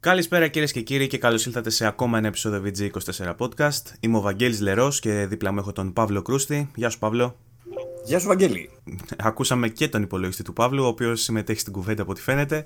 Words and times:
Καλησπέρα 0.00 0.48
κυρίες 0.48 0.72
και 0.72 0.80
κύριοι 0.80 1.06
και 1.06 1.18
καλώς 1.18 1.46
ήλθατε 1.46 1.70
σε 1.70 1.86
ακόμα 1.86 2.18
ένα 2.18 2.26
επεισόδιο 2.26 2.62
VG24 2.64 3.36
Podcast. 3.36 3.82
Είμαι 4.00 4.16
ο 4.16 4.20
Βαγγέλης 4.20 4.60
Λερός 4.60 5.00
και 5.00 5.26
δίπλα 5.26 5.52
μου 5.52 5.58
έχω 5.58 5.72
τον 5.72 5.92
Παύλο 5.92 6.22
Κρούστη. 6.22 6.70
Γεια 6.74 6.88
σου, 6.88 6.98
Παύλο. 6.98 7.36
Γεια 8.04 8.18
σου, 8.18 8.26
Βαγγέλη. 8.26 8.70
Ακούσαμε 9.18 9.68
και 9.68 9.88
τον 9.88 10.02
υπολογιστή 10.02 10.42
του 10.42 10.52
Παύλου, 10.52 10.84
ο 10.84 10.86
οποίος 10.86 11.22
συμμετέχει 11.22 11.60
στην 11.60 11.72
κουβέντα 11.72 12.02
από 12.02 12.10
ό,τι 12.10 12.20
φαίνεται. 12.20 12.64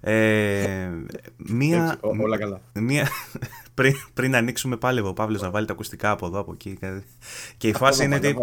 Ε, 0.00 0.88
μία, 1.36 1.84
Έτσι, 1.84 1.96
ό- 2.00 2.22
όλα 2.22 2.38
καλά. 2.38 2.60
μία, 2.72 3.08
πριν, 3.74 3.94
πριν 4.14 4.36
ανοίξουμε 4.36 4.76
πάλι 4.76 5.00
ο 5.00 5.12
Παύλος 5.12 5.42
να 5.42 5.50
βάλει 5.50 5.66
τα 5.66 5.72
ακουστικά 5.72 6.10
από 6.10 6.26
εδώ, 6.26 6.38
από 6.38 6.52
εκεί. 6.52 6.76
κάτι. 6.80 7.04
Και 7.56 7.68
η 7.68 7.72
φάση 7.72 8.04
είναι 8.04 8.14
ότι 8.14 8.36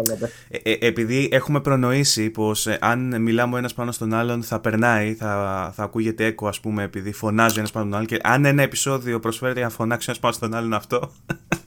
ε, 0.48 0.58
ε, 0.70 0.76
επειδή 0.80 1.28
έχουμε 1.32 1.60
προνοήσει 1.60 2.30
πως 2.30 2.66
ε, 2.66 2.78
αν 2.80 3.22
μιλάμε 3.22 3.54
ο 3.54 3.58
ένας 3.58 3.74
πάνω 3.74 3.92
στον 3.92 4.14
άλλον 4.14 4.42
θα 4.42 4.60
περνάει, 4.60 5.14
θα, 5.14 5.72
θα 5.76 5.82
ακούγεται 5.82 6.24
έκο 6.24 6.48
ας 6.48 6.60
πούμε 6.60 6.82
επειδή 6.82 7.12
φωνάζει 7.12 7.56
ο 7.56 7.58
ένας 7.58 7.70
πάνω 7.70 7.84
στον 7.86 7.96
άλλον 7.98 8.08
και 8.08 8.18
αν 8.22 8.44
ένα 8.44 8.62
επεισόδιο 8.62 9.20
προσφέρεται 9.20 9.58
για 9.58 9.68
να 9.68 9.74
φωνάξει 9.74 10.10
ο 10.10 10.12
ένας 10.12 10.20
πάνω 10.22 10.34
στον 10.34 10.54
άλλον 10.54 10.72
αυτό 10.74 11.12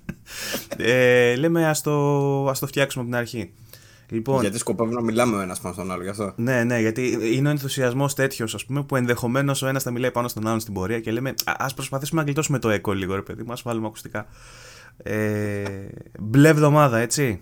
ε, 0.77 1.35
λέμε 1.35 1.67
ας 1.67 1.81
το, 1.81 2.47
ας 2.49 2.59
το 2.59 2.67
φτιάξουμε 2.67 3.03
από 3.03 3.11
την 3.13 3.21
αρχή. 3.21 3.51
Λοιπόν, 4.09 4.41
Γιατί 4.41 4.57
σκοπεύουμε 4.57 4.95
να 4.95 5.01
μιλάμε 5.01 5.35
ο 5.35 5.39
ένας 5.39 5.59
πάνω 5.59 5.73
στον 5.73 5.91
άλλο, 5.91 6.03
γι' 6.03 6.09
αυτό. 6.09 6.33
ναι, 6.35 6.63
ναι, 6.63 6.79
γιατί 6.79 7.17
είναι 7.33 7.47
ο 7.47 7.51
ενθουσιασμός 7.51 8.13
τέτοιος, 8.13 8.53
ας 8.55 8.65
πούμε, 8.65 8.83
που 8.83 8.95
ενδεχομένως 8.95 9.61
ο 9.61 9.67
ένας 9.67 9.83
θα 9.83 9.91
μιλάει 9.91 10.11
πάνω 10.11 10.27
στον 10.27 10.47
άλλον 10.47 10.59
στην 10.59 10.73
πορεία 10.73 10.99
και 10.99 11.11
λέμε 11.11 11.33
Α 11.45 11.73
προσπαθήσουμε 11.73 12.19
να 12.21 12.25
γλιτώσουμε 12.25 12.59
το 12.59 12.69
έκο 12.69 12.93
λίγο, 12.93 13.15
ρε 13.15 13.21
παιδί 13.21 13.43
μου, 13.43 13.51
ας 13.51 13.61
βάλουμε 13.61 13.87
ακουστικά. 13.87 14.25
Ε, 15.03 15.63
μπλε 16.19 16.47
εβδομάδα, 16.47 16.97
έτσι. 16.97 17.41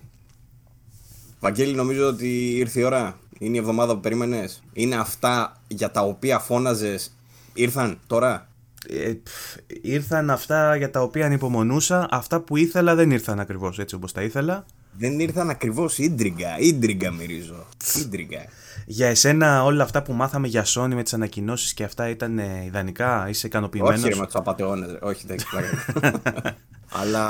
Βαγγέλη, 1.39 1.73
νομίζω 1.73 2.07
ότι 2.07 2.57
ήρθε 2.57 2.79
η 2.79 2.83
ώρα. 2.83 3.19
Είναι 3.39 3.55
η 3.55 3.59
εβδομάδα 3.59 3.93
που 3.93 3.99
περίμενες. 3.99 4.63
Είναι 4.73 4.95
αυτά 4.95 5.61
για 5.67 5.91
τα 5.91 6.01
οποία 6.01 6.39
φώναζες. 6.39 7.15
Ήρθαν 7.53 7.99
τώρα; 8.07 8.47
Ε, 8.89 9.13
πφ, 9.23 9.55
ήρθαν 9.81 10.29
αυτά 10.29 10.75
για 10.75 10.89
τα 10.91 11.01
οποία 11.01 11.25
ανυπομονούσα. 11.25 12.07
Αυτά 12.11 12.39
που 12.39 12.57
ήθελα 12.57 12.95
δεν 12.95 13.11
ήρθαν 13.11 13.39
ακριβώς 13.39 13.79
έτσι 13.79 13.95
όπως 13.95 14.11
τα 14.11 14.21
ήθελα. 14.21 14.65
Δεν 14.97 15.19
ήρθαν 15.19 15.49
ακριβώς 15.49 15.97
ίντριγκα. 15.97 16.57
Ίντριγκα 16.59 17.11
μυρίζω. 17.11 17.65
Ίντριγκα. 17.95 18.45
Για 18.85 19.07
εσένα, 19.07 19.63
όλα 19.63 19.83
αυτά 19.83 20.01
που 20.01 20.13
μάθαμε 20.13 20.47
για 20.47 20.65
Sony 20.65 20.91
με 20.93 21.03
τις 21.03 21.13
ανακοινώσεις 21.13 21.73
και 21.73 21.83
αυτά 21.83 22.09
ήταν 22.09 22.39
ε, 22.39 22.63
ιδανικά, 22.65 23.29
είσαι 23.29 23.47
ικανοποιημένος; 23.47 23.99
Όχι, 23.99 24.09
ρε, 24.09 24.15
με 24.15 24.25
τους 24.25 24.35
απαταιώνες. 24.35 24.97
Όχι, 25.01 25.25
δεν 25.27 25.37
Αλλά 27.01 27.25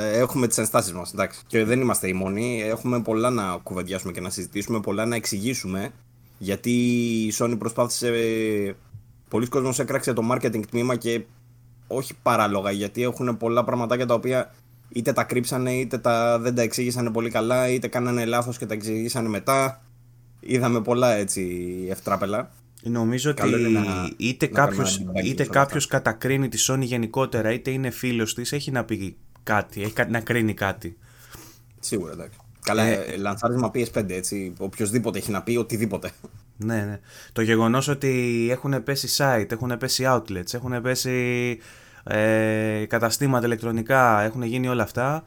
έχουμε 0.00 0.46
τις 0.46 0.58
ενστάσεις 0.58 0.92
μας, 0.92 1.12
εντάξει. 1.12 1.40
Και 1.46 1.64
δεν 1.64 1.80
είμαστε 1.80 2.08
οι 2.08 2.12
μόνοι. 2.12 2.62
Έχουμε 2.62 3.00
πολλά 3.00 3.30
να 3.30 3.58
κουβεντιάσουμε 3.62 4.12
και 4.12 4.20
να 4.20 4.30
συζητήσουμε, 4.30 4.80
πολλά 4.80 5.06
να 5.06 5.16
εξηγήσουμε. 5.16 5.90
Γιατί 6.38 6.70
η 7.26 7.32
Sony 7.38 7.54
προσπάθησε. 7.58 8.10
Πολλοί 9.28 9.46
κόσμος 9.46 9.78
έκραξε 9.78 10.12
το 10.12 10.22
marketing 10.32 10.66
τμήμα 10.70 10.96
και 10.96 11.24
όχι 11.86 12.14
παράλογα, 12.22 12.70
γιατί 12.70 13.02
έχουν 13.02 13.36
πολλά 13.36 13.64
πραγματάκια 13.64 14.06
τα 14.06 14.14
οποία 14.14 14.54
είτε 14.88 15.12
τα 15.12 15.24
κρύψανε, 15.24 15.72
είτε 15.72 15.98
τα, 15.98 16.38
δεν 16.38 16.54
τα 16.54 16.62
εξήγησαν 16.62 17.12
πολύ 17.12 17.30
καλά, 17.30 17.68
είτε 17.68 17.88
κάνανε 17.88 18.24
λάθος 18.24 18.58
και 18.58 18.66
τα 18.66 18.74
εξηγήσανε 18.74 19.28
μετά. 19.28 19.82
Είδαμε 20.40 20.82
πολλά 20.82 21.12
έτσι 21.12 21.66
ευτράπελα. 21.90 22.50
Νομίζω 22.82 23.30
ότι 23.30 23.40
Καλό 23.40 23.58
είναι 23.58 23.68
να- 23.68 24.10
είτε 24.16 24.46
να 24.46 24.52
κάνουμε 24.52 24.76
κάποιος, 24.76 24.98
ένα 24.98 25.10
debunking 25.12 25.24
είτε 25.24 25.42
σε 25.42 25.50
όλα 25.50 25.60
κάποιος 25.60 25.86
κατακρίνει 25.86 26.48
τη 26.48 26.64
Sony 26.68 26.80
γενικότερα, 26.82 27.52
είτε 27.52 27.70
είναι 27.70 27.90
φίλος 27.90 28.34
της, 28.34 28.52
έχει 28.52 28.70
να 28.70 28.84
πει 28.84 29.16
κάτι, 29.42 29.82
έχει 29.82 29.92
κάτι 29.92 30.10
να 30.10 30.20
κρίνει 30.20 30.54
κάτι. 30.54 30.96
Σίγουρα, 31.80 32.12
εντάξει. 32.12 32.38
Καλά, 32.64 32.82
ε... 32.82 33.16
λανσάρισμα 33.16 33.70
PS5, 33.74 34.10
έτσι. 34.10 34.52
Οποιοδήποτε 34.58 35.18
έχει 35.18 35.30
να 35.30 35.42
πει 35.42 35.56
οτιδήποτε. 35.56 36.10
Ναι, 36.56 36.82
ναι. 36.82 37.00
Το 37.32 37.42
γεγονός 37.42 37.88
ότι 37.88 38.46
έχουν 38.50 38.82
πέσει 38.82 39.08
site, 39.16 39.52
έχουν 39.52 39.78
πέσει 39.78 40.04
outlets, 40.06 40.54
έχουν 40.54 40.80
πέσει 40.82 41.58
ε, 42.08 42.84
καταστήματα 42.88 43.46
ηλεκτρονικά, 43.46 44.20
έχουν 44.20 44.42
γίνει 44.42 44.68
όλα 44.68 44.82
αυτά, 44.82 45.24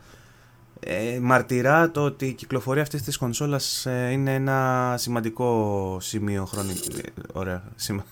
ε, 0.79 1.19
μαρτυρά 1.21 1.91
το 1.91 2.03
ότι 2.03 2.25
η 2.25 2.33
κυκλοφορία 2.33 2.81
αυτής 2.81 3.01
της 3.03 3.17
κονσόλας 3.17 3.85
ε, 3.85 4.09
είναι 4.11 4.33
ένα 4.33 4.95
σημαντικό 4.97 5.97
σημείο 6.01 6.45
χρονικό. 6.45 6.85
ωραία. 7.33 7.63
Σημα... 7.75 8.05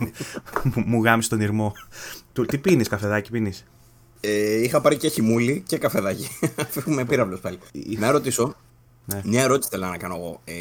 μου, 0.00 0.10
μου 0.86 1.02
γάμισε 1.02 1.28
τον 1.28 1.40
ήρμο. 1.40 1.72
Του, 2.32 2.46
τι 2.46 2.58
πίνεις, 2.58 2.88
καφεδάκι 2.88 3.30
πίνεις; 3.30 3.64
Ε, 4.20 4.62
είχα 4.62 4.80
πάρει 4.80 4.96
και 4.96 5.08
χυμούλη 5.08 5.62
και 5.66 5.78
καφεδάκι. 5.78 6.28
Φεύγουμε 6.70 7.04
πύραυλος 7.04 7.40
πάλι. 7.40 7.58
να 7.98 8.10
ρωτήσω. 8.10 8.54
Ναι. 9.04 9.20
Μια 9.24 9.42
ερώτηση 9.42 9.68
θέλω 9.70 9.86
να 9.86 9.96
κάνω 9.96 10.14
εγώ. 10.14 10.40
Ε, 10.44 10.52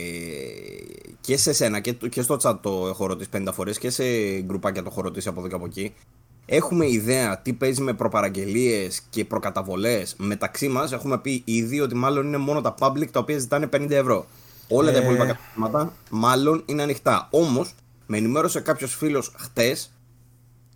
και 1.22 1.38
σε 1.38 1.54
σένα 1.54 1.80
και, 1.80 1.92
και 1.92 2.22
στο 2.22 2.38
chat 2.42 2.58
το 2.62 2.88
έχω 2.88 3.06
ρωτήσει 3.06 3.30
50 3.34 3.48
φορές 3.54 3.78
και 3.78 3.90
σε 3.90 4.04
γκρουπάκια 4.42 4.84
το 4.84 4.90
έχω 4.92 5.02
ρωτήσει 5.02 5.28
από 5.28 5.40
εδώ 5.40 5.50
και 5.50 5.56
από 5.56 5.66
εκεί. 5.66 5.94
Έχουμε 6.50 6.90
ιδέα 6.90 7.40
τι 7.40 7.54
παίζει 7.54 7.82
με 7.82 7.94
προπαραγγελίες 7.94 9.02
και 9.10 9.26
προκαταβολές. 9.26 10.16
Μεταξύ 10.18 10.68
μας 10.68 10.92
έχουμε 10.92 11.18
πει 11.18 11.42
ήδη 11.46 11.80
ότι 11.80 11.96
μάλλον 11.96 12.26
είναι 12.28 12.38
μόνο 12.38 12.62
τα 12.62 12.76
public 12.80 13.08
τα 13.12 13.20
οποία 13.20 13.38
ζητάνε 13.40 13.70
50 13.76 13.90
ευρώ. 13.90 14.26
Όλα 14.68 14.92
τα 14.92 14.98
Ε. 14.98 15.02
υπόλοιπα 15.02 15.26
καταστήματα 15.26 15.94
μάλλον 16.10 16.64
είναι 16.66 16.82
ανοιχτά. 16.84 17.28
Όμως, 17.32 17.74
με 18.06 18.18
ενημέρωσε 18.18 18.60
κάποιος 18.60 18.96
φίλος 18.96 19.34
χτες 19.38 19.92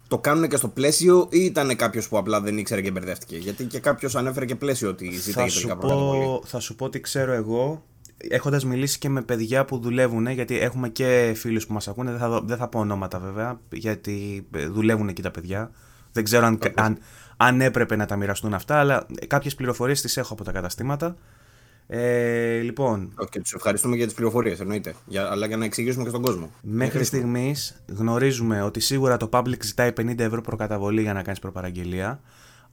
το 0.08 0.18
κάνουν 0.18 0.48
και 0.48 0.56
στο 0.56 0.68
πλαίσιο 0.68 1.28
ή 1.32 1.40
ήταν 1.40 1.76
κάποιος 1.76 2.08
που 2.10 2.18
απλά 2.18 2.42
δεν 2.42 2.58
ήξερε 2.58 2.82
και 2.82 2.92
μπερδεύτηκε; 2.92 3.38
Γιατί 3.38 3.64
και 3.66 3.80
κάποιος 3.80 4.16
ανέφερε 4.16 4.46
και 4.46 4.56
πλαίσιο 4.56 4.90
ότι 4.90 5.06
Θα 5.12 5.20
ζητάει 5.22 5.50
σου, 5.50 5.56
τελικά 5.62 5.78
προκαταβολή. 5.78 6.24
πω, 6.26 6.42
θα 6.46 6.60
σου 6.60 6.76
πω 6.76 6.90
τι 6.90 7.00
ξέρω 7.00 7.32
εγώ, 7.32 7.84
έχοντας 8.30 8.66
μιλήσει 8.66 8.98
και 9.00 9.10
με 9.10 9.22
παιδιά 9.22 9.66
που 9.66 9.80
δουλεύουν, 9.80 10.28
γιατί 10.28 10.60
έχουμε 10.60 10.90
και 10.90 11.34
φίλους 11.36 11.68
που 11.68 11.74
μας 11.74 11.88
ακούνε, 11.88 12.10
δεν 12.12 12.20
θα, 12.20 12.30
δω- 12.30 12.42
δεν 12.46 12.58
θα 12.58 12.68
πω 12.68 12.80
ονόματα 12.80 13.20
βέβαια, 13.20 13.60
γιατί 13.72 14.48
ε, 14.56 14.68
δουλεύουν 14.68 15.08
εκεί 15.08 15.22
τα 15.22 15.32
παιδιά. 15.32 15.72
Δεν 16.12 16.24
ξέρω 16.24 16.46
αν, 16.46 16.60
αν, 16.76 16.98
αν 17.38 17.62
έπρεπε 17.62 17.96
να 17.96 18.06
τα 18.06 18.16
μοιραστούν 18.16 18.54
αυτά, 18.54 18.76
αλλά 18.80 19.06
κάποιες 19.28 19.56
πληροφορίες 19.56 20.02
τις 20.02 20.18
έχω 20.18 20.34
από 20.34 20.44
τα 20.44 20.52
καταστήματα. 20.52 21.16
Ε, 21.88 22.60
λοιπόν, 22.60 23.14
Και 23.30 23.40
τους 23.40 23.54
ευχαριστούμε 23.54 23.96
για 23.96 24.06
τις 24.06 24.14
πληροφορίες, 24.16 24.60
εννοείται. 24.60 24.94
Για, 25.06 25.32
αλλά 25.32 25.46
για 25.48 25.58
να 25.58 25.66
εξηγήσουμε 25.66 26.04
και 26.04 26.10
στον 26.10 26.22
κόσμο. 26.22 26.52
Μέχρι 26.62 27.04
στιγμής 27.04 27.84
γνωρίζουμε 27.98 28.62
ότι 28.62 28.80
σίγουρα 28.80 29.18
το 29.18 29.30
public 29.32 29.64
ζητάει 29.64 29.92
50 29.98 30.20
ευρώ 30.20 30.42
προκαταβολή 30.42 31.02
για 31.02 31.14
να 31.14 31.22
κάνεις 31.22 31.40
προπαραγγελία. 31.40 32.22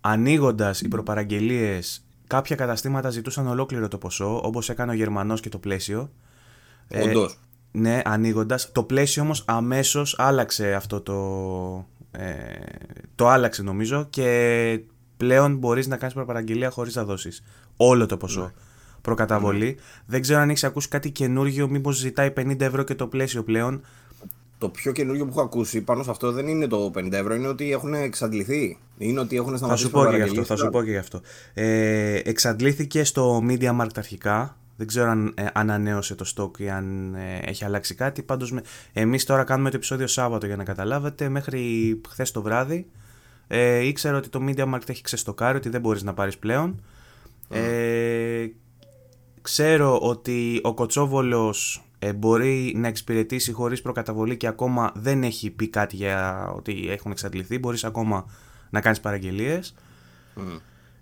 Ανοίγοντας 0.00 0.81
οι 0.81 0.88
προπαραγγελίες, 0.88 2.07
κάποια 2.28 2.56
καταστήματα 2.56 3.10
ζητούσαν 3.10 3.46
ολόκληρο 3.46 3.88
το 3.88 3.98
ποσό, 3.98 4.40
όπως 4.42 4.68
έκανε 4.68 4.92
ο 4.92 4.94
Γερμανός 4.94 5.40
και 5.40 5.48
το 5.48 5.58
πλαίσιο. 5.58 6.10
Ε, 6.88 7.02
Όντως. 7.02 7.38
Ναι, 7.70 8.02
ανοίγοντας. 8.04 8.72
Το 8.72 8.82
πλαίσιο 8.82 9.22
όμως 9.22 9.44
αμέσως 9.46 10.14
άλλαξε 10.18 10.74
αυτό 10.74 11.00
το. 11.00 11.16
Ε, 12.10 12.34
το 13.14 13.28
άλλαξε 13.28 13.62
νομίζω 13.62 14.06
και 14.10 14.80
πλέον 15.16 15.56
μπορείς 15.56 15.86
να 15.86 15.96
κάνεις 15.96 16.14
προπαραγγελία 16.14 16.70
χωρίς 16.70 16.94
να 16.94 17.04
δώσεις 17.04 17.42
όλο 17.76 18.06
το 18.06 18.16
ποσό. 18.16 18.52
Προκαταβολή. 19.00 19.78
Δεν 20.06 20.20
ξέρω 20.20 20.40
αν 20.40 20.50
έχεις 20.50 20.64
ακούσει 20.64 20.88
κάτι 20.88 21.10
καινούργιο, 21.10 21.68
μήπως 21.68 21.96
ζητάει 21.96 22.32
50 22.36 22.60
ευρώ 22.60 22.82
και 22.82 22.94
το 22.94 23.06
πλαίσιο 23.06 23.42
πλέον. 23.42 23.82
Το 24.58 24.69
πιο 24.69 24.92
καινούργιο 24.92 25.24
που 25.24 25.30
έχω 25.30 25.41
ακούσει 25.41 25.80
πάνω 25.80 26.02
σε 26.02 26.10
αυτό 26.10 26.32
δεν 26.32 26.48
είναι 26.48 26.66
το 26.66 26.91
50 26.96 27.12
ευρώ, 27.12 27.34
είναι 27.34 27.48
ότι 27.48 27.72
έχουν 27.72 27.94
εξαντληθεί. 27.94 28.78
Είναι 28.98 29.20
ότι 29.20 29.36
έχουν 29.36 29.50
Θα 29.50 29.56
σταματήσει 29.56 29.84
σου 29.84 29.91
πω 29.91 30.06
και 30.06 30.16
γι' 30.16 30.22
αυτό. 30.22 30.34
προπαραγγελίες. 30.34 30.46
Θα 30.46 30.56
σου 30.56 30.70
πω 30.70 30.82
και 30.82 30.91
γι' 30.91 30.96
αυτό. 30.96 31.20
Ε, 31.54 32.20
εξαντλήθηκε 32.24 33.04
στο 33.04 33.42
Media 33.48 33.80
Markt 33.80 33.96
αρχικά. 33.96 34.56
Δεν 34.76 34.86
ξέρω 34.86 35.10
αν 35.10 35.32
ε, 35.36 35.46
ανανέωσε 35.52 36.14
το 36.14 36.32
stock 36.36 36.60
ή 36.60 36.70
αν 36.70 37.14
ε, 37.14 37.38
έχει 37.44 37.64
αλλάξει 37.64 37.94
κάτι. 37.94 38.22
Πάντως 38.22 38.52
με, 38.52 38.62
εμείς 38.92 39.24
τώρα 39.24 39.44
κάνουμε 39.44 39.70
το 39.70 39.76
επεισόδιο 39.76 40.06
Σάββατο 40.06 40.46
για 40.46 40.56
να 40.56 40.64
καταλάβετε. 40.64 41.28
Μέχρι 41.28 42.00
χθες 42.08 42.30
το 42.30 42.42
βράδυ 42.42 42.86
ε, 43.48 43.86
ήξερα 43.86 44.16
ότι 44.16 44.28
το 44.28 44.40
Media 44.46 44.75
Markt 44.75 44.88
έχει 44.88 45.02
ξεστοκάρει, 45.02 45.56
ότι 45.56 45.69
δεν 45.69 45.80
μπορείς 45.80 46.02
να 46.02 46.14
πάρεις 46.14 46.38
πλέον. 46.38 46.82
Ε, 47.48 48.46
ξέρω 49.42 49.98
ότι 49.98 50.60
ο 50.62 50.75
Κοτσόβολος 50.75 51.88
ε, 51.98 52.12
μπορεί 52.12 52.75
να 52.76 52.88
εξυπηρετήσει 52.88 53.53
χωρίς 53.53 53.82
προκαταβολή 53.82 54.36
και 54.36 54.47
ακόμα 54.47 54.92
δεν 54.94 55.22
έχει 55.22 55.50
πει 55.50 55.69
κάτι 55.69 55.97
για 55.97 56.47
ότι 56.56 56.88
έχουν 56.91 57.10
εξαντληθεί. 57.10 57.59
Μπορείς 57.59 57.84
ακόμα 57.84 58.26
να 58.70 58.81
κάνεις 58.81 59.00
παραγγελίες. 59.00 59.75
Μμ. 60.34 60.56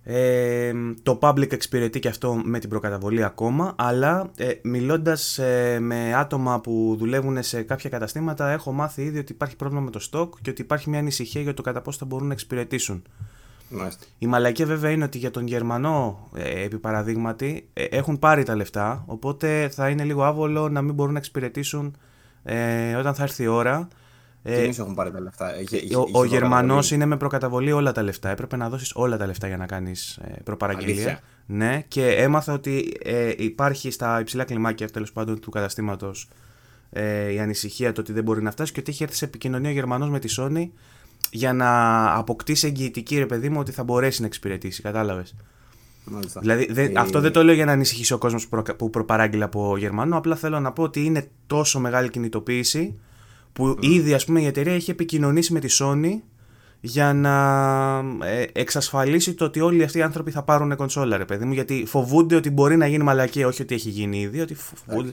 Ε, 0.08 0.72
το 1.02 1.18
public 1.22 1.52
εξυπηρετεί 1.52 1.98
και 1.98 2.08
αυτό 2.08 2.34
με 2.44 2.58
την 2.58 2.68
προκαταβολή 2.68 3.24
ακόμα, 3.24 3.74
αλλά 3.78 4.30
ε, 4.36 4.52
μιλώντας 4.62 5.38
ε, 5.38 5.78
με 5.80 6.14
άτομα 6.14 6.60
που 6.60 6.94
δουλεύουν 6.98 7.42
σε 7.42 7.62
κάποια 7.62 7.90
καταστήματα 7.90 8.50
έχω 8.50 8.72
μάθει 8.72 9.02
ήδη 9.02 9.18
ότι 9.18 9.32
υπάρχει 9.32 9.56
πρόβλημα 9.56 9.82
με 9.82 9.90
το 9.90 10.08
stock 10.10 10.28
και 10.42 10.50
ότι 10.50 10.62
υπάρχει 10.62 10.90
μια 10.90 10.98
ανησυχία 10.98 11.40
για 11.40 11.54
το 11.54 11.62
κατά 11.62 11.82
πόσο 11.82 11.98
θα 11.98 12.04
μπορούν 12.04 12.26
να 12.26 12.32
εξυπηρετήσουν. 12.32 13.02
Μάλιστα. 13.68 14.04
Η 14.18 14.26
μαλακία 14.26 14.66
βέβαια 14.66 14.90
είναι 14.90 15.04
ότι 15.04 15.18
για 15.18 15.30
τον 15.30 15.46
Γερμανό, 15.46 16.28
ε, 16.34 16.62
επί 16.64 16.78
παραδείγματι, 16.78 17.68
ε, 17.72 17.84
έχουν 17.84 18.18
πάρει 18.18 18.42
τα 18.42 18.56
λεφτά, 18.56 19.04
οπότε 19.06 19.68
θα 19.72 19.88
είναι 19.88 20.04
λίγο 20.04 20.24
άβολο 20.24 20.68
να 20.68 20.82
μην 20.82 20.94
μπορούν 20.94 21.12
να 21.12 21.18
εξυπηρετήσουν 21.18 21.96
ε, 22.42 22.94
όταν 22.94 23.14
θα 23.14 23.22
έρθει 23.22 23.42
η 23.42 23.46
ώρα. 23.46 23.88
Και 24.42 24.52
Ε, 24.52 24.62
εμείς 24.62 24.78
έχουν 24.78 24.94
πάρει 24.94 25.10
τα 25.10 25.20
λεφτά. 25.20 25.60
Είχε- 25.60 25.76
είχε- 25.76 25.96
ο, 25.96 26.04
είχε 26.08 26.18
ο 26.18 26.24
Γερμανός 26.24 26.58
προκαταβολή. 26.66 26.94
είναι 26.94 27.04
με 27.06 27.16
προκαταβολή 27.16 27.72
όλα 27.72 27.92
τα 27.92 28.02
λεφτά. 28.02 28.28
Έπρεπε 28.28 28.56
να 28.56 28.68
δώσεις 28.68 28.92
όλα 28.94 29.16
τα 29.16 29.26
λεφτά 29.26 29.46
για 29.46 29.56
να 29.56 29.66
κάνεις 29.66 30.16
ε, 30.16 30.40
προπαραγγελία. 30.44 30.92
Αλήθεια; 30.94 31.20
Ναι, 31.46 31.82
και 31.88 32.06
έμαθα 32.08 32.52
ότι 32.52 32.96
ε, 33.04 33.32
υπάρχει 33.36 33.90
στα 33.90 34.20
υψηλά 34.20 34.44
κλιμάκια 34.44 34.88
τέλος 34.88 35.12
πάντων 35.12 35.40
του 35.40 35.50
καταστήματος 35.50 36.28
ε, 36.90 37.32
η 37.32 37.38
ανησυχία 37.40 37.92
το 37.92 38.00
ότι 38.00 38.12
δεν 38.12 38.22
μπορεί 38.22 38.42
να 38.42 38.50
φτάσει 38.50 38.72
και 38.72 38.80
ότι 38.80 38.90
έχει 38.90 39.02
έρθει 39.02 39.16
σε 39.16 39.24
επικοινωνία 39.24 39.70
ο 39.70 39.72
Γερμανός 39.72 40.08
με 40.10 40.18
τη 40.18 40.34
Sony 40.38 40.68
για 41.30 41.52
να 41.52 41.70
αποκτήσει 42.16 42.66
εγγυητική 42.66 43.18
ρε 43.18 43.26
παιδί 43.26 43.48
μου 43.48 43.58
ότι 43.60 43.72
θα 43.72 43.84
μπορέσει 43.84 44.20
να 44.20 44.26
εξυπηρετήσει. 44.26 44.82
Κατάλαβες; 44.82 45.34
Δηλαδή, 46.40 46.72
δε, 46.72 46.82
ε... 46.82 46.92
αυτό 46.96 47.20
δεν 47.20 47.32
το 47.32 47.44
λέω 47.44 47.54
για 47.54 47.64
να 47.64 47.72
ανησυχήσει 47.72 48.12
ο 48.12 48.18
κόσμος 48.18 48.48
που, 48.48 48.62
προ, 48.62 48.76
που 48.76 48.90
προπαράγγειλε 48.90 49.44
από 49.44 49.76
Γερμανό. 49.76 50.16
Απλά 50.16 50.36
θέλω 50.36 50.60
να 50.60 50.72
πω 50.72 50.82
ότι 50.82 51.04
είναι 51.04 51.28
τόσο 51.46 51.80
μεγάλη 51.80 52.10
κινητοποίηση 52.10 52.98
που 53.52 53.68
mm. 53.68 53.84
ήδη 53.84 54.14
ας 54.14 54.24
πούμε, 54.24 54.40
η 54.40 54.46
εταιρεία 54.46 54.74
έχει 54.74 54.90
επικοινωνήσει 54.90 55.52
με 55.52 55.60
τη 55.60 55.76
Sony 55.80 56.20
για 56.80 57.12
να 57.12 57.36
ε, 58.26 58.44
εξασφαλίσει 58.52 59.34
το 59.34 59.44
ότι 59.44 59.60
όλοι 59.60 59.82
αυτοί 59.82 59.98
οι 59.98 60.02
άνθρωποι 60.02 60.30
θα 60.30 60.42
πάρουν 60.42 60.76
κονσόλα, 60.76 61.16
ρε 61.16 61.24
παιδί 61.24 61.44
μου. 61.44 61.52
Γιατί 61.52 61.84
φοβούνται 61.86 62.34
ότι 62.34 62.50
μπορεί 62.50 62.76
να 62.76 62.86
γίνει 62.86 63.04
μαλακία, 63.04 63.46
όχι 63.46 63.62
ότι 63.62 63.74
έχει 63.74 63.88
γίνει 63.88 64.20
ήδη. 64.20 64.40
Ότι 64.40 64.54
φοβούνται. 64.54 65.12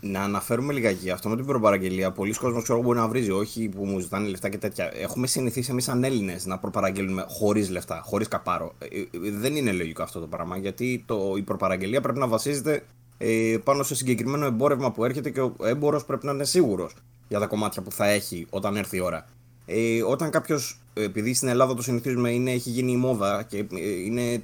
Να 0.00 0.22
αναφέρουμε 0.22 0.72
λιγάκι 0.72 1.10
αυτό 1.10 1.28
με 1.28 1.36
την 1.36 1.46
προπαραγγελία. 1.46 2.10
Πολλοί 2.10 2.34
κόσμοι 2.34 2.62
ξέρω 2.62 2.82
μπορεί 2.82 2.98
να 2.98 3.08
βρίζει, 3.08 3.30
όχι 3.30 3.68
που 3.68 3.84
μου 3.84 3.98
ζητάνε 3.98 4.28
λεφτά 4.28 4.48
και 4.48 4.58
τέτοια. 4.58 4.90
Έχουμε 4.94 5.26
συνηθίσει 5.26 5.70
εμείς 5.70 5.84
σαν 5.84 6.04
Έλληνες 6.04 6.46
να 6.46 6.58
προπαραγγέλνουμε 6.58 7.24
χωρίς 7.28 7.70
λεφτά, 7.70 8.00
χωρίς 8.04 8.28
καπάρο. 8.28 8.74
Ε, 8.78 8.98
ε, 8.98 9.06
δεν 9.30 9.56
είναι 9.56 9.72
λογικό 9.72 10.02
αυτό 10.02 10.20
το 10.20 10.26
πράγμα 10.26 10.56
γιατί 10.56 11.04
το, 11.06 11.34
η 11.36 11.42
προπαραγγελία 11.42 12.00
πρέπει 12.00 12.18
να 12.18 12.26
βασίζεται 12.26 12.84
ε, 13.18 13.56
πάνω 13.64 13.82
σε 13.82 13.94
συγκεκριμένο 13.94 14.46
εμπόρευμα 14.46 14.92
που 14.92 15.04
έρχεται 15.04 15.30
και 15.30 15.40
ο 15.40 15.54
έμπορος 15.62 16.04
πρέπει 16.04 16.26
να 16.26 16.32
είναι 16.32 16.44
σίγουρος 16.44 16.94
για 17.28 17.38
τα 17.38 17.46
κομμάτια 17.46 17.82
που 17.82 17.92
θα 17.92 18.06
έχει 18.06 18.46
όταν 18.50 18.76
έρθει 18.76 18.96
η 18.96 19.00
ώρα. 19.00 19.26
Ε, 19.66 20.02
όταν 20.02 20.30
κάποιος, 20.30 20.80
επειδή 20.94 21.34
στην 21.34 21.48
Ελλάδα 21.48 21.74
το 21.74 21.82
συνηθίζουμε, 21.82 22.30
είναι, 22.30 22.50
έχει 22.50 22.70
γίνει 22.70 22.92
η 22.92 22.96
μόδα 22.96 23.42
και 23.42 23.58
ε, 23.58 23.90
είναι. 24.04 24.42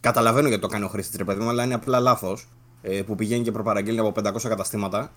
Καταλαβαίνω 0.00 0.48
γιατί 0.48 0.62
το 0.62 0.68
κάνει 0.68 0.84
ο 0.84 0.88
χρήστης, 0.88 1.16
ρε 1.16 1.24
παιδί 1.24 1.42
μου, 1.42 1.48
αλλά 1.48 1.64
είναι 1.64 1.74
απλά 1.74 2.00
λάθος. 2.00 2.46
Ε, 2.82 3.02
που 3.02 3.14
πηγαίνει 3.14 3.42
και 3.42 3.52
προπαραγγέλνει 3.52 4.00
από 4.00 4.12
500 4.24 4.48
καταστήματα. 4.48 5.12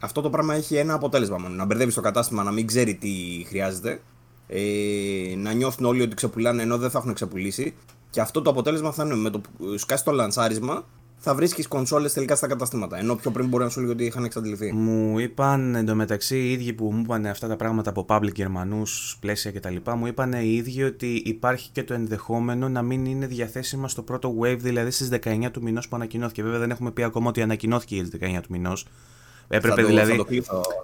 Αυτό 0.00 0.20
το 0.20 0.30
πράγμα 0.30 0.54
έχει 0.54 0.76
ένα 0.76 0.94
αποτέλεσμα 0.94 1.38
μόνο. 1.38 1.54
Να 1.54 1.64
μπερδεύεις 1.64 1.94
το 1.94 2.00
κατάστημα, 2.00 2.42
να 2.42 2.50
μην 2.50 2.66
ξέρει 2.66 2.94
τι 2.94 3.08
χρειάζεται. 3.48 4.00
Ε, 4.46 5.34
να 5.36 5.52
νιώθουν 5.52 5.86
όλοι 5.86 6.02
ότι 6.02 6.14
ξεπουλάνε 6.14 6.62
ενώ 6.62 6.78
δεν 6.78 6.90
θα 6.90 6.98
έχουν 6.98 7.14
ξεπουλήσει. 7.14 7.74
Και 8.10 8.20
αυτό 8.20 8.42
το 8.42 8.50
αποτέλεσμα 8.50 8.92
θα 8.92 9.04
είναι 9.04 9.14
με 9.14 9.30
το 9.30 9.40
που 9.40 9.76
σκάσει 9.78 10.04
το 10.04 10.12
λανσάρισμα, 10.12 10.84
θα 11.22 11.34
βρίσκεις 11.34 11.68
κονσόλες 11.68 12.12
τελικά 12.12 12.36
στα 12.36 12.46
καταστήματα. 12.46 12.98
Ενώ 12.98 13.14
πιο 13.14 13.30
πριν 13.30 13.48
μπορεί 13.48 13.64
να 13.64 13.70
σου 13.70 13.80
λέει 13.80 13.90
ότι 13.90 14.04
είχαν 14.04 14.24
εξαντληθεί. 14.24 14.72
Μου 14.72 15.18
είπαν 15.18 15.74
εντωμεταξύ 15.74 16.36
οι 16.36 16.52
ίδιοι 16.52 16.72
που 16.72 16.92
μου 16.92 17.00
είπαν 17.00 17.26
αυτά 17.26 17.48
τα 17.48 17.56
πράγματα 17.56 17.90
από 17.90 18.04
public 18.08 18.34
Γερμανούς, 18.34 19.16
πλαίσια 19.20 19.50
κτλ. 19.50 19.76
Μου 19.96 20.06
είπαν 20.06 20.32
οι 20.32 20.54
ίδιοι 20.54 20.82
ότι 20.82 21.22
υπάρχει 21.24 21.70
και 21.72 21.82
το 21.82 21.94
ενδεχόμενο 21.94 22.68
να 22.68 22.82
μην 22.82 23.04
είναι 23.04 23.26
διαθέσιμα 23.26 23.88
στο 23.88 24.02
πρώτο 24.02 24.34
wave, 24.40 24.58
δηλαδή 24.58 24.90
στις 24.90 25.08
19 25.08 25.50
του 25.52 25.62
μηνός 25.62 25.88
που 25.88 25.96
ανακοινώθηκε. 25.96 26.42
Βέβαια 26.42 26.58
δεν 26.58 26.70
έχουμε 26.70 26.90
πει 26.90 27.02
ακόμα 27.02 27.28
ότι 27.28 27.42
ανακοινώθηκε 27.42 28.04
στι 28.04 28.18
19 28.20 28.40
του 28.42 28.48
μηνός. 28.50 28.86
Έπρεπε, 29.52 29.82
δηλαδή, 29.82 30.24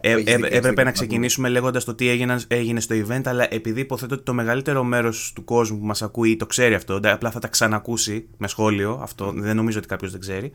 ε, 0.00 0.12
ε, 0.12 0.38
έπρεπε 0.48 0.84
να 0.84 0.90
ξεκινήσουμε 0.90 1.48
λέγοντας 1.48 1.84
το 1.84 1.94
τι 1.94 2.08
έγινε, 2.08 2.36
έγινε 2.48 2.80
στο 2.80 2.94
event, 2.94 3.20
αλλά 3.24 3.54
επειδή 3.54 3.80
υποθέτω 3.80 4.14
ότι 4.14 4.24
το 4.24 4.32
μεγαλύτερο 4.32 4.84
μέρος 4.84 5.32
του 5.34 5.44
κόσμου 5.44 5.78
που 5.78 5.86
μας 5.86 6.02
ακούει 6.02 6.36
το 6.36 6.46
ξέρει 6.46 6.74
αυτό, 6.74 7.00
απλά 7.02 7.30
θα 7.30 7.38
τα 7.38 7.48
ξανακούσει 7.48 8.26
με 8.36 8.48
σχόλιο, 8.48 8.98
αυτό 9.02 9.32
δεν 9.36 9.56
νομίζω 9.56 9.78
ότι 9.78 9.86
κάποιος 9.88 10.10
δεν 10.10 10.20
ξέρει. 10.20 10.52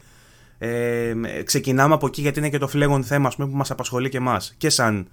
Ε, 0.57 1.13
ξεκινάμε 1.43 1.93
από 1.93 2.07
εκεί 2.07 2.21
γιατί 2.21 2.39
είναι 2.39 2.49
και 2.49 2.57
το 2.57 2.67
φλέγον 2.67 3.03
θέμα 3.03 3.31
πούμε, 3.35 3.47
που 3.47 3.55
μας 3.55 3.71
απασχολεί 3.71 4.09
και 4.09 4.17
εμάς. 4.17 4.55
Και 4.57 4.69
σαν 4.69 5.07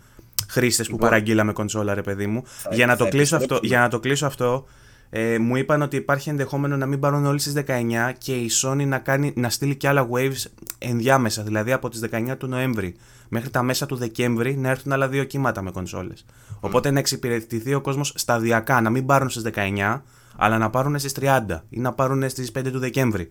χρήστες 0.49 0.87
που 0.87 0.93
λοιπόν. 0.93 1.09
παραγγείλαμε 1.09 1.53
κονσόλα, 1.53 1.95
ρε 1.95 2.03
παιδί 2.03 2.27
μου. 2.27 2.43
Για 2.71 2.87
να, 2.87 2.97
το 2.97 3.09
κλείσω 3.09 3.37
αυτό, 3.37 3.59
για 3.63 3.81
να 3.81 3.89
το 3.89 4.01
κλείσω 4.01 4.27
αυτό, 4.27 4.67
ε, 5.11 5.39
μου 5.39 5.57
είπαν 5.57 5.83
ότι 5.83 5.97
υπάρχει 5.97 6.29
ενδεχόμενο 6.31 6.77
να 6.77 6.87
μην 6.87 7.01
πάρουν 7.01 7.27
όλοι 7.27 7.39
στις 7.39 7.53
19 7.67 8.13
και 8.19 8.35
η 8.37 8.51
Sony 8.63 8.87
να, 8.87 8.99
κάνει, 8.99 9.33
να 9.37 9.51
στείλει 9.51 9.77
και 9.77 9.89
άλλα 9.89 10.09
waves 10.13 10.45
ενδιάμεσα, 10.79 11.43
δηλαδή 11.43 11.73
από 11.73 11.89
τις 11.89 12.05
19 12.11 12.35
του 12.39 12.47
Νοέμβρη 12.47 12.95
μέχρι 13.29 13.51
τα 13.51 13.63
μέσα 13.63 13.87
του 13.87 13.97
Δεκέμβρη 13.97 14.57
να 14.57 14.69
έρθουν 14.69 14.93
άλλα 14.93 15.09
δύο 15.09 15.25
κύματα 15.25 15.63
με 15.63 15.71
κονσόλες. 15.71 16.25
Οπότε 16.61 16.91
να 16.91 16.99
εξυπηρετηθεί 16.99 17.75
ο 17.75 17.81
κόσμος 17.81 18.13
σταδιακά, 18.17 18.81
να 18.81 18.91
μην 18.91 19.07
πάρουν 19.07 19.31
στις 19.31 19.43
19, 19.55 20.03
αλλά 20.37 20.59
να 20.59 20.71
πάρουν 20.71 20.99
στις 20.99 21.13
30 21.21 21.41
ή 21.69 21.81
να 21.81 21.93
πάρουν 21.93 22.29
στις 22.29 22.53
5 22.59 22.71
του 22.73 22.79
Δεκέμβρη, 22.79 23.31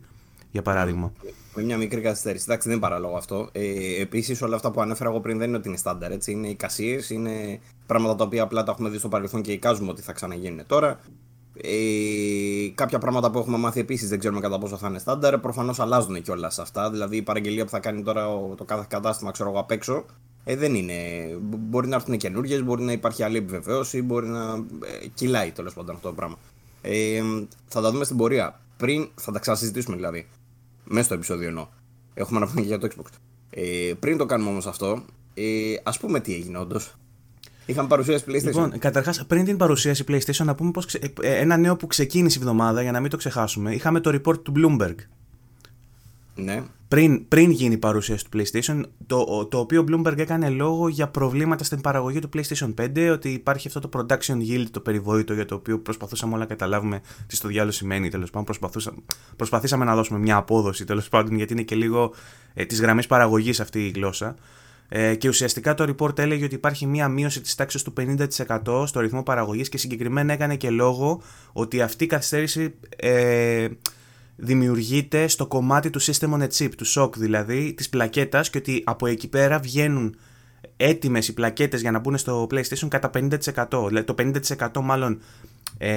για 0.52 0.62
παράδειγμα. 0.62 1.12
Με 1.56 1.64
μια 1.64 1.78
μικρή 1.78 2.02
καθυστέρηση. 2.02 2.46
Εντάξει, 2.48 2.68
δεν 2.68 2.78
είναι 2.78 2.88
παράλογο 2.88 3.18
αυτό. 3.18 3.50
Ε, 3.52 4.02
Επίσης, 4.02 4.42
όλα 4.42 4.56
αυτά 4.56 4.72
που 4.72 4.82
ανέφερα 4.82 5.10
εγώ 5.10 5.20
πριν 5.20 5.38
δεν 5.38 5.48
είναι 5.48 5.58
ότι 5.58 5.68
είναι 5.68 5.78
στάνταρ. 5.78 6.12
Έτσι. 6.12 6.32
Είναι 6.32 6.48
εικασίε, 6.48 7.00
είναι 7.10 7.60
πράγματα 7.86 8.16
τα 8.16 8.24
οποία 8.24 8.44
απλά 8.44 8.64
τα 8.64 8.72
έχουμε 8.72 8.90
δει 8.90 8.98
στο 8.98 9.08
παρελθόν 9.08 9.42
και 9.42 9.52
εικάζουμε 9.52 9.90
ότι 9.90 10.02
θα 10.02 10.14
ξαναγίνουν 10.14 10.66
τώρα. 10.68 11.00
Ε, 11.62 12.70
κάποια 12.76 13.00
πράγματα 13.00 13.32
που 13.32 13.40
έχουμε 13.40 13.58
μάθει 13.58 13.80
επίσης 13.80 14.10
δεν 14.10 14.20
ξέρουμε 14.20 14.42
κατά 14.42 14.60
πόσο 14.60 14.78
θα 14.78 14.88
είναι 14.88 15.00
στάνταρ. 15.00 15.38
Προφανώς 15.38 15.80
αλλάζουν 15.80 16.22
κιόλας 16.22 16.60
αυτά. 16.60 16.92
Δηλαδή 16.92 17.18
η 17.18 17.22
παραγγελία 17.22 17.64
που 17.64 17.70
θα 17.70 17.80
κάνει 17.80 18.04
τώρα 18.04 18.26
το 18.58 18.64
κάθε 18.64 18.86
κατάστημα 18.90 19.32
ξέρω 19.32 19.50
εγώ 19.50 19.60
απ' 19.60 19.72
έξω 19.72 20.06
ε, 20.44 20.56
δεν 20.56 20.76
είναι. 20.76 20.94
Μπορεί 21.42 21.88
να 21.88 21.96
έρθουν 21.96 22.18
καινούργιες, 22.18 22.64
μπορεί 22.64 22.84
να 22.84 22.92
υπάρχει 22.92 23.24
άλλη 23.24 23.38
επιβεβαίωση, 23.38 24.02
μπορεί 24.02 24.28
να 24.28 24.54
ε, 25.04 25.08
κυλάει 25.14 25.52
τέλος 25.52 25.74
πάντων 25.74 25.96
αυτό 25.96 26.08
το 26.08 26.14
πράγμα. 26.14 26.38
Ε, 26.82 27.22
θα 27.68 27.82
τα 27.82 27.92
δούμε 27.92 28.04
στην 28.04 28.18
πορεία. 28.18 28.60
Πριν, 28.78 29.10
θα 29.16 29.32
τα 29.32 29.40
ξανασυζητήσουμε 29.40 29.96
δηλαδή. 29.96 30.28
Μέσα 30.84 31.04
στο 31.04 31.14
επεισόδιο 31.14 31.48
εννοώ. 31.48 31.68
Έχουμε 32.14 32.40
να 32.40 32.48
πούμε 32.48 32.62
και 32.62 32.68
για 32.68 32.78
το 32.78 32.88
Xbox. 32.96 33.06
Ε, 33.50 33.94
πριν 34.00 34.18
το 34.18 34.26
κάνουμε 34.26 34.50
όμως 34.50 34.68
αυτό, 34.68 35.04
ε, 35.34 35.74
ας 35.84 36.00
πούμε 36.00 36.20
τι 36.20 36.34
έγινε 36.34 36.58
όντως. 36.58 36.96
Είχαμε 37.68 37.88
παρουσίαση 37.88 38.24
PlayStation. 38.28 38.44
Λοιπόν, 38.44 38.80
καταρχάς, 38.80 39.26
πριν 39.26 39.46
την 39.46 39.58
παρουσίαση 39.58 40.04
PlayStation, 40.08 40.46
να 40.46 40.56
πούμε 40.56 40.72
πως 40.72 40.94
ε, 40.94 41.12
ένα 41.22 41.58
νέο 41.58 41.76
που 41.76 41.88
ξεκίνησε 41.88 42.38
η 42.38 42.42
εβδομάδα, 42.42 42.82
για 42.82 42.92
να 42.92 43.00
μην 43.00 43.10
το 43.10 43.18
ξεχάσουμε. 43.18 43.74
Είχαμε 43.74 44.00
το 44.00 44.20
report 44.22 44.44
του 44.44 44.54
Bloomberg. 44.56 44.96
Ναι. 46.36 46.64
Πριν, 46.88 47.28
πριν 47.28 47.52
γίνει 47.52 47.74
η 47.74 47.78
παρουσίαση 47.78 48.26
του 48.30 48.38
PlayStation, 48.38 48.82
το, 49.08 49.46
το 49.46 49.60
οποίο 49.60 49.86
Bloomberg 49.88 50.18
έκανε 50.18 50.50
λόγο 50.50 50.88
για 50.88 51.08
προβλήματα 51.08 51.64
στην 51.64 51.82
παραγωγή 51.82 52.20
του 52.20 52.30
PlayStation 52.34 52.74
5, 52.82 53.10
ότι 53.12 53.30
υπάρχει 53.30 53.68
αυτό 53.68 53.80
το 53.80 53.90
production 53.94 54.38
yield, 54.50 54.66
το 54.72 54.80
περιβόητο, 54.80 55.34
για 55.34 55.46
το 55.46 55.56
οποίο 55.56 55.80
προσπαθούσαμε 55.80 56.32
όλα 56.34 56.42
να 56.42 56.48
καταλάβουμε 56.48 57.02
τι 57.28 57.36
στο 57.36 57.48
διάλογο 57.48 57.72
σημαίνει. 57.72 58.10
Τέλος 58.10 58.30
πάντων, 58.30 58.56
προσπαθήσαμε 59.36 59.86
να 59.86 59.96
δώσουμε 59.96 60.20
μια 60.20 60.36
απόδοση, 60.36 60.86
τέλος 60.86 61.10
πάντων, 61.10 61.36
γιατί 61.36 61.54
είναι 61.54 61.62
και 61.62 61.76
λίγο 61.76 62.14
ε, 62.54 62.66
της 62.66 62.82
γραμμής 62.82 63.08
παραγωγής 63.08 63.60
αυτή 63.60 63.86
η 63.86 63.90
γλώσσα. 63.90 64.36
Ε, 64.90 65.16
και 65.16 65.28
ουσιαστικά 65.28 65.74
το 65.74 65.96
report 65.98 66.20
έλεγε 66.20 66.46
ότι 66.46 66.56
υπάρχει 66.56 66.86
μία 66.86 67.08
μείωση 67.08 67.42
της 67.42 67.56
τάξης 67.56 67.82
του 67.82 67.94
50% 67.98 68.88
στο 68.88 69.00
ρυθμό 69.00 69.24
παραγωγής 69.24 69.70
και 69.70 69.78
συγκεκριμένα 69.78 70.34
έκανε 70.34 70.56
και 70.56 70.70
λόγο 70.70 71.22
ότι 71.54 71.82
αυτή 71.82 72.04
η 72.04 72.08
καθυστέρηση 72.08 72.74
ε, 72.96 73.68
δημιουργείται 74.36 75.28
στο 75.28 75.48
κομμάτι 75.48 75.90
του 75.90 76.02
system 76.02 76.30
on 76.30 76.42
a 76.42 76.48
chip, 76.58 76.70
του 76.78 76.88
SOC 76.88 77.10
δηλαδή, 77.18 77.74
της 77.74 77.90
πλακέτας 77.90 78.50
και 78.50 78.58
ότι 78.58 78.84
από 78.86 79.08
εκεί 79.08 79.28
πέρα 79.28 79.60
βγαίνουν 79.60 80.16
έτοιμες 80.78 81.28
οι 81.28 81.34
πλακέτες 81.34 81.82
για 81.82 81.92
να 81.92 82.00
μπουν 82.00 82.18
στο 82.18 82.48
PlayStation 82.52 82.88
κατά 82.88 83.10
50%. 83.14 83.88
Δηλαδή 83.88 84.04
το 84.04 84.16
50% 84.18 84.82
μάλλον 84.84 85.22
ε, 85.78 85.92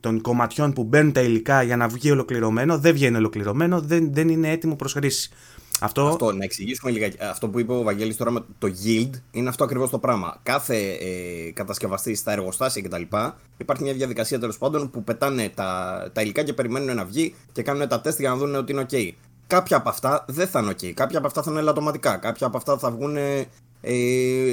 των 0.00 0.20
κομματιών 0.20 0.72
που 0.72 0.84
μπαίνουν 0.84 1.12
τα 1.12 1.20
υλικά 1.20 1.62
για 1.62 1.76
να 1.76 1.88
βγει 1.88 2.10
ολοκληρωμένο 2.10 2.78
δεν 2.78 2.92
βγαίνει 2.92 3.16
ολοκληρωμένο, 3.16 3.80
δεν, 3.80 4.12
δεν 4.12 4.28
είναι 4.28 4.50
έτοιμο 4.50 4.76
προς 4.76 4.92
χρήση. 4.92 5.30
Αυτό... 5.80 6.06
αυτό, 6.06 6.32
να 6.32 6.44
εξηγήσουμε 6.44 6.90
λίγα. 6.90 7.08
Αυτό 7.30 7.48
που 7.48 7.58
είπε 7.58 7.72
ο 7.72 7.82
Βαγγέλης 7.82 8.16
τώρα 8.16 8.30
με 8.30 8.44
το 8.58 8.68
yield 8.84 9.10
είναι 9.30 9.48
αυτό 9.48 9.64
ακριβώς 9.64 9.90
το 9.90 9.98
πράγμα. 9.98 10.38
Κάθε 10.42 10.76
ε, 10.76 11.50
κατασκευαστή 11.52 12.14
στα 12.14 12.32
εργοστάσια 12.32 12.82
κτλ. 12.82 13.02
Υπάρχει 13.56 13.82
μια 13.82 13.92
διαδικασία 13.92 14.38
τέλος 14.38 14.58
πάντων 14.58 14.90
που 14.90 15.04
πετάνε 15.04 15.48
τα, 15.48 16.02
τα 16.12 16.22
υλικά 16.22 16.42
και 16.42 16.52
περιμένουν 16.52 16.96
να 16.96 17.04
βγει 17.04 17.34
και 17.52 17.62
κάνουν 17.62 17.88
τα 17.88 18.00
τεστ 18.00 18.20
για 18.20 18.30
να 18.30 18.36
δουν 18.36 18.54
ότι 18.54 18.72
είναι 18.72 18.86
OK. 18.90 19.10
Κάποια 19.46 19.76
από 19.76 19.88
αυτά 19.88 20.24
δεν 20.28 20.46
θα 20.48 20.60
είναι 20.60 20.70
OK. 20.70 20.92
Κάποια 20.92 21.18
από 21.18 21.26
αυτά 21.26 21.42
θα 21.42 21.50
είναι 21.50 21.60
ελαττωματικά. 21.60 22.16
Κάποια 22.16 22.46
από 22.46 22.56
αυτά 22.56 22.78
θα 22.78 22.90
βγουν 22.90 23.16
ε, 23.80 23.98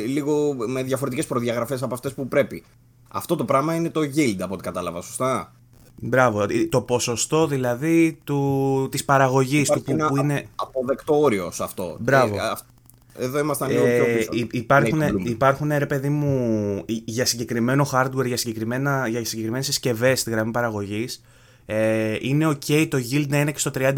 λίγο 0.08 0.56
με 0.68 0.84
διαφορετικές 0.84 1.26
προδιαγραφές 1.26 1.84
από 1.84 1.94
αυτές 1.94 2.14
που 2.14 2.28
πρέπει. 2.28 2.64
Αυτό 3.08 3.36
το 3.36 3.46
πράγμα 3.46 3.76
είναι 3.76 3.90
το 3.90 4.02
yield 4.16 4.38
από 4.40 4.54
ό,τι 4.54 4.64
κατάλαβα, 4.64 5.02
σωστά; 5.02 5.54
Μπράβο, 6.00 6.46
το 6.70 6.82
ποσοστό 6.82 7.48
δηλαδή 7.48 8.20
του, 8.24 8.88
της 8.92 9.06
παραγωγής 9.06 9.70
του 9.70 9.82
που, 9.82 9.96
που 9.96 10.18
είναι... 10.18 10.46
αποδεκτό 10.56 11.20
όριο 11.20 11.51
σε 11.51 11.63
αυτό. 11.63 11.98
Μπράβο. 12.00 12.36
Ε, 12.36 13.25
εδώ 13.25 13.39
ήμασταν 13.39 13.70
λίγο 13.70 13.86
πιο 13.86 14.06
πίσω. 14.06 14.30
Ε, 14.34 14.48
υπάρχουν, 14.51 15.01
υπάρχουν 15.25 15.72
ρε 15.77 15.86
παιδί 15.86 16.10
μου 16.10 16.84
για 16.86 17.25
συγκεκριμένο 17.25 17.89
hardware, 17.92 18.25
για, 18.25 18.38
συγκεκριμένα, 18.38 19.08
για 19.08 19.25
συγκεκριμένες 19.25 19.66
συσκευές 19.66 20.20
στη 20.20 20.30
γραμμή 20.30 20.51
παραγωγής 20.51 21.24
ε, 21.66 22.18
είναι 22.20 22.48
ok 22.48 22.88
το 22.89 22.98
yield 23.12 23.27
να 23.27 23.39
είναι 23.39 23.51
και 23.51 23.60
στο 23.60 23.72
30%. 23.75 23.94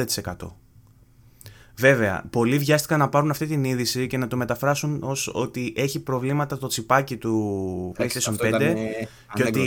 Βέβαια, 1.80 2.24
πολλοί 2.30 2.58
βιάστηκαν 2.58 3.00
να 3.00 3.10
πάρουν 3.10 3.30
αυτή 3.30 3.46
την 3.46 3.64
είδηση 3.64 4.08
και 4.08 4.18
να 4.18 4.28
το 4.28 4.38
μεταφράσουν 4.38 5.00
ως 5.04 5.32
ότι 5.34 5.74
έχει 5.76 6.00
προβλήματα 6.00 6.58
το 6.58 6.68
τσιπάκι 6.68 7.18
του 7.18 7.96
PlayStation 7.98 8.36
5 8.42 8.76
και 9.34 9.44
ότι 9.44 9.62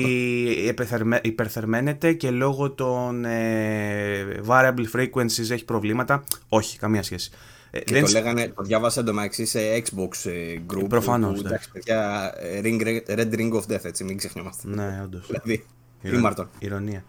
υπερθερμαίνεται 1.22 2.12
και 2.12 2.30
λόγω 2.30 2.70
των 2.70 3.24
ε, 3.24 4.40
variable 4.46 4.84
frequencies 4.94 5.50
έχει 5.50 5.64
προβλήματα. 5.64 6.24
Όχι, 6.48 6.78
καμία 6.78 7.02
σχέση. 7.02 7.30
Ε, 7.70 7.80
και 7.80 7.92
δεν... 7.92 8.04
το 8.04 8.10
λέγανε, 8.10 8.48
το 8.48 8.62
διάβασα 8.62 9.00
εντωμεταξύ 9.00 9.44
σε 9.44 9.58
Xbox 9.76 10.30
ε, 10.30 10.56
group. 10.72 10.88
Προφανώς. 10.88 11.42
Ναι. 11.42 11.58
Red 13.06 13.34
Ring 13.34 13.52
of 13.52 13.74
Death, 13.74 13.84
έτσι, 13.84 14.04
μην 14.04 14.16
ξεχνιόμαστε. 14.16 14.68
Ναι, 14.68 15.00
όντως. 15.04 15.26
Δηλαδή, 15.26 15.64
Ηρωνία. 16.58 17.04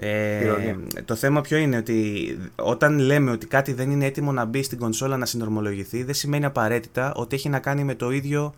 Ε, 0.00 0.76
το 1.04 1.14
θέμα 1.14 1.40
ποιο 1.40 1.56
είναι 1.56 1.76
ότι 1.76 2.38
όταν 2.56 2.98
λέμε 2.98 3.30
ότι 3.30 3.46
κάτι 3.46 3.72
δεν 3.72 3.90
είναι 3.90 4.04
έτοιμο 4.04 4.32
να 4.32 4.44
μπει 4.44 4.62
στην 4.62 4.78
κονσόλα 4.78 5.16
να 5.16 5.26
συνορμολογηθεί, 5.26 6.02
δεν 6.02 6.14
σημαίνει 6.14 6.44
απαραίτητα 6.44 7.14
ότι 7.14 7.36
έχει 7.36 7.48
να 7.48 7.58
κάνει 7.58 7.84
με 7.84 7.94
το 7.94 8.10
ίδιο 8.10 8.54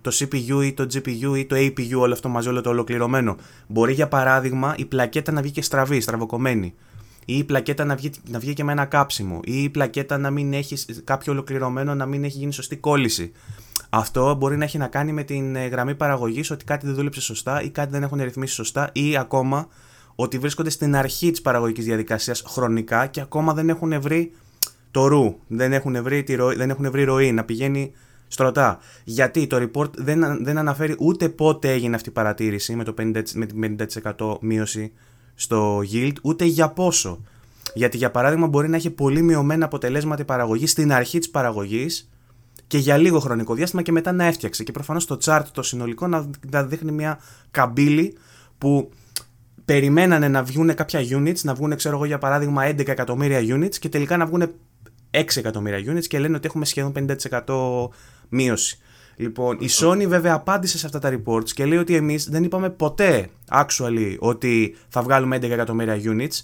το 0.00 0.10
CPU 0.14 0.64
ή 0.64 0.72
το 0.72 0.86
GPU 0.94 1.36
ή 1.36 1.46
το 1.46 1.56
APU, 1.56 1.98
όλο 1.98 2.12
αυτό 2.12 2.28
μαζί, 2.28 2.48
όλο 2.48 2.60
το 2.60 2.70
ολοκληρωμένο. 2.70 3.36
Μπορεί 3.66 3.92
για 3.92 4.08
παράδειγμα 4.08 4.74
η 4.78 4.84
πλακέτα 4.84 5.32
να 5.32 5.42
βγει 5.42 5.50
και 5.50 5.62
στραβή, 5.62 6.00
στραβοκομμένη. 6.00 6.74
Ή 7.24 7.36
η 7.36 7.44
πλακέτα 7.44 7.84
να 7.84 7.94
βγει, 7.94 8.10
να 8.28 8.38
βγει 8.38 8.52
και 8.52 8.64
με 8.64 8.72
ένα 8.72 8.84
κάψιμο. 8.84 9.40
Ή 9.44 9.62
η 9.62 9.70
πλακέτα 9.70 10.18
να 10.18 10.30
μην 10.30 10.52
έχει 10.52 10.76
κάποιο 11.04 11.32
ολοκληρωμένο, 11.32 11.94
να 11.94 12.06
μην 12.06 12.24
έχει 12.24 12.38
γίνει 12.38 12.52
σωστή 12.52 12.76
κόλληση. 12.76 13.32
Αυτό 13.90 14.34
μπορεί 14.34 14.56
να 14.56 14.64
έχει 14.64 14.78
να 14.78 14.86
κάνει 14.86 15.12
με 15.12 15.22
την 15.22 15.56
ε, 15.56 15.66
γραμμή 15.66 15.94
παραγωγής, 15.94 16.50
ότι 16.50 16.64
κάτι 16.64 16.86
δεν 16.86 16.94
δούλεψε 16.94 17.20
σωστά 17.20 17.62
ή 17.62 17.70
κάτι 17.70 17.90
δεν 17.90 18.02
έχουν 18.02 18.22
ρυθμίσει 18.22 18.54
σωστά 18.54 18.90
ή 18.92 19.16
ακόμα 19.16 19.68
ότι 20.14 20.38
βρίσκονται 20.38 20.70
στην 20.70 20.96
αρχή 20.96 21.30
της 21.30 21.42
παραγωγικής 21.42 21.84
διαδικασίας 21.84 22.42
χρονικά 22.46 23.06
και 23.06 23.20
ακόμα 23.20 23.54
δεν 23.54 23.68
έχουν 23.68 24.00
βρει 24.00 24.32
το 24.90 25.06
ρου, 25.06 25.38
δεν 25.46 25.72
έχουν 25.72 26.02
βρει, 26.02 26.22
τη 26.22 26.34
ροή, 26.34 26.56
δεν 26.56 26.70
έχουν 26.70 26.90
βρει 26.90 27.04
ροή 27.04 27.32
να 27.32 27.44
πηγαίνει 27.44 27.92
στρωτά. 28.28 28.78
Γιατί 29.04 29.46
το 29.46 29.56
report 29.56 29.90
δεν, 29.96 30.44
δεν 30.44 30.58
αναφέρει 30.58 30.96
ούτε 30.98 31.28
πότε 31.28 31.72
έγινε 31.72 31.94
αυτή 31.94 32.08
η 32.08 32.12
παρατήρηση 32.12 32.76
με, 32.76 32.84
το 32.84 32.94
50, 32.98 33.22
με 33.34 33.46
την 33.46 33.76
50% 34.16 34.36
μείωση 34.40 34.92
στο 35.34 35.82
yield, 35.92 36.12
ούτε 36.22 36.44
για 36.44 36.68
πόσο. 36.68 37.20
Γιατί 37.74 37.96
για 37.96 38.10
παράδειγμα 38.10 38.46
μπορεί 38.46 38.68
να 38.68 38.76
έχει 38.76 38.90
πολύ 38.90 39.22
μειωμένα 39.22 39.64
αποτελέσματα 39.64 40.22
η 40.22 40.24
παραγωγή 40.24 40.66
στην 40.66 40.92
αρχή 40.92 41.18
της 41.18 41.30
παραγωγής 41.30 42.10
και 42.66 42.78
για 42.78 42.96
λίγο 42.96 43.18
χρονικό 43.18 43.54
διάστημα 43.54 43.82
και 43.82 43.92
μετά 43.92 44.12
να 44.12 44.24
έφτιαξε. 44.24 44.62
Και 44.64 44.72
προφανώς 44.72 45.06
το 45.06 45.18
chart 45.24 45.44
το 45.52 45.62
συνολικό 45.62 46.06
να, 46.06 46.30
να 46.50 46.64
δείχνει 46.64 46.92
μια 46.92 47.18
καμπύλη 47.50 48.16
που 48.58 48.90
περιμένανε 49.64 50.28
να 50.28 50.42
βγουν 50.42 50.74
κάποια 50.74 51.00
units, 51.00 51.40
να 51.42 51.54
βγουν 51.54 51.76
ξέρω 51.76 51.96
εγώ 51.96 52.04
για 52.04 52.18
παράδειγμα 52.18 52.66
11 52.66 52.88
εκατομμύρια 52.88 53.40
units 53.40 53.74
και 53.74 53.88
τελικά 53.88 54.16
να 54.16 54.26
βγουν 54.26 54.54
6 55.10 55.36
εκατομμύρια 55.36 55.94
units 55.94 56.06
και 56.06 56.18
λένε 56.18 56.36
ότι 56.36 56.46
έχουμε 56.46 56.64
σχεδόν 56.64 56.92
50% 57.44 57.88
μείωση. 58.28 58.78
Λοιπόν, 59.16 59.56
η 59.60 59.68
Sony 59.70 60.04
βέβαια 60.08 60.34
απάντησε 60.34 60.78
σε 60.78 60.86
αυτά 60.86 60.98
τα 60.98 61.12
reports 61.12 61.50
και 61.50 61.64
λέει 61.64 61.78
ότι 61.78 61.94
εμείς 61.94 62.28
δεν 62.28 62.44
είπαμε 62.44 62.70
ποτέ 62.70 63.28
actually 63.50 64.16
ότι 64.18 64.76
θα 64.88 65.02
βγάλουμε 65.02 65.36
11 65.36 65.42
εκατομμύρια 65.42 66.00
units. 66.04 66.42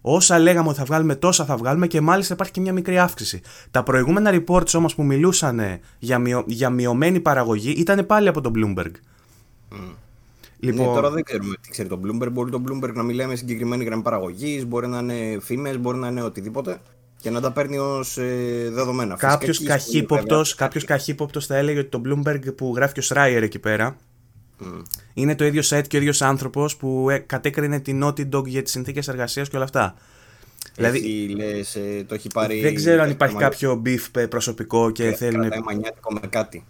Όσα 0.00 0.38
λέγαμε 0.38 0.68
ότι 0.68 0.78
θα 0.78 0.84
βγάλουμε 0.84 1.14
τόσα 1.14 1.44
θα 1.44 1.56
βγάλουμε 1.56 1.86
και 1.86 2.00
μάλιστα 2.00 2.34
υπάρχει 2.34 2.52
και 2.52 2.60
μια 2.60 2.72
μικρή 2.72 2.98
αύξηση. 2.98 3.40
Τα 3.70 3.82
προηγούμενα 3.82 4.30
reports 4.34 4.74
όμως 4.74 4.94
που 4.94 5.04
μιλούσαν 5.04 5.60
για, 5.98 6.18
μειω... 6.18 6.44
για 6.46 6.70
μειωμένη 6.70 7.20
παραγωγή 7.20 7.70
ήταν 7.70 8.06
πάλι 8.06 8.28
από 8.28 8.40
τον 8.40 8.52
Bloomberg. 8.56 8.90
Mm. 9.72 9.94
Λοιπόν... 10.64 10.86
Ναι, 10.86 10.94
τώρα 10.94 11.10
δεν 11.10 11.22
ξέρουμε 11.22 11.54
τι 11.60 11.70
ξέρει 11.70 11.88
το 11.88 12.00
Bloomberg. 12.04 12.30
Μπορεί 12.32 12.50
το 12.50 12.62
Bloomberg 12.68 12.92
να 12.92 13.02
μιλάει 13.02 13.26
με 13.26 13.36
συγκεκριμένη 13.36 13.84
γραμμή 13.84 14.02
παραγωγής, 14.02 14.66
μπορεί 14.66 14.86
να 14.86 14.98
είναι 14.98 15.38
φήμες, 15.40 15.78
μπορεί 15.78 15.98
να 15.98 16.08
είναι 16.08 16.22
οτιδήποτε 16.22 16.80
και 17.24 17.30
να 17.30 17.40
τα 17.40 17.52
παίρνει 17.52 17.78
ως 17.78 18.18
ε, 18.18 18.70
δεδομένα. 18.72 19.16
Κάποιος 19.16 19.62
καχύποπτο 19.62 20.42
κάποιος 20.56 20.84
καχύποπτος 20.84 21.46
θα 21.46 21.56
έλεγε 21.56 21.78
ότι 21.78 21.88
το 21.88 22.02
Bloomberg 22.04 22.56
που 22.56 22.72
γράφει 22.76 22.98
ο 22.98 23.02
Σράιερ 23.02 23.42
εκεί 23.42 23.58
πέρα 23.58 23.96
mm. 24.60 24.82
είναι 25.14 25.34
το 25.34 25.44
ίδιο 25.44 25.62
site 25.64 25.86
και 25.86 25.96
ο 25.96 26.00
ίδιος 26.00 26.22
άνθρωπος 26.22 26.76
που 26.76 27.10
ε, 27.10 27.18
κατέκρινε 27.18 27.80
την 27.80 28.04
Naughty 28.04 28.28
Dog 28.34 28.46
για 28.46 28.62
τις 28.62 28.72
συνθήκες 28.72 29.08
εργασίας 29.08 29.48
και 29.48 29.56
όλα 29.56 29.64
αυτά. 29.64 29.94
Δηλαδή, 30.74 30.98
έχει, 30.98 31.34
λες, 31.36 31.74
ε, 31.74 32.04
το 32.08 32.14
έχει 32.14 32.28
πάρει 32.28 32.60
δεν 32.60 32.74
ξέρω 32.74 33.02
αν 33.02 33.10
υπάρχει 33.10 33.36
κάποιο 33.36 33.82
beef 33.86 34.28
προσωπικό 34.28 34.90
και, 34.90 35.08
και 35.08 35.16
θέλει. 35.16 35.36
να. 35.36 35.62
μανιάτικο 35.62 36.12
με 36.12 36.26
κάτι. 36.28 36.64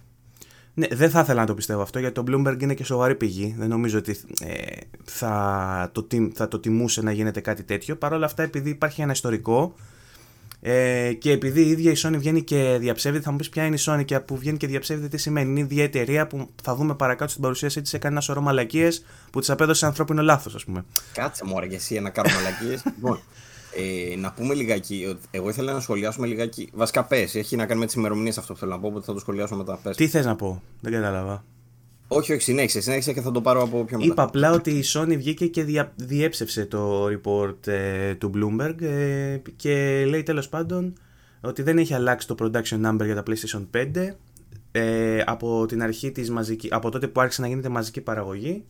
Ναι, 0.74 0.86
δεν 0.86 1.10
θα 1.10 1.20
ήθελα 1.20 1.40
να 1.40 1.46
το 1.46 1.54
πιστεύω 1.54 1.82
αυτό 1.82 1.98
γιατί 1.98 2.14
το 2.14 2.24
Bloomberg 2.28 2.62
είναι 2.62 2.74
και 2.74 2.84
σοβαρή 2.84 3.14
πηγή. 3.14 3.54
Δεν 3.58 3.68
νομίζω 3.68 3.98
ότι 3.98 4.20
ε, 4.40 4.76
θα, 5.04 5.90
το, 5.92 6.06
θα 6.34 6.48
το 6.48 6.60
τιμούσε 6.60 7.02
να 7.02 7.12
γίνεται 7.12 7.40
κάτι 7.40 7.62
τέτοιο. 7.62 7.96
Παρ' 7.96 8.12
όλα 8.12 8.26
αυτά, 8.26 8.42
επειδή 8.42 8.70
υπάρχει 8.70 9.02
ένα 9.02 9.12
ιστορικό 9.12 9.74
ε, 10.66 11.12
και 11.12 11.30
επειδή 11.30 11.60
η 11.60 11.68
ίδια 11.68 11.90
η 11.90 11.94
Sony 11.98 12.14
βγαίνει 12.18 12.42
και 12.42 12.76
διαψεύδεται, 12.80 13.24
θα 13.24 13.30
μου 13.30 13.36
πεις 13.36 13.48
ποια 13.48 13.64
είναι 13.64 13.76
η 13.76 13.82
Sony 13.86 14.04
και 14.04 14.20
που 14.20 14.36
βγαίνει 14.36 14.56
και 14.56 14.66
διαψεύδεται 14.66 15.08
τι 15.08 15.22
σημαίνει. 15.22 15.50
Είναι 15.50 15.60
η 15.60 15.62
ίδια 15.62 15.84
εταιρεία 15.84 16.26
που 16.26 16.50
θα 16.62 16.74
δούμε 16.74 16.94
παρακάτω 16.94 17.30
στην 17.30 17.42
παρουσίασή 17.42 17.82
της 17.82 17.94
έκανε 17.94 18.14
ένα 18.14 18.22
σωρό 18.22 18.40
μαλακίες 18.40 19.04
που 19.30 19.40
τη 19.40 19.52
απέδωσε 19.52 19.86
ανθρώπινο 19.86 20.22
λάθος, 20.22 20.54
ας 20.54 20.64
πούμε. 20.64 20.84
Κάτσε 21.12 21.44
μου, 21.44 21.60
και 21.68 21.74
εσύ 21.74 22.00
να 22.00 22.10
κάνω 22.10 22.30
μαλακίες. 22.34 22.82
λοιπόν, 23.76 24.12
ε, 24.12 24.16
να 24.16 24.32
πούμε 24.32 24.54
λιγάκι, 24.54 25.16
εγώ 25.30 25.48
ήθελα 25.48 25.72
να 25.72 25.80
σχολιάσουμε 25.80 26.26
λιγάκι. 26.26 26.68
Βασικά 26.72 27.04
πες, 27.04 27.34
έχει 27.34 27.56
να 27.56 27.66
κάνει 27.66 27.80
με 27.80 27.86
τις 27.86 27.94
ημερομηνίες 27.94 28.38
αυτό 28.38 28.52
που 28.52 28.58
θέλω 28.58 28.70
να 28.70 28.78
πω, 28.78 28.86
οπότε 28.86 29.04
θα 29.04 29.12
το 29.12 29.18
σχολιάσω 29.18 29.56
μετά. 29.56 29.78
Πες. 29.82 29.96
Τι 29.96 30.08
θες 30.08 30.24
να 30.24 30.36
πω, 30.36 30.62
δεν 30.80 30.92
κατάλαβα. 30.92 31.44
Όχι, 32.08 32.32
όχι, 32.32 32.42
συνέχισε, 32.42 32.80
συνέχισε 32.80 33.12
και 33.12 33.20
θα 33.20 33.30
το 33.30 33.40
πάρω 33.40 33.62
από 33.62 33.84
πιο 33.84 33.98
μετά. 33.98 34.12
Είπα 34.12 34.22
απλά 34.22 34.52
ότι 34.52 34.70
η 34.70 34.84
Sony 34.86 35.14
βγήκε 35.16 35.46
και 35.46 35.62
δια, 35.62 35.92
διέψευσε 35.96 36.66
το 36.66 37.06
report 37.06 37.66
ε, 37.66 38.14
του 38.14 38.30
Bloomberg 38.34 38.82
ε, 38.82 39.38
και 39.56 40.04
λέει 40.06 40.22
τέλος 40.22 40.48
πάντων 40.48 40.92
ότι 41.40 41.62
δεν 41.62 41.78
έχει 41.78 41.94
αλλάξει 41.94 42.26
το 42.26 42.34
production 42.38 42.86
number 42.86 43.04
για 43.04 43.14
τα 43.14 43.22
PlayStation 43.26 43.66
5 43.94 44.10
ε, 44.72 45.22
από 45.26 45.66
την 45.66 45.82
αρχή 45.82 46.12
της 46.12 46.30
μαζική, 46.30 46.68
από 46.70 46.90
τότε 46.90 47.08
που 47.08 47.20
άρχισε 47.20 47.40
να 47.40 47.48
γίνεται 47.48 47.68
μαζική 47.68 48.00
παραγωγή 48.00 48.64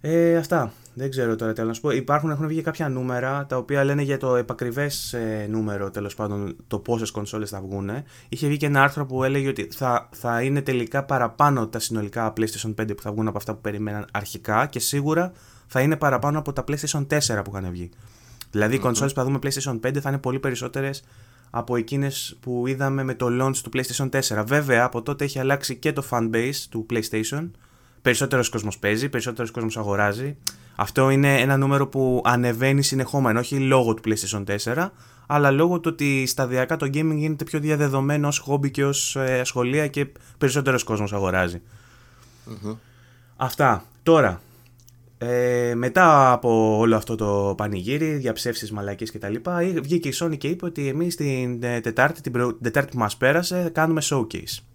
ε, 0.00 0.36
αυτά. 0.36 0.72
Δεν 0.94 1.10
ξέρω 1.10 1.36
τώρα 1.36 1.52
τι 1.52 1.62
να 1.62 1.72
σου 1.72 1.80
πω. 1.80 1.90
Υπάρχουν, 1.90 2.30
έχουν 2.30 2.46
βγει 2.46 2.62
κάποια 2.62 2.88
νούμερα 2.88 3.46
τα 3.46 3.56
οποία 3.56 3.84
λένε 3.84 4.02
για 4.02 4.18
το 4.18 4.36
επακριβές 4.36 5.12
ε, 5.12 5.46
νούμερο 5.50 5.90
τέλος 5.90 6.14
πάντων 6.14 6.56
το 6.66 6.78
πόσες 6.78 7.10
κονσόλες 7.10 7.50
θα 7.50 7.60
βγουν. 7.60 7.90
Είχε 8.28 8.46
βγει 8.46 8.56
και 8.56 8.66
ένα 8.66 8.82
άρθρο 8.82 9.06
που 9.06 9.24
έλεγε 9.24 9.48
ότι 9.48 9.68
θα, 9.72 10.08
θα 10.12 10.42
είναι 10.42 10.62
τελικά 10.62 11.04
παραπάνω 11.04 11.68
τα 11.68 11.78
συνολικά 11.78 12.32
PlayStation 12.36 12.74
5 12.80 12.96
που 12.96 13.02
θα 13.02 13.12
βγουν 13.12 13.28
από 13.28 13.36
αυτά 13.36 13.54
που 13.54 13.60
περιμέναν 13.60 14.06
αρχικά 14.12 14.66
και 14.66 14.78
σίγουρα 14.78 15.32
θα 15.66 15.80
είναι 15.80 15.96
παραπάνω 15.96 16.38
από 16.38 16.52
τα 16.52 16.64
PlayStation 16.68 17.06
4 17.06 17.42
που 17.44 17.50
είχαν 17.56 17.70
βγει. 17.70 17.90
Δηλαδή 18.50 18.74
οι 18.74 18.78
κονσόλες 18.78 19.12
που 19.12 19.18
θα 19.18 19.24
δούμε 19.24 19.38
PlayStation 19.42 19.80
5 19.86 19.98
θα 19.98 20.08
είναι 20.08 20.18
πολύ 20.18 20.38
περισσότερες 20.38 21.04
από 21.50 21.76
εκείνες 21.76 22.36
που 22.40 22.66
είδαμε 22.66 23.02
με 23.02 23.14
το 23.14 23.26
launch 23.30 23.56
του 23.56 23.70
PlayStation 23.74 24.08
4. 24.38 24.44
Βέβαια 24.46 24.84
από 24.84 25.02
τότε 25.02 25.24
έχει 25.24 25.38
αλλάξει 25.38 25.76
και 25.76 25.92
το 25.92 26.04
fanbase 26.10 26.54
του 26.70 26.86
PlayStation 26.90 27.50
περισσότερος 28.02 28.48
κόσμος 28.48 28.78
παίζει, 28.78 29.08
περισσότερος 29.08 29.50
κόσμος 29.50 29.76
αγοράζει. 29.76 30.36
Αυτό 30.80 31.10
είναι 31.10 31.40
ένα 31.40 31.56
νούμερο 31.56 31.86
που 31.86 32.22
ανεβαίνει 32.24 32.82
συνεχόμενο, 32.82 33.38
όχι 33.38 33.58
λόγω 33.58 33.94
του 33.94 34.02
PlayStation 34.04 34.44
4, 34.74 34.88
αλλά 35.26 35.50
λόγω 35.50 35.80
του 35.80 35.90
ότι 35.92 36.26
σταδιακά 36.26 36.76
το 36.76 36.86
gaming 36.86 37.14
γίνεται 37.14 37.44
πιο 37.44 37.60
διαδεδομένο 37.60 38.28
ως 38.28 38.38
χόμπι 38.38 38.70
και 38.70 38.84
ως 38.84 39.16
ε, 39.16 39.44
σχολεία 39.44 39.86
και 39.86 40.06
περισσότερος 40.38 40.84
κόσμος 40.84 41.12
Αυτά. 43.36 43.84
Τώρα, 44.02 44.40
ε, 45.18 45.72
μετά 45.74 46.32
από 46.32 46.78
όλο 46.78 46.96
αυτό 46.96 47.14
το 47.14 47.54
πανηγύρι, 47.56 48.12
διαψεύσεις 48.12 48.72
μαλακίες 48.72 49.10
κτλ. 49.10 49.34
Βγήκε 49.82 50.08
η 50.08 50.14
Sony 50.20 50.38
και 50.38 50.48
είπε 50.48 50.64
ότι 50.64 50.88
εμείς 50.88 51.16
την 51.16 51.62
ε, 51.62 51.80
Τετάρτη, 51.80 52.20
την, 52.20 52.32
την 52.32 52.56
Τετάρτη 52.62 52.90
που 52.90 52.98
μας 52.98 53.16
πέρασε, 53.16 53.70
κάνουμε 53.74 54.02
showcase. 54.04 54.69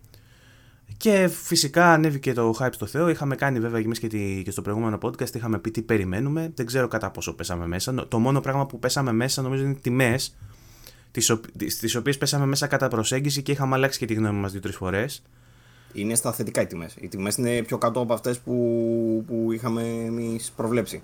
Και 0.98 1.28
φυσικά 1.28 1.94
ανέβηκε 1.94 2.34
το 2.34 2.56
hype 2.60 2.74
στο 2.74 2.86
Θεό. 2.86 3.10
Είχαμε 3.10 3.36
κάνει 3.36 3.60
βέβαια 3.60 3.80
εμείς 3.80 4.00
και, 4.00 4.08
και 4.44 4.52
στο 4.52 4.62
προηγούμενο 4.62 4.98
podcast. 5.02 5.36
Είχαμε 5.36 5.60
πει 5.60 5.72
τι 5.72 5.82
περιμένουμε. 5.82 6.52
Δεν 6.56 6.66
ξέρω 6.66 6.88
κατά 6.88 7.12
πόσο 7.12 7.34
πέσαμε 7.34 7.68
μέσα. 7.68 8.08
Το 8.08 8.20
μόνο 8.20 8.40
πράγμα 8.42 8.66
που 8.66 8.80
πέσαμε 8.80 9.12
μέσα 9.12 9.42
νομίζω 9.42 9.64
είναι 9.64 9.74
τιμές. 9.82 10.36
Τις 11.80 11.96
οποίες 11.96 12.18
πέσαμε 12.18 12.46
μέσα 12.46 12.68
κατά 12.68 12.88
προσέγγιση 12.88 13.42
και 13.42 13.52
είχαμε 13.52 13.76
αλλάξει 13.76 14.00
και 14.00 14.06
τη 14.06 14.14
γνώμη 14.14 14.40
μας 14.40 14.52
δύο-τρεις 14.52 14.76
φορές. 14.76 15.24
Είναι 15.94 16.16
στα 16.16 16.34
θετικά 16.34 16.62
οι 16.62 16.66
τιμές. 16.66 16.96
Οι 17.00 17.08
τιμές 17.08 17.36
είναι 17.36 17.62
πιο 17.62 17.78
κάτω 17.78 18.00
από 18.00 18.14
αυτές 18.14 18.40
που, 18.40 18.54
που 19.28 19.52
είχαμε 19.52 19.82
εμείς 19.82 20.52
προβλέψει. 20.56 21.02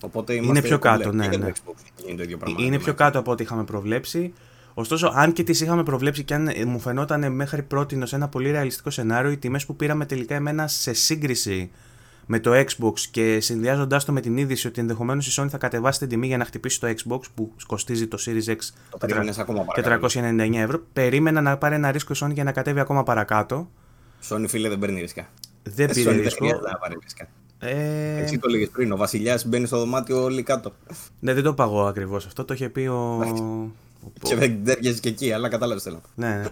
Οπότε 0.00 0.34
είναι 0.34 0.62
πιο 0.62 0.78
κάτω, 0.78 1.12
ναι. 1.12 1.26
ναι. 1.26 1.34
Είναι, 2.06 2.16
το 2.16 2.22
ίδιο 2.22 2.36
πράγμα, 2.36 2.64
είναι 2.64 2.78
πιο 2.78 2.94
κάτω 2.94 3.18
από 3.18 3.30
ό,τι 3.30 3.42
είχαμε 3.42 3.64
προβλέψει. 3.64 4.32
Ωστόσο, 4.74 5.12
αν 5.14 5.32
και 5.32 5.42
τις 5.42 5.60
είχαμε 5.60 5.82
προβλέψει 5.82 6.24
και 6.24 6.34
αν 6.34 6.48
ε, 6.48 6.64
μου 6.64 6.78
φαινόταν 6.78 7.32
μέχρι 7.32 7.62
πρώτη 7.62 8.06
σε 8.06 8.16
ένα 8.16 8.28
πολύ 8.28 8.50
ρεαλιστικό 8.50 8.90
σενάριο, 8.90 9.30
οι 9.30 9.36
τιμές 9.36 9.66
που 9.66 9.76
πήραμε 9.76 10.06
τελικά 10.06 10.34
εμένα 10.34 10.68
σε 10.68 10.92
σύγκριση 10.92 11.70
με 12.26 12.40
το 12.40 12.50
Xbox 12.54 13.00
και 13.10 13.40
συνδυάζοντάς 13.40 14.04
το 14.04 14.12
με 14.12 14.20
την 14.20 14.36
είδηση 14.36 14.66
ότι 14.66 14.80
ενδεχομένως 14.80 15.36
η 15.36 15.42
Sony 15.42 15.48
θα 15.48 15.58
κατεβάσει 15.58 15.98
την 15.98 16.08
τιμή 16.08 16.26
για 16.26 16.36
να 16.36 16.44
χτυπήσει 16.44 16.80
το 16.80 16.88
Xbox 16.88 17.20
που 17.34 17.52
κοστίζει 17.66 18.06
το 18.06 18.18
Series 18.26 18.50
X 18.50 18.56
το 18.90 18.98
499 19.00 20.54
ευρώ, 20.54 20.82
περίμενα 20.92 21.40
να 21.40 21.58
πάρει 21.58 21.74
ένα 21.74 21.90
ρίσκο 21.90 22.12
η 22.12 22.16
Sony 22.20 22.32
για 22.32 22.44
να 22.44 22.52
κατέβει 22.52 22.80
ακόμα 22.80 23.02
παρακάτω. 23.02 23.70
Sony 24.28 24.44
φίλε 24.48 24.68
δεν 24.68 24.78
παίρνει 24.78 25.00
ρίσκα. 25.00 25.28
Δεν 25.62 25.90
πήρε 25.90 26.10
ρίσκο. 26.10 26.46
Ε... 27.58 28.22
Εσύ 28.22 28.38
το 28.38 28.48
λέγε 28.48 28.66
πριν, 28.66 28.92
ο 28.92 28.96
Βασιλιάς 28.96 29.46
μπαίνει 29.46 29.66
στο 29.66 29.78
δωμάτιο 29.78 30.22
όλοι 30.22 30.42
κάτω. 30.42 30.72
Ναι, 31.20 31.34
δεν 31.34 31.42
το 31.42 31.48
είπα 31.48 31.64
εγώ 31.64 31.86
ακριβώς 31.86 32.26
αυτό. 32.26 32.44
Το 32.44 32.54
είχε 32.54 32.68
πει 32.68 32.80
ο, 32.80 33.18
και 34.22 34.36
δεν 34.36 34.64
τέριαζε 34.64 35.00
και 35.00 35.08
εκεί, 35.08 35.32
αλλά 35.32 35.48
κατάλαβες 35.48 35.82
θέλω. 35.82 36.02
Ναι, 36.14 36.28
ναι. 36.28 36.44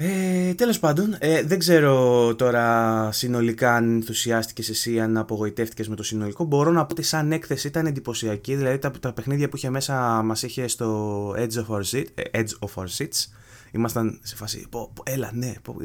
Ε, 0.00 0.54
Τέλος 0.54 0.78
πάντων, 0.78 1.16
ε, 1.18 1.42
δεν 1.42 1.58
ξέρω 1.58 2.34
τώρα 2.34 3.08
συνολικά 3.12 3.74
αν 3.74 3.94
ενθουσιάστηκες 3.94 4.68
εσύ, 4.68 5.00
αν 5.00 5.16
απογοητεύτηκες 5.16 5.88
με 5.88 5.96
το 5.96 6.02
συνολικό. 6.02 6.44
Μπορώ 6.44 6.70
να 6.70 6.80
πω 6.80 6.88
ότι 6.90 7.02
σαν 7.02 7.32
έκθεση 7.32 7.66
ήταν 7.66 7.86
εντυπωσιακή. 7.86 8.54
Δηλαδή 8.54 8.78
τα, 8.78 8.90
τα 9.00 9.12
παιχνίδια 9.12 9.48
που 9.48 9.56
είχε 9.56 9.70
μέσα 9.70 10.22
μας 10.24 10.42
είχε 10.42 10.68
στο 10.68 11.30
Edge 11.30 11.64
of 11.66 11.74
Our, 11.74 11.82
Seat, 11.90 12.04
ε, 12.14 12.42
Edge 12.42 12.68
of 12.68 12.82
Our 12.82 12.86
Seats. 12.98 13.26
Ήμασταν 13.70 14.18
σε 14.22 14.36
φάση. 14.36 14.66
Πω, 14.70 14.90
πω, 14.94 15.02
έλα, 15.06 15.30
ναι. 15.32 15.52
Πω, 15.62 15.76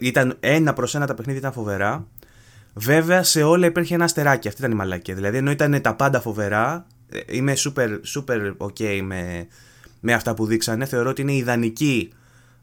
ήταν 0.00 0.36
ένα 0.40 0.72
προς 0.72 0.94
ένα 0.94 1.06
τα 1.06 1.14
παιχνίδια, 1.14 1.40
ήταν 1.40 1.52
φοβερά. 1.52 2.06
Βέβαια 2.74 3.22
σε 3.22 3.42
όλα 3.42 3.66
υπήρχε 3.66 3.94
ένα 3.94 4.04
αστεράκι. 4.04 4.48
Αυτή 4.48 4.60
ήταν 4.60 4.72
η 4.72 4.74
μαλακία. 4.74 5.14
Δηλαδή 5.14 5.36
ενώ 5.36 5.50
ήταν 5.50 5.80
τα 5.80 5.94
πάντα 5.94 6.20
φοβερά, 6.20 6.86
ε, 7.01 7.01
είμαι 7.28 7.52
super, 7.56 7.98
super 8.14 8.56
ok 8.56 9.00
με, 9.02 9.46
με 10.00 10.12
αυτά 10.12 10.34
που 10.34 10.46
δείξανε. 10.46 10.84
Θεωρώ 10.84 11.10
ότι 11.10 11.22
είναι 11.22 11.32
ιδανική 11.34 12.12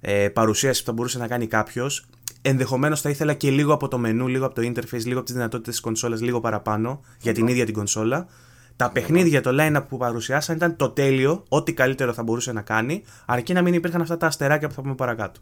ε, 0.01 0.29
παρουσίαση 0.29 0.79
που 0.79 0.85
θα 0.85 0.93
μπορούσε 0.93 1.17
να 1.17 1.27
κάνει 1.27 1.47
κάποιος. 1.47 2.05
ενδεχομένως 2.41 3.01
θα 3.01 3.09
ήθελα 3.09 3.33
και 3.33 3.49
λίγο 3.49 3.73
από 3.73 3.87
το 3.87 3.97
μενού, 3.97 4.27
λίγο 4.27 4.45
από 4.45 4.55
το 4.55 4.61
interface, 4.61 5.03
λίγο 5.03 5.17
από 5.17 5.23
τις 5.23 5.33
δυνατότητες 5.33 5.73
της 5.73 5.83
κονσόλας, 5.83 6.21
λίγο 6.21 6.39
παραπάνω 6.39 7.01
για 7.21 7.33
την 7.33 7.47
ίδια 7.47 7.65
την 7.65 7.73
κονσόλα. 7.73 8.27
Τα 8.75 8.91
παιχνίδια, 8.91 9.41
το 9.41 9.49
line-up 9.53 9.83
που 9.89 9.97
παρουσιάσαν 9.97 10.55
ήταν 10.55 10.75
το 10.75 10.89
τέλειο, 10.89 11.43
ό,τι 11.49 11.73
καλύτερο 11.73 12.13
θα 12.13 12.23
μπορούσε 12.23 12.51
να 12.51 12.61
κάνει, 12.61 13.03
αρκεί 13.25 13.53
να 13.53 13.61
μην 13.61 13.73
υπήρχαν 13.73 14.01
αυτά 14.01 14.17
τα 14.17 14.27
αστεράκια 14.27 14.67
που 14.67 14.73
θα 14.73 14.81
πούμε 14.81 14.95
παρακάτω. 14.95 15.39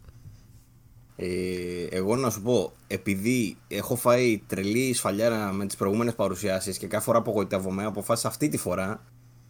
Ε, 1.20 1.86
εγώ 1.90 2.16
να 2.16 2.30
σου 2.30 2.42
πω, 2.42 2.72
επειδή 2.86 3.56
έχω 3.68 3.96
φάει 3.96 4.42
τρελή 4.46 4.92
σφαλιάρα 4.92 5.52
με 5.52 5.66
τις 5.66 5.76
προηγούμενες 5.76 6.14
παρουσιάσεις 6.14 6.78
και 6.78 6.86
κάθε 6.86 7.04
φορά 7.04 7.18
απογοητεύομαι, 7.18 7.84
αποφάσισα 7.84 8.28
αυτή 8.28 8.48
τη 8.48 8.56
φορά. 8.56 9.04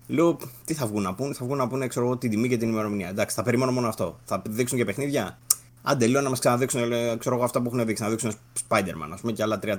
Λέω, 0.06 0.36
τι 0.64 0.74
θα 0.74 0.86
βγουν 0.86 1.02
να 1.02 1.14
πούνε, 1.14 1.34
θα 1.34 1.44
βγουν 1.44 1.56
να 1.56 1.68
πούνε 1.68 1.86
ξέρω, 1.86 2.16
την 2.16 2.30
τιμή 2.30 2.48
και 2.48 2.56
την 2.56 2.68
ημερομηνία. 2.68 3.08
Εντάξει, 3.08 3.34
θα 3.34 3.42
περιμένω 3.42 3.72
μόνο 3.72 3.88
αυτό. 3.88 4.18
Θα 4.24 4.42
δείξουν 4.48 4.78
και 4.78 4.84
παιχνίδια. 4.84 5.38
Άντε, 5.82 6.06
λέω 6.06 6.20
να 6.20 6.28
μας 6.28 6.38
ξαναδείξουν 6.38 6.80
ξέρω, 7.18 7.34
εγώ, 7.34 7.44
αυτά 7.44 7.62
που 7.62 7.66
έχουν 7.66 7.86
δείξει. 7.86 8.02
Να 8.02 8.08
δείξουν 8.08 8.32
Spider-Man, 8.68 9.08
ας 9.12 9.20
πούμε, 9.20 9.32
και 9.32 9.42
άλλα 9.42 9.58
3-4. 9.62 9.76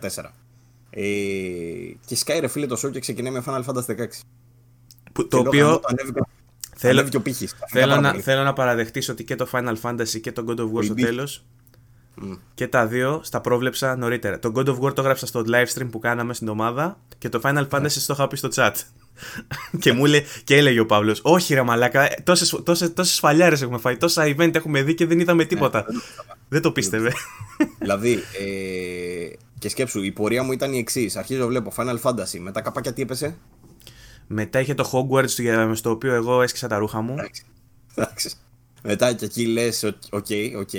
Ε, 0.89 1.01
και 2.05 2.15
σκάει 2.15 2.39
ρε 2.39 2.47
φίλε 2.47 2.65
το 2.65 2.81
show 2.85 2.91
και 2.91 2.99
ξεκινάει 2.99 3.31
με 3.31 3.43
Final 3.45 3.63
Fantasy 3.63 3.85
16. 3.85 4.05
Που, 5.13 5.27
το 5.27 5.37
οποίο. 5.37 5.81
Θέλω, 6.75 7.09
θέλω, 7.69 7.95
να, 7.95 8.13
θέλω 8.13 8.43
να 8.43 8.53
παραδεχτείς 8.53 9.09
ότι 9.09 9.23
και 9.23 9.35
το 9.35 9.47
Final 9.51 9.75
Fantasy 9.81 10.19
και 10.21 10.31
το 10.31 10.45
God 10.47 10.59
of 10.59 10.73
War 10.73 10.83
στο 10.83 10.93
τέλος 10.93 11.45
και 12.53 12.67
τα 12.67 12.87
δύο 12.87 13.19
στα 13.23 13.41
πρόβλεψα 13.41 13.95
νωρίτερα. 13.95 14.39
Το 14.39 14.51
God 14.55 14.65
of 14.65 14.79
War 14.79 14.93
το 14.93 15.01
έγραψα 15.01 15.25
στο 15.25 15.43
live 15.47 15.65
stream 15.77 15.87
που 15.91 15.99
κάναμε 15.99 16.33
στην 16.33 16.47
ομάδα 16.47 16.99
και 17.17 17.29
το 17.29 17.41
Final 17.43 17.67
Fantasy 17.69 17.89
στο 17.89 18.13
είχα 18.13 18.27
πει 18.27 18.37
στο 18.37 18.49
chat. 18.53 18.71
και 19.79 19.93
μου 19.93 20.05
λέει, 20.05 20.23
και 20.43 20.55
έλεγε 20.55 20.79
ο 20.79 20.85
Παύλος, 20.85 21.19
Όχι, 21.23 21.53
ρε 21.53 21.63
Μαλάκα, 21.63 22.09
τόσε 22.23 22.61
τόσες, 22.61 22.93
τόσες 22.93 23.15
σφαλιάρε 23.15 23.55
έχουμε 23.55 23.77
φάει, 23.77 23.97
τόσα 23.97 24.23
event 24.23 24.55
έχουμε 24.55 24.81
δει 24.81 24.93
και 24.93 25.05
δεν 25.05 25.19
είδαμε 25.19 25.45
τίποτα. 25.45 25.85
δεν 26.49 26.61
το 26.61 26.71
πίστευε. 26.71 27.13
δηλαδή, 27.79 28.13
ε, 28.13 29.33
και 29.59 29.69
σκέψου, 29.69 30.03
η 30.03 30.11
πορεία 30.11 30.43
μου 30.43 30.51
ήταν 30.51 30.73
η 30.73 30.77
εξής. 30.77 31.15
Αρχίζω, 31.15 31.47
βλέπω 31.47 31.73
Final 31.75 31.99
Fantasy, 32.01 32.39
μετά 32.39 32.61
καπάκια 32.61 32.93
τι 32.93 33.01
έπεσε; 33.01 33.37
Μετά 34.27 34.59
είχε 34.59 34.73
το 34.73 34.91
Hogwarts 34.93 35.73
στο 35.73 35.89
οποίο 35.89 36.13
εγώ 36.13 36.41
έσκισα 36.41 36.67
τα 36.67 36.77
ρούχα 36.77 37.01
μου. 37.01 37.15
Εντάξει. 37.95 38.31
Μετά 38.83 39.13
και 39.13 39.25
εκεί 39.25 39.45
λες, 39.45 39.83
οκ, 40.09 40.25
οκ. 40.57 40.69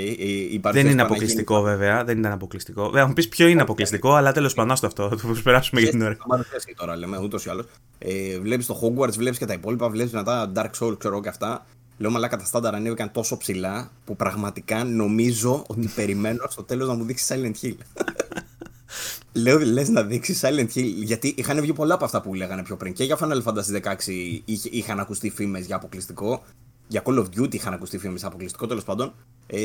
Δεν 0.73 0.87
είναι 0.87 1.03
αποκλειστικό 1.03 1.57
γίνει... 1.57 1.69
βέβαια. 1.69 2.05
Δεν 2.05 2.19
ήταν 2.19 2.33
αποκλειστικό. 2.33 2.85
Βέβαια, 2.85 3.07
μου 3.07 3.13
πεις 3.13 3.29
ποιο 3.29 3.47
είναι 3.47 3.63
αποκλειστικό, 3.63 4.15
αλλά 4.15 4.33
τέλος 4.33 4.55
πάντων 4.55 4.77
στο 4.77 4.87
αυτό. 4.87 5.09
Θα 5.19 5.41
περάσουμε 5.43 5.81
για 5.81 5.91
την 5.91 6.03
ώρα. 6.03 6.17
Θα 6.29 6.45
τώρα, 6.77 6.97
λέμε, 6.97 7.19
ούτως 7.19 7.45
ή 7.45 7.51
άλλως. 7.51 7.67
Ε, 7.99 8.39
βλέπεις 8.39 8.67
το 8.67 8.81
Hogwarts, 8.83 9.15
βλέπεις 9.17 9.39
και 9.39 9.47
τα 9.47 9.53
υπόλοιπα, 9.53 9.89
βλέπεις 9.89 10.13
μετά 10.13 10.53
Dark 10.55 10.71
Souls, 10.81 10.99
ξέρω 10.99 11.21
και 11.21 11.29
αυτά. 11.29 11.67
Λέω 11.99 12.11
μαλάκα 12.11 12.37
τα 12.37 12.45
στάνταρ 12.45 12.75
ανέβηκαν 12.75 13.11
τόσο 13.13 13.37
ψηλά 13.37 13.91
που 14.05 14.17
πραγματικά 14.17 14.85
νομίζω 14.85 15.65
ότι 15.67 15.91
περιμένω 15.97 16.45
στο 16.49 16.63
τέλος 16.63 16.89
να 16.89 16.95
μου 16.95 17.05
δείξει 17.05 17.25
Silent 17.29 17.67
Hill. 17.67 17.75
Λέω 19.33 19.59
λες 19.59 19.89
να 19.89 20.03
δείξει 20.03 20.39
Silent 20.43 20.69
Hill, 20.75 20.93
γιατί 20.97 21.35
είχαν 21.37 21.61
βγει 21.61 21.73
πολλά 21.73 21.95
από 21.95 22.05
αυτά 22.05 22.21
που 22.21 22.35
λέγανε 22.35 22.63
πιο 22.63 22.77
πριν. 22.77 22.93
Και 22.93 23.05
για 23.05 23.19
Final 23.21 23.43
Fantasy 23.43 23.83
16 23.83 23.95
είχαν 24.71 25.01
ακουστεί 25.01 25.31
φήμες 25.31 25.67
για 25.67 25.77
αποκλειστικό 25.77 26.43
για 26.91 27.03
Call 27.05 27.19
of 27.19 27.27
Duty 27.37 27.55
είχαν 27.55 27.73
ακουστεί 27.73 27.99
φήμε 27.99 28.19
αποκλειστικό 28.23 28.67
τέλος 28.67 28.85
πάντων. 28.85 29.15
Ε, 29.47 29.59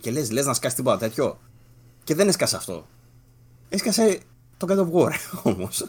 και 0.00 0.10
λες, 0.10 0.30
λες 0.30 0.46
να 0.46 0.54
σκάσει 0.54 0.76
τίποτα 0.76 0.98
τέτοιο. 0.98 1.38
Και 2.04 2.14
δεν 2.14 2.28
έσκασε 2.28 2.56
αυτό. 2.56 2.86
Έσκασε 3.68 4.18
το 4.56 4.66
God 4.70 4.78
of 4.78 4.92
War 4.92 5.12
όμως. 5.54 5.86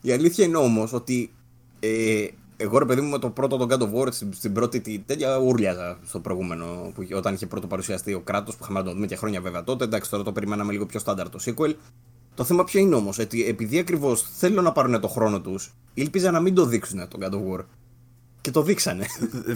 Η 0.00 0.12
αλήθεια 0.12 0.44
είναι 0.44 0.56
όμως 0.56 0.92
ότι 0.92 1.30
ε, 1.80 2.26
εγώ 2.56 2.78
ρε 2.78 2.84
παιδί 2.84 3.00
μου 3.00 3.08
με 3.08 3.18
το 3.18 3.30
πρώτο 3.30 3.56
τον 3.56 3.68
God 3.70 3.82
of 3.82 3.94
War 3.94 4.12
στην, 4.30 4.52
πρώτη 4.52 5.02
τέτοια 5.06 5.36
ούρλιαζα 5.36 5.98
στο 6.06 6.20
προηγούμενο 6.20 6.92
που, 6.94 7.06
όταν 7.14 7.34
είχε 7.34 7.46
πρώτο 7.46 7.66
παρουσιαστεί 7.66 8.14
ο 8.14 8.20
κράτος 8.20 8.56
που 8.56 8.60
είχαμε 8.64 8.78
να 8.78 8.84
το 8.84 8.92
δούμε 8.92 9.06
και 9.06 9.16
χρόνια 9.16 9.40
βέβαια 9.40 9.64
τότε. 9.64 9.84
Εντάξει, 9.84 10.10
τώρα 10.10 10.22
το 10.22 10.32
περιμέναμε 10.32 10.72
λίγο 10.72 10.86
πιο 10.86 11.00
στάνταρ 11.00 11.28
το 11.28 11.38
sequel. 11.44 11.74
Το 12.34 12.44
θέμα 12.44 12.64
ποιο 12.64 12.80
είναι 12.80 12.94
όμως, 12.94 13.18
ότι 13.18 13.44
επειδή 13.44 13.78
ακριβώς 13.78 14.22
θέλουν 14.36 14.64
να 14.64 14.72
πάρουν 14.72 15.00
το 15.00 15.08
χρόνο 15.08 15.40
τους, 15.40 15.74
ήλπιζα 15.94 16.30
να 16.30 16.40
μην 16.40 16.54
το 16.54 16.64
δείξουν 16.64 17.08
τον 17.08 17.20
God 17.22 17.32
of 17.32 17.52
War. 17.52 17.64
Και 18.48 18.54
το 18.54 18.62
δείξανε. 18.62 19.06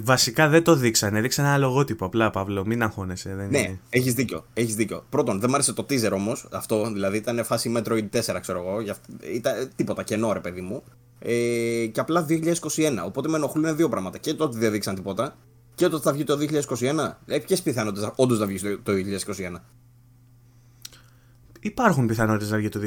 Βασικά 0.02 0.48
δεν 0.48 0.64
το 0.64 0.74
δείξανε. 0.74 1.20
Δείξανε 1.20 1.48
ένα 1.48 1.58
λογότυπο. 1.58 2.04
Απλά, 2.04 2.30
Παύλο, 2.30 2.66
μην 2.66 2.82
αγχώνεσαι. 2.82 3.34
Δεν 3.34 3.48
ναι, 3.50 3.58
είναι... 3.58 3.80
έχεις 3.90 4.14
δίκιο. 4.14 4.44
Έχεις 4.54 4.74
δίκιο. 4.74 5.04
Πρώτον, 5.08 5.40
δεν 5.40 5.48
μου 5.48 5.54
άρεσε 5.54 5.72
το 5.72 5.86
teaser 5.88 6.10
όμως. 6.12 6.48
Αυτό 6.52 6.90
δηλαδή 6.92 7.16
ήταν 7.16 7.44
φάση 7.44 7.72
Metroid 7.76 8.08
4, 8.12 8.38
ξέρω 8.40 8.58
εγώ. 8.58 8.96
Ήταν 9.34 9.70
τίποτα 9.76 10.02
κενό, 10.02 10.32
ρε 10.32 10.40
παιδί 10.40 10.60
μου. 10.60 10.82
Ε, 11.18 11.86
και 11.86 12.00
απλά 12.00 12.26
2021. 12.28 12.42
Οπότε 13.04 13.28
με 13.28 13.36
ενοχλούν 13.36 13.76
δύο 13.76 13.88
πράγματα. 13.88 14.18
Και 14.18 14.34
το 14.34 14.44
ότι 14.44 14.58
δεν 14.58 14.72
δείξαν 14.72 14.94
τίποτα. 14.94 15.36
Και 15.74 15.88
το 15.88 15.96
ότι 15.96 16.04
θα 16.04 16.12
βγει 16.12 16.24
το 16.24 16.38
2021. 16.78 17.16
Ε, 17.26 17.38
Ποιες 17.38 17.62
πιθανότητες 17.62 18.10
όντως 18.16 18.38
θα 18.38 18.46
βγει 18.46 18.58
το 18.58 18.92
2021. 18.92 19.60
Υπάρχουν 21.60 22.06
πιθανότητες 22.06 22.50
να 22.50 22.56
βγει 22.56 22.68
το 22.68 22.80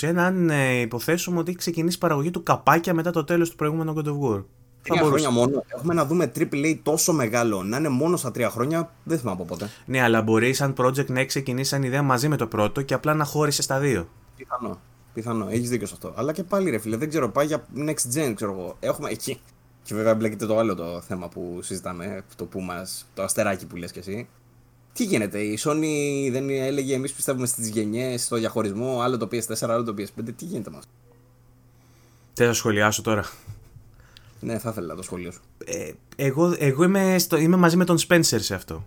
2021 0.00 0.14
αν 0.16 0.50
ε, 0.50 0.80
υποθέσουμε 0.80 1.38
ότι 1.38 1.48
έχει 1.48 1.58
ξεκινήσει 1.58 1.98
παραγωγή 1.98 2.30
του 2.30 2.42
καπάκια 2.42 2.94
μετά 2.94 3.10
το 3.10 3.24
τέλος 3.24 3.50
του 3.50 3.56
προηγούμενου 3.56 3.94
God 3.96 4.08
of 4.08 4.18
War. 4.20 4.44
Τρία 4.88 5.02
χρόνια 5.02 5.30
μόνο. 5.30 5.64
Έχουμε 5.66 5.94
να 5.94 6.06
δούμε 6.06 6.32
AAA 6.38 6.78
τόσο 6.82 7.12
μεγάλο 7.12 7.62
να 7.62 7.76
είναι 7.76 7.88
μόνο 7.88 8.16
στα 8.16 8.30
τρία 8.30 8.50
χρόνια. 8.50 8.92
Δεν 9.04 9.18
θυμάμαι 9.18 9.36
από 9.42 9.54
πότε. 9.54 9.70
Ναι, 9.86 10.02
αλλά 10.02 10.22
μπορεί 10.22 10.52
σαν 10.52 10.74
project 10.78 11.06
να 11.06 11.18
έχει 11.18 11.28
ξεκινήσει 11.28 11.70
σαν 11.70 11.82
ιδέα 11.82 12.02
μαζί 12.02 12.28
με 12.28 12.36
το 12.36 12.46
πρώτο 12.46 12.82
και 12.82 12.94
απλά 12.94 13.14
να 13.14 13.24
χώρισε 13.24 13.62
στα 13.62 13.78
δύο. 13.78 14.08
Πιθανό. 14.36 14.80
Πιθανό. 15.14 15.48
Έχεις 15.50 15.68
δίκιο 15.68 15.86
σε 15.86 15.94
αυτό. 15.94 16.12
Αλλά 16.16 16.32
και 16.32 16.42
πάλι 16.42 16.70
ρε 16.70 16.78
φίλε, 16.78 16.96
δεν 16.96 17.08
ξέρω. 17.08 17.28
Πάει 17.28 17.46
για 17.46 17.64
next 17.76 18.14
gen, 18.14 18.32
ξέρω 18.34 18.52
εγώ. 18.52 18.76
Έχουμε 18.80 19.10
εκεί. 19.10 19.40
Και 19.82 19.94
βέβαια 19.94 20.14
μπλέκεται 20.14 20.46
το 20.46 20.58
άλλο 20.58 20.74
το 20.74 21.00
θέμα 21.00 21.28
που 21.28 21.58
συζητάμε. 21.62 22.24
Το 22.36 22.44
που 22.44 22.60
μας, 22.60 23.06
Το 23.14 23.22
αστεράκι 23.22 23.66
που 23.66 23.76
λες 23.76 23.92
κι 23.92 23.98
εσύ. 23.98 24.28
Τι 24.92 25.04
γίνεται, 25.04 25.38
η 25.38 25.58
Sony 25.64 25.86
δεν 26.30 26.50
έλεγε 26.50 26.94
εμείς 26.94 27.12
πιστεύουμε 27.12 27.46
στις 27.46 27.68
γενιές, 27.68 28.24
στο 28.24 28.36
διαχωρισμό, 28.36 29.00
άλλο 29.00 29.16
το 29.16 29.28
PS4, 29.32 29.68
άλλο 29.68 29.84
το 29.84 29.94
PS5. 29.98 30.32
Τι 30.36 30.44
γίνεται 30.44 30.70
μα. 30.70 30.78
Τι 32.34 32.44
θα 32.44 32.52
σχολιάσω 32.52 33.02
τώρα. 33.02 33.24
Ναι, 34.40 34.58
θα 34.58 34.70
ήθελα 34.70 34.94
το 34.94 35.02
σχόλιο 35.02 35.30
σου. 35.30 35.40
Ε, 35.64 35.90
εγώ 36.16 36.54
εγώ 36.58 36.84
είμαι, 36.84 37.18
στο, 37.18 37.36
είμαι 37.36 37.56
μαζί 37.56 37.76
με 37.76 37.84
τον 37.84 37.98
Spencer 37.98 38.40
σε 38.40 38.54
αυτό. 38.54 38.84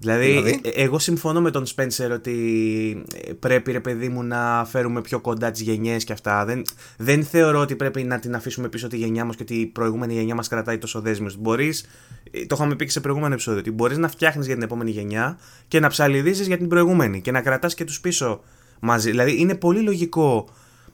Δηλαδή, 0.00 0.26
δηλαδή, 0.26 0.60
ε, 0.64 0.68
εγώ 0.82 0.98
συμφωνώ 0.98 1.40
με 1.40 1.50
τον 1.50 1.64
Spencer 1.76 2.10
ότι 2.12 3.04
ε, 3.14 3.32
πρέπει 3.32 3.72
ρε 3.72 3.80
παιδί 3.80 4.08
μου 4.08 4.22
να 4.22 4.64
φέρουμε 4.64 5.00
πιο 5.00 5.20
κοντά 5.20 5.50
τις 5.50 5.60
γενιές 5.60 6.04
και 6.04 6.12
αυτά. 6.12 6.44
Δεν, 6.44 6.62
δεν 6.96 7.24
θεωρώ 7.24 7.60
ότι 7.60 7.76
πρέπει 7.76 8.02
να 8.02 8.18
την 8.18 8.34
αφήσουμε 8.34 8.68
πίσω 8.68 8.88
τη 8.88 8.96
γενιά 8.96 9.24
μας 9.24 9.36
και 9.36 9.42
ότι 9.42 9.54
η 9.54 9.66
προηγούμενη 9.66 10.14
γενιά 10.14 10.34
μας 10.34 10.48
κρατάει 10.48 10.78
τόσο 10.78 11.00
δέσμιο. 11.00 11.32
Μπορείς, 11.38 11.86
ε, 12.30 12.46
το 12.46 12.54
είχαμε 12.58 12.76
πει 12.76 12.84
και 12.84 12.90
σε 12.90 13.00
προηγούμενο 13.00 13.32
επεισόδιο, 13.32 13.60
ότι 13.60 13.70
μπορείς 13.70 13.98
να 13.98 14.08
φτιάχνεις 14.08 14.46
για 14.46 14.54
την 14.54 14.64
επόμενη 14.64 14.90
γενιά 14.90 15.38
και 15.68 15.80
να 15.80 15.88
ψαλιδίζει 15.88 16.42
για 16.42 16.56
την 16.56 16.68
προηγούμενη 16.68 17.20
και 17.20 17.30
να 17.30 17.40
κρατάς 17.40 17.74
και 17.74 17.84
τους 17.84 18.00
πίσω 18.00 18.40
μαζί. 18.80 19.10
Δηλαδή, 19.10 19.40
είναι 19.40 19.54
πολύ 19.54 19.80
λογικό 19.80 20.48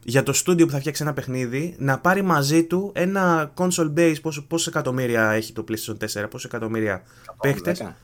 για 0.05 0.23
το 0.23 0.33
στούντιο 0.33 0.67
που 0.67 0.73
θα 0.73 0.79
φτιάξει 0.79 1.03
ένα 1.03 1.13
παιχνίδι 1.13 1.75
να 1.79 1.99
πάρει 1.99 2.23
μαζί 2.23 2.65
του 2.65 2.93
ένα 2.95 3.53
console 3.57 3.93
base 3.97 4.15
πόσο, 4.23 4.43
πόσο 4.47 4.71
εκατομμύρια 4.71 5.31
έχει 5.31 5.53
το 5.53 5.65
PlayStation 5.69 6.23
4, 6.23 6.27
πόσο 6.31 6.49
εκατομμύρια 6.51 7.03
παίχτες. 7.41 7.95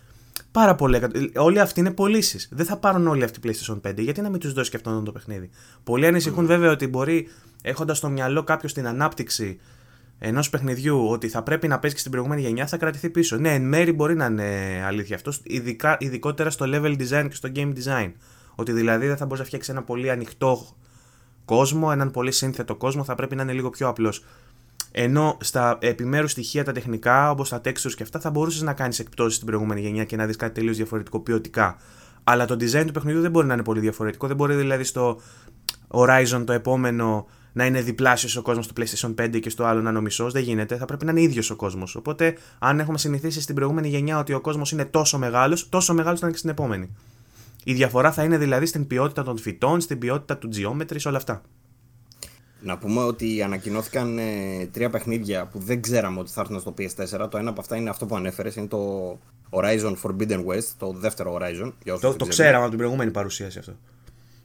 Πάρα 0.52 0.74
πολλοί. 0.74 1.00
Όλοι 1.36 1.60
αυτοί 1.60 1.80
είναι 1.80 1.90
πωλήσεις. 1.90 2.48
Δεν 2.52 2.66
θα 2.66 2.76
πάρουν 2.76 3.06
όλοι 3.06 3.24
αυτοί 3.24 3.40
PlayStation 3.44 3.80
5. 3.88 3.98
Γιατί 3.98 4.20
να 4.20 4.30
μην 4.30 4.40
τους 4.40 4.52
δώσει 4.52 4.70
και 4.70 4.76
αυτόν 4.76 5.04
το 5.04 5.12
παιχνίδι. 5.12 5.50
Πολλοί 5.84 6.06
ανησυχούν 6.06 6.44
mm. 6.44 6.48
βέβαια 6.48 6.70
ότι 6.70 6.86
μπορεί 6.86 7.28
έχοντας 7.62 7.96
στο 7.96 8.08
μυαλό 8.08 8.44
κάποιος 8.44 8.72
την 8.72 8.86
ανάπτυξη 8.86 9.60
ενός 10.18 10.50
παιχνιδιού 10.50 11.08
ότι 11.08 11.28
θα 11.28 11.42
πρέπει 11.42 11.68
να 11.68 11.78
παίζει 11.78 11.94
και 11.94 12.00
στην 12.00 12.12
προηγούμενη 12.12 12.40
γενιά 12.40 12.66
θα 12.66 12.76
κρατηθεί 12.76 13.10
πίσω. 13.10 13.36
Ναι, 13.36 13.54
εν 13.54 13.62
μέρη 13.62 13.92
μπορεί 13.92 14.14
να 14.16 14.26
είναι 14.26 14.82
αλήθεια 14.86 15.16
αυτό, 15.16 15.32
ειδικά, 15.42 15.96
ειδικότερα 16.00 16.50
στο 16.50 16.66
level 16.68 16.96
design 16.98 17.26
και 17.28 17.34
στο 17.34 17.48
game 17.54 17.72
design. 17.72 18.12
Ότι 18.54 18.72
δηλαδή 18.72 19.06
δεν 19.06 19.16
θα 19.16 19.24
μπορείς 19.24 19.40
να 19.40 19.46
φτιάξεις 19.46 19.72
ένα 19.72 19.82
πολύ 19.82 20.10
ανοιχτό 20.10 20.76
κόσμο, 21.56 21.88
έναν 21.92 22.10
πολύ 22.10 22.32
σύνθετο 22.32 22.74
κόσμο, 22.74 23.04
θα 23.04 23.14
πρέπει 23.14 23.36
να 23.36 23.42
είναι 23.42 23.52
λίγο 23.52 23.70
πιο 23.70 23.88
απλός. 23.88 24.24
Ενώ 24.92 25.36
στα 25.40 25.78
επιμέρους 25.80 26.30
στοιχεία 26.30 26.64
τα 26.64 26.72
τεχνικά, 26.72 27.30
όπως 27.30 27.48
τα 27.48 27.60
textures 27.64 27.92
και 27.96 28.02
αυτά, 28.02 28.20
θα 28.20 28.30
μπορούσες 28.30 28.62
να 28.62 28.72
κάνεις 28.72 28.98
εκπτώσεις 28.98 29.34
στην 29.34 29.46
προηγούμενη 29.46 29.80
γενιά 29.80 30.04
και 30.04 30.16
να 30.16 30.26
δεις 30.26 30.36
κάτι 30.36 30.54
τελείως 30.54 30.76
διαφορετικό 30.76 31.20
ποιοτικά. 31.20 31.76
Αλλά 32.24 32.44
το 32.44 32.54
design 32.54 32.84
του 32.86 32.92
παιχνιδιού 32.92 33.20
δεν 33.20 33.30
μπορεί 33.30 33.46
να 33.46 33.54
είναι 33.54 33.62
πολύ 33.62 33.80
διαφορετικό. 33.80 34.26
Δεν 34.26 34.36
μπορεί 34.36 34.54
δηλαδή 34.54 34.84
στο 34.84 35.20
Horizon 35.88 36.42
το 36.44 36.52
επόμενο 36.52 37.26
να 37.52 37.66
είναι 37.66 37.80
διπλάσιος 37.80 38.36
ο 38.36 38.42
κόσμος 38.42 38.66
του 38.66 38.74
PlayStation 38.76 39.14
5 39.14 39.40
και 39.40 39.50
στο 39.50 39.64
άλλο 39.64 39.80
να 39.80 39.88
είναι 39.90 39.98
ο 39.98 40.02
μισός. 40.02 40.32
Δεν 40.32 40.42
γίνεται. 40.42 40.76
Θα 40.76 40.84
πρέπει 40.84 41.04
να 41.04 41.10
είναι 41.10 41.20
ίδιος 41.20 41.50
ο 41.50 41.56
κόσμος. 41.56 41.94
Οπότε, 41.94 42.36
αν 42.58 42.80
έχουμε 42.80 42.98
συνηθίσει 42.98 43.40
στην 43.40 43.54
προηγούμενη 43.54 43.88
γενιά 43.88 44.18
ότι 44.18 44.32
ο 44.32 44.40
κόσμος 44.40 44.72
είναι 44.72 44.84
τόσο 44.84 45.18
μεγάλος, 45.18 45.68
τόσο 45.68 45.94
μεγάλος 45.94 46.20
θα 46.20 46.26
είναι 46.26 46.34
και 46.34 46.40
στην 46.40 46.50
επόμενη. 46.50 46.96
Η 47.64 47.72
διαφορά 47.72 48.12
θα 48.12 48.22
είναι 48.22 48.38
δηλαδή 48.38 48.66
στην 48.66 48.86
ποιότητα 48.86 49.22
των 49.22 49.38
φυτών, 49.38 49.80
στην 49.80 49.98
ποιότητα 49.98 50.36
του 50.36 50.48
geometry, 50.52 50.96
όλα 51.06 51.16
αυτά. 51.16 51.42
Να 52.62 52.78
πούμε 52.78 53.00
ότι 53.02 53.42
ανακοινώθηκαν 53.42 54.18
ε, 54.18 54.66
τρία 54.72 54.90
παιχνίδια 54.90 55.46
που 55.46 55.58
δεν 55.58 55.82
ξέραμε 55.82 56.20
ότι 56.20 56.30
θα 56.30 56.40
έρθουν 56.40 56.60
στο 56.60 56.74
PS4. 56.78 57.30
Το 57.30 57.38
ένα 57.38 57.50
από 57.50 57.60
αυτά 57.60 57.76
είναι 57.76 57.90
αυτό 57.90 58.06
που 58.06 58.16
ανέφερες, 58.16 58.56
είναι 58.56 58.66
το 58.66 59.12
Horizon 59.50 59.94
Forbidden 60.02 60.44
West, 60.44 60.68
το 60.78 60.92
δεύτερο 60.92 61.38
Horizon. 61.40 61.72
Για 61.84 61.98
το, 61.98 62.14
το 62.14 62.26
ξέραμε 62.26 62.60
από 62.60 62.68
την 62.68 62.78
προηγούμενη 62.78 63.10
παρουσίαση 63.10 63.58
αυτό. 63.58 63.72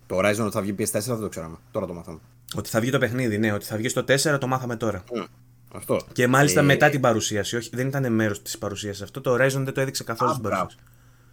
Το 0.08 0.18
Horizon 0.18 0.40
ότι 0.40 0.52
θα 0.52 0.62
βγει 0.62 0.76
PS4 0.80 1.00
δεν 1.00 1.20
το 1.20 1.30
ξέραμε. 1.30 1.56
Τώρα 1.72 1.86
το 1.86 1.94
μάθαμε. 1.94 2.20
Ότι 2.56 2.70
θα 2.70 2.80
βγει 2.80 2.92
το 2.92 2.98
παιχνίδι, 2.98 3.38
ναι. 3.38 3.52
Ότι 3.52 3.66
θα 3.66 3.78
βγει 3.78 3.88
στο 3.90 4.02
4 4.08 4.40
το 4.40 4.48
μάθαμε 4.48 4.76
τώρα. 4.76 5.04
Mm, 5.14 5.26
αυτό. 5.74 6.02
Και 6.12 6.28
μάλιστα 6.28 6.60
ε... 6.60 6.64
μετά 6.64 6.90
την 6.90 7.02
παρουσίαση. 7.02 7.56
Όχι, 7.56 7.70
δεν 7.74 7.88
ήταν 7.88 8.14
μέρος 8.14 8.42
της 8.42 8.58
παρουσίασης 8.58 9.02
αυτό. 9.02 9.22
Το 9.22 9.34
Horizon 9.34 9.62
δεν 9.64 9.74
το 9.74 9.82
έδειξε 9.82 10.04
καθόλου 10.04 10.32
στην 10.32 10.44
παρουσίαση. 10.44 10.78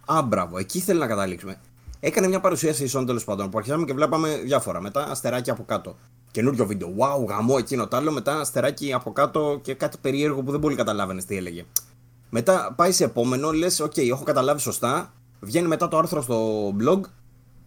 Α, 0.05 0.21
μπράβο. 0.21 0.57
Εκεί 0.57 0.79
θέλει 0.79 0.99
να 0.99 1.07
καταλήξουμε 1.07 1.57
Έκανε 2.05 2.27
μια 2.27 2.39
παρουσίαση 2.39 2.83
η 2.83 2.89
Sony 2.93 3.05
τέλος 3.05 3.23
πάντων 3.23 3.49
που 3.49 3.57
αρχίσαμε 3.57 3.85
και 3.85 3.93
βλέπαμε 3.93 4.35
διάφορα. 4.43 4.81
Μετά 4.81 5.09
αστεράκι 5.09 5.53
από 5.53 5.63
κάτω. 5.63 5.95
Καινούριο 6.31 6.65
βίντεο. 6.65 6.93
Wow, 6.97 7.27
γαμώ 7.27 7.55
εκείνο 7.59 7.87
το 7.87 7.97
άλλο. 7.97 8.11
Μετά 8.11 8.39
αστεράκι 8.39 8.93
από 8.93 9.11
κάτω 9.11 9.59
και 9.61 9.73
κάτι 9.73 9.97
περίεργο 10.01 10.43
που 10.43 10.51
δεν 10.51 10.59
πολύ 10.59 10.75
καταλάβαινες 10.75 11.25
τι 11.25 11.37
έλεγε. 11.37 11.65
Μετά 12.29 12.73
πάει 12.75 12.91
σε 12.91 13.03
επόμενο, 13.03 13.51
λες: 13.51 13.79
Οκ, 13.79 13.97
έχω 13.97 14.23
καταλάβει 14.23 14.59
σωστά. 14.59 15.13
Βγαίνει 15.39 15.67
μετά 15.67 15.87
το 15.87 15.97
άρθρο 15.97 16.21
στο 16.21 16.67
blog, 16.67 16.99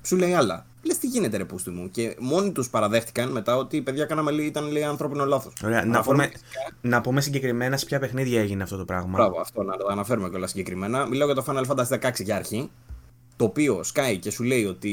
σου 0.02 0.16
λέει 0.16 0.32
άλλα. 0.32 0.66
Λες 0.82 0.98
τι 0.98 1.06
γίνεται, 1.06 1.36
ρε 1.36 1.44
πούστη 1.44 1.70
μου. 1.70 1.90
Και 1.90 2.16
μόνοι 2.18 2.52
τους 2.52 2.70
παραδέχτηκαν 2.70 3.30
μετά 3.30 3.56
ότι 3.56 3.76
η 3.76 3.82
παιδιά 3.82 4.04
κάναμε 4.04 4.30
λέει, 4.30 4.46
ήταν 4.46 4.70
λέει, 4.70 4.82
ανθρώπινο 4.82 5.24
λάθος. 5.24 5.52
Ωραία, 5.64 5.84
να 5.84 6.02
πούμε, 6.02 6.30
να 6.80 7.00
πούμε 7.00 7.20
συγκεκριμένα 7.20 7.76
σε 7.76 7.84
ποια 7.84 7.98
παιχνίδια 7.98 8.40
έγινε 8.40 8.62
αυτό 8.62 8.76
το 8.76 8.84
πράγμα. 8.84 9.12
Μπράβο, 9.12 9.40
αυτό 9.40 9.62
να 9.62 9.76
το 9.76 9.86
αναφέρουμε 9.90 10.28
κιόλας 10.28 10.50
συγκεκριμένα. 10.50 11.06
Μιλάω 11.06 11.32
για 11.32 11.42
το 11.42 11.44
Final 11.48 11.66
Fantasy 11.66 12.08
16 12.08 12.12
για 12.24 12.36
αρχή. 12.36 12.70
Το 13.36 13.44
οποίο 13.44 13.82
σκάει 13.82 14.18
και 14.18 14.30
σου 14.30 14.42
λέει 14.42 14.64
ότι 14.64 14.92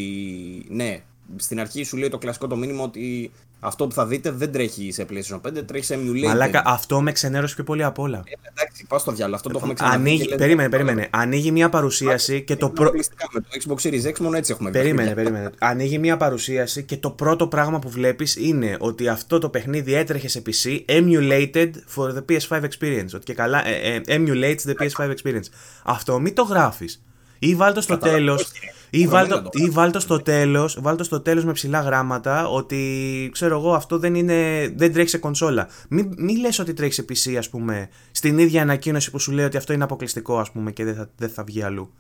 ναι, 0.69 1.01
στην 1.35 1.59
αρχή 1.59 1.83
σου 1.83 1.97
λέει 1.97 2.09
το 2.09 2.17
κλασικό 2.17 2.47
το 2.47 2.55
μήνυμα 2.55 2.83
ότι 2.83 3.31
αυτό 3.65 3.87
που 3.87 3.93
θα 3.93 4.05
δείτε 4.05 4.31
δεν 4.31 4.51
τρέχει 4.51 4.91
σε 4.91 5.05
PlayStation 5.09 5.41
5, 5.47 5.65
τρέχει 5.65 5.85
σε 5.85 5.95
emulator. 5.95 6.27
Μαλάκα, 6.27 6.61
αυτό 6.65 7.01
με 7.01 7.11
ξενέρωσε 7.11 7.55
πιο 7.55 7.63
πολύ 7.63 7.83
απ' 7.83 7.99
όλα. 7.99 8.23
Ε, 8.25 8.49
εντάξει, 8.49 8.85
πας 8.87 9.01
στο 9.01 9.11
διάλογο, 9.11 9.35
αυτό 9.35 9.49
το 9.49 9.57
έχουμε 9.57 9.73
ξαναδεί. 9.73 9.95
Ανοίγει, 9.95 10.25
και 10.27 10.35
περίμενε, 10.35 10.69
λέτε, 10.69 10.83
περίμενε. 10.83 11.07
Ανοίγει 11.11 11.51
μια 11.51 11.69
παρουσίαση 11.69 12.41
και 12.41 12.55
το 12.55 12.69
πρώτο. 12.69 12.97
Με 13.31 13.39
το 13.39 13.47
Xbox 13.63 13.87
Series 13.87 14.11
X 14.11 14.19
μόνο 14.19 14.37
έτσι 14.37 14.51
έχουμε 14.51 14.69
βγει. 14.69 14.79
Περίμενε, 14.79 15.13
περίμενε. 15.13 15.49
Ανοίγει 15.59 15.99
μια 15.99 16.17
παρουσίαση 16.17 16.83
και 16.83 16.97
το 16.97 17.09
πρώτο 17.09 17.47
πράγμα 17.47 17.79
που 17.79 17.89
βλέπεις 17.89 18.35
είναι 18.35 18.77
ότι 18.79 19.07
αυτό 19.07 19.39
το 19.39 19.49
παιχνίδι 19.49 19.93
έτρεχε 19.93 20.27
σε 20.27 20.41
PC 20.45 20.79
emulated 20.85 21.71
for 21.95 22.13
the 22.13 22.23
PS5 22.29 22.61
experience. 22.61 23.09
Ότι 23.15 23.23
και 23.23 23.33
καλά, 23.33 23.67
ε, 23.67 23.95
ε, 23.95 24.01
emulates 24.05 24.59
the 24.65 24.73
PS5 24.79 25.13
experience. 25.13 25.47
Αυτό 25.83 26.19
μην 26.19 26.35
το 26.35 26.43
γράφεις. 26.43 27.03
Ή 27.45 27.55
βάλτο 27.55 27.81
στο 27.81 27.93
Κατάλαβα, 27.93 28.17
τέλος. 28.17 28.41
όχι, 28.41 28.51
ρε. 28.63 28.71
Ή 28.89 29.03
Μπορούμε 29.03 29.17
βάλτο, 29.17 29.35
να 29.35 29.41
το 29.41 29.49
ή 29.53 29.69
βάλτο 29.69 29.99
στο 29.99 30.21
τέλος, 30.21 30.77
βάλτο 30.81 31.03
στο 31.03 31.19
τέλος 31.19 31.45
με 31.45 31.51
ψηλά 31.51 31.81
γράμματα 31.81 32.47
ότι 32.47 33.29
ξέρω 33.31 33.57
εγώ 33.57 33.73
αυτό 33.73 33.99
δεν, 33.99 34.15
είναι, 34.15 34.69
δεν 34.75 34.93
τρέχει 34.93 35.09
σε 35.09 35.17
κονσόλα. 35.17 35.67
Μην, 35.89 36.13
μην 36.17 36.39
λες 36.39 36.59
ότι 36.59 36.73
τρέχει 36.73 36.93
σε 36.93 37.05
PC 37.09 37.35
ας 37.35 37.49
πούμε 37.49 37.89
στην 38.11 38.37
ίδια 38.37 38.61
ανακοίνωση 38.61 39.11
που 39.11 39.19
σου 39.19 39.31
λέει 39.31 39.45
ότι 39.45 39.57
αυτό 39.57 39.73
είναι 39.73 39.83
αποκλειστικό 39.83 40.39
ας 40.39 40.51
πούμε 40.51 40.71
και 40.71 40.83
δεν 40.83 40.95
θα, 40.95 41.09
δεν 41.17 41.29
θα 41.29 41.43
βγει 41.43 41.63
αλλού. 41.63 41.93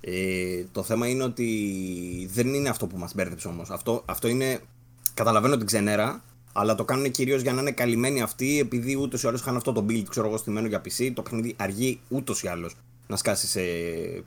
Ε, 0.00 0.64
το 0.72 0.82
θέμα 0.82 1.08
είναι 1.08 1.22
ότι 1.22 2.30
δεν 2.32 2.54
είναι 2.54 2.68
αυτό 2.68 2.86
που 2.86 2.98
μας 2.98 3.14
μπέρδεψε 3.14 3.48
όμως. 3.48 3.70
Αυτό, 3.70 4.02
αυτό 4.06 4.28
είναι, 4.28 4.58
καταλαβαίνω 5.14 5.56
την 5.56 5.66
ξενέρα, 5.66 6.22
αλλά 6.52 6.74
το 6.74 6.84
κάνουν 6.84 7.10
κυρίως 7.10 7.42
για 7.42 7.52
να 7.52 7.60
είναι 7.60 7.72
καλυμμένοι 7.72 8.22
αυτοί, 8.22 8.58
επειδή 8.58 8.96
ούτως 8.96 9.22
ή 9.22 9.26
άλλως 9.26 9.40
είχαν 9.40 9.56
αυτό 9.56 9.72
το 9.72 9.84
build, 9.88 10.04
ξέρω 10.08 10.26
εγώ, 10.26 10.36
στημένο 10.36 10.66
για 10.66 10.80
PC, 10.84 11.10
το 11.14 11.22
παιχνίδι 11.22 11.54
αργεί 11.58 12.00
ούτως 12.08 12.42
ή 12.42 12.48
άλλως 12.48 12.74
να 13.08 13.16
σκάσει 13.16 13.46
σε 13.46 13.60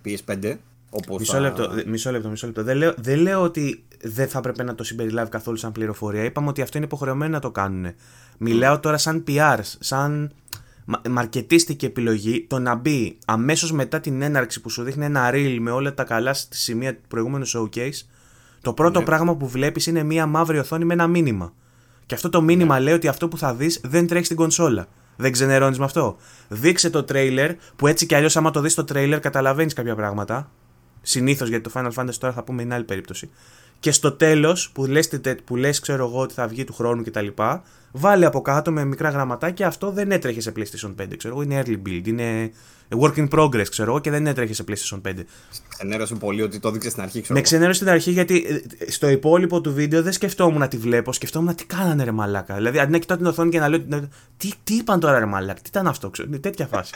PS5. 0.06 0.54
Όπως 0.90 1.20
Μισό 1.20 1.34
θα- 1.34 1.40
λεπτό, 1.40 1.68
δε- 1.70 1.84
μισό 1.86 2.12
λεπτό, 2.12 2.30
μισό 2.30 2.46
λεπτό. 2.48 2.64
Δεν 2.64 2.78
λέω, 2.78 2.94
δεν 2.98 3.20
λέω 3.20 3.42
ότι 3.42 3.84
δεν 4.02 4.28
θα 4.28 4.38
έπρεπε 4.38 4.64
να 4.64 4.76
το 4.76 4.84
συμπεριλάβει 4.84 5.30
καθόλου 5.30 5.58
σαν 5.58 5.72
πληροφορία. 5.72 6.24
Είπαμε 6.24 6.48
ότι 6.48 6.62
αυτό 6.62 6.78
είναι 6.78 6.86
υποχρεωμένο 6.86 7.32
να 7.32 7.40
το 7.40 7.52
κάνουν. 7.52 7.94
Μιλάω 8.38 8.80
τώρα 8.80 8.98
σαν 8.98 9.24
PR, 9.28 9.58
σαν 9.80 10.32
μα- 10.86 11.02
μαρκετίστικη 11.10 11.86
επιλογή, 11.86 12.46
το 12.50 12.60
να 12.60 12.76
μπει 12.76 13.18
αμέσως 13.26 13.72
μετά 13.72 14.00
την 14.00 14.22
έναρξη 14.22 14.62
που 14.62 14.70
σου 14.70 14.84
δείχνει 14.84 15.06
ένα 15.06 15.30
reel 15.34 15.58
με 15.60 15.72
όλα 15.72 15.94
τα 15.94 16.04
καλά 16.04 16.34
στη 16.34 16.58
σημεία 16.58 16.94
του 16.96 17.02
προηγούμενου 17.08 17.48
showcase, 17.48 18.06
το 18.62 18.74
πρώτο 18.74 19.00
Ναι. 19.00 19.06
πράγμα 19.06 19.36
που 19.36 19.48
βλέπεις 19.48 19.86
είναι 19.88 20.04
μία 20.04 20.26
μαύρη 20.26 20.60
οθόνη 20.60 20.86
με 20.86 20.94
ένα 20.94 21.08
μήνυμα. 21.08 21.54
Και 22.06 22.16
αυτό 22.16 22.30
το 22.30 22.42
μήνυμα 22.42 22.80
λέει 22.80 22.94
ότι 22.94 23.08
αυτό 23.08 23.28
που 23.28 23.38
θα 23.38 23.54
δεις 23.56 23.82
δεν 23.84 24.08
τρέχει 24.08 24.26
στην 24.26 24.38
κονσόλα. 24.38 24.88
Δεν 25.22 25.32
ξενερώνει 25.32 25.78
με 25.78 25.86
αυτό. 25.86 26.18
Δείξε 26.48 26.90
το 26.90 27.04
τρέιλερ, 27.04 27.52
που 27.76 27.88
έτσι 27.88 28.06
κι 28.06 28.16
αλλιώς, 28.16 28.38
άμα 28.38 28.52
το 28.52 28.62
δεις 28.62 28.74
το 28.74 28.84
τρέιλερ, 28.84 29.20
καταλαβαίνεις 29.20 29.74
κάποια 29.74 29.96
πράγματα. 29.96 30.52
Συνήθως 31.02 31.50
γιατί 31.50 31.70
το 31.70 31.72
Final 31.74 31.92
Fantasy 31.96 32.16
τώρα 32.20 32.34
θα 32.34 32.44
πούμε 32.44 32.62
είναι 32.62 32.74
άλλη 32.74 32.84
περίπτωση. 32.84 33.30
Και 33.82 33.92
στο 33.92 34.12
τέλος, 34.12 34.72
που 34.72 34.86
λες, 34.86 35.10
που 35.46 35.56
λες, 35.56 35.80
ξέρω 35.80 36.06
εγώ, 36.06 36.20
ότι 36.20 36.34
θα 36.34 36.48
βγει 36.48 36.64
του 36.64 36.74
χρόνου 36.74 37.04
κτλ., 37.04 37.28
βάλε 37.92 38.26
από 38.26 38.42
κάτω 38.42 38.72
με 38.72 38.86
μικρά 38.86 39.10
γραμματάκια 39.10 39.68
αυτό 39.68 39.92
δεν 39.92 40.12
έτρεχε 40.12 40.42
σε 40.42 40.52
PlayStation 40.56 40.94
5. 41.02 41.16
Ξέρω 41.18 41.34
εγώ, 41.34 41.44
είναι 41.44 41.64
early 41.66 41.78
build, 41.88 42.08
είναι 42.08 42.52
work 43.02 43.14
in 43.16 43.28
progress, 43.30 43.66
ξέρω 43.70 43.90
εγώ, 43.92 44.00
και 44.00 44.10
δεν 44.10 44.28
έτρεχε 44.28 44.54
σε 44.54 44.64
PlayStation 44.68 45.02
5. 45.08 45.14
Ξενέρωσε 45.78 46.16
πολύ 46.16 46.42
ότι 46.42 46.60
το 46.60 46.68
έδειξε 46.68 46.90
στην 46.90 47.02
αρχή, 47.02 47.22
ξέρω 47.22 47.34
Με 47.34 47.40
εγώ. 47.40 47.48
ξενέρωσε 47.48 47.80
στην 47.80 47.90
αρχή 47.92 48.12
γιατί 48.12 48.64
ε, 48.78 48.92
στο 48.92 49.10
υπόλοιπο 49.10 49.62
του 49.62 49.74
βίντεο 49.74 50.02
δεν 50.02 50.14
σκεφτόμουν 50.14 50.60
να 50.60 50.68
τη 50.68 50.78
βλέπω, 50.78 51.14
σκεφτόμουν 51.14 51.56
τι 51.56 51.66
κάνανε 51.66 52.04
ρε 52.04 52.12
μαλάκα. 52.12 52.56
Δηλαδή 52.56 52.80
αντί 52.80 52.92
να 52.92 52.98
κοιτάω 52.98 53.18
την 53.18 53.26
οθόνη 53.26 53.50
και 53.50 53.60
να 53.60 53.68
λέω. 53.70 53.80
να- 53.88 54.08
Τι, 54.38 54.52
τι 54.64 54.74
είπαν 54.76 55.00
τώρα 55.00 55.20
ρε 55.20 55.26
μαλάκα, 55.26 55.62
τι 55.62 55.70
ήταν 55.70 55.88
αυτό, 55.88 56.10
ξέρω, 56.10 56.30
τέτοια 56.40 56.68
φάση. 56.68 56.94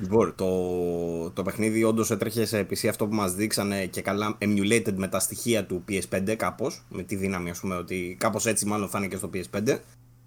Λοιπόν, 0.00 0.34
το, 0.36 1.30
το 1.30 1.42
παιχνίδι 1.42 1.84
όντως 1.84 2.10
έτρεχε 2.10 2.44
σε 2.44 2.66
PC 2.70 2.86
αυτό 2.88 3.06
που 3.06 3.14
μας 3.14 3.34
δείξανε 3.34 3.86
και 3.86 4.00
καλά 4.00 4.38
emulated 4.38 4.92
με 4.94 5.08
τα 5.08 5.20
στοιχεία 5.20 5.64
του 5.64 5.84
PS5 5.88 6.34
κάπως. 6.36 6.84
Με 6.88 7.02
τη 7.02 7.16
δύναμη, 7.16 7.50
ας 7.50 7.60
πούμε, 7.60 7.76
ότι 7.76 8.16
κάπως 8.18 8.46
έτσι 8.46 8.66
μάλλον 8.66 8.88
φάνηκε 8.88 9.16
στο 9.16 9.30
PS5. 9.34 9.78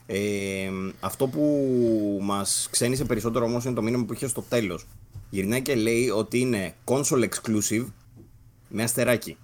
Ε, 0.05 0.69
αυτό 0.99 1.27
που 1.27 2.19
μας 2.21 2.67
ξένησε 2.71 3.05
περισσότερο 3.05 3.45
όμως 3.45 3.65
είναι 3.65 3.73
το 3.73 3.81
μήνυμα 3.81 4.05
που 4.05 4.13
είχε 4.13 4.27
στο 4.27 4.41
τέλος. 4.41 4.85
Γυρνάει 5.29 5.61
και 5.61 5.75
λέει 5.75 6.09
ότι 6.09 6.39
είναι 6.39 6.73
console 6.85 7.27
exclusive 7.29 7.85
με 8.67 8.83
αστεράκι. 8.83 9.37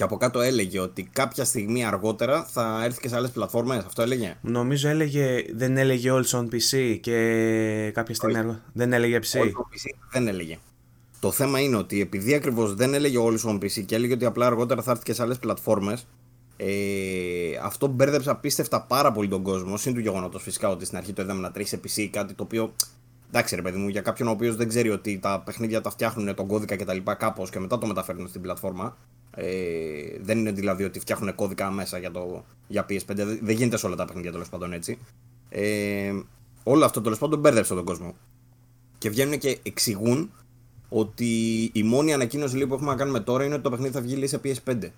Και 0.00 0.06
από 0.06 0.16
κάτω 0.16 0.40
έλεγε 0.40 0.78
ότι 0.80 1.02
κάποια 1.12 1.44
στιγμή 1.44 1.84
αργότερα 1.84 2.44
θα 2.44 2.80
έρθει 2.84 3.00
και 3.00 3.08
σε 3.08 3.16
άλλες 3.16 3.30
πλατφόρμες. 3.30 3.84
Αυτό 3.84 4.02
έλεγε; 4.02 4.36
Νομίζω 4.40 4.88
έλεγε, 4.88 5.44
δεν 5.54 5.76
έλεγε 5.76 6.10
All 6.12 6.24
on 6.38 6.44
PC 6.44 6.98
και 7.00 7.90
κάποια 7.94 8.14
στιγμή 8.14 8.34
Όχι. 8.34 8.44
αργό- 8.44 8.60
δεν 8.72 8.92
έλεγε 8.92 9.18
PC. 9.18 9.40
Όχι, 9.40 9.52
το 9.52 9.68
PC 9.72 9.94
δεν 10.12 10.28
έλεγε. 10.28 10.58
Το 11.20 11.30
θέμα 11.30 11.60
είναι 11.60 11.76
ότι 11.76 12.00
επειδή 12.00 12.34
ακριβώς 12.34 12.74
δεν 12.74 12.94
έλεγε 12.94 13.18
όλου 13.18 13.40
on 13.44 13.54
PC 13.54 13.84
και 13.86 13.94
έλεγε 13.94 14.12
ότι 14.12 14.24
απλά 14.24 14.46
αργότερα 14.46 14.82
θα 14.82 14.90
έρθει 14.90 15.02
και 15.02 15.12
σε 15.12 15.22
άλλες 15.22 15.38
πλατφόρμες, 15.38 16.06
ε, 16.56 16.66
αυτό 17.62 17.86
μπέρδεψε 17.86 18.30
απίστευτα 18.30 18.82
πάρα 18.82 19.12
πολύ 19.12 19.28
τον 19.28 19.42
κόσμο. 19.42 19.76
Συν 19.76 19.94
του 19.94 20.00
γεγονότος 20.00 20.42
φυσικά 20.42 20.68
ότι 20.68 20.84
στην 20.84 20.96
αρχή 20.98 21.12
το 21.12 21.22
είδαμε 21.22 21.40
να 21.40 21.50
τρέχει 21.50 21.68
σε 21.68 21.80
PC 21.84 22.06
κάτι 22.12 22.34
το 22.34 22.42
οποίο. 22.42 22.72
Εντάξει, 23.28 23.54
ρε 23.54 23.62
παιδί 23.62 23.78
μου, 23.78 23.88
για 23.88 24.00
κάποιον 24.00 24.28
ο 24.28 24.30
οποίος 24.30 24.56
δεν 24.56 24.68
ξέρει 24.68 24.90
ότι 24.90 25.18
τα 25.18 25.42
παιχνίδια 25.44 25.80
τα 25.80 25.90
φτιάχνουν 25.90 26.34
τον 26.34 26.46
κώδικα 26.46 26.76
κτλ. 26.76 26.98
κάπως 27.18 27.50
και 27.50 27.58
μετά 27.58 27.78
το 27.78 27.86
μεταφέρουν 27.86 28.28
στην 28.28 28.40
πλατφόρμα. 28.40 28.96
Ε, 29.42 30.18
δεν 30.20 30.38
είναι 30.38 30.52
δηλαδή 30.52 30.84
ότι 30.84 31.00
φτιάχνουν 31.00 31.34
κώδικα 31.34 31.70
μέσα 31.70 31.98
για, 31.98 32.10
το, 32.10 32.44
για 32.66 32.86
PS5. 32.88 32.98
Δεν 33.06 33.38
δεν 33.42 33.56
γίνεται 33.56 33.76
σε 33.76 33.86
όλα 33.86 33.96
τα 33.96 34.04
παιχνίδια 34.04 34.32
τέλος 34.32 34.48
πάντων 34.48 34.72
έτσι. 34.72 34.98
Ε, 35.48 36.12
όλο 36.62 36.84
αυτό 36.84 37.00
τέλος 37.00 37.18
πάντων 37.18 37.38
μπέρδεψε 37.38 37.74
τον 37.74 37.84
κόσμο 37.84 38.14
και 38.98 39.10
βγαίνουν 39.10 39.38
και 39.38 39.58
εξηγούν 39.62 40.30
ότι 40.88 41.24
η 41.72 41.82
μόνη 41.82 42.12
ανακοίνωση 42.12 42.56
λέει, 42.56 42.66
που 42.66 42.74
έχουμε 42.74 42.90
να 42.90 42.96
κάνουμε 42.96 43.20
τώρα 43.20 43.44
είναι 43.44 43.54
ότι 43.54 43.62
το 43.62 43.70
παιχνίδι 43.70 43.92
θα 43.92 44.00
βγει 44.00 44.14
λέει, 44.16 44.26
σε 44.26 44.40
PS5. 44.44 44.88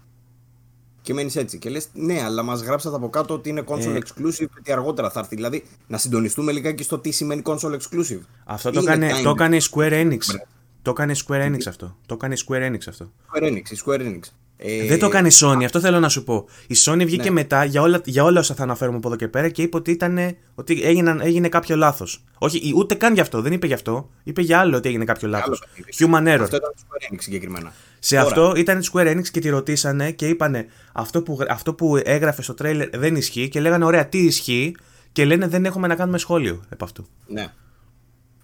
Και 1.02 1.14
μένεις 1.14 1.36
έτσι. 1.36 1.58
Και 1.58 1.70
λες, 1.70 1.88
ναι, 1.92 2.22
αλλά 2.22 2.42
μας 2.42 2.62
γράψατε 2.62 2.96
από 2.96 3.10
κάτω 3.10 3.34
ότι 3.34 3.48
είναι 3.48 3.62
console 3.66 3.94
Ε. 3.94 3.98
exclusive 3.98 4.34
και 4.36 4.58
ότι 4.58 4.72
αργότερα 4.72 5.10
θα 5.10 5.20
έρθει. 5.20 5.34
Δηλαδή, 5.34 5.64
να 5.86 5.98
συντονιστούμε 5.98 6.52
λιγάκι 6.52 6.82
στο 6.82 6.98
τι 6.98 7.10
σημαίνει 7.10 7.42
console 7.44 7.72
exclusive. 7.72 8.20
Αυτό 8.44 8.70
το 8.70 8.80
Είναι 8.80 8.90
έκανε, 8.90 9.18
time. 9.18 9.22
το 9.22 9.30
έκανε 9.30 9.56
η 9.56 9.60
Square 9.70 9.92
Enix. 9.92 10.18
Μπρε. 10.26 10.44
Το 10.82 10.90
έκανε 10.90 11.12
η 11.12 11.16
Square 11.26 11.46
Enix 11.46 11.58
αυτό. 11.68 11.96
Το 12.06 12.14
έκανε 12.14 12.34
η 12.34 12.38
Square 12.48 12.70
Enix 12.72 12.78
αυτό. 12.88 13.10
Square 13.32 13.42
Enix, 13.42 13.70
η 13.70 13.76
Square 13.84 14.00
Enix. 14.00 14.20
Ε, 14.56 14.86
Δεν 14.86 14.98
το 14.98 15.06
έκανε 15.06 15.28
η 15.28 15.32
Sony, 15.40 15.64
αυτό 15.64 15.80
θέλω 15.80 16.00
να 16.00 16.08
σου 16.08 16.24
πω. 16.24 16.48
Η 16.66 16.74
Sony 16.84 17.02
βγήκε 17.04 17.22
Ναι. 17.22 17.30
μετά 17.30 17.64
για 17.64 17.82
όλα, 17.82 18.00
για 18.04 18.24
όλα 18.24 18.40
όσα 18.40 18.54
θα 18.54 18.62
αναφέρουμε 18.62 18.96
από 18.96 19.08
εδώ 19.08 19.16
και 19.16 19.28
πέρα 19.28 19.48
και 19.48 19.62
είπε 19.62 19.76
ότι, 19.76 19.90
ήταν, 19.90 20.18
ότι 20.54 20.82
έγιναν, 20.82 21.20
έγινε 21.20 21.48
κάποιο 21.48 21.76
λάθος. 21.76 22.24
Όχι, 22.38 22.72
ούτε 22.76 22.94
καν 22.94 23.14
γι' 23.14 23.20
αυτό, 23.20 23.40
δεν 23.40 23.52
είπε 23.52 23.66
γι' 23.66 23.72
αυτό. 23.72 24.10
Είπε 24.22 24.42
για 24.42 24.58
άλλο 24.58 24.76
ότι 24.76 24.88
έγινε 24.88 25.04
κάποιο 25.04 25.28
λάθος. 25.28 25.62
άλλο 25.62 25.84
παιχνίδι. 25.84 26.12
Human 26.14 26.34
error. 26.38 26.42
Αυτό 26.42 26.56
ήταν 26.56 26.72
το 26.76 26.82
Square 26.88 27.12
Enix 27.12 27.18
συγκεκριμένα. 27.20 27.72
Σε 27.98 28.14
Τώρα, 28.14 28.26
αυτό 28.26 28.52
ήταν 28.56 28.78
η 28.80 28.84
Square 28.92 29.16
Enix 29.16 29.28
και 29.28 29.40
τη 29.40 29.48
ρωτήσανε 29.48 30.10
και 30.10 30.28
είπανε 30.28 30.66
αυτό 30.92 31.22
που, 31.22 31.38
αυτό 31.48 31.74
που 31.74 32.00
έγραφε 32.04 32.42
στο 32.42 32.54
τρέιλερ 32.54 32.88
δεν 32.98 33.16
ισχύει 33.16 33.48
και 33.48 33.60
λέγανε 33.60 33.84
ωραία 33.84 34.06
τι 34.06 34.18
ισχύει 34.18 34.76
και 35.12 35.24
λένε 35.24 35.46
δεν 35.46 35.64
έχουμε 35.64 35.86
να 35.86 35.94
κάνουμε 35.94 36.18
σχόλιο 36.18 36.62
επ' 36.68 36.82
αυτού. 36.82 37.06
Ναι. 37.26 37.52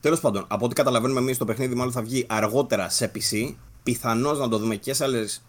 Τέλος 0.00 0.20
πάντων, 0.20 0.44
από 0.48 0.64
ό,τι 0.64 0.74
καταλαβαίνουμε 0.74 1.20
εμείς, 1.20 1.38
το 1.38 1.44
παιχνίδι 1.44 1.74
μάλλον 1.74 1.92
θα 1.92 2.02
βγει 2.02 2.26
αργότερα 2.28 2.88
σε 2.88 3.10
PC. 3.14 3.54
Πιθανώς 3.82 4.38
να 4.38 4.48
το 4.48 4.58
δούμε 4.58 4.76
και 4.76 4.94
σε 4.94 5.04
άλλες. 5.04 5.42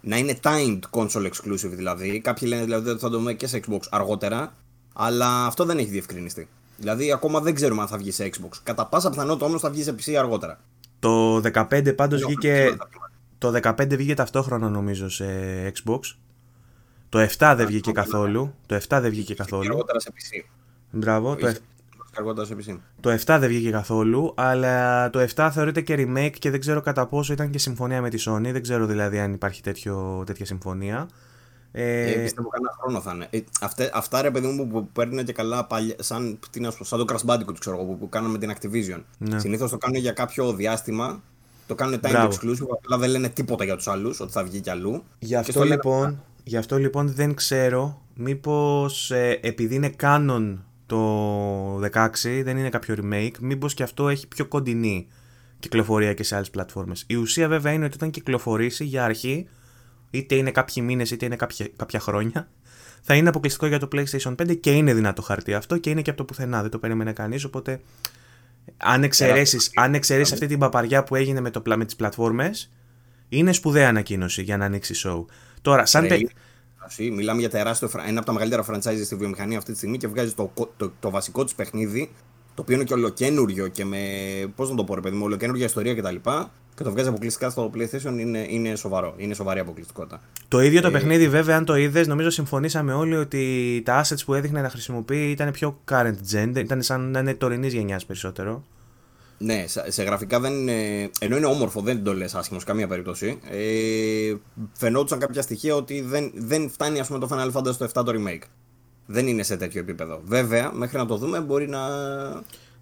να 0.00 0.16
είναι 0.16 0.38
timed 0.42 0.78
console 0.90 1.26
exclusive 1.26 1.70
δηλαδή. 1.74 2.20
Κάποιοι 2.20 2.48
λένε 2.52 2.64
δηλαδή 2.64 2.88
ότι 2.90 3.00
θα 3.00 3.10
το 3.10 3.16
δούμε 3.18 3.32
και 3.32 3.46
σε 3.46 3.60
Xbox 3.66 3.78
αργότερα. 3.90 4.54
Αλλά 4.94 5.46
αυτό 5.46 5.64
δεν 5.64 5.78
έχει 5.78 5.88
διευκρινιστεί. 5.88 6.48
Δηλαδή, 6.76 7.12
ακόμα 7.12 7.40
δεν 7.40 7.54
ξέρουμε 7.54 7.80
αν 7.82 7.88
θα 7.88 7.96
βγει 7.96 8.10
σε 8.10 8.30
Xbox. 8.32 8.48
Κατά 8.62 8.86
πάσα 8.86 9.10
πιθανότητα 9.10 9.46
όμως 9.46 9.60
θα 9.60 9.70
βγει 9.70 9.82
σε 9.82 9.94
PC 9.98 10.12
αργότερα. 10.14 10.60
Το 10.98 11.36
15 11.36 11.94
πάντως 11.96 12.20
Ναι, 12.20 12.26
βγήκε, 12.26 12.64
όχι, 12.66 12.76
το 13.38 13.52
15 13.62 13.86
βγήκε 13.96 14.14
ταυτόχρονα 14.14 14.68
νομίζω 14.68 15.08
σε 15.08 15.26
Xbox. 15.68 16.00
Το 17.08 17.18
7 17.38 17.54
δεν 17.56 17.66
βγήκε 17.66 17.92
καθόλου. 17.92 18.54
Το 18.66 18.74
7 18.74 18.98
δεν 19.00 19.10
βγήκε 19.10 19.26
Και 19.34 19.34
καθόλου. 19.34 19.68
αργότερα 19.68 20.00
σε 20.00 20.12
PC. 20.14 20.44
Μπράβο. 20.90 21.34
Το, 21.36 21.48
Είχε- 21.48 21.58
και 21.58 21.60
αργότερα 22.18 22.46
σε 22.46 22.56
PC. 22.58 22.78
το 23.00 23.10
7 23.12 23.16
δεν 23.24 23.48
βγήκε 23.48 23.70
καθόλου, 23.70 24.32
αλλά 24.36 25.10
το 25.10 25.26
7 25.34 25.48
θεωρείται 25.52 25.80
και 25.80 25.94
remake 25.98 26.34
και 26.38 26.50
δεν 26.50 26.60
ξέρω 26.60 26.80
κατά 26.80 27.06
πόσο 27.06 27.32
ήταν 27.32 27.50
και 27.50 27.58
συμφωνία 27.58 28.00
με 28.00 28.08
τη 28.10 28.22
Sony. 28.26 28.40
Δεν 28.52 28.62
ξέρω 28.62 28.86
δηλαδή 28.86 29.18
αν 29.18 29.32
υπάρχει 29.32 29.62
τέτοιο, 29.62 30.22
τέτοια 30.26 30.44
συμφωνία. 30.46 31.08
Ε, 31.72 32.10
Ε, 32.10 32.22
πιστεύω 32.22 32.48
κανένα 32.48 32.72
χρόνο 32.80 33.00
θα 33.00 33.12
είναι. 33.14 33.26
Ε, 33.30 33.40
αυτά, 33.60 33.90
αυτά 33.92 34.22
ρε 34.22 34.30
παιδί 34.30 34.46
μου 34.46 34.66
που 34.66 34.88
παίρνουν 34.92 35.24
και 35.24 35.32
καλά 35.32 35.64
παλιά, 35.66 35.94
σαν, 35.98 36.38
τι 36.50 36.60
να 36.60 36.70
σου 36.70 36.78
πω, 36.78 36.84
σαν 36.84 37.06
το 37.06 37.14
Crash 37.14 37.30
Bandicoot 37.30 37.58
ξέρω 37.58 37.76
εγώ, 37.76 37.84
που, 37.84 37.98
που 37.98 38.08
κάνουν 38.08 38.30
με 38.30 38.38
την 38.38 38.52
Activision. 38.54 39.02
Ναι. 39.18 39.38
Συνήθως 39.38 39.70
το 39.70 39.78
κάνουν 39.78 40.00
για 40.00 40.12
κάποιο 40.12 40.52
διάστημα 40.52 41.22
Το 41.66 41.74
κάνουν 41.74 41.94
time 41.94 42.10
Μπράβο. 42.10 42.28
exclusive, 42.36 42.66
απλά 42.72 42.98
δεν 42.98 43.10
λένε 43.10 43.28
τίποτα 43.28 43.64
για 43.64 43.76
τους 43.76 43.88
άλλους, 43.88 44.20
ότι 44.20 44.32
θα 44.32 44.44
βγει 44.44 44.60
κι 44.60 44.70
αλλού. 44.70 45.02
Γι' 45.18 45.26
Και 45.28 45.36
αυτό, 45.36 45.52
στο 45.52 45.62
λένε 45.62 45.74
λοιπόν, 45.74 46.22
γι' 46.44 46.56
αυτό 46.56 46.78
λοιπόν 46.78 47.12
δεν 47.12 47.34
ξέρω 47.34 48.02
μήπως 48.14 49.10
ε, 49.10 49.38
επειδή 49.42 49.74
είναι 49.74 49.94
canon 50.02 50.56
το 50.86 51.76
16, 51.80 52.40
δεν 52.44 52.56
είναι 52.56 52.68
κάποιο 52.68 52.94
remake, 53.02 53.38
μήπως 53.40 53.74
και 53.74 53.82
αυτό 53.82 54.08
έχει 54.08 54.26
πιο 54.28 54.46
κοντινή 54.46 55.06
κυκλοφορία 55.58 56.14
και 56.14 56.22
σε 56.22 56.34
άλλες 56.36 56.50
πλατφόρμες. 56.50 57.04
Η 57.06 57.14
ουσία 57.14 57.48
βέβαια 57.48 57.72
είναι 57.72 57.84
ότι 57.84 57.94
όταν 57.94 58.10
κυκλοφορήσει 58.10 58.84
για 58.84 59.04
αρχή, 59.04 59.48
είτε 60.10 60.34
είναι 60.34 60.50
κάποιοι 60.50 60.82
μήνες 60.86 61.10
είτε 61.10 61.24
είναι 61.26 61.36
κάποια, 61.36 61.68
κάποια 61.76 62.00
χρόνια, 62.00 62.48
θα 63.02 63.14
είναι 63.14 63.28
αποκλειστικό 63.28 63.66
για 63.66 63.78
το 63.78 63.88
PlayStation 63.92 64.34
5 64.42 64.56
και 64.60 64.72
είναι 64.72 64.94
δυνατό 64.94 65.22
χαρτί 65.22 65.54
αυτό 65.54 65.78
και 65.78 65.90
είναι 65.90 66.02
και 66.02 66.10
από 66.10 66.18
το 66.18 66.24
πουθενά, 66.24 66.60
δεν 66.62 66.70
το 66.70 66.78
περίμενε 66.78 67.12
κανείς, 67.12 67.44
οπότε 67.44 67.80
αν 68.76 69.02
εξαιρέσεις, 69.02 69.70
αν 69.74 69.94
εξαιρέσεις 69.94 70.32
αυτή 70.32 70.46
την 70.46 70.58
παπαριά 70.58 71.04
που 71.04 71.14
έγινε 71.14 71.40
με, 71.40 71.50
το, 71.50 71.60
πλα- 71.60 71.76
με 71.76 71.84
τις 71.84 71.96
πλατφόρμες, 71.96 72.70
είναι 73.28 73.52
σπουδαία 73.52 73.88
ανακοίνωση 73.88 74.42
για 74.42 74.56
να 74.56 74.64
ανοίξει 74.64 74.94
show. 75.04 75.24
Τώρα, 75.62 75.86
σαν. 75.86 76.06
Τρελή 76.08 76.24
τε- 76.24 76.32
έκδοση. 76.90 77.10
Μιλάμε 77.10 77.40
για 77.40 77.50
τεράστιο, 77.50 77.88
φρα- 77.88 78.08
ένα 78.08 78.16
από 78.18 78.26
τα 78.26 78.32
μεγαλύτερα 78.32 78.64
franchise 78.70 79.00
στη 79.04 79.14
βιομηχανία 79.14 79.58
αυτή 79.58 79.70
τη 79.70 79.76
στιγμή 79.76 79.96
και 79.96 80.08
βγάζει 80.08 80.32
το, 80.32 80.50
κο- 80.54 80.72
το, 80.76 80.92
το 81.00 81.10
βασικό 81.10 81.44
τη 81.44 81.52
παιχνίδι, 81.56 82.10
το 82.54 82.62
οποίο 82.62 82.74
είναι 82.74 82.84
και 82.84 82.94
ολοκένουργιο 82.94 83.68
και 83.68 83.84
με. 83.84 83.98
Πώς 84.56 84.70
να 84.70 84.76
το 84.76 84.84
πω, 84.84 84.94
ρε 84.94 85.00
παιδί 85.00 85.16
μου, 85.16 85.24
ολοκένουργια 85.24 85.64
ιστορία 85.66 85.94
κτλ. 85.94 86.14
Και 86.76 86.82
το 86.82 86.90
βγάζει 86.90 87.08
αποκλειστικά 87.08 87.50
στο 87.50 87.70
PlayStation 87.74 88.18
είναι, 88.18 88.46
είναι 88.48 88.74
σοβαρό. 88.76 89.14
Είναι 89.16 89.34
σοβαρή 89.34 89.60
αποκλειστικότητα. 89.60 90.20
Το 90.48 90.60
ίδιο 90.60 90.78
Ε, 90.78 90.82
το 90.82 90.90
παιχνίδι, 90.90 91.28
βέβαια, 91.28 91.56
αν 91.56 91.64
το 91.64 91.76
είδες, 91.76 92.06
νομίζω 92.06 92.30
συμφωνήσαμε 92.30 92.92
όλοι 92.94 93.16
ότι 93.16 93.82
τα 93.84 94.04
assets 94.04 94.24
που 94.24 94.34
έδειχνε 94.34 94.60
να 94.60 94.68
χρησιμοποιεί 94.70 95.30
ήταν 95.30 95.50
πιο 95.50 95.78
current 95.90 96.14
gen, 96.32 96.52
ήταν 96.56 96.82
σαν 96.82 97.10
να 97.10 97.18
είναι 97.18 97.34
τωρινής 97.34 97.72
γενιάς 97.72 98.06
περισσότερο. 98.06 98.64
Ναι, 99.38 99.64
σε, 99.66 99.90
σε 99.90 100.02
γραφικά 100.02 100.40
δεν 100.40 100.52
είναι. 100.52 101.10
ενώ 101.20 101.36
είναι 101.36 101.46
όμορφο, 101.46 101.80
δεν 101.80 102.04
το 102.04 102.14
λες 102.14 102.34
άσχημος 102.34 102.62
σε 102.62 102.68
καμία 102.68 102.86
περίπτωση. 102.86 103.38
Ε, 103.50 104.34
φαινόντουσαν 104.72 105.18
κάποια 105.18 105.42
στοιχεία 105.42 105.74
ότι 105.74 106.00
δεν, 106.00 106.30
δεν 106.34 106.70
φτάνει 106.70 107.00
ας 107.00 107.06
πούμε, 107.06 107.18
το 107.18 107.28
Final 107.30 107.52
Fantasy 107.52 107.76
το 107.76 107.88
7 107.94 108.04
το 108.04 108.12
remake. 108.14 108.42
Δεν 109.06 109.26
είναι 109.26 109.42
σε 109.42 109.56
τέτοιο 109.56 109.80
επίπεδο. 109.80 110.20
Βέβαια, 110.24 110.72
μέχρι 110.72 110.96
να 110.96 111.06
το 111.06 111.16
δούμε 111.16 111.40
μπορεί 111.40 111.68
να. 111.68 111.88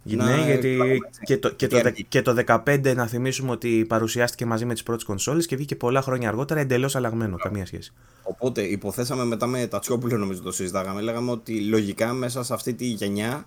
να 0.02 0.24
ναι, 0.24 0.44
γιατί 0.44 0.68
εκπλαγούμε, 0.68 0.98
έτσι. 1.06 1.20
και 1.24 1.38
το, 1.38 1.48
και, 1.48 1.54
Γιατί 1.58 1.74
το, 1.74 1.80
δε- 1.82 1.88
αρκεί. 1.88 2.04
και 2.04 2.22
το 2.22 2.36
15 2.46 2.94
να 2.96 3.06
θυμίσουμε 3.06 3.50
ότι 3.50 3.84
παρουσιάστηκε 3.88 4.46
μαζί 4.46 4.64
με 4.64 4.72
τις 4.72 4.82
πρώτες 4.82 5.04
κονσόλες 5.04 5.46
και 5.46 5.56
βγήκε 5.56 5.76
πολλά 5.76 6.02
χρόνια 6.02 6.28
αργότερα 6.28 6.60
εντελώς 6.60 6.96
αλλαγμένο, 6.96 7.36
καμία 7.36 7.66
σχέση. 7.66 7.92
Οπότε 8.22 8.62
υποθέσαμε 8.62 9.24
μετά 9.24 9.46
με 9.46 9.66
τα 9.66 9.78
Τσιόπουλο 9.78 10.16
νομίζω 10.16 10.42
το 10.42 10.52
συζητάγαμε. 10.52 11.00
Λέγαμε 11.00 11.30
ότι 11.30 11.60
λογικά 11.60 12.12
μέσα 12.12 12.42
σε 12.42 12.54
αυτή 12.54 12.74
τη 12.74 12.84
γενιά 12.86 13.46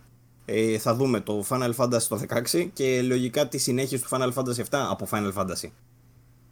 ε, 0.50 0.78
θα 0.78 0.96
δούμε 0.96 1.20
το 1.20 1.44
Final 1.50 1.72
Fantasy 1.76 2.02
το 2.10 2.22
16 2.54 2.68
και 2.74 3.02
λογικά 3.02 3.48
τη 3.48 3.58
συνέχιση 3.58 4.04
του 4.04 4.08
Final 4.12 4.34
Fantasy 4.34 4.60
7 4.60 4.64
από 4.70 5.08
Final 5.12 5.34
Fantasy. 5.34 5.70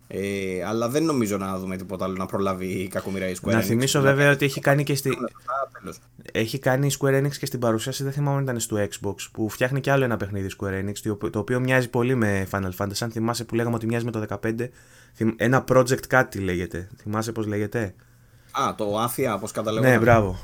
Ε, 0.07 0.63
αλλά 0.65 0.89
δεν 0.89 1.03
νομίζω 1.03 1.37
να 1.37 1.59
δούμε 1.59 1.77
τίποτα 1.77 2.05
άλλο 2.05 2.15
να 2.15 2.25
προλάβει 2.25 2.65
η 2.67 2.87
κακομοιρά 2.87 3.27
η 3.29 3.33
Square 3.41 3.51
να 3.51 3.59
Enix. 3.59 3.63
θυμίσω 3.63 3.99
Δηλαδή, 3.99 4.17
βέβαια 4.17 4.33
ότι 4.33 4.45
έχει 4.45 4.59
κάνει 4.59 4.83
και 4.83 4.95
στη, 4.95 5.09
Α, 5.09 5.13
τέλος. 5.79 5.97
Έχει 6.31 6.59
κάνει 6.59 6.87
η 6.87 6.91
Square 6.99 7.23
Enix 7.23 7.31
και 7.39 7.45
στην 7.45 7.59
παρουσίαση, 7.59 8.03
δεν 8.03 8.11
θυμάμαι 8.11 8.37
αν 8.37 8.43
ήταν 8.43 8.59
στο 8.59 8.77
Xbox, 8.77 9.15
που 9.31 9.49
φτιάχνει 9.49 9.79
και 9.81 9.91
άλλο 9.91 10.03
ένα 10.03 10.17
παιχνίδι 10.17 10.49
Square 10.59 10.83
Enix, 10.85 10.93
το 11.03 11.11
οποίο- 11.11 11.29
το 11.29 11.39
οποίο 11.39 11.59
μοιάζει 11.59 11.89
πολύ 11.89 12.15
με 12.15 12.47
Final 12.51 12.71
Fantasy. 12.77 12.97
Αν 12.99 13.11
θυμάσαι 13.11 13.43
που 13.43 13.55
λέγαμε 13.55 13.75
ότι 13.75 13.85
μοιάζει 13.85 14.05
με 14.05 14.11
το 14.11 14.19
15, 14.19 14.69
θυμ- 15.15 15.41
ένα 15.41 15.63
project 15.67 16.07
κάτι 16.07 16.39
λέγεται. 16.39 16.89
Θυμάσαι 17.01 17.31
πώς 17.31 17.45
λέγεται; 17.45 17.95
Α, 18.51 18.75
το 18.75 18.97
Άφια, 18.99 19.33
όπως 19.33 19.51
καταλαβαίνω. 19.51 19.93
Ναι, 19.93 19.99
μπράβο. 19.99 20.39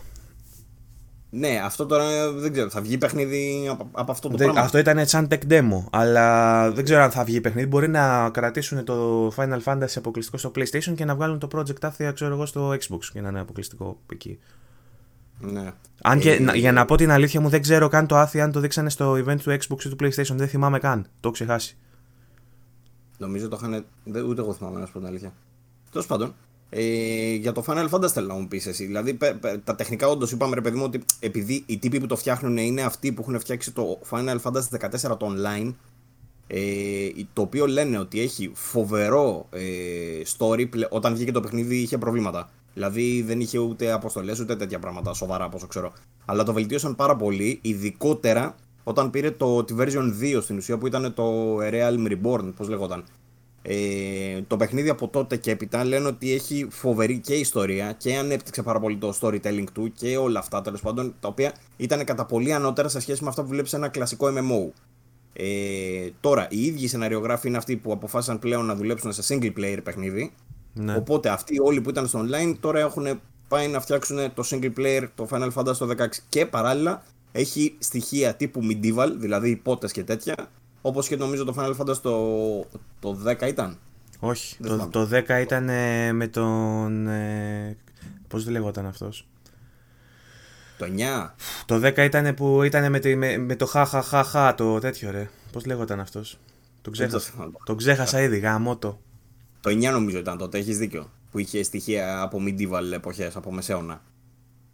Ναι, 1.34 1.62
αυτό 1.63 1.86
τώρα 1.86 2.32
δεν 2.32 2.52
ξέρω. 2.52 2.70
Θα 2.70 2.82
βγει 2.82 2.98
παιχνίδι 2.98 3.67
από, 3.72 3.88
από 3.91 4.12
αυτό 4.12 4.30
το 4.30 4.38
Δεν- 4.38 4.46
πράγμα. 4.46 4.65
αυτό 4.65 4.78
ήταν 4.78 5.06
σαν 5.08 5.28
tech 5.32 5.39
demo, 5.50 5.84
αλλά 5.91 6.72
δεν 6.72 6.84
ξέρω 6.84 7.02
αν 7.02 7.12
θα 7.12 7.24
βγει 7.24 7.41
παιχνίδι. 7.41 7.67
Μπορεί 7.67 7.88
να 7.89 8.30
κρατήσουν 8.30 8.84
το 8.84 9.28
Final 9.36 9.60
Fantasy 9.63 9.94
αποκλειστικό 9.96 10.38
στο 10.38 10.52
PlayStation 10.56 10.94
και 10.96 11.06
να 11.06 11.15
βγάλουν 11.15 11.39
το 11.39 11.48
project 11.56 11.89
Athia, 11.89 12.12
ξέρω 12.13 12.34
εγώ, 12.34 12.46
στο 12.46 12.70
Xbox 12.70 13.00
και 13.13 13.22
να 13.22 13.30
είναι 13.30 13.39
αποκλειστικό 13.39 14.00
εκεί. 14.12 14.39
Ναι. 15.39 15.72
Αν 16.02 16.20
και, 16.20 16.32
Ε, 16.32 16.39
να- 16.39 16.56
για 16.56 16.72
να 16.72 16.86
πω 16.86 16.96
την 16.96 17.12
αλήθεια 17.12 17.41
μου, 17.41 17.50
δεν 17.50 17.62
ξέρω 17.62 17.88
καν 17.88 18.08
το 18.08 18.22
Athia 18.22 18.38
αν 18.39 18.52
το 18.52 18.60
δείξανε 18.60 18.89
στο 18.89 19.12
event 19.13 19.38
του 19.44 19.52
Xbox 19.52 19.84
ή 19.86 19.89
του 19.89 19.96
PlayStation. 20.00 20.36
Δεν 20.36 20.48
θυμάμαι 20.48 20.80
καν. 20.80 21.02
Το 21.04 21.10
έχω 21.24 21.32
ξεχάσει. 21.32 21.78
Νομίζω 23.17 23.48
το 23.48 23.58
είχαν. 23.62 23.86
δεν- 24.04 24.26
Ούτε 24.26 24.41
εγώ 24.41 24.54
θυμάμαι 24.54 24.80
να 24.80 24.86
σου 24.86 24.91
πω 24.91 25.00
την 25.00 25.08
αλήθεια. 25.08 25.34
Τέλος 25.91 26.06
πάντων, 26.08 26.34
ε, 26.73 27.34
για 27.34 27.51
το 27.51 27.63
Final 27.67 27.89
Fantasy 27.89 28.07
θέλω 28.10 28.27
να 28.27 28.34
μου 28.34 28.47
πεις 28.47 28.65
εσύ. 28.67 28.86
Δηλαδή, 28.86 29.13
πε- 29.13 29.34
πε- 29.34 29.57
τα 29.63 29.75
τεχνικά, 29.75 30.07
όντως 30.07 30.31
είπαμε 30.31 30.55
ρε 30.55 30.62
παιδί 30.62 30.77
μου 30.77 30.84
ότι 30.84 31.01
επειδή 31.19 31.63
οι 31.65 31.77
τύποι 31.77 31.99
που 31.99 32.05
το 32.05 32.15
φτιάχνουν 32.15 32.57
είναι 32.57 32.81
αυτοί 32.81 33.12
που 33.12 33.21
έχουν 33.21 33.39
φτιάξει 33.39 33.71
το 33.71 33.99
Final 34.10 34.36
Fantasy 34.43 34.89
14 35.12 35.17
το 35.17 35.34
online. 35.36 35.73
Ε, 36.47 37.07
το 37.34 37.41
οποίο 37.41 37.67
λένε 37.67 37.97
ότι 37.99 38.21
έχει 38.21 38.51
φοβερό 38.53 39.47
ε, 39.51 39.62
story. 40.38 40.69
πλε- 40.69 40.88
Όταν 40.93 41.13
βγήκε 41.15 41.31
το 41.31 41.39
παιχνίδι 41.39 41.75
είχε 41.75 41.97
προβλήματα. 41.97 42.49
Δηλαδή 42.73 43.21
δεν 43.21 43.39
είχε 43.39 43.57
ούτε 43.57 43.91
αποστολές 43.91 44.39
ούτε 44.39 44.55
τέτοια 44.55 44.79
πράγματα 44.79 45.13
σοβαρά, 45.13 45.45
όπω 45.45 45.57
ξέρω. 45.67 45.93
Αλλά 46.25 46.43
το 46.43 46.53
βελτίωσαν 46.53 46.95
πάρα 46.95 47.15
πολύ, 47.15 47.60
ειδικότερα 47.62 48.55
όταν 48.84 49.10
πήρε 49.10 49.31
το, 49.31 49.63
τη 49.63 49.75
version 49.77 50.13
2 50.38 50.41
στην 50.41 50.57
ουσία 50.57 50.77
που 50.77 50.88
ήταν 50.88 51.13
το 51.13 51.57
Realm 51.62 52.07
Reborn, 52.12 52.51
πώς 52.55 52.69
λεγόταν. 52.69 53.03
Ε, 53.63 54.41
το 54.47 54.58
παιχνίδι 54.58 54.89
από 54.89 55.08
τότε 55.08 55.38
και 55.38 55.52
έπειτα 55.52 55.84
λένε 55.84 56.08
ότι 56.08 56.34
έχει 56.34 56.67
φοβερή 56.69 57.19
και 57.19 57.34
ιστορία 57.34 57.93
και 57.97 58.17
ανέπτυξε 58.17 58.63
πάρα 58.63 58.80
πολύ 58.80 58.97
το 58.97 59.17
storytelling 59.21 59.65
του 59.74 59.91
και 59.91 60.17
όλα 60.17 60.39
αυτά 60.39 60.62
τέλος 60.62 60.82
πάντων, 60.82 61.15
τα 61.19 61.28
οποία 61.28 61.54
ήταν 61.78 62.04
κατά 62.04 62.26
πολύ 62.26 62.54
ανώτερα 62.54 62.88
σε 62.88 63.00
σχέση 63.00 63.24
με 63.24 63.30
αυτά 63.30 63.41
που 63.41 63.47
βλέπεις 63.47 63.69
σε 63.69 63.76
ένα 63.76 63.88
κλασικό 63.88 64.28
MMO. 64.28 64.71
Ε, 65.34 66.10
τώρα, 66.19 66.47
οι 66.50 66.65
ίδιοι 66.65 66.88
σεναριογράφοι 66.88 67.47
είναι 67.47 67.58
αυτοί 67.58 67.76
που 67.76 67.91
αποφάσισαν 67.91 68.39
πλέον 68.39 68.65
να 68.65 68.76
δουλέψουν 68.76 69.13
σε 69.13 69.36
single 69.36 69.54
player 69.60 69.80
παιχνίδι. 69.84 70.34
Ναι. 70.74 70.95
Οπότε 70.95 71.30
αυτοί 71.30 71.60
όλοι 71.60 71.82
που 71.82 71.89
ήταν 71.89 72.08
στο 72.08 72.26
online 72.26 72.56
τώρα 72.60 72.80
έχουν 72.80 73.21
πάει 73.47 73.67
να 73.67 73.80
φτιάξουν 73.80 74.34
το 74.34 74.43
single 74.50 74.71
player, 74.78 75.08
το 75.15 75.28
Final 75.32 75.50
Fantasy 75.54 75.76
το 75.78 75.89
16 75.97 76.08
και 76.30 76.45
παράλληλα 76.45 77.04
έχει 77.32 77.76
στοιχεία 77.80 78.36
τύπου 78.36 78.62
medieval, 78.63 79.12
δηλαδή 79.17 79.50
υπότες 79.50 79.91
και 79.91 80.04
τέτοια, 80.04 80.36
όπως 80.82 81.08
και 81.08 81.15
νομίζω 81.15 81.44
το 81.46 81.54
Final 81.58 81.76
Fantasy 81.78 81.98
το, 81.98 82.60
το 83.00 83.17
10 83.28 83.41
ήταν. 83.48 83.78
Όχι. 84.20 84.56
Δεν 84.60 84.70
Το, 84.70 84.74
θυμάμαι. 84.88 84.91
το 85.26 85.34
10 85.38 85.41
ήταν 85.41 85.70
ε, 85.70 86.12
με 86.12 86.28
τον. 86.28 87.08
Ε, 87.08 87.78
Πώς 88.28 88.44
δεν 88.44 88.54
λεγόταν 88.54 88.86
αυτός; 88.86 89.28
Το 90.78 90.86
9. 91.26 91.30
Το 91.65 91.76
10 91.76 91.98
ήταν 91.98 92.34
που 92.34 92.63
ήταν 92.63 92.89
με, 92.91 93.00
τη- 93.00 93.15
με, 93.15 93.38
με 93.38 93.56
το 93.56 93.65
χαχαχαχα 93.65 94.56
το 94.56 94.80
τέτοιο 94.80 95.12
ρε. 95.12 95.30
Πώς 95.52 95.65
λέγονταν 95.65 96.00
αυτός; 96.00 96.38
Τον 96.82 96.94
Δεν 96.96 97.10
το 97.10 97.17
ξέχασα. 97.17 97.32
θυμάμαι. 97.32 97.52
Τον 97.63 97.78
ξέχασα 97.78 98.22
ήδη, 98.22 98.38
γάμο 98.39 98.78
το. 98.78 99.00
Το 99.62 99.70
9 99.70 99.91
νομίζω 99.91 100.17
ήταν 100.17 100.38
τότε, 100.38 100.58
έχεις 100.58 100.78
δίκιο. 100.78 101.12
Που 101.32 101.39
είχε 101.39 101.63
στοιχεία 101.63 102.22
από 102.22 102.39
medieval 102.46 102.91
εποχές, 102.94 103.36
από 103.36 103.52
μεσαίωνα. 103.52 104.02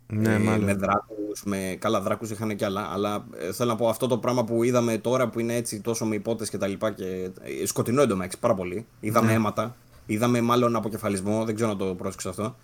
Ναι, 0.08 0.34
Ε, 0.34 0.38
μάλλον. 0.38 0.64
Με 0.64 0.74
δράκους, 0.74 1.44
με... 1.46 1.76
καλά 1.80 2.02
δράκους 2.02 2.30
είχαν 2.30 2.56
και 2.56 2.66
άλλα, 2.66 2.90
αλλά 2.94 3.26
ε, 3.38 3.52
θέλω 3.54 3.70
να 3.72 3.76
πω 3.76 3.88
αυτό 3.90 4.08
το 4.08 4.18
πράγμα 4.18 4.44
που 4.44 4.64
είδαμε 4.64 4.98
τώρα 4.98 5.30
που 5.30 5.40
είναι 5.40 5.56
έτσι 5.56 5.82
τόσο 5.82 6.06
με 6.06 6.16
υπότες 6.16 6.50
και 6.50 6.58
τα 6.58 6.68
λοιπά 6.68 6.92
και 6.92 7.06
ε, 7.62 7.66
σκοτεινό 7.66 8.02
εντωμεταξύ 8.02 8.40
πάρα 8.40 8.54
πολύ. 8.54 8.86
Είδαμε 9.00 9.28
Ναι. 9.28 9.34
αίματα, 9.34 9.76
είδαμε 10.06 10.42
μάλλον 10.42 10.76
αποκεφαλισμό, 10.76 11.44
δεν 11.46 11.56
ξέρω 11.56 11.70
να 11.70 11.76
το 11.78 11.86
πρόσεξα 11.86 12.30
αυτό. 12.30 12.56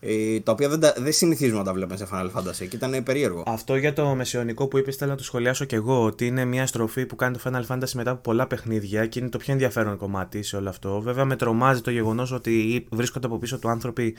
Ε, 0.00 0.40
τα 0.40 0.52
οποία 0.52 0.68
δεν, 0.68 0.80
τα- 0.80 0.94
δεν 0.98 1.12
συνηθίζουμε 1.12 1.58
να 1.58 1.64
τα 1.64 1.72
βλέπουμε 1.72 1.96
σε 1.96 2.06
Final 2.12 2.30
Fantasy 2.32 2.68
και 2.68 2.76
ήταν 2.76 3.02
περίεργο. 3.02 3.42
Αυτό 3.46 3.76
για 3.76 3.92
το 3.92 4.14
μεσαιωνικό 4.14 4.66
που 4.66 4.78
είπες, 4.78 4.96
θέλω 4.96 5.10
να 5.10 5.16
το 5.16 5.24
σχολιάσω 5.24 5.64
κι 5.64 5.74
εγώ. 5.74 6.04
Ότι 6.04 6.26
είναι 6.26 6.44
μια 6.44 6.66
στροφή 6.66 7.06
που 7.06 7.16
κάνει 7.16 7.36
το 7.36 7.42
Final 7.44 7.66
Fantasy 7.74 7.90
μετά 7.94 8.10
από 8.10 8.20
πολλά 8.20 8.46
παιχνίδια 8.46 9.06
και 9.06 9.18
είναι 9.18 9.28
το 9.28 9.38
πιο 9.38 9.52
ενδιαφέρον 9.52 9.96
κομμάτι 9.96 10.42
σε 10.42 10.56
όλο 10.56 10.68
αυτό. 10.68 11.00
Βέβαια, 11.00 11.24
με 11.24 11.36
τρομάζει 11.36 11.80
το 11.80 11.90
γεγονός 11.90 12.32
ότι 12.32 12.86
βρίσκονται 12.90 13.26
από 13.26 13.38
πίσω 13.38 13.58
του 13.58 13.68
άνθρωποι 13.68 14.16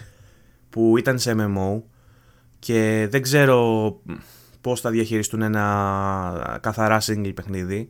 που 0.69 0.97
ήταν 0.97 1.19
σε 1.19 1.35
MMO 1.37 1.81
και 2.67 3.07
δεν 3.09 3.21
ξέρω 3.21 3.95
πώς 4.61 4.81
θα 4.81 4.89
διαχειριστούν 4.89 5.41
ένα 5.41 6.57
καθαρά 6.61 7.01
single 7.01 7.31
παιχνίδι. 7.35 7.89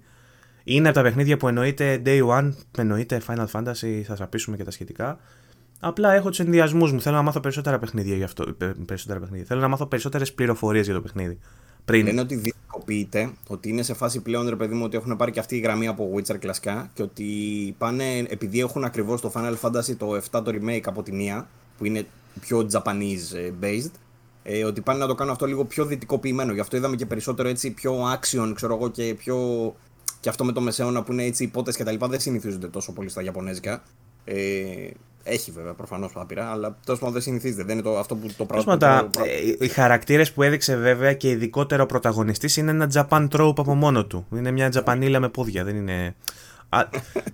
Είναι 0.64 0.88
από 0.88 0.98
τα 0.98 1.04
παιχνίδια 1.04 1.38
που 1.38 1.48
εννοείται 1.48 2.02
Day 2.06 2.28
One, 2.28 2.52
εννοείται 2.78 3.22
Final 3.28 3.46
Fantasy, 3.52 4.02
θα 4.06 4.16
σαπίσουμε 4.16 4.58
και 4.58 4.64
τα 4.64 4.72
σχετικά. 4.72 5.20
Απλά 5.80 6.14
έχω 6.14 6.30
τους 6.30 6.40
ενδιασμούς 6.40 6.92
μου. 6.92 7.02
Θέλω 7.02 7.16
να 7.16 7.22
μάθω 7.22 7.40
περισσότερα 7.40 7.80
παιχνίδια 7.80 8.16
γι' 8.16 8.24
αυτό. 8.24 8.54
πε- 8.58 8.76
Περισσότερα 8.86 9.20
παιχνίδια. 9.20 9.46
Θέλω 9.46 9.62
να 9.62 9.68
μάθω 9.68 9.86
περισσότερες 9.86 10.34
πληροφορίες 10.34 10.86
για 10.86 10.94
το 10.96 11.02
παιχνίδι. 11.02 11.38
Πριν. 11.86 12.06
Λένε 12.06 12.22
ότι 12.22 12.36
διδικοποιείται, 12.36 13.32
ότι 13.48 13.70
είναι 13.70 13.82
σε 13.84 13.94
φάση 13.94 14.22
πλέον 14.22 14.50
ρε 14.50 14.56
παιδί 14.56 14.74
μου 14.76 14.84
ότι 14.84 14.98
έχουν 14.98 15.16
πάρει 15.16 15.32
και 15.32 15.40
αυτή 15.40 15.56
η 15.56 15.60
γραμμή 15.60 15.88
από 15.88 16.12
Witcher 16.16 16.38
κλασικά 16.40 16.90
και 16.94 17.02
ότι 17.02 17.26
πάνε, 17.78 18.18
επειδή 18.18 18.60
έχουν 18.60 18.84
ακριβώς 18.84 19.22
το 19.22 19.32
Final 19.36 19.56
Fantasy 19.62 19.96
το 19.98 20.16
7 20.32 20.44
το 20.44 20.52
remake 20.52 20.82
από 20.86 21.04
τη 21.04 21.12
μία, 21.12 21.48
που 21.78 21.86
είναι 21.86 22.06
πιο 22.40 22.68
Japanese 22.72 23.36
ε, 23.36 23.52
based, 23.62 23.92
ε, 24.50 24.64
ότι 24.64 24.82
πάνε 24.82 25.00
να 25.00 25.08
το 25.08 25.16
κάνουν 25.16 25.34
αυτό 25.34 25.46
λίγο 25.46 25.66
πιο 25.66 25.86
δυτικοποιημένο. 25.86 26.54
Γι' 26.54 26.60
αυτό 26.60 26.78
είδαμε 26.78 26.96
και 26.96 27.06
περισσότερο 27.06 27.50
έτσι 27.50 27.72
πιο 27.72 27.96
action, 28.14 28.52
ξέρω 28.56 28.76
εγώ, 28.76 28.90
και 28.90 29.16
πιο. 29.18 29.38
και 30.20 30.30
αυτό 30.30 30.44
με 30.46 30.52
το 30.52 30.62
μεσαίωνα 30.62 31.04
που 31.04 31.12
είναι 31.12 31.24
έτσι 31.24 31.44
υπότες 31.44 31.76
και 31.76 31.84
τα 31.84 31.92
λοιπά 31.92 32.08
δεν 32.08 32.20
συνηθίζονται 32.20 32.68
τόσο 32.68 32.92
πολύ 32.94 33.10
στα 33.10 33.24
Ιαπωνέζικα. 33.24 33.84
Ε, 34.26 34.36
έχει 35.24 35.52
βέβαια 35.52 35.74
προφανώς 35.74 36.12
άπειρα, 36.16 36.52
αλλά 36.52 36.78
τέλος 36.86 37.00
πάντων 37.00 37.14
δεν 37.14 37.24
συνηθίζεται. 37.24 37.64
Δεν 37.64 37.74
είναι 37.74 37.82
το, 37.82 37.98
αυτό 37.98 38.16
που 38.16 38.28
το 38.38 38.46
Τέλος 38.46 38.64
πράγμα. 38.64 38.78
πάντων, 38.78 39.12
το- 39.12 39.20
τα- 39.20 39.26
ε, 39.26 39.66
οι 39.66 39.68
χαρακτήρες 39.68 40.32
που 40.32 40.44
έδειξε 40.44 40.76
βέβαια 40.76 41.14
και 41.14 41.30
ειδικότερα 41.30 41.84
ο 41.84 41.86
πρωταγωνιστής 41.86 42.58
είναι 42.58 42.72
ένα 42.72 42.92
Japan 42.94 43.28
trope 43.32 43.54
από 43.58 43.76
μόνο 43.76 44.06
του. 44.06 44.28
Είναι 44.36 44.52
μια 44.52 44.70
Τζαπανίλα 44.70 45.20
με 45.20 45.30
πόδια. 45.30 45.64
Δεν 45.64 45.76
είναι. 45.76 46.16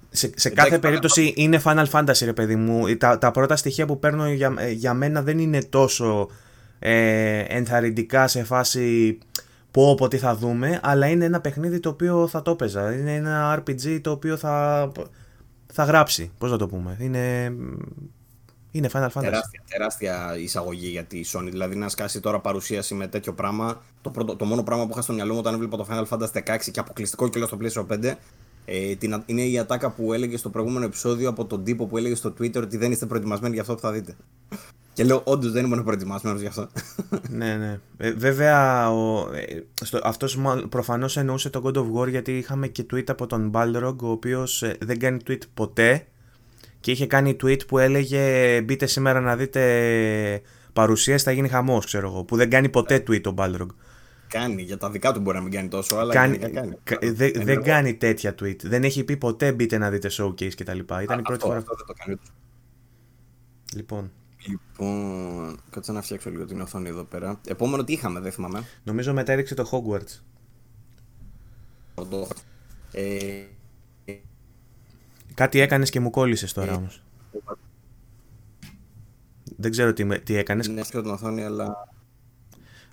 σε, 0.09 0.31
σε 0.35 0.49
κάθε 0.49 0.79
περίπτωση 0.79 1.33
είναι 1.35 1.61
Final 1.63 1.85
Fantasy, 1.91 2.21
ρε 2.23 2.33
παιδί 2.33 2.55
μου. 2.55 2.97
Τα, 2.97 3.17
τα 3.17 3.31
πρώτα 3.31 3.55
στοιχεία 3.55 3.85
που 3.85 3.99
παίρνω 3.99 4.29
για, 4.29 4.53
για 4.73 4.93
μένα 4.93 5.21
δεν 5.21 5.39
είναι 5.39 5.61
τόσο 5.63 6.29
ε, 6.85 7.39
ενθαρρυντικά 7.39 8.27
σε 8.27 8.43
φάση 8.43 9.17
πω 9.71 9.91
από 9.91 10.07
τι 10.07 10.17
θα 10.17 10.35
δούμε, 10.35 10.79
αλλά 10.83 11.07
είναι 11.07 11.25
ένα 11.25 11.41
παιχνίδι 11.41 11.79
το 11.79 11.89
οποίο 11.89 12.27
θα 12.27 12.41
το 12.41 12.51
έπαιζα. 12.51 12.93
Είναι 12.93 13.15
ένα 13.15 13.59
RPG 13.59 13.99
το 14.01 14.11
οποίο 14.11 14.37
θα, 14.37 14.91
θα 15.73 15.83
γράψει. 15.83 16.31
Πώς 16.37 16.51
να 16.51 16.57
το 16.57 16.67
πούμε. 16.67 16.97
Είναι, 16.99 17.53
είναι 18.71 18.89
Final 18.93 19.07
Fantasy. 19.07 19.21
Τεράστια, 19.21 19.63
τεράστια 19.69 20.37
εισαγωγή 20.37 20.87
για 20.87 21.03
τη 21.03 21.21
Sony. 21.33 21.47
Δηλαδή 21.49 21.75
να 21.75 21.89
σκάσει 21.89 22.19
τώρα 22.19 22.39
παρουσίαση 22.39 22.93
με 22.93 23.07
τέτοιο 23.07 23.33
πράγμα. 23.33 23.81
Το, 24.01 24.09
πρώτο, 24.09 24.35
το 24.35 24.45
μόνο 24.45 24.63
πράγμα 24.63 24.83
που 24.85 24.91
είχα 24.91 25.01
στο 25.01 25.13
μυαλό 25.13 25.33
μου 25.33 25.39
όταν 25.39 25.53
έβλεπα 25.53 25.77
το 25.77 25.87
Final 25.89 26.05
Fantasy 26.07 26.55
16 26.55 26.57
και 26.71 26.79
αποκλειστικό 26.79 27.29
και 27.29 27.43
στο 27.45 27.57
PlayStation 27.61 27.85
5 27.93 28.13
ε, 28.65 28.95
την, 28.95 29.23
είναι 29.25 29.41
η 29.41 29.59
ατάκα 29.59 29.91
που 29.91 30.13
έλεγε 30.13 30.37
στο 30.37 30.49
προηγούμενο 30.49 30.85
επεισόδιο 30.85 31.29
από 31.29 31.45
τον 31.45 31.63
τύπο 31.63 31.85
που 31.85 31.97
έλεγε 31.97 32.15
στο 32.15 32.33
Twitter 32.39 32.61
ότι 32.61 32.77
δεν 32.77 32.91
είστε 32.91 33.05
προετοιμασμένοι 33.05 33.53
για 33.53 33.61
αυτό 33.61 33.75
που 33.75 33.81
θα 33.81 33.91
δείτε. 33.91 34.15
Και 34.93 35.03
λέω, 35.03 35.21
όντως 35.25 35.51
δεν 35.51 35.65
ήμουν 35.65 35.83
προετοιμασμένος 35.83 36.41
γι' 36.41 36.47
αυτό. 36.47 36.69
ναι, 37.29 37.55
ναι. 37.55 37.79
Ε, 37.97 38.11
βέβαια, 38.11 38.89
ο, 38.91 39.29
ε, 39.33 39.59
αυτός 40.03 40.39
προφανώς 40.69 41.17
εννοούσε 41.17 41.49
τον 41.49 41.63
God 41.65 41.77
of 41.77 41.91
War 41.93 42.09
γιατί 42.09 42.37
είχαμε 42.37 42.67
και 42.67 42.85
tweet 42.93 43.03
από 43.07 43.25
τον 43.25 43.51
Balrog, 43.53 43.95
ο 44.01 44.09
οποίος 44.09 44.63
ε, 44.63 44.77
δεν 44.81 44.99
κάνει 44.99 45.19
tweet 45.27 45.41
ποτέ. 45.53 46.07
Και 46.79 46.91
είχε 46.91 47.07
κάνει 47.07 47.35
tweet 47.43 47.67
που 47.67 47.77
έλεγε 47.77 48.61
Μπείτε 48.61 48.85
σήμερα 48.85 49.19
να 49.19 49.35
δείτε 49.35 50.41
παρουσίαση, 50.73 51.23
θα 51.23 51.31
γίνει 51.31 51.47
χαμός, 51.47 51.85
ξέρω 51.85 52.07
εγώ. 52.07 52.23
Που 52.23 52.35
δεν 52.35 52.49
κάνει 52.49 52.69
ποτέ 52.69 53.03
tweet 53.07 53.23
ο 53.25 53.33
Balrog. 53.37 53.67
Κάνει, 54.27 54.61
για 54.61 54.77
τα 54.77 54.89
δικά 54.89 55.11
του 55.11 55.19
μπορεί 55.19 55.37
να 55.37 55.43
μην 55.43 55.51
κάνει 55.51 55.67
τόσο, 55.67 55.95
αλλά 55.95 56.13
κάνει, 56.13 56.37
κάνει. 56.37 56.77
δεν 57.11 57.31
δε 57.35 57.55
κάνει 57.55 57.93
τέτοια 57.93 58.35
tweet. 58.41 58.55
Δεν 58.63 58.83
έχει 58.83 59.03
πει 59.03 59.17
ποτέ 59.17 59.51
μπείτε 59.51 59.77
να 59.77 59.89
δείτε 59.89 60.09
showcase 60.11 60.53
κτλ. 60.55 60.79
Ήταν 60.79 60.99
η 60.99 61.05
πρώτη 61.05 61.31
αυτό, 61.31 61.45
φορά. 61.45 61.57
Αυτό 61.57 61.75
δεν 61.75 61.85
το 61.85 61.93
κάνει. 62.05 62.19
Λοιπόν. 63.75 64.11
Λοιπόν, 64.47 65.59
κάτσε 65.69 65.91
να 65.91 66.01
φτιάξω 66.01 66.29
λίγο 66.29 66.45
την 66.45 66.61
οθόνη 66.61 66.89
εδώ 66.89 67.03
πέρα. 67.03 67.39
Επόμενο 67.47 67.83
τι 67.83 67.93
είχαμε, 67.93 68.19
δεν 68.19 68.31
θυμάμαι. 68.31 68.63
Νομίζω 68.83 69.13
μετά 69.13 69.31
έριξε 69.31 69.55
το 69.55 69.69
Hogwarts. 69.71 70.19
Ε... 72.91 73.45
Κάτι 75.33 75.59
έκανες 75.59 75.89
και 75.89 75.99
μου 75.99 76.09
κόλλησες 76.09 76.53
τώρα 76.53 76.71
ε... 76.71 76.75
όμως. 76.75 77.03
Δεν 79.57 79.71
ξέρω 79.71 79.93
τι, 79.93 80.19
τι 80.19 80.35
έκανες. 80.35 80.67
Ναι, 80.67 80.81
την 80.81 81.05
οθόνη, 81.05 81.43
αλλά... 81.43 81.91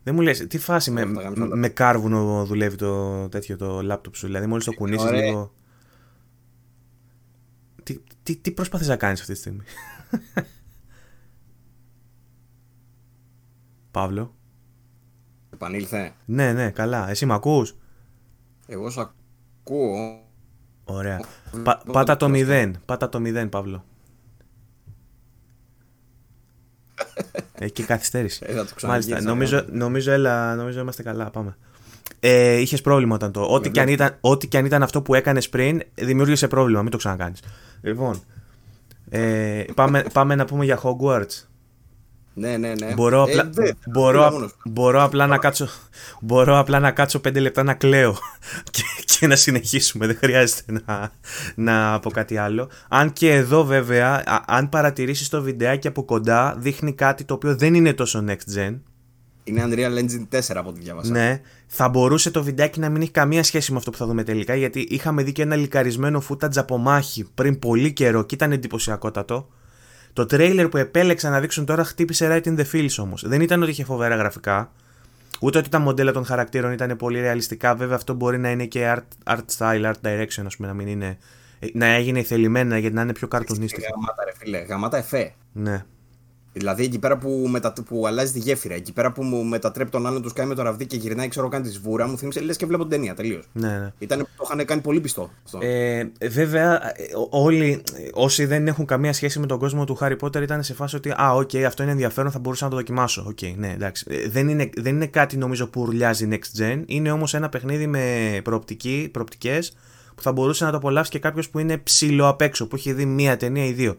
Δεν 0.02 0.14
μου 0.14 0.20
λες, 0.20 0.46
τι 0.46 0.58
φάση 0.58 0.90
με, 0.90 1.04
με 1.54 1.68
κάρβουνο 1.68 2.44
δουλεύει 2.44 2.76
το 2.76 3.28
τέτοιο 3.28 3.56
το 3.56 3.82
λάπτοπ 3.82 4.14
σου, 4.14 4.26
δηλαδή 4.26 4.46
μόλις 4.46 4.64
το 4.64 4.72
κουνήσεις 4.72 5.10
λίγο... 5.10 5.52
Τι, 7.82 7.98
τι, 8.22 8.36
τι 8.36 8.50
προσπαθείς 8.50 8.88
να 8.88 8.96
κάνεις 8.96 9.20
αυτή 9.20 9.32
τη 9.32 9.38
στιγμή; 9.38 9.62
Παύλο. 13.90 14.34
Επανήλθε. 15.52 16.12
Ναι, 16.24 16.52
ναι, 16.52 16.70
καλά. 16.70 17.10
Εσύ 17.10 17.26
με 17.26 17.34
ακούς; 17.34 17.76
Εγώ 18.66 18.90
σε 18.90 19.00
ακούω. 19.00 20.22
Ωραία. 20.84 21.20
Πα, 21.62 21.82
πάτα 21.92 22.16
το 22.16 22.28
μηδέν. 22.28 22.80
Πάτα 22.84 23.08
το 23.08 23.20
μηδέν, 23.20 23.48
Παύλο. 23.48 23.84
Έχει 27.54 27.72
και 27.72 27.82
καθυστέρηση. 27.82 28.44
Ε, 28.48 28.62
Μάλιστα. 28.86 29.20
Νομίζω, 29.20 29.64
νομίζω, 29.70 30.12
έλα, 30.12 30.54
νομίζω 30.54 30.80
είμαστε 30.80 31.02
καλά. 31.02 31.30
Πάμε. 31.30 31.56
Ε, 32.20 32.56
Είχες 32.56 32.80
πρόβλημα 32.80 33.14
όταν 33.14 33.32
το. 33.32 33.42
Ό,τι 33.42 33.70
και, 33.70 33.80
αν 33.80 33.88
ήταν, 33.88 34.16
ό,τι 34.20 34.48
και 34.48 34.58
αν 34.58 34.64
ήταν 34.64 34.82
αυτό 34.82 35.02
που 35.02 35.14
έκανες 35.14 35.48
πριν, 35.48 35.82
δημιούργησε 35.94 36.48
πρόβλημα. 36.48 36.82
Μην 36.82 36.90
το 36.90 36.96
ξανακάνεις. 36.96 37.42
Λοιπόν. 37.80 38.22
Ε, 39.08 39.64
πάμε, 39.74 40.04
πάμε 40.12 40.34
να 40.34 40.44
πούμε 40.44 40.64
για 40.64 40.80
Hogwarts. 40.82 41.44
Ναι, 42.34 42.56
ναι, 42.56 42.72
ναι. 42.78 42.92
Μπορώ, 42.94 43.22
απλά, 43.22 43.42
ε, 43.42 43.48
δε, 43.52 43.70
μπορώ, 43.86 44.50
μπορώ, 44.64 45.02
απλά 45.02 45.26
να 45.26 45.38
κάτσω, 45.38 45.68
μπορώ 46.20 46.58
απλά 46.58 46.78
να 46.78 46.90
κάτσω 46.90 47.20
πέντε 47.20 47.40
λεπτά 47.40 47.62
να 47.62 47.74
κλαίω 47.74 48.16
και, 48.70 48.82
και 49.04 49.26
να 49.26 49.36
συνεχίσουμε. 49.36 50.06
Δεν 50.06 50.16
χρειάζεται 50.16 50.82
να, 50.86 51.10
να 51.54 52.00
πω 52.00 52.10
κάτι 52.10 52.36
άλλο. 52.36 52.70
Αν 52.88 53.12
και 53.12 53.32
εδώ 53.32 53.64
βέβαια, 53.64 54.22
αν 54.46 54.68
παρατηρήσεις 54.68 55.28
το 55.28 55.42
βιντεάκι 55.42 55.88
από 55.88 56.04
κοντά, 56.04 56.56
δείχνει 56.58 56.92
κάτι 56.92 57.24
το 57.24 57.34
οποίο 57.34 57.56
δεν 57.56 57.74
είναι 57.74 57.92
τόσο 57.92 58.24
next 58.28 58.58
gen. 58.58 58.78
Είναι 59.44 59.64
Unreal 59.68 59.98
Engine 59.98 60.38
4 60.38 60.40
από 60.54 60.68
ό,τι 60.68 60.80
διάβασα. 60.80 61.12
Ναι. 61.12 61.40
Θα 61.66 61.88
μπορούσε 61.88 62.30
το 62.30 62.42
βιντεάκι 62.42 62.80
να 62.80 62.88
μην 62.88 63.02
έχει 63.02 63.10
καμία 63.10 63.42
σχέση 63.42 63.72
με 63.72 63.78
αυτό 63.78 63.90
που 63.90 63.96
θα 63.96 64.06
δούμε 64.06 64.22
τελικά, 64.22 64.54
γιατί 64.54 64.80
είχαμε 64.80 65.22
δει 65.22 65.32
και 65.32 65.42
ένα 65.42 65.56
λικαρισμένο 65.56 66.22
footage 66.28 66.56
από 66.56 66.78
μάχη 66.78 67.28
πριν 67.34 67.58
πολύ 67.58 67.92
καιρό 67.92 68.22
και 68.22 68.34
ήταν 68.34 68.52
εντυπωσιακότατο. 68.52 69.48
Το 70.12 70.26
τρέιλερ 70.26 70.68
που 70.68 70.76
επέλεξαν 70.76 71.32
να 71.32 71.40
δείξουν 71.40 71.64
τώρα 71.64 71.84
χτύπησε 71.84 72.28
right 72.30 72.48
in 72.48 72.58
the 72.58 72.64
feels 72.72 72.94
όμως. 72.98 73.28
Δεν 73.28 73.40
ήταν 73.40 73.62
ότι 73.62 73.70
είχε 73.70 73.84
φοβερά 73.84 74.16
γραφικά, 74.16 74.72
ούτε 75.40 75.58
ότι 75.58 75.68
τα 75.68 75.78
μοντέλα 75.78 76.12
των 76.12 76.24
χαρακτήρων 76.24 76.72
ήταν 76.72 76.96
πολύ 76.96 77.20
ρεαλιστικά. 77.20 77.74
Βέβαια, 77.74 77.96
αυτό 77.96 78.14
μπορεί 78.14 78.38
να 78.38 78.50
είναι 78.50 78.64
και 78.64 78.94
art, 78.96 79.34
art 79.34 79.44
style, 79.58 79.92
art 79.92 80.08
direction, 80.08 80.42
ας 80.46 80.56
πούμε, 80.56 80.68
να 80.68 80.74
μην 80.74 80.86
είναι. 80.86 81.18
να 81.72 81.86
έγινε 81.86 82.22
θελημένα 82.22 82.78
γιατί 82.78 82.94
να 82.94 83.02
είναι 83.02 83.12
πιο 83.12 83.28
καρτουνίστικο. 83.28 83.86
Γαμάτα, 83.94 84.24
ρε 84.24 84.32
φίλε. 84.36 84.58
Γαμάτα 84.58 84.96
εφέ. 84.96 85.32
Ναι. 85.52 85.84
Δηλαδή 86.52 86.84
εκεί 86.84 86.98
πέρα 86.98 87.18
που, 87.18 87.46
μετα... 87.50 87.72
που 87.88 88.06
αλλάζει 88.06 88.32
τη 88.32 88.38
γέφυρα, 88.38 88.74
εκεί 88.74 88.92
πέρα 88.92 89.12
που 89.12 89.22
μου 89.22 89.44
μετατρέπει 89.44 89.90
τον 89.90 90.06
άλλον 90.06 90.22
τους 90.22 90.32
κάνει 90.32 90.48
με 90.48 90.54
το 90.54 90.62
ραβδί 90.62 90.86
και 90.86 90.96
γυρνάει, 90.96 91.28
ξέρω 91.28 91.48
κάνει 91.48 91.64
τη 91.64 91.72
σβούρα, 91.72 92.06
μου 92.06 92.18
θύμισε 92.18 92.40
λες 92.40 92.56
και 92.56 92.66
βλέπω 92.66 92.82
την 92.82 92.90
ταινία 92.90 93.14
τελείως. 93.14 93.48
Ναι, 93.52 93.68
ναι. 93.68 93.92
Ήταν 93.98 94.18
που 94.18 94.28
το 94.36 94.42
είχαν 94.44 94.64
κάνει 94.64 94.80
πολύ 94.80 95.00
πιστό. 95.00 95.30
Ε, 95.60 96.04
βέβαια, 96.28 96.80
όλοι 97.30 97.82
όσοι 98.12 98.44
δεν 98.44 98.66
έχουν 98.66 98.86
καμία 98.86 99.12
σχέση 99.12 99.38
με 99.38 99.46
τον 99.46 99.58
κόσμο 99.58 99.84
του 99.84 99.98
Harry 100.00 100.16
Potter 100.20 100.42
ήταν 100.42 100.62
σε 100.62 100.74
φάση 100.74 100.96
ότι 100.96 101.10
Α, 101.10 101.32
OK, 101.34 101.50
okay, 101.52 101.62
αυτό 101.62 101.82
είναι 101.82 101.92
ενδιαφέρον, 101.92 102.30
θα 102.30 102.38
μπορούσα 102.38 102.64
να 102.64 102.70
το 102.70 102.76
δοκιμάσω. 102.76 103.24
OK, 103.28 103.38
okay, 103.40 103.54
ναι, 103.56 103.72
εντάξει. 103.72 104.04
Ε, 104.08 104.28
δεν 104.28 104.48
είναι, 104.48 104.70
δεν 104.76 104.94
είναι 104.94 105.06
κάτι 105.06 105.36
νομίζω 105.36 105.66
που 105.66 105.80
ουρλιάζει 105.80 106.28
next 106.30 106.60
gen, 106.60 106.82
είναι 106.86 107.10
όμως 107.12 107.34
ένα 107.34 107.48
παιχνίδι 107.48 107.86
με 107.86 108.40
προοπτικές 109.12 109.72
που 110.14 110.22
θα 110.22 110.32
μπορούσε 110.32 110.64
να 110.64 110.70
το 110.70 110.76
απολαύσει 110.76 111.10
και 111.10 111.18
κάποιος 111.18 111.50
που 111.50 111.58
είναι 111.58 111.78
ψιλοαπέξω, 111.78 112.66
που 112.66 112.76
έχει 112.76 112.92
δει 112.92 113.04
μία 113.04 113.36
ταινία 113.36 113.64
ή 113.64 113.72
δύο. 113.72 113.96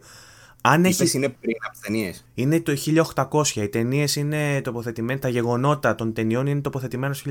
Αν 0.64 0.84
έχει... 0.84 1.16
είναι 1.16 1.28
πριν 1.28 1.56
από 1.60 1.72
τις 1.72 1.80
ταινίες. 1.80 2.24
Είναι 2.34 2.60
το 2.60 2.72
1800. 3.14 3.46
Οι 3.56 3.68
ταινίες 3.68 4.16
είναι 4.16 4.60
τοποθετημένες, 4.60 5.18
τα 5.18 5.28
γεγονότα 5.28 5.94
των 5.94 6.12
ταινιών 6.12 6.46
είναι 6.46 6.60
τοποθετημένα 6.60 7.14
στο 7.14 7.30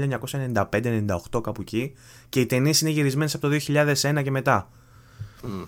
1995-98 0.54 1.42
κάπου 1.44 1.62
εκεί. 1.62 1.94
Και 2.30 2.40
οι 2.40 2.46
ταινίες 2.46 2.82
είναι 2.82 2.90
γυρισμένες 2.90 3.36
από 3.36 3.50
το 3.50 3.56
2001 3.68 4.24
και 4.24 4.32
μετά. 4.32 4.70
Mm. 5.44 5.68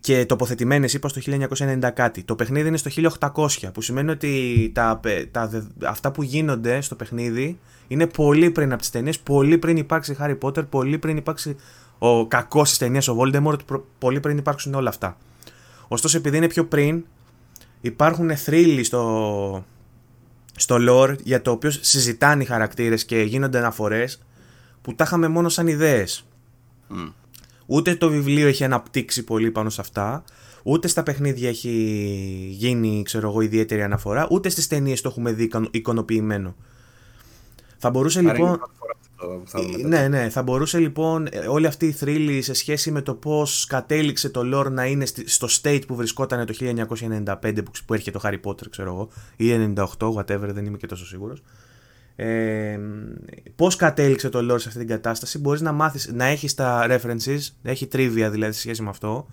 Και 0.00 0.26
τοποθετημένες, 0.26 0.94
είπα, 0.94 1.08
στο 1.08 1.20
1990 1.58 1.90
κάτι. 1.94 2.22
Το 2.22 2.34
παιχνίδι 2.34 2.68
είναι 2.68 2.76
στο 2.76 2.90
1800, 3.18 3.46
που 3.72 3.80
σημαίνει 3.80 4.10
ότι 4.10 4.70
τα, 4.74 5.00
τα, 5.30 5.50
αυτά 5.84 6.12
που 6.12 6.22
γίνονται 6.22 6.80
στο 6.80 6.94
παιχνίδι 6.94 7.58
είναι 7.88 8.06
πολύ 8.06 8.50
πριν 8.50 8.72
από 8.72 8.80
τις 8.80 8.90
ταινίες, 8.90 9.18
πολύ 9.18 9.58
πριν 9.58 9.76
υπάρξει 9.76 10.16
Harry 10.20 10.38
Potter, 10.38 10.68
πολύ 10.68 10.98
πριν 10.98 11.16
υπάρξει 11.16 11.56
ο 11.98 12.26
κακός 12.26 12.68
της 12.68 12.78
ταινίας, 12.78 13.08
ο 13.08 13.16
Voldemort, 13.20 13.80
πολύ 13.98 14.20
πριν 14.20 14.38
υπάρξουν 14.38 14.74
όλα 14.74 14.88
αυτά. 14.88 15.16
Ωστόσο, 15.88 16.16
επειδή 16.16 16.36
είναι 16.36 16.46
πιο 16.46 16.64
πριν, 16.64 17.04
υπάρχουν 17.80 18.36
θρύλοι 18.36 18.84
στο, 18.84 19.64
στο 20.56 20.76
lore 20.88 21.16
για 21.22 21.42
το 21.42 21.50
οποίο 21.50 21.70
συζητάνε 21.70 22.42
οι 22.42 22.46
χαρακτήρες 22.46 23.04
και 23.04 23.22
γίνονται 23.22 23.58
αναφορές 23.58 24.22
που 24.82 24.94
τα 24.94 25.04
είχαμε 25.04 25.28
μόνο 25.28 25.48
σαν 25.48 25.66
ιδέες. 25.66 26.24
Ούτε 27.66 27.94
το 27.94 28.08
βιβλίο 28.08 28.46
έχει 28.48 28.64
αναπτύξει 28.64 29.24
πολύ 29.24 29.50
πάνω 29.50 29.70
σε 29.70 29.80
αυτά, 29.80 30.24
ούτε 30.62 30.88
στα 30.88 31.02
παιχνίδια 31.02 31.48
έχει 31.48 31.70
γίνει 32.50 33.02
ξέρω 33.04 33.28
εγώ, 33.28 33.40
ιδιαίτερη 33.40 33.82
αναφορά, 33.82 34.26
ούτε 34.30 34.48
στις 34.48 34.66
ταινίες 34.66 35.00
το 35.00 35.08
έχουμε 35.08 35.32
δει 35.32 35.50
εικονοποιημένο. 35.70 36.54
Θα 37.78 37.90
μπορούσε 37.90 38.20
λοιπόν 38.20 38.60
θα 39.44 39.62
δούμε. 39.62 39.88
Ναι, 39.88 40.08
ναι, 40.08 40.28
θα 40.28 40.42
μπορούσε 40.42 40.78
λοιπόν 40.78 41.26
ε, 41.30 41.38
όλη 41.38 41.66
αυτή 41.66 41.86
η 41.86 41.92
θρύλη 41.92 42.42
σε 42.42 42.52
σχέση 42.52 42.90
με 42.90 43.02
το 43.02 43.14
πώς 43.14 43.66
κατέληξε 43.66 44.28
το 44.28 44.40
lore 44.54 44.70
να 44.70 44.86
είναι 44.86 45.06
στο 45.24 45.48
state 45.62 45.82
που 45.86 45.94
βρισκόταν 45.94 46.46
το 46.46 46.54
1995 46.60 47.52
που 47.86 47.94
έρχεται 47.94 48.18
το 48.18 48.28
Harry 48.28 48.40
Potter, 48.44 48.68
ξέρω 48.70 48.90
εγώ, 48.90 49.08
ή 49.36 49.72
98, 49.74 49.84
whatever, 49.98 50.48
δεν 50.52 50.64
είμαι 50.64 50.76
και 50.76 50.86
τόσο 50.86 51.06
σίγουρος. 51.06 51.42
Ε, 52.16 52.78
πώς 53.56 53.76
κατέληξε 53.76 54.28
το 54.28 54.38
lore 54.38 54.60
σε 54.60 54.68
αυτή 54.68 54.78
την 54.78 54.88
κατάσταση 54.88 55.38
μπορείς 55.38 55.60
να 55.60 55.72
μάθεις, 55.72 56.10
να 56.12 56.24
έχεις 56.24 56.54
τα 56.54 56.86
references 56.88 57.38
έχει 57.62 57.88
trivia 57.92 58.28
δηλαδή 58.30 58.52
σε 58.52 58.60
σχέση 58.60 58.82
με 58.82 58.88
αυτό 58.88 59.26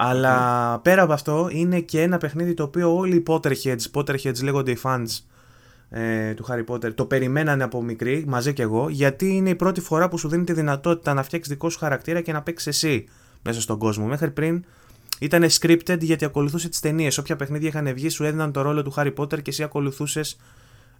αλλά 0.00 0.78
πέρα 0.82 1.02
από 1.02 1.12
αυτό 1.12 1.48
είναι 1.52 1.80
και 1.80 2.02
ένα 2.02 2.18
παιχνίδι 2.18 2.54
το 2.54 2.62
οποίο 2.62 2.96
όλοι 2.96 3.16
οι 3.16 3.22
Potterheads, 3.26 3.82
Potterheads 3.92 4.42
λέγονται 4.42 4.70
οι 4.70 4.78
fans 4.82 5.06
ε, 5.90 6.34
του 6.34 6.46
Harry 6.48 6.64
Potter 6.66 6.94
το 6.94 7.04
περιμένανε 7.04 7.64
από 7.64 7.82
μικρή, 7.82 8.24
μαζί 8.26 8.52
και 8.52 8.62
εγώ, 8.62 8.88
γιατί 8.88 9.36
είναι 9.36 9.50
η 9.50 9.54
πρώτη 9.54 9.80
φορά 9.80 10.08
που 10.08 10.18
σου 10.18 10.28
δίνει 10.28 10.44
τη 10.44 10.52
δυνατότητα 10.52 11.14
να 11.14 11.22
φτιάξεις 11.22 11.52
δικό 11.52 11.70
σου 11.70 11.78
χαρακτήρα 11.78 12.20
και 12.20 12.32
να 12.32 12.42
παίξεις 12.42 12.66
εσύ 12.66 13.08
μέσα 13.42 13.60
στον 13.60 13.78
κόσμο. 13.78 14.06
Μέχρι 14.06 14.30
πριν 14.30 14.64
ήταν 15.20 15.44
scripted 15.60 15.98
γιατί 16.00 16.24
ακολουθούσε 16.24 16.68
τις 16.68 16.80
ταινίες. 16.80 17.18
Όποια 17.18 17.36
παιχνίδια 17.36 17.68
είχαν 17.68 17.94
βγει, 17.94 18.08
σου 18.08 18.24
έδιναν 18.24 18.52
το 18.52 18.62
ρόλο 18.62 18.82
του 18.82 18.92
Harry 18.96 19.14
Potter 19.14 19.42
και 19.42 19.50
εσύ 19.50 19.62
ακολουθούσες 19.62 20.38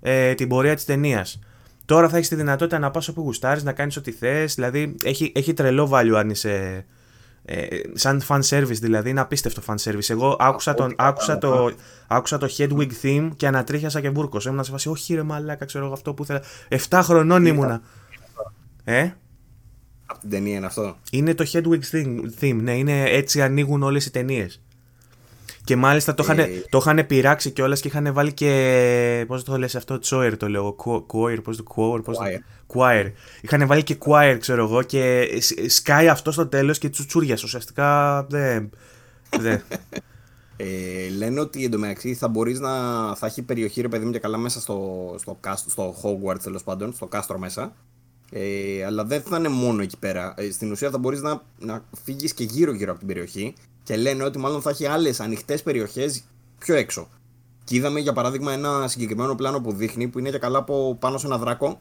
ε, 0.00 0.34
την 0.34 0.48
πορεία 0.48 0.74
της 0.74 0.84
ταινίας. 0.84 1.38
Τώρα 1.84 2.08
θα 2.08 2.16
έχεις 2.16 2.28
τη 2.28 2.34
δυνατότητα 2.34 2.78
να 2.78 2.90
πας 2.90 3.08
όπου 3.08 3.20
γουστάρεις, 3.20 3.62
να 3.64 3.72
κάνεις 3.72 3.96
ό,τι 3.96 4.12
θες. 4.12 4.54
Δηλαδή 4.54 4.94
έχει, 5.04 5.32
έχει 5.34 5.52
τρελό 5.52 5.90
value 5.92 6.14
αν 6.16 6.30
είσαι 6.30 6.84
Ε, 7.50 7.66
σαν 7.94 8.22
fan 8.28 8.40
service 8.48 8.78
δηλαδή, 8.80 9.10
είναι 9.10 9.20
απίστευτο 9.20 9.62
fan 9.66 9.74
service. 9.82 10.08
Εγώ 10.10 10.36
άκουσα, 10.38 10.74
τον, 10.74 10.94
άκουσα, 10.96 11.38
το, 11.38 11.72
άκουσα 12.06 12.38
το 12.38 12.48
Hedwig 12.56 12.90
theme 13.02 13.28
και 13.36 13.46
ανατρίχιασα 13.46 14.00
και 14.00 14.10
βούρκος. 14.10 14.44
Ήμουν 14.44 14.64
σε 14.64 14.70
φάση, 14.70 14.88
όχι 14.88 15.14
ρε 15.14 15.22
μαλάκα, 15.22 15.64
ξέρω 15.64 15.84
εγώ 15.84 15.92
αυτό 15.92 16.14
που 16.14 16.22
ήθελα. 16.22 16.42
7 16.88 17.00
χρονών 17.02 17.46
ήμουνα. 17.46 17.82
Ε; 18.84 19.10
Από 20.06 20.20
την 20.20 20.30
ταινία 20.30 20.56
είναι 20.56 20.66
αυτό; 20.66 20.96
Είναι 21.10 21.34
το 21.34 21.44
Hedwig 21.52 21.80
theme, 22.40 22.58
ναι, 22.62 22.76
είναι 22.76 23.02
έτσι 23.02 23.42
ανοίγουν 23.42 23.82
όλες 23.82 24.06
οι 24.06 24.10
ταινίες. 24.10 24.62
Και 25.64 25.76
μάλιστα 25.76 26.14
το 26.14 26.22
είχαν, 26.22 26.38
ε... 26.38 26.48
το 26.68 26.78
είχαν 26.78 27.06
πειράξει 27.06 27.50
κιόλας 27.50 27.80
και 27.80 27.88
είχαν 27.88 28.12
βάλει 28.12 28.32
και. 28.32 29.24
Πώς 29.26 29.44
το 29.44 29.58
λες 29.58 29.74
αυτό, 29.74 29.98
Τσόερ 29.98 30.36
το 30.36 30.48
λέω. 30.48 30.76
Choir, 31.12 31.42
πώς 31.42 31.56
το 31.56 31.64
Choir. 31.76 32.04
Πώς 32.04 32.16
Choir. 32.18 32.38
Choir. 32.74 33.12
Είχαν 33.40 33.66
βάλει 33.66 33.82
και 33.82 33.98
Choir, 34.06 34.36
ξέρω 34.40 34.64
εγώ, 34.64 34.82
και 34.82 35.28
σκάει 35.66 36.08
αυτό 36.08 36.32
στο 36.32 36.46
τέλος 36.46 36.78
και 36.78 36.88
τσουτσούριας. 36.88 37.42
Ουσιαστικά 37.42 38.22
δεν. 38.28 38.70
Δε. 39.38 39.58
Ε, 40.60 41.08
λένε 41.16 41.40
ότι 41.40 41.64
εντωμεταξύ 41.64 42.14
θα 42.14 42.28
μπορείς 42.28 42.60
να. 42.60 42.70
θα 43.14 43.26
έχει 43.26 43.42
περιοχή 43.42 43.80
ρε 43.80 43.88
παιδί 43.88 44.04
μου 44.04 44.10
και 44.10 44.18
καλά 44.18 44.36
μέσα 44.36 44.60
στο, 44.60 45.14
στο, 45.18 45.38
στο 45.66 45.94
Hogwarts 46.02 46.40
τέλος 46.42 46.62
πάντων, 46.62 46.92
στο 46.92 47.06
κάστρο 47.06 47.38
μέσα. 47.38 47.72
Ε, 48.30 48.84
αλλά 48.84 49.04
δεν 49.04 49.22
θα 49.22 49.36
είναι 49.36 49.48
μόνο 49.48 49.82
εκεί 49.82 49.98
πέρα. 49.98 50.34
Ε, 50.36 50.50
στην 50.50 50.70
ουσία 50.70 50.90
θα 50.90 50.98
μπορείς 50.98 51.20
να, 51.20 51.42
να 51.58 51.84
φύγεις 52.04 52.34
και 52.34 52.44
γύρω-γύρω 52.44 52.90
από 52.90 52.98
την 52.98 53.08
περιοχή 53.08 53.54
και 53.82 53.96
λένε 53.96 54.24
ότι 54.24 54.38
μάλλον 54.38 54.62
θα 54.62 54.70
έχει 54.70 54.86
άλλες 54.86 55.20
ανοιχτές 55.20 55.62
περιοχές 55.62 56.24
πιο 56.58 56.74
έξω. 56.74 57.08
Και 57.64 57.76
είδαμε 57.76 58.00
για 58.00 58.12
παράδειγμα 58.12 58.52
ένα 58.52 58.88
συγκεκριμένο 58.88 59.34
πλάνο 59.34 59.60
που 59.60 59.72
δείχνει 59.72 60.08
που 60.08 60.18
είναι 60.18 60.30
και 60.30 60.38
καλά 60.38 60.58
από 60.58 60.96
πάνω 61.00 61.18
σε 61.18 61.26
ένα 61.26 61.38
δράκο. 61.38 61.80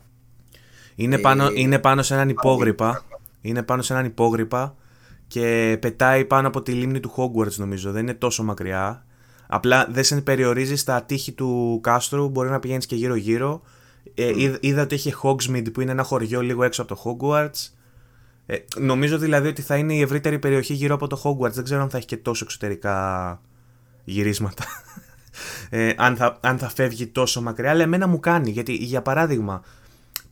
Είναι 1.00 1.18
πάνω, 1.18 1.46
ε, 1.46 1.52
είναι 1.54 1.80
πάνω 1.80 2.02
σε 2.02 2.14
έναν 2.14 2.30
υπόγρυπα. 2.30 3.04
Είναι 3.42 3.64
πάνω 3.64 3.82
σε 3.82 3.94
έναν 3.94 4.06
υπόγρυπα 4.06 4.76
και 5.28 5.78
πετάει 5.82 6.26
πάνω 6.26 6.48
από 6.48 6.62
τη 6.62 6.72
λίμνη 6.72 7.00
του 7.00 7.14
Hogwarts 7.16 7.56
νομίζω. 7.56 7.92
Δεν 7.92 8.02
είναι 8.02 8.14
τόσο 8.14 8.44
μακριά. 8.44 9.06
Απλά 9.48 9.88
δεν 9.90 10.04
σε 10.04 10.22
περιορίζει 10.22 10.76
στα 10.76 11.04
τείχη 11.04 11.32
του 11.32 11.80
κάστρου. 11.84 12.30
Μπορεί 12.30 12.50
να 12.50 12.60
πηγαίνεις 12.60 12.86
και 12.86 12.96
γύρω-γύρω. 12.96 13.62
Ε, 14.14 14.32
είδα 14.60 14.82
ότι 14.82 14.96
έχει 14.96 15.14
Hogsmeade 15.24 15.74
που 15.74 15.82
είναι 15.82 15.92
ένα 15.92 16.04
χωριό 16.04 16.42
λίγο 16.42 16.64
έξω 16.64 16.82
από 16.82 16.96
το 16.96 17.02
Hogwarts. 17.04 17.70
Ε, 18.46 18.58
νομίζω 18.78 19.18
δηλαδή 19.18 19.48
ότι 19.48 19.62
θα 19.62 19.76
είναι 19.76 19.94
η 19.94 20.02
ευρύτερη 20.02 20.40
περιοχή 20.40 20.74
γύρω 20.74 20.96
από 20.96 21.08
το 21.08 21.22
Hogwarts. 21.24 21.54
Δεν 21.54 21.64
ξέρω 21.64 21.82
αν 21.82 21.90
θα 21.90 21.98
έχει 21.98 22.06
και 22.06 22.18
τόσο 22.18 22.44
εξωτερικά 22.46 23.42
γυρίσματα. 24.04 24.64
Ε, 25.70 25.94
αν, 25.98 26.16
θα, 26.16 26.38
αν 26.42 26.58
θα 26.58 26.70
φεύγει 26.70 27.08
τόσο 27.08 27.42
μακριά. 27.42 27.70
Αλλά 27.70 27.84
εμένα 27.84 28.08
μου 28.08 28.20
κάνει. 28.20 28.50
Γιατί 28.50 28.74
για 28.74 29.02
παράδειγμα, 29.02 29.64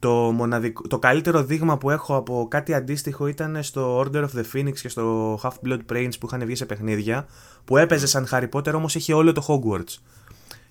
το, 0.05 0.11
μοναδικό, 0.11 0.87
το 0.87 0.99
καλύτερο 0.99 1.43
δείγμα 1.43 1.77
που 1.77 1.89
έχω 1.89 2.15
από 2.15 2.47
κάτι 2.49 2.73
αντίστοιχο 2.73 3.27
ήταν 3.27 3.63
στο 3.63 3.99
Order 3.99 4.21
of 4.21 4.27
the 4.35 4.43
Phoenix 4.53 4.73
και 4.81 4.89
στο 4.89 5.35
Half-Blood 5.43 5.79
Prince 5.91 6.11
που 6.19 6.25
είχαν 6.25 6.45
βγει 6.45 6.55
σε 6.55 6.65
παιχνίδια. 6.65 7.27
Που 7.65 7.77
έπαιζε 7.77 8.07
σαν 8.07 8.27
Harry 8.31 8.49
Potter 8.49 8.73
όμως 8.73 8.95
είχε 8.95 9.13
όλο 9.13 9.31
το 9.31 9.45
Hogwarts. 9.47 9.97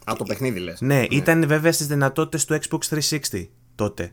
Α, 0.04 0.12
το 0.18 0.24
παιχνίδι 0.24 0.58
λες. 0.58 0.80
Ναι, 0.80 0.94
ναι. 0.94 1.06
ήταν 1.10 1.46
βέβαια 1.46 1.72
στις 1.72 1.86
δυνατότητες 1.86 2.44
του 2.44 2.58
Xbox 2.60 2.98
360 3.10 3.46
τότε. 3.74 4.12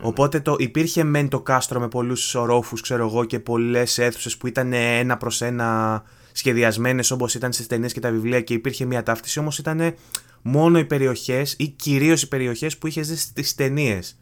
Οπότε 0.00 0.40
το, 0.40 0.56
υπήρχε 0.58 1.04
μεν 1.04 1.28
το 1.28 1.40
κάστρο 1.40 1.80
με 1.80 1.88
πολλούς 1.88 2.34
ορόφους, 2.34 2.80
ξέρω 2.80 3.06
εγώ, 3.06 3.24
και 3.24 3.38
πολλές 3.38 3.98
αίθουσες 3.98 4.36
που 4.36 4.46
ήταν 4.46 4.72
ένα 4.72 5.16
προς 5.16 5.40
ένα 5.40 6.02
σχεδιασμένες 6.32 7.10
όπως 7.10 7.34
ήταν 7.34 7.52
στις 7.52 7.66
ταινίες 7.66 7.92
και 7.92 8.00
τα 8.00 8.10
βιβλία 8.10 8.40
και 8.40 8.54
υπήρχε 8.54 8.84
μια 8.84 9.02
ταύτιση. 9.02 9.38
Όμως 9.38 9.58
ήταν 9.58 9.94
μόνο 10.42 10.78
οι 10.78 10.84
περιοχές 10.84 11.54
ή 11.58 11.68
κυρίως 11.68 12.22
οι 12.22 12.28
περιοχές 12.28 12.78
που 12.78 12.86
είχες 12.86 13.08
δει 13.08 13.16
στις 13.16 13.54
ταινίες. 13.54 14.18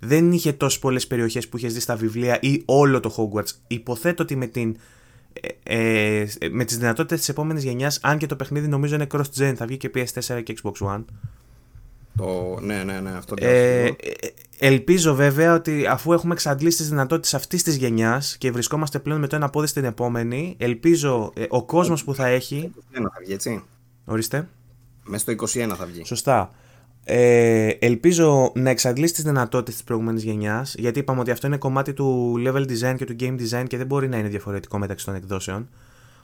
Δεν 0.00 0.32
είχε 0.32 0.52
τόσες 0.52 0.78
πολλές 0.78 1.06
περιοχές 1.06 1.48
που 1.48 1.56
είχες 1.56 1.74
δει 1.74 1.80
στα 1.80 1.96
βιβλία 1.96 2.38
ή 2.40 2.62
όλο 2.64 3.00
το 3.00 3.14
Hogwarts. 3.16 3.50
Υποθέτω 3.66 4.22
ότι 4.22 4.36
με, 4.36 4.46
την, 4.46 4.76
ε, 5.62 6.20
ε 6.20 6.26
με 6.50 6.64
τις 6.64 6.78
δυνατότητες 6.78 7.18
της 7.18 7.28
επόμενης 7.28 7.64
γενιάς, 7.64 7.98
αν 8.02 8.18
και 8.18 8.26
το 8.26 8.36
παιχνίδι 8.36 8.68
νομίζω 8.68 8.94
είναι 8.94 9.06
cross-gen, 9.12 9.52
θα 9.56 9.66
βγει 9.66 9.76
και 9.76 9.90
PS4 9.94 10.42
και 10.42 10.54
Xbox 10.62 10.86
One, 10.86 11.04
το... 12.18 12.58
Ναι, 12.60 12.82
ναι, 12.84 13.00
ναι, 13.00 13.10
αυτό 13.10 13.34
ε, 13.38 13.84
ε, 13.84 13.92
Ελπίζω 14.58 15.14
βέβαια 15.14 15.54
ότι 15.54 15.86
αφού 15.86 16.12
έχουμε 16.12 16.32
εξαντλήσει 16.32 16.76
τις 16.76 16.88
δυνατότητες 16.88 17.34
αυτής 17.34 17.62
της 17.62 17.76
γενιάς 17.76 18.36
και 18.38 18.50
βρισκόμαστε 18.50 18.98
πλέον 18.98 19.20
με 19.20 19.26
το 19.26 19.36
ένα 19.36 19.50
πόδι 19.50 19.66
στην 19.66 19.84
επόμενη, 19.84 20.54
ελπίζω 20.58 21.32
ε, 21.34 21.44
ο 21.48 21.64
κόσμος 21.64 22.04
που 22.04 22.14
θα 22.14 22.26
έχει. 22.26 22.72
Στο 22.90 23.02
21 23.02 23.06
θα 23.12 23.20
βγει, 23.24 23.32
έτσι. 23.32 23.64
Ορίστε. 24.04 24.48
Μέσα 25.04 25.32
στο 25.32 25.60
21 25.62 25.74
θα 25.76 25.86
βγει. 25.86 26.04
Σωστά. 26.04 26.54
Ε, 27.10 27.68
ελπίζω 27.78 28.52
να 28.54 28.70
εξαντλήσει 28.70 29.12
τις 29.12 29.22
δυνατότητες 29.22 29.74
της 29.74 29.84
προηγούμενης 29.84 30.22
γενιάς, 30.22 30.74
γιατί 30.78 30.98
είπαμε 30.98 31.20
ότι 31.20 31.30
αυτό 31.30 31.46
είναι 31.46 31.56
κομμάτι 31.56 31.92
του 31.92 32.34
level 32.46 32.62
design 32.62 32.94
και 32.96 33.04
του 33.04 33.16
game 33.20 33.36
design 33.40 33.64
και 33.66 33.76
δεν 33.76 33.86
μπορεί 33.86 34.08
να 34.08 34.16
είναι 34.16 34.28
διαφορετικό 34.28 34.78
μεταξύ 34.78 35.04
των 35.04 35.14
εκδόσεων. 35.14 35.68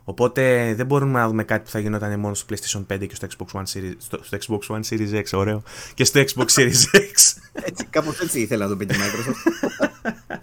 Οπότε 0.04 0.74
δεν 0.76 0.86
μπορούμε 0.86 1.18
να 1.18 1.28
δούμε 1.28 1.44
κάτι 1.44 1.64
που 1.64 1.70
θα 1.70 1.78
γινόταν 1.78 2.20
μόνο 2.20 2.34
στο 2.34 2.46
PlayStation 2.50 2.94
5 2.94 3.06
και 3.06 3.14
στο 3.14 3.26
Xbox 3.36 3.60
One 3.60 3.62
Series, 3.62 3.94
στο, 3.98 4.18
στο 4.22 4.38
Xbox 4.40 4.76
One 4.76 4.80
Series 4.90 5.22
X, 5.22 5.24
ωραίο, 5.32 5.62
και 5.94 6.04
στο 6.04 6.20
Xbox 6.20 6.46
Series 6.46 6.82
X. 6.92 7.36
Έτσι, 7.52 7.84
κάπως 7.90 8.20
έτσι 8.20 8.40
ήθελα 8.40 8.64
να 8.64 8.70
το 8.70 8.76
πει 8.76 8.86
και 8.86 8.94
Microsoft. 8.94 9.68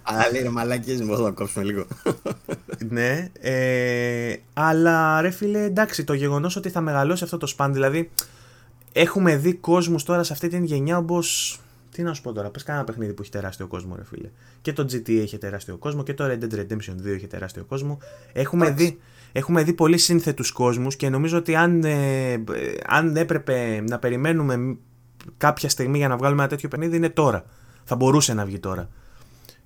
Αλλά 0.02 0.32
λέει 0.32 0.42
ρε 0.42 0.50
μαλακίες 0.50 1.02
μου, 1.02 1.16
θα 1.16 1.24
το 1.24 1.34
κόψουμε 1.34 1.66
λίγο. 1.66 1.86
ναι, 2.90 3.30
ε, 3.40 4.36
αλλά 4.54 5.22
ρε 5.22 5.30
φίλε, 5.30 5.64
εντάξει, 5.64 6.04
το 6.04 6.14
γεγονός 6.14 6.56
ότι 6.56 6.70
θα 6.70 6.82
μεγαλώσει 6.82 7.24
αυτό 7.24 7.38
το 7.38 7.54
span, 7.58 7.70
δηλαδή 7.72 8.10
έχουμε 8.94 9.36
δει 9.36 9.54
κόσμους 9.54 10.04
τώρα 10.04 10.24
σε 10.24 10.34
αυτή 10.34 10.48
την 10.48 10.64
γενιά 10.64 10.98
όπως 10.98 11.60
τι 11.92 12.04
να 12.04 12.14
σου 12.14 12.22
πω 12.22 12.34
τώρα, 12.34 12.50
πες 12.50 12.64
κανένα 12.64 12.86
παιχνίδι 12.86 13.14
που 13.14 13.22
έχει 13.22 13.32
τεράστιο 13.32 13.68
κόσμο, 13.68 13.96
ρε 13.96 14.04
φίλε. 14.04 14.30
Και 14.62 14.74
το 14.74 14.84
GTA 14.84 15.20
έχει 15.20 15.38
τεράστιο 15.38 15.78
κόσμο 15.78 16.04
και 16.04 16.14
το 16.14 16.26
Red 16.28 16.44
Dead 16.44 16.56
Redemption 16.56 16.96
2 17.02 17.06
έχει 17.06 17.28
τεράστιο 17.28 17.64
κόσμο. 17.64 17.98
Έχουμε 18.34 18.70
δει, 18.70 19.00
έχουμε 19.32 19.64
δει 19.64 19.74
πολύ 19.74 19.98
σύνθετους 19.98 20.52
κόσμους 20.52 20.96
και 20.96 21.10
νομίζω 21.10 21.38
ότι 21.38 21.56
αν, 21.56 21.84
ε, 21.84 22.44
αν 22.88 23.16
έπρεπε 23.16 23.84
να 23.88 24.00
περιμένουμε 24.00 24.78
κάποια 25.38 25.70
στιγμή 25.70 25.98
για 25.98 26.08
να 26.08 26.18
βγάλουμε 26.18 26.42
ένα 26.42 26.50
τέτοιο 26.50 26.70
παιχνίδι 26.70 26.96
είναι 26.96 27.10
τώρα. 27.10 27.46
Θα 27.84 27.96
μπορούσε 27.96 28.34
να 28.34 28.46
βγει 28.46 28.60
τώρα. 28.60 28.90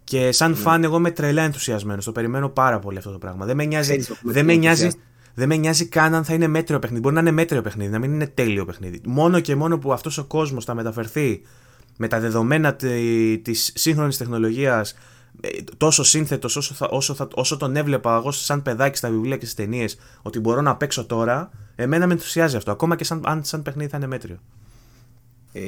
Και 0.04 0.32
σαν 0.32 0.54
mm. 0.54 0.56
φαν, 0.56 0.84
εγώ 0.84 0.98
είμαι 0.98 1.12
τρελά 1.12 1.42
ενθουσιασμένος. 1.42 2.06
Το 2.06 2.12
περιμένω 2.12 2.50
πάρα 2.50 2.80
πολύ 2.80 2.98
αυτό 2.98 3.12
το 3.12 3.18
πράγμα. 3.18 3.46
Δεν 3.46 3.56
με 3.56 3.66
νοιάζει, 3.66 4.06
δεν 4.24 4.46
με 4.46 4.56
νοιάζει, 4.56 4.90
δεν 5.36 5.48
με 5.48 5.56
νοιάζει 5.56 5.86
καν 5.86 6.14
αν 6.14 6.24
θα 6.24 6.34
είναι 6.34 6.48
μέτριο 6.48 6.80
παιχνίδι. 6.80 7.02
Μπορεί 7.02 7.16
να 7.16 7.22
είναι 7.22 7.32
μέτριο 7.32 7.62
παιχνίδι, 7.62 7.92
να 7.92 8.00
μην 8.00 8.14
είναι 8.14 8.28
τέλειο 8.28 8.66
παιχνίδι. 8.66 9.02
Μόνο 9.06 9.40
και 9.40 9.56
μόνο 9.56 9.78
που 9.78 9.94
αυτός 9.94 10.18
ο 10.18 10.24
κόσμος 10.24 10.66
θα 10.66 10.74
μεταφερθεί 10.74 11.42
με 11.98 12.08
τα 12.08 12.20
δεδομένα 12.20 12.76
τη 13.42 13.54
σύγχρονης 13.54 14.18
τεχνολογίας 14.18 14.96
ε, 15.42 15.50
τόσο 15.78 16.04
σύνθετος 16.04 16.56
όσο, 16.56 16.74
θα, 16.74 16.88
όσο, 16.92 17.14
θα, 17.14 17.28
όσο 17.34 17.58
τον 17.58 17.76
έβλεπα 17.76 18.16
εγώ 18.16 18.32
σαν 18.32 18.62
παιδάκι 18.62 18.98
στα 18.98 19.10
βιβλία 19.10 19.38
και 19.38 19.46
στις 19.46 19.58
ταινίες, 19.58 19.98
ότι 20.22 20.40
μπορώ 20.40 20.62
να 20.62 20.76
παίξω 20.76 21.06
τώρα, 21.06 21.52
εμένα 21.76 22.08
με 22.08 22.14
ενθουσιάζει 22.14 22.56
αυτό. 22.56 22.72
Ακόμα 22.72 22.96
και 22.96 23.04
σαν, 23.04 23.22
αν 23.26 23.44
σαν 23.44 23.62
παιχνίδι 23.62 23.90
θα 23.90 23.98
είναι 23.98 24.08
μέτριο. 24.08 24.40
Ε, 25.52 25.62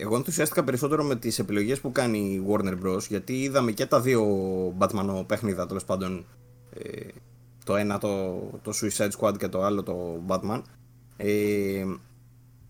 εγώ 0.00 0.16
ενθουσιάστηκα 0.16 0.64
περισσότερο 0.64 1.04
με 1.04 1.16
τις 1.16 1.38
επιλογές 1.38 1.80
που 1.80 1.92
κάνει 1.92 2.18
η 2.18 2.46
Warner 2.50 2.74
Bros. 2.84 3.00
Γιατί 3.08 3.42
είδαμε 3.42 3.72
και 3.72 3.86
τα 3.86 4.00
δύο 4.00 4.24
Batman 4.78 5.24
παιχνίδια 5.26 5.66
τέλος 5.66 5.84
πάντων. 5.84 6.24
Ε, 6.82 7.08
το 7.66 7.76
ένα 7.76 7.98
το, 7.98 8.40
το 8.62 8.72
Suicide 8.74 9.10
Squad 9.18 9.38
και 9.38 9.48
το 9.48 9.62
άλλο 9.62 9.82
το 9.82 10.20
Batman. 10.26 10.62
Ε, 11.16 11.84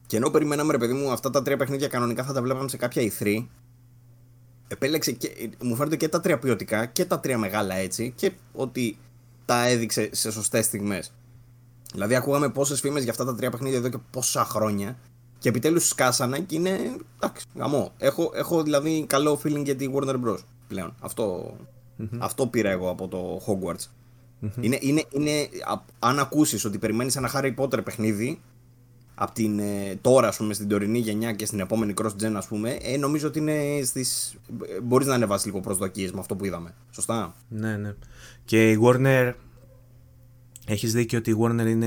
και 0.06 0.16
ενώ 0.16 0.30
περιμέναμε 0.30 0.72
ρε 0.72 0.78
παιδί 0.78 0.92
μου 0.92 1.10
αυτά 1.10 1.30
τα 1.30 1.42
τρία 1.42 1.56
παιχνίδια 1.56 1.88
κανονικά 1.88 2.24
θα 2.24 2.32
τα 2.32 2.42
βλέπαμε 2.42 2.68
σε 2.68 2.76
κάποια 2.76 3.12
E3 3.18 3.46
επέλεξε 4.68 5.12
και, 5.12 5.50
μου 5.62 5.76
φαίνεται 5.76 5.96
και 5.96 6.08
τα 6.08 6.20
τρία 6.20 6.38
ποιοτικά 6.38 6.86
και 6.86 7.04
τα 7.04 7.20
τρία 7.20 7.38
μεγάλα 7.38 7.74
έτσι 7.74 8.12
και 8.16 8.32
ότι 8.52 8.98
τα 9.44 9.66
έδειξε 9.66 10.08
σε 10.12 10.30
σωστές 10.30 10.64
στιγμές. 10.64 11.12
Δηλαδή, 11.92 12.14
ακούγαμε 12.14 12.48
πόσες 12.48 12.80
φήμες 12.80 13.02
για 13.02 13.12
αυτά 13.12 13.24
τα 13.24 13.34
τρία 13.34 13.50
παιχνίδια 13.50 13.78
εδώ 13.78 13.88
και 13.88 13.98
πόσα 14.10 14.44
χρόνια 14.44 14.98
και 15.38 15.48
επιτέλους 15.48 15.88
σκάσανε 15.88 16.38
και 16.38 16.56
είναι. 16.56 16.70
Εντάξει, 17.16 17.46
γαμό. 17.54 17.92
Έχω, 17.98 18.30
έχω 18.34 18.62
δηλαδή 18.62 19.04
καλό 19.08 19.40
feeling 19.44 19.64
για 19.64 19.76
τη 19.76 19.90
Warner 19.94 20.14
Bros. 20.24 20.38
πλέον. 20.68 20.94
Αυτό, 21.00 21.56
αυτό 22.18 22.46
πήρα 22.46 22.70
εγώ 22.70 22.90
από 22.90 23.08
το 23.08 23.40
Hogwarts. 23.46 23.90
Είναι, 24.60 24.78
είναι, 24.80 25.04
είναι, 25.10 25.48
αν 25.98 26.18
ακούσεις 26.18 26.64
ότι 26.64 26.78
περιμένεις 26.78 27.16
ένα 27.16 27.30
Harry 27.34 27.54
Potter 27.54 27.84
παιχνίδι, 27.84 28.40
από 29.14 29.32
την 29.32 29.58
ε, 29.58 29.98
τώρα, 30.00 30.28
ας 30.28 30.36
πούμε, 30.36 30.54
στην 30.54 30.68
τωρινή 30.68 30.98
γενιά 30.98 31.32
και 31.32 31.46
στην 31.46 31.60
επόμενη 31.60 31.94
cross-gen, 32.02 32.32
ας 32.34 32.46
πούμε, 32.46 32.78
ε, 32.82 32.96
νομίζω 32.96 33.28
ότι 33.28 33.38
είναι 33.38 33.80
στις... 33.84 34.36
μπορείς 34.82 35.06
να 35.06 35.14
ανεβάσεις 35.14 35.46
λίγο 35.46 35.60
προσδοκίες 35.60 36.12
με 36.12 36.20
αυτό 36.20 36.36
που 36.36 36.44
είδαμε. 36.44 36.74
Σωστά; 36.90 37.34
Ναι, 37.48 37.76
ναι. 37.76 37.94
Και 38.44 38.70
η 38.70 38.78
Warner... 38.82 39.32
Έχεις 40.68 40.92
δίκιο 40.92 41.18
ότι 41.18 41.30
η 41.30 41.36
Warner 41.40 41.66
είναι... 41.66 41.86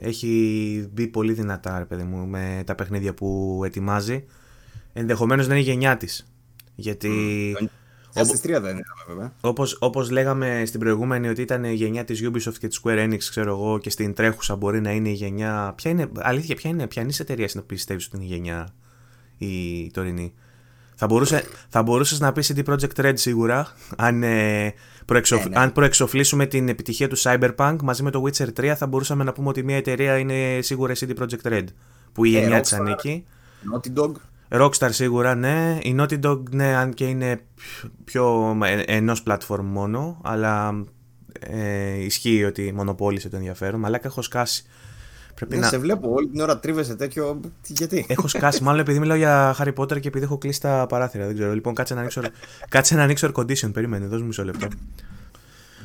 έχει 0.00 0.88
μπει 0.92 1.06
πολύ 1.06 1.32
δυνατά, 1.32 1.78
ρε 1.78 1.84
παιδί 1.84 2.02
μου, 2.02 2.26
με 2.26 2.62
τα 2.66 2.74
παιχνίδια 2.74 3.14
που 3.14 3.60
ετοιμάζει. 3.64 4.24
Ενδεχομένως 4.92 5.46
να 5.46 5.54
είναι 5.54 5.62
η 5.62 5.66
γενιά 5.66 5.96
της. 5.96 6.32
Γιατί... 6.74 7.10
Στις 8.24 8.40
τρία 8.40 8.60
δεν 8.60 8.70
είναι 8.70 8.82
βέβαια. 9.08 9.32
Όπως, 9.40 9.76
όπως 9.80 10.10
λέγαμε 10.10 10.62
στην 10.66 10.80
προηγούμενη 10.80 11.28
ότι 11.28 11.42
ήταν 11.42 11.64
η 11.64 11.72
γενιά 11.74 12.04
της 12.04 12.22
Ubisoft 12.24 12.54
και 12.58 12.68
της 12.68 12.80
Square 12.84 13.04
Enix 13.08 13.18
ξέρω 13.18 13.50
εγώ 13.50 13.78
και 13.78 13.90
στην 13.90 14.14
τρέχουσα 14.14 14.56
μπορεί 14.56 14.80
να 14.80 14.90
είναι 14.90 15.08
η 15.08 15.12
γενιά... 15.12 15.72
Ποια 15.76 15.90
είναι, 15.90 16.08
αλήθεια, 16.18 16.54
ποια 16.54 16.70
είναι, 16.70 16.86
ποια 16.86 17.02
είναι 17.02 17.12
εταιρεία 17.18 17.48
να 17.54 17.62
πιστεύεις 17.62 18.06
ότι 18.06 18.16
είναι 18.16 18.24
η 18.24 18.28
γενιά 18.28 18.68
η 19.38 19.90
τωρινή; 19.90 20.32
Θα, 20.94 21.06
μπορούσε, 21.06 21.44
θα 21.68 21.82
μπορούσες 21.82 22.20
να 22.20 22.32
πεις 22.32 22.52
CD 22.54 22.64
Projekt 22.64 23.04
Red 23.04 23.12
σίγουρα, 23.14 23.72
αν, 23.96 24.22
ε, 24.22 24.74
προεξοφ... 25.06 25.42
Ναι, 25.44 25.48
ναι. 25.48 25.58
αν 25.58 25.72
προεξοφλήσουμε 25.72 26.46
την 26.46 26.68
επιτυχία 26.68 27.08
του 27.08 27.18
Cyberpunk 27.18 27.76
μαζί 27.82 28.02
με 28.02 28.10
το 28.10 28.22
Witcher 28.26 28.48
3 28.60 28.72
θα 28.76 28.86
μπορούσαμε 28.86 29.24
να 29.24 29.32
πούμε 29.32 29.48
ότι 29.48 29.62
μια 29.62 29.76
εταιρεία 29.76 30.18
είναι 30.18 30.58
σίγουρα 30.62 30.94
CD 30.94 31.10
Projekt 31.18 31.52
Red, 31.52 31.64
που 32.12 32.24
η 32.24 32.36
Ε, 32.36 32.40
εννιά 32.40 32.60
της 32.60 32.72
Rockstar. 32.74 32.80
ανήκει. 32.80 33.24
Naughty 33.74 34.00
Dog. 34.02 34.12
Rockstar 34.50 34.88
σίγουρα, 34.90 35.34
ναι. 35.34 35.78
Η 35.82 35.96
Naughty 36.00 36.20
Dog, 36.20 36.42
ναι, 36.50 36.74
αν 36.74 36.94
και 36.94 37.04
είναι 37.04 37.40
πιο 38.04 38.56
ε, 38.64 38.80
ενός 38.86 39.22
platform 39.26 39.60
μόνο, 39.62 40.20
αλλά 40.24 40.84
ε, 41.40 42.04
ισχύει 42.04 42.44
ότι 42.44 42.72
μονοπόλησε 42.72 43.28
το 43.28 43.36
ενδιαφέρον. 43.36 43.80
Μαλάκα 43.80 44.08
έχω 44.08 44.22
σκάσει. 44.22 44.64
Πρέπει 45.34 45.54
Ναι, 45.54 45.60
να... 45.60 45.66
σε 45.68 45.78
βλέπω 45.78 46.10
όλη 46.12 46.28
την 46.28 46.40
ώρα 46.40 46.58
τρίβεσαι 46.58 46.94
τέτοιο. 46.96 47.40
Τι- 47.62 47.72
Γιατί; 47.72 48.06
Έχω 48.08 48.28
σκάσει, 48.28 48.62
μάλλον 48.62 48.80
επειδή 48.80 48.98
μιλάω 48.98 49.16
για 49.16 49.56
Harry 49.58 49.72
Potter 49.74 50.00
και 50.00 50.08
επειδή 50.08 50.24
έχω 50.24 50.38
κλείσει 50.38 50.60
τα 50.60 50.86
παράθυρα. 50.88 51.26
Δεν 51.26 51.34
ξέρω. 51.34 51.52
Λοιπόν, 51.52 51.74
κάτσε 51.74 51.94
να 51.94 52.00
ανοίξω, 52.00 52.20
κάτσε 52.68 52.94
να 52.94 53.02
ανοίξω 53.02 53.30
air 53.32 53.40
condition. 53.40 53.72
Περίμενε, 53.72 54.06
δώσ' 54.06 54.20
μου 54.20 54.26
μισό 54.26 54.44
λεπτό. 54.44 54.68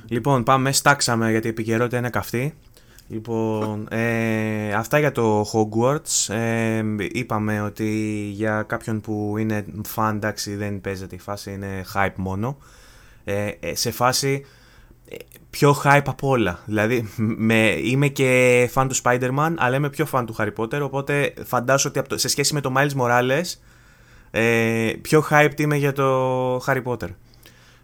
Λοιπόν, 0.08 0.44
πάμε, 0.44 0.72
στάξαμε 0.72 1.30
γιατί 1.32 1.48
η 1.48 1.50
επικαιρότητα 1.50 1.98
είναι 1.98 2.10
καυτή. 2.10 2.54
Λοιπόν, 3.14 3.88
ε, 3.92 4.74
αυτά 4.74 5.00
για 5.00 5.12
το 5.12 5.42
Hogwarts. 5.54 6.34
Ε, 6.34 6.84
είπαμε 7.12 7.62
ότι 7.62 7.90
για 8.34 8.62
κάποιον 8.68 9.02
που 9.02 9.36
είναι 9.38 9.66
fan, 9.96 10.12
εντάξει, 10.16 10.56
δεν 10.56 10.82
παίζεται 10.82 11.16
η 11.16 11.20
φάση, 11.20 11.52
είναι 11.52 11.86
hype 11.94 12.14
μόνο. 12.16 12.58
Ε, 13.24 13.48
ε, 13.60 13.76
σε 13.76 13.92
φάση 13.92 14.46
ε, 15.10 15.16
πιο 15.50 15.76
hype 15.84 16.02
από 16.06 16.28
όλα. 16.28 16.60
Δηλαδή, 16.66 17.10
με, 17.18 17.70
είμαι 17.84 18.08
και 18.08 18.70
fan 18.74 18.86
του 18.90 18.96
Spider-Man, 19.04 19.54
αλλά 19.58 19.76
είμαι 19.76 19.90
πιο 19.90 20.08
fan 20.12 20.24
του 20.28 20.36
Harry 20.38 20.54
Potter, 20.58 20.82
οπότε 20.82 21.34
φαντάζομαι 21.44 21.90
ότι 21.90 22.00
από 22.00 22.10
το- 22.10 22.18
σε 22.18 22.28
σχέση 22.28 22.54
με 22.54 22.62
το 22.62 22.74
Miles 22.78 23.02
Morales, 23.02 23.54
ε, 24.32 24.92
πιο 25.02 25.26
hyped 25.30 25.60
είμαι 25.60 25.76
για 25.76 25.92
το 25.94 26.56
Harry 26.58 26.84
Potter. 26.84 27.10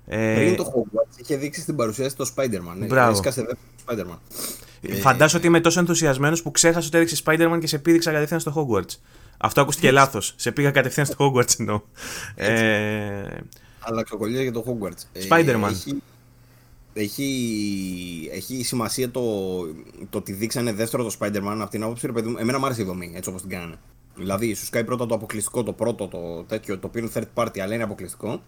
Ε, 0.08 0.36
Πριν 0.36 0.56
το 0.56 0.74
Hogwarts 0.76 1.20
είχε 1.20 1.36
δείξει 1.36 1.62
στην 1.62 1.76
παρουσίαση 1.76 2.16
το 2.16 2.32
Spider-Man. 2.36 2.76
Ναι, 2.78 2.86
Μπράβο. 2.86 3.12
Έσκασε 3.12 3.42
δεύτερο 3.86 4.10
Spider-Man. 4.14 4.18
Φαντάζομαι 5.02 5.38
ότι 5.38 5.48
είμαι 5.48 5.60
τόσο 5.60 5.80
ενθουσιασμένος 5.80 6.42
που 6.42 6.52
ξέχασα 6.52 6.88
ότι 6.88 6.98
έδειξε 6.98 7.24
Spider-Man 7.26 7.58
και 7.60 7.68
σε 7.68 7.80
πήδηξα 7.80 8.12
κατευθείαν 8.12 8.40
στο 8.40 8.54
Hogwarts. 8.56 8.96
Αυτό 9.38 9.62
ακούστηκε 9.62 9.92
λάθος. 9.92 10.34
Σε 10.36 10.52
πήγα 10.52 10.72
κατευθείαν 10.72 11.06
στο 11.06 11.16
Hogwarts 11.20 11.60
εννοώ. 11.60 11.82
Ε, 12.36 13.38
Αλλά 13.80 14.04
ξεκολλία 14.04 14.42
για 14.42 14.52
το 14.52 14.64
Hogwarts. 14.68 15.04
Ε, 15.14 15.22
Spider-Man. 15.30 15.70
Έχει, 15.70 16.02
έχει, 16.94 18.30
έχει 18.34 18.64
σημασία 18.64 19.12
το, 19.12 19.22
το 20.10 20.18
ότι 20.18 20.32
δείξανε 20.34 20.74
δεύτερο 20.74 21.04
το 21.04 21.16
Spider-Man 21.20 21.58
από 21.60 21.70
την 21.70 21.84
άποψη, 21.84 22.06
ρε 22.06 22.12
παιδί 22.12 22.30
μου, 22.30 22.38
εμένα 22.38 22.60
μου 22.60 22.66
άρεσε 22.66 22.82
η 22.82 22.86
δομή 22.86 23.12
έτσι 23.16 23.30
όπως 23.30 23.42
την 23.42 23.50
κάνανε. 23.50 23.76
Δηλαδή, 24.16 24.54
σου 24.54 24.66
σκάει 24.66 24.84
πρώτα 24.84 25.06
το 25.06 25.16
αποκλειστικό, 25.16 25.64
το 25.64 25.74
πρώτο, 25.74 26.08
το 26.08 26.44
τέτοιο, 26.48 26.80
το 26.80 26.88
οποίο 26.88 27.02
είναι 27.02 27.12
third 27.14 27.44
party, 27.44 27.60
αλλά 27.60 27.74
είναι 27.74 27.84
αποκλειστικό. 27.84 28.42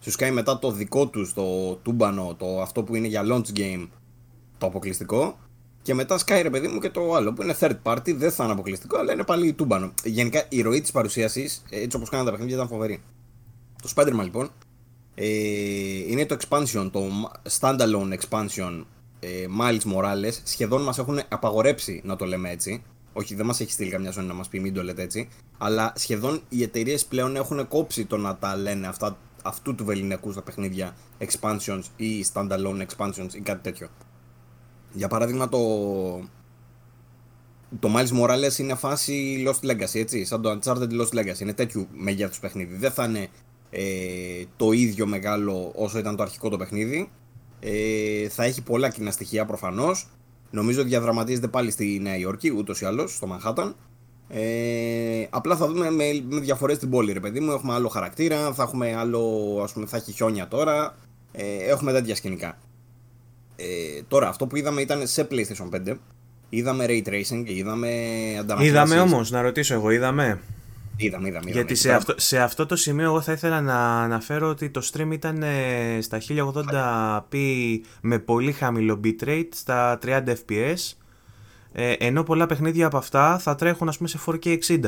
Σου 0.00 0.10
σκάει 0.10 0.30
μετά 0.30 0.58
το 0.58 0.70
δικό 0.70 1.06
τους, 1.06 1.34
το 1.34 1.74
τούμπανο, 1.74 2.34
το 2.38 2.60
αυτό 2.60 2.82
που 2.82 2.94
είναι 2.96 3.06
για 3.06 3.22
launch 3.24 3.58
game, 3.58 3.88
το 4.58 4.66
αποκλειστικό. 4.66 5.38
Και 5.82 5.94
μετά 5.94 6.18
σκάει 6.18 6.42
ρε 6.42 6.50
παιδί 6.50 6.68
μου 6.68 6.78
και 6.78 6.90
το 6.90 7.14
άλλο 7.14 7.32
που 7.32 7.42
είναι 7.42 7.56
third 7.60 7.76
party, 7.82 8.14
δεν 8.14 8.30
θα 8.30 8.44
είναι 8.44 8.52
αποκλειστικό, 8.52 8.98
αλλά 8.98 9.12
είναι 9.12 9.24
πάλι 9.24 9.52
τούμπανο. 9.52 9.92
Γενικά 10.04 10.44
η 10.48 10.60
ροή 10.60 10.80
της 10.80 10.90
παρουσίασης, 10.90 11.62
έτσι 11.70 11.96
όπως 11.96 12.08
κάνανε 12.08 12.28
τα 12.30 12.34
παιχνίδια, 12.34 12.56
ήταν 12.56 12.68
φοβερή. 12.68 13.02
Το 13.82 13.92
Spider-Man 13.96 14.22
λοιπόν 14.22 14.50
ε, 15.14 15.26
είναι 16.08 16.26
το 16.26 16.36
expansion, 16.40 16.90
το 16.92 17.06
standalone 17.60 18.14
expansion 18.18 18.84
ε, 19.20 19.46
Miles 19.60 19.94
Morales. 19.94 20.32
Σχεδόν 20.44 20.82
μας 20.82 20.98
έχουν 20.98 21.20
απαγορέψει 21.28 22.00
να 22.04 22.16
το 22.16 22.24
λέμε 22.24 22.50
έτσι. 22.50 22.82
Όχι, 23.12 23.34
δεν 23.34 23.46
μας 23.46 23.60
έχει 23.60 23.72
στείλει 23.72 23.90
καμιά 23.90 24.12
Sony 24.12 24.24
να 24.24 24.34
μας 24.34 24.48
πει 24.48 24.60
μην 24.60 24.74
το 24.74 24.82
λέτε 24.82 25.02
έτσι. 25.02 25.28
Αλλά 25.58 25.92
σχεδόν 25.96 26.40
οι 26.48 26.62
εταιρείες 26.62 27.04
πλέον 27.04 27.36
έχουν 27.36 27.68
κόψει 27.68 28.04
το 28.04 28.16
να 28.16 28.36
τα 28.36 28.56
λένε 28.56 28.86
αυτά, 28.86 29.18
αυτού 29.42 29.74
του 29.74 29.84
βεληνικού 29.84 30.32
στα 30.32 30.42
παιχνίδια 30.42 30.96
expansions 31.18 31.82
ή 31.96 32.24
standalone 32.32 32.86
expansions 32.86 33.34
ή 33.34 33.40
κάτι 33.40 33.62
τέτοιο. 33.62 33.88
Για 34.92 35.08
παράδειγμα 35.08 35.48
το, 35.48 35.58
το 37.78 37.94
Miles 37.96 38.20
Morales 38.20 38.58
είναι 38.58 38.74
φάση 38.74 39.44
Lost 39.46 39.70
Legacy, 39.70 39.94
έτσι, 39.94 40.24
σαν 40.24 40.42
το 40.42 40.58
Uncharted 40.58 41.00
Lost 41.00 41.18
Legacy. 41.18 41.40
Είναι 41.40 41.52
τέτοιου 41.52 41.86
μεγέθους 41.92 42.38
παιχνίδι. 42.40 42.76
Δεν 42.76 42.90
θα 42.90 43.04
είναι 43.04 43.28
ε, 43.70 44.44
το 44.56 44.72
ίδιο 44.72 45.06
μεγάλο 45.06 45.72
όσο 45.74 45.98
ήταν 45.98 46.16
το 46.16 46.22
αρχικό 46.22 46.48
το 46.48 46.56
παιχνίδι. 46.56 47.10
Ε, 47.60 48.28
θα 48.28 48.44
έχει 48.44 48.62
πολλά 48.62 48.88
κοινά 48.88 49.10
στοιχεία 49.10 49.44
προφανώς. 49.44 50.08
Νομίζω 50.50 50.82
διαδραματίζεται 50.82 51.48
πάλι 51.48 51.70
στη 51.70 51.98
Νέα 52.02 52.16
Υόρκη, 52.16 52.50
ούτως 52.50 52.80
ή 52.80 52.84
άλλως, 52.84 53.14
στο 53.14 53.28
Manhattan. 53.32 53.72
Ε, 54.28 55.26
απλά 55.30 55.56
θα 55.56 55.66
δούμε 55.66 55.90
με, 55.90 56.22
με 56.28 56.40
διαφορές 56.40 56.76
στην 56.76 56.90
πόλη, 56.90 57.12
ρε 57.12 57.20
παιδί 57.20 57.40
μου. 57.40 57.52
Έχουμε 57.52 57.74
άλλο 57.74 57.88
χαρακτήρα, 57.88 58.52
θα 58.52 58.62
έχουμε 58.62 58.94
άλλο, 58.94 59.20
ας 59.62 59.72
πούμε, 59.72 59.86
θα 59.86 59.96
έχει 59.96 60.12
χιόνια 60.12 60.48
τώρα. 60.48 60.94
Ε, 61.32 61.56
έχουμε 61.56 61.92
τέτοια 61.92 62.14
σκηνικά. 62.14 62.58
Ε, 63.64 64.02
τώρα, 64.08 64.28
αυτό 64.28 64.46
που 64.46 64.56
είδαμε 64.56 64.80
ήταν 64.80 65.06
σε 65.06 65.28
PlayStation 65.30 65.88
5. 65.88 65.94
Είδαμε 66.48 66.86
Ray 66.88 67.02
Tracing 67.08 67.42
και 67.46 67.54
είδαμε 67.56 67.88
αντανακλάσεις. 68.38 68.68
είδαμε 68.68 69.00
όμως, 69.00 69.30
να 69.30 69.42
ρωτήσω 69.42 69.74
εγώ, 69.74 69.90
είδαμε; 69.90 70.40
Είδαμε, 70.96 71.28
είδαμε. 71.28 71.28
είδαμε. 71.28 71.50
Γιατί 71.50 71.74
σε 71.74 71.88
Μπράβο. 71.88 72.04
αυτό, 72.08 72.20
σε 72.20 72.38
αυτό 72.38 72.66
το 72.66 72.76
σημείο 72.76 73.04
εγώ 73.04 73.20
θα 73.20 73.32
ήθελα 73.32 73.60
να 73.60 74.02
αναφέρω 74.02 74.48
ότι 74.48 74.70
το 74.70 74.90
stream 74.92 75.08
ήταν 75.12 75.42
ε, 75.42 75.98
στα 76.00 76.18
1080p 76.28 77.36
με 78.00 78.18
πολύ 78.18 78.52
χαμηλό 78.52 79.00
bitrate 79.04 79.48
στα 79.54 79.98
30 80.04 80.22
fps 80.26 80.92
ε, 81.72 81.92
ενώ 81.92 82.22
πολλά 82.22 82.46
παιχνίδια 82.46 82.86
από 82.86 82.96
αυτά 82.96 83.38
θα 83.38 83.54
τρέχουν 83.54 83.88
ας 83.88 83.96
πούμε 83.96 84.08
σε 84.08 84.18
4K 84.26 84.58
60. 84.68 84.78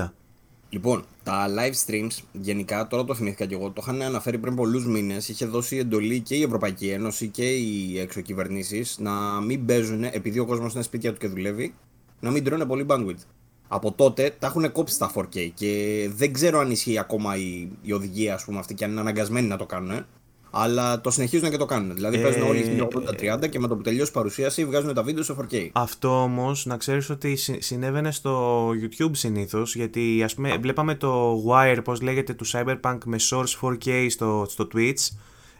Λοιπόν, 0.68 1.04
τα 1.22 1.46
live 1.48 1.74
streams 1.86 2.18
γενικά, 2.32 2.86
τώρα 2.86 3.04
το 3.04 3.14
θυμήθηκα 3.14 3.46
και 3.46 3.54
εγώ, 3.54 3.70
το 3.70 3.80
είχαν 3.82 4.02
αναφέρει 4.02 4.38
πριν 4.38 4.54
πολλούς 4.54 4.86
μήνες. 4.86 5.28
Είχε 5.28 5.46
δώσει 5.46 5.76
εντολή 5.76 6.20
και 6.20 6.34
η 6.34 6.42
Ευρωπαϊκή 6.42 6.88
Ένωση 6.88 7.28
και 7.28 7.50
οι 7.50 7.98
εξωκυβερνήσεις 7.98 8.98
να 8.98 9.40
μην 9.40 9.66
παίζουν, 9.66 10.04
επειδή 10.04 10.38
ο 10.38 10.46
κόσμος 10.46 10.74
είναι 10.74 10.82
σπίτια 10.82 11.12
του 11.12 11.18
και 11.18 11.28
δουλεύει, 11.28 11.74
να 12.20 12.30
μην 12.30 12.44
τρώνε 12.44 12.64
πολύ 12.64 12.86
bandwidth. 12.88 13.24
Από 13.68 13.92
τότε 13.92 14.36
τα 14.38 14.46
έχουν 14.46 14.72
κόψει 14.72 14.94
στα 14.94 15.12
4K 15.14 15.50
και 15.54 16.10
δεν 16.14 16.32
ξέρω 16.32 16.58
αν 16.58 16.70
ισχύει 16.70 16.98
ακόμα 16.98 17.36
η, 17.36 17.68
η 17.82 17.92
οδηγία, 17.92 18.34
ας 18.34 18.44
πούμε, 18.44 18.58
αυτή 18.58 18.74
και 18.74 18.84
αν 18.84 18.90
είναι 18.90 19.00
αναγκασμένοι 19.00 19.48
να 19.48 19.56
το 19.56 19.66
κάνουν. 19.66 20.06
Αλλά 20.56 21.00
το 21.00 21.10
συνεχίζουν 21.10 21.50
και 21.50 21.56
το 21.56 21.64
κάνουν. 21.64 21.94
Δηλαδή 21.94 22.18
Ε, 22.18 22.22
παίζουν 22.22 22.42
όλοι 22.42 22.88
1080-30 23.42 23.48
και 23.48 23.58
με 23.58 23.68
το 23.68 23.76
που 23.76 23.82
τελειώσει 23.82 24.10
η 24.10 24.14
παρουσίαση 24.14 24.64
βγάζουν 24.64 24.94
τα 24.94 25.02
βίντεο 25.02 25.22
σε 25.22 25.34
4K. 25.40 25.68
Αυτό 25.72 26.22
όμως 26.22 26.66
να 26.66 26.76
ξέρεις 26.76 27.10
ότι 27.10 27.36
συ- 27.36 27.62
συνέβαινε 27.62 28.12
στο 28.12 28.68
YouTube 28.70 29.10
συνήθως 29.12 29.74
γιατί 29.76 30.22
ας 30.24 30.34
πούμε 30.34 30.56
βλέπαμε 30.60 30.94
το 30.94 31.42
Wire 31.48 31.78
πώς 31.84 32.00
λέγεται 32.00 32.32
του 32.34 32.46
Cyberpunk 32.46 32.98
με 33.04 33.16
source 33.30 33.60
4K 33.60 34.06
στο, 34.10 34.46
στο 34.48 34.68
Twitch 34.74 35.08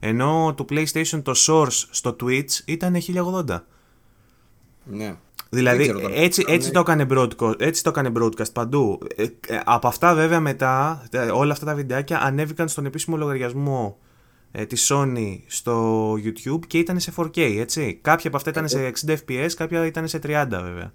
ενώ 0.00 0.54
το 0.56 0.64
PlayStation 0.70 1.22
το 1.22 1.32
source 1.46 1.82
στο 1.90 2.16
Twitch 2.22 2.50
ήταν 2.64 2.96
1080. 3.46 3.58
Ναι. 4.84 5.14
Δηλαδή 5.50 5.76
Δεν 5.76 5.86
ξέρω 5.86 6.00
τώρα. 6.00 6.14
έτσι, 6.20 6.44
έτσι, 6.48 6.66
Ναι. 6.66 6.72
το 6.74 6.80
έκανε 6.80 7.06
broadcast, 7.10 7.60
έτσι 7.60 7.82
το 7.82 7.90
έκανε 7.90 8.12
broadcast 8.18 8.52
παντού. 8.52 8.98
Ε, 9.16 9.22
ε, 9.22 9.60
από 9.64 9.88
αυτά 9.88 10.14
βέβαια 10.14 10.40
μετά 10.40 11.02
ε, 11.10 11.18
όλα 11.18 11.52
αυτά 11.52 11.66
τα 11.66 11.74
βιντεάκια 11.74 12.20
ανέβηκαν 12.22 12.68
στον 12.68 12.86
επίσημο 12.86 13.16
λογαριασμό 13.16 13.98
ε, 14.56 14.66
της 14.66 14.90
Sony 14.92 15.38
στο 15.46 16.12
YouTube 16.12 16.66
και 16.66 16.78
ήταν 16.78 17.00
σε 17.00 17.12
4K 17.16 17.38
έτσι. 17.58 17.98
Κάποια 18.02 18.28
από 18.28 18.36
αυτά 18.36 18.50
ήταν 18.50 18.68
σε 18.68 18.92
60 19.06 19.10
fps, 19.28 19.48
κάποια 19.56 19.86
ήταν 19.86 20.08
σε 20.08 20.18
30 20.18 20.20
βέβαια. 20.50 20.92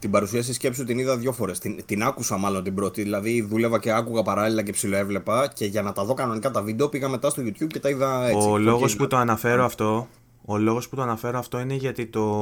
Την 0.00 0.10
παρουσίαση 0.10 0.52
σκέψου 0.52 0.84
την 0.84 0.98
είδα 0.98 1.16
δύο 1.16 1.32
φορές. 1.32 1.58
Την, 1.58 1.80
την 1.86 2.02
άκουσα 2.02 2.36
μάλλον 2.36 2.62
την 2.64 2.74
πρώτη. 2.74 3.02
Δηλαδή 3.02 3.42
δούλευα 3.42 3.78
και 3.78 3.92
άκουγα 3.92 4.22
παράλληλα 4.22 4.62
και 4.62 4.72
ψιλοέβλεπα. 4.72 5.48
Και 5.54 5.64
για 5.64 5.82
να 5.82 5.92
τα 5.92 6.04
δω 6.04 6.14
κανονικά 6.14 6.50
τα 6.50 6.62
βίντεο 6.62 6.88
πήγα 6.88 7.08
μετά 7.08 7.30
στο 7.30 7.42
YouTube 7.42 7.66
και 7.66 7.80
τα 7.80 7.88
είδα 7.88 8.26
έτσι. 8.26 8.48
Ο 8.48 8.56
Και 8.56 8.62
λόγος 8.62 8.88
εκεί- 8.90 8.96
που 8.96 9.06
το 9.06 9.16
αναφέρω 9.16 9.64
αυτό 9.64 10.08
ο 10.46 10.58
λόγος 10.58 10.88
που 10.88 10.96
το 10.96 11.02
αναφέρω 11.02 11.38
αυτό 11.38 11.60
είναι 11.60 11.74
γιατί 11.74 12.06
το 12.06 12.38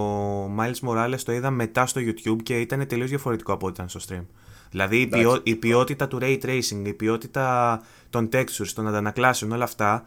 Miles 0.59 0.89
Morales 0.89 1.19
το 1.25 1.33
είδα 1.33 1.51
μετά 1.51 1.87
στο 1.87 2.01
YouTube 2.05 2.43
και 2.43 2.61
ήταν 2.61 2.87
τελείως 2.87 3.09
διαφορετικό 3.09 3.53
από 3.53 3.67
ό,τι 3.67 3.75
ήταν 3.75 3.89
στο 4.01 4.01
stream. 4.09 4.25
Δηλαδή 4.71 4.97
η, 4.99 5.03
Εντάξει. 5.03 5.27
ποιό- 5.27 5.41
η 5.43 5.55
ποιότητα 5.57 6.09
του 6.09 6.19
ray 6.23 6.39
tracing, 6.45 6.83
η 6.87 6.93
ποιότητα 6.93 7.81
των 8.11 8.29
textures, 8.33 8.69
των 8.75 8.89
αντανακλάσεων, 8.89 9.53
όλα 9.53 9.65
αυτά, 9.65 10.05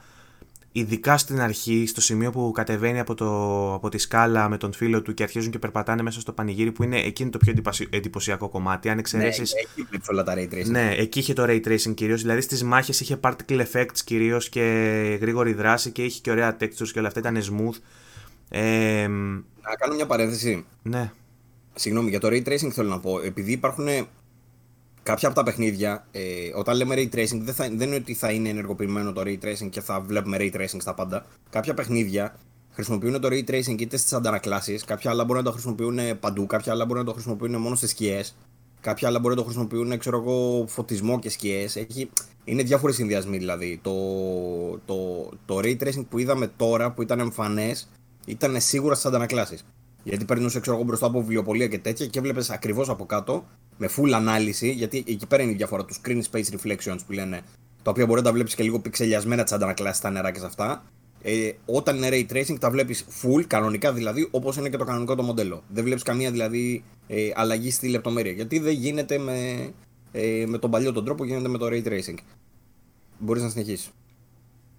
ειδικά 0.78 1.17
στην 1.17 1.41
αρχή, 1.41 1.86
στο 1.88 2.01
σημείο 2.01 2.32
που 2.32 2.51
κατεβαίνει 2.51 2.99
από, 2.99 3.13
το, 3.15 3.73
από 3.73 3.89
τη 3.89 3.97
σκάλα 3.97 4.49
με 4.49 4.57
τον 4.57 4.73
φίλο 4.73 5.01
του 5.01 5.13
και 5.13 5.23
αρχίζουν 5.23 5.51
και 5.51 5.59
περπατάνε 5.59 6.01
μέσα 6.01 6.19
στο 6.19 6.32
πανηγύρι 6.32 6.71
που 6.71 6.84
είναι 6.84 6.99
εκείνο 6.99 7.30
το 7.30 7.38
πιο 7.38 7.51
εντυπωσι- 7.51 7.93
εντυπωσιακό 7.95 8.49
κομμάτι. 8.49 8.88
Αν 8.89 8.93
Ναι, 8.95 8.99
εξαιρέσεις 8.99 9.53
έχει 9.53 9.88
βλέπεις 9.89 10.07
όλα 10.09 10.23
τα 10.23 10.34
ray 10.38 10.53
tracing. 10.53 10.65
ναι, 10.69 10.93
εκεί 10.97 11.19
είχε 11.19 11.34
το 11.34 11.43
ray 11.47 11.61
tracing 11.67 11.93
κυρίως. 11.93 12.21
Δηλαδή 12.21 12.41
στις 12.41 12.63
μάχες 12.63 12.99
είχε 12.99 13.19
particle 13.23 13.65
effects 13.71 13.97
κυρίως 14.03 14.49
και 14.49 14.61
γρήγορη 15.21 15.53
δράση 15.53 15.91
και 15.91 16.03
είχε 16.03 16.19
και 16.21 16.32
ωραία 16.32 16.57
textures 16.59 16.88
και 16.93 16.99
όλα 16.99 17.07
αυτά 17.07 17.19
ήταν 17.19 17.38
smooth. 17.38 17.76
Ε, 18.49 19.07
Να 19.07 19.76
κάνω 19.80 19.95
μια 19.95 20.05
παρένθεση. 20.05 20.65
ναι. 20.82 21.11
Συγγνώμη, 21.76 22.09
για 22.09 22.19
το 22.19 22.28
ray 22.28 22.43
tracing 22.47 22.69
θέλω 22.71 22.89
να 22.89 22.99
πω. 22.99 23.19
Επειδή 23.21 23.51
υπάρχουν 23.51 23.88
κάποια 25.06 25.28
από 25.28 25.38
τα 25.38 25.43
παιχνίδια, 25.43 26.08
ε, 26.12 26.22
όταν 26.56 26.78
λέμε 26.78 26.95
ray 26.97 27.16
tracing, 27.16 27.39
δεν, 27.41 27.53
θα, 27.53 27.70
δεν 27.72 27.88
είναι 27.88 27.95
ότι 27.95 28.14
θα 28.14 28.32
είναι 28.32 28.49
ενεργοποιημένο 28.49 29.14
το 29.14 29.22
ray 29.26 29.38
tracing 29.43 29.70
και 29.70 29.82
θα 29.82 29.99
βλέπουμε 29.99 30.38
ray 30.39 30.56
tracing 30.56 30.78
στα 30.78 30.93
πάντα. 30.93 31.26
Κάποια 31.49 31.74
παιχνίδια 31.74 32.36
χρησιμοποιούν 32.72 33.22
το 33.22 33.28
ray 33.32 33.43
tracing 33.49 33.80
είτε 33.82 33.97
στις 33.97 34.14
αντανακλάσεις, 34.14 34.84
κάποια 34.84 35.10
άλλα 35.12 35.24
μπορούν 35.24 35.43
να 35.43 35.47
το 35.47 35.53
χρησιμοποιούν 35.53 36.20
παντού, 36.20 36.45
κάποια 36.45 36.72
άλλα 36.72 36.86
μπορούν 36.86 37.01
να 37.01 37.08
το 37.08 37.14
χρησιμοποιούν 37.14 37.56
μόνο 37.56 37.76
στι 37.76 37.88
σκιές. 37.88 38.36
Κάποια 38.82 39.08
άλλα 39.08 39.20
μπορεί 39.20 39.36
να 39.36 39.39
το 39.39 39.45
χρησιμοποιούν, 39.45 39.97
ξέρω 39.97 40.18
εγώ, 40.18 40.66
φωτισμό 40.68 41.20
και 41.20 41.30
σκιές. 41.30 41.86
Είναι 42.43 42.64
διάφορε 42.64 42.93
συνδυασμοί 42.93 43.38
δηλαδή. 43.38 43.80
Το, 43.84 43.93
το, 44.86 45.30
το 45.45 45.58
ray 45.58 45.78
tracing 45.78 46.06
που 46.10 46.18
είδαμε 46.18 46.47
τώρα, 46.47 46.91
που 46.91 47.01
ήταν 47.01 47.20
εμφανές, 47.20 47.88
ήταν 48.26 48.62
σίγουρα 48.62 48.93
στις 48.93 49.06
αντανακλάσεις. 49.06 49.66
Γιατί 50.06 50.26
περνούσε 50.26 50.60
ξέρω 50.60 50.76
εγώ, 50.76 50.86
μπροστά 50.86 51.06
από 51.06 51.20
βιβλιοπολία 51.20 51.68
και 51.68 51.80
τέτοια 51.80 52.06
και 52.06 52.20
έβλεπε 52.20 52.41
ακριβώς 52.49 52.89
από 52.89 53.06
κάτω 53.06 53.45
με 53.78 53.89
full 53.97 54.12
ανάλυση. 54.12 54.72
Γιατί 54.72 55.03
εκεί 55.08 55.28
πέρα 55.28 55.43
είναι 55.43 55.51
η 55.51 55.56
διαφορά 55.56 55.86
του 55.86 55.93
screen 55.93 56.22
space 56.32 56.45
reflections 56.56 56.97
που 57.06 57.12
λένε. 57.12 57.41
Τα 57.84 57.91
οποία 57.91 58.06
μπορεί 58.06 58.20
να 58.20 58.26
τα 58.26 58.34
βλέπεις 58.34 58.56
και 58.56 58.64
λίγο 58.64 58.80
πιξελιασμένα 58.80 59.43
τις 59.43 59.51
αντανακλάσεις 59.51 59.97
στα 59.97 60.10
νερά 60.10 60.32
και 60.32 60.39
σε 60.39 60.45
αυτά. 60.45 60.84
Ε, 61.22 61.51
όταν 61.66 61.95
είναι 61.95 62.10
ray 62.12 62.34
tracing 62.34 62.60
τα 62.60 62.70
βλέπεις 62.70 63.06
full, 63.22 63.43
κανονικά 63.47 63.93
δηλαδή, 63.93 64.28
όπως 64.32 64.58
είναι 64.58 64.70
και 64.70 64.78
το 64.78 64.84
κανονικό 64.84 65.16
το 65.16 65.24
μοντέλο. 65.24 65.64
Δεν 65.70 65.84
βλέπεις 65.84 66.03
καμία 66.03 66.32
δηλαδή 66.32 66.84
ε, 67.08 67.30
αλλαγή 67.36 67.72
στη 67.72 67.88
λεπτομέρεια. 67.88 68.32
Γιατί 68.32 68.60
δεν 68.60 68.74
γίνεται 68.74 69.18
με, 69.18 69.70
ε, 70.12 70.43
με 70.47 70.58
τον 70.58 70.72
παλιό 70.72 70.91
τον 70.91 71.06
τρόπο, 71.06 71.26
γίνεται 71.26 71.47
με 71.47 71.58
το 71.58 71.66
ray 71.66 71.84
tracing. 71.88 72.18
Μπορείς 73.20 73.43
να 73.43 73.49
συνεχίσεις. 73.49 73.89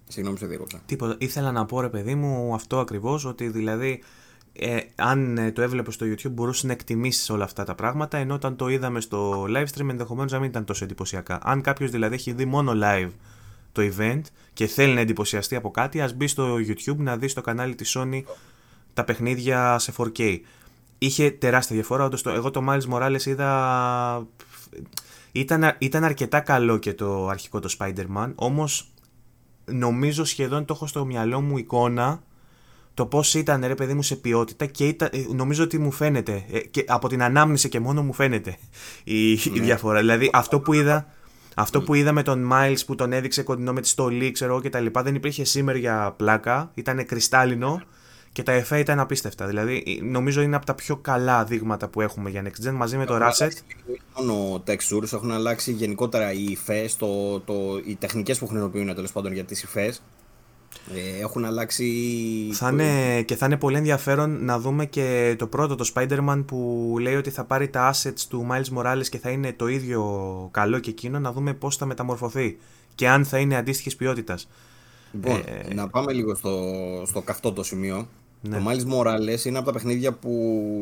Συγγνώμη, 0.07 0.37
σε 0.37 0.45
διέκοψα. 0.45 0.81
Τίποτα. 0.85 1.15
Ήθελα 1.19 1.51
να 1.51 1.65
πω 1.65 1.81
ρε 1.81 1.89
παιδί 1.89 2.15
μου 2.15 2.53
αυτό 2.53 2.79
ακριβώς, 2.79 3.25
ότι 3.25 3.47
δηλαδή 3.49 4.03
ε, 4.59 4.77
αν 4.95 5.37
ε, 5.37 5.51
το 5.51 5.61
έβλεπες 5.61 5.93
στο 5.93 6.05
YouTube 6.05 6.31
μπορούσες 6.31 6.63
να 6.63 6.71
εκτιμήσεις 6.71 7.29
όλα 7.29 7.43
αυτά 7.43 7.63
τα 7.63 7.75
πράγματα, 7.75 8.17
ενώ 8.17 8.33
όταν 8.33 8.55
το 8.55 8.67
είδαμε 8.67 8.99
στο 8.99 9.43
live 9.43 9.65
stream 9.75 9.89
ενδεχομένως 9.89 10.31
να 10.31 10.39
μην 10.39 10.49
ήταν 10.49 10.65
τόσο 10.65 10.83
εντυπωσιακά. 10.83 11.39
Αν 11.43 11.61
κάποιος 11.61 11.91
δηλαδή 11.91 12.15
έχει 12.15 12.31
δει 12.31 12.45
μόνο 12.45 12.71
live 12.83 13.09
το 13.71 13.81
event 13.81 14.21
και 14.53 14.67
θέλει 14.67 14.93
να 14.93 14.99
εντυπωσιαστεί 14.99 15.55
από 15.55 15.71
κάτι, 15.71 16.01
ας 16.01 16.13
μπει 16.13 16.27
στο 16.27 16.55
YouTube 16.55 16.97
να 16.97 17.17
δει 17.17 17.27
στο 17.27 17.41
κανάλι 17.41 17.75
της 17.75 17.97
Sony 17.97 18.21
τα 18.93 19.03
παιχνίδια 19.03 19.79
σε 19.79 19.93
4K. 19.97 20.39
Είχε 20.97 21.31
τεράστια 21.31 21.75
διαφορά. 21.75 22.03
Όντως, 22.03 22.21
το, 22.21 22.29
εγώ 22.29 22.51
το 22.51 22.65
Miles 22.69 22.93
Morales 22.93 23.25
είδα. 23.25 24.27
Ήταν, 25.31 25.75
ήταν 25.77 26.03
αρκετά 26.03 26.39
καλό 26.39 26.77
και 26.77 26.93
το 26.93 27.27
αρχικό 27.27 27.59
το 27.59 27.75
Spider-Man, 27.79 28.31
όμως 28.35 28.91
νομίζω 29.65 30.23
σχεδόν 30.23 30.65
το 30.65 30.73
έχω 30.73 30.87
στο 30.87 31.05
μυαλό 31.05 31.41
μου 31.41 31.57
εικόνα 31.57 32.21
το 32.97 33.05
πώς 33.05 33.33
ήταν 33.33 33.63
ρε 33.65 33.75
παιδί 33.75 33.93
μου 33.93 34.01
σε 34.01 34.15
ποιότητα 34.15 34.65
και 34.65 34.87
ήταν, 34.87 35.09
ε, 35.11 35.25
νομίζω 35.33 35.63
ότι 35.63 35.77
μου 35.77 35.91
φαίνεται 35.91 36.45
ε, 36.51 36.59
και 36.59 36.83
από 36.87 37.07
την 37.07 37.23
ανάμνηση 37.23 37.69
και 37.69 37.79
μόνο 37.79 38.03
μου 38.03 38.13
φαίνεται 38.13 38.57
η, 39.03 39.31
η 39.31 39.39
ναι. 39.53 39.59
διαφορά. 39.59 39.99
Δηλαδή 39.99 40.29
αυτό 40.33 40.59
που 40.59 40.73
είδα 40.73 41.07
αυτό 41.55 41.81
που 41.81 41.93
είδα 41.93 42.11
με 42.11 42.23
τον 42.23 42.49
Miles 42.51 42.79
που 42.85 42.95
τον 42.95 43.13
έδειξε 43.13 43.43
κοντινό 43.43 43.73
με 43.73 43.81
τη 43.81 43.87
στολή, 43.87 44.31
ξέρω 44.31 44.61
και 44.61 44.69
τα 44.69 44.79
λοιπά, 44.79 45.03
δεν 45.03 45.15
υπήρχε 45.15 45.43
σήμερα 45.43 45.77
για 45.77 46.13
πλάκα, 46.17 46.71
ήταν 46.73 47.05
κρυστάλλινο 47.05 47.81
και 48.31 48.43
τα 48.43 48.51
εφέ 48.51 48.79
ήταν 48.79 48.99
απίστευτα. 48.99 49.47
Δηλαδή, 49.47 49.99
νομίζω 50.03 50.41
είναι 50.41 50.55
από 50.55 50.65
τα 50.65 50.73
πιο 50.73 50.97
καλά 50.97 51.43
δείγματα 51.43 51.87
που 51.87 52.01
έχουμε 52.01 52.29
για 52.29 52.43
Next 52.45 52.67
Gen 52.67 52.71
μαζί 52.71 52.97
με 52.97 53.05
το 53.05 53.17
Ratchet. 53.21 53.51
Μόνο 54.17 54.63
textures, 54.67 55.13
έχουν 55.13 55.31
αλλάξει 55.31 55.71
γενικότερα 55.71 56.31
οι 56.31 56.43
υφέ, 56.43 56.89
το, 56.97 57.39
το, 57.39 57.53
οι 57.85 57.95
τεχνικές 57.95 58.39
που 58.39 58.47
χρησιμοποιούν 58.47 58.95
τέλος 58.95 59.11
πάντων 59.11 59.33
για 59.33 59.43
τις 59.43 59.63
υφέ. 59.63 59.93
Ε, 60.93 61.21
έχουν 61.21 61.45
αλλάξει. 61.45 61.91
Θα 62.53 62.69
είναι, 62.69 63.21
και 63.21 63.35
θα 63.35 63.45
είναι 63.45 63.57
πολύ 63.57 63.77
ενδιαφέρον 63.77 64.45
να 64.45 64.59
δούμε 64.59 64.85
και 64.85 65.35
το 65.37 65.47
πρώτο, 65.47 65.75
το 65.75 65.91
Spider-Man, 65.93 66.43
που 66.47 66.95
λέει 67.01 67.15
ότι 67.15 67.29
θα 67.29 67.43
πάρει 67.43 67.67
τα 67.67 67.93
assets 67.93 68.21
του 68.29 68.47
Miles 68.51 68.77
Morales 68.77 69.05
και 69.09 69.17
θα 69.17 69.29
είναι 69.29 69.53
το 69.53 69.67
ίδιο 69.67 70.03
καλό 70.51 70.79
και 70.79 70.89
εκείνο, 70.89 71.19
να 71.19 71.31
δούμε 71.31 71.53
πώς 71.53 71.75
θα 71.75 71.85
μεταμορφωθεί 71.85 72.57
και 72.95 73.09
αν 73.09 73.25
θα 73.25 73.37
είναι 73.37 73.55
αντίστοιχης 73.55 73.95
ποιότητας. 73.95 74.47
Λοιπόν, 75.11 75.41
ε, 75.69 75.73
να 75.73 75.89
πάμε 75.89 76.13
λίγο 76.13 76.35
στο, 76.35 76.73
στο 77.05 77.21
καυτό 77.21 77.53
το 77.53 77.63
σημείο. 77.63 78.07
Ναι. 78.41 78.57
Το 78.57 78.63
Miles 78.67 78.93
Morales 78.93 79.45
είναι 79.45 79.57
από 79.57 79.65
τα 79.65 79.73
παιχνίδια 79.73 80.13
που 80.13 80.31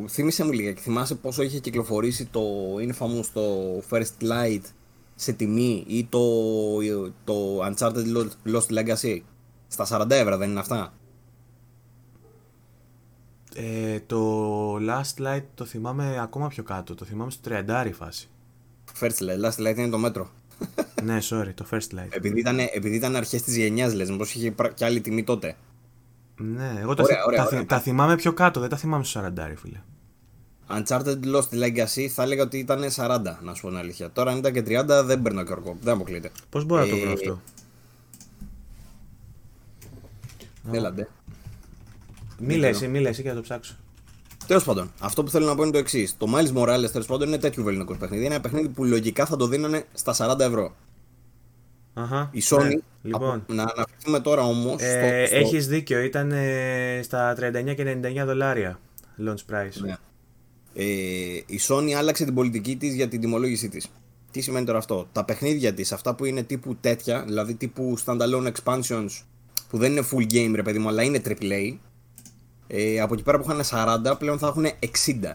θύμισε 0.10 0.46
μου 0.46 0.52
λίγα 0.52 0.72
και 0.72 0.82
θυμάσαι 0.82 1.16
πόσο 1.16 1.42
είχε 1.42 1.60
κυκλοφορήσει 1.60 2.26
το 2.26 2.42
Infamous 2.80 3.26
το 3.34 3.42
First 3.90 4.24
Light 4.24 4.62
σε 5.16 5.32
τιμή 5.32 5.84
ή 5.88 6.08
το, 6.10 6.22
το 7.24 7.66
Uncharted 7.66 8.28
Lost 8.54 8.80
Legacy; 8.80 9.20
Στα 9.68 9.88
40 9.90 10.10
ευρώ 10.10 10.38
δεν 10.38 10.50
είναι 10.50 10.60
αυτά; 10.60 10.94
Ε, 13.56 14.00
το 14.00 14.76
Last 14.76 15.22
Light 15.22 15.44
το 15.54 15.66
θυμάμαι 15.66 16.20
ακόμα 16.22 16.48
πιο 16.48 16.64
κάτω. 16.64 16.96
Το 16.96 17.06
θυμάμαι 17.06 17.32
στο 17.32 17.52
30 17.68 17.92
φάση. 17.94 18.30
First 19.00 19.08
Light. 19.08 19.46
Last 19.46 19.68
Light 19.68 19.78
είναι 19.78 19.90
το 19.90 19.98
μέτρο. 19.98 20.30
ναι, 21.04 21.18
sorry, 21.30 21.52
το 21.54 21.66
First 21.72 21.96
Light. 21.96 22.08
Επειδή 22.10 22.40
ήταν, 22.40 22.60
επειδή 22.60 22.96
ήταν 22.96 23.16
αρχές 23.16 23.42
της 23.42 23.58
γενιάς 23.58 23.94
λες, 23.94 24.10
μήπως 24.10 24.36
είχε 24.36 24.54
και 24.74 24.86
άλλη 24.86 25.02
τιμή 25.02 25.24
τότε. 25.24 25.56
Ναι, 26.38 26.74
εγώ 26.80 26.90
ωραία, 26.98 27.06
τα, 27.08 27.24
ωραία, 27.26 27.40
τα, 27.40 27.48
ωραία. 27.48 27.66
τα, 27.66 27.80
θυμάμαι 27.80 28.16
πιο 28.16 28.34
κάτω, 28.34 28.60
δεν 28.60 28.70
τα 28.70 28.78
θυμάμαι 28.78 29.04
στο 29.04 29.22
40 29.38 29.54
φίλε. 29.56 29.82
Uncharted 30.70 31.20
Lost 31.36 31.64
Legacy 31.64 32.08
θα 32.08 32.24
έλεγα 32.24 32.44
ότι 32.44 32.58
ήταν 32.58 32.84
40, 32.96 33.20
να 33.42 33.54
σου 33.54 33.62
πω 33.62 33.68
την 33.68 33.78
αλήθεια. 33.78 34.12
Τώρα 34.12 34.32
αν 34.32 34.38
ήταν 34.38 34.54
και 34.54 34.64
30 34.68 35.04
δεν 35.06 35.22
παίρνω 35.22 35.44
και 35.44 35.52
ορκό, 35.52 35.78
δεν 35.82 35.94
αποκλείται. 35.94 36.32
Πώς 36.50 36.66
μπορώ 36.66 36.82
να 36.82 36.90
το 36.90 36.98
βρω 36.98 37.10
ε, 37.10 37.14
αυτό; 37.14 37.42
Έλαντε. 40.72 41.08
Μίλα 42.40 42.68
εσύ, 42.68 42.88
μίλα 42.88 43.10
εσύ 43.10 43.22
και 43.22 43.30
να 43.30 43.36
το 43.36 43.42
ψάξω. 43.42 43.76
Τέλος 44.48 44.64
πάντων, 44.64 44.92
αυτό 45.00 45.24
που 45.24 45.30
θέλω 45.30 45.46
να 45.46 45.56
πω 45.56 45.64
είναι 45.64 45.72
το 45.72 45.78
εξής. 45.78 46.18
Το 46.18 46.28
Miles 46.36 46.58
Morales 46.58 46.92
τέλος 46.92 47.08
πάντων 47.08 47.28
είναι 47.28 47.38
τέτοιο 47.38 47.64
βεληνικό 47.64 47.96
παιχνίδι. 47.96 48.26
Είναι 48.26 48.34
ένα 48.34 48.44
παιχνίδι 48.44 48.70
που 48.70 48.86
λογικά 48.86 49.26
θα 49.26 49.36
το 49.36 49.48
δίνανε 49.48 49.86
στα 49.94 50.16
40 50.18 50.40
ευρώ. 50.40 50.76
Αχα, 51.94 52.30
η 52.32 52.42
Sony. 52.50 52.64
Ναι, 52.64 52.80
λοιπόν. 53.02 53.44
Να 53.48 53.64
αναφερθούμε 53.64 54.20
τώρα 54.20 54.42
όμως. 54.42 54.82
Ε, 54.82 55.26
στο... 55.28 55.38
Έχεις 55.38 55.68
δίκιο, 55.68 56.00
ήταν 56.00 56.32
ε, 56.32 57.00
στα 57.04 57.36
39 57.40 57.76
και 57.76 58.00
99 58.22 58.26
δολάρια 58.26 58.80
launch 59.28 59.54
price. 59.54 59.82
Ναι. 59.86 59.96
Ε, 60.74 60.84
η 61.46 61.60
Sony 61.68 61.92
άλλαξε 61.92 62.26
την 62.26 62.34
πολιτική 62.34 62.76
της 62.76 62.94
για 62.94 63.08
την 63.08 63.22
τιμολόγησή 63.22 63.70
της. 63.70 63.88
Τι 64.32 64.42
σημαίνει 64.42 64.66
τώρα 64.66 64.78
αυτό; 64.78 65.08
Τα 65.12 65.26
παιχνίδια 65.26 65.74
της, 65.74 65.92
αυτά 65.92 66.16
που 66.16 66.26
είναι 66.26 66.44
τύπου 66.44 66.76
τέτοια, 66.76 67.24
δηλαδή 67.24 67.56
τύπου 67.56 67.98
standalone 68.06 68.52
expansions 68.52 69.10
που 69.70 69.78
δεν 69.78 69.92
είναι 69.92 70.06
full 70.12 70.32
game 70.32 70.52
ρε 70.56 70.64
παιδί 70.64 70.80
μου, 70.80 70.88
αλλά 70.88 71.04
είναι 71.04 71.22
AAA. 71.26 71.78
Ε, 72.68 73.00
από 73.00 73.14
εκεί 73.14 73.24
πέρα 73.24 73.40
που 73.40 73.52
είχαν 73.52 73.62
40, 74.14 74.18
πλέον 74.20 74.40
θα 74.40 74.48
έχουν 74.48 74.66
60. 74.66 75.34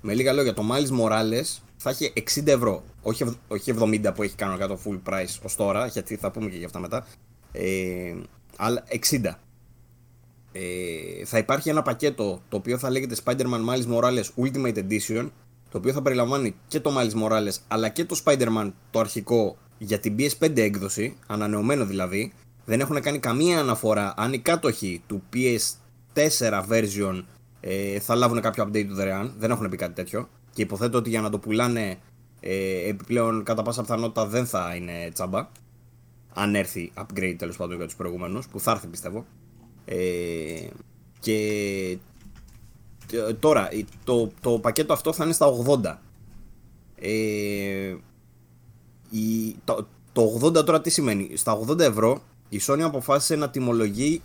Με 0.00 0.14
λίγα 0.14 0.32
λόγια, 0.32 0.54
το 0.54 0.62
Miles 0.70 1.00
Morales 1.00 1.60
θα 1.76 1.90
έχει 1.90 2.12
60 2.34 2.46
ευρώ. 2.46 2.84
Όχι, 3.02 3.36
όχι 3.48 3.74
70 3.78 4.10
που 4.14 4.22
έχει 4.22 4.34
κανονικά 4.34 4.66
το 4.66 4.78
full 4.84 5.10
price 5.10 5.38
ως 5.42 5.56
τώρα, 5.56 5.86
γιατί 5.86 6.16
θα 6.16 6.30
πούμε 6.30 6.50
και 6.50 6.56
για 6.56 6.66
αυτά 6.66 6.78
μετά. 6.78 7.06
Ε, 7.52 8.14
αλλά 8.56 8.84
60. 9.10 9.36
Ε, 10.52 11.24
θα 11.24 11.38
υπάρχει 11.38 11.68
ένα 11.68 11.82
πακέτο 11.82 12.42
το 12.48 12.56
οποίο 12.56 12.78
θα 12.78 12.90
λέγεται 12.90 13.16
Spider-Man 13.24 13.64
Miles 13.68 13.86
Morales 13.94 14.24
Ultimate 14.36 14.76
Edition 14.76 15.30
το 15.70 15.78
οποίο 15.78 15.92
θα 15.92 16.02
περιλαμβάνει 16.02 16.54
και 16.68 16.80
το 16.80 16.92
Miles 16.96 17.22
Morales 17.22 17.56
αλλά 17.68 17.88
και 17.88 18.04
το 18.04 18.20
Spider-Man 18.24 18.72
το 18.90 19.00
αρχικό 19.00 19.56
για 19.78 19.98
την 19.98 20.16
PS5 20.18 20.56
έκδοση, 20.56 21.16
ανανεωμένο 21.26 21.84
δηλαδή 21.84 22.32
δεν 22.64 22.80
έχουν 22.80 23.00
κάνει 23.00 23.18
καμία 23.18 23.60
αναφορά 23.60 24.14
αν 24.16 24.32
οι 24.32 24.38
κάτοχοι 24.38 25.02
του 25.06 25.22
PS4 25.32 26.62
version 26.68 27.22
ε, 27.60 28.00
θα 28.00 28.14
λάβουν 28.14 28.40
κάποιο 28.40 28.64
update 28.64 28.86
του 28.88 28.94
δωρεάν. 28.94 29.34
Δεν 29.38 29.50
έχουν 29.50 29.68
πει 29.68 29.76
κάτι 29.76 29.92
τέτοιο. 29.92 30.28
Και 30.52 30.62
υποθέτω 30.62 30.98
ότι 30.98 31.10
για 31.10 31.20
να 31.20 31.30
το 31.30 31.38
πουλάνε 31.38 31.98
ε, 32.40 32.88
επιπλέον 32.88 33.42
κατά 33.42 33.62
πάσα 33.62 33.80
πιθανότητα 33.80 34.26
δεν 34.26 34.46
θα 34.46 34.74
είναι 34.74 35.10
τσάμπα. 35.12 35.48
Αν 36.34 36.54
έρθει 36.54 36.92
upgrade 36.96 37.34
τέλος 37.38 37.56
πάντων 37.56 37.76
για 37.76 37.84
τους 37.84 37.96
προηγούμενου, 37.96 38.40
που 38.50 38.60
θα 38.60 38.70
έρθει 38.70 38.86
πιστεύω. 38.86 39.26
Ε, 39.84 40.66
και 41.20 41.98
τώρα 43.38 43.68
το, 44.04 44.30
το 44.40 44.58
πακέτο 44.58 44.92
αυτό 44.92 45.12
θα 45.12 45.24
είναι 45.24 45.32
στα 45.32 45.46
80. 45.66 45.96
Ε, 46.94 47.96
η, 49.10 49.56
το, 49.64 49.86
το 50.12 50.40
80 50.42 50.64
τώρα 50.64 50.80
τι 50.80 50.90
σημαίνει; 50.90 51.36
Στα 51.36 51.60
80 51.68 51.78
ευρώ 51.78 52.22
η 52.52 52.60
Sony 52.66 52.80
αποφάσισε 52.80 53.36
να 53.36 53.50
τιμολογεί 53.50 54.22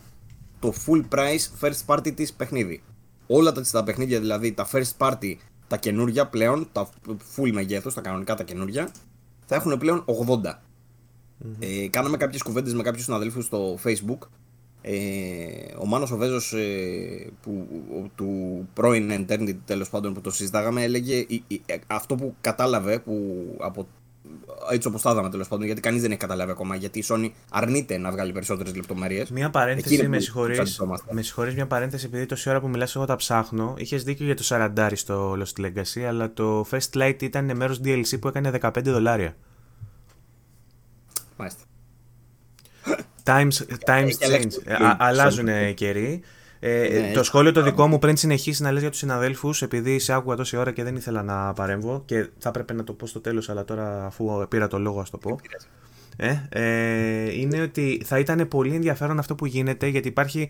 το 0.59 0.73
full 0.85 1.03
price 1.09 1.61
first 1.61 1.85
party 1.85 2.15
της 2.15 2.33
παιχνίδι. 2.33 2.81
Όλα 3.27 3.51
τα, 3.51 3.61
τα 3.71 3.83
παιχνίδια 3.83 4.19
δηλαδή, 4.19 4.51
τα 4.51 4.69
first 4.71 4.97
party, 4.97 5.35
τα 5.67 5.77
καινούργια 5.77 6.27
πλέον, 6.27 6.69
τα 6.71 6.89
full 7.35 7.51
μεγέθους, 7.51 7.93
τα 7.93 8.01
κανονικά 8.01 8.35
τα 8.35 8.43
καινούργια, 8.43 8.91
θα 9.45 9.55
έχουν 9.55 9.77
πλέον 9.77 10.05
80. 10.43 10.59
Ε, 11.59 11.87
κάναμε 11.87 12.17
κάποιες 12.17 12.41
κουβέντες 12.41 12.73
με 12.73 12.83
κάποιους 12.83 13.03
συναδέλφους 13.03 13.45
στο 13.45 13.77
facebook 13.83 14.27
ε, 14.89 15.75
ο 15.79 15.85
Μάνος 15.85 16.11
ο 16.11 16.17
Βέζος 16.17 16.53
ε, 16.53 17.31
που, 17.41 17.67
του 18.15 18.67
πρώην 18.73 19.11
Eternity 19.11 19.55
τέλος 19.65 19.89
πάντων 19.89 20.13
που 20.13 20.21
το 20.21 20.31
συζητάγαμε 20.31 20.83
έλεγε 20.83 21.25
ε, 21.65 21.75
αυτό 21.87 22.15
που 22.15 22.35
κατάλαβε 22.41 22.99
που 22.99 23.45
από 23.59 23.87
έτσι 24.71 24.87
όπως 24.87 25.01
τα 25.01 25.11
είδαμε 25.11 25.29
τέλος 25.29 25.47
πάντων, 25.47 25.65
γιατί 25.65 25.81
κανείς 25.81 26.01
δεν 26.01 26.11
έχει 26.11 26.19
καταλάβει 26.19 26.51
ακόμα. 26.51 26.75
Γιατί 26.75 26.99
η 26.99 27.03
Sony 27.07 27.29
αρνείται 27.51 27.97
να 27.97 28.11
βγάλει 28.11 28.31
περισσότερες 28.31 28.75
λεπτομέρειες. 28.75 29.29
Μία 29.29 29.49
παρένθεση, 29.49 30.07
με 30.07 30.19
συγχωρείς. 30.19 30.81
Με 31.11 31.21
συγχωρείς, 31.21 31.53
μια 31.53 31.67
παρένθεση, 31.67 32.05
επειδή 32.05 32.25
τόση 32.25 32.49
ώρα 32.49 32.59
που 32.59 32.67
μιλάς, 32.67 32.95
εγώ 32.95 33.05
τα 33.05 33.15
ψάχνω. 33.15 33.73
Είχες 33.77 34.03
δίκιο 34.03 34.25
για 34.25 34.35
το 34.35 34.43
40 34.43 34.95
στο 34.95 35.37
Lost 35.39 35.61
Legacy, 35.61 36.01
αλλά 36.01 36.33
το 36.33 36.65
First 36.71 37.01
Light 37.01 37.21
ήταν 37.21 37.55
μέρος 37.55 37.79
DLC 37.83 38.19
που 38.19 38.27
έκανε 38.27 38.51
15 38.61 38.91
δολάρια. 38.91 39.35
Μάλιστα. 41.37 41.61
Times, 43.23 43.51
times 43.85 44.11
change. 44.19 44.51
αλλάζουν 44.97 45.47
οι 45.47 45.73
καιροί. 45.73 46.21
Ε, 46.59 46.99
Ναι, 46.99 47.11
το 47.13 47.23
σχόλιο 47.23 47.51
το 47.51 47.61
δικό 47.61 47.87
μου 47.87 47.99
πριν 47.99 48.17
συνεχίσει 48.17 48.61
να 48.61 48.71
λες 48.71 48.81
για 48.81 48.89
τους 48.89 48.99
συναδέλφους 48.99 49.61
επειδή 49.61 49.99
σε 49.99 50.13
άκουγα 50.13 50.35
τόση 50.35 50.57
ώρα 50.57 50.71
και 50.71 50.83
δεν 50.83 50.95
ήθελα 50.95 51.23
να 51.23 51.53
παρέμβω 51.53 52.01
και 52.05 52.27
θα 52.37 52.49
έπρεπε 52.49 52.73
να 52.73 52.83
το 52.83 52.93
πω 52.93 53.07
στο 53.07 53.19
τέλος 53.19 53.49
αλλά 53.49 53.65
τώρα 53.65 54.05
αφού 54.05 54.45
πήρα 54.49 54.67
το 54.67 54.79
λόγο 54.79 54.99
ας 54.99 55.09
το 55.09 55.17
πω 55.17 55.39
ε, 56.17 56.47
ε, 56.49 57.39
είναι 57.39 57.61
ότι 57.61 58.01
θα 58.05 58.19
ήταν 58.19 58.47
πολύ 58.47 58.75
ενδιαφέρον 58.75 59.19
αυτό 59.19 59.35
που 59.35 59.45
γίνεται 59.45 59.87
γιατί 59.87 60.07
υπάρχει, 60.07 60.49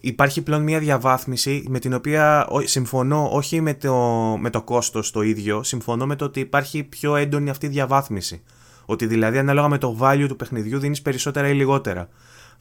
υπάρχει 0.00 0.42
πλέον 0.42 0.62
μια 0.62 0.78
διαβάθμιση 0.78 1.64
με 1.68 1.78
την 1.78 1.92
οποία 1.94 2.46
ό, 2.46 2.60
συμφωνώ 2.60 3.28
όχι 3.32 3.60
με 3.60 3.74
το, 3.74 3.94
με 4.40 4.50
το 4.50 4.62
κόστος 4.62 5.10
το 5.10 5.22
ίδιο, 5.22 5.62
συμφωνώ 5.62 6.06
με 6.06 6.16
το 6.16 6.24
ότι 6.24 6.40
υπάρχει 6.40 6.82
πιο 6.82 7.16
έντονη 7.16 7.50
αυτή 7.50 7.66
η 7.66 7.68
διαβάθμιση. 7.68 8.42
Ότι 8.84 9.06
δηλαδή 9.06 9.38
ανάλογα 9.38 9.68
με 9.68 9.78
το 9.78 9.98
value 10.00 10.24
του 10.28 10.36
παιχνιδιού 10.36 10.78
δίνεις 10.78 11.02
περισσότερα 11.02 11.48
ή 11.48 11.52
λιγότερα. 11.52 12.08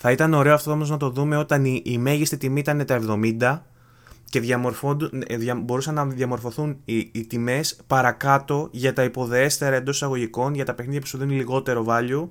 Θα 0.01 0.11
ήταν 0.11 0.33
ωραίο 0.33 0.53
αυτό 0.53 0.71
όμως 0.71 0.89
να 0.89 0.97
το 0.97 1.09
δούμε 1.09 1.37
όταν 1.37 1.65
η, 1.65 1.81
η 1.85 1.97
μέγιστη 1.97 2.37
τιμή 2.37 2.59
ήταν 2.59 2.85
τα 2.85 2.99
70 3.39 3.59
και 4.25 4.39
διαμορφώνουν- 4.39 5.23
ε, 5.27 5.37
δια, 5.37 5.55
μπορούσαν 5.55 5.93
να 5.93 6.05
διαμορφωθούν 6.05 6.77
οι, 6.85 6.97
οι 6.97 7.25
τιμές 7.25 7.79
παρακάτω 7.87 8.67
για 8.71 8.93
τα 8.93 9.03
υποδεέστερα 9.03 9.75
εντός 9.75 9.95
εισαγωγικών, 9.95 10.53
για 10.53 10.65
τα 10.65 10.73
παιχνίδια 10.73 11.01
που 11.01 11.07
σου 11.07 11.17
δίνουν 11.17 11.35
λιγότερο 11.35 11.85
value, 11.87 12.27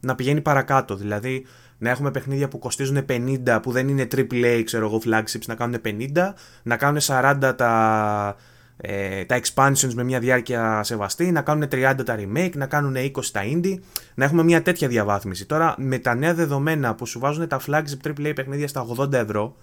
να 0.00 0.14
πηγαίνει 0.14 0.40
παρακάτω. 0.40 0.96
Δηλαδή 0.96 1.46
να 1.78 1.90
έχουμε 1.90 2.10
παιχνίδια 2.10 2.48
που 2.48 2.58
κοστίζουν 2.58 3.04
50, 3.08 3.58
που 3.62 3.72
δεν 3.72 3.88
είναι 3.88 4.06
AAA, 4.16 4.62
ξέρω 4.64 4.86
εγώ, 4.86 5.00
flagships, 5.04 5.46
να 5.46 5.54
κάνουν 5.54 5.80
50, 5.84 6.34
να 6.62 6.76
κάνουν 6.76 7.00
40 7.00 7.54
τα, 7.56 8.36
ε, 8.76 9.24
τα 9.24 9.40
expansions 9.42 9.92
με 9.94 10.04
μια 10.04 10.18
διάρκεια 10.18 10.82
σεβαστή, 10.82 11.32
να 11.32 11.42
κάνουν 11.42 11.68
30 11.72 11.94
τα 12.04 12.16
remake, 12.18 12.52
να 12.54 12.66
κάνουν 12.66 12.94
20 12.96 13.10
τα 13.32 13.40
indie, 13.44 13.78
να 14.14 14.24
έχουμε 14.24 14.42
μια 14.42 14.62
τέτοια 14.62 14.88
διαβάθμιση. 14.88 15.46
Τώρα 15.46 15.74
με 15.78 15.98
τα 15.98 16.14
νέα 16.14 16.34
δεδομένα 16.34 16.94
που 16.94 17.06
σου 17.06 17.18
βάζουν 17.18 17.48
τα 17.48 17.60
flagship 17.66 18.08
AAA 18.08 18.32
παιχνίδια 18.34 18.68
στα 18.68 18.86
80 18.98 19.12
ευρώ, 19.12 19.56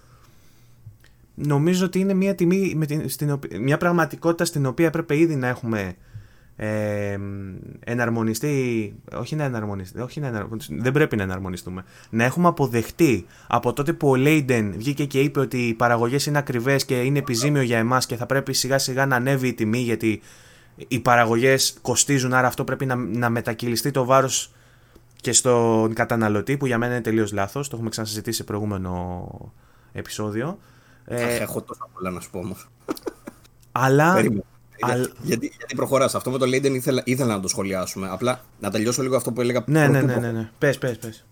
νομίζω 1.34 1.84
ότι 1.84 1.98
είναι 1.98 2.14
μια 2.14 2.34
τιμή, 2.34 2.72
με 2.76 2.86
την, 2.86 3.08
στην 3.08 3.30
οποία- 3.30 3.60
μια 3.60 3.76
πραγματικότητα 3.76 4.44
στην 4.44 4.66
οποία 4.66 4.86
έπρεπε 4.86 5.16
ήδη 5.16 5.36
να 5.36 5.48
έχουμε 5.48 5.94
ε, 6.56 7.18
εναρμονιστεί, 7.80 8.94
όχι 9.12 9.36
να 9.36 9.44
εναρμονιστεί, 9.44 10.00
όχι 10.00 10.20
να 10.20 10.26
εναρμονιστεί, 10.26 10.78
δεν 10.80 10.92
πρέπει 10.92 11.16
να 11.16 11.22
εναρμονιστούμε, 11.22 11.84
να 12.10 12.24
έχουμε 12.24 12.48
αποδεχτεί 12.48 13.26
από 13.46 13.72
τότε 13.72 13.92
που 13.92 14.08
ο 14.08 14.16
Λέιντεν 14.16 14.72
βγήκε 14.76 15.04
και 15.04 15.20
είπε 15.20 15.40
ότι 15.40 15.58
οι 15.58 15.74
παραγωγές 15.74 16.26
είναι 16.26 16.38
ακριβές 16.38 16.84
και 16.84 17.00
είναι 17.00 17.18
επιζήμιο 17.18 17.62
για 17.62 17.78
εμάς 17.78 18.06
και 18.06 18.16
θα 18.16 18.26
πρέπει 18.26 18.52
σιγά 18.52 18.78
σιγά 18.78 19.06
να 19.06 19.16
ανέβει 19.16 19.48
η 19.48 19.54
τιμή 19.54 19.78
γιατί 19.78 20.20
οι 20.88 21.00
παραγωγές 21.00 21.78
κοστίζουν 21.82 22.32
άρα 22.32 22.46
αυτό 22.46 22.64
πρέπει 22.64 22.86
να, 22.86 22.94
να 22.94 23.30
μετακυλιστεί 23.30 23.90
το 23.90 24.04
βάρος 24.04 24.52
και 25.16 25.32
στον 25.32 25.94
καταναλωτή 25.94 26.56
που 26.56 26.66
για 26.66 26.78
μένα 26.78 26.92
είναι 26.92 27.02
τελείως 27.02 27.32
λάθος, 27.32 27.68
το 27.68 27.74
έχουμε 27.74 27.90
ξανασυζητήσει 27.90 28.36
σε 28.36 28.44
προηγούμενο 28.44 29.28
επεισόδιο. 29.92 30.58
Ε, 31.04 31.24
Αχ, 31.24 31.40
έχω 31.40 31.62
τόσα 31.62 31.88
πολλά 31.92 32.10
να 32.10 32.20
σου 32.20 32.30
πω 32.30 32.38
όμως. 32.38 32.68
αλλά 33.72 34.14
Περίμενε. 34.14 34.42
Αλ- 34.90 35.10
Γιατί, 35.22 35.52
γιατί 35.56 35.74
προχωρά. 35.74 36.04
Αυτό 36.04 36.30
με 36.30 36.38
το 36.38 36.46
Leiden 36.46 36.74
ήθελα, 36.74 37.02
ήθελα 37.04 37.34
να 37.34 37.40
το 37.40 37.48
σχολιάσουμε. 37.48 38.08
Απλά 38.10 38.44
να 38.60 38.70
τελειώσω 38.70 39.02
λίγο 39.02 39.16
αυτό 39.16 39.32
που 39.32 39.40
έλεγα 39.40 39.64
ναι, 39.66 39.80
ναι, 39.80 39.90
πρωτού 39.90 40.06
ναι, 40.06 40.12
προ- 40.12 40.22
ναι, 40.24 40.32
ναι. 40.32 40.50
Πες, 40.58 40.78
πες, 40.78 40.98
πες. 40.98 41.24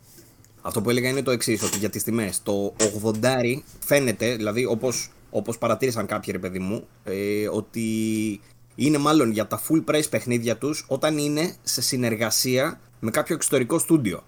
Αυτό 0.62 0.80
που 0.82 0.90
έλεγα 0.90 1.08
είναι 1.08 1.22
το 1.22 1.30
εξής, 1.30 1.62
ότι 1.62 1.78
για 1.78 1.90
τις 1.90 2.02
τιμές. 2.02 2.42
Το 2.42 2.74
80 3.04 3.62
φαίνεται, 3.84 4.34
δηλαδή 4.36 4.64
όπως 4.64 5.10
όπως 5.30 5.58
παρατήρησαν 5.58 6.06
κάποιοι 6.06 6.32
ρε 6.32 6.38
παιδί 6.38 6.58
μου, 6.58 6.86
ε, 7.04 7.48
ότι 7.52 7.84
είναι 8.74 8.98
μάλλον 8.98 9.30
για 9.30 9.46
τα 9.46 9.60
full 9.68 9.84
price 9.94 10.08
παιχνίδια 10.10 10.56
τους 10.56 10.84
όταν 10.88 11.18
είναι 11.18 11.54
σε 11.62 11.82
συνεργασία 11.82 12.80
με 13.00 13.10
κάποιο 13.10 13.34
εξωτερικό 13.34 13.78
στούντιο. 13.78 14.22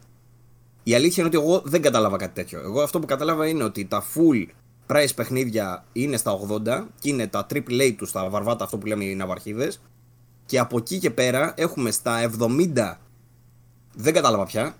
Η 0.82 0.94
αλήθεια 0.94 1.24
είναι 1.26 1.36
ότι 1.36 1.46
εγώ 1.46 1.62
δεν 1.64 1.82
κατάλαβα 1.82 2.16
κάτι 2.16 2.34
τέτοιο. 2.34 2.60
Εγώ 2.60 2.82
αυτό 2.82 2.98
που 3.00 3.06
κατάλαβα 3.06 3.46
είναι 3.48 3.64
ότι 3.64 3.84
τα 3.84 4.02
full 4.14 4.46
price 4.86 5.14
παιχνίδια 5.14 5.84
είναι 5.92 6.16
στα 6.16 6.38
80 6.48 6.84
και 6.98 7.08
είναι 7.08 7.26
τα 7.26 7.46
AAA 7.54 7.94
τους, 7.96 8.12
τα 8.12 8.28
βαρβάτα, 8.28 8.64
αυτό 8.64 8.78
που 8.78 8.86
λέμε 8.86 9.04
οι 9.04 9.14
ναυαρχίδες. 9.14 9.80
Και 10.46 10.58
από 10.58 10.76
εκεί 10.78 10.98
και 10.98 11.10
πέρα 11.10 11.54
έχουμε 11.56 11.90
στα 11.90 12.30
70, 12.74 12.98
δεν 13.94 14.12
κατάλαβα 14.14 14.44
πια, 14.44 14.76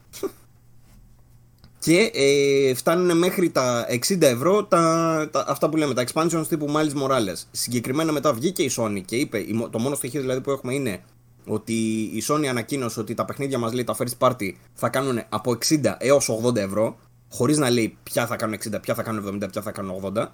και 1.79 2.11
ε, 2.15 2.75
φτάνουν 2.75 3.19
μέχρι 3.19 3.51
τα 3.51 3.87
60 4.09 4.23
ευρώ 4.23 4.65
τα, 4.65 5.29
τα, 5.33 5.45
αυτά 5.49 5.69
που 5.69 5.77
λέμε, 5.77 5.95
τα 5.95 6.05
expansions 6.07 6.45
τύπου 6.49 6.67
Miles 6.77 7.03
Morales. 7.03 7.43
Συγκεκριμένα 7.51 8.13
μετά 8.13 8.33
βγήκε 8.33 8.63
η 8.63 8.71
Sony 8.77 9.03
και 9.05 9.17
είπε, 9.17 9.39
η 9.39 9.53
μο- 9.53 9.69
το 9.69 9.79
μόνο 9.79 9.95
στοιχείο 9.95 10.21
δηλαδή 10.21 10.41
που 10.41 10.51
έχουμε 10.51 10.75
είναι 10.75 11.03
ότι 11.47 11.73
η 12.01 12.23
Sony 12.29 12.45
ανακοίνωσε 12.47 13.01
ότι 13.01 13.15
τα 13.15 13.25
παιχνίδια 13.25 13.59
μας 13.59 13.73
λέει 13.73 13.85
τα 13.85 13.97
first 13.99 14.29
party 14.29 14.53
θα 14.75 14.89
κάνουν 14.89 15.23
από 15.29 15.59
60 15.69 15.95
έως 15.99 16.31
80 16.45 16.57
ευρώ, 16.57 16.99
χωρίς 17.33 17.59
να 17.59 17.71
λέει 17.71 17.97
ποια 18.03 18.27
θα 18.27 18.37
κάνουν 18.37 18.59
60, 18.75 18.83
ποια 18.83 18.95
θα 18.95 19.03
κάνουν 19.03 19.43
70, 19.43 19.51
ποια 19.51 19.63
θα 19.63 19.71
κάνουν 19.71 20.13
80. 20.15 20.27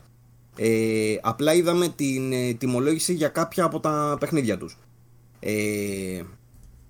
Ε, 0.57 1.17
απλά 1.23 1.55
είδαμε 1.55 1.89
την 1.89 2.33
ε, 2.33 2.53
τιμολόγηση 2.53 3.13
για 3.15 3.29
κάποια 3.29 3.65
από 3.65 3.81
τα 3.81 4.17
παιχνίδια 4.21 4.59
τους. 4.59 4.79
Ε, 5.41 6.23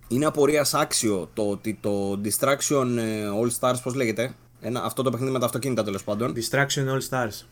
είναι 0.09 0.27
απορίας 0.27 0.75
άξιο 0.75 1.31
το 1.35 1.51
ότι 1.51 1.79
το 1.81 2.21
Distraction 2.25 2.97
ε, 2.99 3.25
All 3.43 3.51
Stars, 3.61 3.77
πώς 3.83 3.95
λέγεται, 3.95 4.35
ένα, 4.61 4.83
αυτό 4.83 5.03
το 5.03 5.11
παιχνίδι 5.11 5.33
με 5.33 5.39
τα 5.39 5.45
αυτοκίνητα 5.45 5.85
τέλος 5.85 6.05
πάντων, 6.05 6.35
Distraction 6.37 6.85
All 6.89 7.01
Stars. 7.11 7.47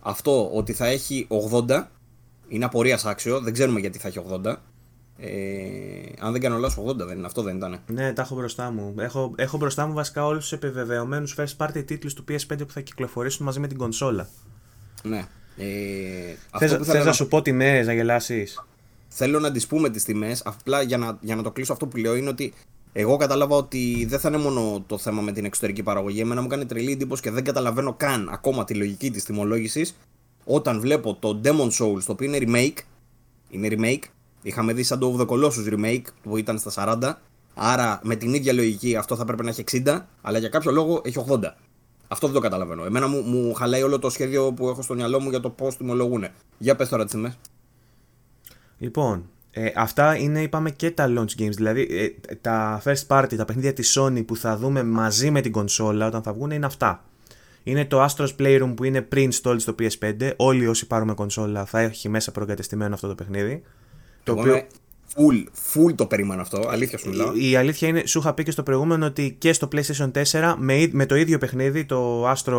αυτό 0.00 0.50
ότι 0.52 0.72
θα 0.72 0.86
έχει 0.86 1.26
80 1.68 1.84
είναι 2.48 2.64
απορίας 2.64 3.04
άξιο, 3.04 3.40
δεν 3.40 3.52
ξέρουμε 3.52 3.80
γιατί 3.80 3.98
θα 3.98 4.08
έχει 4.08 4.20
80. 4.44 4.54
Ε, 5.22 6.12
αν 6.18 6.32
δεν 6.32 6.40
κάνω 6.40 6.58
λάθος 6.58 6.84
80 6.86 6.96
δεν 6.96 7.16
είναι, 7.16 7.26
αυτό 7.26 7.42
δεν 7.42 7.56
ήταν. 7.56 7.80
Ναι, 7.86 8.12
τα 8.12 8.22
έχω 8.22 8.34
μπροστά 8.34 8.70
μου. 8.70 8.94
Έχω, 8.98 9.32
έχω 9.36 9.56
μπροστά 9.56 9.86
μου 9.86 9.92
βασικά 9.92 10.26
όλους 10.26 10.42
τους 10.42 10.52
επιβεβαιωμένους 10.52 11.36
first 11.38 11.56
party 11.56 11.84
τίτλους 11.86 12.14
του 12.14 12.24
PS5 12.28 12.58
που 12.58 12.72
θα 12.72 12.80
κυκλοφορήσουν 12.80 13.46
μαζί 13.46 13.60
με 13.60 13.66
την 13.66 13.78
κονσόλα. 13.78 14.28
Ναι. 15.02 15.26
Ε, 15.56 15.64
Θες 16.58 16.72
αυτό 16.72 16.76
που 16.76 16.84
θέλω 16.84 16.98
να 16.98 17.04
να, 17.04 17.12
σου 17.12 17.28
πω 17.28 17.42
τιμές, 17.42 17.86
να 17.86 17.92
γελάσεις; 17.92 18.64
θέλω 19.08 19.40
να 19.40 19.52
τις 19.52 19.66
πούμε 19.66 19.90
τις 19.90 20.04
τιμές, 20.04 20.42
απλά 20.44 20.82
για 20.82 20.98
να, 20.98 21.18
για 21.20 21.36
να 21.36 21.42
το 21.42 21.50
κλείσω 21.50 21.72
αυτό 21.72 21.86
που 21.86 21.96
λέω 21.96 22.16
είναι 22.16 22.28
ότι 22.28 22.52
εγώ 22.92 23.16
κατάλαβα 23.16 23.56
ότι 23.56 24.06
δεν 24.08 24.18
θα 24.18 24.28
είναι 24.28 24.38
μόνο 24.38 24.84
το 24.86 24.98
θέμα 24.98 25.22
με 25.22 25.32
την 25.32 25.44
εξωτερική 25.44 25.82
παραγωγή. 25.82 26.20
Εμένα 26.20 26.40
μου 26.40 26.48
κάνει 26.48 26.66
τρελή 26.66 26.92
εντύπωση 26.92 27.22
και 27.22 27.30
δεν 27.30 27.44
καταλαβαίνω 27.44 27.94
καν 27.94 28.28
ακόμα 28.32 28.64
τη 28.64 28.74
λογική 28.74 29.10
της 29.10 29.24
τιμολόγησης 29.24 29.96
όταν 30.44 30.80
βλέπω 30.80 31.14
το 31.14 31.40
Demon 31.44 31.70
Souls 31.70 32.02
το 32.06 32.12
οποίο 32.12 32.34
είναι 32.34 32.38
remake. 32.40 32.78
Είναι 33.50 33.68
remake. 33.70 34.08
Είχαμε 34.42 34.72
δει 34.72 34.82
σαν 34.82 34.98
το 34.98 35.16
Of 35.16 35.20
the 35.20 35.26
Colossus 35.26 35.74
remake 35.74 36.04
που 36.22 36.36
ήταν 36.36 36.58
στα 36.58 36.98
40. 37.00 37.12
Άρα 37.54 38.00
με 38.02 38.16
την 38.16 38.34
ίδια 38.34 38.52
λογική 38.52 38.96
αυτό 38.96 39.16
θα 39.16 39.24
πρέπει 39.24 39.42
να 39.42 39.48
έχει 39.48 39.64
60, 39.84 40.00
αλλά 40.22 40.38
για 40.38 40.48
κάποιο 40.48 40.70
λόγο 40.70 41.00
έχει 41.04 41.24
80. 41.28 41.38
Αυτό 42.08 42.26
δεν 42.26 42.36
το 42.36 42.42
καταλαβαίνω. 42.42 42.84
Εμένα 42.84 43.08
μου, 43.08 43.20
μου 43.20 43.54
χαλάει 43.54 43.82
όλο 43.82 43.98
το 43.98 44.10
σχέδιο 44.10 44.52
που 44.52 44.68
έχω 44.68 44.82
στο 44.82 44.94
μυαλό 44.94 45.20
μου 45.20 45.30
για 45.30 45.40
το 45.40 45.50
πώς 45.50 45.76
τιμολογούν. 45.76 46.24
Για 46.58 46.76
πες 46.76 46.88
τώρα 46.88 47.04
τι 47.04 47.10
τιμέ. 47.10 47.34
Λοιπόν, 48.78 49.28
ε, 49.50 49.70
αυτά 49.76 50.16
είναι 50.16 50.42
είπαμε 50.42 50.70
και 50.70 50.90
τα 50.90 51.12
launch 51.16 51.40
games. 51.42 51.54
Δηλαδή 51.54 51.86
ε, 51.90 52.34
τα 52.34 52.82
first 52.84 53.06
party, 53.06 53.36
τα 53.36 53.44
παιχνίδια 53.44 53.72
της 53.72 53.98
Sony 53.98 54.26
που 54.26 54.36
θα 54.36 54.56
δούμε 54.56 54.82
μαζί 54.82 55.30
με 55.30 55.40
την 55.40 55.52
κονσόλα 55.52 56.06
όταν 56.06 56.22
θα 56.22 56.32
βγουν 56.32 56.50
είναι 56.50 56.66
αυτά. 56.66 57.04
Είναι 57.62 57.84
το 57.84 58.04
Astros 58.04 58.28
Playroom 58.38 58.72
που 58.76 58.84
είναι 58.84 59.08
pre-installed 59.12 59.56
στο 59.56 59.74
PS5. 59.78 60.32
Όλοι 60.36 60.66
όσοι 60.66 60.86
πάρουμε 60.86 61.14
κονσόλα 61.14 61.64
θα 61.64 61.80
έχει 61.80 62.08
μέσα 62.08 62.32
προεγκατεστημένο 62.32 62.94
αυτό 62.94 63.08
το 63.08 63.14
παιχνίδι. 63.14 63.62
Το 64.22 64.32
Εγώ 64.32 64.40
οποίο 64.40 64.52
είμαι 64.54 64.66
full, 65.16 65.44
full 65.88 65.94
το 65.94 66.06
περίμενα 66.06 66.40
αυτό. 66.40 66.68
Αλήθεια 66.68 66.98
σου 66.98 67.08
μιλάω. 67.08 67.32
η, 67.34 67.50
η 67.50 67.56
αλήθεια 67.56 67.88
είναι, 67.88 68.06
σου 68.06 68.18
είχα 68.18 68.34
πει 68.34 68.42
και 68.42 68.50
στο 68.50 68.62
προηγούμενο 68.62 69.06
ότι 69.06 69.36
και 69.38 69.52
στο 69.52 69.68
PlayStation 69.72 70.10
4 70.30 70.54
με, 70.58 70.88
με 70.92 71.06
το 71.06 71.14
ίδιο 71.14 71.38
παιχνίδι, 71.38 71.84
το 71.84 72.30
Astro 72.32 72.58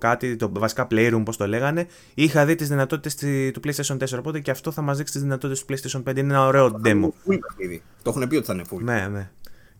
κάτι, 0.00 0.36
το 0.36 0.50
βασικά 0.52 0.86
Playroom 0.90 1.22
πώς 1.24 1.36
το 1.36 1.46
λέγανε, 1.46 1.86
είχα 2.14 2.44
δει 2.46 2.54
τις 2.54 2.68
δυνατότητες 2.68 3.14
τη- 3.14 3.50
του 3.50 3.60
PlayStation 3.64 3.96
4. 3.98 4.18
Οπότε 4.18 4.40
και 4.40 4.50
αυτό 4.50 4.70
θα 4.70 4.82
μας 4.82 4.96
δείξει 4.96 5.12
τις 5.12 5.22
δυνατότητες 5.22 5.64
του 5.64 5.74
PlayStation 6.02 6.10
5. 6.10 6.16
Είναι 6.18 6.32
ένα 6.34 6.46
ωραίο 6.46 6.80
demo. 6.84 7.04
Full 7.04 7.38
παιχνίδι. 7.46 7.82
Το 8.02 8.10
έχουν 8.10 8.28
πει 8.28 8.36
ότι 8.36 8.46
θα 8.46 8.52
είναι 8.52 8.64
full. 8.70 8.78
Ναι, 8.80 9.08
ναι. 9.08 9.30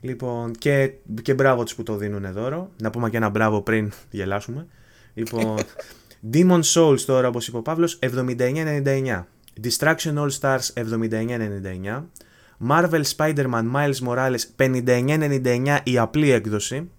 Λοιπόν, 0.01 0.53
και, 0.53 0.93
και 1.23 1.35
μπράβο 1.35 1.63
τους 1.65 1.75
που 1.75 1.83
το 1.83 1.97
δίνουν 1.97 2.33
δώρο. 2.33 2.71
Να 2.83 2.91
πούμε 2.91 3.11
και 3.11 3.17
ένα 3.17 3.29
μπράβο 3.29 3.63
πριν 3.63 3.93
γελάσουμε. 4.11 4.67
Λοιπόν, 5.15 5.57
Demon 6.35 6.61
Souls 6.75 7.01
τώρα, 7.01 7.29
όπως 7.29 7.49
είπε 7.49 7.57
ο 7.57 7.63
Παύλος, 7.63 7.99
79,99. 8.01 9.25
Distraction 9.61 10.15
All 10.17 10.31
Stars 10.41 10.73
79,99. 10.75 12.03
Marvel 12.69 13.03
Spider-Man 13.17 13.67
Miles 13.75 14.01
Morales 14.07 14.45
59,99 14.57 15.79
η 15.85 15.99
απλή 15.99 16.31
έκδοση. 16.31 16.91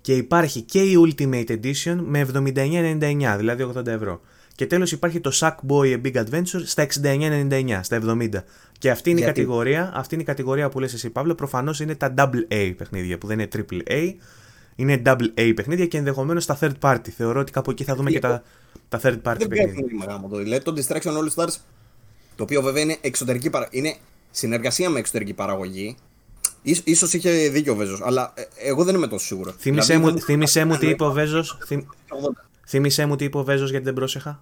Και 0.00 0.14
υπάρχει 0.14 0.60
και 0.60 0.82
η 0.82 0.94
Ultimate 1.06 1.48
Edition 1.48 1.96
με 2.04 2.26
79,99, 2.32 3.34
δηλαδή 3.38 3.70
80 3.76 3.86
ευρώ. 3.86 4.20
Και 4.54 4.66
τέλος 4.66 4.92
υπάρχει 4.92 5.20
το 5.20 5.30
Sackboy 5.34 6.00
A 6.00 6.00
Big 6.04 6.14
Adventure 6.14 6.62
στα 6.64 6.86
69,99, 7.02 7.80
στα 7.82 8.00
70. 8.06 8.28
Και 8.78 8.90
αυτή 8.90 9.10
είναι, 9.10 9.20
η 9.20 9.22
Γιατί; 9.22 9.40
κατηγορία, 9.40 9.92
αυτή 9.94 10.14
είναι 10.14 10.22
η 10.22 10.26
κατηγορία 10.26 10.68
που 10.68 10.80
λες 10.80 10.94
εσύ 10.94 11.10
Παύλο, 11.10 11.34
προφανώς 11.34 11.80
είναι 11.80 11.94
τα 11.94 12.14
double 12.16 12.52
A 12.52 12.74
παιχνίδια 12.76 13.18
που 13.18 13.26
δεν 13.26 13.38
είναι 13.38 13.48
triple 13.56 13.90
A. 13.90 14.14
Είναι 14.76 15.02
double 15.06 15.38
A 15.38 15.52
παιχνίδια 15.56 15.86
και 15.86 15.98
ενδεχομένως 15.98 16.46
τα 16.46 16.58
third 16.60 16.72
party. 16.80 17.08
Θεωρώ 17.16 17.40
ότι 17.40 17.52
κάπου 17.52 17.70
εκεί 17.70 17.84
θα 17.84 17.94
δούμε 17.94 18.10
και 18.10 18.18
τα, 18.18 18.42
τα 18.88 19.00
third 19.02 19.12
party 19.22 19.36
Δεν 19.38 19.48
παιχνίδια. 19.48 19.66
πέφτουν 19.82 20.02
γάμο 20.08 20.28
το. 20.28 20.36
Δηλαδή 20.36 20.64
το 20.64 20.74
Distraction 20.76 21.10
All 21.12 21.28
Stars, 21.34 21.54
το 22.36 22.42
οποίο 22.42 22.62
βέβαια 22.62 22.82
είναι 22.82 22.96
εξωτερική 23.00 23.50
παρα... 23.50 23.68
είναι 23.70 23.96
συνεργασία 24.30 24.90
με 24.90 24.98
εξωτερική 24.98 25.32
παραγωγή. 25.32 25.96
Ίσ- 26.62 26.86
ίσως 26.86 27.12
είχε 27.12 27.48
δίκιο 27.48 27.72
ο 27.72 27.76
Βέζος, 27.76 28.00
αλλά 28.04 28.32
ε, 28.36 28.42
εγώ 28.68 28.84
δεν 28.84 28.94
είμαι 28.94 29.06
τόσο 29.06 29.26
σίγουρος. 29.26 29.54
Θύμησέ 29.58 29.86
Δηλαδή, 29.92 30.04
μου, 30.04 30.12
δεν- 30.12 30.22
θύμισέ 30.22 30.64
μου 30.64 30.76
τι 30.76 30.88
είπε 30.88 31.04
ο 31.04 31.12
Βέζος; 31.12 31.58
θύμ- 31.66 31.86
Θύμησέ 32.66 33.06
μου 33.06 33.16
τι 33.16 33.24
είπε 33.24 33.38
ο 33.38 33.44
Βέζος 33.44 33.70
γιατί 33.70 33.84
δεν 33.84 33.94
πρόσεχα; 33.94 34.40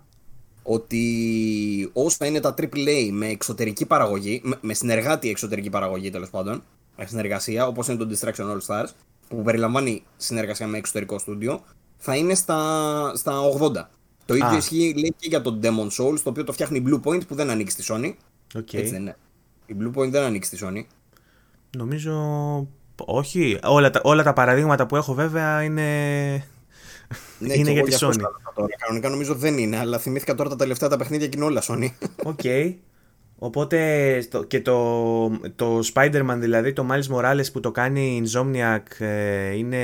Ότι 0.62 1.90
όσα 1.92 2.26
είναι 2.26 2.40
τα 2.40 2.54
AAA 2.60 3.08
με 3.12 3.26
εξωτερική 3.26 3.86
παραγωγή, 3.86 4.40
με, 4.44 4.56
με 4.60 4.74
συνεργάτη 4.74 5.28
εξωτερική 5.30 5.70
παραγωγή 5.70 6.10
τέλος 6.10 6.30
πάντων, 6.30 6.62
με 6.96 7.06
συνεργασία, 7.06 7.66
όπως 7.66 7.88
είναι 7.88 7.96
το 7.96 8.08
Destruction 8.10 8.44
AllStars, 8.44 8.88
που 9.28 9.42
περιλαμβάνει 9.42 10.02
συνεργασία 10.16 10.66
με 10.66 10.78
εξωτερικό 10.78 11.18
στούντιο, 11.18 11.62
θα 11.96 12.16
είναι 12.16 12.34
στα, 12.34 13.12
στα 13.16 13.32
80. 13.60 13.72
Το 14.26 14.34
ίδιο 14.34 14.46
Α. 14.46 14.56
ισχύει 14.56 14.94
λέει, 14.96 15.14
και 15.18 15.28
για 15.28 15.40
το 15.42 15.58
Demon's 15.62 15.88
Souls, 16.02 16.18
το 16.22 16.30
οποίο 16.30 16.44
το 16.44 16.52
φτιάχνει 16.52 16.78
η 16.78 16.84
Bluepoint 16.86 17.26
που 17.26 17.34
δεν 17.34 17.50
ανήκει 17.50 17.70
στη 17.70 17.84
Sony. 17.88 18.12
OK. 18.54 18.72
Έτσι 18.72 18.92
δεν 18.92 19.00
είναι. 19.00 19.16
Η 19.66 19.76
Bluepoint 19.80 20.08
δεν 20.10 20.22
ανήκει 20.22 20.46
στη 20.46 20.58
Sony. 20.62 20.82
Νομίζω. 21.76 22.12
Όχι. 23.04 23.58
Όλα 23.64 23.90
τα, 23.90 24.00
όλα 24.04 24.22
τα 24.22 24.32
παραδείγματα 24.32 24.86
που 24.86 24.96
έχω 24.96 25.14
βέβαια 25.14 25.62
είναι. 25.62 25.82
Ναι, 27.38 27.54
Είναι 27.54 27.64
και 27.64 27.70
για 27.70 27.72
εγώ 27.72 27.82
τη 27.82 27.88
γι' 27.88 27.94
αυτό 27.94 28.08
Sony. 28.08 28.12
σκάλωσα 28.12 28.52
Τώρα. 28.54 28.68
Κανονικά 28.78 29.08
νομίζω 29.08 29.34
δεν 29.34 29.58
είναι, 29.58 29.78
αλλά 29.78 29.98
θυμήθηκα 29.98 30.34
τώρα 30.34 30.48
τα 30.48 30.56
τελευταία 30.56 30.88
τα 30.88 30.96
παιχνίδια 30.96 31.28
και 31.28 31.36
είναι 31.36 31.46
όλα 31.46 31.62
Sony. 31.66 31.88
OK. 32.22 32.40
Οπότε 33.38 34.20
στο- 34.20 34.44
και 34.44 34.60
το, 34.60 35.28
το 35.56 35.80
Spider-Man 35.94 36.36
δηλαδή, 36.38 36.72
το 36.72 36.86
Miles 36.90 37.14
Morales 37.16 37.52
που 37.52 37.60
το 37.60 37.70
κάνει 37.70 38.16
η 38.16 38.22
Insomniac 38.26 39.00
ε, 39.00 39.56
είναι 39.56 39.78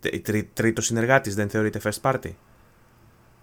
τρί, 0.00 0.20
τρί- 0.20 0.48
τρίτος 0.52 0.84
συνεργάτης, 0.86 1.34
δεν 1.34 1.48
θεωρείται 1.48 1.80
first 1.84 2.10
party; 2.10 2.30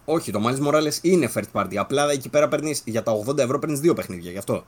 Όχι, 0.04 0.32
το 0.32 0.40
Miles 0.46 0.68
Morales 0.68 0.98
είναι 1.02 1.30
first 1.34 1.52
party. 1.60 1.74
Απλά 1.76 2.10
εκεί 2.10 2.28
πέρα 2.28 2.48
παίρνεις 2.48 2.82
για 2.84 3.02
τα 3.02 3.12
80 3.26 3.38
ευρώ 3.38 3.58
παίρνεις 3.58 3.80
δύο 3.80 3.94
παιχνίδια 3.94 4.30
γι' 4.30 4.38
αυτό. 4.38 4.64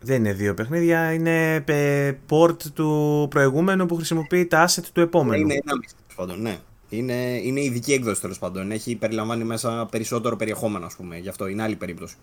Δεν 0.00 0.16
είναι 0.16 0.32
δύο 0.32 0.54
παιχνίδια, 0.54 1.12
είναι 1.12 1.54
ε, 1.66 2.12
port 2.30 2.62
του 2.74 3.26
προηγούμενου 3.30 3.86
που 3.86 3.96
χρησιμοποιεί 3.96 4.46
τα 4.46 4.68
asset 4.68 4.84
του 4.92 5.00
επόμενου. 5.00 5.40
Είναι 5.42 5.54
ένα 5.64 5.76
μισή 5.76 5.94
τέλος 5.96 6.14
πάντων, 6.16 6.42
ναι. 6.42 6.58
Είναι, 6.88 7.40
είναι 7.42 7.60
ειδική 7.60 7.92
έκδοση 7.92 8.20
τέλος 8.20 8.38
πάντων. 8.38 8.70
Έχει 8.70 8.96
περιλαμβάνει 8.96 9.44
μέσα 9.44 9.86
περισσότερο 9.90 10.36
περιεχόμενο, 10.36 10.86
ας 10.86 10.96
πούμε. 10.96 11.18
Γι' 11.18 11.28
αυτό 11.28 11.46
είναι 11.46 11.62
άλλη 11.62 11.76
περίπτωση. 11.76 12.14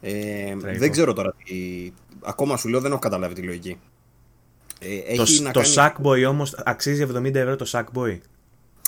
Ε, 0.00 0.10
Τραγικό. 0.44 0.78
δεν 0.78 0.90
ξέρω 0.90 1.12
τώρα 1.12 1.34
τι. 1.44 1.54
Ακόμα 2.22 2.56
σου 2.56 2.68
λέω 2.68 2.80
δεν 2.80 2.90
έχω 2.90 3.00
καταλάβει 3.00 3.34
τη 3.34 3.42
λογική. 3.42 3.78
Ε, 4.80 5.14
Το, 5.16 5.22
έχει 5.22 5.42
να 5.42 5.50
το 5.50 5.60
κάνει... 5.60 5.74
Sackboy 5.76 6.28
όμως 6.28 6.54
αξίζει 6.64 7.06
70 7.14 7.34
ευρώ 7.34 7.56
το 7.56 7.66
Sackboy. 7.70 8.18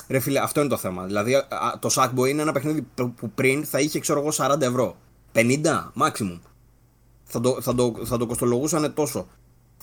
Ρε 0.08 0.18
φίλε, 0.18 0.38
αυτό 0.38 0.60
είναι 0.60 0.68
το 0.68 0.76
θέμα. 0.76 1.04
Δηλαδή, 1.04 1.34
α, 1.34 1.44
το 1.78 1.88
Sackboy 1.92 2.28
είναι 2.28 2.42
ένα 2.42 2.52
παιχνίδι 2.52 2.86
που 2.94 3.12
που 3.12 3.30
πριν 3.30 3.64
θα 3.64 3.80
είχε, 3.80 4.00
ξέρω 4.00 4.20
εγώ, 4.20 4.30
40 4.36 4.60
ευρώ. 4.60 4.96
50 5.34 5.58
maximum. 6.00 6.38
Θα 7.24 7.40
το, 7.40 7.60
θα 7.60 7.74
το, 7.74 7.94
θα 8.04 8.16
το 8.16 8.26
κοστολογούσαν 8.26 8.94
τόσο. 8.94 9.28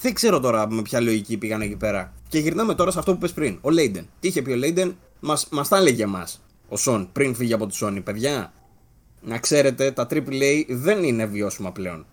Δεν 0.01 0.13
ξέρω 0.13 0.39
τώρα 0.39 0.71
με 0.71 0.81
ποια 0.81 0.99
λογική 0.99 1.37
πήγαν 1.37 1.61
εκεί 1.61 1.75
πέρα. 1.75 2.13
Και 2.27 2.39
γυρνάμε 2.39 2.75
τώρα 2.75 2.91
σε 2.91 2.99
αυτό 2.99 3.11
που 3.11 3.17
πες 3.17 3.31
πριν. 3.33 3.57
Ο 3.61 3.69
Λέιντεν. 3.69 4.07
Τι 4.19 4.27
είχε 4.27 4.41
πει 4.41 4.51
ο 4.51 4.55
Λέιντεν, 4.55 4.97
μας, 5.19 5.47
μας 5.51 5.67
τα 5.67 5.77
έλεγε 5.77 6.03
εμάς. 6.03 6.41
Ο 6.69 6.77
Σον, 6.77 7.09
πριν 7.11 7.35
φύγει 7.35 7.53
από 7.53 7.67
τη 7.67 7.77
Sony. 7.81 8.01
Παιδιά, 8.03 8.53
να 9.21 9.37
ξέρετε, 9.37 9.91
τα 9.91 10.07
AAA 10.09 10.65
δεν 10.67 11.03
είναι 11.03 11.25
βιώσιμα 11.25 11.71
πλέον. 11.71 12.05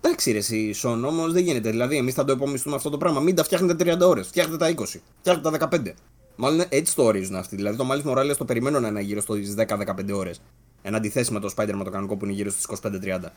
Εντάξει, 0.00 0.32
ρε, 0.32 0.38
εσύ, 0.38 0.72
Σον, 0.72 1.04
όμως 1.04 1.32
δεν 1.32 1.42
γίνεται. 1.42 1.70
Δηλαδή, 1.70 1.96
εμείς 1.96 2.14
θα 2.14 2.24
το 2.24 2.32
επομιστούμε 2.32 2.76
αυτό 2.76 2.90
το 2.90 2.98
πράγμα. 2.98 3.20
Μην 3.20 3.34
τα 3.34 3.44
φτιάχνετε 3.44 3.94
30 3.94 4.00
ώρες, 4.00 4.26
φτιάχνετε 4.26 4.64
τα 4.64 4.68
20, 4.68 5.00
φτιάχνετε 5.18 5.50
τα 5.50 5.68
15. 5.68 5.94
Μάλλον 6.36 6.64
έτσι 6.68 6.94
το 6.94 7.02
ορίζουν 7.02 7.36
αυτοί. 7.36 7.56
Δηλαδή, 7.56 7.76
το 7.76 7.86
Miles 7.90 8.10
Morales 8.10 8.36
το 8.36 8.44
περιμένω 8.44 8.80
να 8.80 8.88
είναι 8.88 9.00
γύρω 9.00 9.20
στι 9.20 9.54
10-15 9.56 10.12
ώρες. 10.12 10.40
Εν 10.82 10.94
αντιθέσει 10.94 11.32
με 11.32 11.40
το 11.40 11.54
Spider-Man 11.56 11.80
το 11.84 11.90
κανονικό 11.90 12.16
που 12.16 12.24
είναι 12.24 12.34
γύρω 12.34 12.50
στις 12.50 12.66
25-30. 12.66 13.32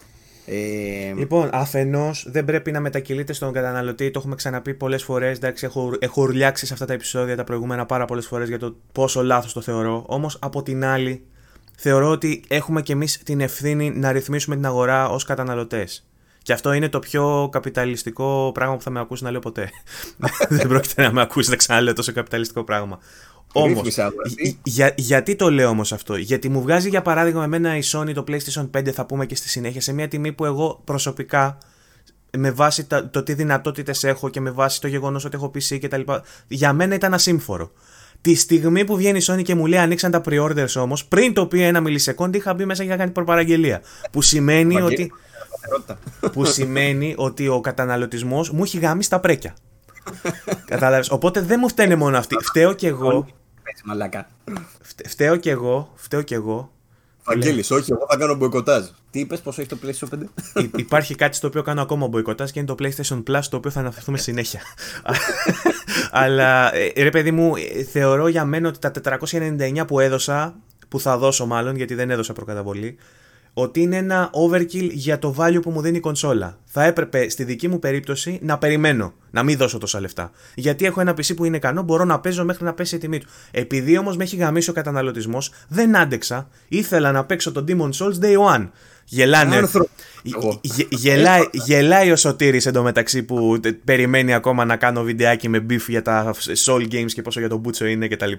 Ε, 0.46 1.14
Λοιπόν, 1.16 1.50
αφενός 1.54 2.28
δεν 2.30 2.46
πρέπει 2.46 2.72
να 2.72 2.80
μετακυλείται 2.80 3.34
στον 3.34 3.54
καταναλωτή. 3.54 4.12
Το 4.12 4.20
έχουμε 4.20 4.36
ξαναπεί 4.36 4.74
πολλές 4.74 5.04
φορές. 5.04 5.38
Εντάξει, 5.38 5.66
έχω, 5.66 5.94
έχω 6.00 6.22
ουρλιάξει 6.22 6.66
σε 6.66 6.74
αυτά 6.74 6.86
τα 6.86 6.94
επεισόδια 6.94 7.36
τα 7.36 7.44
προηγούμενα 7.44 7.86
πάρα 7.86 8.06
πολλές 8.06 8.28
φορές 8.28 8.48
για 8.48 8.60
το 8.60 8.76
πόσο 8.92 9.24
λάθος 9.24 9.54
το 9.54 9.62
θεωρώ. 9.62 10.04
Όμως 10.08 10.38
από 10.42 10.64
την 10.64 10.86
άλλη, 10.86 11.26
θεωρώ 11.78 12.10
ότι 12.10 12.44
έχουμε 12.48 12.82
κι 12.82 12.92
εμείς 12.92 13.18
την 13.18 13.42
ευθύνη 13.42 13.90
να 13.90 14.12
ρυθμίσουμε 14.12 14.56
την 14.56 14.66
αγορά 14.66 15.10
ως 15.10 15.24
καταναλωτές. 15.24 16.08
Και 16.42 16.54
αυτό 16.54 16.74
είναι 16.74 16.90
το 16.90 17.00
πιο 17.00 17.50
καπιταλιστικό 17.52 18.52
πράγμα 18.54 18.76
που 18.76 18.82
θα 18.82 18.90
με 18.90 19.00
ακούσει 19.00 19.24
να 19.24 19.32
λέω 19.32 19.40
ποτέ. 19.40 19.70
δεν 20.50 20.68
πρόκειται 20.68 21.02
να 21.02 21.12
με 21.12 21.22
ακούσει 21.22 21.50
να 21.50 21.56
ξαναλέω 21.56 21.94
τόσο 21.94 22.12
καπιταλιστικό 22.12 22.64
πράγμα. 22.64 23.00
Όμως, 23.54 23.74
Ρύθμισε, 23.74 24.02
αγοραστή. 24.02 24.60
για, 24.64 24.94
γιατί 24.98 25.36
το 25.36 25.52
λέω 25.52 25.70
όμως 25.70 25.92
αυτό, 25.92 26.16
Γιατί 26.16 26.50
μου 26.50 26.62
βγάζει 26.62 26.90
για 26.90 27.02
παράδειγμα 27.02 27.44
εμένα 27.44 27.78
η 27.78 27.82
Sony 27.92 28.12
το 28.14 28.24
PlayStation 28.28 28.70
5, 28.78 28.90
θα 28.90 29.06
πούμε 29.06 29.26
και 29.26 29.36
στη 29.36 29.50
συνέχεια, 29.50 29.82
σε 29.82 29.94
μια 29.94 30.08
τιμή 30.08 30.34
που 30.34 30.46
εγώ 30.46 30.82
προσωπικά 30.84 31.58
με 32.38 32.52
βάση 32.52 32.86
τα, 32.86 33.10
το 33.10 33.24
τι 33.24 33.34
δυνατότητες 33.34 34.04
έχω 34.04 34.30
και 34.30 34.40
με 34.40 34.52
βάση 34.52 34.82
το 34.82 34.88
γεγονός 34.88 35.26
ότι 35.26 35.36
έχω 35.36 35.52
PC 35.56 35.80
και 35.80 35.88
τα 35.88 35.98
λοιπά, 35.98 36.24
για 36.48 36.74
μένα 36.74 36.96
ήταν 36.96 37.14
ασύμφορο. 37.14 37.72
Τη 38.22 38.36
στιγμή 38.36 38.86
που 38.86 38.96
βγαίνει 38.96 39.18
η 39.18 39.22
Sony 39.28 39.42
και 39.44 39.56
μου 39.56 39.66
λέει 39.66 39.80
ανοίξαν 39.80 40.12
τα 40.12 40.22
pre-orders 40.30 40.74
όμως, 40.76 41.06
πριν 41.06 41.34
το 41.34 41.46
πει 41.48 41.62
ένα 41.62 41.80
μιλισεκόντ, 41.80 42.36
είχα 42.36 42.54
μπει 42.54 42.66
μέσα 42.66 42.84
για 42.84 42.92
να 42.92 42.98
κάνει 43.00 43.12
προπαραγγελία. 43.12 43.82
Που 44.12 44.22
σημαίνει 44.22 44.82
ότι, 44.82 45.12
σταθερότητα. 45.48 46.00
που 46.32 46.46
σημαίνει 46.46 47.14
ότι 47.18 47.48
ο 47.48 47.62
καταναλωτισμός 47.62 48.50
μου 48.52 48.64
έχει 48.64 48.80
γάμει 48.80 49.04
στα 49.04 49.20
πρέκια. 49.20 49.54
Κατάλαβες; 50.66 51.10
Οπότε 51.12 51.42
δεν 51.42 51.58
μου 51.62 51.68
φταίνε 51.70 51.96
μόνο 51.96 52.18
αυτοί. 52.18 52.36
Φταίω 52.44 52.74
κι 52.74 52.86
εγώ. 52.86 53.24
Πες, 53.64 53.82
μαλάκα. 53.86 54.28
φτε- 54.82 55.08
Φταίω 55.10 55.36
κι 55.36 55.50
εγώ. 55.50 55.92
Φταίω 55.96 56.22
κι 56.22 56.34
εγώ. 56.34 56.72
Βαγγέλης, 57.28 57.72
όχι, 57.72 57.92
εγώ 57.92 58.06
θα 58.10 58.18
κάνω 58.18 58.36
μποϊκοτάζ. 58.36 58.86
Τι 59.12 59.20
είπες, 59.20 59.40
πόσο 59.40 59.62
έχει 59.62 59.70
το 59.70 59.78
PlayStation 59.84 60.08
5. 60.14 60.62
Υ- 60.64 60.78
υπάρχει 60.80 61.16
κάτι 61.16 61.36
στο 61.36 61.48
οποίο 61.48 61.62
κάνω 61.62 61.82
ακόμα 61.82 62.08
μποϊκοτάζ 62.08 62.50
και 62.52 62.60
είναι 62.60 62.68
το 62.68 62.76
PlayStation 62.80 63.24
Plus, 63.32 63.42
το 63.50 63.58
οποίο 63.58 63.72
θα 63.72 63.80
αναφερθούμε 63.80 64.18
συνέχεια. 64.18 64.62
Αλλά 66.12 66.76
ε, 66.76 66.92
ρε 67.04 67.10
παιδί 67.10 67.32
μου, 67.32 67.54
ε, 67.56 67.84
θεωρώ 67.84 68.28
για 68.28 68.46
μένα 68.46 68.68
ότι 68.68 68.80
τα 68.80 68.92
499 69.20 69.84
που 69.88 70.00
έδωσα, 70.00 70.56
που 70.88 71.00
θα 71.00 71.18
δώσω 71.18 71.46
μάλλον, 71.46 71.76
γιατί 71.76 71.94
δεν 71.96 72.10
έδωσα 72.10 72.34
προκαταβολή, 72.34 72.98
ότι 73.60 73.82
είναι 73.82 73.98
ένα 73.98 74.30
overkill 74.34 74.90
για 74.92 75.20
το 75.20 75.36
value 75.38 75.62
που 75.62 75.70
μου 75.70 75.82
δίνει 75.82 75.98
η 75.98 76.00
κονσόλα. 76.00 76.58
Θα 76.66 76.84
έπρεπε 76.84 77.30
στη 77.30 77.44
δική 77.44 77.68
μου 77.68 77.80
περίπτωση 77.80 78.40
να 78.42 78.58
περιμένω, 78.58 79.14
να 79.32 79.44
μην 79.44 79.58
δώσω 79.58 79.78
τόσα 79.78 80.00
λεφτά. 80.00 80.32
Γιατί 80.56 80.86
έχω 80.86 81.02
ένα 81.02 81.12
PC 81.12 81.36
που 81.36 81.46
είναι 81.46 81.58
ικανό, 81.58 81.82
μπορώ 81.82 82.04
να 82.04 82.20
παίζω 82.20 82.46
μέχρι 82.46 82.64
να 82.64 82.74
πέσει 82.74 82.96
η 82.96 82.98
τιμή 82.98 83.20
του. 83.20 83.28
Επειδή 83.52 83.98
όμως 83.98 84.18
με 84.18 84.24
έχει 84.24 84.36
γαμίσει 84.36 84.70
ο 84.70 84.74
καταναλωτισμός, 84.74 85.52
δεν 85.68 85.98
άντεξα. 85.98 86.48
Ήθελα 86.68 87.12
να 87.12 87.26
παίξω 87.26 87.52
το 87.52 87.64
Demon 87.68 87.90
Souls 87.90 88.24
Day 88.24 88.56
One. 88.56 88.70
Γελάνε. 89.10 89.56
Άνθρωπο. 89.56 89.90
Γε- 90.24 90.36
Εγώ. 90.44 90.60
γε- 90.62 90.88
γελάει, 90.94 91.42
γελάει 91.52 92.12
ο 92.12 92.16
Σωτήρης 92.16 92.66
εντωμεταξύ 92.66 93.24
που 93.24 93.60
τε- 93.62 93.74
περιμένει 93.86 94.34
ακόμα 94.34 94.66
να 94.66 94.76
κάνω 94.76 95.04
βιντεάκι 95.04 95.50
με 95.50 95.66
beef 95.70 95.80
για 95.88 96.02
τα 96.02 96.34
Soul 96.66 96.82
Games 96.92 97.12
και 97.14 97.22
πόσο 97.22 97.40
για 97.40 97.50
τον 97.50 97.60
Μπούτσο 97.60 97.86
είναι 97.86 98.08
κτλ. 98.08 98.32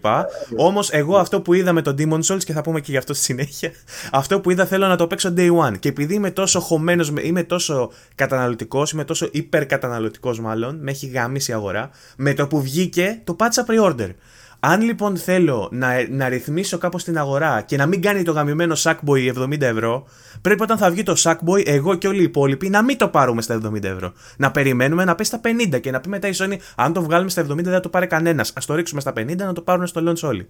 Όμως 0.56 0.90
εγώ 0.90 1.16
αυτό 1.16 1.40
που 1.40 1.54
είδα 1.54 1.72
με 1.72 1.82
τον 1.82 1.94
Demon 1.98 2.20
Souls 2.34 2.44
και 2.44 2.52
θα 2.52 2.60
πούμε 2.60 2.80
και 2.80 2.90
γι' 2.90 2.96
αυτό 2.96 3.14
στη 3.14 3.24
συνέχεια, 3.24 3.70
αυτό 4.12 4.40
που 4.40 4.50
είδα 4.50 4.66
θέλω 4.66 4.86
να 4.86 4.96
το 4.96 5.06
παίξω 5.06 5.34
day 5.36 5.56
one. 5.56 5.78
Και 5.78 5.88
επειδή 5.88 6.14
είμαι 6.14 6.30
τόσο 6.30 6.60
χωμένος, 6.60 7.12
είμαι 7.22 7.42
τόσο 7.42 7.90
καταναλωτικός, 8.14 8.90
είμαι 8.92 9.04
τόσο 9.04 9.28
υπερκαταναλωτικός 9.32 10.40
μάλλον, 10.40 10.78
με 10.82 10.90
έχει 10.90 11.06
γαμίσει 11.06 11.50
η 11.50 11.54
αγορά, 11.54 11.90
με 12.16 12.34
το 12.34 12.46
που 12.46 12.62
βγήκε 12.62 13.20
το 13.24 13.34
πάτσα 13.34 13.64
pre-order. 13.68 14.08
Αν 14.61 14.80
λοιπόν 14.80 15.16
θέλω 15.16 15.68
να, 15.72 16.09
να 16.09 16.28
ρυθμίσω 16.28 16.78
κάπως 16.78 17.04
την 17.04 17.18
αγορά 17.18 17.62
και 17.62 17.76
να 17.76 17.86
μην 17.86 18.02
κάνει 18.02 18.22
το 18.22 18.32
γαμημένο 18.32 18.74
Sackboy 18.78 19.34
70 19.34 19.61
ευρώ, 19.61 20.06
πρέπει 20.42 20.62
όταν 20.62 20.78
θα 20.78 20.90
βγει 20.90 21.02
το 21.02 21.14
Sackboy, 21.18 21.66
εγώ 21.66 21.94
και 21.94 22.09
όλοι 22.09 22.20
οι 22.20 22.22
υπόλοιποι, 22.22 22.68
να 22.68 22.82
μην 22.82 22.98
το 22.98 23.09
πάρουμε 23.09 23.42
στα 23.42 23.61
70 23.64 23.84
ευρώ. 23.84 24.12
Να 24.36 24.50
περιμένουμε 24.50 25.04
να 25.04 25.14
πέσει 25.14 25.30
στα 25.30 25.40
50 25.74 25.80
και 25.80 25.90
να 25.90 26.00
πει 26.00 26.09
μετά 26.09 26.28
η 26.28 26.32
Sony, 26.34 26.56
αν 26.76 26.92
το 26.92 27.02
βγάλουμε 27.02 27.30
στα 27.30 27.42
70 27.42 27.46
δεν 27.46 27.72
θα 27.72 27.80
το 27.80 27.88
πάρει 27.88 28.06
κανένας. 28.06 28.50
Α 28.50 28.61
το 28.66 28.74
ρίξουμε 28.74 29.00
στα 29.00 29.12
50 29.16 29.36
να 29.36 29.52
το 29.52 29.61
πάρουν 29.61 29.86
στο 29.86 30.02
launch 30.09 30.28
όλοι. 30.28 30.48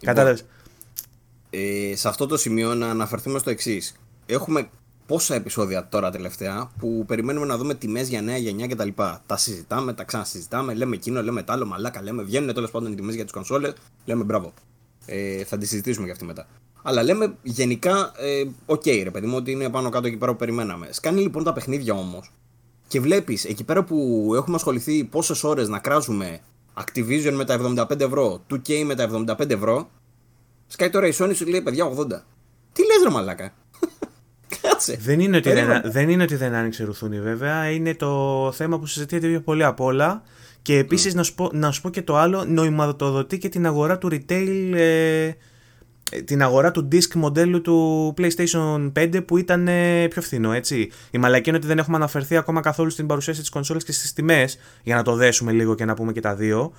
Κατάλαβες; 0.00 0.44
Ε, 1.50 1.96
σε 1.96 2.08
αυτό 2.08 2.26
το 2.26 2.36
σημείο 2.36 2.74
να 2.74 2.88
αναφερθούμε 2.88 3.38
στο 3.38 3.50
εξής. 3.50 3.96
Έχουμε 4.26 4.68
πόσα 5.06 5.34
επεισόδια 5.34 5.88
τώρα 5.88 6.10
τελευταία 6.10 6.70
που 6.78 7.04
περιμένουμε 7.06 7.46
να 7.46 7.56
δούμε 7.56 7.74
τιμές 7.74 8.08
για 8.08 8.22
νέα 8.22 8.36
γενιά 8.36 8.66
κτλ. 8.66 8.88
Τα 9.26 9.36
συζητάμε, 9.36 9.92
τα 9.92 10.04
ξανασυζητάμε, 10.04 10.74
λέμε 10.74 10.96
εκείνο, 10.96 11.22
λέμε 11.22 11.42
τ' 11.42 11.50
άλλο, 11.50 11.66
μαλάκα, 11.66 12.02
λέμε. 12.02 12.22
Βγαίνουν 12.22 12.54
τέλος 12.54 12.70
πάντων 12.70 12.92
οι 12.92 12.94
τιμές 12.94 13.14
για 13.14 13.24
τις 13.24 13.32
κονσόλες, 13.32 13.72
λέμε 14.04 14.24
μπράβο. 14.24 14.52
Ε, 15.06 15.44
θα 15.44 15.58
τη 15.58 15.66
συζητήσουμε 15.66 16.04
για 16.04 16.12
αυτή 16.12 16.24
μετά. 16.24 16.46
Αλλά 16.82 17.02
λέμε 17.02 17.36
γενικά, 17.42 18.12
ε, 18.16 18.44
οκ, 18.66 18.86
ρε 18.86 19.10
παιδί 19.10 19.26
μου, 19.26 19.36
ότι 19.36 19.50
είναι 19.50 19.68
πάνω 19.68 19.88
κάτω 19.88 20.06
εκεί 20.06 20.16
πέρα 20.16 20.30
που 20.30 20.38
περιμέναμε. 20.38 20.88
Σκάνει 20.90 21.20
λοιπόν 21.20 21.44
τα 21.44 21.52
παιχνίδια 21.52 21.94
όμως 21.94 22.30
και 22.88 23.00
βλέπεις 23.00 23.44
εκεί 23.44 23.64
πέρα 23.64 23.84
που 23.84 24.30
έχουμε 24.34 24.56
ασχοληθεί 24.56 25.04
πόσες 25.04 25.44
ώρες 25.44 25.68
να 25.68 25.78
κράζουμε 25.78 26.40
Activision 26.74 27.32
με 27.32 27.44
τα 27.44 27.60
75 27.90 28.00
ευρώ, 28.00 28.44
2K 28.50 28.82
με 28.84 28.94
τα 28.94 29.10
75 29.38 29.50
ευρώ, 29.50 29.90
σκάει 30.66 30.90
τώρα 30.90 31.06
η 31.06 31.12
Sony 31.18 31.32
σου 31.34 31.46
λέει 31.46 31.60
παιδιά 31.60 31.84
80. 31.84 31.92
Τι 32.72 32.82
λες 32.82 33.02
ρε 33.02 33.10
μαλάκα. 33.10 33.52
Κάτσε. 34.74 34.98
Δεν 35.00 35.20
είναι, 35.20 35.36
ότι 35.36 35.48
δεν, 35.48 35.66
Περίμενε. 35.66 35.90
δεν 35.90 36.08
είναι 36.08 36.22
ότι 36.22 36.36
δεν 36.36 36.54
άνοιξε 36.54 36.84
ρουθούνι 36.84 37.20
βέβαια, 37.20 37.70
είναι 37.70 37.94
το 37.94 38.52
θέμα 38.54 38.78
που 38.78 38.86
συζητιέται 38.86 39.28
πιο 39.28 39.40
πολύ 39.40 39.64
απ' 39.64 39.80
όλα. 39.80 40.22
Και 40.62 40.78
επίσης 40.78 41.14
να, 41.14 41.22
σου 41.22 41.34
πω, 41.34 41.50
να 41.52 41.70
σου 41.70 41.80
πω 41.80 41.90
και 41.90 42.02
το 42.02 42.16
άλλο, 42.16 42.44
νοηματοδοτεί 42.44 43.38
και 43.38 43.48
την 43.48 43.66
αγορά 43.66 43.98
του 43.98 44.08
retail, 44.10 44.72
ε, 44.74 45.30
ε, 46.12 46.22
την 46.24 46.42
αγορά 46.42 46.70
του 46.70 46.88
disc 46.92 47.14
μοντέλου 47.14 47.60
του 47.60 48.14
PlayStation 48.18 48.92
5 48.92 49.24
που 49.26 49.38
ήταν 49.38 49.68
ε, 49.68 50.08
πιο 50.08 50.22
φθηνό, 50.22 50.52
έτσι. 50.52 50.90
Η 51.10 51.18
μαλακή 51.18 51.48
είναι 51.48 51.58
ότι 51.58 51.66
δεν 51.66 51.78
έχουμε 51.78 51.96
αναφερθεί 51.96 52.36
ακόμα 52.36 52.60
καθόλου 52.60 52.90
στην 52.90 53.06
παρουσίαση 53.06 53.40
της 53.40 53.48
κονσόλας 53.48 53.84
και 53.84 53.92
στις 53.92 54.12
τιμές, 54.12 54.58
για 54.82 54.96
να 54.96 55.02
το 55.02 55.14
δέσουμε 55.14 55.52
λίγο 55.52 55.74
και 55.74 55.84
να 55.84 55.94
πούμε 55.94 56.12
και 56.12 56.20
τα 56.20 56.34
δύο. 56.34 56.72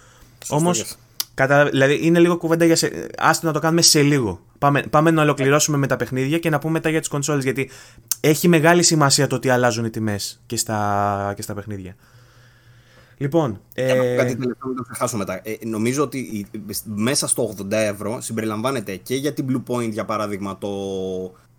Όμως, 0.50 0.84
yes. 0.84 1.05
Κατα... 1.36 1.66
Δηλαδή 1.66 2.00
είναι 2.02 2.20
λίγο 2.20 2.38
κουβέντα 2.38 2.66
για. 2.66 2.76
Σε... 2.76 3.08
Άστο 3.18 3.48
να 3.48 3.54
το 3.54 3.60
κάνουμε 3.60 3.82
σε 3.82 4.02
λίγο. 4.02 4.40
Πάμε, 4.58 4.82
πάμε 4.90 5.12
να 5.12 5.22
ολοκληρώσουμε 5.22 5.78
με 5.78 5.88
τα 5.88 5.96
παιχνίδια 5.96 6.40
και 6.40 6.50
να 6.50 6.60
πούμε 6.60 6.74
μετά 6.74 6.90
για 6.90 7.00
τις 7.00 7.08
κονσόλες. 7.08 7.44
Γιατί 7.44 7.70
έχει 8.20 8.48
μεγάλη 8.48 8.84
σημασία 8.84 9.28
το 9.28 9.36
ότι 9.36 9.50
αλλάζουν 9.50 9.86
οι 9.86 9.90
τιμές 9.90 10.42
και 10.46 10.58
στα, 10.58 11.34
και 11.36 11.42
στα 11.42 11.54
παιχνίδια. 11.54 11.96
Λοιπόν. 13.18 13.62
Ε... 13.74 14.16
Κάτι 14.16 14.36
τελευταίο 14.36 14.70
να 14.70 14.76
το 14.76 14.84
ξεχάσω 14.84 15.18
μετά. 15.18 15.42
Ε, 15.44 15.56
νομίζω 15.66 16.04
ότι 16.04 16.48
μέσα 16.84 17.28
στο 17.28 17.56
80 17.58 17.72
ευρώ 17.72 18.22
συμπεριλαμβάνεται 18.22 18.96
και 18.96 19.16
για 19.16 19.34
την 19.34 19.46
Blue 19.50 19.74
Point 19.74 19.90
για 19.92 20.06
παράδειγμα 20.06 20.58
το, 20.58 20.70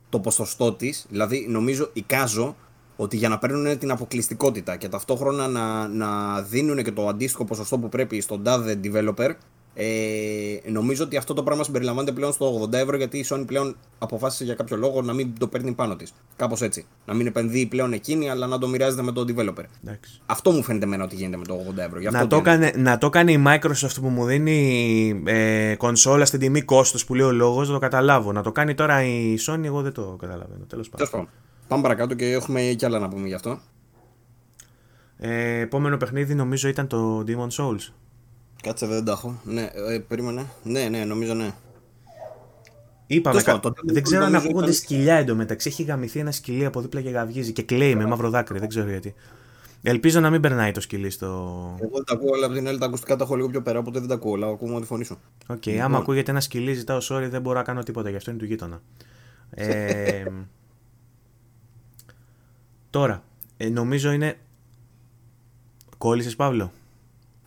το 0.09 0.21
ποσοστό 0.21 0.73
της. 0.73 1.07
Δηλαδή 1.09 1.47
νομίζω 1.49 1.91
εικάζω 1.93 2.57
ότι 2.97 3.17
για 3.17 3.29
να 3.29 3.39
παίρνουν 3.39 3.79
την 3.79 3.91
αποκλειστικότητα 3.91 4.77
και 4.77 4.89
ταυτόχρονα 4.89 5.49
να, 5.49 5.89
να 5.89 6.43
δίνουν 6.43 6.83
και 6.83 6.93
το 6.93 7.09
αντίστοιχο 7.09 7.45
ποσοστό 7.45 7.79
που 7.79 7.89
πρέπει 7.89 8.21
στον 8.21 8.43
τάδε 8.43 8.81
developer 8.85 9.31
ε, 9.79 10.71
νομίζω 10.71 11.05
ότι 11.05 11.17
αυτό 11.17 11.35
το 11.35 11.43
πράγμα 11.43 11.65
συμπεριλαμβάνεται 11.65 12.13
πλέον 12.13 12.33
στο 12.33 12.63
80 12.63 12.73
ευρώ 12.73 12.97
γιατί 12.97 13.19
η 13.19 13.27
Sony 13.29 13.43
πλέον 13.47 13.77
αποφάσισε 13.99 14.45
για 14.45 14.55
κάποιο 14.55 14.77
λόγο 14.77 15.03
να 15.03 15.13
μην 15.13 15.39
το 15.39 15.47
παίρνει 15.47 15.73
πάνω 15.73 15.97
της. 15.97 16.13
Κάπως 16.37 16.63
έτσι. 16.63 16.87
Να 17.07 17.15
μην 17.15 17.27
επενδύει 17.27 17.67
πλέον 17.67 17.93
εκείνη, 17.93 18.31
αλλά 18.31 18.47
να 18.47 18.59
το 18.59 18.69
μοιράζεται 18.69 19.03
με 19.03 19.13
τον 19.13 19.27
developer. 19.29 19.65
Εντάξει. 19.85 20.21
Αυτό 20.27 20.51
μου 20.51 20.63
φαίνεται 20.63 20.85
εμένα 20.85 21.05
ότι 21.05 21.15
γίνεται 21.15 21.37
με 21.37 21.45
το 21.45 21.59
80 21.75 21.79
ευρώ. 21.79 22.01
Γι 22.01 22.09
να, 22.11 22.27
το 22.27 22.41
κάνε, 22.41 22.73
να 22.77 22.99
το 22.99 23.09
κάνει 23.09 23.33
η 23.33 23.45
Microsoft 23.47 23.97
που 24.01 24.09
μου 24.09 24.25
δίνει 24.25 25.23
ε, 25.27 25.75
κονσόλα 25.77 26.25
στην 26.25 26.41
τιμή 26.41 26.63
κόστος 26.63 27.05
που 27.05 27.15
λέει 27.15 27.27
ο 27.27 27.33
λόγος, 27.33 27.67
να 27.69 27.75
το 27.75 27.81
καταλάβω. 27.81 28.33
Να 28.33 28.43
το 28.43 28.53
κάνει 28.53 28.75
τώρα 28.75 29.05
η 29.05 29.37
Sony, 29.47 29.65
εγώ 29.65 29.83
δεν 29.83 29.93
το 29.93 30.17
καταλαβαίνω. 30.19 30.65
Τέλος 30.65 30.89
πάντων. 30.89 31.29
Πάμε 31.69 31.83
παρακάτω 31.83 32.15
και 32.15 32.33
έχουμε 32.33 32.61
κι 32.61 32.85
άλλα 32.85 32.99
να 32.99 33.09
πούμε 33.09 33.27
γι' 33.27 33.35
αυτό. 33.35 33.59
Ε, 35.19 35.59
επόμενο 35.61 35.97
παιχνίδι 35.97 36.35
νομίζω 36.35 36.69
ήταν 36.69 36.87
το 36.87 37.25
Demon 37.27 37.49
Souls. 37.51 37.93
Κάτσε 38.67 38.87
δεν 38.87 39.05
τα 39.05 39.13
έχω. 39.13 39.41
Ναι, 39.45 39.71
ε, 39.89 39.99
περίμενε. 39.99 40.47
Ναι, 40.63 40.89
ναι, 40.89 41.05
νομίζω 41.05 41.35
ναι. 41.35 41.55
Είπαμε, 43.07 43.43
κα... 43.43 43.61
δεν 43.83 44.03
ξέρω 44.03 44.25
αν 44.25 44.35
ακούγονται 44.35 44.59
ήταν... 44.59 44.73
σκυλιά 44.73 45.15
εντωμεταξύ. 45.15 45.69
Έχει 45.69 45.83
γαμηθεί 45.83 46.19
ένα 46.19 46.31
σκυλί 46.31 46.65
από 46.65 46.81
δίπλα 46.81 47.01
και 47.01 47.11
γαυγίζει 47.11 47.53
και 47.53 47.63
κλαίει 47.63 47.95
με 47.95 48.07
μαύρο 48.07 48.31
δάκρυ. 48.31 48.59
Δεν 48.59 48.69
ξέρω 48.69 48.89
γιατί. 48.89 49.15
Ελπίζω 49.83 50.21
να 50.21 50.31
μην 50.31 50.41
περνάει 50.41 50.73
το 50.73 50.81
σκυλί 50.81 51.11
στο. 51.11 51.27
Εγώ 51.81 51.91
δεν 51.93 52.05
τα 52.05 52.15
ακούω, 52.15 52.35
αλλά 52.35 52.47
από 52.47 52.55
την 52.55 52.69
άλλη 52.69 52.79
τα 52.79 52.87
ακουστικά 52.87 53.17
τα 53.17 53.25
έχω 53.25 53.37
λίγο 53.37 53.49
πιο 53.49 53.63
πέρα, 53.63 53.79
οπότε 53.79 53.99
δεν 53.99 54.09
τα 54.09 54.15
ακούω. 54.15 54.35
Αλλά 54.35 54.47
ακούω 54.47 54.81
τη 54.81 54.87
φωνή 54.87 55.05
σου. 55.05 55.19
OK, 55.47 55.63
okay, 55.65 55.77
άμα 55.77 55.99
ακούγεται 55.99 56.31
ένα 56.31 56.41
σκυλί, 56.41 56.75
ζητάω 56.75 56.99
sorry, 57.03 57.27
δεν 57.31 57.41
μπορώ 57.41 57.59
να 57.59 57.65
κάνω 57.65 57.83
τίποτα, 57.83 58.11
γι' 58.11 58.17
αυτό 58.17 58.31
είναι 58.31 58.41
του 58.41 58.47
γείτονα. 58.47 58.83
ε, 59.51 60.25
τώρα, 62.91 63.23
ε, 63.57 63.69
νομίζω 63.69 64.11
είναι. 64.11 64.39
Κόλλησες, 65.99 66.37
Παύλο; 66.37 66.73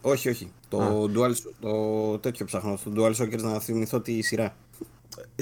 Όχι, 0.01 0.29
όχι. 0.29 0.51
Το, 0.69 1.09
dual, 1.15 1.31
το 1.59 2.17
τέτοιο 2.17 2.45
ψάχνω. 2.45 2.77
Στο 2.77 2.91
DualShockers 2.95 3.41
να 3.41 3.59
θυμηθώ 3.59 3.99
τη 3.99 4.21
σειρά. 4.21 4.55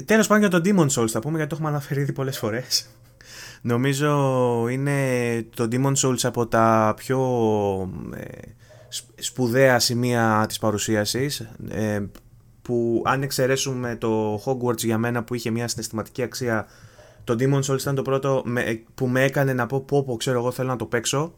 Τέλος 0.04 0.26
πάντων 0.26 0.48
για 0.48 0.60
το 0.60 0.60
Demon's 0.64 0.88
Souls 1.00 1.08
θα 1.08 1.20
πούμε 1.20 1.36
γιατί 1.36 1.50
το 1.50 1.54
έχουμε 1.54 1.68
αναφέρει 1.68 2.00
ήδη 2.00 2.12
πολλές 2.12 2.38
φορές. 2.38 2.88
Νομίζω 3.62 4.66
είναι 4.70 4.96
το 5.54 5.68
Demon 5.72 5.94
Souls 5.94 6.20
από 6.22 6.46
τα 6.46 6.94
πιο 6.96 7.20
ε, 8.14 8.22
σπουδαία 9.14 9.78
σημεία 9.78 10.44
της 10.48 10.58
παρουσίασης 10.58 11.48
ε, 11.68 12.02
που 12.62 13.02
αν 13.06 13.22
εξαιρέσουμε 13.22 13.96
το 13.96 14.42
Hogwarts 14.44 14.84
για 14.84 14.98
μένα 14.98 15.24
που 15.24 15.34
είχε 15.34 15.50
μια 15.50 15.68
συναισθηματική 15.68 16.22
αξία 16.22 16.66
το 17.24 17.36
Demon 17.38 17.60
Souls 17.62 17.80
ήταν 17.80 17.94
το 17.94 18.02
πρώτο 18.02 18.44
που 18.94 19.06
με 19.06 19.22
έκανε 19.22 19.52
να 19.52 19.66
πω 19.66 19.80
πω 19.80 20.04
πω 20.04 20.16
ξέρω 20.16 20.38
εγώ 20.38 20.50
θέλω 20.50 20.68
να 20.68 20.76
το 20.76 20.86
παίξω 20.86 21.34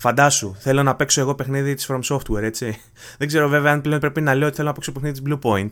Φαντάσου, 0.00 0.54
θέλω 0.58 0.82
να 0.82 0.94
παίξω 0.94 1.20
εγώ 1.20 1.34
παιχνίδι 1.34 1.74
της 1.74 1.90
From 1.90 2.00
Software, 2.08 2.42
έτσι. 2.42 2.80
Δεν 3.18 3.28
ξέρω 3.28 3.48
βέβαια 3.48 3.72
αν 3.72 3.80
πλέον 3.80 4.00
πρέπει 4.00 4.20
να 4.20 4.34
λέω 4.34 4.46
ότι 4.46 4.56
θέλω 4.56 4.68
να 4.68 4.74
παίξω 4.74 4.92
παιχνίδι 4.92 5.20
της 5.20 5.32
Blue 5.32 5.50
Point. 5.50 5.70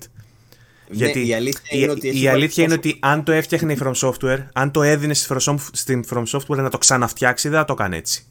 Ναι, 0.89 0.97
Γιατί 0.97 1.27
η 1.27 1.35
αλήθεια, 1.35 1.79
είναι, 1.79 1.91
ότι, 1.91 2.21
η 2.21 2.29
αλήθεια 2.29 2.65
είναι 2.65 2.75
ότι 2.75 2.97
αν 3.01 3.25
το 3.25 3.33
έφτιαχνε 3.33 3.73
η 3.73 3.79
From 3.83 3.93
Software, 3.95 4.39
αν 4.53 4.71
το 4.71 4.83
έδινε 4.83 5.15
στην 5.73 6.05
From 6.11 6.25
Software 6.25 6.57
να 6.57 6.71
το 6.71 6.79
ξαναφτιάξει, 6.79 7.49
δεν 7.49 7.59
θα 7.59 7.65
το 7.65 7.73
έκανε 7.73 7.97
έτσι. 7.97 8.27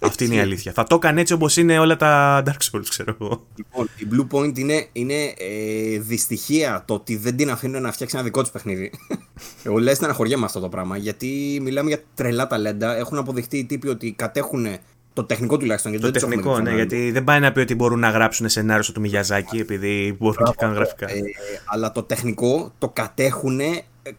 Αυτή 0.00 0.24
είναι 0.24 0.34
η 0.34 0.38
αλήθεια. 0.38 0.72
Θα 0.72 0.84
το 0.84 0.94
έκανε 0.94 1.20
έτσι 1.20 1.32
όπως 1.32 1.56
είναι 1.56 1.78
όλα 1.78 1.96
τα 1.96 2.42
Dark 2.46 2.70
Souls, 2.70 2.84
ξέρω 2.88 3.16
εγώ. 3.20 3.46
Λοιπόν, 3.54 3.88
η 3.96 4.06
Blue 4.12 4.36
Point 4.36 4.58
είναι, 4.58 4.88
είναι 4.92 5.34
ε, 5.38 5.98
δυστυχία 5.98 6.82
το 6.86 6.94
ότι 6.94 7.16
δεν 7.16 7.36
την 7.36 7.50
αφήνουν 7.50 7.82
να 7.82 7.92
φτιάξει 7.92 8.16
ένα 8.16 8.24
δικό 8.24 8.42
της 8.42 8.50
παιχνίδι. 8.50 8.90
Εγώ 9.64 9.78
λες 9.78 9.98
με 9.98 10.44
αυτό 10.44 10.60
το 10.60 10.68
πράγμα. 10.68 10.96
Γιατί 10.96 11.58
μιλάμε 11.62 11.88
για 11.88 12.02
τρελά 12.14 12.46
ταλέντα. 12.46 12.96
Έχουν 12.96 13.18
αποδειχτεί 13.18 13.58
οι 13.58 13.64
τύποι 13.64 13.88
ότι 13.88 14.12
κατέχουν 14.12 14.66
το 15.12 15.24
τεχνικό 15.24 15.56
τουλάχιστον. 15.56 15.92
Γιατί 15.92 16.10
το 16.10 16.26
τεχνικό, 16.26 16.60
ναι, 16.60 16.74
γιατί 16.74 17.10
δεν 17.10 17.24
πάει 17.24 17.40
να 17.40 17.52
πει 17.52 17.60
ότι 17.60 17.74
μπορούν 17.74 17.98
να 17.98 18.10
γράψουν 18.10 18.48
σενάριο 18.48 18.82
στο 18.82 18.92
του 18.92 19.00
Μιγιαζάκη, 19.00 19.58
επειδή 19.58 20.16
μπορούν 20.18 20.44
και 20.44 20.52
κάνουν 20.56 20.76
γραφικά. 20.76 21.10
Ε, 21.10 21.20
αλλά 21.66 21.92
το 21.92 22.02
τεχνικό 22.02 22.72
το 22.78 22.88
κατέχουν 22.88 23.60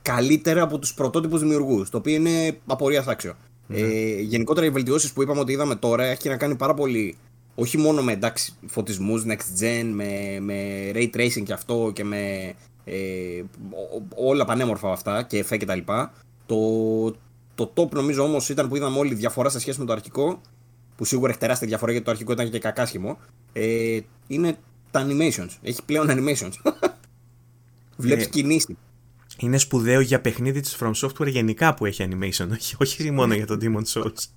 καλύτερα 0.01 0.61
από 0.61 0.79
τους 0.79 0.93
πρωτότυπους 0.93 1.39
δημιουργούς, 1.39 1.89
το 1.89 1.97
οποίο 1.97 2.13
είναι 2.13 2.57
απορία 2.65 3.03
άξιο. 3.07 3.33
Ναι. 3.67 3.77
Ε, 3.77 4.21
γενικότερα 4.21 4.65
οι 4.65 4.69
βελτιώσεις 4.69 5.13
που 5.13 5.21
είπαμε 5.21 5.39
ότι 5.39 5.51
είδαμε 5.51 5.75
τώρα 5.75 6.03
έχει 6.03 6.29
να 6.29 6.37
κάνει 6.37 6.55
πάρα 6.55 6.73
πολύ 6.73 7.17
όχι 7.55 7.77
μόνο 7.77 8.01
με 8.01 8.11
εντάξει, 8.11 8.53
φωτισμούς 8.65 9.23
next 9.27 9.63
gen, 9.63 9.89
με, 9.93 10.37
με 10.39 10.91
ray 10.93 11.09
tracing 11.15 11.43
και 11.43 11.53
αυτό 11.53 11.91
και 11.93 12.03
με 12.03 12.53
ε, 12.85 13.41
όλα 14.15 14.45
πανέμορφα 14.45 14.91
αυτά 14.91 15.23
και 15.23 15.37
εφέ 15.37 15.57
και 15.57 15.65
τα 15.65 15.75
λοιπά. 15.75 16.13
Το, 16.45 16.55
το 17.55 17.73
top 17.75 17.89
νομίζω 17.89 18.23
όμως 18.23 18.49
ήταν 18.49 18.67
που 18.67 18.75
είδαμε 18.75 18.97
όλη 18.97 19.13
διαφορά 19.13 19.49
σε 19.49 19.59
σχέση 19.59 19.79
με 19.79 19.85
το 19.85 19.93
αρχικό 19.93 20.41
που 20.95 21.05
σίγουρα 21.05 21.29
έχει 21.29 21.39
τεράστια 21.39 21.67
διαφορά 21.67 21.91
γιατί 21.91 22.05
το 22.05 22.11
αρχικό 22.11 22.31
ήταν 22.31 22.49
και 22.49 22.59
κακάσχημο, 22.59 23.19
ε, 23.53 23.99
είναι 24.27 24.57
τα 24.91 25.07
animations. 25.07 25.49
Έχει 25.61 25.83
πλέον 25.85 26.07
animations. 26.09 26.51
Βλέπεις 27.97 28.27
κινήσεις. 28.27 28.75
Είναι 29.37 29.57
σπουδαίο 29.57 29.99
για 29.99 30.21
παιχνίδι 30.21 30.59
της 30.59 30.77
From 30.79 30.91
Software 31.01 31.27
γενικά 31.27 31.73
που 31.73 31.85
έχει 31.85 32.07
animation, 32.09 32.47
όχι, 32.51 32.75
όχι 32.79 33.11
μόνο 33.11 33.33
για 33.33 33.45
το 33.45 33.57
Demon 33.61 33.83
Souls. 33.93 34.27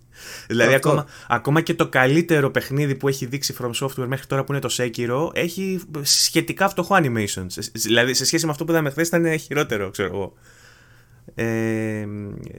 δηλαδή, 0.49 0.75
ακόμα, 0.75 1.07
ακόμα 1.29 1.61
και 1.61 1.75
το 1.75 1.89
καλύτερο 1.89 2.51
παιχνίδι 2.51 2.95
που 2.95 3.09
έχει 3.09 3.27
δείξει 3.27 3.55
From 3.61 3.71
Software 3.81 4.07
μέχρι 4.07 4.27
τώρα 4.27 4.45
που 4.45 4.53
είναι 4.53 4.61
το 4.61 4.75
Sekiro 4.77 5.31
έχει 5.33 5.81
σχετικά 6.03 6.69
φτωχό 6.69 6.97
animation. 6.99 7.47
Δηλαδή, 7.73 8.15
σε 8.15 8.25
σχέση 8.25 8.45
με 8.45 8.51
αυτό 8.51 8.65
που 8.65 8.71
είδαμε 8.71 8.91
χθες 8.91 9.09
ήταν 9.09 9.39
χειρότερο, 9.39 9.91
ξέρω 9.91 10.09
εγώ. 10.15 10.33
Ε, 11.39 12.07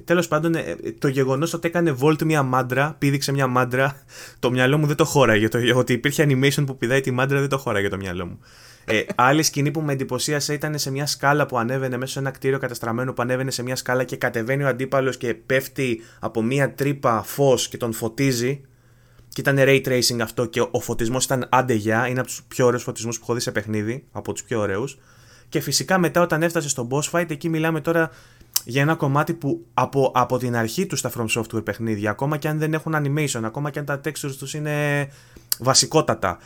Τέλος 0.04 0.28
πάντων, 0.28 0.56
ε, 0.56 0.76
το 1.00 1.08
γεγονός 1.08 1.54
ότι 1.54 1.68
έκανε 1.68 1.96
Volt 2.02 2.24
μια 2.24 2.44
μάντρα, 2.44 2.96
πήδηξε 2.98 3.32
μια 3.32 3.48
μάντρα, 3.48 4.02
το 4.40 4.52
μυαλό 4.52 4.78
μου 4.78 4.88
δεν 4.88 4.96
το 4.96 5.06
χώραγε. 5.06 5.48
Το, 5.48 5.60
ότι 5.76 5.94
υπήρχε 5.94 6.26
animation 6.30 6.64
που 6.66 6.78
πηδάει 6.78 7.02
τη 7.02 7.12
μάντρα 7.12 7.40
δεν 7.40 7.50
το 7.50 7.58
χώραγε 7.58 7.90
το 7.90 7.98
μυαλό 7.98 8.26
μου. 8.26 8.40
Ε, 8.86 9.04
άλλη 9.16 9.44
σκηνή 9.44 9.72
που 9.72 9.82
με 9.82 9.94
εντυπωσίασε 9.94 10.54
ήταν 10.54 10.78
σε 10.78 10.92
μια 10.92 11.06
σκάλα 11.06 11.46
που 11.46 11.58
ανέβαινε 11.58 11.98
μέσα 11.98 12.12
σε 12.12 12.20
ένα 12.20 12.32
κτίριο 12.32 12.60
καταστραμμένο 12.60 13.14
που 13.14 13.22
ανέβαινε 13.22 13.52
σε 13.52 13.64
μια 13.64 13.76
σκάλα 13.76 14.04
και 14.04 14.16
κατεβαίνει 14.16 14.64
ο 14.64 14.68
αντίπαλος 14.68 15.18
και 15.18 15.34
πέφτει 15.34 16.02
από 16.20 16.42
μια 16.42 16.74
τρύπα 16.74 17.24
φως 17.24 17.68
και 17.68 17.78
τον 17.78 17.94
φωτίζει. 17.94 18.62
Και 19.30 19.42
ήταν 19.42 19.56
ray 19.60 19.82
tracing 19.88 20.20
αυτό 20.22 20.46
και 20.46 20.68
ο 20.72 20.80
φωτισμός 20.80 21.26
ήταν 21.26 21.48
αντεγιά. 21.52 22.08
Είναι 22.08 22.20
από 22.20 22.28
τους 22.28 22.44
πιο 22.48 22.66
ωραίους 22.66 22.84
φωτισμούς 22.84 23.18
που 23.18 23.24
έχω 23.24 23.34
δει 23.34 23.40
σε 23.40 23.52
παιχνίδι. 23.52 24.04
Από 24.12 24.34
τους 24.34 24.44
πιο 24.44 24.60
ωραίους. 24.60 24.98
Και 25.50 25.60
φυσικά 25.60 25.98
μετά 25.98 26.22
όταν 26.22 26.44
έφτασε 26.44 26.70
στο 26.70 26.88
boss 26.92 27.10
fight, 27.12 27.32
εκεί 27.32 27.50
μιλάμε 27.50 27.82
τώρα 27.82 28.12
για 28.70 28.82
ένα 28.82 28.96
κομμάτι 28.96 29.34
που 29.34 29.66
από, 29.74 30.12
από 30.16 30.38
την 30.38 30.56
αρχή 30.56 30.86
τους 30.86 31.00
στα 31.00 31.12
From 31.18 31.26
Software 31.36 31.64
παιχνίδια, 31.64 32.10
ακόμα 32.10 32.38
και 32.38 32.48
αν 32.48 32.58
δεν 32.58 32.74
έχουν 32.74 32.96
animation, 32.96 33.42
ακόμα 33.44 33.70
και 33.70 33.80
αν 33.80 33.86
τα 33.86 34.02
textures 34.04 34.36
τους 34.38 34.54
είναι 34.54 35.08
βασικότατα, 35.60 36.38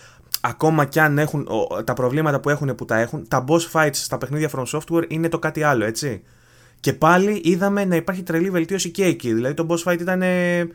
ακόμα 0.41 0.85
και 0.85 1.01
αν 1.01 1.17
έχουν 1.17 1.47
τα 1.83 1.93
προβλήματα 1.93 2.39
που 2.39 2.49
έχουν 2.49 2.75
που 2.75 2.85
τα 2.85 2.97
έχουν, 2.97 3.27
τα 3.27 3.45
boss 3.47 3.71
fights 3.71 3.89
στα 3.93 4.17
παιχνίδια 4.17 4.49
From 4.55 4.63
Software 4.65 5.03
είναι 5.07 5.29
το 5.29 5.39
κάτι 5.39 5.63
άλλο, 5.63 5.85
έτσι. 5.85 6.21
Και 6.79 6.93
πάλι 6.93 7.41
είδαμε 7.43 7.85
να 7.85 7.95
υπάρχει 7.95 8.23
τρελή 8.23 8.49
βελτίωση 8.49 8.89
και 8.89 9.05
εκεί. 9.05 9.33
Δηλαδή 9.33 9.53
το 9.53 9.65
boss 9.69 9.91
fight 9.91 9.99
ήταν. 9.99 10.21
Ε, 10.21 10.67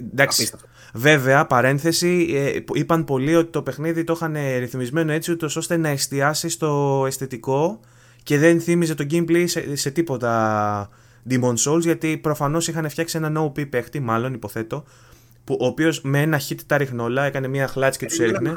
εντάξει. 0.00 0.50
Βέβαια, 0.94 1.46
παρένθεση, 1.46 2.26
ε, 2.34 2.60
είπαν 2.72 3.04
πολλοί 3.04 3.34
ότι 3.34 3.50
το 3.50 3.62
παιχνίδι 3.62 4.04
το 4.04 4.12
είχαν 4.12 4.36
ρυθμισμένο 4.58 5.12
έτσι, 5.12 5.36
ώστε 5.56 5.76
να 5.76 5.88
εστιάσει 5.88 6.48
στο 6.48 7.02
αισθητικό 7.06 7.80
και 8.24 8.38
δεν 8.38 8.60
θύμιζε 8.60 8.94
το 8.94 9.06
gameplay 9.10 9.44
σε, 9.46 9.76
σε 9.76 9.90
τίποτα 9.90 10.88
Demon 11.30 11.54
Souls 11.66 11.80
γιατί 11.80 12.18
προφανώς 12.18 12.68
είχαν 12.68 12.88
φτιάξει 12.88 13.16
έναν 13.16 13.36
OP 13.46 13.68
παίχτη, 13.68 14.00
μάλλον 14.00 14.34
υποθέτω, 14.34 14.84
που, 15.44 15.56
ο 15.60 15.66
οποίος 15.66 16.00
με 16.02 16.20
ένα 16.20 16.40
hit 16.48 16.58
τα 16.66 16.76
ρίχνε 16.76 17.02
όλα, 17.02 17.24
έκανε 17.24 17.48
μια 17.48 17.68
χλάτση 17.68 17.98
και 17.98 18.06
τους 18.06 18.18
έριχνε. 18.18 18.56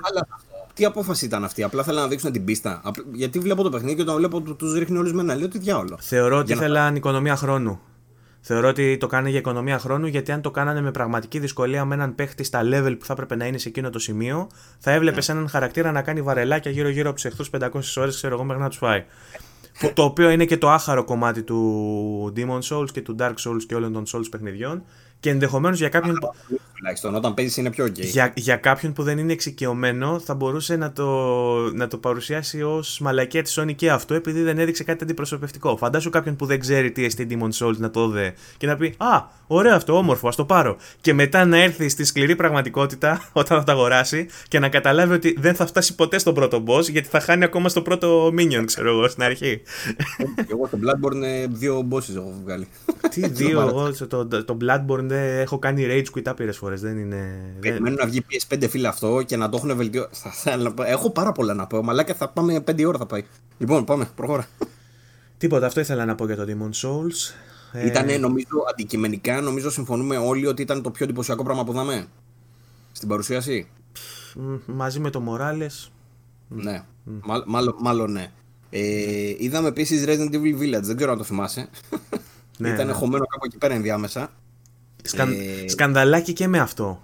Τι 0.73 0.85
απόφαση 0.85 1.25
ήταν 1.25 1.43
αυτή, 1.43 1.63
απλά 1.63 1.83
θέλανε 1.83 2.01
να 2.01 2.07
δείξουν 2.07 2.31
την 2.31 2.45
πίστα. 2.45 2.81
Γιατί 3.13 3.39
βλέπω 3.39 3.63
το 3.63 3.69
παιχνίδι 3.69 3.95
και 3.95 4.01
όταν 4.01 4.15
βλέπω 4.15 4.41
τους 4.41 4.73
ρίχνει 4.73 4.97
όλου 4.97 5.13
με 5.13 5.21
ένα 5.21 5.35
λέω 5.35 5.47
τι 5.47 5.57
διάολο. 5.57 5.97
Θεωρώ 6.01 6.37
ότι 6.37 6.51
ήθελαν 6.53 6.91
να... 6.91 6.97
οικονομία 6.97 7.35
χρόνου. 7.35 7.79
Θεωρώ 8.41 8.67
ότι 8.67 8.97
το 8.97 9.07
κάνανε 9.07 9.29
για 9.29 9.39
οικονομία 9.39 9.79
χρόνου 9.79 10.07
γιατί 10.07 10.31
αν 10.31 10.41
το 10.41 10.51
κάνανε 10.51 10.81
με 10.81 10.91
πραγματική 10.91 11.39
δυσκολία 11.39 11.85
με 11.85 11.95
έναν 11.95 12.15
παίχτη 12.15 12.43
στα 12.43 12.61
level 12.63 12.95
που 12.99 13.05
θα 13.05 13.13
έπρεπε 13.13 13.35
να 13.35 13.45
είναι 13.45 13.57
σε 13.57 13.69
εκείνο 13.69 13.89
το 13.89 13.99
σημείο, 13.99 14.47
θα 14.79 14.91
έβλεπες 14.91 15.25
yeah. 15.25 15.27
Ναι. 15.27 15.35
έναν 15.37 15.49
χαρακτήρα 15.49 15.91
να 15.91 16.01
κάνει 16.01 16.21
βαρελάκια 16.21 16.71
γύρω-γύρω 16.71 17.09
από 17.09 17.15
τους 17.15 17.25
εχθρούς 17.25 17.49
500 17.59 17.69
ώρες, 17.95 18.15
ξέρω 18.15 18.33
εγώ, 18.33 18.43
μέχρι 18.43 18.61
να 18.61 18.69
τους 18.69 18.77
φάει 18.77 19.03
το 19.93 20.03
οποίο 20.03 20.29
είναι 20.29 20.45
και 20.45 20.57
το 20.57 20.69
άχαρο 20.69 21.03
κομμάτι 21.03 21.43
του 21.43 22.33
Demon 22.35 22.59
Souls 22.61 22.91
και 22.91 23.01
του 23.01 23.15
Dark 23.19 23.33
Souls 23.45 23.63
και 23.67 23.75
όλων 23.75 23.93
των 23.93 24.03
Souls 24.13 24.27
παιχνιδιών. 24.31 24.83
Και 25.19 25.29
ενδεχομένως 25.29 25.77
για 25.77 25.89
κάποιον. 25.89 26.19
τουλάχιστον. 26.75 27.15
Όταν 27.15 27.33
παίζεις 27.33 27.57
είναι 27.57 27.69
πιο 27.69 27.85
ok. 27.85 27.99
Για, 27.99 28.33
για 28.35 28.55
κάποιον 28.55 28.93
που 28.93 29.03
δεν 29.03 29.17
είναι 29.17 29.31
εξοικειωμένο, 29.33 30.19
θα 30.19 30.35
μπορούσε 30.35 30.75
να 30.75 30.91
το, 30.91 31.05
να 31.73 31.87
το 31.87 31.97
παρουσιάσει 31.97 32.61
ως 32.61 32.99
μαλακία 32.99 33.41
της 33.41 33.59
Sony 33.59 33.75
και 33.75 33.91
αυτό, 33.91 34.13
επειδή 34.13 34.41
δεν 34.41 34.59
έδειξε 34.59 34.83
κάτι 34.83 35.03
αντιπροσωπευτικό. 35.03 35.77
Φαντάσου 35.77 36.09
κάποιον 36.09 36.35
που 36.35 36.45
δεν 36.45 36.59
ξέρει 36.59 36.91
τι 36.91 37.05
εστί 37.05 37.27
Demon 37.29 37.65
Souls 37.65 37.77
να 37.77 37.89
το 37.89 38.09
δει 38.09 38.33
και 38.57 38.67
να 38.67 38.75
πει 38.75 38.93
Α, 38.97 39.23
ωραίο 39.47 39.75
αυτό, 39.75 39.97
όμορφο, 39.97 40.27
ας 40.27 40.35
το 40.35 40.45
πάρω. 40.45 40.77
Και 41.01 41.13
μετά 41.13 41.45
να 41.45 41.57
έρθει 41.57 41.89
στη 41.89 42.03
σκληρή 42.03 42.35
πραγματικότητα 42.35 43.21
όταν 43.33 43.57
θα 43.57 43.63
το 43.63 43.71
αγοράσει 43.71 44.27
και 44.47 44.59
να 44.59 44.69
καταλάβει 44.69 45.13
ότι 45.13 45.35
δεν 45.39 45.55
θα 45.55 45.65
φτάσει 45.65 45.95
ποτέ 45.95 46.17
στον 46.17 46.33
πρώτο 46.33 46.63
boss, 46.67 46.89
γιατί 46.89 47.07
θα 47.07 47.19
χάνει 47.19 47.43
ακόμα 47.43 47.69
στο 47.69 47.81
πρώτο 47.81 48.27
minion, 48.27 48.63
ξέρω 48.65 48.89
εγώ, 48.89 49.07
στην 49.07 49.23
αρχή. 49.23 49.61
εγώ 50.51 50.67
στο 50.67 50.77
Bloodborne 50.81 51.23
ε, 51.23 51.47
δύο 51.49 51.87
bosses 51.91 52.15
έχω 52.15 52.33
βγάλει. 52.43 52.67
Τι 53.09 53.27
δύο, 53.39 53.61
εγώ 53.61 53.91
το, 54.07 54.27
το 54.27 54.57
Bloodborne 54.61 55.06
έχω 55.15 55.59
κάνει 55.59 55.85
rage 55.87 56.17
quit 56.17 56.21
άπειρες 56.25 56.57
φορές. 56.57 56.81
Δεν 56.81 56.97
είναι. 56.97 57.53
Περιμένω 57.59 57.95
να 57.99 58.05
βγει 58.05 58.25
PS5 58.29 58.69
φίλε 58.69 58.87
αυτό 58.87 59.21
και 59.21 59.37
να 59.37 59.49
το 59.49 59.57
έχουν 59.57 59.75
βελτιώσει. 59.75 60.09
Έχω 60.85 61.11
πάρα 61.11 61.31
πολλά 61.31 61.53
να 61.53 61.67
πω. 61.67 61.83
Μαλάκα 61.83 62.13
θα 62.13 62.29
πάμε 62.29 62.63
5 62.71 62.85
ώρα 62.87 62.97
θα 62.97 63.05
πάει. 63.05 63.23
Λοιπόν, 63.57 63.83
πάμε, 63.83 64.09
προχώρα. 64.15 64.47
Τίποτα, 65.37 65.65
αυτό 65.65 65.79
ήθελα 65.79 66.05
να 66.05 66.15
πω 66.15 66.25
για 66.25 66.35
το 66.35 66.45
Demon 66.47 66.87
Souls. 66.87 67.33
Ήτανε, 67.85 68.17
νομίζω, 68.17 68.47
αντικειμενικά, 68.69 69.41
νομίζω 69.41 69.69
συμφωνούμε 69.69 70.17
όλοι 70.17 70.47
ότι 70.47 70.61
ήταν 70.61 70.81
το 70.81 70.91
πιο 70.91 71.05
εντυπωσιακό 71.05 71.43
πράγμα 71.43 71.63
που 71.63 71.71
είδαμε 71.71 72.07
στην 72.91 73.07
παρουσίαση. 73.07 73.67
Μαζί 74.65 74.99
με 74.99 75.09
το 75.09 75.23
Morales. 75.27 75.89
Ναι, 76.47 76.83
mm. 77.07 77.41
μάλλον, 77.45 77.75
μάλλον 77.79 78.11
ναι. 78.11 78.31
Ε, 78.69 79.35
είδαμε 79.37 79.67
επίσης 79.67 80.03
Resident 80.07 80.33
Evil 80.33 80.59
Village, 80.59 80.81
δεν 80.81 80.95
ξέρω 80.95 81.11
αν 81.11 81.17
το 81.17 81.23
θυμάσαι. 81.23 81.69
Ναι, 82.57 82.69
Ήταν 82.69 82.87
ναι. 82.87 82.93
χωμένο 82.93 83.25
κάπου 83.25 83.45
εκεί 83.45 83.57
πέρα 83.57 83.73
ενδιάμεσα. 83.73 84.31
Σκαν... 85.07 85.31
Ε... 85.31 85.67
Σκανδαλάκι 85.67 86.33
και 86.33 86.47
με 86.47 86.59
αυτό. 86.59 87.03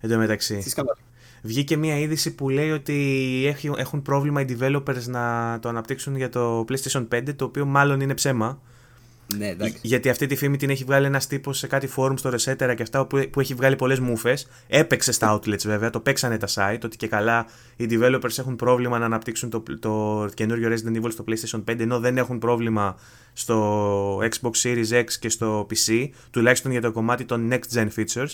Εν 0.00 0.10
τω 0.10 0.18
μεταξύ. 0.18 0.56
Τι 0.56 0.68
σκανδαλάκι; 0.70 1.02
Βγήκε 1.42 1.76
μια 1.76 1.98
είδηση 1.98 2.34
που 2.34 2.48
λέει 2.48 2.70
ότι 2.70 3.56
έχουν 3.76 4.02
πρόβλημα 4.02 4.40
οι 4.40 4.44
developers 4.48 5.02
να 5.06 5.58
το 5.62 5.68
αναπτύξουν 5.68 6.16
για 6.16 6.28
το 6.28 6.64
PlayStation 6.68 7.08
5, 7.12 7.34
το 7.36 7.44
οποίο 7.44 7.64
μάλλον 7.64 8.00
είναι 8.00 8.14
ψέμα. 8.14 8.60
Ναι, 9.36 9.48
εντάξει. 9.48 9.78
Γιατί 9.82 10.08
αυτή 10.08 10.26
τη 10.26 10.36
φήμη 10.36 10.56
την 10.56 10.70
έχει 10.70 10.84
βγάλει 10.84 11.06
ένας 11.06 11.26
τύπος 11.26 11.58
σε 11.58 11.66
κάτι 11.66 11.88
forum 11.96 12.14
στο 12.16 12.30
Resetera 12.30 12.72
και 12.76 12.82
αυτά 12.82 13.06
που, 13.06 13.28
που 13.30 13.40
έχει 13.40 13.54
βγάλει 13.54 13.76
πολλές 13.76 14.00
μούφε. 14.00 14.38
Έπαιξε 14.66 15.12
στα 15.12 15.34
outlets 15.34 15.62
βέβαια, 15.64 15.90
το 15.90 16.00
παίξανε 16.00 16.38
τα 16.38 16.48
site. 16.54 16.80
Ότι 16.84 16.96
και 16.96 17.06
καλά 17.06 17.46
οι 17.76 17.86
developers 17.90 18.38
έχουν 18.38 18.56
πρόβλημα 18.56 18.98
να 18.98 19.04
αναπτύξουν 19.04 19.50
το, 19.50 19.62
το 19.80 20.26
καινούριο 20.34 20.68
Resident 20.68 21.02
Evil 21.02 21.12
στο 21.12 21.24
PlayStation 21.28 21.64
5, 21.72 21.80
ενώ 21.80 22.00
δεν 22.00 22.18
έχουν 22.18 22.38
πρόβλημα 22.38 22.96
στο 23.32 24.18
Xbox 24.18 24.50
Series 24.62 24.90
X 24.90 25.04
και 25.20 25.28
στο 25.28 25.66
PC, 25.70 26.08
τουλάχιστον 26.30 26.70
για 26.70 26.80
το 26.80 26.92
κομμάτι 26.92 27.24
των 27.24 27.52
next 27.52 27.78
gen 27.78 27.88
features. 27.96 28.32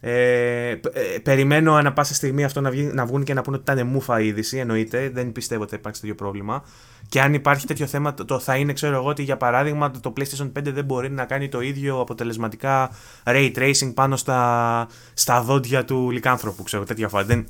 Ε, 0.00 0.70
ε, 0.70 0.78
περιμένω 1.22 1.74
ανα 1.74 1.92
πάσα 1.92 2.14
στιγμή 2.14 2.44
αυτό 2.44 2.60
να, 2.60 2.70
βγει, 2.70 2.82
να 2.82 3.06
βγουν 3.06 3.24
και 3.24 3.34
να 3.34 3.42
πούνε 3.42 3.56
ότι 3.56 3.72
ήταν 3.72 3.86
μούφα 3.86 4.20
είδηση. 4.20 4.58
Εννοείται, 4.58 5.10
δεν 5.10 5.32
πιστεύω 5.32 5.62
ότι 5.62 5.70
θα 5.70 5.76
υπάρξει 5.76 6.00
τέτοιο 6.00 6.16
πρόβλημα. 6.16 6.64
Και 7.08 7.20
αν 7.20 7.34
υπάρχει 7.34 7.66
τέτοιο 7.66 7.86
θέμα, 7.86 8.14
το, 8.14 8.38
θα 8.38 8.56
είναι, 8.56 8.72
ξέρω 8.72 8.96
εγώ, 8.96 9.08
ότι 9.08 9.22
για 9.22 9.36
παράδειγμα 9.36 9.90
το 9.90 10.12
PlayStation 10.16 10.52
5 10.58 10.62
δεν 10.62 10.84
μπορεί 10.84 11.10
να 11.10 11.24
κάνει 11.24 11.48
το 11.48 11.60
ίδιο 11.60 12.00
αποτελεσματικά 12.00 12.90
ray 13.24 13.52
tracing 13.56 13.92
πάνω 13.94 14.16
στα, 14.16 14.88
στα 15.14 15.42
δόντια 15.42 15.84
του 15.84 16.10
λικάνθρωπου, 16.10 16.62
ξέρω 16.62 16.84
τέτοια 16.84 17.08
φορά. 17.08 17.24
Δεν, 17.24 17.46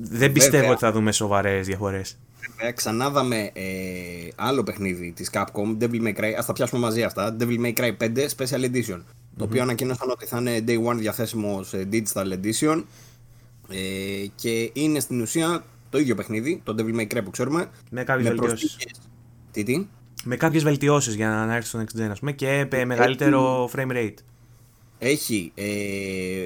δεν 0.00 0.32
πιστεύω 0.32 0.70
ότι 0.70 0.80
θα 0.80 0.92
δούμε 0.92 1.12
σοβαρές 1.12 1.66
διαφορές. 1.66 2.18
Βέβαια, 2.56 2.72
ξανά 2.72 3.10
δάμε 3.10 3.50
ε, 3.52 3.62
άλλο 4.34 4.62
παιχνίδι 4.62 5.12
της 5.12 5.30
Capcom, 5.32 5.82
Devil 5.82 6.02
May 6.02 6.20
Cry. 6.20 6.32
Α 6.38 6.44
τα 6.44 6.52
πιάσουμε 6.52 6.80
μαζί 6.80 7.02
αυτά. 7.02 7.36
Devil 7.40 7.60
May 7.64 7.72
Cry 7.74 7.96
5 8.00 8.26
Special 8.36 8.64
Edition. 8.64 9.00
Το 9.36 9.44
οποίο 9.44 9.62
ανακοίνωσαν 9.62 10.10
ότι 10.10 10.26
θα 10.26 10.38
είναι 10.38 10.64
day 10.66 10.92
one 10.92 10.96
διαθέσιμο 10.96 11.62
σε 11.62 11.88
digital 11.92 12.32
edition. 12.32 12.82
Ε, 13.68 14.26
και 14.34 14.70
είναι 14.72 15.00
στην 15.00 15.20
ουσία 15.20 15.64
το 15.90 15.98
ίδιο 15.98 16.14
παιχνίδι, 16.14 16.60
το 16.64 16.74
Devil 16.78 17.00
May 17.00 17.16
Cry 17.16 17.20
που 17.24 17.30
ξέρουμε. 17.30 17.70
Με 17.90 18.04
κάποιες 18.04 18.28
βελτιώσεις. 18.28 18.76
Τι, 19.50 19.62
τι; 19.62 19.86
Με 20.24 20.36
κάποιες 20.36 20.62
βελτιώσεις 20.62 21.14
για 21.14 21.28
να 21.28 21.54
έρθει 21.54 21.68
στο 21.68 21.80
next 21.80 22.00
gen, 22.00 22.12
πούμε, 22.18 22.32
και 22.32 22.66
ε, 22.70 22.84
μεγαλύτερο 22.84 23.70
frame 23.76 23.92
rate. 23.92 24.14
Έχει 24.98 25.52
ε, 25.54 25.66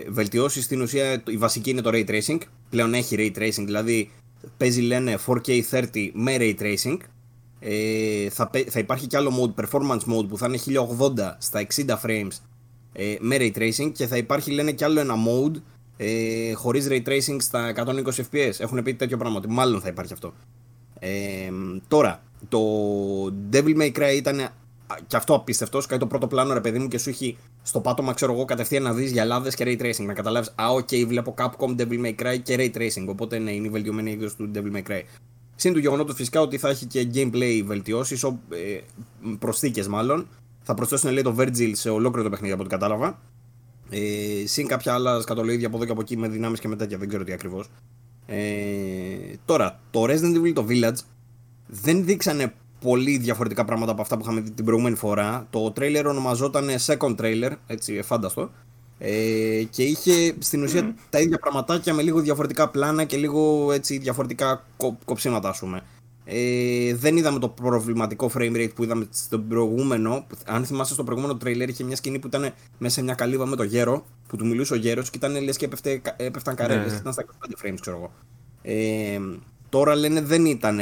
βελτιώσεις 0.09 0.65
στην 0.65 0.81
ουσία. 0.81 1.23
Η 1.27 1.37
βασική 1.37 1.71
είναι 1.71 1.81
το 1.81 1.91
ray 1.93 2.07
tracing. 2.07 2.39
Πλέον 2.71 2.95
έχει 2.95 3.17
ray 3.19 3.39
tracing, 3.39 3.65
δηλαδή 3.65 4.11
παίζει 4.57 4.81
λένε 4.81 5.19
4K30 5.27 6.11
με 6.13 6.37
ray 6.39 6.55
tracing. 6.61 6.97
Ε, 7.61 8.29
θα, 8.31 8.51
θα 8.69 8.79
υπάρχει 8.79 9.07
και 9.07 9.17
άλλο 9.17 9.55
mode, 9.57 9.65
performance 9.65 10.15
mode 10.15 10.29
που 10.29 10.39
θα 10.39 10.47
είναι 10.47 10.59
1080 10.99 11.11
στα 11.39 11.67
60 11.75 11.87
frames 12.03 12.39
ε, 12.93 13.17
με 13.21 13.37
ray 13.39 13.53
tracing 13.53 13.93
και 13.93 14.07
θα 14.07 14.17
υπάρχει 14.17 14.51
λένε 14.51 14.73
και 14.73 14.85
άλλο 14.85 15.01
ένα 15.01 15.15
mode 15.15 15.57
ε, 15.97 16.53
χωρίς 16.53 16.87
ray 16.91 17.03
tracing 17.09 17.37
στα 17.39 17.73
120 17.77 18.05
fps. 18.31 18.53
Έχουν 18.59 18.83
πει 18.83 18.95
τέτοιο 18.95 19.17
πράγμα, 19.17 19.37
ότι 19.37 19.49
μάλλον 19.49 19.81
θα 19.81 19.89
υπάρχει 19.89 20.13
αυτό. 20.13 20.33
Ε, 20.99 21.51
τώρα, 21.89 22.23
το 22.49 22.61
Devil 23.53 23.77
May 23.81 23.93
Cry 23.93 24.15
ήταν 24.17 24.49
και 25.07 25.17
αυτό 25.17 25.35
απίστευτος. 25.35 25.87
Κάνει 25.87 26.01
το 26.01 26.07
πρώτο 26.07 26.27
πλάνο, 26.27 26.53
ρε 26.53 26.61
παιδί 26.61 26.79
μου, 26.79 26.89
και 26.89 26.99
σου 26.99 27.09
έχει 27.09 27.37
στο 27.63 27.81
πάτωμα, 27.81 28.13
ξέρω 28.13 28.33
εγώ, 28.33 28.45
κατευθείαν 28.45 28.83
να 28.83 28.93
δεις 28.93 29.11
γυαλάδες 29.11 29.55
και 29.55 29.65
ray 29.67 29.83
tracing. 29.83 30.05
Να 30.07 30.13
καταλάβεις, 30.13 30.53
Α, 30.55 30.69
OK, 30.69 30.89
okay, 30.91 31.05
βλέπω 31.07 31.35
Capcom 31.39 31.81
Devil 31.81 32.05
May 32.05 32.15
Cry 32.23 32.39
και 32.43 32.57
ray 32.59 32.77
tracing. 32.79 33.07
Οπότε 33.09 33.39
ναι, 33.39 33.51
είναι 33.51 33.67
η 33.67 33.71
βελτιωμένη 33.71 34.13
έκδοση 34.13 34.37
του 34.37 34.51
Devil 34.55 34.77
May 34.77 34.91
Cry. 34.91 35.03
Συν 35.57 35.73
του 35.73 35.79
γεγονότος 35.79 36.15
φυσικά 36.15 36.41
ότι 36.41 36.59
θα 36.59 36.69
έχει 36.69 36.87
και 36.87 37.09
gameplay 37.15 37.63
βελτιώσεις, 37.65 38.23
ε, 38.23 38.81
προσθήκες 39.39 39.89
μάλλον. 39.89 40.27
Θα 40.63 40.75
προσθέσουν 40.75 41.13
λέει 41.13 41.23
το 41.23 41.37
Virgil 41.39 41.71
σε 41.73 41.91
ολόκληρο 41.91 42.25
το 42.25 42.31
παιχνίδι 42.31 42.53
από 42.53 42.63
ό,τι 42.63 42.71
κατάλαβα. 42.71 43.19
Ε, 43.91 44.47
συν 44.47 44.67
κάποια 44.67 44.95
άλλα 44.95 45.21
σκατολοΐδια 45.21 45.67
από 45.67 45.77
εδώ 45.77 45.85
και 45.85 45.93
από 45.93 46.01
εκεί 46.01 46.17
με 46.17 46.29
δυνάμεις 46.29 46.61
και 46.61 46.69
με 46.69 46.77
τέτοια, 46.77 46.99
δεν 46.99 47.09
ξέρω 47.09 47.25
τι 47.25 47.33
ακριβώς. 47.33 47.69
Ε, 48.27 48.37
τώρα, 49.45 49.81
το 49.91 50.05
Resident 50.05 50.37
Evil 50.37 50.53
το 50.55 50.67
Village 50.69 50.99
δεν 51.67 52.05
δείξανε 52.05 52.55
πολύ 52.81 53.17
διαφορετικά 53.19 53.65
πράγματα 53.65 53.93
από 53.93 54.03
αυτά 54.03 54.17
που 54.17 54.23
είχαμε 54.23 54.41
δει 54.41 54.51
την 54.51 54.65
προηγούμενη 54.65 54.97
φορά. 54.97 55.47
Το 55.51 55.71
τρέιλερ 55.71 56.07
ονομαζόταν 56.07 56.69
Second 56.87 57.17
Trailer, 57.17 57.51
έτσι 57.67 58.03
φάνταστο. 58.03 58.51
Ε, 58.99 59.63
και 59.71 59.83
είχε 59.83 60.35
στην 60.39 60.63
ουσία 60.63 60.95
τα 61.11 61.21
ίδια 61.21 61.39
πραγματάκια 61.39 61.95
με 61.95 62.03
λίγο 62.03 62.21
διαφορετικά 62.21 62.69
πλάνα 62.69 63.05
και 63.05 63.17
λίγο 63.17 63.73
έτσι 63.73 63.99
διαφορετικά 63.99 64.65
κο, 64.77 64.99
κοψίματα, 65.05 65.49
ας 65.49 65.59
πούμε. 65.59 65.83
Ε, 66.25 66.95
δεν 66.95 67.17
είδαμε 67.17 67.39
το 67.39 67.49
προβληματικό 67.49 68.31
frame 68.35 68.57
rate 68.57 68.71
που 68.75 68.83
είδαμε 68.83 69.07
στο 69.11 69.39
προηγούμενο. 69.39 70.27
Αν 70.47 70.65
θυμάσαι, 70.65 70.93
στο 70.93 71.05
προηγούμενο 71.05 71.37
τρέιλερ 71.37 71.69
είχε 71.69 71.85
μια 71.85 71.97
σκηνή 71.97 72.19
που 72.19 72.27
ήταν 72.27 72.53
μέσα 72.79 72.95
σε 72.95 73.03
μια 73.03 73.15
καλύβα 73.15 73.47
με 73.47 73.57
το 73.57 73.63
γέρο, 73.63 74.07
που 74.29 74.37
του 74.37 74.47
μιλούσε 74.47 74.73
ο 74.73 74.77
γέρος 74.77 75.11
και 75.11 75.19
ήταν 75.19 75.43
λες 75.43 75.57
και 75.57 75.65
έπεφτε, 75.65 76.01
έπεφταν 76.17 76.55
καρέλε. 76.55 76.87
Ναι. 76.87 76.97
Ήταν 76.97 77.13
στα 77.13 77.25
25 77.25 77.67
frames, 77.67 77.77
ξέρω 77.81 77.97
εγώ. 77.97 78.13
Ε, 78.63 79.21
τώρα 79.69 79.95
λένε 79.95 80.21
δεν 80.21 80.47
ήταν. 80.47 80.81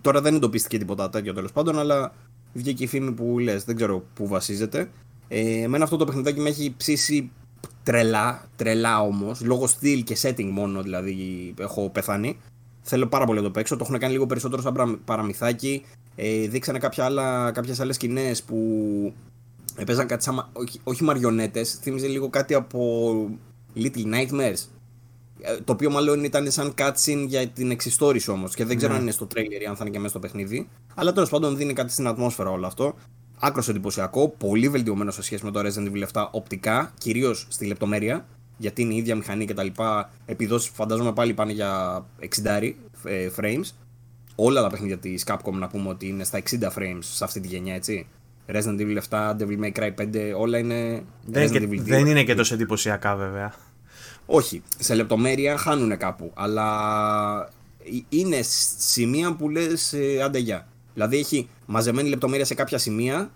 Τώρα 0.00 0.20
δεν 0.20 0.34
εντοπίστηκε 0.34 0.78
τίποτα 0.78 1.10
τέτοιο 1.10 1.32
τέλος 1.32 1.52
πάντων, 1.52 1.78
αλλά 1.78 2.12
βγήκε 2.52 2.84
η 2.84 2.86
φήμη 2.86 3.12
που 3.12 3.38
λες. 3.38 3.64
Δεν 3.64 3.76
ξέρω 3.76 4.04
πού 4.14 4.26
βασίζεται. 4.26 4.90
Ε, 5.28 5.62
εμένα 5.62 5.84
αυτό 5.84 5.96
το 5.96 6.04
παιχνιδάκι 6.04 6.40
με 6.40 6.48
έχει 6.48 6.74
ψήσει 6.76 7.30
τρελά, 7.82 8.48
τρελά 8.56 9.02
όμως, 9.02 9.40
λόγω 9.40 9.66
στυλ 9.66 10.04
και 10.04 10.16
setting 10.22 10.48
μόνο 10.50 10.82
δηλαδή 10.82 11.54
έχω 11.58 11.90
πεθάνει. 11.90 12.36
Θέλω 12.90 13.06
πάρα 13.06 13.24
πολύ 13.24 13.38
να 13.38 13.44
το 13.44 13.50
παίξω. 13.50 13.76
Το 13.76 13.84
έχουν 13.84 13.98
κάνει 13.98 14.12
λίγο 14.12 14.26
περισσότερο 14.26 14.62
σαν 14.62 15.00
παραμυθάκι. 15.04 15.84
Ε, 16.14 16.48
δείξανε 16.48 16.78
κάποια 16.78 17.04
άλλα, 17.04 17.50
κάποιες 17.50 17.80
άλλες 17.80 17.94
σκηνές 17.94 18.42
που 18.42 18.56
έπαιζαν 19.76 20.06
κάτι 20.06 20.22
σαν, 20.24 20.48
όχι, 20.52 20.80
όχι 20.84 21.04
μαριονέτες, 21.04 21.78
θύμιζε 21.82 22.06
λίγο 22.06 22.28
κάτι 22.28 22.54
από 22.54 23.10
Little 23.76 24.04
Nightmares. 24.14 24.66
Ε, 25.40 25.56
το 25.64 25.72
οποίο 25.72 25.90
μάλλον 25.90 26.24
ήταν 26.24 26.50
σαν 26.50 26.74
cutscene 26.78 27.24
για 27.26 27.48
την 27.48 27.70
εξιστόρηση 27.70 28.30
όμως. 28.30 28.54
Και 28.54 28.64
δεν 28.64 28.76
ξέρω 28.76 28.92
ναι. 28.92 28.98
αν 28.98 29.04
είναι 29.04 29.12
στο 29.12 29.26
trailer 29.34 29.62
ή 29.62 29.66
αν 29.66 29.76
θα 29.76 29.84
είναι 29.84 29.90
και 29.90 29.98
μέσα 29.98 30.10
στο 30.10 30.18
παιχνίδι. 30.18 30.68
Αλλά 30.94 31.12
τέλος 31.12 31.28
πάντων 31.28 31.56
δίνει 31.56 31.72
κάτι 31.72 31.92
στην 31.92 32.06
ατμόσφαιρα 32.06 32.50
όλο 32.50 32.66
αυτό. 32.66 32.94
Άκρος 33.40 33.68
εντυπωσιακό, 33.68 34.28
πολύ 34.28 34.68
βελτιωμένο 34.68 35.10
σε 35.10 35.22
σχέση 35.22 35.44
με 35.44 35.50
το 35.50 35.60
Resident 35.60 35.92
Evil 35.92 36.04
7 36.12 36.28
οπτικά, 36.30 36.92
κυρίως 36.98 37.46
στη 37.50 37.66
λεπτομέρεια 37.66 38.26
γιατί 38.60 38.82
είναι 38.82 38.94
η 38.94 38.96
ίδια 38.96 39.16
μηχανή 39.16 39.46
και 39.46 39.54
τα 39.54 39.62
λοιπά. 39.62 40.10
Επιδόσεις 40.26 40.70
φαντάζομαι 40.74 41.12
πάλι 41.12 41.34
πάνε 41.34 41.52
για 41.52 42.04
60 42.42 42.72
ε, 43.04 43.28
frames. 43.36 43.70
Όλα 44.34 44.62
τα 44.62 44.68
παιχνίδια 44.68 44.98
της 44.98 45.24
Capcom 45.26 45.52
να 45.52 45.68
πούμε 45.68 45.88
ότι 45.88 46.06
είναι 46.06 46.24
στα 46.24 46.42
60 46.50 46.62
frames 46.62 46.98
σε 47.00 47.24
αυτή 47.24 47.40
τη 47.40 47.48
γενιά, 47.48 47.74
έτσι. 47.74 48.06
Resident 48.46 48.80
Evil 48.80 48.98
7, 49.08 49.36
Devil 49.36 49.60
May 49.62 49.72
Cry 49.72 49.90
5, 50.00 50.34
όλα 50.36 50.58
είναι. 50.58 51.02
Δεν, 51.26 51.50
και, 51.50 51.66
δεν 51.82 52.06
είναι 52.06 52.24
και 52.24 52.34
τόσο 52.34 52.54
εντυπωσιακά 52.54 53.16
βέβαια. 53.16 53.54
Όχι, 54.26 54.62
σε 54.78 54.94
λεπτομέρεια 54.94 55.56
χάνουν 55.56 55.96
κάπου, 55.96 56.30
αλλά 56.34 57.52
είναι 58.08 58.40
σημεία 58.78 59.34
που 59.36 59.48
λες 59.48 59.92
ε, 59.92 60.22
άντε 60.22 60.38
γεια. 60.38 60.66
Δηλαδή 60.94 61.18
έχει 61.18 61.48
μαζεμένη 61.66 62.08
λεπτομέρεια 62.08 62.44
σε 62.44 62.54
κάποια 62.54 62.78
σημεία 62.78 63.30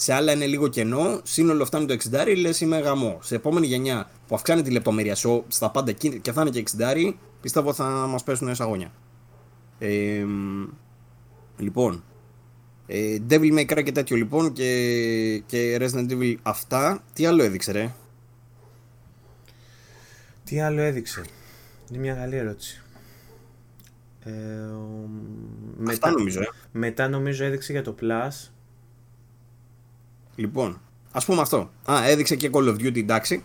σε 0.00 0.12
άλλα 0.12 0.32
είναι 0.32 0.46
λίγο 0.46 0.68
κενό, 0.68 1.20
σύνολο 1.24 1.64
φτάνει 1.64 1.86
το 1.86 1.96
60, 2.12 2.36
λες 2.36 2.60
είμαι 2.60 2.78
γαμό. 2.78 3.18
Σε 3.22 3.34
επόμενη 3.34 3.66
γενιά 3.66 4.10
που 4.26 4.34
αυξάνει 4.34 4.62
τη 4.62 4.70
λεπτομέρεια 4.70 5.14
σου 5.14 5.44
στα 5.48 5.70
πάντα 5.70 5.92
και 5.92 6.32
θα 6.32 6.40
είναι 6.40 6.50
και 6.50 6.64
60, 6.78 7.14
πιστεύω 7.40 7.72
θα 7.72 7.84
μας 7.84 8.22
πέσουν 8.22 8.54
αγώνια. 8.58 8.92
Ε, 9.78 10.24
λοιπόν, 11.58 12.04
ε, 12.86 13.16
Devil 13.28 13.58
May 13.58 13.66
Cry 13.72 13.82
και 13.84 13.92
τέτοιο 13.92 14.16
λοιπόν 14.16 14.52
και, 14.52 15.42
και 15.46 15.76
Resident 15.80 16.10
Evil 16.10 16.34
αυτά. 16.42 17.02
Τι 17.12 17.26
άλλο 17.26 17.42
έδειξε 17.42 17.72
ρε; 17.72 17.94
Τι 20.44 20.60
άλλο 20.60 20.80
έδειξε; 20.80 21.22
Είναι 21.90 21.98
μια 21.98 22.14
καλή 22.14 22.36
ερώτηση. 22.36 22.82
Ε, 24.24 24.30
ο, 24.60 25.08
Αυτά 25.88 26.10
νομίζω, 26.10 26.40
ε. 26.40 26.46
μετά 26.72 27.08
νομίζω 27.08 27.44
έδειξε 27.44 27.72
για 27.72 27.82
το 27.82 27.94
Plus. 28.00 28.50
Λοιπόν, 30.40 30.80
ας 31.12 31.24
πούμε 31.24 31.40
αυτό. 31.40 31.70
Α, 31.90 32.08
έδειξε 32.08 32.36
και 32.36 32.50
Call 32.52 32.68
of 32.68 32.74
Duty, 32.74 32.96
εντάξει. 32.96 33.44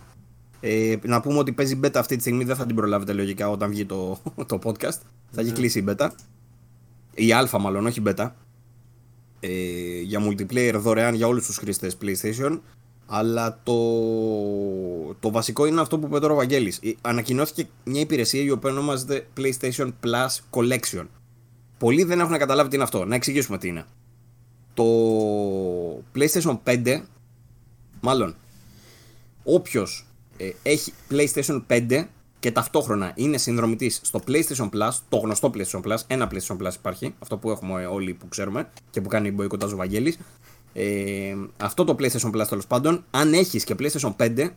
Ε, 0.60 0.96
να 1.02 1.20
πούμε 1.20 1.38
ότι 1.38 1.52
παίζει 1.52 1.80
beta 1.82 1.96
αυτή 1.96 2.14
τη 2.14 2.20
στιγμή, 2.20 2.44
δεν 2.44 2.56
θα 2.56 2.66
την 2.66 2.76
προλάβετε 2.76 3.12
λογικά 3.12 3.50
όταν 3.50 3.70
βγει 3.70 3.84
το, 3.86 4.18
το 4.50 4.58
podcast. 4.64 4.98
Θα 5.30 5.40
έχει 5.40 5.52
κλείσει 5.52 5.78
η 5.78 5.84
beta. 5.88 6.08
Η 7.14 7.28
alpha 7.32 7.58
μάλλον, 7.60 7.86
όχι 7.86 8.02
beta. 8.06 8.30
Ε, 9.40 10.00
για 10.00 10.20
multiplayer 10.26 10.74
δωρεάν 10.76 11.14
για 11.14 11.26
όλους 11.26 11.46
τους 11.46 11.56
χρήστες 11.56 11.96
PlayStation. 12.02 12.60
Αλλά 13.06 13.60
το, 13.62 13.74
το 15.20 15.30
βασικό 15.30 15.66
είναι 15.66 15.80
αυτό 15.80 15.98
που 15.98 16.06
είπε 16.06 16.18
τώρα 16.18 16.32
ο 16.32 16.36
Βαγγέλης. 16.36 16.78
Ε, 16.82 16.92
Ανακοινώθηκε 17.00 17.68
μια 17.84 18.00
υπηρεσία 18.00 18.42
η 18.42 18.50
οποία 18.50 18.70
ονομάζεται 18.70 19.26
PlayStation 19.36 19.88
Plus 20.04 20.38
Collection. 20.50 21.06
Πολλοί 21.78 22.04
δεν 22.04 22.20
έχουν 22.20 22.38
καταλάβει 22.38 22.68
τι 22.68 22.74
είναι 22.74 22.84
αυτό. 22.84 23.04
Να 23.04 23.14
εξηγήσουμε 23.14 23.58
τι 23.58 23.68
είναι. 23.68 23.84
Το 24.76 26.02
PlayStation 26.14 26.58
5, 26.64 27.02
μάλλον, 28.00 28.34
όποιος 29.44 30.06
ε, 30.36 30.50
έχει 30.62 30.92
PlayStation 31.10 31.62
5 31.68 32.04
και 32.38 32.52
ταυτόχρονα 32.52 33.12
είναι 33.14 33.38
συνδρομητής 33.38 34.00
στο 34.02 34.20
PlayStation 34.26 34.68
Plus, 34.70 34.90
το 35.08 35.16
γνωστό 35.16 35.50
PlayStation 35.54 35.82
Plus, 35.82 35.96
ένα 36.06 36.30
PlayStation 36.30 36.56
Plus 36.56 36.74
υπάρχει, 36.74 37.14
αυτό 37.18 37.36
που 37.36 37.50
έχουμε 37.50 37.86
όλοι 37.86 38.14
που 38.14 38.28
ξέρουμε 38.28 38.68
και 38.90 39.00
που 39.00 39.08
κάνει 39.08 39.30
μποϊκοτάζ 39.30 39.72
ο 39.72 39.76
Βαγγέλης. 39.76 40.18
Ε, 40.72 41.34
αυτό 41.56 41.84
το 41.84 41.96
PlayStation 41.98 42.30
Plus 42.30 42.46
τέλος 42.48 42.66
πάντων, 42.66 43.04
αν 43.10 43.32
έχεις 43.32 43.64
και 43.64 43.74
PlayStation 43.78 44.14
5, 44.16 44.50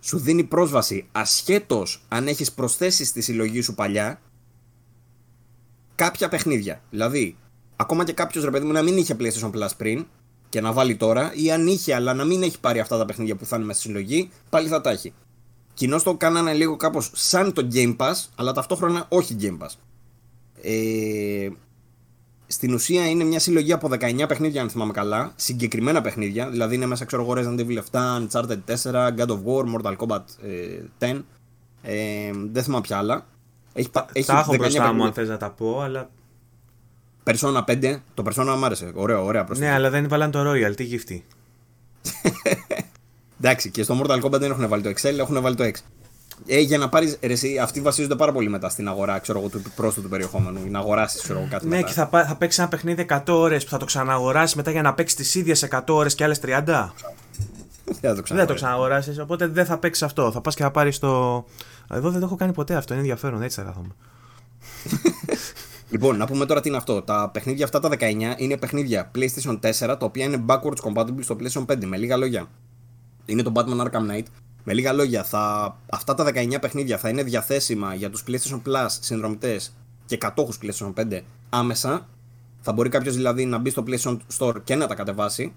σου 0.00 0.18
δίνει 0.18 0.44
πρόσβαση 0.44 1.08
ασχέτως 1.12 2.04
αν 2.08 2.26
έχεις 2.26 2.52
προσθέσει 2.52 3.04
στη 3.04 3.20
συλλογή 3.20 3.60
σου 3.60 3.74
παλιά 3.74 4.20
κάποια 5.94 6.28
παιχνίδια. 6.28 6.82
Δηλαδή, 6.90 7.36
ακόμα 7.80 8.04
και 8.04 8.12
κάποιος 8.12 8.44
ρε 8.44 8.50
παιδί 8.50 8.66
μου 8.66 8.72
να 8.72 8.82
μην 8.82 8.96
είχε 8.96 9.16
PlayStation 9.20 9.50
Plus 9.50 9.68
πριν 9.76 10.06
και 10.48 10.60
να 10.60 10.72
βάλει 10.72 10.96
τώρα, 10.96 11.32
ή 11.34 11.52
αν 11.52 11.66
είχε 11.66 11.94
αλλά 11.94 12.14
να 12.14 12.24
μην 12.24 12.42
έχει 12.42 12.60
πάρει 12.60 12.80
αυτά 12.80 12.98
τα 12.98 13.04
παιχνίδια 13.04 13.36
που 13.36 13.44
θα 13.44 13.56
είναι 13.56 13.64
μέσα 13.64 13.80
στη 13.80 13.88
συλλογή, 13.88 14.30
πάλι 14.50 14.68
θα 14.68 14.80
τα 14.80 14.90
έχει. 14.90 15.12
Κοινώ 15.74 16.00
το 16.02 16.14
κάνανε 16.14 16.52
λίγο 16.52 16.76
κάπως 16.76 17.10
σαν 17.14 17.52
το 17.52 17.68
Game 17.72 17.96
Pass, 17.96 18.14
αλλά 18.34 18.52
ταυτόχρονα 18.52 19.06
όχι 19.08 19.36
Game 19.40 19.58
Pass. 19.64 19.70
Ε, 20.62 21.48
στην 22.46 22.74
ουσία 22.74 23.08
είναι 23.08 23.24
μια 23.24 23.38
συλλογή 23.38 23.72
από 23.72 23.88
19 24.00 24.24
παιχνίδια, 24.28 24.62
αν 24.62 24.70
θυμάμαι 24.70 24.92
καλά. 24.92 25.32
Συγκεκριμένα 25.36 26.00
παιχνίδια. 26.00 26.48
Δηλαδή 26.48 26.74
είναι 26.74 26.86
μέσα, 26.86 27.04
ξέρω 27.04 27.22
εγώ, 27.22 27.32
Resident 27.36 27.60
Evil 27.60 27.78
7, 27.90 28.26
Uncharted 28.26 28.58
4, 28.82 29.08
God 29.16 29.26
of 29.26 29.38
War, 29.44 29.64
Mortal 29.74 29.96
Kombat 29.96 30.22
ε, 30.98 31.12
10. 31.12 31.22
Ε, 31.82 32.30
δεν 32.52 32.62
θυμάμαι 32.62 32.82
ποια 32.82 32.98
άλλα. 32.98 33.26
Έχει, 33.72 33.90
τα, 33.90 34.06
έχει 34.12 34.26
τα 34.26 34.38
έχω 34.38 34.56
μπροστά 34.56 34.92
μου, 34.92 35.04
αν 35.04 35.12
θες 35.12 35.28
να 35.28 35.36
τα 35.36 35.50
πω, 35.50 35.80
αλλά. 35.80 36.10
Persona 37.30 37.64
5. 37.64 37.96
Το 38.14 38.22
Persona 38.26 38.54
μου 38.58 38.64
άρεσε. 38.64 38.90
Ωραίο, 38.94 39.24
ωραία 39.24 39.44
προσθέτω. 39.44 39.68
Ναι, 39.70 39.76
αλλά 39.76 39.90
δεν 39.90 40.08
βάλαν 40.08 40.30
το 40.30 40.50
Royal. 40.50 40.76
Τι 40.76 40.84
γυφτή. 40.84 41.24
Εντάξει, 43.42 43.70
και 43.70 43.82
στο 43.82 44.00
Mortal 44.02 44.20
Kombat 44.22 44.40
δεν 44.40 44.50
έχουν 44.50 44.68
βάλει 44.68 44.82
το 44.82 44.88
Excel, 44.90 45.18
έχουν 45.18 45.40
βάλει 45.42 45.54
το 45.56 45.64
X. 45.64 45.72
Ε, 46.46 46.58
για 46.60 46.78
να 46.78 46.88
πάρεις. 46.88 47.18
Αυτοί 47.62 47.80
βασίζονται 47.80 48.14
πάρα 48.16 48.32
πολύ 48.32 48.48
μετά 48.48 48.68
στην 48.68 48.88
αγορά 48.88 49.18
ξέρω 49.18 49.38
εγώ, 49.38 49.48
του 49.48 49.62
πρόσθετου 49.76 50.08
περιεχόμενου. 50.08 50.58
Για 50.62 50.70
να 50.70 50.78
αγοράσεις 50.78 51.32
κάτι 51.50 51.66
Ναι, 51.66 51.76
μετά. 51.76 51.86
και 51.86 51.92
θα, 51.92 52.08
θα 52.26 52.36
παίξει 52.38 52.60
ένα 52.60 52.70
παιχνίδι 52.70 53.06
100 53.08 53.20
ώρες 53.28 53.64
που 53.64 53.70
θα 53.70 53.76
το 53.78 53.84
ξαναγοράσεις 53.84 54.56
μετά 54.56 54.70
για 54.70 54.82
να 54.82 54.94
παίξεις 54.94 55.16
τις 55.16 55.34
ίδιες 55.34 55.68
100 55.70 55.80
ώρες 55.88 56.14
και 56.14 56.24
άλλες 56.24 56.40
30. 56.44 56.48
Δεν 58.00 58.14
θα 58.16 58.22
το, 58.22 58.34
δεν 58.34 58.46
το 58.46 58.54
ξαναγοράσεις. 58.54 59.18
Οπότε 59.18 59.46
δεν 59.46 59.64
θα 59.64 59.78
παίξεις 59.78 60.02
αυτό. 60.02 60.32
Θα 60.32 60.40
πας 60.40 60.54
και 60.54 60.62
θα 60.62 60.70
πάρεις 60.70 60.98
το. 60.98 61.44
Εδώ 61.90 62.10
δεν 62.10 62.20
το 62.20 62.26
έχω 62.26 62.36
κάνει 62.36 62.52
ποτέ 62.52 62.74
αυτό. 62.74 62.92
Είναι 62.92 63.02
ενδιαφέρον. 63.02 63.42
Έτσι 63.42 63.60
θα 63.60 63.66
κάθομαι. 63.66 63.94
λοιπόν, 65.90 66.16
να 66.16 66.26
πούμε 66.26 66.46
τώρα 66.46 66.60
τι 66.60 66.68
είναι 66.68 66.76
αυτό. 66.76 67.02
Τα 67.02 67.30
παιχνίδια 67.32 67.64
αυτά 67.64 67.80
τα 67.80 67.88
19 67.88 68.34
είναι 68.36 68.56
παιχνίδια 68.56 69.10
PlayStation 69.14 69.58
4 69.60 69.70
τα 69.78 69.98
οποία 70.00 70.24
είναι 70.24 70.44
backwards 70.46 70.80
compatible 70.82 71.20
στο 71.20 71.36
PlayStation 71.40 71.64
5. 71.66 71.84
Με 71.84 71.96
λίγα 71.96 72.16
λόγια. 72.16 72.46
Είναι 73.24 73.42
το 73.42 73.52
Batman 73.54 73.80
Arkham 73.80 74.10
Knight 74.10 74.24
με 74.64 74.72
λίγα 74.72 74.92
λόγια, 74.92 75.24
θα, 75.24 75.76
αυτά 75.90 76.14
τα 76.14 76.24
19 76.24 76.56
παιχνίδια 76.60 76.98
θα 76.98 77.08
είναι 77.08 77.22
διαθέσιμα 77.22 77.94
για 77.94 78.10
τους 78.10 78.24
PlayStation 78.26 78.60
Plus 78.66 78.86
συνδρομητές 79.00 79.72
και 80.06 80.16
κατόχους 80.16 80.58
PlayStation 80.62 80.92
5 80.94 81.20
άμεσα. 81.50 82.08
Θα 82.60 82.72
μπορεί 82.72 82.88
κάποιος 82.88 83.14
δηλαδή 83.14 83.44
να 83.44 83.58
μπει 83.58 83.70
στο 83.70 83.84
PlayStation 83.86 84.16
Store 84.38 84.62
και 84.64 84.74
να 84.74 84.86
τα 84.86 84.94
κατεβάσει. 84.94 85.52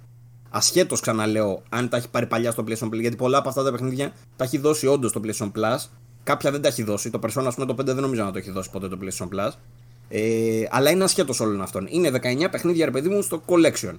Ασχέτως, 0.49 0.99
ξαναλέω, 0.99 1.61
αν 1.69 1.89
τα 1.89 1.97
έχει 1.97 2.09
πάρει 2.09 2.25
παλιά 2.25 2.51
στο 2.51 2.63
PlayStation 2.67 2.87
Plus, 2.87 2.99
γιατί 2.99 3.15
πολλά 3.15 3.37
από 3.37 3.49
αυτά 3.49 3.63
τα 3.63 3.71
παιχνίδια 3.71 4.13
τα 4.35 4.43
έχει 4.43 4.57
δώσει 4.57 4.87
όντως 4.87 5.11
το 5.11 5.21
PlayStation 5.23 5.51
Plus. 5.51 5.77
Κάποια 6.23 6.51
δεν 6.51 6.61
τα 6.61 6.67
έχει 6.67 6.83
δώσει. 6.83 7.09
Το 7.09 7.19
Persona, 7.23 7.43
ας 7.45 7.55
πούμε, 7.55 7.65
το 7.65 7.73
5 7.73 7.85
δεν 7.85 7.95
νομίζω 7.95 8.23
να 8.23 8.31
το 8.31 8.37
έχει 8.37 8.51
δώσει 8.51 8.69
ποτέ 8.69 8.87
το 8.87 8.97
PlayStation 9.01 9.27
Plus. 9.27 9.51
Ε, 10.15 10.67
αλλά 10.69 10.89
είναι 10.89 11.03
ασχέτως 11.03 11.39
όλων 11.39 11.61
αυτών. 11.61 11.87
Είναι 11.89 12.09
19 12.09 12.47
παιχνίδια, 12.51 12.85
ρε 12.85 12.91
παιδί 12.91 13.09
μου, 13.09 13.21
στο 13.21 13.41
Collection. 13.45 13.93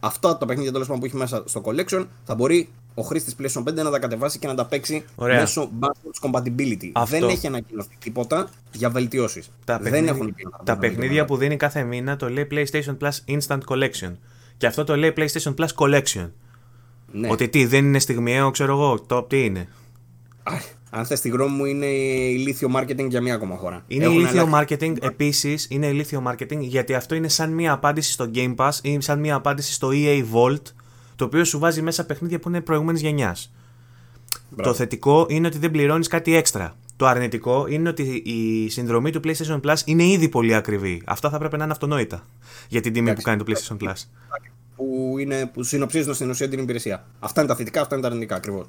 Αυτά 0.00 0.36
τα 0.36 0.46
παιχνίδια 0.46 0.72
τέλος 0.72 0.86
πάντων 0.86 1.00
που 1.00 1.06
έχει 1.06 1.16
μέσα 1.16 1.42
στο 1.46 1.62
Collection 1.64 2.06
θα 2.24 2.34
μπορεί 2.34 2.68
ο 2.94 3.02
χρήστης 3.02 3.34
PlayStation 3.38 3.62
5 3.68 3.74
να 3.74 3.90
τα 3.90 3.98
κατεβάσει 3.98 4.38
και 4.38 4.46
να 4.46 4.54
τα 4.54 4.66
παίξει 4.66 5.04
Ωραία. 5.14 5.40
μέσω 5.40 5.70
backwards 5.80 6.30
compatibility. 6.30 6.90
Αυτό. 6.92 7.18
Δεν 7.18 7.28
έχει 7.28 7.46
ανακοινωθεί 7.46 7.96
τίποτα 7.98 8.48
για 8.72 8.90
βελτιώσεις. 8.90 9.50
Τα, 9.64 9.78
Δεν 9.78 9.82
παιχνίδια, 9.92 10.10
έχουν 10.10 10.34
τα 10.64 10.78
παιχνίδια 10.78 11.24
που 11.24 11.36
δίνει 11.36 11.56
κάθε 11.56 11.82
μήνα 11.82 12.16
το 12.16 12.28
λέει 12.28 12.46
PlayStation 12.50 12.96
Plus 13.00 13.38
Instant 13.38 13.60
Collection. 13.66 14.16
Και 14.56 14.66
αυτό 14.66 14.84
το 14.84 14.96
λέει 14.96 15.12
PlayStation 15.16 15.54
Plus 15.54 15.68
Collection. 15.76 16.30
Ναι. 17.12 17.30
Ότι 17.30 17.48
τι, 17.48 17.66
δεν 17.66 17.84
είναι 17.84 17.98
στιγμιαίο, 17.98 18.50
ξέρω 18.50 18.72
εγώ, 18.72 19.00
το 19.00 19.22
τι 19.22 19.44
είναι. 19.44 19.68
Αν 20.90 21.04
θες 21.04 21.20
τη 21.20 21.28
γνώμη 21.28 21.56
μου, 21.56 21.64
είναι 21.64 21.86
ηλίθιο 21.86 22.68
marketing 22.76 23.08
για 23.08 23.20
μία 23.20 23.34
ακόμα 23.34 23.56
χώρα. 23.56 23.84
Είναι 23.86 24.04
Έχουν 24.04 24.16
ηλίθιο 24.16 24.50
marketing, 24.54 24.94
επίσης 25.00 25.66
είναι 25.70 25.86
ηλίθιο 25.86 26.22
marketing 26.26 26.58
γιατί 26.58 26.94
αυτό 26.94 27.14
είναι 27.14 27.28
σαν 27.28 27.52
μία 27.52 27.72
απάντηση 27.72 28.12
στο 28.12 28.30
Game 28.34 28.54
Pass 28.54 28.70
ή 28.82 29.00
σαν 29.00 29.20
μία 29.20 29.34
απάντηση 29.34 29.72
στο 29.72 29.88
EA 29.92 30.24
Vault 30.32 30.62
το 31.16 31.24
οποίο 31.24 31.44
σου 31.44 31.58
βάζει 31.58 31.82
μέσα 31.82 32.06
παιχνίδια 32.06 32.38
που 32.38 32.48
είναι 32.48 32.60
προηγούμενης 32.60 33.00
γενιάς. 33.00 33.52
Το 34.62 34.74
θετικό 34.74 35.26
είναι 35.28 35.46
ότι 35.46 35.58
δεν 35.58 35.70
πληρώνεις 35.70 36.08
κάτι 36.08 36.34
έξτρα. 36.36 36.76
Το 36.96 37.06
αρνητικό 37.06 37.66
είναι 37.66 37.88
ότι 37.88 38.22
η 38.24 38.68
συνδρομή 38.68 39.10
του 39.10 39.20
PlayStation 39.24 39.60
Plus 39.60 39.76
είναι 39.84 40.04
ήδη 40.04 40.28
πολύ 40.28 40.54
ακριβή. 40.54 41.02
Αυτά 41.04 41.30
θα 41.30 41.38
πρέπει 41.38 41.56
να 41.56 41.62
είναι 41.64 41.72
αυτονόητα 41.72 42.26
για 42.68 42.80
την 42.80 42.92
τιμή 42.92 43.14
που 43.14 43.22
κάνει 43.22 43.42
το 43.42 43.44
PlayStation 43.48 43.76
Plus. 43.84 43.94
Που, 44.76 45.16
είναι, 45.18 45.46
που 45.46 45.62
συνοψίζουν 45.62 46.14
στην 46.14 46.30
ουσία 46.30 46.48
την 46.48 46.58
υπηρεσία. 46.58 47.06
Αυτά 47.18 47.40
είναι 47.40 47.50
τα 47.50 47.56
θετικά, 47.56 47.80
αυτά 47.80 47.94
είναι 47.94 48.02
τα 48.04 48.08
αρνητικά 48.10 48.36
ακριβώς. 48.36 48.66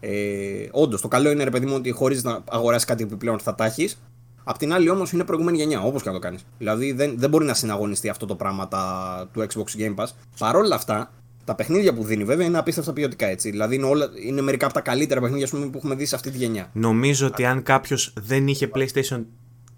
Ε, 0.00 0.68
Όντως, 0.70 1.00
το 1.00 1.08
καλό 1.08 1.30
είναι 1.30 1.44
ρε 1.44 1.50
παιδί 1.50 1.66
μου 1.66 1.74
ότι 1.74 1.90
χωρίς 1.90 2.22
να 2.22 2.42
αγοράσεις 2.50 2.86
κάτι 2.86 3.02
επιπλέον 3.02 3.38
θα 3.38 3.54
τα 3.54 3.64
έχεις. 3.64 3.98
Απ' 4.44 4.56
την 4.56 4.72
άλλη 4.72 4.90
όμως 4.90 5.12
είναι 5.12 5.24
προηγούμενη 5.24 5.56
γενιά, 5.56 5.82
όπως 5.82 6.02
και 6.02 6.08
να 6.08 6.14
το 6.14 6.20
κάνεις. 6.20 6.44
Δηλαδή 6.58 6.92
δεν, 6.92 7.14
δεν 7.18 7.30
μπορεί 7.30 7.44
να 7.44 7.54
συναγωνιστεί 7.54 8.08
αυτό 8.08 8.26
το 8.26 8.34
πράγμα 8.34 8.68
τα, 8.68 9.28
του 9.32 9.40
Xbox 9.40 9.80
Game 9.80 9.94
Pass. 9.94 10.06
Παρ' 10.38 10.56
όλα 10.56 10.74
αυτά, 10.74 11.10
τα 11.44 11.54
παιχνίδια 11.54 11.94
που 11.94 12.04
δίνει 12.04 12.24
βέβαια 12.24 12.46
είναι 12.46 12.58
απίστευτα 12.58 12.92
ποιοτικά 12.92 13.26
έτσι. 13.26 13.50
Δηλαδή 13.50 13.74
είναι, 13.74 13.86
όλα, 13.86 14.08
είναι 14.26 14.40
μερικά 14.40 14.64
από 14.64 14.74
τα 14.74 14.80
καλύτερα 14.80 15.20
παιχνίδια 15.20 15.48
πούμε, 15.50 15.66
που 15.66 15.78
έχουμε 15.78 15.94
δει 15.94 16.06
σε 16.06 16.14
αυτή 16.14 16.30
τη 16.30 16.38
γενιά. 16.38 16.70
Νομίζω 16.72 17.26
ότι 17.26 17.44
αν 17.44 17.62
κάποιος 17.62 18.12
δεν 18.20 18.48
είχε 18.48 18.70
PlayStation, 18.74 19.24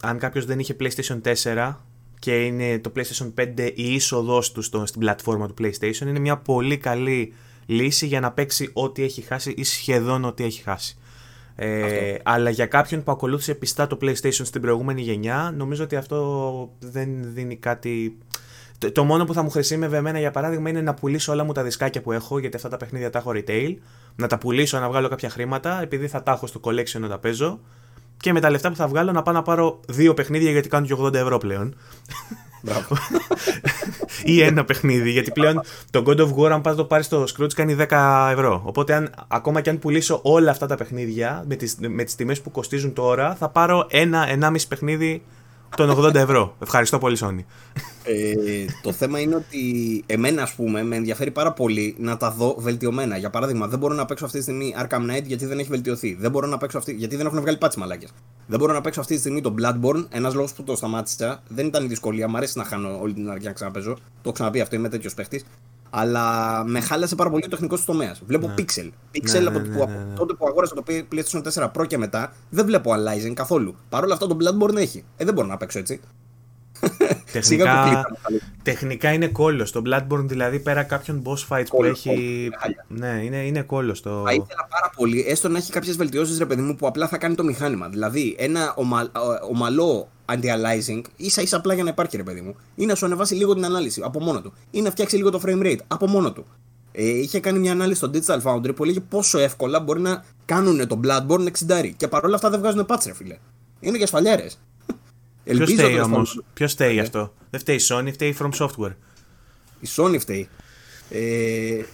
αν 0.03 0.19
κάποιος 0.19 0.45
δεν 0.45 0.59
είχε 0.59 0.77
PlayStation 0.81 1.21
4 1.45 1.75
και 2.19 2.45
είναι 2.45 2.79
το 2.79 2.93
PlayStation 2.97 3.33
5 3.41 3.71
η 3.75 3.95
είσοδός 3.95 4.53
του 4.53 4.63
στο, 4.63 4.87
στην 4.87 5.01
πλατφόρμα 5.01 5.47
του 5.47 5.55
PlayStation, 5.61 6.07
είναι 6.07 6.19
μια 6.19 6.37
πολύ 6.37 6.79
καλή 6.79 7.33
λύση 7.71 8.07
για 8.07 8.21
να 8.21 8.33
παίξει 8.33 8.71
ό,τι 8.73 9.03
έχει 9.03 9.21
χάσει 9.21 9.55
ή 9.57 9.65
σχεδόν 9.65 10.25
ό,τι 10.25 10.45
έχει 10.45 10.63
χάσει. 10.63 10.97
Ε, 11.55 12.15
αλλά 12.23 12.51
για 12.51 12.67
κάποιον 12.67 13.03
που 13.03 13.11
ακολούθησε 13.13 13.55
πιστά 13.55 13.87
το 13.87 13.99
PlayStation 14.03 14.31
στην 14.31 14.61
προηγούμενη 14.61 15.03
γενιά, 15.03 15.55
νομίζω 15.57 15.85
ότι 15.85 15.97
αυτό 15.97 16.71
δεν 16.79 17.33
δίνει 17.35 17.57
κάτι 17.57 18.19
το, 18.79 18.93
το 18.93 19.05
μόνο 19.05 19.25
που 19.25 19.35
θα 19.35 19.43
μου 19.43 19.51
χρησιμεύε 19.51 19.97
εμένα 19.97 20.19
για 20.19 20.31
παράδειγμα 20.31 20.69
είναι 20.69 20.81
να 20.81 20.95
πουλήσω 20.95 21.33
όλα 21.33 21.45
μου 21.45 21.53
τα 21.53 21.63
δισκάκια 21.63 22.01
που 22.01 22.13
έχω, 22.13 22.39
γιατί 22.39 22.57
αυτά 22.57 22.69
τα 22.69 22.77
παιχνίδια 22.77 23.11
τα 23.11 23.19
έχω 23.19 23.31
retail. 23.35 23.75
Να 24.17 24.27
τα 24.27 24.39
πουλήσω, 24.39 24.79
να 24.79 24.89
βγάλω 24.89 25.09
κάποια 25.09 25.31
χρήματα, 25.31 25.83
επειδή 25.83 26.09
θα 26.09 26.23
τα 26.23 26.33
έχω 26.33 26.47
στο 26.47 26.61
collection 26.65 27.01
να 27.01 27.09
τα 27.09 27.19
παίζω. 27.19 27.61
Και 28.17 28.33
με 28.33 28.41
τα 28.41 28.51
λεφτά 28.51 28.69
που 28.69 28.77
θα 28.77 28.89
βγάλω 28.89 29.13
να 29.13 29.23
πάω 29.23 29.35
να 29.35 29.43
πάρω 29.43 29.81
δύο 29.89 30.15
παιχνίδια 30.15 30.51
γιατί 30.51 30.69
κάνουν 30.69 30.89
και 30.89 30.95
80 30.99 31.15
ευρώ 31.15 31.39
πλέον. 31.39 31.75
Μπράβο. 32.61 32.97
ή 34.25 34.43
ένα 34.43 34.65
παιχνίδι, 34.65 35.11
γιατί 35.11 35.31
πλέον 35.31 35.61
το 35.91 36.03
God 36.07 36.19
of 36.19 36.35
War, 36.37 36.51
αν 36.51 36.61
πας 36.61 36.77
το 36.77 36.85
πάρεις 36.85 37.07
στο 37.07 37.25
Scrooge, 37.37 37.53
κάνει 37.55 37.77
10 37.89 38.29
ευρώ. 38.33 38.63
Οπότε, 38.65 38.95
αν, 38.95 39.11
ακόμα 39.29 39.61
και 39.61 39.71
αν 39.71 39.79
πουλήσω 39.79 40.21
όλα 40.23 40.51
αυτά 40.51 40.67
τα 40.67 40.75
παιχνίδια 40.75 41.45
με 41.49 41.55
τις 41.57 41.77
με 41.81 42.05
τις 42.05 42.15
τιμές 42.15 42.41
που 42.41 42.51
κοστίζουν 42.51 42.93
τώρα, 42.93 43.35
θα 43.35 43.49
πάρω 43.49 43.87
ένα, 43.91 44.29
ενάμιση 44.29 44.69
παιχνίδι 44.69 45.23
των 45.77 46.05
80 46.05 46.15
ευρώ. 46.15 46.57
Ευχαριστώ 46.63 46.99
πολύ, 46.99 47.17
Sony. 47.21 47.45
Ε, 48.13 48.65
το 48.83 48.93
θέμα 48.93 49.19
είναι 49.21 49.35
ότι 49.35 49.59
εμένα, 50.07 50.43
ας 50.43 50.53
πούμε, 50.55 50.83
με 50.83 50.97
ενδιαφέρει 50.97 51.31
πάρα 51.31 51.53
πολύ 51.53 51.95
να 51.99 52.17
τα 52.17 52.31
δω 52.31 52.55
βελτιωμένα. 52.59 53.17
Για 53.17 53.31
παράδειγμα, 53.31 53.67
δεν 53.69 53.79
μπορώ 53.79 53.95
να 53.95 54.05
παίξω 54.07 54.25
αυτή 54.25 54.37
τη 54.37 54.43
στιγμή 54.43 54.75
Arkham 54.83 55.11
Knight 55.11 55.23
γιατί 55.25 55.47
δεν 55.47 55.59
έχει 55.59 55.69
βελτιωθεί. 55.69 56.15
Δεν 56.21 56.31
μπορώ 56.31 56.47
να 56.47 56.59
παίξω 56.59 56.79
αυτή... 56.79 56.93
γιατί 56.93 57.17
δεν 57.17 57.27
έχουν 57.27 57.41
βγάλει 57.41 57.57
πάτσι 57.59 57.79
μαλάκια. 57.79 58.09
Δεν 58.47 58.59
μπορώ 58.59 58.73
να 58.73 58.81
παίξω 58.81 59.01
αυτή 59.01 59.15
τη 59.15 59.21
στιγμή 59.21 59.41
το 59.41 59.55
Bloodborne. 59.61 60.07
Ένας 60.11 60.35
λόγος 60.35 60.53
που 60.53 60.63
το 60.63 60.77
σταμάτησα 60.77 61.43
δεν 61.49 61.67
ήταν 61.67 61.85
η 61.85 61.87
δυσκολία. 61.87 62.29
Μ' 62.29 62.37
αρέσει 62.37 62.59
να 62.59 62.65
χάνω 62.65 62.99
όλη 63.01 63.13
την 63.13 63.31
αρχή 63.31 63.47
να 63.47 63.53
ξαναπέζω. 63.53 63.95
Το 63.95 64.01
έχω 64.25 64.33
ξαναπεί 64.33 64.61
αυτό, 64.61 64.77
είμαι 64.77 64.89
τέτοιος 64.89 65.15
παίχτης. 65.15 65.45
αλλά 65.91 66.65
με 66.67 66.81
χάλασε 66.81 67.15
πάρα 67.15 67.31
πολύ 67.31 67.43
ο 67.47 67.49
τεχνικό 67.49 67.77
του 67.77 67.83
τομέας. 67.87 68.23
Βλέπω 68.27 68.47
Ναι. 68.47 68.55
Pixel. 68.59 68.91
Pixel 69.15 69.41
Ναι, 69.41 69.47
από, 69.47 69.59
ναι, 69.59 69.65
που- 69.65 69.71
ναι, 69.71 69.83
από 69.83 69.91
ναι, 69.93 70.05
ναι. 70.11 70.15
τότε 70.17 70.35
που 70.35 70.47
αγόρασα 70.47 70.75
το 70.75 70.83
PlayStation 70.87 71.43
4 71.43 71.71
Pro 71.79 71.87
και 71.87 71.99
μετά, 71.99 72.33
δεν 72.51 72.67
βλέπω 72.67 72.91
Alizen 72.95 73.33
καθόλου. 73.35 73.75
Παρ' 73.89 74.05
όλα 74.05 74.15
αυτά 74.15 74.27
το 74.27 74.37
Bloodborne 74.41 74.77
έχει. 74.77 75.05
Ε, 75.17 75.25
δεν 75.25 75.35
μπορώ 75.35 75.47
να 75.47 75.57
παίξω 75.57 75.79
έτσι. 75.79 76.01
Σιγά 76.81 77.65
που 77.65 77.71
Τεχνικά, 77.73 77.83
κλείσαμε. 77.83 78.53
τεχνικά 78.63 79.13
είναι 79.13 79.27
κόλλος. 79.29 79.73
Το 79.73 79.83
Bloodborne 79.87 80.25
δηλαδή 80.25 80.59
πέρα 80.61 80.83
κάποιων 80.83 81.23
boss 81.25 81.47
fights 81.49 81.65
που 81.69 81.77
Κόλλος, 81.77 81.99
έχει. 82.07 82.09
κόλλος, 82.09 82.55
χάλια. 82.61 82.85
Ναι, 82.89 83.25
είναι, 83.25 83.37
είναι 83.37 83.63
κόλλος. 83.63 84.01
Το... 84.03 84.23
Θα 84.25 84.33
ήθελα 84.33 84.67
πάρα 84.71 84.91
πολύ, 84.97 85.25
έστω 85.29 85.49
να 85.49 85.59
έχει 85.59 85.73
κάποιες 85.73 85.97
βελτιώσεις, 85.97 86.39
ρε 86.39 86.47
παιδί 86.47 86.63
μου, 86.63 86.77
που 86.77 86.87
απλά 86.87 87.09
θα 87.09 87.19
κάνει 87.19 87.35
το 87.35 87.45
μηχάνημα. 87.45 87.89
Δηλαδή, 87.89 88.35
ένα 88.39 88.75
ομα, 88.77 89.01
ε, 89.01 89.07
ομαλό 89.51 90.09
anti-aliasing, 90.33 91.01
ίσα 91.17 91.43
ίσα 91.43 91.57
απλά 91.57 91.75
για 91.75 91.85
να 91.85 91.91
υπάρχει, 91.91 92.17
ρε 92.17 92.23
παιδί 92.23 92.41
μου, 92.41 92.57
ή 92.75 92.87
να 92.87 92.95
σου 92.95 93.07
ανεβάσει 93.07 93.35
λίγο 93.35 93.55
την 93.55 93.65
ανάλυση 93.65 94.03
από 94.05 94.21
μόνο 94.21 94.41
του, 94.41 94.53
ή 94.71 94.81
να 94.83 94.91
φτιάξει 94.91 95.17
λίγο 95.17 95.31
το 95.31 95.41
frame 95.47 95.63
rate 95.67 95.79
από 95.87 96.07
μόνο 96.07 96.33
του. 96.33 96.47
Ε, 96.93 97.05
είχε 97.09 97.41
κάνει 97.41 97.59
μια 97.59 97.73
ανάλυση 97.73 97.97
στο 98.05 98.11
Digital 98.15 98.43
Foundry 98.43 98.75
που 98.77 98.83
έλεγε 98.83 99.01
πόσο 99.01 99.39
εύκολα 99.39 99.81
μπορεί 99.81 100.01
να 100.01 100.25
κάνουν 100.45 100.87
το 100.87 101.01
Bloodborne 101.05 101.47
60. 101.69 101.91
Και 101.97 102.09
παρόλα 102.09 102.35
αυτά 102.35 102.51
δεν 102.51 102.61
βγάζουν 102.61 102.87
patch, 102.89 103.03
ρε 103.07 103.15
φίλε. 103.15 103.37
Είναι 103.81 103.97
για 103.97 104.07
σφαλιάρες. 104.07 104.61
Ποιος 105.57 105.73
φταίει 105.73 105.87
τέλος 105.87 106.05
όμως, 106.07 106.29
πάντων- 106.29 106.45
ποιος 106.55 106.73
φταίει 106.73 106.97
Ε. 106.99 107.01
αυτό; 107.01 107.33
Δεν 107.51 107.61
φταίει 107.61 107.77
η 107.77 107.81
Sony, 107.89 108.09
φταίει 108.13 108.29
η 108.29 108.37
From 108.41 108.51
Software. 108.59 108.95
Η 109.81 109.89
Sony 109.97 110.17
φταίει. 110.21 110.49
Ε, 111.11 111.19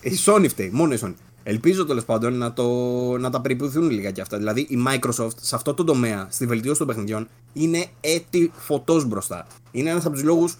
η 0.00 0.18
Sony 0.24 0.46
φταίει, 0.48 0.70
μόνο 0.72 0.94
η 0.94 0.98
Sony. 1.02 1.14
Ελπίζω 1.42 1.84
τέλος 1.86 2.04
πάντων 2.04 2.38
να, 2.38 2.52
το, 2.52 2.64
να 3.18 3.30
τα 3.30 3.40
περιποιηθούν 3.40 3.90
λίγα 3.90 4.10
και 4.10 4.20
αυτά. 4.20 4.38
Δηλαδή 4.38 4.60
η 4.60 4.78
Microsoft 4.88 5.30
σε 5.40 5.54
αυτό 5.54 5.74
το 5.74 5.84
τομέα, 5.84 6.26
στη 6.30 6.46
βελτίωση 6.46 6.78
των 6.78 6.86
παιχνιδιών, 6.86 7.28
είναι 7.52 7.86
έτη 8.00 8.52
φωτός 8.56 9.04
μπροστά. 9.04 9.46
Είναι 9.70 9.90
ένας 9.90 10.04
από 10.04 10.14
τους 10.14 10.24
λόγους 10.24 10.56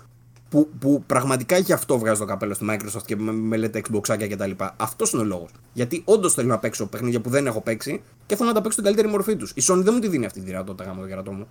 που, 0.49 0.69
που 0.79 1.03
πραγματικά 1.07 1.59
γι' 1.59 1.73
αυτό 1.73 1.99
βγάζει 1.99 2.21
το 2.21 2.27
καπέλο 2.27 2.55
στη 2.55 2.67
Microsoft 2.71 3.03
και 3.05 3.17
με, 3.17 3.33
με 3.33 3.57
λέτε 3.57 3.83
Xbox 3.91 4.17
κτλ. 4.29 4.51
Αυτός 4.77 5.13
είναι 5.13 5.23
ο 5.23 5.25
λόγος. 5.25 5.51
Γιατί 5.73 6.03
όντως 6.05 6.35
θέλω 6.35 6.49
να 6.49 6.59
παίξω 6.59 6.87
παιχνίδια 6.87 7.21
που 7.21 7.31
δεν 7.31 7.47
έχω 7.47 7.61
παίξει 7.61 8.03
και 8.27 8.37
θέλω 8.37 8.49
να 8.49 8.55
τα 8.55 8.61
παίξω 8.61 8.73
στην 8.73 8.85
καλύτερη 8.85 9.09
μορφή 9.09 9.37
τους. 9.37 9.51
Η 9.51 9.63
Sony 9.69 9.81
δεν 9.83 9.95
μου 9.95 10.01
τη 10.01 10.09
δίνει 10.09 10.27
αυτή 10.27 10.41
τη 10.41 10.47
δυνατότητα 10.47 10.85
γάμο 10.85 11.01
το 11.01 11.07
κερατό 11.07 11.33
μου. 11.33 11.49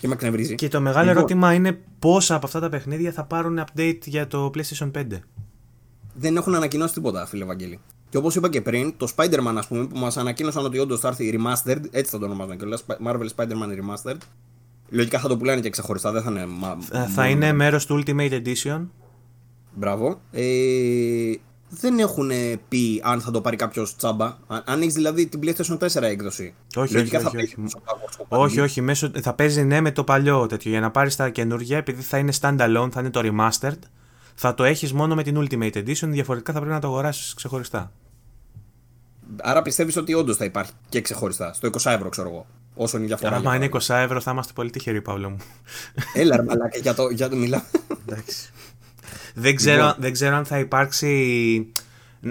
Και 0.00 0.08
με 0.08 0.14
εκνευρίζει. 0.14 0.54
Και 0.54 0.68
το 0.68 0.80
μεγάλο 0.80 1.06
Λοιπόν, 1.06 1.16
ερώτημα 1.16 1.52
είναι 1.52 1.80
πόσα 1.98 2.34
από 2.34 2.46
αυτά 2.46 2.60
τα 2.60 2.68
παιχνίδια 2.68 3.12
θα 3.12 3.24
πάρουν 3.24 3.60
update 3.60 3.98
για 4.04 4.26
το 4.26 4.50
PlayStation 4.54 4.90
5. 4.90 5.04
δεν 6.14 6.36
έχουν 6.36 6.54
ανακοινώσει 6.54 6.94
τίποτα, 6.94 7.26
φίλε 7.26 7.44
Βαγγέλη. 7.44 7.80
Και 8.08 8.16
όπως 8.16 8.34
είπα 8.34 8.48
και 8.48 8.60
πριν, 8.60 8.94
το 8.96 9.08
Spider-Man, 9.16 9.54
ας 9.56 9.66
πούμε, 9.66 9.86
που 9.86 9.98
μας 9.98 10.16
ανακοίνωσαν 10.16 10.64
ότι 10.64 10.78
όντως 10.78 11.00
θα 11.00 11.08
έρθει 11.08 11.38
remastered, 11.38 11.82
έτσι 11.90 12.10
θα 12.10 12.18
το 12.18 12.24
ονομάζουν 12.24 12.56
κιόλας, 12.56 12.84
Marvel 13.06 13.26
Spider-Man 13.36 13.68
Remastered. 13.78 14.16
Λογικά 14.88 15.18
θα 15.18 15.28
το 15.28 15.36
πουλάνε 15.36 15.60
και 15.60 15.70
ξεχωριστά, 15.70 16.12
δεν 16.12 16.22
θα 16.22 16.30
είναι. 16.30 16.46
Μα, 16.46 16.76
Θα, 16.80 17.06
θα 17.06 17.28
είναι 17.28 17.52
μέρος 17.52 17.86
του 17.86 18.02
Ultimate 18.02 18.42
Edition. 18.42 18.86
Μπράβο. 19.74 20.20
Ε, 20.30 21.32
δεν 21.68 21.98
έχουν 21.98 22.30
πει 22.68 23.00
αν 23.04 23.20
θα 23.20 23.30
το 23.30 23.40
πάρει 23.40 23.56
κάποιος 23.56 23.96
τσάμπα. 23.96 24.36
Αν, 24.46 24.62
αν 24.66 24.80
έχεις 24.80 24.94
δηλαδή 24.94 25.26
την 25.26 25.40
PlayStation 25.42 25.78
4 25.78 26.02
έκδοση. 26.02 26.54
Όχι, 26.76 26.94
λογικά 26.94 27.16
όχι, 27.18 27.26
θα 27.26 27.30
όχι, 27.30 27.36
παίξει 27.36 27.56
όχι. 27.60 27.68
στο 27.68 27.80
backwards 27.86 28.22
compatibility. 28.22 28.40
Όχι, 28.40 28.60
όχι, 28.60 28.80
μέσω, 28.80 29.10
θα 29.22 29.32
παίζει 29.34 29.62
ναι 29.62 29.80
με 29.80 29.92
το 29.92 30.04
παλιό 30.04 30.46
τέτοιο. 30.46 30.70
Για 30.70 30.80
να 30.80 30.90
πάρεις 30.90 31.16
τα 31.16 31.28
καινούργια, 31.28 31.76
επειδή 31.76 32.02
θα 32.02 32.18
είναι 32.18 32.32
standalone, 32.40 32.88
θα 32.92 33.00
είναι 33.00 33.10
το 33.10 33.20
remastered, 33.24 33.78
θα 34.34 34.54
το 34.54 34.64
έχεις 34.64 34.92
μόνο 34.92 35.14
με 35.14 35.22
την 35.22 35.38
Ultimate 35.38 35.76
Edition. 35.76 36.08
Διαφορετικά 36.08 36.52
θα 36.52 36.58
πρέπει 36.58 36.74
να 36.74 36.80
το 36.80 36.86
αγοράσεις 36.86 37.34
ξεχωριστά. 37.34 37.92
Άρα 39.42 39.62
πιστεύεις 39.62 39.96
ότι 39.96 40.14
όντως 40.14 40.36
θα 40.36 40.44
υπάρχει 40.44 40.72
και 40.88 41.00
ξεχωριστά. 41.00 41.52
Στο 41.52 41.68
20 41.68 41.90
ευρώ, 41.90 42.08
ξέρω 42.08 42.28
εγώ. 42.28 42.46
Όσο 42.74 42.96
είναι 42.96 43.06
η 43.06 43.08
διαφορά. 43.08 43.36
Άμα 43.36 43.40
για 43.40 43.54
είναι 43.56 43.68
παράδειγμα. 43.68 43.96
20 43.98 44.04
ευρώ, 44.04 44.20
θα 44.20 44.30
είμαστε 44.30 44.52
πολύ 44.52 44.70
τυχεροί, 44.70 45.02
Παύλο 45.02 45.30
μου. 45.30 45.36
Έλα, 46.14 46.36
ρε 46.36 46.42
μαλάκα, 46.42 46.78
για 46.78 46.94
το, 46.94 47.08
για 47.10 47.28
το 47.28 47.36
μιλάω. 47.36 47.60
Εντάξει. 48.06 48.52
Δεν 49.38 49.54
ξέρω, 49.56 49.76
Λοιπόν. 49.86 49.94
δεν 49.98 50.12
ξέρω 50.12 50.36
αν 50.36 50.44
θα 50.44 50.58
υπάρξει 50.58 51.72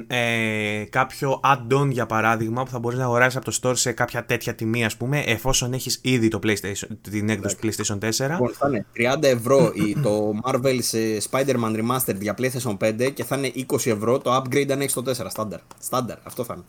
ε, 0.08 0.84
κάποιο 0.90 1.40
add-on 1.44 1.90
για 1.92 2.06
παράδειγμα 2.06 2.64
που 2.64 2.72
θα 2.72 2.80
μπορείς 2.80 2.98
να 2.98 3.04
αγοράσεις 3.06 3.36
από 3.36 3.52
το 3.52 3.60
store 3.62 3.78
σε 3.78 3.92
κάποια 3.92 4.26
τέτοια 4.26 4.56
τιμή 4.56 4.86
ας 4.86 4.98
πούμε 4.98 5.20
εφόσον 5.20 5.74
έχεις 5.74 6.00
ήδη 6.04 6.28
το 6.28 6.40
PlayStation, 6.44 6.88
την 7.02 7.30
έκδοση 7.30 7.56
PlayStation 7.64 7.98
4 8.00 8.30
Λοιπόν, 8.30 8.54
θα 8.54 8.68
είναι 8.68 8.86
30 9.16 9.24
ευρώ 9.24 9.72
η- 9.74 9.96
το 10.04 10.32
Marvel 10.46 10.78
σε 10.80 10.98
Spider-Man 11.30 11.76
Remastered 11.82 12.20
για 12.20 12.36
PlayStation 12.38 12.78
5 12.78 13.10
και 13.14 13.24
θα 13.24 13.38
είναι 13.38 13.52
20 13.68 13.90
ευρώ 13.92 14.18
το 14.18 14.36
upgrade 14.36 14.70
αν 14.72 14.82
έχεις 14.82 14.94
το 14.94 15.02
4. 15.02 15.12
Στάνταρ. 15.30 15.60
Στάνταρ, 15.80 16.18
αυτό 16.24 16.44
θα 16.44 16.54
είναι. 16.54 16.66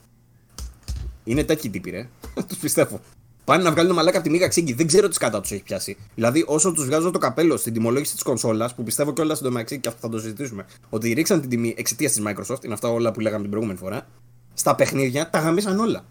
Είναι 1.24 1.44
τέτοιοι 1.44 1.68
τύποι, 1.70 1.90
ρε. 1.90 2.08
τους 2.48 2.58
πιστεύω. 2.58 3.00
Πάνε 3.48 3.62
να 3.62 3.70
βγάλουν 3.70 3.94
μαλάκα 3.94 4.16
από 4.18 4.26
τη 4.26 4.32
μίγα 4.32 4.48
ξύγκη. 4.48 4.72
Δεν 4.72 4.86
ξέρω 4.86 5.08
τι 5.08 5.18
κατά 5.18 5.40
τους 5.40 5.50
έχει 5.50 5.62
πιάσει. 5.62 5.96
Δηλαδή, 6.14 6.44
όσο 6.46 6.72
τους 6.72 6.84
βγάζω 6.84 7.10
το 7.10 7.18
καπέλο 7.18 7.56
στην 7.56 7.72
τιμολόγηση 7.72 8.12
της 8.12 8.22
κονσόλας, 8.22 8.74
που 8.74 8.82
πιστεύω 8.82 9.12
κιόλας 9.12 9.38
στην 9.38 9.52
μεταξύ 9.52 9.78
και 9.78 9.88
αυτό 9.88 10.00
θα 10.00 10.08
το 10.08 10.18
συζητήσουμε, 10.18 10.66
ότι 10.88 11.12
ρίξαν 11.12 11.40
την 11.40 11.50
τιμή 11.50 11.74
εξαιτίας 11.78 12.12
της 12.12 12.22
Microsoft, 12.26 12.64
είναι 12.64 12.74
αυτά 12.74 12.88
όλα 12.88 13.12
που 13.12 13.20
λέγαμε 13.20 13.40
την 13.40 13.50
προηγούμενη 13.50 13.78
φορά, 13.78 14.06
στα 14.54 14.74
παιχνίδια 14.74 15.30
τα 15.30 15.38
γαμίσαν 15.38 15.78
όλα. 15.78 16.04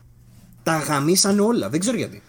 Τα 0.63 0.77
γαμίσαν 0.77 1.39
όλα. 1.39 1.69
Δεν 1.69 1.79
ξέρω 1.79 1.97
γιατί. 1.97 2.21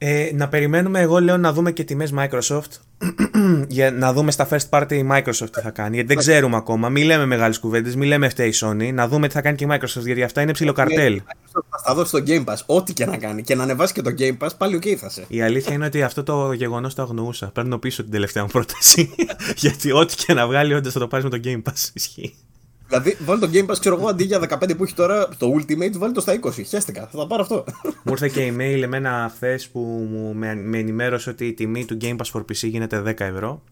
Ε, 0.00 0.30
να 0.34 0.48
περιμένουμε, 0.48 1.00
εγώ 1.00 1.18
λέω 1.20 1.36
να 1.36 1.52
δούμε 1.52 1.72
και 1.72 1.84
τιμές 1.84 2.12
Microsoft 2.16 2.80
για 3.68 3.90
να 3.90 4.12
δούμε 4.12 4.30
στα 4.30 4.48
first 4.50 4.68
party 4.70 5.10
Microsoft 5.10 5.50
τι 5.52 5.60
θα 5.60 5.70
κάνει. 5.70 5.94
Γιατί 5.94 6.08
δεν 6.08 6.16
ξέρουμε 6.16 6.56
ακόμα. 6.56 6.88
Μην 6.88 7.04
λέμε 7.04 7.26
μεγάλες 7.26 7.58
κουβέντες, 7.58 7.96
μην 7.96 8.08
λέμε 8.08 8.28
φταίει 8.28 8.48
η 8.48 8.54
Sony. 8.60 8.92
Να 8.92 9.08
δούμε 9.08 9.28
τι 9.28 9.34
θα 9.34 9.40
κάνει 9.40 9.56
και 9.56 9.64
η 9.64 9.68
Microsoft 9.70 10.04
γιατί 10.04 10.22
αυτά 10.22 10.42
είναι 10.42 10.52
ψιλοκαρτέλ. 10.52 11.22
Θα 11.84 11.94
δώσει 11.94 12.12
το 12.12 12.22
Game 12.26 12.44
Pass, 12.44 12.56
ό,τι 12.66 12.92
και 12.92 13.06
να 13.06 13.16
κάνει. 13.16 13.42
Και 13.42 13.54
να 13.54 13.62
ανεβάσει 13.62 13.92
και 13.92 14.02
το 14.02 14.10
Game 14.18 14.36
Pass, 14.38 14.50
πάλι 14.58 14.76
οκ 14.76 14.82
θα 14.98 15.08
σε. 15.10 15.24
Η 15.28 15.42
αλήθεια 15.42 15.74
είναι 15.74 15.84
ότι 15.84 16.02
αυτό 16.02 16.22
το 16.22 16.52
γεγονός 16.52 16.94
το 16.94 17.02
αγνοούσα. 17.02 17.46
Παίρνω 17.46 17.78
πίσω 17.78 18.02
την 18.02 18.12
τελευταία 18.12 18.42
μου 18.42 18.48
πρόταση. 18.48 19.14
γιατί 19.56 19.92
ό,τι 19.92 20.14
και 20.14 20.32
να 20.32 20.46
βγάλει, 20.46 20.74
όντως 20.74 20.92
θα 20.92 20.98
το 20.98 21.06
πάρεις 21.08 21.24
με 21.24 21.30
το 21.30 21.40
Game 21.44 21.70
Pass. 21.70 21.90
Ισχύει. 21.92 22.34
Δηλαδή, 22.88 23.16
βάλει 23.20 23.40
το 23.40 23.50
Game 23.52 23.70
Pass, 23.70 23.78
ξέρω 23.78 23.96
εγώ, 23.96 24.08
αντί 24.08 24.24
για 24.24 24.40
15 24.48 24.76
που 24.76 24.84
έχει 24.84 24.94
τώρα 24.94 25.28
το 25.28 25.54
Ultimate, 25.54 25.92
βάλει 25.96 26.12
το 26.12 26.20
στα 26.20 26.40
20. 26.42 26.52
Χέστηκα, 26.66 27.06
θα 27.06 27.18
τα 27.18 27.26
πάρω 27.26 27.42
αυτό. 27.42 27.64
Μου 27.84 28.12
ήρθε 28.12 28.28
και 28.28 28.48
email 28.48 28.82
εμένα 28.82 29.30
χθες 29.34 29.68
που 29.68 29.80
μου 30.10 30.34
με, 30.34 30.54
με 30.54 30.78
ενημέρωσε 30.78 31.30
ότι 31.30 31.46
η 31.46 31.52
τιμή 31.52 31.84
του 31.84 31.96
Game 32.00 32.16
Pass 32.16 32.30
for 32.32 32.40
PC 32.40 32.68
γίνεται 32.68 33.02
10 33.06 33.20
ευρώ. 33.20 33.62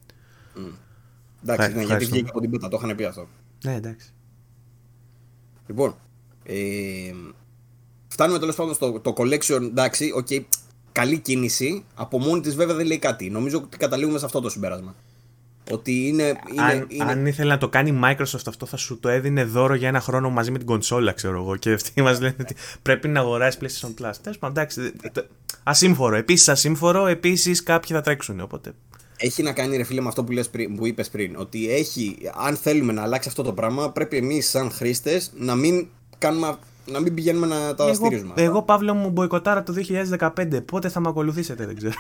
Εντάξει, 1.42 1.66
ναι, 1.66 1.66
γιατί 1.66 1.80
ευχαριστώ. 1.80 2.14
βγήκε 2.14 2.28
από 2.28 2.40
την 2.40 2.50
πίτα, 2.50 2.68
το 2.68 2.80
είχαν 2.82 2.96
πει 2.96 3.04
αυτό. 3.04 3.28
Ναι, 3.64 3.74
εντάξει. 3.74 4.12
Λοιπόν, 5.66 5.96
ε, 6.42 7.12
φτάνουμε 8.08 8.38
τέλος 8.38 8.54
πάντων 8.54 8.74
στο 8.74 9.00
το 9.00 9.14
collection. 9.16 9.60
Εντάξει, 9.62 10.12
οκ, 10.14 10.28
καλή 10.92 11.18
κίνηση. 11.18 11.84
Από 11.94 12.18
μόνη 12.18 12.40
της 12.40 12.54
βέβαια 12.54 12.74
δεν 12.74 12.86
λέει 12.86 12.98
κάτι. 12.98 13.30
Νομίζω 13.30 13.58
ότι 13.58 13.76
καταλήγουμε 13.76 14.18
σε 14.18 14.24
αυτό 14.24 14.40
το 14.40 14.48
συμπέρασμα. 14.48 14.94
Ότι 15.70 16.06
είναι. 16.06 16.22
είναι, 16.52 16.62
αν, 16.62 16.86
είναι... 16.88 17.04
αν 17.04 17.26
ήθελε 17.26 17.48
να 17.50 17.58
το 17.58 17.68
κάνει 17.68 17.90
η 17.90 18.00
Microsoft 18.04 18.40
αυτό, 18.46 18.66
θα 18.66 18.76
σου 18.76 18.98
το 19.00 19.08
έδινε 19.08 19.44
δώρο 19.44 19.74
για 19.74 19.88
ένα 19.88 20.00
χρόνο 20.00 20.30
μαζί 20.30 20.50
με 20.50 20.58
την 20.58 20.66
κονσόλα, 20.66 21.12
ξέρω 21.12 21.40
εγώ. 21.42 21.56
Και 21.56 21.72
αυτοί 21.72 22.02
μας 22.02 22.20
λένε 22.20 22.34
ότι 22.40 22.56
πρέπει 22.82 23.08
να 23.08 23.20
αγοράσεις 23.20 23.60
PlayStation 23.62 23.88
Plus. 23.88 24.12
Τέλος 24.22 24.38
πάντων, 24.38 24.56
εντάξει. 24.56 24.80
δε- 24.80 25.08
το- 25.10 25.26
Ασύμφορο. 25.62 26.16
Επίσης 26.16 26.48
ασύμφορο, 26.48 27.06
επίσης 27.06 27.62
κάποιοι 27.62 27.96
θα 27.96 28.00
τρέξουν. 28.02 28.40
Οπότε. 28.40 28.72
Έχει 29.16 29.42
να 29.42 29.52
κάνει 29.52 29.76
ρε 29.76 29.82
φίλε 29.84 30.00
με 30.00 30.08
αυτό 30.08 30.24
που, 30.24 30.32
λες 30.32 30.48
πριν, 30.48 30.76
που 30.76 30.86
είπες 30.86 31.08
πριν. 31.10 31.36
Ότι 31.36 31.70
έχει, 31.70 32.16
αν 32.46 32.56
θέλουμε 32.56 32.92
να 32.92 33.02
αλλάξει 33.02 33.28
αυτό 33.28 33.42
το 33.42 33.52
πράγμα, 33.52 33.90
πρέπει 33.90 34.16
εμείς 34.16 34.48
σαν 34.50 34.70
χρήστες 34.70 35.32
να 35.36 35.54
μην, 35.54 35.86
κάνουμε, 36.18 36.56
να 36.86 37.00
μην 37.00 37.14
πηγαίνουμε 37.14 37.46
να 37.46 37.74
τα 37.74 37.84
Εγώ, 37.84 37.94
στηρίζουμε. 37.94 38.32
εγώ, 38.36 38.62
Παύλο 38.62 38.94
μου, 38.94 39.10
μποϊκοτάρα 39.10 39.62
το 39.62 39.72
2015. 39.72 40.60
Πότε 40.64 40.88
θα 40.88 41.00
με 41.00 41.08
ακολουθήσετε, 41.08 41.66
δεν 41.66 41.76
ξέρω. 41.76 41.94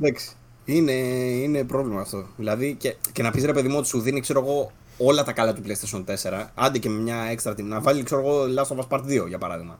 Εντάξει. 0.00 0.30
Είναι, 0.74 0.92
είναι 0.92 1.64
πρόβλημα 1.64 2.00
αυτό. 2.00 2.26
Δηλαδή 2.36 2.74
και, 2.74 2.96
και 3.12 3.22
να 3.22 3.30
πεις 3.30 3.44
ρε 3.44 3.52
παιδί 3.52 3.68
μου 3.68 3.76
ότι 3.78 3.86
σου 3.88 4.00
δίνει 4.00 4.20
ξέρω 4.20 4.40
εγώ, 4.40 4.72
όλα 4.98 5.24
τα 5.24 5.32
καλά 5.32 5.52
του 5.52 5.62
PlayStation 5.66 6.04
4, 6.04 6.46
άντε 6.54 6.78
και 6.78 6.88
με 6.88 7.00
μια 7.00 7.16
έξτρα 7.16 7.54
τιμή. 7.54 7.68
Να 7.68 7.80
βάλει 7.80 8.02
ξέρω 8.02 8.20
εγώ 8.20 8.44
Last 8.56 8.76
of 8.76 8.78
Us 8.78 8.88
Part 8.88 9.22
2 9.22 9.28
για 9.28 9.38
παράδειγμα. 9.38 9.78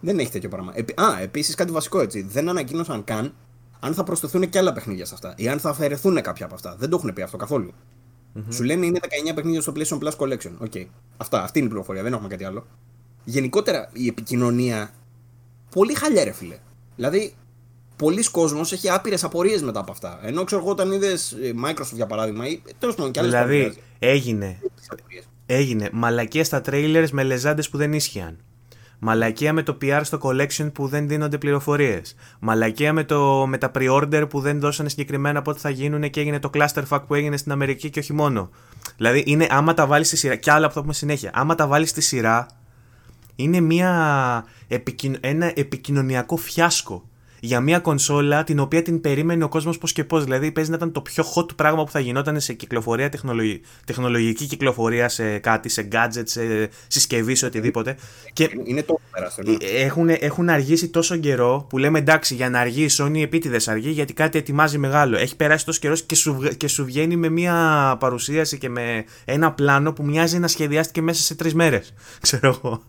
Δεν 0.00 0.18
έχει 0.18 0.30
τέτοιο 0.30 0.48
πράγμα. 0.48 0.72
Επί, 0.74 0.94
α, 1.00 1.20
επίσης 1.20 1.54
κάτι 1.54 1.72
βασικό 1.72 2.00
έτσι. 2.00 2.22
Δεν 2.22 2.48
ανακοίνωσαν 2.48 3.04
καν 3.04 3.34
αν 3.80 3.94
θα 3.94 4.04
προσθεθούν 4.04 4.48
και 4.48 4.58
άλλα 4.58 4.72
παιχνίδια 4.72 5.04
σε 5.04 5.14
αυτά 5.14 5.34
ή 5.36 5.48
αν 5.48 5.58
θα 5.58 5.70
αφαιρεθούν 5.70 6.22
κάποια 6.22 6.44
από 6.44 6.54
αυτά. 6.54 6.76
Δεν 6.78 6.90
το 6.90 6.96
έχουν 6.96 7.12
πει 7.12 7.22
αυτό 7.22 7.36
καθόλου. 7.36 7.72
Σου 8.48 8.62
λένε 8.62 8.86
είναι 8.86 8.98
19 9.30 9.34
παιχνίδια 9.34 9.60
στο 9.60 9.72
PlayStation 9.76 9.98
Plus 9.98 10.16
Collection. 10.16 10.52
OK. 10.58 10.72
Αυτά, 11.16 11.42
αυτή 11.42 11.58
είναι 11.58 11.66
η 11.66 11.70
πληροφορία, 11.70 12.02
δεν 12.02 12.12
έχουμε 12.12 12.28
κάτι 12.28 12.44
άλλο. 12.44 12.66
Γενικότερα 13.24 13.90
η 13.92 14.06
επικοινωνία. 14.06 14.90
Πολύ 15.70 15.94
χαλιά, 15.94 16.24
ρε 16.24 16.32
φίλε. 16.32 16.58
Δηλαδή, 16.96 17.34
πολλοί 17.96 18.30
κόσμος 18.30 18.72
έχει 18.72 18.90
άπειρες 18.90 19.24
απορίες 19.24 19.62
μετά 19.62 19.80
από 19.80 19.92
αυτά. 19.92 20.18
Ενώ 20.22 20.44
ξέρω 20.44 20.60
εγώ 20.60 20.70
όταν 20.70 20.92
είδες 20.92 21.36
Microsoft 21.64 21.94
για 21.94 22.06
παράδειγμα 22.06 22.48
ή 22.48 22.62
τέλος 22.78 22.94
πάντων 22.94 23.12
και 23.12 23.20
άλλες 23.20 23.32
δηλαδή, 23.32 23.74
έγινε 23.98 24.58
Έγινε 25.46 25.88
μαλακία 25.92 26.44
στα 26.44 26.62
trailers 26.66 27.08
με 27.12 27.22
λεζάντες 27.22 27.68
που 27.68 27.76
δεν 27.76 27.92
ίσχυαν. 27.92 28.36
Μαλακία 28.98 29.52
με 29.52 29.62
το 29.62 29.78
PR 29.82 30.00
στο 30.02 30.18
collection 30.22 30.72
που 30.72 30.86
δεν 30.86 31.08
δίνονται 31.08 31.38
πληροφορίες. 31.38 32.14
Μαλακία 32.40 32.92
με, 32.92 33.04
το, 33.04 33.46
με 33.46 33.58
τα 33.58 33.70
pre-order 33.74 34.24
που 34.28 34.40
δεν 34.40 34.60
δώσανε 34.60 34.88
συγκεκριμένα 34.88 35.42
πότε 35.42 35.58
θα 35.58 35.70
γίνουν 35.70 36.10
και 36.10 36.20
έγινε 36.20 36.38
το 36.38 36.50
clusterfuck 36.54 37.00
που 37.06 37.14
έγινε 37.14 37.36
στην 37.36 37.52
Αμερική 37.52 37.90
και 37.90 37.98
όχι 37.98 38.12
μόνο. 38.12 38.50
Δηλαδή, 38.96 39.22
είναι 39.26 39.46
άμα 39.50 39.74
τα 39.74 39.86
βάλεις 39.86 40.06
στη 40.06 40.16
σειρά. 40.16 40.36
Και 40.36 40.50
άλλα 40.50 40.68
που 40.68 40.74
θα 40.74 40.80
πούμε 40.80 40.92
συνέχεια. 40.92 41.30
Άμα 41.34 41.54
τα 41.54 41.66
βάλεις 41.66 41.90
στη 41.90 42.00
σειρά, 42.00 42.46
είναι 43.36 43.60
μια, 43.60 44.44
επικοιν- 44.68 45.18
ένα 45.20 45.52
επικοινωνιακό 45.54 46.36
φιάσκο. 46.36 47.08
Για 47.46 47.60
μια 47.60 47.78
κονσόλα 47.78 48.44
την 48.44 48.58
οποία 48.58 48.82
την 48.82 49.00
περίμενε 49.00 49.44
ο 49.44 49.48
κόσμος 49.48 49.78
πώς 49.78 49.92
και 49.92 50.04
πώς. 50.04 50.24
Δηλαδή 50.24 50.52
παίζει 50.52 50.70
να 50.70 50.76
ήταν 50.76 50.92
το 50.92 51.00
πιο 51.00 51.24
hot 51.34 51.56
πράγμα 51.56 51.84
που 51.84 51.90
θα 51.90 52.00
γινόταν 52.00 52.40
σε 52.40 52.52
κυκλοφορία, 52.52 53.08
τεχνολογική, 53.08 53.62
τεχνολογική 53.84 54.46
κυκλοφορία 54.46 55.08
σε 55.08 55.38
κάτι, 55.38 55.68
σε 55.68 55.88
gadget, 55.92 56.22
σε 56.24 56.70
συσκευή, 56.86 57.34
σε 57.34 57.46
οτιδήποτε. 57.46 57.96
Και 58.32 58.50
είναι 58.64 58.82
το 58.82 59.00
περαστό. 59.10 59.42
Έχουν, 59.76 60.08
έχουν 60.08 60.48
αργήσει 60.48 60.88
τόσο 60.88 61.16
καιρό 61.16 61.66
που 61.68 61.78
λέμε 61.78 61.98
εντάξει, 61.98 62.34
για 62.34 62.50
να 62.50 62.60
αργεί 62.60 62.82
η 62.82 62.90
Sony 62.98 63.22
επίτηδες 63.22 63.68
αργεί 63.68 63.90
γιατί 63.90 64.12
κάτι 64.12 64.38
ετοιμάζει 64.38 64.78
μεγάλο. 64.78 65.16
Έχει 65.16 65.36
περάσει 65.36 65.64
τόσο 65.64 65.80
καιρός 65.80 66.02
και, 66.02 66.14
σου, 66.14 66.48
και 66.56 66.68
σου 66.68 66.84
βγαίνει 66.84 67.16
με 67.16 67.28
μια 67.28 67.96
παρουσίαση 68.00 68.58
και 68.58 68.68
με 68.68 69.04
ένα 69.24 69.52
πλάνο 69.52 69.92
που 69.92 70.04
μοιάζει 70.04 70.38
να 70.38 70.48
σχεδιάστηκε 70.48 71.02
μέσα 71.02 71.22
σε 71.22 71.34
τρεις 71.34 71.54
μέρες. 71.54 71.94
Ξέρω 72.20 72.60
εγώ. 72.62 72.82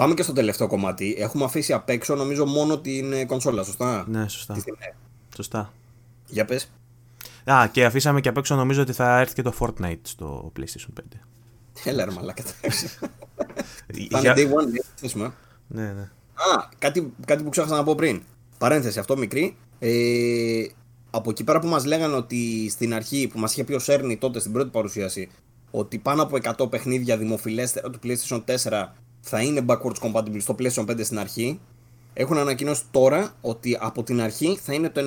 Πάμε 0.00 0.14
και 0.14 0.22
στο 0.22 0.32
τελευταίο 0.32 0.66
κομμάτι. 0.66 1.14
Έχουμε 1.18 1.44
αφήσει 1.44 1.72
απ' 1.72 1.88
έξω 1.88 2.14
νομίζω 2.14 2.46
μόνο 2.46 2.78
την 2.78 3.12
ε, 3.12 3.24
κονσόλα, 3.24 3.62
σωστά; 3.62 4.04
Ναι, 4.08 4.28
σωστά. 4.28 4.56
Σωστά. 5.34 5.72
Για 6.26 6.44
πες. 6.44 6.70
Α, 7.44 7.68
και 7.72 7.84
αφήσαμε 7.84 8.20
και 8.20 8.28
απ' 8.28 8.36
έξω 8.36 8.54
νομίζω 8.54 8.82
ότι 8.82 8.92
θα 8.92 9.18
έρθει 9.18 9.34
και 9.34 9.42
το 9.42 9.54
Fortnite 9.58 10.00
στο 10.02 10.52
PlayStation 10.58 11.00
5. 11.00 11.18
Έλα 11.84 12.04
ρε 12.04 12.10
μαλάκα. 12.10 12.42
Θα 12.42 12.68
είναι 13.92 14.32
day 14.36 14.48
one, 14.48 15.30
ναι, 15.68 15.82
ναι. 15.82 16.02
Α, 16.34 16.68
κάτι, 16.78 17.12
κάτι 17.26 17.42
που 17.42 17.48
ξέχασα 17.48 17.74
να 17.74 17.82
πω 17.82 17.94
πριν. 17.94 18.22
Παρένθεση, 18.58 18.98
αυτό 18.98 19.16
μικρή. 19.16 19.56
Ε, 19.78 20.66
από 21.10 21.30
εκεί 21.30 21.44
πέρα 21.44 21.58
που 21.58 21.66
μας 21.66 21.84
λέγανε 21.84 22.14
ότι 22.14 22.68
στην 22.70 22.94
αρχή 22.94 23.28
που 23.32 23.38
μας 23.38 23.52
είχε 23.52 23.64
πει 23.64 23.72
ο 23.72 23.78
Σέρνη 23.78 24.16
τότε 24.16 24.40
στην 24.40 24.52
πρώτη 24.52 24.70
παρουσίαση 24.70 25.30
ότι 25.70 25.98
πάνω 25.98 26.22
από 26.22 26.38
100 26.64 26.70
παιχνίδια 26.70 27.16
δημοφιλέστερα 27.16 27.90
του 27.90 27.98
PlayStation 28.02 28.42
4 28.44 28.86
θα 29.20 29.40
είναι 29.42 29.64
backwards 29.66 29.98
compatible 30.02 30.40
στο 30.40 30.54
PlayStation 30.58 30.86
5 30.90 31.04
στην 31.04 31.18
αρχή. 31.18 31.60
Έχουν 32.12 32.38
ανακοινώσει 32.38 32.82
τώρα 32.90 33.32
ότι 33.40 33.78
από 33.80 34.02
την 34.02 34.20
αρχή 34.20 34.58
θα 34.62 34.72
είναι 34.72 34.88
το 34.88 35.00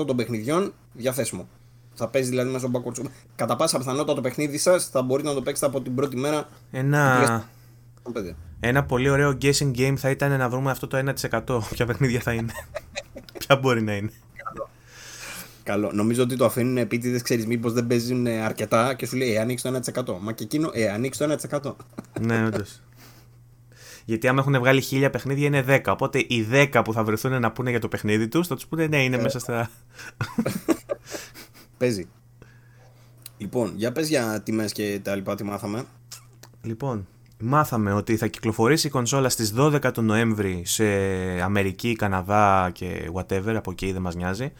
99% 0.00 0.06
των 0.06 0.16
παιχνιδιών 0.16 0.72
διαθέσιμο. 0.92 1.48
Θα 1.94 2.08
παίζει 2.08 2.28
δηλαδή 2.28 2.50
μέσα 2.50 2.66
στο 2.68 2.82
backwards 2.84 3.06
Κατά 3.36 3.56
πάσα 3.56 3.78
πιθανότητα 3.78 4.14
το 4.14 4.20
παιχνίδι 4.20 4.58
σας 4.58 4.88
θα 4.88 5.02
μπορείτε 5.02 5.28
να 5.28 5.34
το 5.34 5.42
παίξετε 5.42 5.66
από 5.66 5.80
την 5.80 5.94
πρώτη 5.94 6.16
μέρα. 6.16 6.48
Ένα, 6.70 7.48
ένα 8.60 8.84
πολύ 8.84 9.08
ωραίο 9.08 9.38
guessing 9.42 9.70
game 9.76 9.94
θα 9.96 10.10
ήταν 10.10 10.38
να 10.38 10.48
βρούμε 10.48 10.70
αυτό 10.70 10.86
το 10.86 11.12
1%. 11.30 11.60
Ποια 11.74 11.86
παιχνίδια 11.86 12.20
θα 12.20 12.32
είναι. 12.32 12.52
Ποια 13.38 13.56
μπορεί 13.56 13.82
να 13.82 13.92
είναι. 13.96 14.10
Καλό. 15.62 15.90
Νομίζω 15.92 16.22
ότι 16.22 16.36
το 16.36 16.44
αφήνουν 16.44 16.76
επίτηδες, 16.76 17.22
ξέρεις, 17.22 17.46
μήπως 17.46 17.72
δεν 17.72 17.86
παίζουν 17.86 18.26
αρκετά 18.26 18.94
και 18.94 19.06
σου 19.06 19.16
λέει 19.16 19.34
Ε, 19.34 19.40
ανοίξει 19.40 19.64
το 19.64 19.80
1%. 20.14 20.18
Μα 20.20 20.32
και 20.32 20.44
εκείνο, 20.44 20.70
Ε, 20.72 20.88
ανοίξει 20.90 21.18
το 21.18 21.24
1%. 21.24 21.76
ναι, 22.20 22.46
όντως. 22.46 22.80
Γιατί 24.08 24.28
άμα 24.28 24.40
έχουν 24.40 24.58
βγάλει 24.58 24.80
χίλια 24.80 25.10
παιχνίδια 25.10 25.46
είναι 25.46 25.64
10. 25.68 25.80
Οπότε 25.86 26.18
οι 26.18 26.46
10 26.52 26.80
που 26.84 26.92
θα 26.92 27.04
βρεθούν 27.04 27.40
να 27.40 27.52
πούνε 27.52 27.70
για 27.70 27.80
το 27.80 27.88
παιχνίδι 27.88 28.28
τους 28.28 28.46
θα 28.46 28.54
τους 28.54 28.66
πούνε 28.66 28.86
ναι, 28.86 29.02
είναι 29.02 29.16
ε. 29.16 29.22
μέσα 29.22 29.38
στα. 29.38 29.70
Παίζει. 31.78 32.08
Λοιπόν, 33.38 33.72
για 33.76 33.92
πες 33.92 34.08
για 34.08 34.42
τιμές 34.42 34.72
και 34.72 35.00
τα 35.02 35.14
λοιπά, 35.14 35.34
τι 35.34 35.44
μάθαμε. 35.44 35.84
Λοιπόν, 36.62 37.06
μάθαμε 37.38 37.92
ότι 37.92 38.16
θα 38.16 38.26
κυκλοφορήσει 38.26 38.86
η 38.86 38.90
κονσόλα 38.90 39.28
στις 39.28 39.54
12 39.56 39.92
του 39.92 40.02
Νοέμβρη 40.02 40.62
σε 40.64 40.84
Αμερική, 41.42 41.96
Καναδά 41.96 42.70
και 42.72 43.10
whatever, 43.14 43.54
από 43.56 43.70
εκεί 43.70 43.92
δεν 43.92 44.02
μας 44.02 44.14
νοιάζει. 44.14 44.52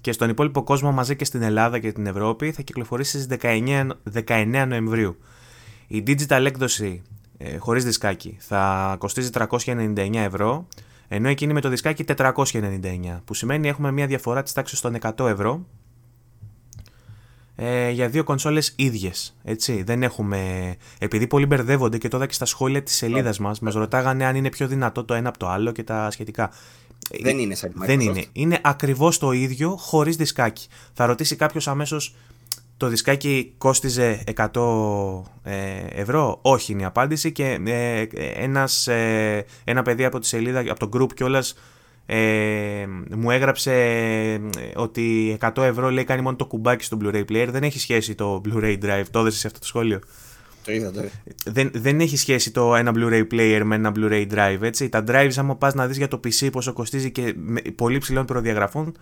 Και 0.00 0.12
στον 0.12 0.28
υπόλοιπο 0.28 0.62
κόσμο 0.62 0.92
μαζί 0.92 1.16
και 1.16 1.24
στην 1.24 1.42
Ελλάδα 1.42 1.78
και 1.78 1.92
την 1.92 2.06
Ευρώπη 2.06 2.52
θα 2.52 2.62
κυκλοφορήσει 2.62 3.20
στις 3.20 3.38
19, 3.42 3.88
19 4.26 4.64
Νοεμβρίου. 4.68 5.16
Η 5.86 6.02
digital 6.06 6.44
έκδοση 6.44 7.02
ε, 7.44 7.56
χωρίς 7.56 7.84
δισκάκι 7.84 8.36
θα 8.40 8.96
κοστίζει 8.98 9.30
399 9.32 10.14
ευρώ, 10.14 10.66
ενώ 11.08 11.28
εκείνη 11.28 11.52
με 11.52 11.60
το 11.60 11.68
δισκάκι 11.68 12.04
499, 12.16 13.20
που 13.24 13.34
σημαίνει 13.34 13.68
έχουμε 13.68 13.92
μια 13.92 14.06
διαφορά 14.06 14.42
της 14.42 14.52
τάξης 14.52 14.80
των 14.80 14.96
100 15.00 15.26
ευρώ 15.26 15.66
ε, 17.56 17.90
για 17.90 18.08
δύο 18.08 18.24
κονσόλες 18.24 18.72
ίδιες, 18.76 19.36
έτσι. 19.44 19.82
Δεν 19.82 20.02
έχουμε... 20.02 20.74
Επειδή 20.98 21.26
πολλοί 21.26 21.46
μπερδεύονται 21.46 21.98
και 21.98 22.08
τώρα 22.08 22.26
και 22.26 22.32
στα 22.32 22.44
σχόλια 22.44 22.82
της 22.82 22.94
σελίδας 22.94 23.38
μας, 23.38 23.60
μας 23.60 23.74
ρωτάγανε 23.74 24.24
αν 24.24 24.36
είναι 24.36 24.48
πιο 24.48 24.66
δυνατό 24.68 25.04
το 25.04 25.14
ένα 25.14 25.28
από 25.28 25.38
το 25.38 25.48
άλλο 25.48 25.72
και 25.72 25.82
τα 25.82 26.10
σχετικά. 26.10 26.50
Δεν 27.22 27.38
είναι 27.38 27.54
σαν 27.54 27.72
Δεν 27.76 28.00
είναι. 28.00 28.24
Είναι 28.32 28.60
ακριβώς 28.62 29.18
το 29.18 29.32
ίδιο 29.32 29.76
χωρίς 29.76 30.16
δισκάκι. 30.16 30.66
Θα 30.92 31.06
ρωτήσει 31.06 31.36
κάποιος 31.36 31.68
αμέσως 31.68 32.14
το 32.76 32.88
δισκάκι 32.88 33.54
κόστιζε 33.58 34.24
100 34.52 35.22
ε, 35.42 36.00
ευρώ; 36.00 36.38
Όχι 36.42 36.72
είναι 36.72 36.82
η 36.82 36.84
απάντηση 36.84 37.32
και 37.32 37.58
ε, 37.66 38.06
ένας, 38.34 38.86
ε, 38.86 39.44
ένα 39.64 39.82
παιδί 39.82 40.04
από 40.04 40.18
τη 40.18 40.26
σελίδα, 40.26 40.60
από 40.60 40.88
το 40.88 40.98
group 40.98 41.12
κιόλας 41.14 41.54
ε, 42.06 42.86
μου 43.16 43.30
έγραψε 43.30 44.40
ότι 44.74 45.36
100 45.40 45.62
ευρώ 45.62 45.90
λέει 45.90 46.04
κάνει 46.04 46.22
μόνο 46.22 46.36
το 46.36 46.46
κουμπάκι 46.46 46.84
στο 46.84 46.98
Blu-ray 47.02 47.24
player. 47.30 47.48
Δεν 47.50 47.62
έχει 47.62 47.78
σχέση 47.78 48.14
το 48.14 48.40
Blu-ray 48.44 48.78
drive. 48.82 49.04
Το 49.10 49.18
έδωσε 49.18 49.38
σε 49.38 49.46
αυτό 49.46 49.58
το 49.58 49.66
σχόλιο; 49.66 49.98
Το 50.64 50.72
είδα, 50.72 50.90
το 50.90 51.02
Δεν, 51.44 51.70
δεν 51.74 52.00
έχει 52.00 52.16
σχέση 52.16 52.50
το 52.50 52.74
ένα 52.74 52.92
Blu-ray 52.94 53.26
player 53.32 53.60
με 53.64 53.74
ένα 53.74 53.92
Blu-ray 53.96 54.26
drive. 54.34 54.58
Έτσι; 54.60 54.88
Τα 54.88 55.04
drives, 55.08 55.32
άμα 55.36 55.56
πας 55.56 55.74
να 55.74 55.86
δεις 55.86 55.96
για 55.96 56.08
το 56.08 56.20
PC 56.24 56.48
πόσο 56.52 56.72
κοστίζει 56.72 57.10
και 57.10 57.34
με 57.36 57.60
πολύ 57.60 57.98
ψηλών 57.98 58.24
προδιαγραφών, 58.24 58.96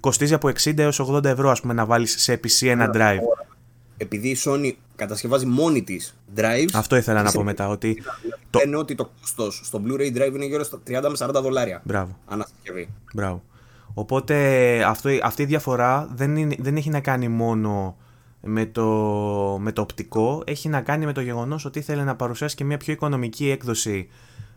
κοστίζει 0.00 0.34
από 0.34 0.48
60 0.48 0.78
έως 0.78 1.00
80 1.10 1.24
ευρώ 1.24 1.50
ας 1.50 1.60
πούμε, 1.60 1.72
να 1.72 1.84
βάλεις 1.84 2.22
σε 2.22 2.40
PC 2.44 2.66
ένα 2.66 2.90
drive. 2.94 3.18
Επειδή 3.96 4.28
η 4.28 4.36
Sony 4.44 4.72
κατασκευάζει 4.96 5.46
μόνη 5.46 5.82
της 5.82 6.16
drives. 6.36 6.68
Αυτό 6.72 6.96
ήθελα 6.96 7.22
να 7.22 7.30
πω 7.32 7.42
μετά. 7.42 7.68
Ότι 7.68 8.02
το... 8.50 8.58
Λένε 8.58 8.76
ότι 8.76 8.94
το 8.94 9.10
κόστος 9.20 9.60
στο 9.64 9.82
Blu-ray 9.86 10.16
drive 10.16 10.32
είναι 10.34 10.44
γύρω 10.44 10.64
στα 10.64 10.78
30 10.86 10.90
με 10.90 11.16
40 11.18 11.30
δολάρια. 11.42 11.80
Μπράβο. 11.84 12.18
Ανασκευή. 12.26 12.88
Μπράβο. 13.14 13.42
Οπότε 13.94 14.36
αυτό, 14.84 15.10
αυτή 15.22 15.42
η 15.42 15.46
διαφορά 15.46 16.08
δεν, 16.14 16.36
είναι, 16.36 16.56
δεν 16.58 16.76
έχει 16.76 16.90
να 16.90 17.00
κάνει 17.00 17.28
μόνο 17.28 17.96
με 18.40 18.66
το, 18.66 18.86
με 19.60 19.72
το 19.72 19.80
οπτικό, 19.80 20.42
έχει 20.46 20.68
να 20.68 20.80
κάνει 20.80 21.04
με 21.04 21.12
το 21.12 21.20
γεγονός 21.20 21.64
ότι 21.64 21.78
ήθελε 21.78 22.04
να 22.04 22.16
παρουσιάσει 22.16 22.56
και 22.56 22.64
μια 22.64 22.76
πιο 22.76 22.92
οικονομική 22.92 23.50
έκδοση 23.50 24.08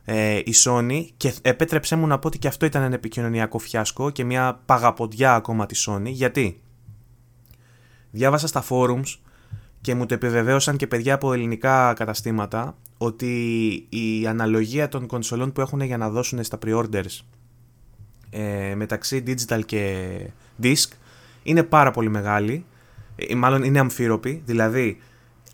ε, 0.05 0.37
η 0.37 0.53
Sony 0.63 1.05
και 1.17 1.33
επέτρεψέ 1.41 1.95
μου 1.95 2.07
να 2.07 2.19
πω 2.19 2.27
ότι 2.27 2.39
και 2.39 2.47
αυτό 2.47 2.65
ήταν 2.65 2.83
ένα 2.83 2.95
επικοινωνιακό 2.95 3.57
φιάσκο 3.57 4.09
και 4.09 4.23
μια 4.23 4.61
παγαποντιά 4.65 5.35
ακόμα 5.35 5.65
της 5.65 5.89
Sony. 5.89 6.09
Γιατί 6.11 6.61
διάβασα 8.11 8.47
στα 8.47 8.63
forums 8.69 9.17
και 9.81 9.95
μου 9.95 10.05
το 10.05 10.13
επιβεβαίωσαν 10.13 10.77
και 10.77 10.87
παιδιά 10.87 11.13
από 11.13 11.33
ελληνικά 11.33 11.93
καταστήματα 11.93 12.77
ότι 12.97 13.35
η 13.89 14.27
αναλογία 14.27 14.87
των 14.87 15.07
κονσολών 15.07 15.51
που 15.51 15.61
έχουν 15.61 15.81
για 15.81 15.97
να 15.97 16.09
δώσουν 16.09 16.43
στα 16.43 16.57
pre-orders 16.65 17.19
ε, 18.29 18.75
μεταξύ 18.75 19.23
digital 19.27 19.61
και 19.65 20.09
disc 20.61 20.87
είναι 21.43 21.63
πάρα 21.63 21.91
πολύ 21.91 22.09
μεγάλη, 22.09 22.65
ε, 23.15 23.35
μάλλον 23.35 23.63
είναι 23.63 23.79
αμφίροπη, 23.79 24.41
δηλαδή 24.45 24.97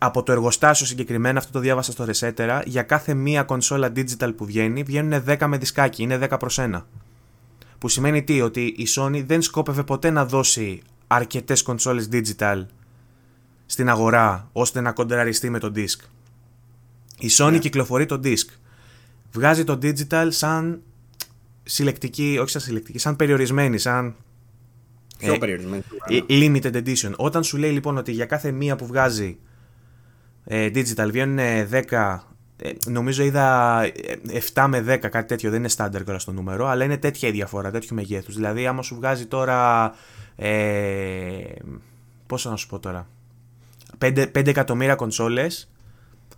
από 0.02 0.24
το 0.24 0.32
εργοστάσιο 0.32 0.86
συγκεκριμένα, 0.86 1.40
αυτό 1.40 1.52
το 1.52 1.60
διάβασα 1.60 1.92
στο 1.92 2.06
Resetera, 2.08 2.62
για 2.66 2.82
κάθε 2.82 3.14
μία 3.14 3.44
κονσόλα 3.44 3.92
digital 3.96 4.34
που 4.36 4.46
βγαίνει, 4.46 4.84
βγαίνουν 4.84 5.24
10 5.28 5.46
με 5.48 5.58
δισκάκι, 5.58 6.04
είναι 6.04 6.20
10 6.30 6.40
προς 6.40 6.60
1. 6.62 6.84
Που 7.78 7.88
σημαίνει 7.88 8.24
τι, 8.24 8.42
ότι 8.42 8.62
η 8.62 8.88
Sony 8.96 9.24
δεν 9.26 9.42
σκόπευε 9.42 9.84
ποτέ 9.84 10.10
να 10.10 10.26
δώσει 10.26 10.82
αρκετές 11.08 11.62
κονσόλες 11.62 12.10
digital 12.12 12.66
στην 13.66 13.90
αγορά, 13.90 14.50
ώστε 14.52 14.82
να 14.82 14.92
κοντεραριστεί 14.92 15.50
με 15.50 15.60
το 15.60 15.72
disc. 15.76 16.00
Η 17.20 17.30
Sony 17.32 17.56
yeah. 17.56 17.60
κυκλοφορεί 17.60 18.06
το 18.06 18.20
disc. 18.24 18.46
Βγάζει 19.32 19.64
το 19.64 19.80
digital 19.82 20.28
σαν 20.30 20.82
συλλεκτική, 21.64 22.38
όχι 22.42 22.50
σαν 22.50 22.62
συλλεκτική, 22.62 22.98
σαν 22.98 23.16
περιορισμένη, 23.16 23.78
σαν 23.78 24.16
Πιο 25.18 25.34
ε, 25.34 25.38
περιορισμένη. 25.38 25.84
Limited 26.30 26.74
edition. 26.74 27.12
Όταν 27.16 27.44
σου 27.44 27.58
λέει 27.58 27.72
λοιπόν 27.72 27.98
ότι 27.98 28.12
για 28.12 28.26
κάθε 28.26 28.52
μία 28.52 28.76
που 28.76 28.86
βγάζει 28.86 29.38
ε, 29.48 29.49
digital 30.50 31.08
βγαίνουν 31.12 31.40
10 31.90 32.20
ε, 32.62 32.72
νομίζω 32.86 33.24
είδα 33.24 33.82
7 34.54 34.66
με 34.68 34.80
10 34.80 34.98
κάτι 35.00 35.28
τέτοιο, 35.28 35.50
δεν 35.50 35.60
είναι 35.60 35.68
στάνταρ 35.68 36.04
κιόλας 36.04 36.24
το 36.24 36.32
νούμερο, 36.32 36.68
αλλά 36.68 36.84
είναι 36.84 36.98
τέτοια 36.98 37.30
η 37.30 37.32
διαφορά, 37.32 37.72
τέτοιο 37.72 37.96
μεγέθους. 37.96 38.36
Δηλαδή 38.36 38.68
άμα 38.68 38.82
σου 38.82 38.96
βγάζει 38.96 39.26
τώρα, 39.26 39.92
ε, 40.36 41.44
πόσο 42.28 42.50
να 42.50 42.56
σου 42.56 42.68
πω 42.68 42.80
τώρα, 42.80 43.08
5, 43.98 44.26
5 44.32 44.48
εκατομμύρια 44.48 44.96
κονσόλες, 44.96 45.70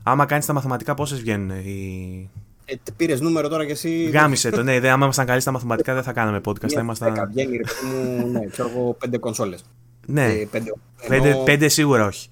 άμα 0.04 0.26
κάνεις 0.26 0.46
τα 0.46 0.54
μαθηματικά 0.54 0.94
πόσες 0.94 1.20
βγαίνουν 1.20 1.50
οι... 1.50 2.30
Ε, 2.66 2.76
Πήρες 2.96 3.20
νούμερο 3.22 3.48
τώρα 3.48 3.66
και 3.66 3.72
εσύ; 3.72 4.04
Γάμισε 4.04 4.50
το, 4.50 4.64
ναι. 4.64 4.76
άμα 4.76 5.04
ήμασταν 5.04 5.26
καλοί 5.26 5.42
στα 5.42 5.52
μαθηματικά 5.52 5.94
δεν 5.94 6.04
θα 6.04 6.14
κάναμε 6.14 6.42
podcast. 6.46 6.72
θα 6.72 6.82
ήμασταν... 6.82 7.14
10 7.20 7.28
βγαίνει, 7.28 7.58
ρε 7.58 7.64
μου, 7.88 8.28
ναι, 8.28 8.46
ξέρω 8.46 8.70
εγώ, 8.70 8.98
5 9.06 9.20
κονσόλες. 9.20 9.64
Ναι, 10.06 10.26
ε, 10.26 10.48
5, 10.54 10.62
ενώ... 11.10 11.44
5, 11.46 11.64
5 11.64 11.66
σίγουρα 11.70 12.06
όχι. 12.06 12.30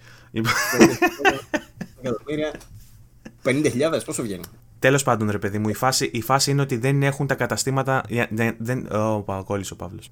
50.000, 3.44 4.02
πόσο 4.06 4.24
βγαίνει; 4.24 4.44
Τέλος 4.80 5.04
πάντων, 5.04 5.30
ρε 5.30 5.40
παιδί 5.40 5.58
μου, 5.58 5.70
η 5.70 5.74
φάση, 5.74 6.10
η 6.14 6.22
φάση 6.22 6.52
είναι 6.52 6.62
ότι 6.62 6.78
δεν 6.78 7.04
έχουν 7.04 7.28
τα 7.28 7.36
καταστήματα. 7.36 8.04
Δεν, 8.30 8.56
δεν, 8.58 8.92
ο, 8.92 9.44
κόλλησε 9.46 9.74
ο 9.74 9.76
Παύλος. 9.76 10.12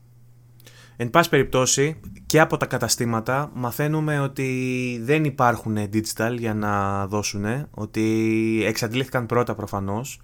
Εν 0.99 1.09
πάση 1.09 1.29
περιπτώσει, 1.29 1.99
και 2.25 2.39
από 2.39 2.57
τα 2.57 2.65
καταστήματα 2.65 3.51
μαθαίνουμε 3.53 4.19
ότι 4.19 5.01
δεν 5.03 5.23
υπάρχουν 5.23 5.77
digital 5.93 6.35
για 6.37 6.53
να 6.53 7.07
δώσουν, 7.07 7.45
ότι 7.71 8.63
εξαντλήθηκαν 8.65 9.25
πρώτα 9.25 9.55
προφανώς 9.55 10.21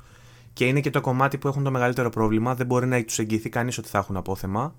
και 0.53 0.65
είναι 0.65 0.79
και 0.79 0.89
το 0.89 1.01
κομμάτι 1.01 1.37
που 1.37 1.47
έχουν 1.47 1.63
το 1.63 1.71
μεγαλύτερο 1.71 2.09
πρόβλημα. 2.09 2.55
Δεν 2.55 2.65
μπορεί 2.65 2.87
να 2.87 3.03
τους 3.03 3.19
εγγυηθεί 3.19 3.49
κανείς 3.49 3.77
ότι 3.77 3.87
θα 3.87 3.97
έχουν 3.97 4.17
απόθεμα. 4.17 4.75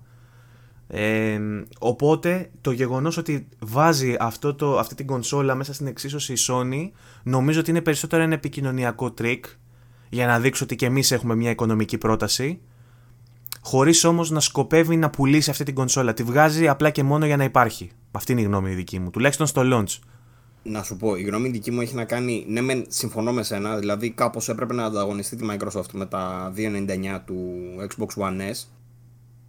Ε, 0.87 1.39
οπότε 1.79 2.49
το 2.61 2.71
γεγονός 2.71 3.17
ότι 3.17 3.47
βάζει 3.59 4.15
αυτό 4.19 4.55
το, 4.55 4.77
αυτή 4.77 4.95
την 4.95 5.05
κονσόλα 5.05 5.55
μέσα 5.55 5.73
στην 5.73 5.87
εξίσωση 5.87 6.33
η 6.33 6.37
Sony 6.47 6.89
νομίζω 7.23 7.59
ότι 7.59 7.69
είναι 7.69 7.81
περισσότερο 7.81 8.23
ένα 8.23 8.33
επικοινωνιακό 8.33 9.11
τρίκ 9.11 9.45
για 10.09 10.25
να 10.25 10.39
δείξει 10.39 10.63
ότι 10.63 10.75
και 10.75 10.85
εμείς 10.85 11.11
έχουμε 11.11 11.35
μια 11.35 11.49
οικονομική 11.49 11.97
πρόταση 11.97 12.61
χωρίς 13.65 14.03
όμως 14.03 14.31
να 14.31 14.39
σκοπεύει 14.39 14.95
να 14.95 15.09
πουλήσει 15.09 15.49
αυτή 15.49 15.63
την 15.63 15.75
κονσόλα. 15.75 16.13
Τη 16.13 16.23
βγάζει 16.23 16.67
απλά 16.67 16.89
και 16.89 17.03
μόνο 17.03 17.25
για 17.25 17.37
να 17.37 17.43
υπάρχει. 17.43 17.91
Αυτή 18.11 18.31
είναι 18.31 18.41
η 18.41 18.43
γνώμη 18.43 18.73
δική 18.73 18.99
μου, 18.99 19.09
τουλάχιστον 19.09 19.47
στο 19.47 19.61
launch. 19.65 19.99
Να 20.63 20.83
σου 20.83 20.97
πω, 20.97 21.15
η 21.15 21.23
γνώμη 21.23 21.49
δική 21.49 21.71
μου 21.71 21.81
έχει 21.81 21.95
να 21.95 22.05
κάνει. 22.05 22.45
Ναι, 22.47 22.61
μεν 22.61 22.85
συμφωνώ 22.87 23.31
με 23.31 23.43
σένα, 23.43 23.77
δηλαδή 23.77 24.09
κάπως 24.09 24.49
έπρεπε 24.49 24.73
να 24.73 24.85
ανταγωνιστεί 24.85 25.35
τη 25.35 25.45
Microsoft 25.51 25.91
με 25.93 26.05
τα 26.05 26.53
299 26.55 27.19
του 27.25 27.35
Xbox 27.79 28.23
One 28.23 28.51
S. 28.51 28.67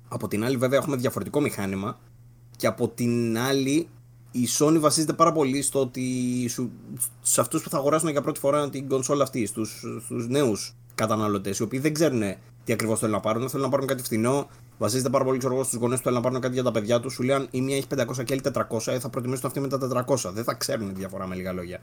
Από 0.08 0.28
την 0.28 0.44
άλλη, 0.44 0.56
βέβαια, 0.56 0.78
έχουμε 0.78 0.96
διαφορετικό 0.96 1.40
μηχάνημα. 1.40 1.98
Και 2.56 2.66
από 2.66 2.88
την 2.88 3.38
άλλη, 3.38 3.88
η 4.30 4.48
Sony 4.58 4.76
βασίζεται 4.78 5.12
πάρα 5.12 5.32
πολύ 5.32 5.62
στο 5.62 5.80
ότι 5.80 6.46
σου, 6.48 6.70
σε 7.22 7.40
αυτούς 7.40 7.62
που 7.62 7.70
θα 7.70 7.76
αγοράσουν 7.76 8.08
για 8.08 8.22
πρώτη 8.22 8.40
φορά 8.40 8.70
την 8.70 8.88
κονσόλα 8.88 9.22
αυτή, 9.22 9.46
στους 9.46 9.84
στους 10.04 10.28
νέους 10.28 10.74
καταναλωτές, 10.94 11.58
οι 11.58 11.62
οποίοι 11.62 11.78
δεν 11.78 11.94
ξέρουν 11.94 12.22
τι 12.66 12.72
ακριβώς 12.72 12.98
θέλουν 12.98 13.14
να 13.14 13.20
πάρουν. 13.20 13.48
Θέλουν 13.48 13.64
να 13.64 13.70
πάρουν 13.70 13.86
κάτι 13.86 14.02
φθηνό. 14.02 14.48
Βασίζεται 14.78 15.10
πάρα 15.10 15.24
πολύ 15.24 15.38
ξέρω, 15.38 15.64
στους 15.64 15.78
γονείς 15.78 15.96
που 15.96 16.02
θέλουν 16.02 16.18
να 16.18 16.24
πάρουν 16.24 16.40
κάτι 16.40 16.54
για 16.54 16.62
τα 16.62 16.70
παιδιά 16.70 17.00
τους. 17.00 17.12
Σου 17.12 17.22
λέει 17.22 17.46
η 17.50 17.60
μία 17.60 17.76
έχει 17.76 17.86
500 17.96 18.24
και 18.24 18.32
άλλη 18.32 18.42
400, 18.42 18.92
ε, 18.92 18.98
θα 18.98 19.08
προτιμήσουν 19.08 19.46
αυτή 19.46 19.60
με 19.60 19.68
τα 19.68 20.04
400. 20.06 20.30
Δεν 20.32 20.44
θα 20.44 20.54
ξέρουν 20.54 20.88
τη 20.88 20.94
διαφορά 20.94 21.26
με 21.26 21.34
λίγα 21.34 21.52
λόγια. 21.52 21.80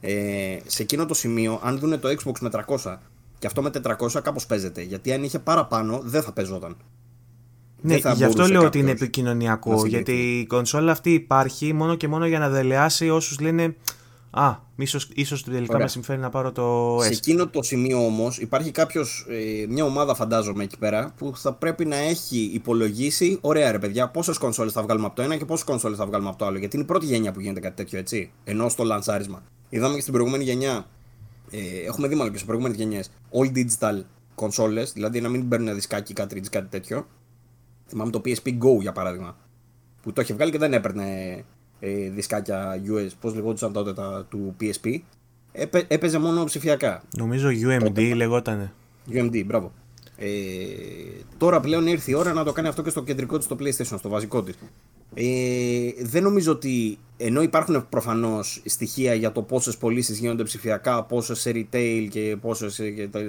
Ε, 0.00 0.58
σε 0.66 0.82
εκείνο 0.82 1.06
το 1.06 1.14
σημείο, 1.14 1.60
αν 1.62 1.78
δουν 1.78 2.00
το 2.00 2.08
Xbox 2.08 2.38
με 2.40 2.48
300 2.52 2.98
και 3.38 3.46
αυτό 3.46 3.62
με 3.62 3.70
400, 3.70 4.20
κάπως 4.22 4.46
παίζεται. 4.46 4.82
Γιατί 4.82 5.12
αν 5.12 5.24
είχε 5.24 5.38
παραπάνω, 5.38 6.00
δεν 6.04 6.22
θα 6.22 6.32
παίζονταν. 6.32 6.76
Ναι, 7.82 7.94
γι' 8.14 8.24
αυτό 8.24 8.46
λέω 8.46 8.64
ότι 8.64 8.78
είναι 8.78 8.90
επικοινωνιακό. 8.90 9.86
Γιατί 9.86 10.12
η 10.12 10.46
κονσόλα 10.46 10.92
αυτή 10.92 11.12
υπάρχει 11.12 11.72
μόνο 11.72 11.94
και 11.94 12.08
μόνο 12.08 12.26
για 12.26 12.38
να 12.38 12.48
δελεάσει 12.48 13.10
όσους 13.10 13.40
λένε 13.40 13.74
Α, 14.34 14.56
ίσως, 14.76 15.08
ίσως 15.14 15.44
τελικά 15.44 15.78
με 15.78 15.88
συμφέρει 15.88 16.20
να 16.20 16.30
πάρω 16.30 16.52
το 16.52 16.96
S. 16.96 17.02
Σε 17.02 17.08
εκείνο 17.08 17.48
το 17.48 17.62
σημείο 17.62 18.04
όμως 18.04 18.38
υπάρχει 18.38 18.70
κάποιος, 18.70 19.26
ε, 19.28 19.66
μια 19.68 19.84
ομάδα 19.84 20.14
φαντάζομαι 20.14 20.62
εκεί 20.62 20.78
πέρα 20.78 21.14
που 21.16 21.32
θα 21.36 21.52
πρέπει 21.52 21.84
να 21.84 21.96
έχει 21.96 22.50
υπολογίσει, 22.54 23.38
ωραία 23.40 23.72
ρε 23.72 23.78
παιδιά, 23.78 24.08
πόσες 24.08 24.38
κονσόλες 24.38 24.72
θα 24.72 24.82
βγάλουμε 24.82 25.06
από 25.06 25.16
το 25.16 25.22
ένα 25.22 25.36
και 25.36 25.44
πόσες 25.44 25.64
κονσόλες 25.64 25.98
θα 25.98 26.06
βγάλουμε 26.06 26.28
από 26.28 26.38
το 26.38 26.46
άλλο. 26.46 26.58
Γιατί 26.58 26.76
είναι 26.76 26.84
η 26.84 26.88
πρώτη 26.88 27.06
γενιά 27.06 27.32
που 27.32 27.40
γίνεται 27.40 27.60
κάτι 27.60 27.76
τέτοιο 27.76 27.98
έτσι, 27.98 28.32
ενώ 28.44 28.68
στο 28.68 28.84
λανσάρισμα. 28.84 29.42
Είδαμε 29.68 29.94
και 29.94 30.00
στην 30.00 30.12
προηγούμενη 30.12 30.44
γενιά, 30.44 30.86
ε, 31.50 31.58
έχουμε 31.86 32.08
δει 32.08 32.14
μάλλον 32.14 32.32
και 32.32 32.38
σε 32.38 32.44
προηγούμενες 32.44 32.78
γενιές, 32.78 33.10
all 33.32 33.56
digital 33.56 34.02
κονσόλες, 34.34 34.92
δηλαδή 34.92 35.20
να 35.20 35.28
μην 35.28 35.48
παίρνουν 35.48 35.74
δισκάκι, 35.74 36.12
cartridge, 36.16 36.48
κάτι 36.50 36.68
τέτοιο. 36.68 37.06
Θυμάμαι 37.92 38.10
το 38.10 38.20
PSP 38.24 38.48
Go 38.48 38.80
για 38.80 38.92
παράδειγμα, 38.92 39.36
που 40.02 40.12
το 40.12 40.20
είχε 40.20 40.34
βγάλει 40.34 40.50
και 40.50 40.58
δεν 40.58 40.72
έπαιρνε 40.72 41.04
ε, 41.80 42.10
δισκάκια 42.10 42.82
US, 42.88 43.08
πώς 43.20 43.34
λεγόντουσαν 43.34 43.72
τότε 43.72 43.92
τα, 43.92 44.26
του 44.30 44.56
PSP, 44.60 44.98
έπαι, 45.52 45.84
έπαιζε 45.88 46.18
μόνο 46.18 46.44
ψηφιακά. 46.44 47.02
Νομίζω 47.16 47.48
UMD 47.48 47.82
τότε, 47.82 48.14
λεγότανε. 48.14 48.72
UMD, 49.10 49.42
μπράβο. 49.46 49.72
Ε, 50.16 50.28
τώρα 51.38 51.60
πλέον 51.60 51.86
ήρθε 51.86 52.10
η 52.10 52.14
ώρα 52.14 52.32
να 52.32 52.44
το 52.44 52.52
κάνει 52.52 52.68
αυτό 52.68 52.82
και 52.82 52.90
στο 52.90 53.02
κεντρικό 53.02 53.36
της, 53.36 53.44
στο 53.44 53.56
PlayStation, 53.60 53.98
στο 53.98 54.08
βασικό 54.08 54.42
της. 54.42 54.54
Ε, 55.14 55.90
δεν 56.02 56.22
νομίζω 56.22 56.52
ότι 56.52 56.98
ενώ 57.16 57.42
υπάρχουν 57.42 57.88
προφανώς 57.88 58.62
στοιχεία 58.64 59.14
για 59.14 59.32
το 59.32 59.42
πόσες 59.42 59.76
πωλήσεις 59.76 60.18
γίνονται 60.18 60.42
ψηφιακά, 60.42 61.02
πόσες 61.02 61.40
σε 61.40 61.50
retail 61.54 62.06
και 62.10 62.36
πόσες 62.40 62.80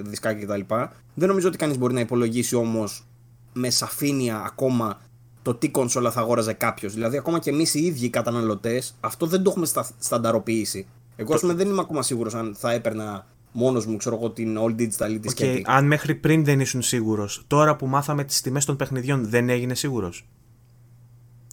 δισκάκια 0.03 0.45
κτλ., 0.45 0.73
δεν 1.14 1.27
νομίζω 1.27 1.48
ότι 1.48 1.57
κανείς 1.57 1.77
μπορεί 1.77 1.94
να 1.94 1.99
υπολογίσει 1.99 2.56
όμως 2.56 3.06
με 3.53 3.69
σαφήνεια 3.69 4.43
ακόμα 4.45 4.99
το 5.41 5.53
τι 5.53 5.69
κονσόλα 5.69 6.11
θα 6.11 6.19
αγόραζε 6.19 6.53
κάποιος. 6.53 6.93
Δηλαδή, 6.93 7.17
ακόμα 7.17 7.39
και 7.39 7.49
εμείς 7.49 7.73
οι 7.73 7.85
ίδιοι 7.85 8.05
οι 8.05 8.09
καταναλωτές, 8.09 8.95
αυτό 8.99 9.25
δεν 9.25 9.43
το 9.43 9.49
έχουμε 9.49 9.65
στα, 9.65 9.88
στανταροποιήσει. 9.99 10.88
Εγώ, 11.15 11.39
το... 11.39 11.53
δεν 11.53 11.69
είμαι 11.69 11.81
ακόμα 11.81 12.01
σίγουρος 12.01 12.35
αν 12.35 12.55
θα 12.57 12.71
έπαιρνα 12.71 13.25
μόνος 13.51 13.85
μου, 13.85 13.97
ξέρω 13.97 14.15
εγώ, 14.15 14.30
την 14.30 14.57
All 14.59 14.81
Digital 14.81 15.09
ή 15.09 15.19
τη 15.19 15.34
okay, 15.38 15.61
Αν 15.65 15.85
μέχρι 15.85 16.15
πριν 16.15 16.45
δεν 16.45 16.59
ήσουν 16.59 16.81
σίγουρος, 16.81 17.43
τώρα 17.47 17.75
που 17.75 17.88
μάθαμε 17.88 18.23
τις 18.23 18.41
τιμές 18.41 18.65
των 18.65 18.75
παιχνιδιών, 18.75 19.30
δεν 19.30 19.49
έγινε 19.49 19.75
σίγουρος; 19.75 20.25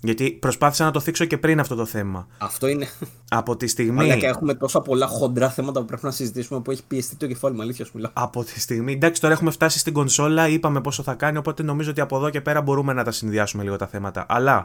Γιατί 0.03 0.31
προσπάθησα 0.31 0.85
να 0.85 0.91
το 0.91 1.01
θίξω 1.01 1.25
και 1.25 1.39
πριν 1.39 1.61
αυτό 1.61 1.75
το 1.75 1.85
θέμα. 1.85 2.27
Αυτό 2.39 2.67
είναι. 2.67 2.89
Από 3.29 3.57
τη 3.57 3.67
στιγμή. 3.67 4.05
Αλλά 4.05 4.17
και 4.17 4.27
έχουμε 4.27 4.55
τόσα 4.55 4.81
πολλά 4.81 5.07
χοντρά 5.07 5.51
θέματα 5.51 5.81
που 5.81 5.87
πρέπει 5.87 6.05
να 6.05 6.11
συζητήσουμε 6.11 6.61
που 6.61 6.71
έχει 6.71 6.85
πιεστεί 6.87 7.17
το 7.17 7.27
κεφάλι 7.27 7.55
μου, 7.55 7.63
αλήθεια 7.63 7.85
σου 7.85 7.91
μιλάω. 7.95 8.11
Από 8.15 8.45
τη 8.45 8.61
στιγμή. 8.61 8.93
Εντάξει, 8.93 9.21
τώρα 9.21 9.35
έχουμε 9.35 9.51
φτάσει 9.51 9.79
στην 9.79 9.93
κονσόλα, 9.93 10.49
είπαμε 10.49 10.81
πόσο 10.81 11.03
θα 11.03 11.15
κάνει, 11.15 11.39
οπότε 11.39 11.63
νομίζω 11.63 11.91
ότι 11.91 12.01
από 12.01 12.17
εδώ 12.17 12.31
και 12.31 12.41
πέρα 12.41 12.63
μπορούμε 12.63 12.93
να 12.93 13.05
τα 13.05 13.11
συνδυάσουμε 13.11 13.63
λίγο 13.63 13.77
τα 13.77 13.87
θέματα. 13.87 14.27
Αλλά 14.29 14.65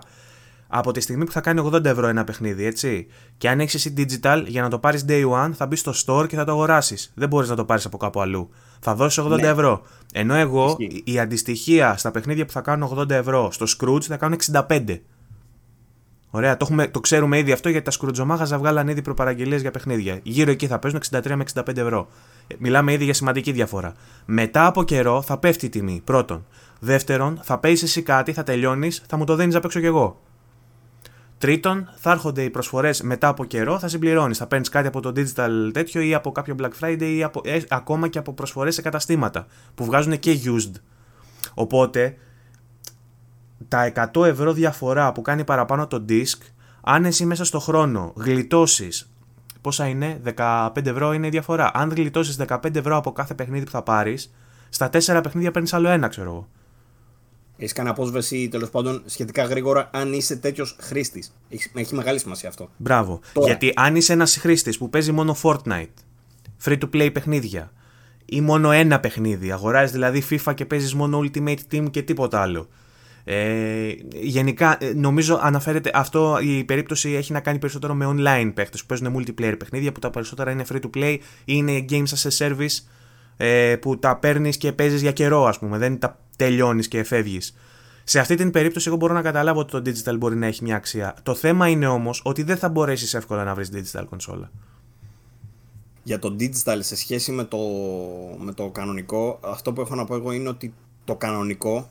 από 0.68 0.92
τη 0.92 1.00
στιγμή 1.00 1.26
που 1.26 1.32
θα 1.32 1.42
κάνει 1.42 1.70
80 1.74 1.86
ευρώ 1.86 2.08
ένα 2.08 2.24
παιχνίδι, 2.24 2.66
έτσι. 2.66 3.08
Και 3.38 3.50
αν 3.50 3.60
έχεις 3.60 3.74
εσύ 3.74 3.94
digital, 3.98 4.44
για 4.48 4.62
να 4.62 4.70
το 4.70 4.80
πάρεις 4.80 5.06
day 5.08 5.30
one, 5.30 5.52
θα 5.54 5.68
μπεις 5.68 5.80
στο 5.80 5.94
store 6.06 6.28
και 6.28 6.36
θα 6.36 6.46
το 6.46 6.52
αγοράσεις. 6.52 7.12
Δεν 7.16 7.28
μπορείς 7.28 7.50
να 7.50 7.56
το 7.56 7.66
πάρεις 7.66 7.86
από 7.86 7.98
κάπου 7.98 8.22
αλλού. 8.22 8.50
Θα 8.80 8.96
δώσεις 8.96 9.24
80 9.24 9.30
ναι. 9.30 9.48
ευρώ. 9.48 9.82
Ενώ 10.14 10.36
εγώ, 10.36 10.78
η 11.04 11.20
αντιστοιχεία 11.20 11.98
στα 11.98 12.12
παιχνίδια 12.12 12.46
που 12.46 12.52
θα 12.52 12.62
κάνουν 12.62 12.98
80 13.00 13.10
ευρώ 13.10 13.52
στο 13.52 13.66
Scrooge 13.78 14.04
θα 14.04 14.18
κάνουν 14.18 14.38
65. 14.68 15.00
Ωραία, 16.36 16.58
το, 16.58 16.66
έχουμε, 16.70 16.88
το 16.88 17.00
ξέρουμε 17.00 17.38
ήδη 17.38 17.52
αυτό 17.52 17.70
γιατί 17.70 17.86
τα 17.86 17.92
σκουρτζομάγαζα 17.92 18.58
βγάλαν 18.58 18.88
ήδη 18.88 19.02
προπαραγγελίες 19.02 19.62
για 19.62 19.72
παιχνίδια. 19.72 20.20
Γύρω 20.24 20.52
εκεί 20.52 20.68
θα 20.68 20.80
παίζουν 20.80 21.02
63 21.12 21.32
με 21.36 21.44
65 21.54 21.78
ευρώ. 21.78 22.08
Μιλάμε 22.58 22.94
ήδη 22.94 23.04
για 23.04 23.14
σημαντική 23.14 23.52
διαφορά. 23.52 23.94
Μετά 24.26 24.66
από 24.66 24.84
καιρό 24.84 25.22
θα 25.22 25.38
πέφτει 25.38 25.66
η 25.66 25.70
τιμή. 25.70 26.02
Πρώτον. 26.04 26.46
Δεύτερον, 26.80 27.40
θα 27.44 27.58
παίζεις 27.58 27.84
εσύ 27.84 28.02
κάτι, 28.02 28.34
θα 28.34 28.44
τελειώνεις, 28.44 29.04
θα 29.08 29.18
μου 29.18 29.26
το 29.26 29.36
δίνεις 29.36 29.56
απ' 29.56 29.66
έξω 29.66 29.80
κι 29.80 29.86
εγώ. 29.86 30.22
Τρίτον, 31.38 31.90
θα 31.96 32.12
έρχονται 32.12 32.44
οι 32.44 32.50
προσφορές 32.50 33.02
μετά 33.02 33.28
από 33.28 33.46
καιρό, 33.46 33.80
θα 33.80 33.88
συμπληρώνεις. 33.88 34.38
Θα 34.38 34.48
παίρνεις 34.48 34.70
κάτι 34.70 34.88
από 34.88 35.00
το 35.00 35.14
digital 35.16 35.70
τέτοιο 35.74 36.02
ή 36.02 36.14
από 36.14 36.32
κάποιο 36.32 36.56
Black 36.62 36.72
Friday 36.82 37.14
ή 37.16 37.24
από, 37.24 37.42
ε, 37.44 37.60
ακόμα 37.70 38.08
και 38.08 38.18
από 38.18 38.34
προσφορές 38.34 38.74
σε 38.74 38.82
καταστήματα 38.82 39.46
που 39.76 39.86
βγάζουν 39.86 40.20
και 40.20 40.40
used. 40.46 40.72
Οπότε 41.54 42.18
τα 43.68 44.12
100 44.14 44.26
ευρώ 44.26 44.54
διαφορά 44.54 45.12
που 45.12 45.22
κάνει 45.22 45.44
παραπάνω 45.44 45.88
το 45.88 46.06
disk, 46.10 46.40
αν 46.82 47.06
εσύ 47.06 47.26
μέσα 47.26 47.46
στο 47.46 47.60
χρόνο 47.60 48.14
γλιτώσεις. 48.16 49.10
Πόσα 49.62 49.88
είναι, 49.88 50.22
15 50.36 50.86
ευρώ 50.86 51.14
είναι 51.14 51.28
η 51.28 51.30
διαφορά. 51.30 51.72
Αν 51.74 51.90
γλιτώσεις 51.90 52.38
15 52.48 52.76
ευρώ 52.76 52.98
από 52.98 53.12
κάθε 53.12 53.34
παιχνίδι 53.34 53.66
που 53.66 53.72
θα 53.72 53.82
πάρεις, 53.82 54.34
στα 54.70 54.90
4 54.90 55.20
παιχνίδια 55.24 55.52
παίρνεις 55.52 55.74
άλλο 55.74 55.90
ένα, 55.90 56.08
ξέρω 56.08 56.30
εγώ. 56.30 56.48
Έχεις 57.58 57.74
κάνει 57.74 57.90
απόσβεση 57.90 58.48
τέλος 58.48 58.70
πάντων 58.70 59.04
σχετικά 59.06 59.44
γρήγορα 59.44 59.90
αν 59.94 60.14
είσαι 60.14 60.36
τέτοιος 60.36 60.78
χρήστης. 60.82 61.36
Έχει, 61.50 61.72
έχει 61.76 61.96
μεγάλη 61.96 62.20
σημασία 62.20 62.50
αυτό. 62.50 62.70
Μπράβο. 62.78 63.20
Γιατί 63.46 63.74
αν 63.76 63.96
είσαι 63.96 64.14
ένας 64.14 64.38
χρήστης 64.38 64.78
που 64.78 64.90
παίζει 64.90 65.12
μόνο 65.12 65.36
Fortnite, 65.42 65.94
free 66.64 66.78
to 66.78 66.90
play 66.94 67.10
παιχνίδια, 67.14 67.72
ή 68.26 68.42
μόνο 68.42 68.72
ένα 68.72 69.00
παιχνίδι, 69.00 69.52
αγοράζεις 69.52 69.92
δηλαδή 69.92 70.24
FIFA 70.30 70.54
και 70.56 70.66
παίζεις 70.66 70.94
μόνο 70.94 71.20
Ultimate 71.24 71.60
Team 71.72 71.92
και 71.92 72.02
τίποτα 72.02 72.42
άλλο 72.42 72.68
ε, 73.28 73.94
γενικά, 74.22 74.78
ε, 74.80 74.94
νομίζω 74.94 75.40
αναφέρεται 75.42 75.92
αυτό 75.94 76.38
η 76.42 76.64
περίπτωση 76.64 77.10
έχει 77.10 77.32
να 77.32 77.40
κάνει 77.40 77.60
περισσότερο 77.60 77.94
με 77.94 78.06
online 78.10 78.52
παίχτες 78.54 78.82
που 78.82 78.86
παίζουν 78.86 79.16
multiplayer 79.18 79.56
παιχνίδια 79.58 79.92
που 79.92 80.00
τα 80.00 80.10
περισσότερα 80.10 80.52
είναι 80.52 80.66
free 80.72 80.80
to 80.80 80.98
play 80.98 81.18
ή 81.20 81.22
είναι 81.46 81.86
games 81.90 82.08
as 82.08 82.30
a 82.30 82.48
service 82.48 82.84
ε, 83.38 83.76
που 83.76 84.00
τα 84.00 84.18
παίρνεις 84.18 84.58
και 84.58 84.72
παίζεις 84.72 85.02
για 85.02 85.12
καιρό, 85.12 85.46
ας 85.46 85.60
πούμε. 85.60 85.78
Δεν 85.78 86.00
τα 86.00 86.20
τελειώνεις 86.38 86.88
και 86.88 87.04
φεύγεις. 87.04 87.56
Σε 88.04 88.20
αυτή 88.20 88.36
την 88.36 88.52
περίπτωση, 88.52 88.88
εγώ 88.88 88.98
μπορώ 88.98 89.14
να 89.14 89.22
καταλάβω 89.22 89.60
ότι 89.60 89.72
το 89.72 89.92
digital 89.92 90.18
μπορεί 90.18 90.36
να 90.36 90.46
έχει 90.46 90.64
μια 90.64 90.76
αξία. 90.76 91.16
Το 91.24 91.34
θέμα 91.34 91.68
είναι 91.68 91.88
όμως 91.88 92.22
ότι 92.24 92.44
δεν 92.44 92.58
θα 92.58 92.70
μπορέσεις 92.70 93.14
εύκολα 93.14 93.44
να 93.44 93.56
βρεις 93.56 93.72
digital 93.74 94.04
κονσόλα. 94.10 94.52
Για 96.04 96.20
το 96.20 96.36
digital 96.40 96.78
σε 96.80 96.96
σχέση 96.96 97.32
με 97.32 97.44
το, 97.44 97.58
με 98.38 98.54
το 98.54 98.70
κανονικό, 98.70 99.40
αυτό 99.44 99.74
που 99.74 99.82
έχω 99.82 99.96
να 99.96 100.06
πω 100.06 100.16
εγώ 100.16 100.32
είναι 100.32 100.50
ότι 100.50 100.74
το 101.04 101.16
κανονικό 101.16 101.90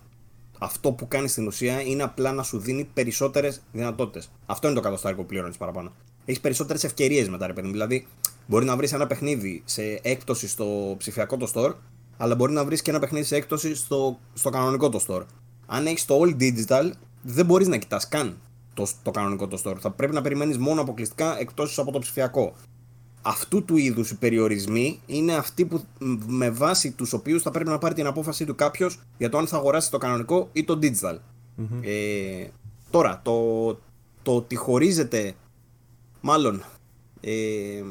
αυτό 0.65 0.93
που 0.93 1.09
κάνει 1.09 1.29
στην 1.29 1.47
ουσία 1.47 1.81
είναι 1.81 2.03
απλά 2.03 2.33
να 2.33 2.43
σου 2.43 2.59
δίνει 2.59 2.85
περισσότερες 2.95 3.63
δυνατότητες. 3.73 4.31
Αυτό 4.47 4.67
είναι 4.67 4.77
το 4.77 4.83
κατοστάρικο 4.83 5.21
που 5.21 5.27
πληρώνεις 5.27 5.57
παραπάνω. 5.57 5.93
Έχεις 6.25 6.41
περισσότερες 6.41 6.85
ευκαιρίες 6.85 7.29
μετά, 7.29 7.47
ρε 7.47 7.53
παιδί 7.53 7.71
Δηλαδή, 7.71 8.07
μπορεί 8.47 8.65
να 8.65 8.77
βρεις 8.77 8.93
ένα 8.93 9.07
παιχνίδι 9.07 9.63
σε 9.65 10.01
έκπτωση 10.03 10.49
στο 10.49 10.95
ψηφιακό 10.99 11.37
το 11.37 11.51
store, 11.55 11.75
αλλά 12.17 12.35
μπορεί 12.35 12.53
να 12.53 12.65
βρεις 12.65 12.83
και 12.83 12.91
ένα 12.91 12.99
παιχνίδι 12.99 13.25
σε 13.25 13.37
έκπτωση 13.37 13.75
στο, 13.75 14.19
στο 14.35 14.51
κανονικό 14.51 14.89
το 14.89 15.05
store. 15.09 15.23
Αν 15.67 15.87
έχεις 15.87 16.05
το 16.05 16.21
all 16.21 16.37
digital, 16.41 16.91
δεν 17.23 17.47
μπορείς 17.47 17.69
να 17.69 17.77
κοιτάς 17.77 18.09
καν 18.09 18.37
το, 18.75 18.87
το 19.03 19.11
κανονικό 19.11 19.49
το 19.49 19.63
store. 19.65 19.77
Θα 19.81 19.91
πρέπει 19.91 20.15
να 20.15 20.23
περιμένεις 20.23 20.59
μόνο 20.59 20.81
αποκλειστικά 20.81 21.41
εκτόσει 21.41 21.81
από 21.81 21.93
το 21.93 21.99
ψηφιακό 21.99 22.55
αυτού 23.27 23.65
του 23.65 23.77
είδους 23.77 24.11
οι 24.11 24.19
περιορισμοί 24.19 25.01
είναι 25.07 25.35
αυτοί 25.35 25.65
που 25.65 25.85
με 26.27 26.51
βάση 26.51 26.91
τους 26.91 27.13
οποίους 27.13 27.43
θα 27.43 27.51
πρέπει 27.51 27.71
να 27.71 27.79
πάρει 27.79 27.95
την 27.95 28.07
απόφαση 28.07 28.45
του 28.45 28.55
κάποιος 28.55 29.01
για 29.19 29.29
το 29.29 29.39
αν 29.39 29.47
θα 29.47 29.57
αγοράσει 29.57 29.91
το 29.91 29.99
κανονικό 29.99 30.49
ή 30.53 30.65
το 30.65 30.79
digital. 30.83 31.19
Ε, 31.81 32.47
τώρα, 32.91 33.21
το, 33.25 33.67
το 34.23 34.37
ότι 34.37 34.55
χωρίζεται 34.57 35.35
μάλλον 36.21 36.63
ε, 37.21 37.83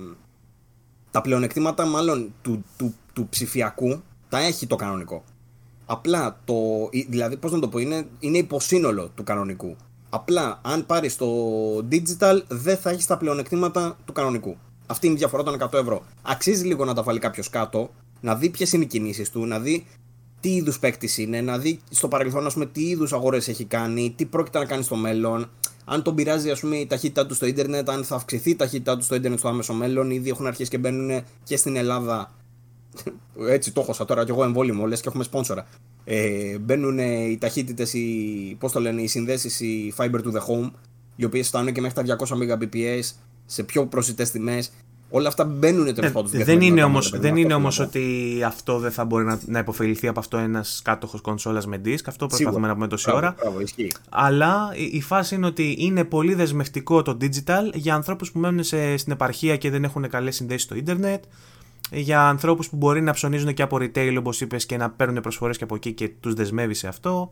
τα 1.12 1.22
πλεονεκτήματα 1.22 1.86
μάλλον 1.86 2.34
του, 2.42 2.64
του, 2.78 2.94
του 3.14 3.28
ψηφιακού 3.30 4.02
τα 4.30 4.40
έχει 4.40 4.68
το 4.68 4.76
κανονικό. 4.76 5.24
Απλά 5.86 6.40
το. 6.46 6.56
Δηλαδή, 7.08 7.38
πώς 7.38 7.52
να 7.52 7.60
το 7.60 7.68
πω, 7.68 7.80
είναι, 7.80 8.08
είναι 8.20 8.38
υποσύνολο 8.38 9.10
του 9.16 9.24
κανονικού. 9.24 9.76
Απλά 10.10 10.60
αν 10.64 10.86
πάρεις 10.86 11.16
το 11.16 11.28
digital, 11.78 12.42
δεν 12.48 12.78
θα 12.78 12.90
έχεις 12.90 13.06
τα 13.06 13.18
πλεονεκτήματα 13.18 13.98
του 14.06 14.14
κανονικού. 14.14 14.58
Αυτή 14.94 15.06
είναι 15.06 15.16
η 15.16 15.18
διαφορά 15.18 15.44
των 15.44 15.58
100 15.60 15.74
ευρώ. 15.74 16.04
Αξίζει 16.22 16.66
λίγο 16.66 16.86
να 16.86 16.94
τα 16.94 17.04
βάλει 17.04 17.20
κάποιος 17.20 17.50
κάτω, 17.50 17.90
να 18.22 18.36
δει 18.36 18.50
ποιες 18.50 18.74
είναι 18.74 18.84
οι 18.84 18.88
κινήσεις 18.88 19.30
του, 19.30 19.46
να 19.46 19.60
δει 19.60 19.86
τι 20.40 20.56
είδους 20.56 20.80
παίκτης 20.80 21.18
είναι, 21.18 21.42
να 21.42 21.58
δει 21.58 21.80
στο 21.90 22.08
παρελθόν 22.08 22.48
πούμε, 22.54 22.66
τι 22.66 22.82
είδους 22.82 23.14
αγορές 23.14 23.48
έχει 23.48 23.66
κάνει, 23.66 24.14
τι 24.16 24.26
πρόκειται 24.26 24.60
να 24.60 24.66
κάνει 24.66 24.84
στο 24.84 24.96
μέλλον. 24.96 25.50
Αν 25.86 26.04
τον 26.04 26.16
πειράζει 26.16 26.50
ας 26.50 26.60
πούμε, 26.60 26.76
η 26.76 26.86
ταχύτητά 26.86 27.26
του 27.26 27.34
στο 27.34 27.46
ίντερνετ, 27.46 27.90
αν 27.90 28.04
θα 28.04 28.16
αυξηθεί 28.16 28.50
η 28.50 28.56
ταχύτητά 28.56 28.98
του 28.98 29.04
στο 29.04 29.16
ίντερνετ 29.16 29.40
στο 29.40 29.48
άμεσο 29.48 29.74
μέλλον, 29.74 30.12
ήδη 30.12 30.30
έχουν 30.30 30.48
αρχίσει 30.48 30.70
και 30.70 30.78
μπαίνουν 30.78 31.24
και 31.44 31.58
στην 31.58 31.76
Ελλάδα. 31.76 32.32
Έτσι 33.58 33.72
το 33.72 33.86
έχω 33.90 34.06
τώρα 34.06 34.24
κι 34.24 34.32
εγώ 34.32 34.44
εμβόλυμο, 34.44 34.86
λες 34.86 35.02
και 35.02 35.08
έχουμε 35.08 35.24
σπόνσορα. 35.24 35.68
Ε, 36.04 36.58
μπαίνουν 36.58 36.98
οι 37.00 37.38
ταχύτητες, 37.40 37.94
οι, 37.94 38.56
πώς 38.60 38.72
το 38.72 38.80
λένε, 38.80 39.02
οι 39.02 39.08
συνδέσεις, 39.08 39.60
οι 39.60 39.94
fiber 39.98 40.20
to 40.24 40.32
the 40.32 40.42
home, 40.48 40.72
οι 41.16 41.26
οποίες 41.26 41.48
φτάνουν 41.48 41.74
και 41.74 41.82
μέχρι 41.82 42.06
τα 42.06 42.18
200 42.18 42.38
Mbps 42.38 43.12
σε 43.46 43.64
πιο 43.64 43.86
προσιτές 43.86 44.32
τιμές. 44.32 44.72
Όλα 45.16 45.28
αυτά 45.28 45.46
μπαίνουν 45.46 45.94
τέλο 45.94 46.08
ε, 46.08 46.10
πάντων 46.10 46.32
Δεν 46.32 46.62
είναι 46.62 46.84
όμω 46.84 47.00
δεν 47.02 47.36
είναι 47.36 47.54
όμως 47.54 47.80
ότι 47.80 48.42
αυτό 48.46 48.80
δεν 48.80 48.92
θα 48.92 49.06
μπορεί 49.06 49.26
να, 49.26 49.40
να 49.46 49.60
υποφεληθεί 49.60 50.08
από 50.08 50.20
αυτό 50.20 50.38
ένας 50.38 50.82
κάτοχος 50.84 51.22
κονσόλας 51.22 51.68
με 51.68 51.82
disk. 51.86 52.02
Αυτό 52.06 52.26
προσπαθούμε 52.28 52.68
να 52.68 52.74
πούμε 52.74 52.88
τόση 52.88 53.12
ώρα. 53.12 53.36
Αλλά 54.10 54.72
η, 54.92 55.02
φάση 55.02 55.36
είναι 55.36 55.46
ότι 55.46 55.76
είναι 55.78 56.04
πολύ 56.04 56.34
δεσμευτικό 56.34 57.02
το 57.02 57.18
digital 57.22 57.74
για 57.74 57.96
ανθρώπους 57.96 58.32
που 58.32 58.40
μένουν 58.40 58.64
σε, 58.64 58.98
στην 58.98 59.12
επαρχία 59.12 59.58
και 59.58 59.70
δεν 59.70 59.84
έχουν 59.84 60.10
καλές 60.10 60.36
συνδέσεις 60.36 60.64
στο 60.64 60.76
ίντερνετ. 60.76 61.24
Για 61.92 62.28
ανθρώπους 62.28 62.70
που 62.70 62.76
μπορεί 62.76 63.02
να 63.02 63.12
ψωνίζουν 63.14 63.54
και 63.54 63.62
από 63.62 63.78
retail, 63.80 64.16
όπως 64.18 64.42
είπες, 64.42 64.66
και 64.66 64.78
να 64.78 64.90
παίρνουν 64.90 65.22
προσφορές 65.22 65.58
και 65.58 65.64
από 65.64 65.76
εκεί 65.76 65.94
και 65.94 66.10
τους 66.20 66.34
δεσμεύει 66.34 66.74
σε 66.74 66.88
αυτό. 66.88 67.32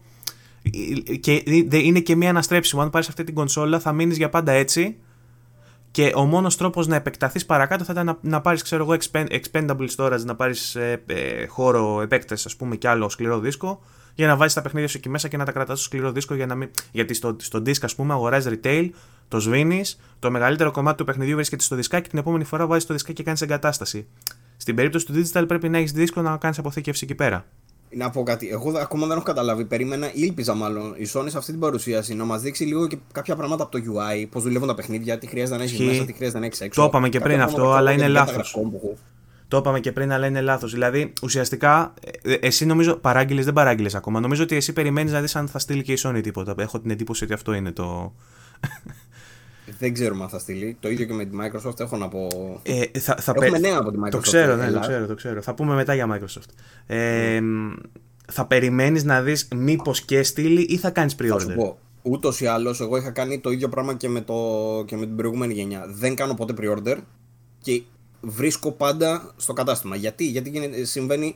Και 1.19 1.43
είναι 1.71 1.99
και 1.99 2.15
μία 2.15 2.29
αναστρέψιμο. 2.29 2.81
Αν 2.81 2.89
πάρεις 2.89 3.07
αυτή 3.07 3.23
την 3.23 3.33
κονσόλα, 3.33 3.79
θα 3.79 3.93
μείνεις 3.93 4.17
για 4.17 4.29
πάντα 4.29 4.51
έτσι 4.51 4.97
και 5.91 6.11
ο 6.15 6.25
μόνος 6.25 6.57
τρόπος 6.57 6.87
να 6.87 6.95
επεκταθείς 6.95 7.45
παρακάτω 7.45 7.83
θα 7.83 7.91
ήταν 7.93 8.05
να, 8.05 8.17
να 8.21 8.41
πάρεις, 8.41 8.61
ξέρω 8.61 8.83
εγώ, 8.83 8.97
expendable 9.29 9.87
storage, 9.95 10.23
να 10.25 10.35
πάρεις 10.35 10.75
ε, 10.75 11.03
ε, 11.05 11.45
χώρο 11.45 12.01
επέκταση, 12.01 12.43
ας 12.47 12.55
πούμε, 12.55 12.75
και 12.75 12.87
άλλο 12.87 13.09
σκληρό 13.09 13.39
δίσκο, 13.39 13.81
για 14.15 14.27
να 14.27 14.35
βάζεις 14.35 14.53
τα 14.53 14.61
παιχνίδια 14.61 14.89
σου 14.89 14.97
εκεί 14.97 15.09
μέσα 15.09 15.27
και 15.27 15.37
να 15.37 15.45
τα 15.45 15.51
κρατάς 15.51 15.79
στο 15.79 15.87
σκληρό 15.87 16.11
δίσκο. 16.11 16.35
Για 16.35 16.45
να 16.45 16.55
μην... 16.55 16.69
Γιατί 16.91 17.13
στο, 17.13 17.35
στο 17.39 17.59
disk, 17.59 17.81
ας 17.81 17.95
πούμε, 17.95 18.13
αγοράζεις 18.13 18.59
retail, 18.63 18.89
το 19.27 19.39
σβήνεις, 19.39 19.99
το 20.19 20.31
μεγαλύτερο 20.31 20.71
κομμάτι 20.71 20.97
του 20.97 21.03
παιχνιδιού 21.03 21.35
βρίσκεται 21.35 21.63
στο 21.63 21.75
δισκάκι 21.75 22.03
και 22.03 22.09
την 22.09 22.19
επόμενη 22.19 22.43
φορά 22.43 22.67
βάζεις 22.67 22.85
το 22.85 22.93
δισκάκι 22.93 23.15
και 23.15 23.23
κάνεις 23.23 23.41
εγκατάσταση. 23.41 24.07
Στην 24.57 24.75
περίπτωση 24.75 25.05
του 25.05 25.13
digital 25.13 25.43
πρέπει 25.47 25.69
να 25.69 25.77
έχεις 25.77 25.91
δίσκο 25.91 26.21
να 26.21 26.37
κάνεις 26.37 26.57
αποθήκευση 26.57 27.05
εκεί 27.05 27.15
πέρα. 27.15 27.45
Να 27.93 28.09
πω 28.09 28.23
κάτι. 28.23 28.49
Εγώ 28.49 28.71
ακόμα 28.77 29.07
δεν 29.07 29.15
έχω 29.15 29.25
καταλάβει. 29.25 29.65
Περίμενα, 29.65 30.11
ήλπιζα 30.13 30.53
μάλλον 30.53 30.93
η 30.97 31.09
Sony 31.13 31.25
σε 31.27 31.37
αυτή 31.37 31.51
την 31.51 31.59
παρουσίαση 31.59 32.13
να 32.13 32.23
μας 32.23 32.41
δείξει 32.41 32.63
λίγο 32.63 32.87
και 32.87 32.97
κάποια 33.11 33.35
πράγματα 33.35 33.63
από 33.63 33.71
το 33.71 33.83
UI, 33.93 34.25
πώς 34.29 34.43
δουλεύουν 34.43 34.67
τα 34.67 34.75
παιχνίδια, 34.75 35.17
τι 35.17 35.27
χρειάζεται 35.27 35.57
να 35.57 35.63
έχει 35.63 35.83
μέσα, 35.83 36.05
τι 36.05 36.13
χρειάζεται 36.13 36.39
να 36.39 36.45
έχει 36.45 36.63
έξω. 36.63 36.81
Το 36.81 36.87
είπαμε 36.87 37.09
και 37.09 37.19
πριν 37.19 37.41
αυτό, 37.41 37.71
αλλά 37.71 37.91
είναι 37.91 38.07
λάθος. 38.07 38.57
Το 39.47 39.57
είπαμε 39.57 39.79
και 39.79 39.91
πριν, 39.91 40.11
αλλά 40.11 40.27
είναι 40.27 40.41
λάθος. 40.41 40.71
Δηλαδή, 40.71 41.13
ουσιαστικά, 41.21 41.93
ε, 42.21 42.33
εσύ 42.33 42.65
νομίζω 42.65 42.95
παράγγειλες, 42.95 43.45
δεν 43.45 43.53
παράγγειλες 43.53 43.95
ακόμα. 43.95 44.19
Νομίζω 44.19 44.43
ότι 44.43 44.55
εσύ 44.55 44.73
περιμένεις 44.73 45.11
να 45.11 45.21
δεις 45.21 45.35
αν 45.35 45.47
θα 45.47 45.59
στείλει 45.59 45.83
και 45.83 45.91
η 45.91 45.97
Sony 46.03 46.19
τίποτα. 46.23 46.55
Έχω 46.57 46.79
την 46.79 46.91
εντύπωση 46.91 47.23
ότι 47.23 47.33
αυτό 47.33 47.53
είναι 47.53 47.71
το. 47.71 48.13
Δεν 49.79 49.93
ξέρουμε 49.93 50.23
αν 50.23 50.29
θα 50.29 50.39
στείλει. 50.39 50.77
Το 50.79 50.89
ίδιο 50.89 51.05
και 51.05 51.13
με 51.13 51.25
τη 51.25 51.37
Microsoft 51.41 51.79
έχω 51.79 51.97
να 51.97 52.07
πω. 52.07 52.27
Ε, 52.63 52.99
θα, 52.99 53.15
θα 53.15 53.33
Έχουμε 53.35 53.59
νέα 53.59 53.77
από 53.77 53.91
τη 53.91 53.97
Microsoft. 54.03 54.11
Το 54.11 54.17
ξέρω, 54.17 54.55
ναι, 54.55 54.71
το 54.71 54.79
ξέρω, 54.79 55.05
το 55.05 55.15
ξέρω. 55.15 55.41
Θα 55.41 55.53
πούμε 55.53 55.75
μετά 55.75 55.93
για 55.93 56.07
Microsoft. 56.13 56.49
Ε, 56.87 57.39
mm. 57.41 57.77
Θα 58.31 58.45
περιμένεις 58.45 59.03
να 59.03 59.21
δεις 59.21 59.47
μήπως 59.55 60.01
και 60.01 60.23
στείλει 60.23 60.61
ή 60.61 60.77
θα 60.77 60.89
κάνεις 60.89 61.15
pre-order. 61.19 61.27
Θα 61.29 61.39
σου 61.39 61.53
πω. 61.55 61.77
Ούτως 62.01 62.41
ή 62.41 62.45
άλλως, 62.45 62.81
εγώ 62.81 62.97
είχα 62.97 63.11
κάνει 63.11 63.39
το 63.39 63.51
ίδιο 63.51 63.69
πράγμα 63.69 63.93
και 63.93 64.09
με, 64.09 64.21
το, 64.21 64.35
και 64.87 64.95
με 64.95 65.05
την 65.05 65.15
προηγούμενη 65.15 65.53
γενιά. 65.53 65.85
Δεν 65.89 66.15
κάνω 66.15 66.33
ποτέ 66.33 66.53
pre-order 66.61 66.97
και 67.61 67.81
βρίσκω 68.21 68.71
πάντα 68.71 69.31
στο 69.35 69.53
κατάστημα. 69.53 69.95
Γιατί, 69.95 70.25
Γιατί 70.25 70.71
συμβαίνει 70.85 71.35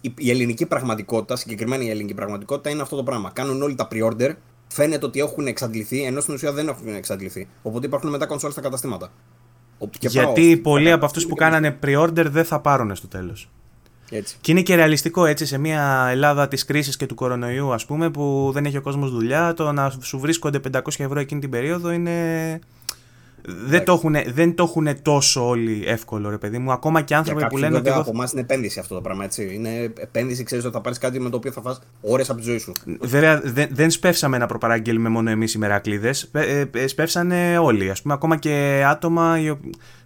η, 0.00 0.30
ελληνική 0.30 0.66
πραγματικότητα, 0.66 1.36
συγκεκριμένα 1.36 1.84
η 1.84 1.90
ελληνική 1.90 2.14
πραγματικότητα 2.14 2.70
είναι 2.70 2.82
αυτό 2.82 2.96
το 2.96 3.02
πράγμα. 3.02 3.30
Κάνουν 3.30 3.62
όλοι 3.62 3.74
τα 3.74 3.88
pre-order 3.92 4.34
φαίνεται 4.72 5.06
ότι 5.06 5.20
έχουν 5.20 5.46
εξαντληθεί, 5.46 6.02
ενώ 6.02 6.20
στην 6.20 6.34
ουσία 6.34 6.52
δεν 6.52 6.68
έχουν 6.68 6.94
εξαντληθεί. 6.94 7.48
Οπότε 7.62 7.86
υπάρχουν 7.86 8.10
μετά 8.10 8.26
κονσόλ 8.26 8.50
στα 8.50 8.60
καταστήματα. 8.60 9.12
Γιατί 10.00 10.56
πολλοί 10.56 10.92
από 10.92 11.04
αυτούς 11.04 11.26
που 11.26 11.34
κάνανε 11.34 11.78
pre-order 11.82 12.26
δεν 12.28 12.44
θα 12.44 12.60
πάρουν 12.60 12.94
στο 12.94 13.08
τέλος. 13.08 13.50
Και 14.40 14.50
είναι 14.50 14.62
και 14.62 14.74
ρεαλιστικό 14.74 15.24
έτσι 15.24 15.46
σε 15.46 15.58
μια 15.58 16.08
Ελλάδα 16.10 16.48
της 16.48 16.64
κρίσης 16.64 16.96
και 16.96 17.06
του 17.06 17.14
κορονοϊού, 17.14 17.72
ας 17.72 17.86
πούμε, 17.86 18.10
που 18.10 18.50
δεν 18.52 18.64
έχει 18.64 18.76
ο 18.76 18.82
κόσμος 18.82 19.10
δουλειά, 19.10 19.54
το 19.54 19.72
να 19.72 19.92
σου 20.00 20.18
βρίσκονται 20.18 20.60
500 20.72 20.80
ευρώ 20.96 21.20
εκείνη 21.20 21.40
την 21.40 21.50
περίοδο 21.50 21.90
είναι 21.90 22.58
δεν 23.44 23.84
το, 23.84 23.92
έχουν, 23.92 24.16
δεν 24.32 24.54
το 24.54 24.62
έχουν 24.62 25.02
τόσο 25.02 25.48
όλοι 25.48 25.82
εύκολο, 25.86 26.30
ρε 26.30 26.38
παιδί 26.38 26.58
μου. 26.58 26.72
Ακόμα 26.72 27.02
και 27.02 27.14
άνθρωποι 27.14 27.46
που 27.46 27.56
λένε 27.56 27.76
ότι. 27.76 27.90
από 27.90 28.10
εμάς 28.14 28.32
είναι 28.32 28.40
επένδυση 28.40 28.78
αυτό 28.78 28.94
το 28.94 29.00
πράγμα, 29.00 29.24
έτσι. 29.24 29.54
Είναι 29.54 29.92
επένδυση, 29.98 30.42
ξέρεις 30.42 30.64
ότι 30.64 30.74
θα 30.74 30.80
πάρεις 30.80 30.98
κάτι 30.98 31.20
με 31.20 31.30
το 31.30 31.36
οποίο 31.36 31.52
θα 31.52 31.60
φας 31.60 31.80
ώρες 32.00 32.30
από 32.30 32.38
τη 32.38 32.44
ζωή 32.44 32.58
σου. 32.58 32.72
Βέβαια, 33.00 33.40
δεν, 33.44 33.68
δεν 33.70 33.90
σπεύσαμε 33.90 34.38
να 34.38 34.46
προπαραγγέλουμε 34.46 35.08
μόνο 35.08 35.30
εμείς 35.30 35.54
οι 35.54 35.58
μερακλείδες. 35.58 36.30
Ε, 36.32 36.64
ε, 36.72 36.86
σπεύσανε 36.86 37.58
όλοι. 37.58 37.90
Α 37.90 37.96
πούμε, 38.02 38.14
ακόμα 38.14 38.36
και 38.36 38.84
άτομα 38.86 39.38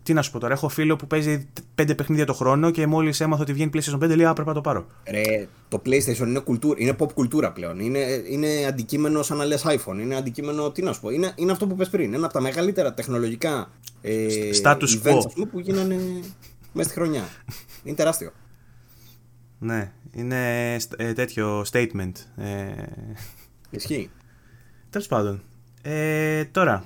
τι 0.05 0.12
να 0.12 0.22
σου 0.22 0.31
πω 0.31 0.39
τώρα, 0.39 0.52
έχω 0.52 0.68
φίλο 0.68 0.97
που 0.97 1.06
παίζει 1.06 1.48
πέντε 1.74 1.94
παιχνίδια 1.94 2.26
το 2.26 2.32
χρόνο 2.35 2.70
και 2.70 2.86
μόλις 2.86 3.20
έμαθα 3.20 3.43
ότι 3.43 3.52
βγαίνει 3.52 3.70
PlayStation 3.74 4.05
5, 4.05 4.16
λέει 4.16 4.26
Α, 4.26 4.32
πρέπει 4.32 4.48
να 4.48 4.55
το 4.55 4.60
πάρω. 4.60 4.86
Ρε, 5.10 5.48
το 5.68 5.82
PlayStation 5.86 6.26
είναι, 6.26 6.39
κουλτούρα, 6.39 6.76
είναι 6.78 6.97
pop 6.98 7.12
κουλτούρα 7.12 7.52
πλέον. 7.52 7.78
Είναι, 7.78 8.22
είναι 8.28 8.48
αντικείμενο 8.68 9.22
σαν 9.22 9.36
να 9.36 9.44
λες 9.44 9.64
iPhone. 9.66 9.98
Είναι 10.01 10.16
αντικείμενο, 10.16 10.70
τι 10.70 10.82
να 10.82 10.93
σου 10.93 11.01
πω, 11.01 11.10
είναι, 11.10 11.32
είναι 11.35 11.52
αυτό 11.52 11.66
που 11.66 11.74
πες 11.74 11.89
πριν. 11.89 12.05
Είναι 12.05 12.16
ένα 12.16 12.24
από 12.24 12.35
τα 12.35 12.40
μεγαλύτερα 12.40 12.94
τεχνολογικά 12.94 13.70
ε, 14.01 14.26
Status 14.62 15.02
events 15.02 15.32
πούμε, 15.35 15.47
που 15.51 15.60
γίνανε 15.60 15.97
μέσα 16.72 16.89
στη 16.89 16.98
χρονιά. 16.98 17.28
είναι 17.85 17.97
τεράστιο. 17.97 18.32
Ναι, 19.59 19.93
είναι 20.12 20.74
ε, 20.97 21.12
τέτοιο 21.12 21.64
statement. 21.72 22.12
Ε... 22.36 22.72
Ισχύει. 23.70 24.10
Τέλος 24.90 25.06
πάντων. 25.06 25.43
Ε, 25.82 26.44
τώρα, 26.44 26.85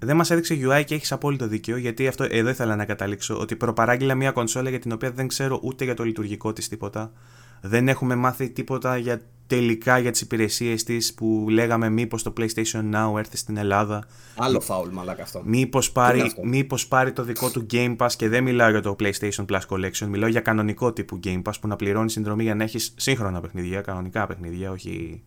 δεν 0.00 0.16
μας 0.16 0.30
έδειξε 0.30 0.58
UI 0.60 0.82
και 0.86 0.94
έχεις 0.94 1.12
απόλυτο 1.12 1.46
δίκιο, 1.46 1.76
γιατί 1.76 2.06
αυτό 2.06 2.26
εδώ 2.30 2.48
ήθελα 2.48 2.76
να 2.76 2.84
καταλήξω. 2.84 3.38
Ότι 3.38 3.56
προπαράγγειλα 3.56 4.14
μια 4.14 4.30
κονσόλα 4.30 4.70
για 4.70 4.78
την 4.78 4.92
οποία 4.92 5.10
δεν 5.10 5.28
ξέρω 5.28 5.60
ούτε 5.62 5.84
για 5.84 5.94
το 5.94 6.04
λειτουργικό 6.04 6.52
της 6.52 6.68
τίποτα. 6.68 7.12
Δεν 7.60 7.88
έχουμε 7.88 8.14
μάθει 8.14 8.50
τίποτα 8.50 8.96
για 8.96 9.20
τελικά 9.46 9.98
για 9.98 10.10
τις 10.10 10.20
υπηρεσίες 10.20 10.84
της 10.84 11.14
που 11.14 11.46
λέγαμε 11.50 11.88
μήπως 11.88 12.22
το 12.22 12.32
PlayStation 12.36 12.94
Now 12.94 13.18
έρθει 13.18 13.36
στην 13.36 13.56
Ελλάδα. 13.56 14.04
Άλλο 14.36 14.60
φάουλ, 14.60 14.88
μαλάκα 14.90 15.22
αυτό. 15.22 15.42
Μήπως 15.44 15.92
πάρει, 15.92 16.32
μήπως 16.42 16.88
πάρει 16.88 17.12
το 17.12 17.22
δικό 17.22 17.50
του 17.50 17.66
Game 17.70 17.96
Pass 17.96 18.12
και 18.16 18.28
δεν 18.28 18.42
μιλάω 18.42 18.70
για 18.70 18.80
το 18.80 18.96
PlayStation 19.00 19.44
Plus 19.46 19.60
Collection. 19.68 20.06
Μιλάω 20.06 20.28
για 20.28 20.40
κανονικό 20.40 20.92
τύπου 20.92 21.20
Game 21.24 21.42
Pass 21.42 21.52
που 21.60 21.68
να 21.68 21.76
πληρώνει 21.76 22.10
συνδρομή 22.10 22.42
για 22.42 22.54
να 22.54 22.64
έχεις 22.64 22.94
σύγχρονα 22.96 23.40
παιχνίδια, 23.40 23.80
κανονικά 23.80 24.26
παιχνίδια, 24.26 24.70
όχι 24.70 25.22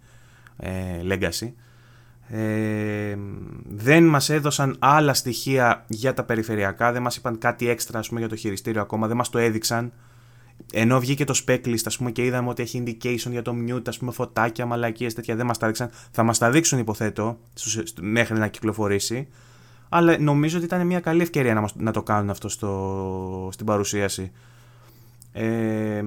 ε, 0.57 0.71
legacy. 1.09 1.51
Ε, 2.33 3.17
δεν 3.63 4.03
μας 4.03 4.29
έδωσαν 4.29 4.75
άλλα 4.79 5.13
στοιχεία 5.13 5.85
για 5.87 6.13
τα 6.13 6.23
περιφερειακά, 6.23 6.91
δεν 6.91 7.01
μας 7.01 7.15
είπαν 7.15 7.37
κάτι 7.37 7.69
έξτρα 7.69 7.99
ας 7.99 8.07
πούμε, 8.07 8.19
για 8.19 8.29
το 8.29 8.35
χειριστήριο 8.35 8.81
ακόμα, 8.81 9.07
δεν 9.07 9.17
μας 9.17 9.29
το 9.29 9.37
έδειξαν. 9.37 9.91
Ενώ 10.73 10.99
βγήκε 10.99 11.23
το 11.23 11.41
specklist 11.45 11.83
ας 11.85 11.97
πούμε, 11.97 12.11
και 12.11 12.25
είδαμε 12.25 12.49
ότι 12.49 12.61
έχει 12.61 12.83
indication 12.85 13.29
για 13.31 13.41
το 13.41 13.55
mute, 13.67 13.87
ας 13.87 13.97
πούμε, 13.97 14.11
φωτάκια, 14.11 14.65
μαλακίες, 14.65 15.13
τέτοια 15.13 15.35
δεν 15.35 15.45
μας 15.45 15.57
τα 15.57 15.65
έδειξαν. 15.65 15.89
Θα 16.11 16.23
μας 16.23 16.37
τα 16.37 16.49
δείξουν 16.51 16.79
υποθέτω 16.79 17.39
μέχρι 18.01 18.37
να 18.39 18.47
κυκλοφορήσει. 18.47 19.27
Αλλά 19.89 20.19
νομίζω 20.19 20.57
ότι 20.57 20.65
ήταν 20.65 20.85
μια 20.85 20.99
καλή 20.99 21.21
ευκαιρία 21.21 21.53
να, 21.53 21.69
να 21.75 21.91
το 21.91 22.03
κάνουν 22.03 22.29
αυτό 22.29 22.49
στο, 22.49 23.49
στην 23.51 23.65
παρουσίαση. 23.65 24.31
Ε, 25.33 26.03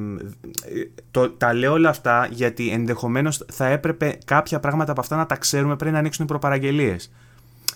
το, 1.11 1.31
τα 1.31 1.55
λέω 1.55 1.73
όλα 1.73 1.89
αυτά 1.89 2.29
γιατί 2.31 2.69
ενδεχομένως 2.69 3.45
θα 3.53 3.67
έπρεπε 3.67 4.19
κάποια 4.25 4.61
πράγματα 4.61 4.91
από 4.91 5.01
αυτά 5.01 5.17
να 5.17 5.27
τα 5.27 5.37
ξέρουμε 5.37 5.77
πριν 5.77 5.93
να 5.93 5.99
ανοίξουν 5.99 6.25
οι 6.25 6.29
προπαραγγελίες. 6.29 7.13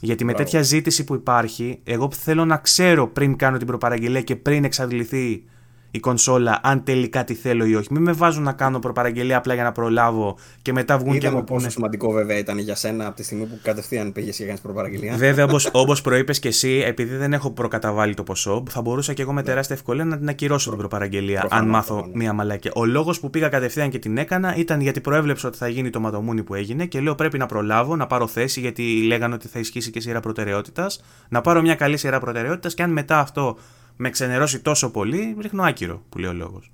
Γιατί 0.01 0.25
με 0.25 0.33
τέτοια 0.33 0.63
ζήτηση 0.63 1.05
που 1.05 1.15
υπάρχει, 1.15 1.81
εγώ 1.85 2.11
θέλω 2.11 2.45
να 2.45 2.57
ξέρω 2.57 3.09
πριν 3.09 3.37
κάνω 3.37 3.57
την 3.57 3.67
προπαραγγελία 3.67 4.23
και 4.23 4.37
πριν 4.37 4.65
εξαντληθεί 4.65 5.45
η 5.91 6.01
κονσόλα 6.01 6.61
αν 6.63 6.85
τελικά 6.85 7.25
τη 7.25 7.35
θέλω 7.35 7.65
ή 7.65 7.75
όχι. 7.75 7.89
Μην 7.91 8.03
με 8.03 8.13
βάζουν 8.13 8.43
να 8.43 8.53
κάνω 8.53 8.79
προπαραγγελία 8.79 9.37
απλά 9.37 9.55
για 9.55 9.63
να 9.63 9.73
προλάβω 9.73 10.37
και 10.63 10.73
μετά 10.73 10.99
βγουν 10.99 11.15
Είδαμε 11.15 11.29
και 11.29 11.37
μου 11.37 11.45
πούνε. 11.45 11.59
Πόσο 11.59 11.71
σημαντικό 11.71 12.11
βέβαια 12.11 12.39
ήταν 12.39 12.59
για 12.59 12.75
σένα 12.75 13.07
από 13.07 13.17
τη 13.17 13.23
στιγμή 13.23 13.45
που 13.45 13.59
κατευθείαν 13.63 14.13
πήγες 14.13 14.37
και 14.37 14.43
έκανες 14.43 14.61
προπαραγγελία. 14.61 15.17
Βέβαια, 15.17 15.47
όπως 15.73 16.01
προείπες 16.01 16.39
και 16.39 16.49
εσύ, 16.49 16.83
επειδή 16.87 17.17
δεν 17.17 17.33
έχω 17.33 17.51
προκαταβάλει 17.51 18.15
το 18.15 18.23
ποσό, 18.23 18.65
θα 18.71 18.81
μπορούσα 18.81 19.13
και 19.13 19.23
εγώ 19.23 19.33
με 19.33 19.41
ναι. 19.41 19.47
τεράστια 19.47 19.77
ευκολία 19.77 20.05
να 20.05 20.19
την 20.19 20.29
ακυρώσω 20.29 20.69
την 20.69 20.79
προπαραγγελία, 20.79 21.47
αν 21.51 21.69
μάθω 21.69 22.09
μία 22.13 22.33
μαλακία. 22.33 22.73
Ο 22.75 22.85
λόγος 22.85 23.21
που 23.21 23.31
πήγα 23.31 23.49
κατευθείαν 23.49 23.91
και 23.91 23.99
την 23.99 24.19
έκανα 24.19 24.55
ήταν 24.57 24.81
γιατί 24.81 25.01
προέβλεψα 25.01 25.49
ότι 25.49 25.57
θα 25.57 25.69
γίνει 25.69 25.91
το 25.91 26.01
ματομούνι 26.01 26.43
που 26.43 26.55
έγινε 26.55 26.87
και 26.87 27.01
λέω 27.01 27.15
πρέπει 27.15 27.39
να 27.39 27.47
προλάβω, 27.47 27.97
να 27.97 28.07
πάρω 28.07 28.27
θέση 28.27 28.61
γιατί 28.61 29.03
λέγανε 29.07 29.35
ότι 29.35 29.49
θα 29.49 29.59
ισχύσει 29.59 29.91
και 29.91 30.01
σειρά 30.01 30.21
προτεραιότητας, 30.21 31.01
να 31.29 31.41
πάρω 31.41 31.61
μια 31.61 31.75
καλή 31.75 31.97
σειρά 31.97 32.21
προτεραιότητας 32.21 32.75
και 32.75 32.83
αν 32.83 32.91
μετά 32.91 33.19
αυτό 33.19 33.57
με 34.01 34.11
ξενερώσει 34.11 34.61
τόσο 34.61 34.91
πολύ, 34.91 35.37
ρίχνω 35.41 35.63
άκυρο, 35.63 36.03
που 36.09 36.19
λέει 36.19 36.31
ο 36.31 36.33
λόγος. 36.33 36.71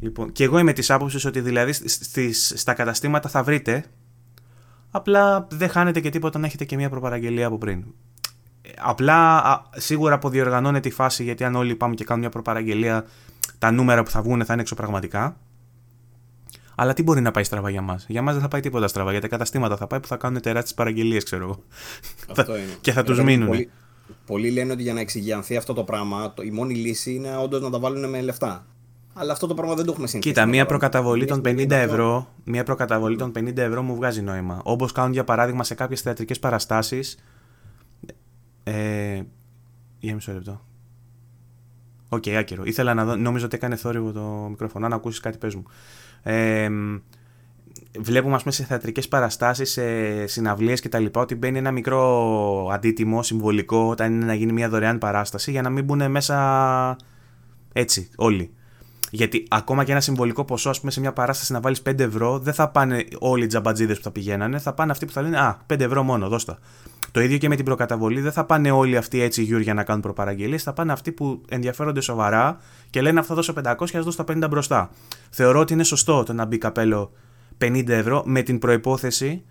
Λοιπόν, 0.00 0.32
και 0.32 0.44
εγώ 0.44 0.58
είμαι 0.58 0.72
της 0.72 0.90
άποψης 0.90 1.24
ότι 1.24 1.40
δηλαδή 1.40 1.72
στις, 1.72 2.52
στα 2.56 2.74
καταστήματα 2.74 3.28
θα 3.28 3.42
βρείτε. 3.42 3.84
Απλά 4.90 5.46
δεν 5.50 5.68
χάνετε 5.68 6.00
και 6.00 6.10
τίποτα 6.10 6.38
να 6.38 6.46
έχετε 6.46 6.64
και 6.64 6.76
μια 6.76 6.90
προπαραγγελία 6.90 7.46
από 7.46 7.58
πριν. 7.58 7.84
Απλά 8.78 9.42
σίγουρα 9.76 10.14
αποδιοργανώνεται 10.14 10.88
η 10.88 10.90
φάση 10.90 11.22
γιατί 11.24 11.44
αν 11.44 11.54
όλοι 11.54 11.74
πάμε 11.74 11.94
και 11.94 12.04
κάνουμε 12.04 12.26
μια 12.26 12.34
προπαραγγελία, 12.34 13.06
τα 13.58 13.70
νούμερα 13.70 14.02
που 14.02 14.10
θα 14.10 14.22
βγουν 14.22 14.44
θα 14.44 14.52
είναι 14.52 14.62
εξωπραγματικά. 14.62 15.36
Αλλά 16.74 16.92
τι 16.92 17.02
μπορεί 17.02 17.20
να 17.20 17.30
πάει 17.30 17.44
στραβά 17.44 17.70
για 17.70 17.82
μας; 17.82 18.04
Για 18.08 18.22
μας 18.22 18.32
δεν 18.32 18.42
θα 18.42 18.48
πάει 18.48 18.60
τίποτα 18.60 18.88
στραβά. 18.88 19.10
Για 19.10 19.20
τα 19.20 19.28
καταστήματα 19.28 19.76
θα 19.76 19.86
πάει 19.86 20.00
που 20.00 20.06
θα 20.06 20.16
κάνουν 20.16 20.40
τεράστιες 20.40 20.74
παραγγελίες, 20.74 21.24
ξέρω 21.24 21.44
εγώ. 21.44 21.62
Αυτό 22.28 22.56
είναι. 22.56 22.76
και 22.80 22.92
θα 22.92 23.02
τους 23.02 23.22
μείνουν. 23.22 23.46
Πολλοί, 23.46 23.70
πολλοί 24.26 24.50
λένε 24.50 24.72
ότι 24.72 24.82
για 24.82 24.92
να 24.92 25.00
εξηγιανθεί 25.00 25.56
αυτό 25.56 25.72
το 25.72 25.84
πράγμα, 25.84 26.34
η 26.42 26.50
μόνη 26.50 26.74
λύση 26.74 27.14
είναι 27.14 27.36
όντως 27.36 27.60
να 27.60 27.70
τα 27.70 27.78
βάλουν 27.78 28.08
με 28.08 28.20
λεφτά. 28.20 28.66
Αλλά 29.12 29.32
αυτό 29.32 29.46
το 29.46 29.54
πράγμα 29.54 29.74
δεν 29.74 29.84
το 29.84 29.90
έχουμε 29.90 30.06
συνηθίσει. 30.06 30.34
Κοίτα, 30.34 30.46
μία 30.46 30.66
προκαταβολή, 30.66 31.24
των 31.24 31.40
50 31.44 31.70
ευρώ, 31.70 32.28
μία 32.44 32.64
προκαταβολή 32.64 33.16
των 33.16 33.32
50 33.38 33.56
ευρώ 33.56 33.82
μου 33.82 33.94
βγάζει 33.94 34.22
νόημα. 34.22 34.60
Όπως 34.64 34.92
κάνουν 34.92 35.12
για 35.12 35.24
παράδειγμα 35.24 35.64
σε 35.64 35.74
κάποιες 35.74 36.00
θεατρικές 36.00 36.38
παραστάσεις. 36.38 37.00
Ε, 38.64 39.22
για 39.98 40.14
μισό 40.14 40.32
λεπτό. 40.32 40.60
OK, 42.08 42.22
okay, 42.26 42.30
άκυρο. 42.30 42.64
Ήθελα 42.64 42.94
να 42.94 43.04
δω, 43.04 43.16
νόμιζα 43.16 43.44
ότι 43.44 43.56
έκανε 43.56 43.76
θόρυβο 43.76 44.12
το 44.12 44.46
μικρόφωνο. 44.50 44.88
Να 44.88 44.96
ακούσεις 44.96 45.20
κάτι, 45.20 45.38
πες 45.38 45.54
μου. 45.54 45.62
Ε, 46.22 46.68
βλέπουμε 48.00 48.34
ας 48.34 48.42
πούμε 48.42 48.54
σε 48.54 48.64
θεατρικές 48.64 49.08
παραστάσεις, 49.08 49.70
σε 49.70 50.26
συναυλίες 50.26 50.80
κτλ. 50.80 51.04
ότι 51.14 51.34
μπαίνει 51.34 51.58
ένα 51.58 51.70
μικρό 51.70 52.68
αντίτιμο 52.72 53.22
συμβολικό 53.22 53.88
όταν 53.88 54.12
είναι 54.12 54.24
να 54.24 54.34
γίνει 54.34 54.52
μια 54.52 54.68
δωρεάν 54.68 54.98
παράσταση 54.98 55.50
για 55.50 55.62
να 55.62 55.70
μην 55.70 55.84
μπουν 55.84 56.10
μέσα 56.10 56.96
έτσι 57.72 58.10
όλοι. 58.16 58.52
Γιατί 59.10 59.46
ακόμα 59.48 59.84
και 59.84 59.92
ένα 59.92 60.00
συμβολικό 60.00 60.44
ποσό, 60.44 60.70
ας 60.70 60.78
πούμε, 60.78 60.90
σε 60.90 61.00
μια 61.00 61.12
παράσταση 61.12 61.52
να 61.52 61.60
βάλεις 61.60 61.82
5 61.82 61.98
ευρώ, 61.98 62.38
δεν 62.38 62.54
θα 62.54 62.68
πάνε 62.68 63.04
όλοι 63.18 63.44
οι 63.44 63.46
τζαμπατζίδες 63.46 63.96
που 63.96 64.02
θα 64.02 64.10
πηγαίνανε, 64.10 64.58
θα 64.58 64.72
πάνε 64.72 64.90
αυτοί 64.90 65.06
που 65.06 65.12
θα 65.12 65.22
λένε 65.22 65.38
Α, 65.38 65.58
5 65.66 65.80
ευρώ 65.80 66.02
μόνο, 66.02 66.28
δώστα. 66.28 66.58
Το 67.10 67.20
ίδιο 67.20 67.38
και 67.38 67.48
με 67.48 67.56
την 67.56 67.64
προκαταβολή, 67.64 68.20
δεν 68.20 68.32
θα 68.32 68.44
πάνε 68.44 68.70
όλοι 68.70 68.96
αυτοί 68.96 69.20
έτσι 69.20 69.42
γιουρ 69.42 69.60
για 69.60 69.74
να 69.74 69.82
κάνουν 69.82 70.02
προπαραγγελίες, 70.02 70.62
θα 70.62 70.72
πάνε 70.72 70.92
αυτοί 70.92 71.12
που 71.12 71.42
ενδιαφέρονται 71.48 72.00
σοβαρά 72.00 72.58
και 72.90 73.00
λένε 73.00 73.20
Αυτό 73.20 73.34
δώσω 73.34 73.52
500 73.64 73.74
ας 73.80 74.04
δώσω 74.04 74.24
τα 74.24 74.34
50 74.34 74.46
μπροστά. 74.50 74.90
Θεωρώ 75.30 75.60
ότι 75.60 75.72
είναι 75.72 75.84
σωστό 75.84 76.22
το 76.22 76.32
να 76.32 76.44
μπει 76.44 76.58
καπέλο 76.58 77.12
50 77.60 77.88
ευρώ 77.88 78.22
με 78.26 78.42
την 78.42 78.58
προπόθεση 78.58 79.42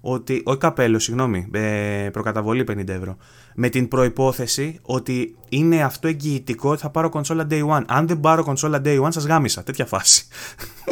ότι. 0.00 0.42
Όχι 0.44 0.58
καπέλος, 0.58 1.04
συγγνώμη, 1.04 1.48
ε, 1.52 2.08
προκαταβολή 2.12 2.64
50 2.64 2.88
ευρώ. 2.88 3.16
Με 3.54 3.68
την 3.68 3.88
προπόθεση 3.88 4.78
ότι 4.82 5.36
είναι 5.48 5.82
αυτό 5.82 6.08
εγγυητικό 6.08 6.70
ότι 6.70 6.80
θα 6.80 6.90
πάρω 6.90 7.08
κονσόλα 7.08 7.46
day 7.50 7.66
one. 7.66 7.82
Αν 7.86 8.06
δεν 8.06 8.20
πάρω 8.20 8.44
κονσόλα 8.44 8.80
day 8.84 9.02
one, 9.02 9.12
σας 9.12 9.26
γάμισα. 9.26 9.62
Τέτοια 9.62 9.86
φάση. 9.86 10.26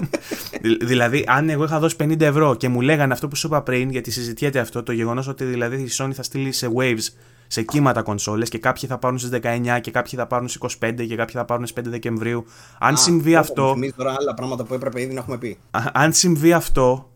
δηλαδή, 0.88 1.24
αν 1.26 1.48
εγώ 1.48 1.64
είχα 1.64 1.78
δώσει 1.78 1.96
50 1.98 2.20
ευρώ 2.20 2.55
και 2.55 2.68
μου 2.68 2.80
λέγανε 2.80 3.12
αυτό 3.12 3.28
που 3.28 3.36
σου 3.36 3.46
είπα 3.46 3.62
πριν, 3.62 3.90
γιατί 3.90 4.10
συζητιέται 4.10 4.59
αυτό, 4.59 4.82
το 4.82 4.92
γεγονός 4.92 5.28
ότι 5.28 5.44
δηλαδή 5.44 5.76
η 5.76 5.88
Sony 5.98 6.12
θα 6.12 6.22
στείλει 6.22 6.52
σε 6.52 6.70
waves 6.76 7.09
σε 7.55 7.62
κύματα 7.62 8.02
κονσόλες 8.02 8.48
και 8.48 8.59
κάποιοι 8.59 8.89
θα 8.89 8.98
πάρουν 8.98 9.18
στις 9.18 9.40
19 9.43 9.78
και 9.81 9.90
κάποιοι 9.90 10.18
θα 10.18 10.26
πάρουν 10.26 10.48
στις 10.48 10.78
25 10.81 11.06
και 11.09 11.16
κάποιοι 11.16 11.35
θα 11.35 11.44
πάρουν 11.44 11.66
στις 11.66 11.85
5 11.85 11.89
Δεκεμβρίου. 11.89 12.44
Αν 12.78 12.97
συμβεί 12.97 13.36
αυτό. 13.36 13.76
τώρα 13.97 14.14
άλλα 14.18 14.35
πράγματα 14.35 14.64
που 14.64 14.74
έπρεπε 14.74 15.01
ήδη 15.01 15.14
να 15.14 15.20
έχουμε 15.20 15.39
πει. 15.39 15.59
Αν 15.93 16.12
συμβεί 16.12 16.52
αυτό, 16.52 17.10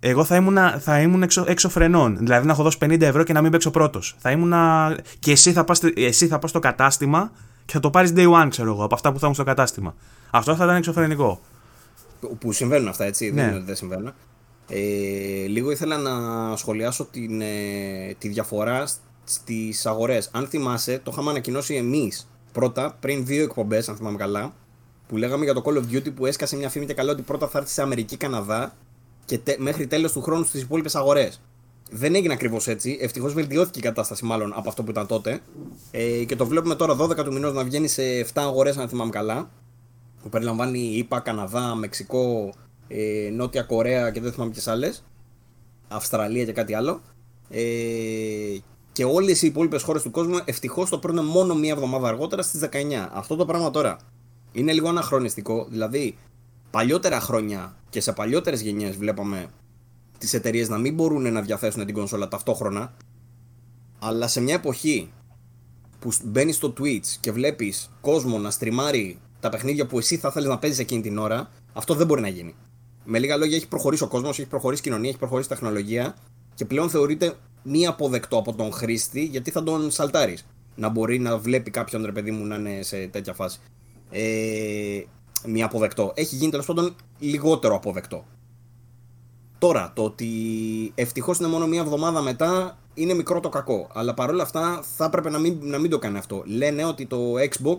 εγώ 0.00 0.24
θα 0.24 0.36
ήμουν, 0.36 0.58
θα 0.80 1.00
ήμουν 1.00 1.22
έξω, 1.22 1.44
έξω 1.46 1.68
φρενών. 1.68 2.16
Δηλαδή 2.16 2.46
να 2.46 2.52
έχω 2.52 2.62
δώσει 2.62 2.78
50 2.80 3.00
ευρώ 3.00 3.22
και 3.22 3.32
να 3.32 3.42
μην 3.42 3.50
παίξω 3.50 3.70
πρώτος. 3.70 4.16
Θα 4.18 4.30
ήμουν. 4.30 4.52
και 5.18 5.30
εσύ 5.30 5.52
θα 5.52 5.64
πας 5.64 5.80
εσύ 5.94 6.26
θα 6.26 6.38
πας 6.38 6.50
στο 6.50 6.58
κατάστημα 6.58 7.30
και 7.64 7.72
θα 7.72 7.80
το 7.80 7.90
πάρεις 7.90 8.12
day 8.16 8.32
one, 8.32 8.46
ξέρω 8.50 8.70
εγώ, 8.70 8.84
από 8.84 8.94
αυτά 8.94 9.12
που 9.12 9.18
θα 9.18 9.24
έχουν 9.24 9.34
στο 9.34 9.44
κατάστημα. 9.44 9.94
Αυτό 10.30 10.56
θα 10.56 10.64
ήταν 10.64 10.76
εξωφρενικό. 10.76 11.40
Που 12.38 12.52
συμβαίνουν 12.52 12.88
αυτά, 12.88 13.04
έτσι. 13.04 13.24
Ναι. 13.24 13.32
Δεν 13.34 13.44
είναι 13.44 13.56
ότι 13.56 13.64
δεν 13.64 13.76
συμβαίνουν. 13.76 14.12
Ε, 14.68 15.46
λίγο 15.46 15.70
ήθελα 15.70 15.96
να 15.96 16.12
σχολιάσω 16.56 17.04
την, 17.04 17.40
ε, 17.40 18.14
τη 18.18 18.28
διαφορά 18.28 18.84
στις 19.24 19.86
αγορές. 19.86 20.28
Αν 20.32 20.46
θυμάσαι, 20.46 20.98
το 20.98 21.10
είχαμε 21.12 21.30
ανακοινώσει 21.30 21.74
εμείς 21.74 22.28
πρώτα, 22.52 22.96
πριν 23.00 23.26
δύο 23.26 23.42
εκπομπές, 23.42 23.88
αν 23.88 23.96
θυμάμαι 23.96 24.16
καλά, 24.16 24.54
που 25.06 25.16
λέγαμε 25.16 25.44
για 25.44 25.54
το 25.54 25.62
Call 25.64 25.76
of 25.76 25.94
Duty 25.94 26.14
που 26.14 26.26
έσκασε 26.26 26.56
μια 26.56 26.70
φήμη 26.70 26.86
και 26.86 26.94
καλό 26.94 27.10
ότι 27.10 27.22
πρώτα 27.22 27.48
θα 27.48 27.58
έρθει 27.58 27.70
σε 27.70 27.82
Αμερική, 27.82 28.16
Καναδά 28.16 28.74
και 29.24 29.38
τε, 29.38 29.56
μέχρι 29.58 29.86
τέλος 29.86 30.12
του 30.12 30.22
χρόνου 30.22 30.44
στις 30.44 30.62
υπόλοιπες 30.62 30.94
αγορές. 30.94 31.40
Δεν 31.90 32.14
έγινε 32.14 32.32
ακριβώς 32.32 32.68
έτσι. 32.68 32.98
Ευτυχώς 33.00 33.32
βελτιώθηκε 33.32 33.78
η 33.78 33.82
κατάσταση 33.82 34.24
μάλλον 34.24 34.52
από 34.56 34.68
αυτό 34.68 34.82
που 34.82 34.90
ήταν 34.90 35.06
τότε. 35.06 35.40
Ε, 35.90 36.24
και 36.24 36.36
το 36.36 36.46
βλέπουμε 36.46 36.74
τώρα 36.74 36.96
12 36.96 37.24
του 37.24 37.32
μηνός 37.32 37.52
να 37.52 37.64
βγαίνει 37.64 37.88
σε 37.88 38.02
7 38.20 38.26
αγορές, 38.34 38.76
αν 38.76 38.88
θυμάμαι 38.88 39.10
καλά. 39.10 39.50
Που 40.22 40.28
περιλαμβάνει 40.28 40.78
ΙΠΑ, 40.78 41.20
Καναδά, 41.20 41.74
Μεξικό, 41.74 42.54
ε, 42.88 43.30
Νότια 43.32 43.62
Κορέα 43.62 44.10
και 44.10 44.20
δεν 44.20 44.32
θυμάμαι 44.32 44.50
ποιες 44.50 44.68
άλλες. 44.68 45.04
Αυστραλία 45.88 46.44
και 46.44 46.52
κάτι 46.52 46.74
άλλο. 46.74 47.00
Ε, 47.50 47.62
και 48.94 49.04
όλες 49.04 49.42
οι 49.42 49.46
υπόλοιπες 49.46 49.82
χώρες 49.82 50.02
του 50.02 50.10
κόσμου 50.10 50.38
ευτυχώς 50.44 50.90
το 50.90 50.98
παίρνουν 50.98 51.24
μόνο 51.24 51.54
μία 51.54 51.72
εβδομάδα 51.72 52.08
αργότερα 52.08 52.42
στις 52.42 52.60
19. 52.60 53.08
Αυτό 53.12 53.36
το 53.36 53.44
πράγμα 53.44 53.70
τώρα 53.70 53.98
είναι 54.52 54.72
λίγο 54.72 54.88
αναχρονιστικό. 54.88 55.66
Δηλαδή, 55.70 56.18
παλιότερα 56.70 57.20
χρόνια 57.20 57.76
και 57.90 58.00
σε 58.00 58.12
παλιότερες 58.12 58.60
γενιές 58.60 58.96
βλέπαμε 58.96 59.46
τις 60.18 60.34
εταιρείες 60.34 60.68
να 60.68 60.78
μην 60.78 60.94
μπορούν 60.94 61.32
να 61.32 61.40
διαθέσουν 61.40 61.84
την 61.84 61.94
κονσόλα 61.94 62.28
ταυτόχρονα. 62.28 62.94
Αλλά 63.98 64.28
σε 64.28 64.40
μια 64.40 64.54
εποχή 64.54 65.12
που 65.98 66.10
μπαίνεις 66.24 66.56
στο 66.56 66.72
Twitch 66.80 67.06
και 67.20 67.32
βλέπεις 67.32 67.90
κόσμο 68.00 68.38
να 68.38 68.50
στριμάρει 68.50 69.18
τα 69.40 69.48
παιχνίδια 69.48 69.86
που 69.86 69.98
εσύ 69.98 70.16
θα 70.16 70.30
θέλεις 70.30 70.48
να 70.48 70.58
παίζεις 70.58 70.78
εκείνη 70.78 71.02
την 71.02 71.18
ώρα, 71.18 71.50
αυτό 71.72 71.94
δεν 71.94 72.06
μπορεί 72.06 72.20
να 72.20 72.28
γίνει. 72.28 72.54
Με 73.04 73.18
λίγα 73.18 73.36
λόγια, 73.36 73.56
έχει 73.56 73.68
προχωρήσει 73.68 74.02
ο 74.02 74.08
κόσμος, 74.08 74.38
έχει 74.38 74.48
προχωρήσει 74.48 74.80
η 74.80 74.84
κοινωνία, 74.84 75.08
έχει 75.08 75.18
προχωρήσει 75.18 75.48
η 75.52 75.54
τεχνολογία 75.54 76.16
και 76.54 76.64
πλέον 76.64 76.90
θεωρείται 76.90 77.34
μη 77.62 77.86
αποδεκτό 77.86 78.36
από 78.36 78.54
τον 78.54 78.72
χρήστη 78.72 79.24
γιατί 79.24 79.50
θα 79.50 79.62
τον 79.62 79.90
σαλτάρεις. 79.90 80.46
Να 80.76 80.88
μπορεί 80.88 81.18
να 81.18 81.38
βλέπει 81.38 81.70
κάποιον 81.70 82.04
ρε 82.04 82.12
παιδί 82.12 82.30
μου 82.30 82.44
να 82.44 82.56
είναι 82.56 82.82
σε 82.82 83.06
τέτοια 83.06 83.34
φάση. 83.34 83.58
Ε, 84.10 85.02
μη 85.46 85.62
αποδεκτό. 85.62 86.12
Έχει 86.14 86.36
γίνει 86.36 86.50
τέλος 86.50 86.66
πάντων 86.66 86.94
λιγότερο 87.18 87.74
αποδεκτό. 87.74 88.24
Τώρα, 89.58 89.92
το 89.94 90.04
ότι 90.04 90.28
ευτυχώς 90.94 91.38
είναι 91.38 91.48
μόνο 91.48 91.66
μία 91.66 91.80
εβδομάδα 91.80 92.20
μετά 92.20 92.78
είναι 92.94 93.14
μικρό 93.14 93.40
το 93.40 93.48
κακό. 93.48 93.88
Αλλά 93.92 94.14
παρόλα 94.14 94.42
αυτά 94.42 94.84
θα 94.96 95.04
έπρεπε 95.04 95.30
να 95.30 95.38
μην, 95.38 95.58
να 95.62 95.78
μην 95.78 95.90
το 95.90 95.98
κάνει 95.98 96.18
αυτό. 96.18 96.42
Λένε 96.46 96.84
ότι 96.84 97.06
το 97.06 97.34
Xbox 97.34 97.76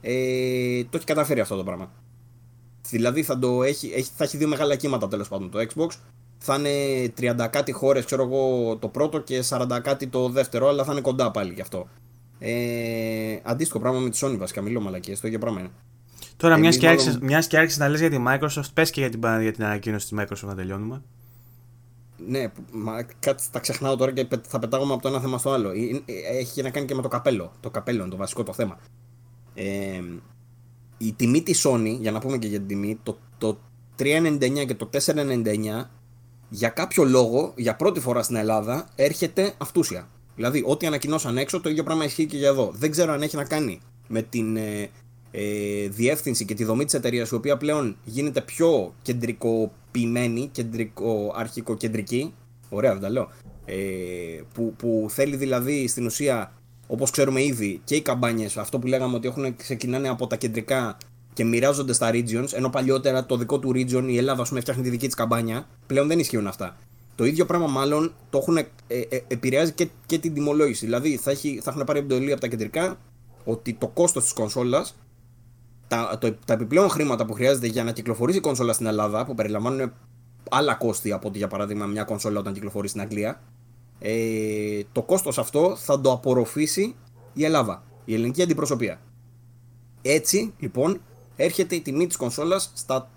ε, 0.00 0.82
το 0.84 0.96
έχει 0.96 1.04
καταφέρει 1.04 1.40
αυτό 1.40 1.56
το 1.56 1.64
πράγμα. 1.64 1.90
Δηλαδή 2.88 3.22
θα, 3.22 3.38
το 3.38 3.62
έχει, 3.62 3.92
έχει, 3.94 4.10
θα 4.16 4.24
έχει 4.24 4.36
δύο 4.36 4.48
μεγάλα 4.48 4.76
κύματα 4.76 5.08
τέλος 5.08 5.28
πάντων 5.28 5.50
το 5.50 5.58
Xbox 5.58 5.88
θα 6.42 6.54
είναι 6.54 7.12
30 7.20 7.48
κάτι 7.50 7.72
χώρες, 7.72 8.04
ξέρω 8.04 8.22
εγώ, 8.22 8.76
το 8.76 8.88
πρώτο 8.88 9.18
και 9.18 9.44
40 9.48 9.78
κάτι 9.82 10.06
το 10.06 10.28
δεύτερο, 10.28 10.68
αλλά 10.68 10.84
θα 10.84 10.92
είναι 10.92 11.00
κοντά 11.00 11.30
πάλι 11.30 11.52
γι' 11.52 11.60
αυτό. 11.60 11.88
Ε, 12.38 13.36
αντίστοιχο 13.42 13.78
πράγμα 13.80 13.98
με 13.98 14.10
τη 14.10 14.18
Sony 14.22 14.36
βασικά, 14.38 14.60
μιλώ 14.60 14.80
μαλακίες, 14.80 15.20
το 15.20 15.26
ίδιο 15.26 15.38
πράγμα 15.38 15.60
είναι. 15.60 15.70
Τώρα, 16.36 16.56
μιας 16.56 16.76
και, 16.76 16.88
άρχισες, 16.88 17.18
μιας 17.18 17.46
και 17.46 17.56
άρχισες 17.56 17.78
να 17.78 17.88
λες 17.88 18.00
για 18.00 18.10
τη 18.10 18.16
Microsoft, 18.28 18.72
πες 18.74 18.90
και 18.90 19.00
για 19.00 19.10
την, 19.10 19.20
για 19.40 19.52
την 19.52 19.64
ανακοίνωση 19.64 20.08
της 20.08 20.18
Microsoft 20.20 20.46
να 20.46 20.54
τελειώνουμε. 20.54 21.02
Ναι, 22.26 22.52
μα, 22.72 23.02
κάτι 23.02 23.42
τα 23.50 23.58
ξεχνάω 23.58 23.96
τώρα 23.96 24.12
και 24.12 24.26
θα 24.48 24.58
πετάγομαι 24.58 24.92
από 24.92 25.02
το 25.02 25.08
ένα 25.08 25.20
θέμα 25.20 25.38
στο 25.38 25.50
άλλο. 25.50 25.70
Έχει 26.30 26.62
να 26.62 26.70
κάνει 26.70 26.86
και 26.86 26.94
με 26.94 27.02
το 27.02 27.08
καπέλο. 27.08 27.52
Το 27.60 27.70
καπέλο 27.70 28.00
είναι 28.00 28.10
το 28.10 28.16
βασικό 28.16 28.42
το 28.42 28.52
θέμα. 28.52 28.78
Ε, 29.54 30.00
η 30.98 31.12
τιμή 31.12 31.42
της 31.42 31.66
Sony, 31.66 31.96
για 32.00 32.10
να 32.10 32.18
πούμε 32.18 32.38
και 32.38 32.46
για 32.46 32.58
την 32.58 32.66
τιμή, 32.66 32.98
το, 33.02 33.18
το 33.38 33.58
399 33.98 34.64
και 34.66 34.74
το 34.74 34.88
499 34.92 35.84
για 36.54 36.68
κάποιο 36.68 37.04
λόγο, 37.04 37.52
για 37.56 37.76
πρώτη 37.76 38.00
φορά 38.00 38.22
στην 38.22 38.36
Ελλάδα, 38.36 38.88
έρχεται 38.94 39.54
αυτούσια. 39.58 40.08
Δηλαδή, 40.36 40.62
ό,τι 40.66 40.86
ανακοινώσαν 40.86 41.36
έξω, 41.36 41.60
το 41.60 41.68
ίδιο 41.70 41.82
πράγμα 41.82 42.04
ισχύει 42.04 42.26
και 42.26 42.36
για 42.36 42.48
εδώ. 42.48 42.72
Δεν 42.74 42.90
ξέρω 42.90 43.12
αν 43.12 43.22
έχει 43.22 43.36
να 43.36 43.44
κάνει 43.44 43.80
με 44.08 44.22
την 44.22 44.56
ε, 44.56 44.90
ε, 45.30 45.88
διεύθυνση 45.88 46.44
και 46.44 46.54
τη 46.54 46.64
δομή 46.64 46.84
της 46.84 46.94
εταιρείας, 46.94 47.30
η 47.30 47.34
οποία 47.34 47.56
πλέον 47.56 47.96
γίνεται 48.04 48.40
πιο 48.40 48.94
κεντρικοποιημένη, 49.02 50.48
κεντρικό, 50.52 51.32
αρχικοκεντρική. 51.36 52.34
Ωραία, 52.68 52.92
δεν 52.92 53.00
τα 53.00 53.10
λέω. 53.10 53.28
Ε, 53.64 53.74
που, 54.54 54.74
που 54.76 55.06
θέλει 55.10 55.36
δηλαδή 55.36 55.88
στην 55.88 56.06
ουσία, 56.06 56.52
όπως 56.86 57.10
ξέρουμε 57.10 57.42
ήδη, 57.42 57.80
και 57.84 57.94
οι 57.94 58.00
καμπάνιες, 58.00 58.56
αυτό 58.56 58.78
που 58.78 58.86
λέγαμε 58.86 59.16
ότι 59.16 59.28
έχουν 59.28 59.56
ξεκινάνε 59.56 60.08
από 60.08 60.26
τα 60.26 60.36
κεντρικά 60.36 60.96
και 61.32 61.44
μοιράζονται 61.44 61.92
στα 61.92 62.10
regions, 62.12 62.52
ενώ 62.52 62.70
παλιότερα 62.70 63.26
το 63.26 63.36
δικό 63.36 63.58
του 63.58 63.70
region 63.74 64.04
η 64.06 64.16
Ελλάδα 64.16 64.42
πούμε, 64.48 64.60
φτιάχνει 64.60 64.82
τη 64.82 64.90
δική 64.90 65.06
της 65.06 65.14
καμπάνια, 65.14 65.66
πλέον 65.86 66.08
δεν 66.08 66.18
ισχύουν 66.18 66.46
αυτά. 66.46 66.76
Το 67.14 67.24
ίδιο 67.24 67.46
πράγμα 67.46 67.66
μάλλον 67.66 68.12
το 68.30 68.38
έχουν, 68.38 68.56
ε, 68.56 68.66
ε, 68.86 69.20
επηρεάζει 69.28 69.72
και, 69.72 69.88
και 70.06 70.18
την 70.18 70.34
τιμολόγηση. 70.34 70.84
Δηλαδή 70.84 71.16
θα, 71.16 71.30
έχει, 71.30 71.60
θα 71.62 71.70
έχουν 71.70 71.84
πάρει 71.84 71.98
εντολή 71.98 72.32
από 72.32 72.40
τα 72.40 72.46
κεντρικά 72.46 72.98
ότι 73.44 73.72
το 73.72 73.88
κόστος 73.88 74.22
της 74.22 74.32
κονσόλας, 74.32 74.96
τα, 75.88 76.18
τα 76.44 76.52
επιπλέον 76.52 76.88
χρήματα 76.88 77.26
που 77.26 77.32
χρειάζεται 77.32 77.66
για 77.66 77.84
να 77.84 77.92
κυκλοφορήσει 77.92 78.38
η 78.38 78.40
κονσόλα 78.40 78.72
στην 78.72 78.86
Ελλάδα, 78.86 79.24
που 79.24 79.34
περιλαμβάνουν 79.34 79.92
άλλα 80.50 80.74
κόστη 80.74 81.12
από 81.12 81.28
ότι 81.28 81.38
για 81.38 81.48
παράδειγμα 81.48 81.86
μια 81.86 82.04
κονσόλα 82.04 82.38
όταν 82.38 82.52
κυκλοφορεί 82.52 82.88
στην 82.88 83.00
Αγγλία, 83.00 83.40
ε, 83.98 84.80
το 84.92 85.02
κόστος 85.02 85.38
αυτό 85.38 85.76
θα 85.76 86.00
το 86.00 86.12
απορροφήσει 86.12 86.94
η 87.32 87.44
Ελλάδα, 87.44 87.82
η 88.04 88.14
ελληνική 88.14 88.42
αντιπροσωπεία. 88.42 89.00
Έτσι, 90.02 90.54
λοιπόν, 90.58 91.00
έρχεται 91.44 91.74
η 91.74 91.80
τιμή 91.80 92.06
της 92.06 92.16
κονσόλας 92.16 92.70
στα 92.74 93.10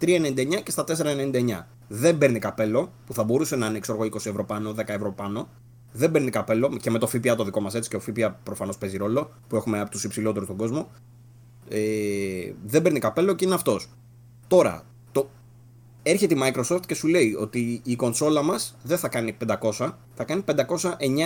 3,99 0.00 0.62
και 0.62 0.70
στα 0.70 0.84
4,99. 0.84 1.66
Δεν 1.88 2.18
παίρνει 2.18 2.38
καπέλο, 2.38 2.92
που 3.06 3.14
θα 3.14 3.24
μπορούσε 3.24 3.56
να 3.56 3.66
είναι 3.66 3.78
ξέρω, 3.78 3.98
20 3.98 4.14
ευρώ 4.14 4.44
πάνω, 4.44 4.74
10 4.78 4.82
ευρώ 4.86 5.12
πάνω. 5.12 5.48
Δεν 5.92 6.10
παίρνει 6.10 6.30
καπέλο 6.30 6.76
και 6.80 6.90
με 6.90 6.98
το 6.98 7.06
ΦΠΑ 7.06 7.34
το 7.34 7.44
δικό 7.44 7.60
μας 7.60 7.74
έτσι 7.74 7.90
και 7.90 7.96
ο 7.96 8.00
ΦΠΑ 8.00 8.30
προφανώς 8.42 8.78
παίζει 8.78 8.96
ρόλο, 8.96 9.30
που 9.48 9.56
έχουμε 9.56 9.80
από 9.80 9.90
τους 9.90 10.04
υψηλότερους 10.04 10.46
στον 10.46 10.58
κόσμο. 10.58 10.90
Ε, 11.68 12.52
δεν 12.64 12.82
παίρνει 12.82 12.98
καπέλο 12.98 13.34
και 13.34 13.44
είναι 13.44 13.54
αυτός. 13.54 13.88
Τώρα, 14.46 14.82
το... 15.12 15.30
έρχεται 16.02 16.34
η 16.34 16.38
Microsoft 16.42 16.86
και 16.86 16.94
σου 16.94 17.06
λέει 17.06 17.36
ότι 17.38 17.80
η 17.84 17.96
κονσόλα 17.96 18.42
μας 18.42 18.76
δεν 18.82 18.98
θα 18.98 19.08
κάνει 19.08 19.36
500, 19.46 19.92
θα 20.14 20.24
κάνει 20.24 20.44
509 20.46 20.84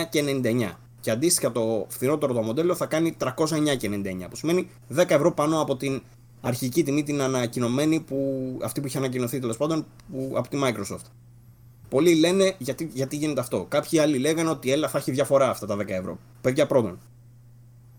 και 0.09 0.23
99. 0.43 0.71
Και 0.99 1.11
αντίστοιχα 1.11 1.51
το 1.51 1.85
φθηνότερο 1.89 2.33
το 2.33 2.41
μοντέλο 2.41 2.75
θα 2.75 2.85
κάνει 2.85 3.15
309 3.19 3.77
και 3.77 3.89
99, 3.93 4.29
που 4.29 4.35
σημαίνει 4.35 4.69
10 4.95 5.09
ευρώ 5.09 5.31
πάνω 5.31 5.61
από 5.61 5.75
την 5.75 6.01
αρχική 6.45 6.83
τιμή 6.83 7.03
την 7.03 7.21
ανακοινωμένη 7.21 7.99
που, 7.99 8.17
αυτή 8.63 8.81
που 8.81 8.87
είχε 8.87 8.97
ανακοινωθεί 8.97 9.39
τέλος 9.39 9.57
πάντων 9.57 9.85
που, 10.11 10.33
από 10.35 10.49
τη 10.49 10.57
Microsoft. 10.63 11.05
Πολλοί 11.89 12.15
λένε 12.15 12.55
γιατί, 12.57 12.89
γιατί 12.93 13.15
γίνεται 13.15 13.39
αυτό. 13.39 13.65
Κάποιοι 13.69 13.99
άλλοι 13.99 14.17
λέγανε 14.17 14.49
ότι 14.49 14.71
έλα 14.71 14.89
θα 14.89 14.97
έχει 14.97 15.11
διαφορά 15.11 15.49
αυτά 15.49 15.65
τα 15.65 15.75
10 15.75 15.87
ευρώ. 15.87 16.19
Παιδιά 16.41 16.67
πρώτον. 16.67 16.99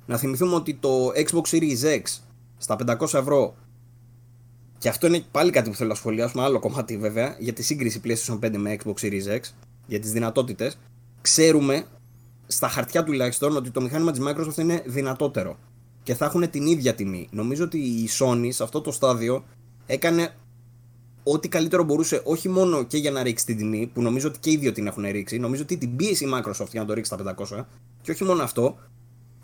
Να 0.07 0.16
θυμηθούμε 0.16 0.55
ότι 0.55 0.75
το 0.75 1.07
Xbox 1.09 1.43
Series 1.51 1.83
X 1.83 2.03
στα 2.57 2.77
500 2.87 3.15
ευρώ 3.15 3.55
και 4.79 4.89
αυτό 4.89 5.07
είναι 5.07 5.25
πάλι 5.31 5.51
κάτι 5.51 5.71
που 5.71 5.77
θέλω 5.77 5.89
να 5.89 5.95
σχολιάσουμε, 5.95 6.43
άλλο 6.43 6.59
κομμάτι 6.59 6.99
βέβαια, 6.99 7.37
για 7.39 7.53
τη 7.53 7.62
σύγκριση 7.62 8.01
PlayStation 8.05 8.39
5 8.39 8.57
με 8.57 8.77
Xbox 8.85 8.95
Series 8.95 9.27
X, 9.27 9.41
για 9.87 10.01
τις 10.01 10.12
δυνατότητες. 10.12 10.79
Ξέρουμε, 11.21 11.85
στα 12.47 12.69
χαρτιά 12.69 13.05
τουλάχιστον, 13.05 13.57
ότι 13.57 13.71
το 13.71 13.81
μηχάνημα 13.81 14.12
της 14.12 14.21
Microsoft 14.25 14.59
είναι 14.59 14.83
δυνατότερο 14.87 15.57
και 16.05 16.15
θα 16.15 16.25
έχουν 16.25 16.51
την 16.51 16.67
ίδια 16.67 16.95
τιμή. 16.95 17.29
Νομίζω 17.31 17.65
ότι 17.65 17.79
η 17.79 18.09
Sony 18.19 18.49
σε 18.51 18.63
αυτό 18.63 18.81
το 18.81 18.93
στάδιο 18.93 19.45
έκανε 19.87 20.35
ό,τι 21.23 21.49
καλύτερο 21.49 21.85
μπορούσε, 21.85 22.21
όχι 22.25 22.49
μόνο 22.49 22.83
και 22.83 22.97
για 22.97 23.11
να 23.11 23.23
ρίξει 23.23 23.47
την 23.47 23.57
τιμή, 23.57 23.91
που 23.95 24.03
νομίζω 24.03 24.29
ότι 24.29 24.39
και 24.39 24.51
οι 24.51 24.57
δύο 24.57 24.73
την 24.73 24.87
έχουν 24.87 25.05
ρίξει, 25.11 25.39
νομίζω 25.39 25.63
ότι 25.63 25.77
την 25.77 25.97
πίεση 25.97 26.25
η 26.25 26.29
Microsoft 26.35 26.71
για 26.71 26.81
να 26.81 26.87
το 26.87 26.93
ρίξει 26.93 27.15
στα 27.15 27.35
500, 27.39 27.65
και 28.03 28.11
όχι 28.11 28.25
μόνο 28.25 28.43
αυτό, 28.43 28.79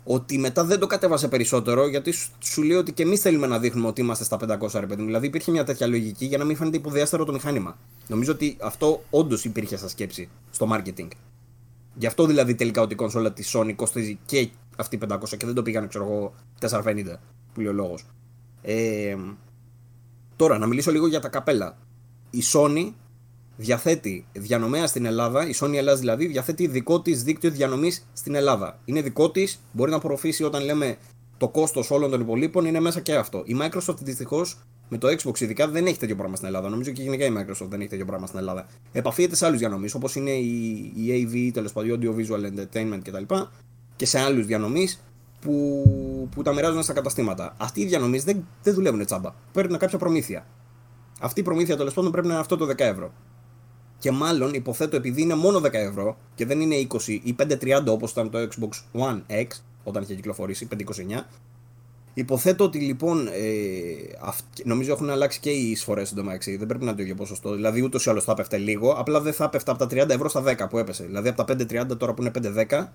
ότι 0.03 0.37
μετά 0.37 0.63
δεν 0.65 0.79
το 0.79 0.87
κατέβασε 0.87 1.27
περισσότερο, 1.27 1.87
γιατί 1.87 2.13
σου 2.39 2.63
λέει 2.63 2.77
ότι 2.77 2.93
και 2.93 3.03
εμείς 3.03 3.21
θέλουμε 3.21 3.47
να 3.47 3.59
δείχνουμε 3.59 3.87
ότι 3.87 4.01
είμαστε 4.01 4.23
στα 4.23 4.37
500 4.61 4.79
ρε 4.79 4.85
παιδί. 4.85 5.03
Δηλαδή 5.03 5.27
υπήρχε 5.27 5.51
μια 5.51 5.63
τέτοια 5.63 5.87
λογική 5.87 6.25
για 6.25 6.37
να 6.37 6.43
μην 6.45 6.55
φαίνεται 6.55 6.77
υποδιάστερο 6.77 7.25
το 7.25 7.31
μηχάνημα. 7.31 7.77
Νομίζω 8.07 8.31
ότι 8.31 8.57
αυτό 8.61 9.03
όντως 9.09 9.45
υπήρχε 9.45 9.77
σαν 9.77 9.89
σκέψη 9.89 10.29
στο 10.51 10.67
marketing. 10.71 11.07
Γι' 11.95 12.05
αυτό 12.05 12.25
δηλαδή 12.25 12.55
τελικά 12.55 12.81
ότι 12.81 12.93
η 12.93 12.95
κονσόλα 12.95 13.31
της 13.31 13.55
Sony 13.55 13.73
κοστίζει 13.75 14.19
και 14.25 14.49
αυτή 14.81 14.99
500 15.07 15.19
και 15.37 15.45
δεν 15.45 15.55
το 15.55 15.61
πήγανε, 15.61 15.87
ξέρω 15.87 16.03
εγώ, 16.03 16.33
450 16.59 17.19
που 17.53 17.59
λέει 17.59 17.69
ο 17.69 17.73
λόγος. 17.73 18.05
Ε, 18.61 19.15
τώρα, 20.35 20.57
να 20.57 20.67
μιλήσω 20.67 20.91
λίγο 20.91 21.07
για 21.07 21.19
τα 21.19 21.29
καπέλα. 21.29 21.77
Η 22.29 22.41
Sony 22.53 22.91
διαθέτει 23.57 24.25
διανομέα 24.33 24.87
στην 24.87 25.05
Ελλάδα, 25.05 25.47
η 25.47 25.51
Sony 25.55 25.73
Ελλάδα 25.73 25.99
δηλαδή, 25.99 26.25
διαθέτει 26.25 26.67
δικό 26.67 27.01
της 27.01 27.23
δίκτυο 27.23 27.49
διανομής 27.49 28.07
στην 28.13 28.35
Ελλάδα. 28.35 28.79
Είναι 28.85 29.01
δικό 29.01 29.31
της, 29.31 29.59
μπορεί 29.71 29.89
να 29.89 29.95
απορροφήσει 29.95 30.43
όταν 30.43 30.63
λέμε 30.63 30.97
το 31.37 31.49
κόστος 31.49 31.91
όλων 31.91 32.09
των 32.09 32.21
υπολείπων, 32.21 32.65
είναι 32.65 32.79
μέσα 32.79 32.99
και 32.99 33.15
αυτό. 33.15 33.43
Η 33.45 33.57
Microsoft 33.61 33.97
δυστυχώς 33.99 34.59
με 34.89 34.97
το 34.97 35.07
Xbox 35.07 35.39
ειδικά 35.39 35.67
δεν 35.67 35.85
έχει 35.85 35.97
τέτοιο 35.97 36.15
πράγμα 36.15 36.35
στην 36.35 36.47
Ελλάδα. 36.47 36.69
Νομίζω 36.69 36.91
και 36.91 37.01
γενικά 37.01 37.25
η 37.25 37.33
Microsoft 37.37 37.67
δεν 37.69 37.79
έχει 37.79 37.89
τέτοιο 37.89 38.05
πράγμα 38.05 38.27
στην 38.27 38.39
Ελλάδα. 38.39 38.67
Επαφείται 38.91 39.35
σε 39.35 39.45
άλλους 39.45 39.59
διανομής 39.59 39.93
όπως 39.93 40.15
είναι 40.15 40.31
η, 40.31 40.91
η 40.95 41.29
AV, 41.31 41.51
τέλος 41.53 41.73
πάντων, 41.73 41.99
Audio 42.01 42.15
Visual 42.15 42.51
Entertainment 42.51 42.99
κτλ 43.03 43.33
και 44.01 44.07
σε 44.07 44.19
άλλους 44.19 44.45
διανομής 44.45 45.03
που, 45.41 45.83
που 46.35 46.41
τα 46.41 46.53
μοιράζουν 46.53 46.83
στα 46.83 46.93
καταστήματα. 46.93 47.55
Αυτοί 47.57 47.81
οι 47.81 47.85
διανομής 47.85 48.23
δεν, 48.23 48.47
δεν 48.63 48.73
δουλεύουν 48.73 49.05
τσάμπα. 49.05 49.33
Παίρνουν 49.51 49.77
κάποια 49.77 49.97
προμήθεια. 49.97 50.45
Αυτή 51.19 51.39
η 51.39 51.43
προμήθεια 51.43 51.77
τέλος 51.77 51.93
πάντων 51.93 52.11
πρέπει 52.11 52.27
να 52.27 52.33
είναι 52.33 52.41
αυτό 52.41 52.57
το 52.57 52.65
10 52.65 52.79
ευρώ. 52.79 53.11
Και 53.99 54.11
μάλλον 54.11 54.53
υποθέτω 54.53 54.95
επειδή 54.95 55.21
είναι 55.21 55.35
μόνο 55.35 55.59
10 55.59 55.73
ευρώ 55.73 56.17
και 56.35 56.45
δεν 56.45 56.61
είναι 56.61 56.87
20 56.89 57.07
ή 57.07 57.35
530 57.39 57.83
όπως 57.87 58.11
ήταν 58.11 58.29
το 58.29 58.39
Xbox 58.39 58.99
One 59.01 59.21
X 59.27 59.47
όταν 59.83 60.03
είχε 60.03 60.15
κυκλοφορήσει, 60.15 60.67
529. 60.75 61.25
Υποθέτω 62.13 62.63
ότι 62.63 62.79
λοιπόν, 62.79 63.27
ε, 63.27 63.31
αυ, 64.21 64.39
νομίζω 64.63 64.91
έχουν 64.91 65.09
αλλάξει 65.09 65.39
και 65.39 65.49
οι 65.49 65.71
εισφορές 65.71 66.11
εντωμεταξύ. 66.11 66.57
Δεν 66.57 66.67
πρέπει 66.67 66.83
να 66.83 66.89
είναι 66.89 66.97
το 66.97 67.03
ίδιο 67.03 67.15
ποσοστό. 67.15 67.53
Δηλαδή 67.53 67.81
ούτως 67.81 68.05
ή 68.05 68.09
άλλως 68.09 68.23
θα 68.23 68.31
έπεφτε 68.31 68.57
λίγο. 68.57 68.91
Απλά 68.91 69.21
δεν 69.21 69.33
θα 69.33 69.43
έπεφτε 69.43 69.71
από 69.71 69.87
τα 69.87 70.03
30 70.03 70.09
ευρώ 70.09 70.29
στα 70.29 70.43
10 70.43 70.69
που 70.69 70.77
έπεσε. 70.77 71.03
Δηλαδή 71.03 71.29
από 71.29 71.43
τα 71.43 71.55
5,30 71.57 71.97
τώρα 71.97 72.13
που 72.13 72.21
είναι 72.21 72.31
5,10 72.69 72.87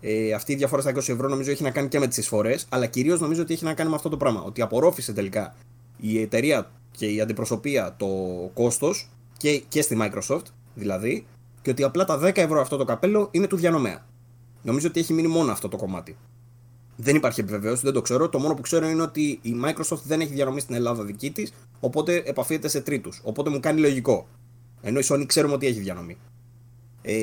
ε, 0.00 0.32
αυτή 0.32 0.52
η 0.52 0.56
διαφορά 0.56 0.82
στα 0.82 0.90
20 0.90 0.96
ευρώ 0.96 1.28
νομίζω 1.28 1.50
έχει 1.50 1.62
να 1.62 1.70
κάνει 1.70 1.88
και 1.88 1.98
με 1.98 2.06
τις 2.06 2.16
εισφορές, 2.16 2.66
αλλά 2.68 2.86
κυρίως 2.86 3.20
νομίζω 3.20 3.42
ότι 3.42 3.52
έχει 3.52 3.64
να 3.64 3.74
κάνει 3.74 3.90
με 3.90 3.96
αυτό 3.96 4.08
το 4.08 4.16
πράγμα. 4.16 4.42
Ότι 4.42 4.62
απορρόφησε 4.62 5.12
τελικά 5.12 5.54
η 5.96 6.20
εταιρεία 6.20 6.70
και 6.90 7.06
η 7.06 7.20
αντιπροσωπεία 7.20 7.94
το 7.98 8.06
κόστος 8.54 9.10
και, 9.36 9.58
και 9.58 9.82
στη 9.82 9.96
Microsoft 10.00 10.44
δηλαδή, 10.74 11.26
και 11.62 11.70
ότι 11.70 11.82
απλά 11.82 12.04
τα 12.04 12.20
10 12.22 12.36
ευρώ 12.36 12.60
αυτό 12.60 12.76
το 12.76 12.84
καπέλο 12.84 13.28
είναι 13.30 13.46
του 13.46 13.56
διανομέα. 13.56 14.06
Νομίζω 14.62 14.88
ότι 14.88 15.00
έχει 15.00 15.12
μείνει 15.12 15.28
μόνο 15.28 15.52
αυτό 15.52 15.68
το 15.68 15.76
κομμάτι. 15.76 16.16
Δεν 16.96 17.16
υπάρχει 17.16 17.40
επιβεβαίωση, 17.40 17.82
δεν 17.84 17.92
το 17.92 18.00
ξέρω. 18.00 18.28
Το 18.28 18.38
μόνο 18.38 18.54
που 18.54 18.60
ξέρω 18.60 18.88
είναι 18.88 19.02
ότι 19.02 19.38
η 19.42 19.54
Microsoft 19.64 20.02
δεν 20.04 20.20
έχει 20.20 20.32
διανομή 20.32 20.60
στην 20.60 20.74
Ελλάδα 20.74 21.04
δική 21.04 21.30
της, 21.30 21.52
οπότε 21.80 22.22
επαφείται 22.26 22.68
σε 22.68 22.80
τρίτους. 22.80 23.20
Οπότε 23.24 23.50
μου 23.50 23.60
κάνει 23.60 23.80
λογικό. 23.80 24.28
Ενώ 24.82 24.98
η 24.98 25.02
Sony 25.08 25.24
ξέρουμε 25.26 25.54
ότι 25.54 25.66
έχει 25.66 25.80
διανομή. 25.80 26.16
Ε, 27.02 27.14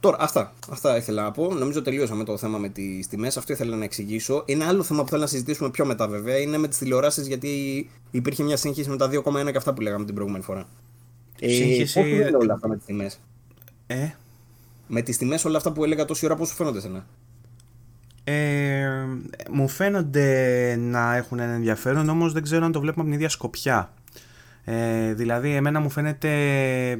Τώρα, 0.00 0.16
αυτά, 0.20 0.52
αυτά 0.70 0.96
ήθελα 0.96 1.22
να 1.22 1.30
πω. 1.30 1.54
Νομίζω 1.54 1.82
τελείωσαμε 1.82 2.24
το 2.24 2.36
θέμα 2.36 2.58
με 2.58 2.68
τις 2.68 3.08
τιμές. 3.08 3.36
Αυτό 3.36 3.52
ήθελα 3.52 3.76
να 3.76 3.84
εξηγήσω. 3.84 4.42
Ένα 4.46 4.66
άλλο 4.66 4.82
θέμα 4.82 5.02
που 5.02 5.08
θέλω 5.08 5.20
να 5.20 5.26
συζητήσουμε 5.26 5.70
πιο 5.70 5.84
μετά, 5.84 6.08
βέβαια, 6.08 6.38
είναι 6.38 6.58
με 6.58 6.68
τις 6.68 6.78
τηλεοράσεις, 6.78 7.26
γιατί 7.26 7.50
υπήρχε 8.10 8.42
μια 8.42 8.56
σύγχυση 8.56 8.88
με 8.90 8.96
τα 8.96 9.10
2,1 9.10 9.50
και 9.50 9.56
αυτά 9.56 9.74
που 9.74 9.80
λέγαμε 9.80 10.04
την 10.04 10.14
προηγούμενη 10.14 10.44
φορά. 10.44 10.68
Ε, 11.40 11.48
σύγχυση... 11.48 12.00
Πώς 12.00 12.10
είναι 12.10 12.36
όλα 12.40 12.54
αυτά 12.54 12.68
με 12.68 12.76
τις 12.76 12.84
τιμές; 12.84 13.20
Ε; 13.86 14.08
Με 14.86 15.02
τις 15.02 15.16
τιμές 15.16 15.44
όλα 15.44 15.56
αυτά 15.56 15.72
που 15.72 15.84
έλεγα 15.84 16.04
τόση 16.04 16.24
ώρα, 16.24 16.36
πώς 16.36 16.48
σου 16.48 16.54
φαίνονται 16.54 16.78
εσένα; 16.78 17.06
Ε, 18.24 18.88
μου 19.50 19.68
φαίνονται 19.68 20.76
να 20.76 21.16
έχουν 21.16 21.38
ένα 21.38 21.52
ενδιαφέρον, 21.52 22.08
όμως 22.08 22.32
δεν 22.32 22.42
ξέρω 22.42 22.64
αν 22.64 22.72
το 22.72 22.80
βλέπουμε 22.80 23.02
από 23.02 23.10
την 23.10 23.20
ίδια 23.20 23.28
σκοπιά. 23.28 23.92
Ε, 24.64 25.14
δηλαδή 25.14 25.54
εμένα 25.54 25.80
μου 25.80 25.90
φαίνεται 25.90 26.30
ε, 26.90 26.98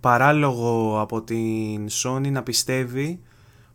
παράλογο 0.00 1.00
από 1.00 1.22
την 1.22 1.86
Sony 1.90 2.30
να 2.30 2.42
πιστεύει 2.42 3.20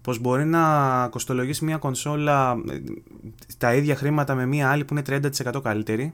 πως 0.01 0.19
μπορεί 0.19 0.45
να 0.45 1.07
κοστολογήσει 1.07 1.65
μια 1.65 1.77
κονσόλα 1.77 2.57
ε, 2.69 2.79
τα 3.57 3.73
ίδια 3.73 3.95
χρήματα 3.95 4.35
με 4.35 4.45
μια 4.45 4.69
άλλη 4.69 4.85
που 4.85 4.93
είναι 4.93 5.21
30% 5.53 5.61
καλύτερη 5.63 6.13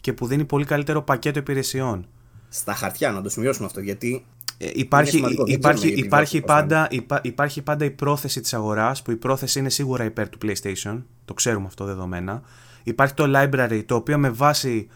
και 0.00 0.12
που 0.12 0.26
δίνει 0.26 0.44
πολύ 0.44 0.64
καλύτερο 0.64 1.02
πακέτο 1.02 1.38
υπηρεσιών. 1.38 2.06
Στα 2.48 2.74
χαρτιά 2.74 3.10
να 3.10 3.22
το 3.22 3.28
σημειώσουμε 3.28 3.66
αυτό 3.66 3.80
γιατί 3.80 4.24
υπάρχει, 4.58 5.22
υπάρχει, 5.44 5.88
υπάρχει, 5.88 6.40
πάντα, 6.40 6.88
υπάρχει 7.22 7.62
πάντα 7.62 7.84
η 7.84 7.90
πρόθεση 7.90 8.40
της 8.40 8.54
αγοράς 8.54 9.02
που 9.02 9.10
η 9.10 9.16
πρόθεση 9.16 9.58
είναι 9.58 9.70
σίγουρα 9.70 10.04
υπέρ 10.04 10.28
του 10.28 10.38
PlayStation, 10.42 11.02
το 11.24 11.34
ξέρουμε 11.34 11.66
αυτό 11.66 11.84
δεδομένα. 11.84 12.42
Υπάρχει 12.82 13.14
το 13.14 13.24
library 13.34 13.82
το 13.86 13.94
οποίο 13.94 14.18
με 14.18 14.30
βάση 14.30 14.88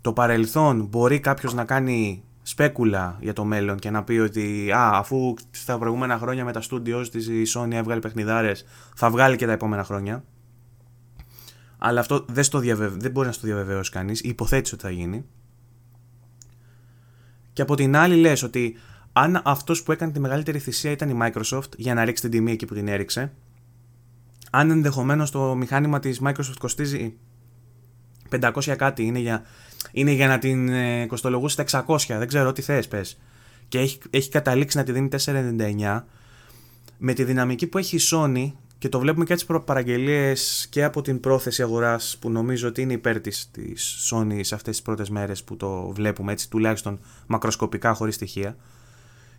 το 0.00 0.12
παρελθόν 0.12 0.86
μπορεί 0.86 1.20
κάποιος 1.20 1.54
να 1.54 1.64
κάνει 1.64 2.22
σπέκουλα 2.42 3.16
για 3.20 3.32
το 3.32 3.44
μέλλον 3.44 3.78
και 3.78 3.90
να 3.90 4.04
πει 4.04 4.18
ότι 4.18 4.72
α, 4.72 4.90
αφού 4.94 5.34
στα 5.50 5.78
προηγούμενα 5.78 6.18
χρόνια 6.18 6.44
με 6.44 6.52
τα 6.52 6.62
studios 6.70 7.06
της 7.10 7.28
η 7.28 7.42
Sony 7.54 7.72
έβγαλε 7.72 8.00
παιχνιδάρες 8.00 8.64
θα 8.94 9.10
βγάλει 9.10 9.36
και 9.36 9.46
τα 9.46 9.52
επόμενα 9.52 9.84
χρόνια 9.84 10.24
αλλά 11.82 12.00
αυτό 12.00 12.24
δεν, 12.28 12.44
στο 12.44 12.58
δεν 12.60 13.10
μπορεί 13.10 13.26
να 13.26 13.32
στο 13.32 13.46
διαβεβαιώσει 13.46 13.90
κανείς. 13.90 14.20
Υποθέτει 14.20 14.70
ότι 14.74 14.82
θα 14.82 14.90
γίνει. 14.90 15.24
Και 17.52 17.62
από 17.62 17.74
την 17.74 17.96
άλλη 17.96 18.16
λες 18.16 18.42
ότι 18.42 18.76
αν 19.12 19.40
αυτός 19.44 19.82
που 19.82 19.92
έκανε 19.92 20.12
τη 20.12 20.20
μεγαλύτερη 20.20 20.58
θυσία 20.58 20.90
ήταν 20.90 21.08
η 21.08 21.18
Microsoft 21.22 21.76
για 21.76 21.94
να 21.94 22.04
ρίξει 22.04 22.22
την 22.22 22.30
τιμή 22.30 22.52
εκεί 22.52 22.66
που 22.66 22.74
την 22.74 22.88
έριξε 22.88 23.32
αν 24.50 24.70
ενδεχομένως 24.70 25.30
το 25.30 25.54
μηχάνημα 25.54 25.98
της 25.98 26.20
Microsoft 26.24 26.58
κοστίζει 26.58 27.16
500 28.30 28.74
κάτι 28.76 29.04
είναι 29.04 29.18
για 29.18 29.42
είναι 29.92 30.10
για 30.10 30.26
να 30.26 30.38
την 30.38 30.68
ε, 30.68 31.06
κοστολογούσει 31.06 31.56
τα 31.56 31.84
600, 31.86 31.96
δεν 32.08 32.28
ξέρω 32.28 32.52
τι 32.52 32.62
θες 32.62 32.88
πες. 32.88 33.18
Και 33.68 33.78
έχει, 33.78 33.98
έχει 34.10 34.30
καταλήξει 34.30 34.76
να 34.76 34.82
τη 34.82 34.92
δίνει 34.92 35.08
4,99. 35.24 36.02
Με 36.98 37.12
τη 37.12 37.24
δυναμική 37.24 37.66
που 37.66 37.78
έχει 37.78 37.96
η 37.96 38.00
Sony 38.10 38.52
και 38.78 38.88
το 38.88 38.98
βλέπουμε 38.98 39.24
και 39.24 39.32
από 39.32 39.54
τις 39.54 39.64
παραγγελίες 39.64 40.66
και 40.70 40.84
από 40.84 41.02
την 41.02 41.20
πρόθεση 41.20 41.62
αγοράς 41.62 42.16
που 42.20 42.30
νομίζω 42.30 42.68
ότι 42.68 42.82
είναι 42.82 42.92
υπέρ 42.92 43.20
της, 43.20 43.50
της 43.52 44.10
Sony 44.12 44.38
σε 44.40 44.54
αυτές 44.54 44.74
τις 44.74 44.82
πρώτες 44.82 45.10
μέρες 45.10 45.44
που 45.44 45.56
το 45.56 45.92
βλέπουμε 45.94 46.32
έτσι 46.32 46.50
τουλάχιστον 46.50 47.00
μακροσκοπικά 47.26 47.94
χωρίς 47.94 48.14
στοιχεία. 48.14 48.56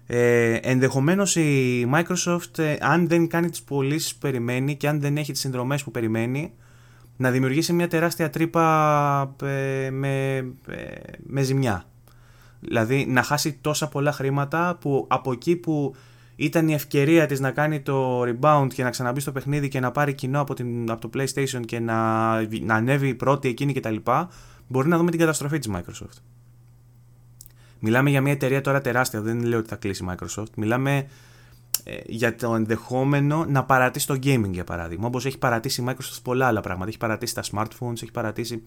Ε, 0.07 0.53
ενδεχομένως 0.53 1.35
η 1.35 1.87
Microsoft 1.93 2.57
ε, 2.57 2.75
αν 2.79 3.07
δεν 3.07 3.27
κάνει 3.27 3.49
τις 3.49 3.61
πωλήσεις 3.61 4.13
που 4.13 4.19
περιμένει 4.19 4.75
και 4.75 4.87
αν 4.87 4.99
δεν 4.99 5.17
έχει 5.17 5.31
τις 5.31 5.41
συνδρομές 5.41 5.83
που 5.83 5.91
περιμένει 5.91 6.53
να 7.21 7.31
δημιουργήσει 7.31 7.73
μια 7.73 7.87
τεράστια 7.87 8.29
τρύπα 8.29 9.35
ε, 9.43 9.89
με, 9.91 10.35
ε, 10.67 10.85
με 11.23 11.41
ζημιά. 11.41 11.85
Δηλαδή 12.59 13.05
να 13.05 13.23
χάσει 13.23 13.53
τόσα 13.61 13.87
πολλά 13.87 14.11
χρήματα 14.11 14.77
που 14.81 15.05
από 15.09 15.31
εκεί 15.31 15.55
που 15.55 15.95
ήταν 16.35 16.67
η 16.67 16.73
ευκαιρία 16.73 17.25
της 17.25 17.39
να 17.39 17.51
κάνει 17.51 17.79
το 17.79 18.21
rebound 18.21 18.67
και 18.73 18.83
να 18.83 18.89
ξαναμπεί 18.89 19.19
στο 19.19 19.31
παιχνίδι 19.31 19.67
και 19.67 19.79
να 19.79 19.91
πάρει 19.91 20.13
κοινό 20.13 20.39
από, 20.39 20.53
την, 20.53 20.91
από 20.91 21.09
το 21.09 21.19
PlayStation 21.19 21.61
και 21.65 21.79
να, 21.79 22.41
να 22.61 22.75
ανέβει 22.75 23.15
πρώτη 23.15 23.47
εκείνη 23.47 23.73
κτλ. 23.73 23.95
Μπορεί 24.67 24.87
να 24.87 24.97
δούμε 24.97 25.11
την 25.11 25.19
καταστροφή 25.19 25.59
της 25.59 25.69
Microsoft. 25.73 26.17
Μιλάμε 27.79 28.09
για 28.09 28.21
μια 28.21 28.31
εταιρεία 28.31 28.61
τώρα 28.61 28.81
τεράστια, 28.81 29.21
δεν 29.21 29.43
λέω 29.43 29.59
ότι 29.59 29.67
θα 29.67 29.75
κλείσει 29.75 30.03
η 30.03 30.07
Microsoft. 30.09 30.51
Μιλάμε 30.55 30.97
ε, 30.97 31.05
για 32.05 32.35
το 32.35 32.55
ενδεχόμενο 32.55 33.45
να 33.47 33.63
παρατήσει 33.63 34.07
το 34.07 34.13
gaming 34.13 34.49
για 34.51 34.63
παράδειγμα. 34.63 35.07
Όπως 35.07 35.25
έχει 35.25 35.37
παρατήσει 35.37 35.81
η 35.81 35.85
Microsoft 35.87 36.19
πολλά 36.23 36.47
άλλα 36.47 36.61
πράγματα. 36.61 36.89
Έχει 36.89 36.97
παρατήσει 36.97 37.35
τα 37.35 37.43
smartphones, 37.51 38.01
έχει 38.01 38.11
παρατήσει. 38.11 38.63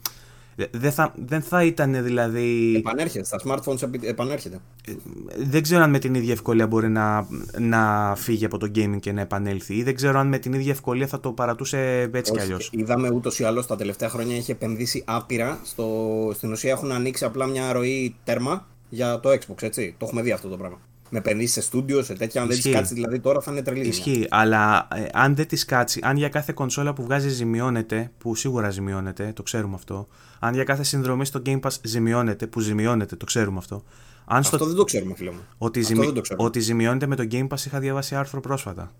Ε, 0.56 0.64
δεν 0.70 0.92
θα, 0.92 1.14
δεν 1.16 1.42
θα 1.42 1.64
ήταν 1.64 2.04
δηλαδή. 2.04 2.74
Επανέρχεται. 2.76 3.24
Στα 3.24 3.40
smartphones 3.44 4.02
επανέρχεται. 4.02 4.60
Ε, 4.86 4.92
δεν 5.36 5.62
ξέρω 5.62 5.82
αν 5.82 5.90
με 5.90 5.98
την 5.98 6.14
ίδια 6.14 6.32
ευκολία 6.32 6.66
μπορεί 6.66 6.88
να, 6.88 7.26
να 7.58 8.14
φύγει 8.16 8.44
από 8.44 8.58
το 8.58 8.70
gaming 8.74 8.98
και 9.00 9.12
να 9.12 9.20
επανέλθει. 9.20 9.74
Ή 9.74 9.82
δεν 9.82 9.94
ξέρω 9.94 10.18
αν 10.18 10.28
με 10.28 10.38
την 10.38 10.52
ίδια 10.52 10.72
ευκολία 10.72 11.06
θα 11.06 11.20
το 11.20 11.32
παρατούσε 11.32 12.10
έτσι 12.12 12.32
κι 12.32 12.40
αλλιώς. 12.40 12.70
Είδαμε 12.72 13.10
ούτως 13.10 13.38
ή 13.38 13.44
άλλως 13.44 13.66
τα 13.66 13.76
τελευταία 13.76 14.08
χρόνια 14.08 14.36
έχει 14.36 14.50
επενδύσει 14.50 15.02
άπειρα. 15.06 15.58
Στο, 15.64 15.86
στην 16.34 16.52
ουσία 16.52 16.70
έχουν 16.70 16.92
ανοίξει 16.92 17.24
απλά 17.24 17.46
μια 17.46 17.72
ροή 17.72 18.16
τέρμα 18.24 18.66
για 18.88 19.20
το 19.20 19.30
Xbox, 19.30 19.62
έτσι. 19.62 19.94
Το 19.98 20.04
έχουμε 20.06 20.22
δει 20.22 20.32
αυτό 20.32 20.48
το 20.48 20.56
πράγμα 20.56 20.78
με 21.10 21.18
επενδύσεις 21.18 21.52
σε 21.52 21.60
στούντιο, 21.60 22.02
σε 22.02 22.14
τέτοια. 22.14 22.42
Αν 22.42 22.48
δεν 22.48 22.60
τη 22.60 22.70
κάτσεις 22.70 22.94
δηλαδή 22.94 23.20
τώρα 23.20 23.40
θα 23.40 23.52
είναι 23.52 23.62
τρελή. 23.62 23.86
Ισχύει. 23.86 24.26
Αλλά 24.30 24.88
ε, 24.94 25.06
αν 25.12 25.34
δεν 25.34 25.46
τη 25.46 25.64
κάτσεις, 25.64 26.02
αν 26.02 26.16
για 26.16 26.28
κάθε 26.28 26.52
κονσόλα 26.52 26.92
που 26.92 27.02
βγάζει 27.02 27.28
ζημιώνεται, 27.28 28.10
που 28.18 28.34
σίγουρα 28.34 28.70
ζημιώνεται, 28.70 29.32
το 29.34 29.42
ξέρουμε 29.42 29.74
αυτό. 29.74 30.08
Αν 30.38 30.54
για 30.54 30.64
κάθε 30.64 30.82
συνδρομή 30.82 31.24
στο 31.24 31.42
Game 31.46 31.60
Pass 31.60 31.70
ζημιώνεται, 31.82 32.46
που 32.46 32.60
ζημιώνεται, 32.60 33.16
το 33.16 33.24
ξέρουμε 33.24 33.58
αυτό. 33.58 33.84
Αν 34.24 34.38
αυτό 34.38 34.56
στο... 34.56 34.66
δεν 34.66 34.76
το 34.76 34.84
ξέρουμε, 34.84 35.14
φίλε 35.14 35.30
μου. 35.30 35.40
Ότι, 35.58 35.82
ζημι... 35.82 36.12
ότι 36.36 36.60
ζημιώνεται 36.60 37.06
με 37.06 37.16
το 37.16 37.26
Game 37.30 37.48
Pass 37.48 37.66
είχα 37.66 37.78
διαβάσει 37.78 38.14
άρθρο 38.14 38.40
πρόσφατα. 38.40 38.92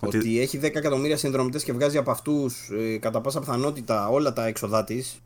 Ότι, 0.00 0.16
ότι 0.16 0.40
έχει 0.40 0.58
10 0.62 0.62
εκατομμύρια 0.62 1.16
συνδρομητές 1.16 1.64
και 1.64 1.72
βγάζει 1.72 1.96
από 1.96 2.10
αυτούς 2.10 2.68
ε, 2.68 2.98
κατά 2.98 3.20
πάσα 3.20 3.40
πιθανότητα 3.40 4.08
όλα 4.08 4.32
τα 4.32 4.46
έξοδά 4.46 4.84
της. 4.84 5.20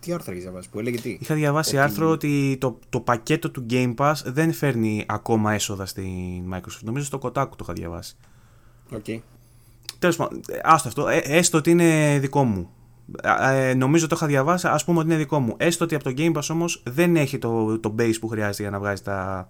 Τι 0.00 0.12
άρθρο 0.12 0.32
έχεις 0.32 0.42
διαβάσει, 0.44 0.70
που 0.70 0.78
έλεγε 0.78 1.00
τι; 1.00 1.18
Είχα 1.20 1.34
διαβάσει 1.34 1.78
άρθρο 1.78 2.10
ότι 2.10 2.56
το, 2.60 2.78
το 2.88 3.00
πακέτο 3.00 3.50
του 3.50 3.66
Game 3.70 3.94
Pass 3.94 4.14
δεν 4.24 4.52
φέρνει 4.52 5.04
ακόμα 5.08 5.52
έσοδα 5.52 5.86
στην 5.86 6.54
Microsoft. 6.54 6.82
Νομίζω 6.82 7.04
στο 7.04 7.18
Kotaku 7.22 7.32
το 7.32 7.56
είχα 7.62 7.72
διαβάσει. 7.72 8.16
OK. 8.92 9.04
Okay. 9.06 9.18
Τέλος 9.98 10.16
πάντων, 10.16 10.40
άστο 10.62 10.88
αυτό. 10.88 11.08
Ε, 11.08 11.18
έστω 11.24 11.58
ότι 11.58 11.70
είναι 11.70 12.18
δικό 12.20 12.44
μου. 12.44 12.70
Ε, 13.52 13.74
νομίζω 13.74 14.06
το 14.06 14.14
είχα 14.16 14.26
διαβάσει, 14.26 14.68
ας 14.68 14.84
πούμε 14.84 14.98
ότι 14.98 15.08
είναι 15.08 15.16
δικό 15.16 15.40
μου. 15.40 15.54
Έστω 15.56 15.84
ότι 15.84 15.94
από 15.94 16.04
το 16.04 16.12
Game 16.16 16.32
Pass 16.32 16.46
όμως 16.50 16.82
δεν 16.84 17.16
έχει 17.16 17.38
το, 17.38 17.78
το 17.78 17.94
base 17.98 18.14
που 18.20 18.28
χρειάζεται 18.28 18.62
για 18.62 18.70
να 18.70 18.78
βγάζει 18.78 19.02
τα, 19.02 19.48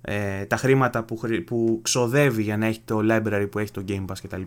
ε, 0.00 0.44
τα 0.44 0.56
χρήματα 0.56 1.02
που, 1.02 1.20
που 1.46 1.80
ξοδεύει 1.82 2.42
για 2.42 2.56
να 2.56 2.66
έχει 2.66 2.80
το 2.84 3.00
library 3.10 3.46
που 3.50 3.58
έχει 3.58 3.70
το 3.70 3.84
Game 3.88 4.04
Pass 4.04 4.16
κτλ 4.22 4.42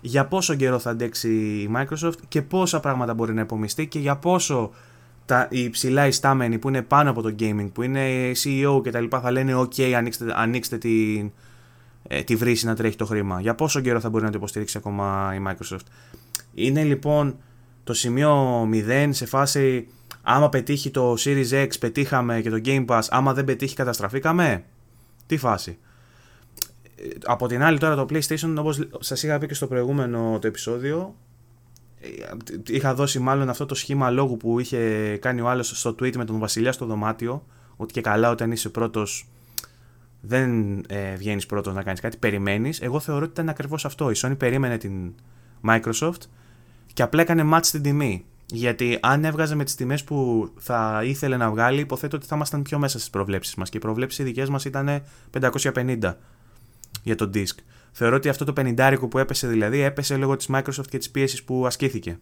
για 0.00 0.26
πόσο 0.26 0.54
καιρό 0.54 0.78
θα 0.78 0.90
αντέξει 0.90 1.28
η 1.30 1.70
Microsoft 1.76 2.18
και 2.28 2.42
πόσα 2.42 2.80
πράγματα 2.80 3.14
μπορεί 3.14 3.34
να 3.34 3.40
υπομειστεί 3.40 3.86
και 3.86 3.98
για 3.98 4.16
πόσο 4.16 4.70
τα, 5.24 5.48
οι 5.50 5.70
ψηλά 5.70 6.06
ιστάμενοι 6.06 6.58
που 6.58 6.68
είναι 6.68 6.82
πάνω 6.82 7.10
από 7.10 7.22
το 7.22 7.34
gaming, 7.38 7.68
που 7.72 7.82
είναι 7.82 8.30
CEO 8.44 8.80
και 8.82 8.90
τα 8.90 9.00
λοιπά 9.00 9.20
θα 9.20 9.30
λένε 9.30 9.54
ok 9.56 9.82
ανοίξτε, 9.82 10.24
ανοίξτε 10.34 10.78
τη, 10.78 11.30
ε, 12.02 12.22
τη 12.22 12.36
βρύση 12.36 12.66
να 12.66 12.74
τρέχει 12.74 12.96
το 12.96 13.06
χρήμα. 13.06 13.40
Για 13.40 13.54
πόσο 13.54 13.80
καιρό 13.80 14.00
θα 14.00 14.10
μπορεί 14.10 14.24
να 14.24 14.30
το 14.30 14.36
υποστηρίξει 14.36 14.78
ακόμα 14.78 15.34
η 15.34 15.42
Microsoft. 15.46 15.86
Είναι 16.54 16.82
λοιπόν 16.82 17.36
το 17.84 17.94
σημείο 17.94 18.62
0 18.72 19.08
σε 19.10 19.26
φάση 19.26 19.88
άμα 20.22 20.48
πετύχει 20.48 20.90
το 20.90 21.14
Series 21.18 21.50
X 21.50 21.68
πετύχαμε 21.80 22.40
και 22.40 22.50
το 22.50 22.60
Game 22.64 22.84
Pass, 22.86 23.02
άμα 23.10 23.34
δεν 23.34 23.44
πετύχει 23.44 23.74
καταστραφήκαμε. 23.74 24.64
Τι 25.26 25.36
φάση 25.36 25.78
από 27.24 27.46
την 27.46 27.62
άλλη 27.62 27.78
τώρα 27.78 27.94
το 27.94 28.06
PlayStation 28.10 28.54
όπως 28.58 28.88
σας 28.98 29.22
είχα 29.22 29.38
πει 29.38 29.46
και 29.46 29.54
στο 29.54 29.66
προηγούμενο 29.66 30.38
το 30.40 30.46
επεισόδιο 30.46 31.14
ε, 32.00 32.08
είχα 32.66 32.94
δώσει 32.94 33.18
μάλλον 33.18 33.48
αυτό 33.48 33.66
το 33.66 33.74
σχήμα 33.74 34.10
λόγου 34.10 34.36
που 34.36 34.60
είχε 34.60 35.16
κάνει 35.20 35.40
ο 35.40 35.48
άλλος 35.48 35.78
στο 35.78 35.90
tweet 35.90 36.16
με 36.16 36.24
τον 36.24 36.38
Βασιλιά 36.38 36.72
στο 36.72 36.86
δωμάτιο 36.86 37.46
ότι 37.76 37.92
και 37.92 38.00
καλά 38.00 38.30
όταν 38.30 38.52
είσαι 38.52 38.68
πρώτος 38.68 39.28
δεν 40.20 40.78
ε, 40.88 41.14
βγαίνεις 41.14 41.46
πρώτος 41.46 41.74
να 41.74 41.82
κάνεις 41.82 42.00
κάτι, 42.00 42.16
περιμένεις. 42.16 42.80
Εγώ 42.80 43.00
θεωρώ 43.00 43.22
ότι 43.22 43.30
ήταν 43.30 43.48
ακριβώς 43.48 43.84
αυτό. 43.84 44.10
Η 44.10 44.14
Sony 44.16 44.34
περίμενε 44.38 44.78
την 44.78 45.14
Microsoft 45.68 46.20
και 46.92 47.02
απλά 47.02 47.20
έκανε 47.20 47.50
match 47.52 47.60
στην 47.62 47.82
τιμή. 47.82 48.24
Γιατί 48.46 48.98
αν 49.02 49.24
έβγαζε 49.24 49.54
με 49.54 49.64
τις 49.64 49.74
τιμές 49.74 50.04
που 50.04 50.48
θα 50.58 51.02
ήθελε 51.04 51.36
να 51.36 51.50
βγάλει 51.50 51.80
υποθέτω 51.80 52.16
ότι 52.16 52.26
θα 52.26 52.36
ήμασταν 52.36 52.62
πιο 52.62 52.78
μέσα 52.78 52.98
στις 52.98 53.10
προβλέψεις 53.10 53.54
μας 53.54 53.68
και 53.68 53.76
οι 53.76 53.80
προβλέψεις 53.80 54.18
οι 54.18 54.22
δικές 54.22 54.48
μας 54.48 54.64
ήταν 54.64 55.02
550 55.40 56.14
για 57.02 57.14
το 57.14 57.30
disk. 57.34 57.56
Θεωρώ 57.92 58.16
ότι 58.16 58.28
αυτό 58.28 58.44
το 58.44 58.52
50 58.56 58.96
που 59.10 59.18
έπεσε 59.18 59.46
δηλαδή 59.48 59.80
έπεσε 59.80 60.16
λόγω 60.16 60.36
της 60.36 60.48
Microsoft 60.52 60.86
και 60.88 60.98
της 60.98 61.10
πίεσης 61.10 61.44
που 61.44 61.66
ασκήθηκε. 61.66 62.18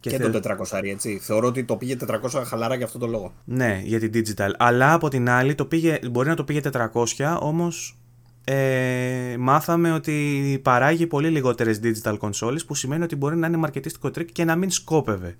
Και, 0.00 0.10
και 0.10 0.18
το 0.18 0.40
400, 0.70 0.80
έτσι. 0.82 1.18
Θεωρώ 1.18 1.46
ότι 1.46 1.64
το 1.64 1.76
πήγε 1.76 1.96
400 2.06 2.42
χαλαρά 2.44 2.74
για 2.74 2.84
αυτό 2.84 2.98
το 2.98 3.06
λόγο. 3.06 3.32
Ναι, 3.44 3.80
για 3.84 3.98
την 3.98 4.10
digital. 4.14 4.50
Αλλά 4.58 4.92
από 4.92 5.08
την 5.08 5.28
άλλη 5.28 5.54
το 5.54 5.64
πήγε, 5.64 5.98
μπορεί 6.10 6.28
να 6.28 6.34
το 6.34 6.44
πήγε 6.44 6.60
400, 6.72 7.36
όμως 7.40 7.96
ε, 8.44 9.36
μάθαμε 9.38 9.92
ότι 9.92 10.60
παράγει 10.62 11.06
πολύ 11.06 11.28
λιγότερες 11.28 11.80
digital 11.82 12.18
consoles 12.18 12.66
που 12.66 12.74
σημαίνει 12.74 13.02
ότι 13.02 13.16
μπορεί 13.16 13.36
να 13.36 13.46
είναι 13.46 13.56
μαρκετίστικο 13.56 14.10
τρίκ 14.10 14.32
και 14.32 14.44
να 14.44 14.56
μην 14.56 14.70
σκόπευε. 14.70 15.36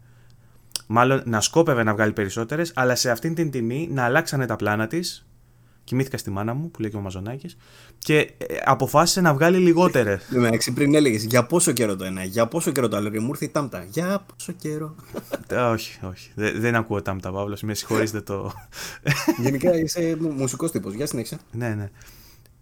Μάλλον 0.87 1.23
να 1.25 1.41
σκόπευε 1.41 1.83
να 1.83 1.93
βγάλει 1.93 2.13
περισσότερες, 2.13 2.73
αλλά 2.75 2.95
σε 2.95 3.11
αυτήν 3.11 3.35
την 3.35 3.51
τιμή 3.51 3.89
να 3.93 4.05
αλλάξανε 4.05 4.47
τα 4.47 4.57
πλάνα 4.57 4.87
της 4.87 5.27
Κοιμήθηκα 5.85 6.17
στη 6.19 6.31
μάνα 6.31 6.55
μου, 6.55 6.71
που 6.71 6.81
λέει 6.81 6.91
και 6.91 6.97
ο 6.97 7.01
Μαζονάκης, 7.01 7.57
και 7.99 8.19
ε, 8.19 8.57
αποφάσισε 8.65 9.21
να 9.21 9.35
βγάλει 9.35 9.59
λιγότερες. 9.59 10.29
Εντάξει, 10.37 10.73
πριν 10.73 10.95
έλεγες 10.95 11.25
για 11.25 11.47
πόσο 11.47 11.73
καιρό 11.73 11.97
το 11.97 12.05
ένα, 12.05 12.25
για 12.25 12.47
πόσο 12.47 12.71
καιρό 12.71 12.89
το 12.89 12.97
άλλο, 12.97 13.09
και 13.09 13.21
μου 13.21 13.29
ήρθε 13.29 13.45
η 13.45 13.49
τάμπτα. 13.49 13.85
Για 13.91 14.25
πόσο 14.27 14.53
καιρό. 14.53 14.95
Ε, 15.49 15.57
όχι, 15.57 15.99
όχι. 16.03 16.31
Δεν, 16.35 16.61
δεν 16.61 16.75
ακούω 16.75 17.03
τάμπτα, 17.03 17.33
Παύλος. 17.33 17.63
Με 17.63 17.75
συγχωρείτε 17.75 18.21
το. 18.21 18.53
Γενικά 19.43 19.79
είσαι 19.79 20.17
μουσικός 20.21 20.71
τύπος. 20.71 20.95
Για 20.95 21.07
συνέχεια. 21.07 21.39
Ναι, 21.53 21.69
ναι. 21.69 21.91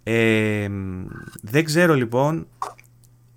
Ε, 0.03 0.69
δεν 1.41 1.65
ξέρω 1.65 1.95
λοιπόν 1.95 2.47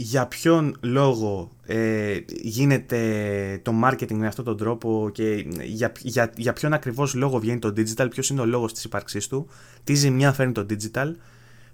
για 0.03 0.27
ποιον 0.27 0.77
λόγο 0.81 1.51
ε, 1.65 2.17
γίνεται 2.27 2.99
το 3.61 3.73
marketing 3.83 4.13
με 4.13 4.27
αυτόν 4.27 4.45
τον 4.45 4.57
τρόπο 4.57 5.09
και 5.13 5.45
για, 5.63 5.91
για, 5.99 6.31
για 6.35 6.53
ποιον 6.53 6.73
ακριβώς 6.73 7.13
λόγο 7.13 7.39
βγαίνει 7.39 7.59
το 7.59 7.73
digital, 7.77 8.07
ποιος 8.09 8.29
είναι 8.29 8.41
ο 8.41 8.45
λόγος 8.45 8.73
της 8.73 8.83
ύπαρξής 8.83 9.27
του, 9.27 9.47
τι 9.83 9.93
ζημιά 9.93 10.33
φέρνει 10.33 10.51
το 10.51 10.65
digital. 10.69 11.11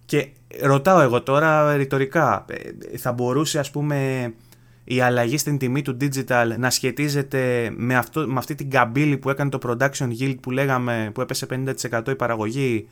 Και 0.05 0.27
ρωτάω 0.61 1.01
εγώ 1.01 1.21
τώρα 1.21 1.75
ρητορικά, 1.75 2.45
ε, 2.91 2.97
θα 2.97 3.11
μπορούσε 3.11 3.59
ας 3.59 3.71
πούμε 3.71 4.33
η 4.83 5.01
αλλαγή 5.01 5.37
στην 5.37 5.57
τιμή 5.57 5.81
του 5.81 5.97
digital 6.01 6.53
να 6.57 6.69
σχετίζεται 6.69 7.71
με, 7.75 7.95
αυτό, 7.95 8.27
με 8.27 8.37
αυτή 8.37 8.55
την 8.55 8.69
καμπύλη 8.69 9.17
που 9.17 9.29
έκανε 9.29 9.49
το 9.49 9.59
production 9.63 10.09
yield 10.19 10.35
που 10.41 10.51
λέγαμε 10.51 11.11
που 11.13 11.21
έπεσε 11.21 11.47
50% 11.91 12.07
η 12.09 12.15
παραγωγή 12.15 12.87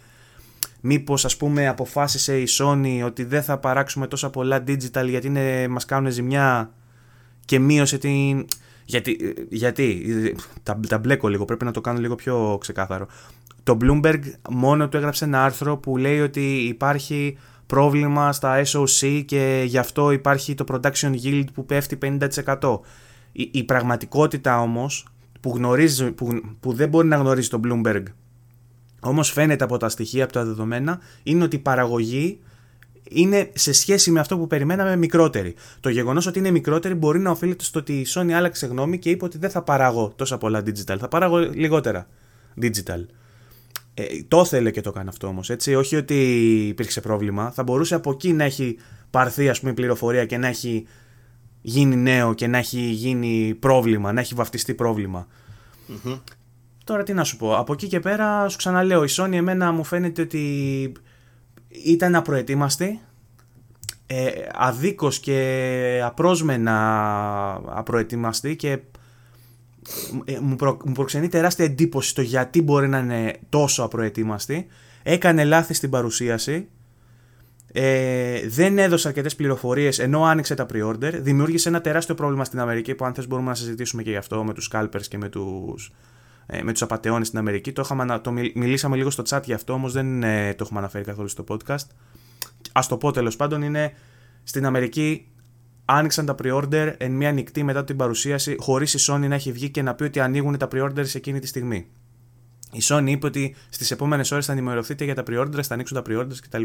μήπως 0.81 1.25
ας 1.25 1.37
πούμε 1.37 1.67
αποφάσισε 1.67 2.39
η 2.39 2.47
Sony 2.59 3.01
ότι 3.05 3.23
δεν 3.23 3.43
θα 3.43 3.57
παράξουμε 3.57 4.07
τόσα 4.07 4.29
πολλά 4.29 4.63
digital 4.67 5.05
γιατί 5.07 5.27
είναι, 5.27 5.67
μας 5.67 5.85
κάνουν 5.85 6.11
ζημιά 6.11 6.71
και 7.45 7.59
μείωσε 7.59 7.97
την... 7.97 8.45
Γιατί, 8.85 9.17
γιατί 9.49 10.05
τα, 10.63 10.79
τα 10.87 10.97
μπλέκω 10.97 11.27
λίγο, 11.27 11.45
πρέπει 11.45 11.65
να 11.65 11.71
το 11.71 11.81
κάνω 11.81 11.99
λίγο 11.99 12.15
πιο 12.15 12.57
ξεκάθαρο. 12.59 13.07
Το 13.63 13.77
Bloomberg 13.81 14.19
μόνο 14.49 14.89
του 14.89 14.97
έγραψε 14.97 15.25
ένα 15.25 15.43
άρθρο 15.43 15.77
που 15.77 15.97
λέει 15.97 16.19
ότι 16.19 16.55
υπάρχει 16.55 17.37
πρόβλημα 17.65 18.33
στα 18.33 18.61
SOC 18.65 19.23
και 19.25 19.63
γι' 19.65 19.77
αυτό 19.77 20.11
υπάρχει 20.11 20.55
το 20.55 20.65
production 20.67 21.13
yield 21.23 21.45
που 21.53 21.65
πέφτει 21.65 21.97
50%. 22.01 22.79
Η, 23.31 23.49
η 23.53 23.63
πραγματικότητα 23.63 24.61
όμως 24.61 25.07
που, 25.39 25.51
γνωρίζει, 25.55 26.11
που, 26.11 26.41
που 26.59 26.73
δεν 26.73 26.89
μπορεί 26.89 27.07
να 27.07 27.15
γνωρίζει 27.15 27.49
το 27.49 27.59
Bloomberg 27.63 28.03
Όμως 28.99 29.31
φαίνεται 29.31 29.63
από 29.63 29.77
τα 29.77 29.89
στοιχεία, 29.89 30.23
από 30.23 30.33
τα 30.33 30.45
δεδομένα, 30.45 30.99
είναι 31.23 31.43
ότι 31.43 31.55
η 31.55 31.59
παραγωγή 31.59 32.39
είναι 33.09 33.51
σε 33.53 33.71
σχέση 33.73 34.11
με 34.11 34.19
αυτό 34.19 34.37
που 34.37 34.47
περιμέναμε 34.47 34.95
μικρότερη. 34.95 35.55
Το 35.79 35.89
γεγονός 35.89 36.25
ότι 36.25 36.39
είναι 36.39 36.51
μικρότερη 36.51 36.93
μπορεί 36.93 37.19
να 37.19 37.31
οφείλεται 37.31 37.63
στο 37.63 37.79
ότι 37.79 37.93
η 37.93 38.05
Sony 38.09 38.31
άλλαξε 38.31 38.65
γνώμη 38.65 38.99
και 38.99 39.09
είπε 39.09 39.25
ότι 39.25 39.37
δεν 39.37 39.49
θα 39.49 39.61
παράγω 39.61 40.13
τόσα 40.15 40.37
πολλά 40.37 40.59
digital, 40.59 40.97
θα 40.99 41.07
παράγω 41.07 41.37
λιγότερα 41.37 42.07
digital. 42.61 43.05
Ε, 43.93 44.03
το 44.27 44.41
ήθελε 44.45 44.71
και 44.71 44.81
το 44.81 44.91
κάνει 44.91 45.09
αυτό 45.09 45.27
όμως, 45.27 45.49
έτσι. 45.49 45.75
Όχι 45.75 45.95
ότι 45.95 46.15
υπήρξε 46.67 47.01
πρόβλημα. 47.01 47.51
Θα 47.51 47.63
μπορούσε 47.63 47.95
από 47.95 48.11
εκεί 48.11 48.33
να 48.33 48.43
έχει 48.43 48.77
πάρθει, 49.09 49.49
ας 49.49 49.59
πούμε, 49.59 49.73
πληροφορία 49.73 50.25
και 50.25 50.37
να 50.37 50.47
έχει 50.47 50.87
γίνει 51.61 51.95
νέο 51.95 52.33
και 52.33 52.47
να 52.47 52.57
έχει 52.57 52.79
γίνει 52.79 53.55
πρόβλημα, 53.59 54.13
να 54.13 54.19
έχει 54.19 54.35
βαφτιστεί 54.35 54.75
Τώρα 56.87 57.03
τι 57.03 57.13
να 57.13 57.23
σου 57.23 57.37
πω, 57.37 57.55
από 57.55 57.73
εκεί 57.73 57.87
και 57.87 57.99
πέρα 57.99 58.49
σου 58.49 58.57
ξαναλέω, 58.57 59.03
η 59.03 59.07
Sony 59.11 59.33
εμένα 59.33 59.71
μου 59.71 59.83
φαίνεται 59.83 60.21
ότι 60.21 60.91
ήταν 61.69 62.15
απροετοίμαστη, 62.15 62.99
ε, 64.05 64.29
αδίκως 64.53 65.19
και 65.19 66.01
απρόσμενα 66.03 67.61
απροετοίμαστη 67.65 68.55
και 68.55 68.79
ε, 70.25 70.39
μου, 70.39 70.55
προ, 70.55 70.77
μου 70.85 70.91
προξενεί 70.91 71.27
τεράστια 71.27 71.65
εντύπωση 71.65 72.15
το 72.15 72.21
γιατί 72.21 72.61
μπορεί 72.61 72.87
να 72.87 72.97
είναι 72.97 73.35
τόσο 73.49 73.83
απροετοίμαστη. 73.83 74.67
Έκανε 75.03 75.43
λάθη 75.43 75.73
στην 75.73 75.89
παρουσίαση, 75.89 76.67
ε, 77.71 78.47
δεν 78.47 78.77
έδωσε 78.77 79.07
αρκετές 79.07 79.35
πληροφορίες 79.35 79.99
ενώ 79.99 80.23
άνοιξε 80.23 80.55
τα 80.55 80.65
pre-order. 80.73 81.13
Δημιούργησε 81.19 81.69
ένα 81.69 81.81
τεράστιο 81.81 82.15
πρόβλημα 82.15 82.43
στην 82.43 82.59
Αμερική 82.59 82.95
που 82.95 83.05
αν 83.05 83.13
θες 83.13 83.27
μπορούμε 83.27 83.49
να 83.49 83.55
συζητήσουμε 83.55 84.03
και 84.03 84.09
γι' 84.09 84.17
αυτό 84.17 84.43
με 84.43 84.53
τους 84.53 84.69
scalpers 84.73 85.05
και 85.09 85.17
με 85.17 85.29
τους 85.29 85.85
ε, 85.87 86.15
με 86.63 86.71
τους 86.71 86.81
απαταιώνες 86.81 87.27
στην 87.27 87.39
Αμερική. 87.39 87.71
Το, 87.71 87.81
είχαμε, 87.85 88.19
το 88.19 88.31
μιλήσαμε 88.31 88.95
λίγο 88.95 89.09
στο 89.09 89.23
chat 89.29 89.41
γι' 89.43 89.53
αυτό, 89.53 89.73
όμως 89.73 89.93
δεν 89.93 90.23
ε, 90.23 90.53
το 90.53 90.63
έχουμε 90.63 90.79
αναφέρει 90.79 91.03
καθόλου 91.03 91.27
στο 91.27 91.43
podcast. 91.47 91.87
Ας 92.71 92.87
το 92.87 92.97
πω 92.97 93.11
τέλος 93.11 93.35
πάντων, 93.35 93.61
είναι 93.61 93.93
στην 94.43 94.65
Αμερική 94.65 95.31
άνοιξαν 95.85 96.25
τα 96.25 96.35
pre-order 96.43 96.93
εν 96.97 97.11
μία 97.11 97.31
νυχτή 97.31 97.63
μετά 97.63 97.83
την 97.83 97.95
παρουσίαση, 97.95 98.55
χωρίς 98.59 98.93
η 98.93 99.11
Sony 99.11 99.27
να 99.27 99.35
έχει 99.35 99.51
βγει 99.51 99.69
και 99.69 99.81
να 99.81 99.93
πει 99.93 100.03
ότι 100.03 100.19
ανοίγουν 100.19 100.57
τα 100.57 100.67
pre-order 100.71 101.05
σε 101.05 101.17
εκείνη 101.17 101.39
τη 101.39 101.47
στιγμή. 101.47 101.87
Η 102.71 102.79
Sony 102.83 103.05
είπε 103.07 103.25
ότι 103.25 103.55
στις 103.69 103.91
επόμενες 103.91 104.31
ώρες 104.31 104.45
θα 104.45 104.51
ενημερωθείτε 104.51 105.03
για 105.03 105.15
τα 105.15 105.23
pre-orders, 105.27 105.63
θα 105.63 105.73
ανοίξουν 105.73 106.03
τα 106.03 106.11
pre-orders 106.11 106.37
κτλ. 106.41 106.63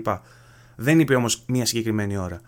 Δεν 0.76 1.00
είπε 1.00 1.14
όμως 1.14 1.42
μία 1.46 1.66
συγκεκριμένη 1.66 2.16
ώρα. 2.16 2.40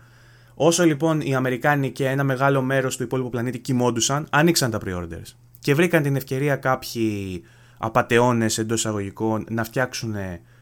Όσο 0.53 0.83
λοιπόν 0.83 1.21
οι 1.21 1.35
Αμερικάνοι 1.35 1.91
και 1.91 2.07
ένα 2.07 2.23
μεγάλο 2.23 2.61
μέρος 2.61 2.97
του 2.97 3.03
υπόλοιπου 3.03 3.29
πλανήτη 3.29 3.59
κοιμόντουσαν, 3.59 4.27
άνοιξαν 4.29 4.71
τα 4.71 4.79
pre-orders 4.85 5.44
και 5.65 5.75
βρήκαν 5.75 6.03
την 6.03 6.15
ευκαιρία 6.15 6.55
κάποιοι 6.55 7.43
απαταιώνες 7.77 8.57
εντός 8.57 8.79
εισαγωγικών 8.79 9.45
να 9.49 9.63
φτιάξουν 9.63 10.15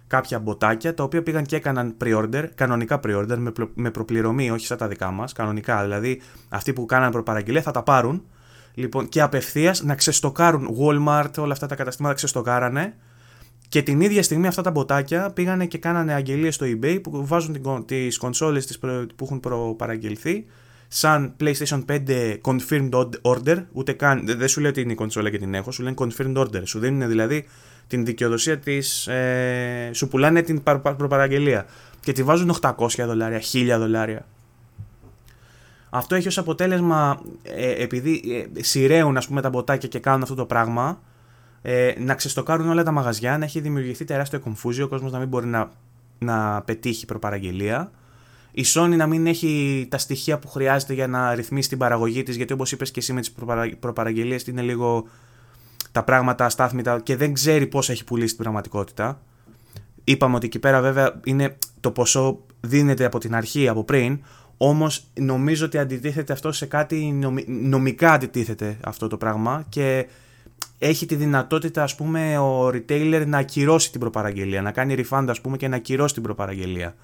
κάποια 0.08 0.40
μποτάκια 0.40 0.94
τα 0.94 1.04
οποία 1.04 1.24
πήγαν 1.24 1.44
και 1.44 1.56
έκαναν 1.56 1.96
pre-order, 2.04 2.46
κανονικά 2.56 3.00
pre-order 3.04 3.36
με, 3.38 3.52
με 3.74 3.92
προπληρωμή, 3.92 4.52
όχι 4.52 4.66
σαν 4.66 4.78
τα 4.78 4.88
δικά 4.88 5.12
μας, 5.12 5.34
κανονικά. 5.34 5.82
Δηλαδή 5.82 6.22
αυτοί 6.50 6.74
που 6.74 6.86
κάναν 6.86 7.12
προπαραγγελία 7.12 7.62
θα 7.62 7.72
τα 7.72 7.84
πάρουν 7.84 8.26
λοιπόν, 8.74 9.10
και 9.10 9.22
απευθείας 9.22 9.84
να 9.84 9.96
ξεστοκάρουν 9.96 10.70
Walmart, 10.80 11.32
όλα 11.38 11.54
αυτά 11.54 11.68
τα 11.68 11.76
καταστήματα 11.76 12.16
ξεστοκάρανε 12.16 12.96
και 13.68 13.82
την 13.82 14.02
ίδια 14.02 14.24
στιγμή 14.24 14.48
αυτά 14.48 14.62
τα 14.62 14.72
μποτάκια 14.72 15.32
πήγανε 15.32 15.66
και 15.66 15.78
κάνανε 15.78 16.14
αγγελίες 16.14 16.56
στο 16.56 16.66
eBay 16.70 17.00
που 17.04 17.26
βάζουν 17.28 17.86
τις 17.86 18.18
κονσόλες 18.18 18.80
που 19.16 19.24
έχουν 19.24 19.40
προπαραγγελθεί 19.40 20.46
σαν 20.96 21.36
PlayStation 21.40 21.86
5 21.90 22.38
confirmed 22.42 23.10
order, 23.22 23.64
ούτε 23.72 23.94
καν, 23.94 24.26
δεν 24.26 24.48
σου 24.48 24.62
λέει 24.62 24.70
ότι 24.70 24.82
είναι 24.82 24.92
η 24.92 24.96
κονσόλα 24.96 25.30
και 25.30 25.38
την 25.38 25.54
έχω, 25.54 25.72
σου 25.72 25.84
λένε 25.84 25.96
confirmed 26.00 26.38
order. 26.38 26.62
Σου 26.64 26.80
δίνουν 26.80 27.08
δηλαδή 27.08 27.46
την 27.88 28.06
δικαιοδοσία 28.06 28.58
της. 28.60 29.08
Ε, 29.08 29.90
σου 29.94 30.08
πουλάνε 30.08 30.42
την 30.42 30.64
προπαραγγελία 30.98 31.66
και 32.00 32.12
τη 32.12 32.24
βάζουν 32.24 32.56
800 32.62 32.74
δολάρια, 32.98 33.42
1000 33.54 33.76
δολάρια. 33.78 34.26
Αυτό 35.90 36.16
έχει 36.16 36.28
ως 36.28 36.38
αποτέλεσμα, 36.38 37.22
ε, 37.44 37.84
επειδή 37.84 38.22
ε, 38.56 38.64
σειραίουν 38.64 39.18
ας 39.18 39.28
πούμε 39.28 39.42
τα 39.42 39.50
μποτάκια 39.50 39.90
και 39.90 40.00
κάνουν 40.00 40.22
αυτό 40.22 40.36
το 40.36 40.46
πράγμα, 40.46 41.02
ε, 41.62 41.94
να 41.98 42.16
ξεστοκάρουν 42.16 42.70
όλα 42.70 42.84
τα 42.84 42.92
μαγαζιά, 42.92 43.38
να 43.38 43.46
έχει 43.46 43.60
δημιουργηθεί 43.60 44.06
τεράστιο 44.06 44.42
confusion, 44.46 44.84
ο 44.84 44.88
κόσμος 44.88 45.12
να 45.12 45.20
μην 45.20 45.28
μπορεί 45.28 45.46
να, 45.46 45.72
να 46.20 46.62
πετύχει 46.62 47.06
προπαραγγελία 47.06 47.92
η 48.56 48.66
Sony 48.74 48.94
να 48.98 49.08
μην 49.08 49.28
έχει 49.28 49.86
τα 49.90 49.98
στοιχεία 49.98 50.40
που 50.40 50.48
χρειάζεται 50.48 50.94
για 50.94 51.08
να 51.08 51.36
ρυθμίσει 51.36 51.70
την 51.70 51.78
παραγωγή 51.78 52.24
της 52.24 52.36
γιατί 52.36 52.54
όπως 52.54 52.72
είπες 52.72 52.92
και 52.92 53.00
εσύ 53.00 53.14
με 53.14 53.20
τις 53.20 53.32
προπαρα... 53.32 53.70
προπαραγγελίες 53.80 54.44
είναι 54.44 54.62
λίγο 54.62 55.08
τα 55.92 56.04
πράγματα 56.04 56.46
αστάθμητα 56.46 57.00
και 57.00 57.16
δεν 57.16 57.34
ξέρει 57.34 57.68
πώς 57.68 57.90
έχει 57.90 58.04
πουλήσει 58.04 58.34
την 58.34 58.44
πραγματικότητα. 58.44 59.22
Είπαμε 60.04 60.36
ότι 60.36 60.46
εκεί 60.46 60.60
πέρα 60.60 60.82
βέβαια 60.82 61.20
είναι 61.24 61.58
το 61.80 61.92
ποσό 61.92 62.46
δίνεται 62.60 63.06
από 63.06 63.20
την 63.20 63.36
αρχή, 63.36 63.68
από 63.68 63.84
πριν, 63.84 64.24
όμως 64.58 65.08
νομίζω 65.14 65.66
ότι 65.66 65.78
αντιτίθεται 65.78 66.34
αυτό 66.34 66.52
σε 66.52 66.66
κάτι 66.66 67.20
νομικά 67.48 68.12
αντιτίθεται 68.12 68.78
αυτό 68.84 69.08
το 69.08 69.18
πράγμα 69.18 69.66
και 69.70 70.08
έχει 70.80 71.06
τη 71.06 71.16
δυνατότητα 71.16 71.84
ας 71.84 71.96
πούμε 71.96 72.38
ο 72.38 72.68
retailer 72.68 73.24
να 73.28 73.38
ακυρώσει 73.38 73.92
την 73.92 74.00
προπαραγγελία, 74.00 74.62
να 74.62 74.72
κάνει 74.72 74.96
refund 74.98 75.26
ας 75.28 75.42
πούμε 75.42 75.58
και 75.58 75.68
να 75.68 75.76
ακυρώσει 75.76 76.14
την 76.14 76.24
προπαραγγελία 76.24 76.96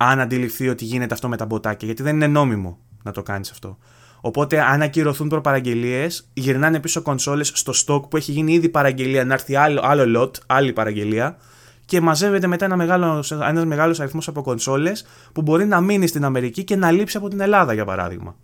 αν 0.00 0.20
αντιληφθεί 0.20 0.68
ότι 0.68 0.84
γίνεται 0.84 1.14
αυτό 1.14 1.28
με 1.28 1.36
τα 1.36 1.46
μποτάκια, 1.46 1.86
γιατί 1.86 2.02
δεν 2.02 2.14
είναι 2.14 2.26
νόμιμο 2.26 2.78
να 3.02 3.12
το 3.12 3.22
κάνεις 3.22 3.50
αυτό. 3.50 3.78
Οπότε, 4.20 4.60
αν 4.60 4.82
ακυρωθούν 4.82 5.28
προπαραγγελίες, 5.28 6.28
γυρνάνε 6.32 6.80
πίσω 6.80 7.02
κονσόλες 7.02 7.52
στο 7.54 7.72
stock 7.86 8.08
που 8.10 8.16
έχει 8.16 8.32
γίνει 8.32 8.52
ήδη 8.52 8.68
παραγγελία, 8.68 9.24
να 9.24 9.34
έρθει 9.34 9.54
άλλο, 9.54 9.80
άλλο 9.84 10.20
lot, 10.22 10.30
άλλη 10.46 10.72
παραγγελία, 10.72 11.36
και 11.84 12.00
μαζεύεται 12.00 12.46
μετά 12.46 12.64
ένα 12.64 12.76
μεγάλο 12.76 13.24
ένας 13.48 13.64
μεγάλος 13.64 14.00
αριθμός 14.00 14.28
από 14.28 14.42
κονσόλες 14.42 15.06
που 15.32 15.42
μπορεί 15.42 15.66
να 15.66 15.80
μείνει 15.80 16.06
στην 16.06 16.24
Αμερική 16.24 16.64
και 16.64 16.76
να 16.76 16.90
λείψει 16.90 17.16
από 17.16 17.28
την 17.28 17.40
Ελλάδα, 17.40 17.72
για 17.72 17.84
παράδειγμα. 17.84 18.36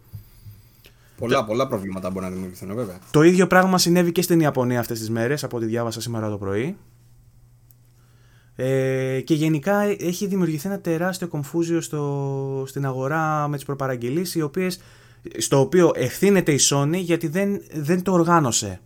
Πολλά, 1.19 1.45
πολλά 1.45 1.69
προβλήματα 1.69 2.11
μπορεί 2.11 2.25
να 2.25 2.31
δημιουργηθούν, 2.31 2.75
βέβαια. 2.75 2.99
Το 3.11 3.23
ίδιο 3.23 3.47
πράγμα 3.47 3.79
συνέβη 3.79 4.13
και 4.13 4.23
στην 4.23 4.41
Ιαπωνία 4.41 4.81
αυτές 4.81 4.99
τις 4.99 5.11
μέρες, 5.11 5.45
από 5.45 5.57
ό,τι 5.57 5.67
διάβασα 5.67 6.01
σήμερα 6.01 6.31
το 6.31 6.39
πρωί. 6.39 6.77
Ε, 8.57 9.21
και 9.21 9.35
γενικά 9.35 9.81
έχει 9.83 10.27
δημιουργηθεί 10.27 10.69
ένα 10.69 10.81
τεράστιο 10.81 11.29
κομφούζιο 11.29 11.81
στο, 11.81 12.65
στην 12.67 12.87
αγορά 12.87 13.49
με 13.49 13.57
τις 13.57 13.65
προπαραγγελίες 13.65 14.35
οι 14.35 14.43
οποίες, 14.43 14.81
στο 15.39 15.61
οποίο 15.61 15.91
ευθύνεται 15.95 16.53
η 16.53 16.59
Sony 16.71 16.97
γιατί 16.97 17.29
δεν, 17.29 17.63
δεν 17.73 18.03
το 18.03 18.13
οργάνωσε. 18.13 18.81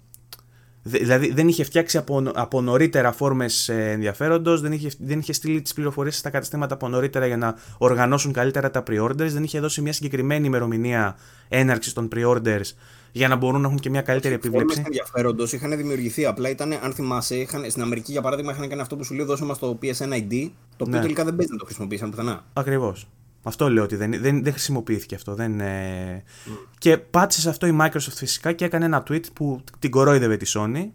Δηλαδή 0.88 1.32
δεν 1.32 1.48
είχε 1.48 1.64
φτιάξει 1.64 1.96
από, 1.96 2.22
από 2.34 2.60
νωρίτερα 2.60 3.12
φόρμες 3.12 3.68
ε, 3.68 3.90
ενδιαφέροντος, 3.90 4.60
δεν 4.60 4.72
είχε, 4.72 4.90
δεν 4.98 5.18
είχε 5.18 5.32
στείλει 5.32 5.62
τις 5.62 5.74
πληροφορίες 5.74 6.16
στα 6.16 6.30
καταστήματα 6.30 6.74
από 6.74 6.88
νωρίτερα 6.88 7.26
για 7.26 7.36
να 7.36 7.54
οργανώσουν 7.78 8.32
καλύτερα 8.32 8.70
τα 8.70 8.82
pre-orders, 8.90 9.28
δεν 9.28 9.42
είχε 9.42 9.60
δώσει 9.60 9.80
μια 9.80 9.92
συγκεκριμένη 9.92 10.46
ημερομηνία 10.46 11.16
έναρξης 11.48 11.92
των 11.92 12.08
pre-orders 12.14 12.72
για 13.12 13.28
να 13.28 13.36
μπορούν 13.36 13.60
να 13.60 13.66
έχουν 13.66 13.78
και 13.78 13.90
μια 13.90 14.02
καλύτερη 14.02 14.34
επίβλεψη. 14.34 14.80
Οι 14.80 14.82
ενδιαφέροντος 14.86 15.52
είχαν 15.52 15.76
δημιουργηθεί. 15.76 16.24
Απλά 16.26 16.48
ήταν, 16.48 16.72
αν 16.82 16.92
θυμάσαι, 16.92 17.36
είχαν, 17.36 17.70
στην 17.70 17.82
Αμερική 17.82 18.12
για 18.12 18.20
παράδειγμα 18.20 18.52
είχαν 18.52 18.68
κάνει 18.68 18.80
αυτό 18.80 18.96
που 18.96 19.04
σου 19.04 19.14
λέει: 19.14 19.26
Δώσε 19.26 19.44
μα 19.44 19.56
το 19.56 19.78
PSN 19.82 20.12
ID, 20.12 20.50
το 20.76 20.84
οποίο 20.84 20.96
ναι. 20.96 21.00
τελικά 21.00 21.24
δεν 21.24 21.36
παίζει 21.36 21.52
να 21.52 21.58
το 21.58 21.64
χρησιμοποιήσαν 21.64 22.10
πουθενά. 22.10 22.44
Ακριβώς. 22.52 23.08
Αυτό 23.48 23.70
λέω 23.70 23.82
ότι 23.82 23.96
δεν, 23.96 24.10
δεν, 24.20 24.42
δεν 24.42 24.52
χρησιμοποιήθηκε 24.52 25.14
αυτό. 25.14 25.34
Δεν, 25.34 25.60
ε... 25.60 26.22
mm. 26.46 26.50
Και 26.78 26.98
πάτησε 26.98 27.40
σε 27.40 27.48
αυτό 27.48 27.66
η 27.66 27.78
Microsoft 27.80 28.14
φυσικά 28.14 28.52
και 28.52 28.64
έκανε 28.64 28.84
ένα 28.84 29.02
tweet 29.08 29.32
που 29.32 29.60
την 29.78 29.90
κορόιδευε 29.90 30.36
τη 30.36 30.50
Sony 30.54 30.88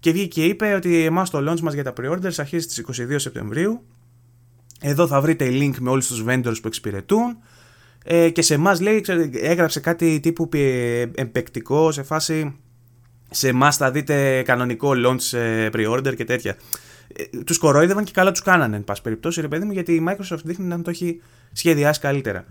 και 0.00 0.12
βγήκε 0.12 0.40
και 0.40 0.46
είπε 0.46 0.74
ότι 0.74 1.04
εμάς 1.04 1.30
το 1.30 1.50
launch 1.50 1.60
μας 1.60 1.74
για 1.74 1.84
τα 1.84 1.92
pre-orders 2.00 2.34
αρχίζει 2.36 2.68
στις 2.68 3.06
22 3.10 3.14
Σεπτεμβρίου. 3.16 3.82
Εδώ 4.80 5.06
θα 5.06 5.20
βρείτε 5.20 5.48
link 5.50 5.74
με 5.78 5.90
όλους 5.90 6.06
τους 6.06 6.24
vendors 6.26 6.60
που 6.62 6.66
εξυπηρετούν 6.66 7.38
ε, 8.04 8.30
και 8.30 8.42
σε 8.42 8.54
εμάς 8.54 8.80
λέει, 8.80 9.04
έγραψε 9.32 9.80
κάτι 9.80 10.20
τύπου 10.20 10.48
εμπεκτικό 11.14 11.92
σε 11.92 12.02
φάση 12.02 12.56
σε 13.30 13.48
εμάς 13.48 13.76
θα 13.76 13.90
δείτε 13.90 14.42
κανονικό 14.42 14.90
launch 15.06 15.38
ε, 15.38 15.68
pre-order 15.72 16.16
και 16.16 16.24
τέτοια. 16.24 16.56
Ε, 17.14 17.42
τους 17.42 17.58
κορόιδευαν 17.58 18.04
και 18.04 18.12
καλά 18.12 18.30
τους 18.30 18.42
κάνανε, 18.42 18.76
εν 18.76 18.84
πάση 18.84 19.02
περιπτώσει, 19.02 19.40
ρε 19.40 19.48
παιδί 19.48 19.64
μου, 19.64 19.72
γιατί 19.72 19.92
η 19.94 20.06
Microsoft 20.08 20.40
δείχνει 20.44 20.66
να 20.66 20.82
το 20.82 20.90
έχει 20.90 21.20
σχεδιάσει 21.52 22.00
καλύτερα. 22.00 22.44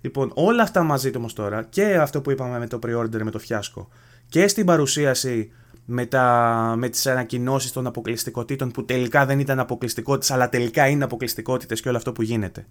Λοιπόν, 0.00 0.30
όλα 0.34 0.62
αυτά 0.62 0.82
μαζί 0.82 1.10
όμως 1.16 1.32
τώρα 1.32 1.66
και 1.68 1.96
αυτό 1.96 2.20
που 2.20 2.30
είπαμε 2.30 2.58
με 2.58 2.66
το 2.66 2.78
pre-order, 2.86 3.22
με 3.22 3.30
το 3.30 3.38
φιάσκο 3.38 3.88
και 4.28 4.48
στην 4.48 4.66
παρουσίαση 4.66 5.50
με, 5.84 6.06
τα, 6.06 6.74
με 6.76 6.88
τις 6.88 7.06
ανακοινώσεις 7.06 7.72
των 7.72 7.86
αποκλειστικότητων 7.86 8.70
που 8.70 8.84
τελικά 8.84 9.26
δεν 9.26 9.38
ήταν 9.38 9.58
αποκλειστικότητες 9.58 10.30
αλλά 10.30 10.48
τελικά 10.48 10.86
είναι 10.86 11.04
αποκλειστικότητες 11.04 11.80
και 11.80 11.88
όλο 11.88 11.96
αυτό 11.96 12.12
που 12.12 12.22
γίνεται 12.22 12.66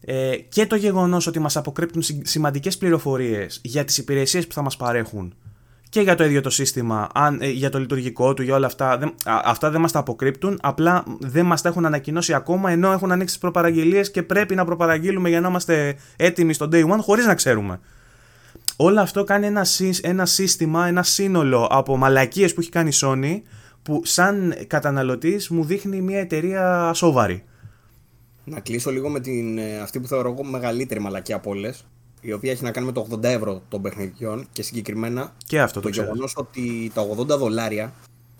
ε, 0.00 0.36
και 0.36 0.66
το 0.66 0.76
γεγονός 0.76 1.26
ότι 1.26 1.38
μας 1.38 1.56
αποκρύπτουν 1.56 2.02
σημαντικές 2.22 2.78
πληροφορίες 2.78 3.60
για 3.64 3.84
τις 3.84 3.98
υπηρεσίες 3.98 4.46
που 4.46 4.52
θα 4.52 4.62
μας 4.62 4.76
παρέχουν 4.76 5.34
και 5.94 6.00
για 6.00 6.14
το 6.14 6.24
ίδιο 6.24 6.40
το 6.40 6.50
σύστημα, 6.50 7.08
αν, 7.14 7.38
ε, 7.40 7.48
για 7.48 7.70
το 7.70 7.78
λειτουργικό 7.78 8.34
του, 8.34 8.42
για 8.42 8.54
όλα 8.54 8.66
αυτά. 8.66 8.98
Δεν, 8.98 9.14
αυτά 9.24 9.70
δεν 9.70 9.80
μας 9.80 9.92
τα 9.92 9.98
αποκρύπτουν, 9.98 10.58
απλά 10.62 11.04
δεν 11.20 11.46
μας 11.46 11.62
τα 11.62 11.68
έχουν 11.68 11.86
ανακοινώσει 11.86 12.34
ακόμα 12.34 12.70
ενώ 12.70 12.92
έχουν 12.92 13.12
ανοίξει 13.12 13.34
τι 13.34 13.40
προπαραγγελίες 13.40 14.10
και 14.10 14.22
πρέπει 14.22 14.54
να 14.54 14.64
προπαραγγείλουμε 14.64 15.28
για 15.28 15.40
να 15.40 15.48
είμαστε 15.48 15.96
έτοιμοι 16.16 16.52
στο 16.52 16.68
day 16.72 16.84
one 16.84 16.98
χωρίς 17.00 17.26
να 17.26 17.34
ξέρουμε. 17.34 17.80
Όλο 18.76 19.00
αυτό 19.00 19.24
κάνει 19.24 19.46
ένα, 19.46 19.66
ένα 20.00 20.26
σύστημα, 20.26 20.86
ένα 20.86 21.02
σύνολο 21.02 21.68
από 21.70 21.96
μαλακίες 21.96 22.54
που 22.54 22.60
έχει 22.60 22.70
κάνει 22.70 22.88
η 22.88 22.96
Sony 23.00 23.40
που 23.82 24.00
σαν 24.04 24.54
καταναλωτής 24.66 25.48
μου 25.48 25.64
δείχνει 25.64 26.00
μια 26.00 26.18
εταιρεία 26.18 26.92
σοβαρή. 26.94 27.44
Να 28.44 28.60
κλείσω 28.60 28.90
λίγο 28.90 29.08
με 29.08 29.20
την, 29.20 29.58
ε, 29.58 29.78
αυτή 29.78 30.00
που 30.00 30.06
θεωρώ 30.06 30.30
εγώ 30.30 30.44
μεγαλύτερη 30.44 31.00
μαλακία 31.00 31.36
από 31.36 31.50
όλες, 31.50 31.86
η 32.24 32.32
οποία 32.32 32.52
έχει 32.52 32.62
να 32.62 32.70
κάνει 32.70 32.86
με 32.86 32.92
το 32.92 33.06
80 33.10 33.22
ευρώ 33.22 33.62
των 33.68 33.82
παιχνιδιών 33.82 34.46
και 34.52 34.62
συγκεκριμένα 34.62 35.32
και 35.46 35.60
αυτό 35.60 35.80
το, 35.80 35.88
το 35.88 36.00
γεγονός 36.00 36.34
ότι 36.36 36.90
τα 36.94 37.06
80 37.18 37.26
δολάρια 37.26 37.92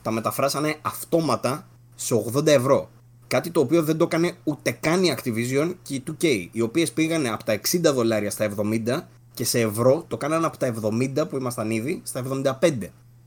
τα 0.03 0.11
μεταφράσανε 0.11 0.77
αυτόματα 0.83 1.67
σε 1.95 2.25
80 2.35 2.47
ευρώ. 2.47 2.91
Κάτι 3.27 3.51
το 3.51 3.61
οποίο 3.61 3.83
δεν 3.83 3.97
το 3.97 4.05
έκανε 4.05 4.33
ούτε 4.45 4.71
καν 4.71 5.05
η 5.05 5.15
Activision 5.17 5.75
και 5.83 5.95
η 5.95 6.03
2K, 6.07 6.47
οι 6.53 6.61
οποίες 6.61 6.93
πήγανε 6.93 7.29
από 7.29 7.45
τα 7.45 7.55
60 7.55 7.81
δολάρια 7.83 8.31
στα 8.31 8.51
70 8.57 9.01
και 9.35 9.45
σε 9.45 9.61
ευρώ 9.61 10.05
το 10.09 10.17
κάνανε 10.17 10.47
από 10.47 10.57
τα 10.57 10.75
70 10.83 11.29
που 11.29 11.37
ήμασταν 11.37 11.71
ήδη 11.71 12.01
στα 12.05 12.23
75. 12.61 12.71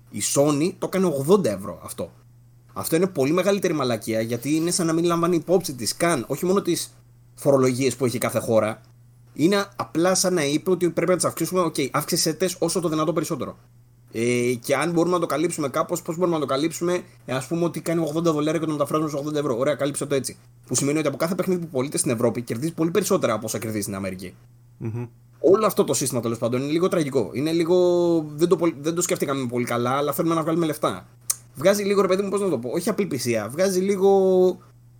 Η 0.10 0.22
Sony 0.36 0.72
το 0.78 0.90
έκανε 0.94 1.24
80 1.28 1.46
ευρώ 1.46 1.80
αυτό. 1.84 2.12
Αυτό 2.74 2.96
είναι 2.96 3.08
πολύ 3.08 3.32
μεγαλύτερη 3.32 3.74
μαλακία 3.74 4.22
γιατί 4.22 4.56
είναι 4.56 4.72
σαν 4.72 4.86
να 4.86 4.94
μην 4.94 5.04
λαμβάνει 5.04 5.36
υπόψη 5.36 5.74
της 5.74 5.96
καν 5.96 6.26
όχι 6.28 6.46
μόνο 6.46 6.62
τις 6.62 6.94
φορολογίες 7.36 7.96
που 7.96 8.06
έχει 8.06 8.18
κάθε 8.18 8.40
χώρα. 8.40 8.82
Είναι 9.40 9.66
απλά 9.76 10.16
σαν 10.16 10.34
να 10.34 10.46
είπε 10.46 10.70
ότι 10.70 10.90
πρέπει 10.90 11.10
να 11.10 11.16
τις 11.16 11.26
αυξήσουμε. 11.26 11.62
OK, 11.62 11.76
okay, 11.78 11.88
αύξησε 11.92 12.38
όσο 12.60 12.80
το 12.80 12.90
δυνατό 12.90 13.14
περισσότερο. 13.14 13.58
Ε, 14.12 14.54
και 14.54 14.76
αν 14.76 14.92
μπορούμε 14.92 15.14
να 15.14 15.20
το 15.20 15.26
καλύψουμε 15.26 15.70
κάπως, 15.70 16.02
πώς 16.02 16.18
μπορούμε 16.18 16.36
να 16.36 16.42
το 16.42 16.48
καλύψουμε, 16.48 17.02
ε, 17.26 17.34
ας 17.34 17.48
πούμε 17.48 17.64
ότι 17.64 17.82
κάνει 17.82 18.12
80 18.16 18.22
δολάρια 18.22 18.60
και 18.60 18.66
το 18.66 18.72
μεταφράζουμε 18.72 19.10
σε 19.10 19.18
80 19.18 19.36
ευρώ. 19.36 19.58
Ωραία, 19.58 19.76
κάλυψε 19.76 20.06
το 20.06 20.16
έτσι. 20.16 20.38
Που 20.68 20.76
σημαίνει 20.76 20.98
ότι 20.98 21.08
από 21.08 21.18
κάθε 21.18 21.36
παιχνίδι 21.36 21.62
που 21.62 21.68
πωλείται 21.68 21.98
στην 21.98 22.12
Ευρώπη 22.12 22.42
κερδίζει 22.42 22.74
πολύ 22.74 22.92
περισσότερα 22.92 23.34
από 23.34 23.46
όσα 23.46 23.60
κερδίζει 23.60 23.82
στην 23.82 23.96
αμερικη 23.96 24.34
mm 24.84 25.08
Όλο 25.40 25.66
αυτό 25.66 25.84
το 25.84 25.94
σύστημα 25.94 26.22
τέλος 26.22 26.38
πάντων 26.38 26.62
είναι 26.62 26.72
λίγο 26.72 26.88
τραγικό. 26.88 27.30
Είναι 27.34 27.52
λίγο. 27.52 27.76
Δεν 28.36 28.48
το, 28.48 28.58
δεν 28.80 28.96
το 28.96 29.02
σκέφτηκαμε 29.02 29.46
πολύ 29.46 29.66
καλά, 29.66 29.92
αλλά 29.92 30.14
θέλουμε 30.14 30.36
να 30.36 30.42
βγάλουμε 30.42 30.66
λεφτά. 30.66 31.08
Βγάζει 31.56 31.84
λίγο 31.84 32.02
ρε 32.02 32.08
παιδί 32.08 32.22
μου, 32.22 32.30
πώς 32.30 32.42
να 32.42 32.50
το 32.50 32.58
πω, 32.58 32.70
όχι 32.70 32.90
απελπισία, 32.90 33.50
βγάζει 33.50 33.80
λίγο 33.80 34.12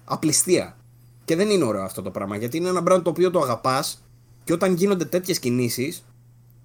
απληστία. 0.06 0.78
Και 1.26 1.36
δεν 1.36 1.50
είναι 1.50 1.64
ωραίο 1.64 1.84
αυτό 1.84 2.02
το 2.02 2.12
πράγμα 2.12 2.38
γιατί 2.38 2.58
είναι 2.58 2.70
ένα 2.70 2.84
brand 2.88 3.02
το 3.04 3.10
οποίο 3.10 3.32
το 3.32 3.40
αγαπάς 3.40 4.07
και 4.48 4.54
όταν 4.54 4.74
γίνονται 4.74 5.06
τέτοιες 5.06 5.40
κινήσεις, 5.40 6.06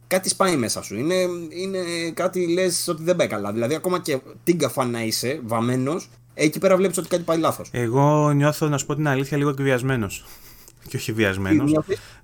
κάτι 0.07 0.29
σπάει 0.29 0.57
μέσα 0.57 0.83
σου. 0.83 0.97
Είναι, 0.97 1.15
είναι 1.49 1.79
κάτι 2.15 2.49
λες 2.49 2.89
ότι 2.89 3.03
δεν 3.03 3.17
πάει 3.17 3.27
καλά. 3.27 3.53
Δηλαδή, 3.53 3.75
ακόμα 3.75 4.01
και 4.01 4.21
τίγκα 4.45 4.69
φαν 4.69 4.91
να 4.91 5.03
είσαι, 5.03 5.41
βαμμένος, 5.45 6.09
εκεί 6.35 6.59
πέρα 6.59 6.77
βλέπεις 6.77 6.99
ότι 6.99 7.09
κάτι 7.09 7.23
πάει 7.23 7.39
λάθος. 7.39 7.69
Εγώ 7.73 8.33
νιώθω, 8.33 8.69
να 8.69 8.79
σου 8.79 8.87
πω 8.87 8.95
την 8.95 9.09
αλήθεια, 9.09 9.37
λίγο 9.37 9.51
εκβιασμένος. 9.51 10.25
Και 10.89 10.97
όχι 10.97 11.13
βιασμένος. 11.13 11.79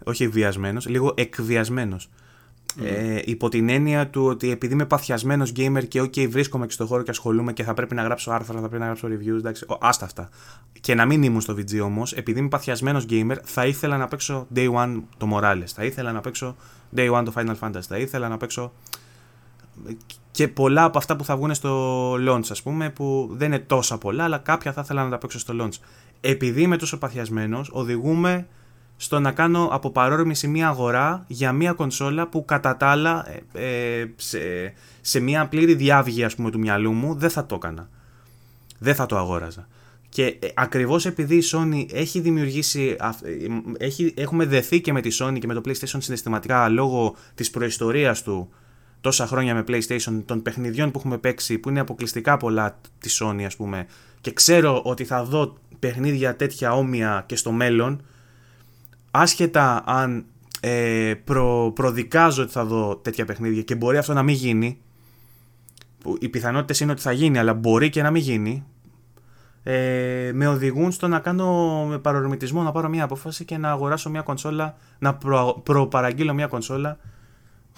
Όχι 0.04 0.28
βιασμένο, 0.28 0.80
λίγο 0.86 1.12
εκβιασμένος. 1.16 2.08
Ε, 2.82 3.20
υπό 3.24 3.48
την 3.48 3.68
έννοια 3.68 4.08
του 4.08 4.24
ότι 4.24 4.50
επειδή 4.50 4.72
είμαι 4.72 4.86
παθιασμένος 4.86 5.52
gamer 5.56 5.88
και 5.88 6.00
OK, 6.02 6.28
βρίσκομαι 6.28 6.66
και 6.66 6.72
στο 6.72 6.86
χώρο 6.86 7.02
και 7.02 7.10
ασχολούμαι 7.10 7.52
και 7.52 7.62
θα 7.62 7.74
πρέπει 7.74 7.94
να 7.94 8.02
γράψω 8.02 8.30
άρθρα, 8.30 8.54
θα 8.54 8.68
πρέπει 8.68 8.78
να 8.78 8.84
γράψω 8.84 9.08
reviews, 9.08 9.38
εντάξει, 9.38 9.66
άστα 9.80 10.04
αυτά. 10.04 10.28
Και 10.80 10.94
να 10.94 11.06
μην 11.06 11.22
ήμουν 11.22 11.40
στο 11.40 11.54
VG 11.54 11.80
όμως, 11.82 12.12
επειδή 12.12 12.38
είμαι 12.38 12.48
παθιασμένος 12.48 13.06
gamer, 13.10 13.36
θα 13.42 13.66
ήθελα 13.66 13.96
να 13.96 14.08
παίξω 14.08 14.46
day 14.54 14.72
one 14.72 15.02
το 15.16 15.28
Morales, 15.32 15.66
θα 15.74 15.84
ήθελα 15.84 16.12
να 16.12 16.20
παίξω 16.20 16.56
day 16.96 17.12
one 17.12 17.24
το 17.24 17.32
Final 17.36 17.54
Fantasy, 17.60 17.82
θα 17.88 17.98
ήθελα 17.98 18.28
να 18.28 18.36
παίξω 18.36 18.72
και 20.30 20.48
πολλά 20.48 20.84
από 20.84 20.98
αυτά 20.98 21.16
που 21.16 21.24
θα 21.24 21.36
βγουν 21.36 21.54
στο 21.54 22.12
launch, 22.12 22.50
ας 22.50 22.62
πούμε, 22.62 22.90
που 22.90 23.28
δεν 23.32 23.46
είναι 23.46 23.58
τόσα 23.58 23.98
πολλά, 23.98 24.24
αλλά 24.24 24.38
κάποια 24.38 24.72
θα 24.72 24.80
ήθελα 24.84 25.04
να 25.04 25.10
τα 25.10 25.18
παίξω 25.18 25.38
στο 25.38 25.54
launch. 25.60 25.84
Επειδή 26.20 26.62
είμαι 26.62 26.76
τόσο 26.76 26.98
παθιασμένος, 26.98 27.70
οδηγούμε 27.72 28.46
στο 29.00 29.20
να 29.20 29.32
κάνω 29.32 29.68
από 29.72 29.90
παρόρμηση 29.90 30.48
μια 30.48 30.68
αγορά 30.68 31.24
για 31.26 31.52
μια 31.52 31.72
κονσόλα 31.72 32.28
που 32.28 32.44
κατά 32.44 32.76
τα 32.76 32.86
άλλα 32.86 33.26
ε, 33.52 34.00
ε, 34.00 34.06
σε, 34.16 34.38
σε 35.00 35.20
μια 35.20 35.46
πλήρη 35.46 35.74
διάβγη 35.74 36.24
ας 36.24 36.34
πούμε 36.34 36.50
του 36.50 36.58
μυαλού 36.58 36.92
μου 36.92 37.14
δεν 37.14 37.30
θα 37.30 37.46
το 37.46 37.54
έκανα. 37.54 37.88
Δεν 38.78 38.94
θα 38.94 39.06
το 39.06 39.16
αγόραζα. 39.16 39.68
Και 40.08 40.24
ε, 40.24 40.48
ακριβώς 40.54 41.06
επειδή 41.06 41.36
η 41.36 41.42
Sony 41.52 41.86
έχει 41.92 42.20
δημιουργήσει, 42.20 42.96
έχει, 43.78 44.14
έχουμε 44.16 44.44
δεθεί 44.44 44.80
και 44.80 44.92
με 44.92 45.00
τη 45.00 45.16
Sony 45.20 45.38
και 45.40 45.46
με 45.46 45.54
το 45.54 45.60
PlayStation 45.64 45.98
συναισθηματικά 45.98 46.68
λόγω 46.68 47.14
της 47.34 47.50
προϊστορίας 47.50 48.22
του 48.22 48.48
τόσα 49.00 49.26
χρόνια 49.26 49.54
με 49.54 49.64
PlayStation, 49.68 50.22
των 50.24 50.42
παιχνιδιών 50.42 50.90
που 50.90 50.98
έχουμε 50.98 51.18
παίξει 51.18 51.58
που 51.58 51.68
είναι 51.68 51.80
αποκλειστικά 51.80 52.36
πολλά 52.36 52.78
της 52.98 53.22
Sony 53.22 53.42
ας 53.42 53.56
πούμε 53.56 53.86
και 54.20 54.32
ξέρω 54.32 54.82
ότι 54.84 55.04
θα 55.04 55.24
δω 55.24 55.58
παιχνίδια 55.78 56.36
τέτοια 56.36 56.72
όμοια 56.72 57.24
και 57.26 57.36
στο 57.36 57.52
μέλλον 57.52 58.02
άσχετα 59.10 59.82
αν 59.86 60.24
ε, 60.60 61.14
προ, 61.24 61.72
προδικάζω 61.74 62.42
ότι 62.42 62.52
θα 62.52 62.64
δω 62.64 62.96
τέτοια 62.96 63.24
παιχνίδια 63.24 63.62
και 63.62 63.74
μπορεί 63.74 63.96
αυτό 63.96 64.12
να 64.12 64.22
μην 64.22 64.34
γίνει, 64.34 64.78
που 65.98 66.16
οι 66.20 66.28
πιθανότητες 66.28 66.80
είναι 66.80 66.92
ότι 66.92 67.00
θα 67.00 67.12
γίνει, 67.12 67.38
αλλά 67.38 67.54
μπορεί 67.54 67.90
και 67.90 68.02
να 68.02 68.10
μην 68.10 68.22
γίνει, 68.22 68.64
ε, 69.62 70.30
με 70.34 70.46
οδηγούν 70.46 70.92
στο 70.92 71.08
να 71.08 71.18
κάνω 71.18 71.84
με 71.88 71.98
παρορμητισμό 71.98 72.62
να 72.62 72.72
πάρω 72.72 72.88
μια 72.88 73.04
απόφαση 73.04 73.44
και 73.44 73.56
να 73.56 73.70
αγοράσω 73.70 74.10
μια 74.10 74.22
κονσόλα, 74.22 74.76
να 74.98 75.14
προ, 75.14 75.60
προπαραγγείλω 75.64 76.34
μια 76.34 76.46
κονσόλα 76.46 76.98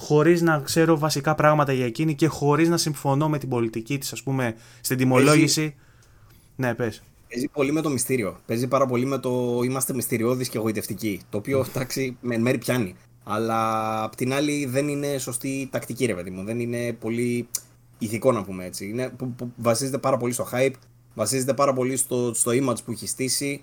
χωρίς 0.00 0.42
να 0.42 0.58
ξέρω 0.58 0.98
βασικά 0.98 1.34
πράγματα 1.34 1.72
για 1.72 1.86
εκείνη 1.86 2.14
και 2.14 2.26
χωρίς 2.26 2.68
να 2.68 2.76
συμφωνώ 2.76 3.28
με 3.28 3.38
την 3.38 3.48
πολιτική 3.48 3.98
της 3.98 4.12
ας 4.12 4.22
πούμε 4.22 4.54
στην 4.80 4.96
τιμολόγηση. 4.96 5.74
Ναι, 6.56 6.74
πες. 6.74 7.02
Παίζει 7.30 7.48
πολύ 7.48 7.72
με 7.72 7.80
το 7.80 7.90
μυστήριο. 7.90 8.40
Παίζει 8.46 8.66
πάρα 8.66 8.86
πολύ 8.86 9.06
με 9.06 9.18
το 9.18 9.60
είμαστε 9.64 9.94
μυστηριώδεις 9.94 10.48
και 10.48 10.58
εγωιτευτικοί. 10.58 11.20
Το 11.30 11.38
οποίο 11.38 11.64
εντάξει 11.68 12.16
με 12.20 12.38
μέρη 12.38 12.58
πιάνει. 12.58 12.94
Αλλά 13.24 14.02
απ' 14.04 14.16
την 14.16 14.32
άλλη 14.32 14.66
δεν 14.66 14.88
είναι 14.88 15.18
σωστή 15.18 15.68
τακτική, 15.72 16.06
ρε 16.06 16.14
παιδί 16.14 16.30
μου. 16.30 16.44
Δεν 16.44 16.60
είναι 16.60 16.92
πολύ 16.92 17.48
ηθικό 17.98 18.32
να 18.32 18.44
πούμε 18.44 18.64
έτσι. 18.64 18.88
Είναι, 18.88 19.08
που, 19.16 19.32
που 19.32 19.52
βασίζεται 19.56 19.98
πάρα 19.98 20.16
πολύ 20.16 20.32
στο 20.32 20.48
hype, 20.52 20.72
βασίζεται 21.14 21.54
πάρα 21.54 21.72
πολύ 21.72 21.96
στο, 21.96 22.34
στο 22.34 22.50
image 22.54 22.84
που 22.84 22.92
έχει 22.92 23.06
στήσει. 23.06 23.60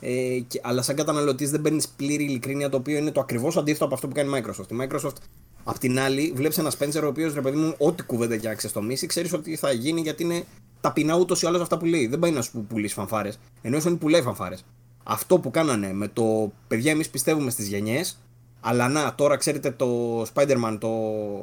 Ε, 0.00 0.38
και, 0.46 0.60
αλλά 0.62 0.82
σαν 0.82 0.96
καταναλωτής 0.96 1.50
δεν 1.50 1.60
παίρνεις 1.60 1.88
πλήρη 1.88 2.24
ειλικρίνεια 2.24 2.68
το 2.68 2.76
οποίο 2.76 2.96
είναι 2.96 3.10
το 3.10 3.20
ακριβώς 3.20 3.56
αντίθετο 3.56 3.84
από 3.84 3.94
αυτό 3.94 4.08
που 4.08 4.14
κάνει 4.14 4.38
η 4.38 4.42
Microsoft. 4.42 4.72
Η 4.72 4.76
Microsoft, 4.80 5.16
απ' 5.64 5.78
την 5.78 5.98
άλλη, 5.98 6.32
βλέπεις 6.34 6.58
ένα 6.58 6.72
Spencer 6.78 7.00
ο 7.02 7.06
οποίος 7.06 7.34
ρε 7.34 7.40
παιδί 7.40 7.56
μου, 7.56 7.74
ό,τι 7.78 8.02
κουβέντα 8.02 8.36
και 8.36 8.48
να 8.48 8.54
ξεστομίσει, 8.54 9.06
ξέρεις 9.06 9.32
ότι 9.32 9.56
θα 9.56 9.72
γίνει 9.72 10.00
γιατί 10.00 10.22
είναι 10.22 10.44
ταπεινά 10.80 11.16
ούτως 11.16 11.42
ή 11.42 11.46
άλλως 11.46 11.60
αυτά 11.60 11.78
που 11.78 11.84
λέει. 11.84 12.06
Δεν 12.06 12.18
πάει 12.18 12.30
να 12.30 12.42
σου 12.42 12.64
πουλήσει 12.68 12.94
φανφάρες. 12.94 13.38
Ενώ 13.62 13.78
που 13.78 13.98
πουλάει 13.98 14.22
φανφάρες. 14.22 14.64
Αυτό 15.02 15.38
που 15.38 15.50
κάνανε 15.50 15.92
με 15.92 16.08
το 16.08 16.52
παιδιά, 16.68 16.90
εμείς 16.90 17.10
πιστεύουμε 17.10 17.50
στις 17.50 17.68
γενιές, 17.68 18.18
αλλά 18.60 18.88
να, 18.88 19.14
τώρα 19.14 19.36
ξέρετε 19.36 19.70
το 19.70 20.20
Spider-Man, 20.22 20.76
το. 20.80 20.88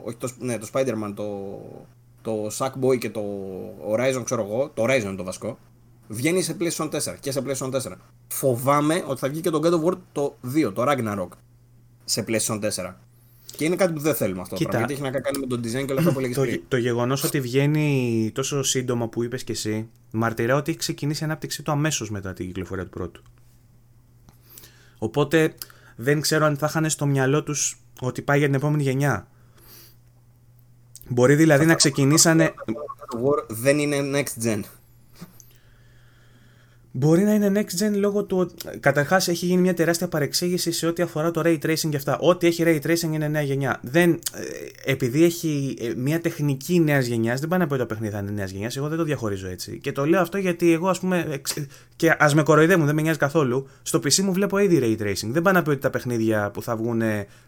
Όχι 0.03 0.17
το, 0.17 0.29
ναι, 0.39 0.57
το 0.57 0.67
Spider-Man, 0.73 1.13
το. 1.15 1.59
Το 2.21 2.47
Sackboy 2.57 2.97
και 2.97 3.09
το 3.09 3.21
Horizon, 3.91 4.21
ξέρω 4.23 4.41
εγώ, 4.41 4.71
το 4.73 4.83
Horizon 4.83 5.01
είναι 5.01 5.15
το 5.15 5.23
βασικό. 5.23 5.57
Βγαίνει 6.07 6.41
σε 6.41 6.57
PlayStation 6.59 6.89
4 6.89 6.99
και 7.19 7.31
σε 7.31 7.43
PlayStation 7.45 7.71
4. 7.71 7.91
Φοβάμαι 8.27 9.03
ότι 9.07 9.19
θα 9.19 9.29
βγει 9.29 9.41
και 9.41 9.49
το 9.49 9.59
God 9.63 9.73
of 9.73 9.91
War 9.91 9.97
το 10.11 10.35
2, 10.55 10.71
το 10.73 10.83
Ragnarok, 10.87 11.27
σε 12.05 12.25
PlayStation 12.27 12.71
4. 12.75 12.93
Και 13.55 13.65
είναι 13.65 13.75
κάτι 13.75 13.93
που 13.93 13.99
δεν 13.99 14.15
θέλουμε 14.15 14.41
αυτό. 14.41 14.55
Κοίτα, 14.55 14.77
γιατί 14.77 14.93
έχει 14.93 15.01
να 15.01 15.11
κάνει 15.11 15.39
με 15.39 15.47
το 15.47 15.55
design 15.55 15.85
και 15.85 15.91
όλα 15.91 15.99
αυτά 15.99 16.13
που 16.13 16.21
το, 16.33 16.45
το 16.67 16.77
γεγονό 16.77 17.17
ότι 17.23 17.39
βγαίνει 17.39 18.31
τόσο 18.33 18.63
σύντομα 18.63 19.07
που 19.07 19.23
είπε 19.23 19.37
και 19.37 19.51
εσύ, 19.51 19.89
μαρτυρά 20.11 20.55
ότι 20.55 20.69
έχει 20.69 20.79
ξεκινήσει 20.79 21.23
η 21.23 21.25
ανάπτυξή 21.25 21.63
του 21.63 21.71
αμέσω 21.71 22.07
μετά 22.09 22.33
την 22.33 22.45
κυκλοφορία 22.45 22.83
του 22.83 22.89
πρώτου. 22.89 23.23
Οπότε 24.97 25.53
δεν 25.95 26.21
ξέρω 26.21 26.45
αν 26.45 26.57
θα 26.57 26.65
είχαν 26.69 26.89
στο 26.89 27.05
μυαλό 27.05 27.43
του 27.43 27.55
ότι 27.99 28.21
πάει 28.21 28.37
για 28.37 28.47
την 28.47 28.55
επόμενη 28.55 28.83
γενιά. 28.83 29.27
Μπορεί 31.09 31.35
δηλαδή 31.35 31.65
να 31.65 31.75
ξεκινήσανε. 31.75 32.53
Δεν 33.47 33.79
είναι 33.79 33.97
next 34.19 34.43
gen. 34.45 34.61
Μπορεί 36.97 37.23
να 37.23 37.33
είναι 37.33 37.51
next 37.55 37.83
gen 37.83 37.91
λόγω 37.95 38.23
του 38.23 38.37
ότι 38.37 38.79
καταρχάς 38.79 39.27
έχει 39.27 39.45
γίνει 39.45 39.61
μια 39.61 39.73
τεράστια 39.73 40.07
παρεξήγηση 40.07 40.71
σε 40.71 40.87
ό,τι 40.87 41.01
αφορά 41.01 41.31
το 41.31 41.41
ray 41.45 41.57
tracing 41.65 41.89
και 41.89 41.95
αυτά. 41.95 42.17
Ό,τι 42.19 42.47
έχει 42.47 42.63
ray 42.65 42.87
tracing 42.87 43.13
είναι 43.13 43.27
νέα 43.27 43.41
γενιά. 43.41 43.79
Δεν, 43.81 44.11
ε, 44.11 44.91
επειδή 44.91 45.23
έχει 45.23 45.77
ε, 45.81 45.93
μια 45.95 46.21
τεχνική 46.21 46.79
νέας 46.79 47.05
γενιάς, 47.05 47.39
δεν 47.39 47.49
πάει 47.49 47.59
να 47.59 47.67
πει 47.67 47.73
ότι 47.73 47.81
το 47.81 47.87
παιχνίδι 47.87 48.13
θα 48.13 48.19
είναι 48.19 48.31
νέας 48.31 48.51
γενιάς. 48.51 48.77
Εγώ 48.77 48.87
δεν 48.87 48.97
το 48.97 49.03
διαχωρίζω 49.03 49.47
έτσι. 49.47 49.79
Και 49.79 49.91
το 49.91 50.05
λέω 50.05 50.21
αυτό 50.21 50.37
γιατί 50.37 50.71
εγώ, 50.71 50.89
ας 50.89 50.99
πούμε. 50.99 51.41
Και 51.95 52.15
ας 52.19 52.33
με 52.33 52.43
κοροϊδεύουν, 52.43 52.85
δεν 52.85 52.95
με 52.95 53.01
νοιάζει 53.01 53.17
καθόλου. 53.17 53.67
Στο 53.83 53.99
PC 53.99 54.15
μου 54.15 54.33
βλέπω 54.33 54.57
ήδη 54.57 54.79
ray 54.81 55.03
tracing. 55.03 55.29
Δεν 55.29 55.41
πάει 55.41 55.53
να 55.53 55.61
πει 55.61 55.69
ότι 55.69 55.79
τα 55.79 55.89
παιχνίδια 55.89 56.51
που 56.51 56.61
θα, 56.61 56.75
βγουν, 56.75 57.01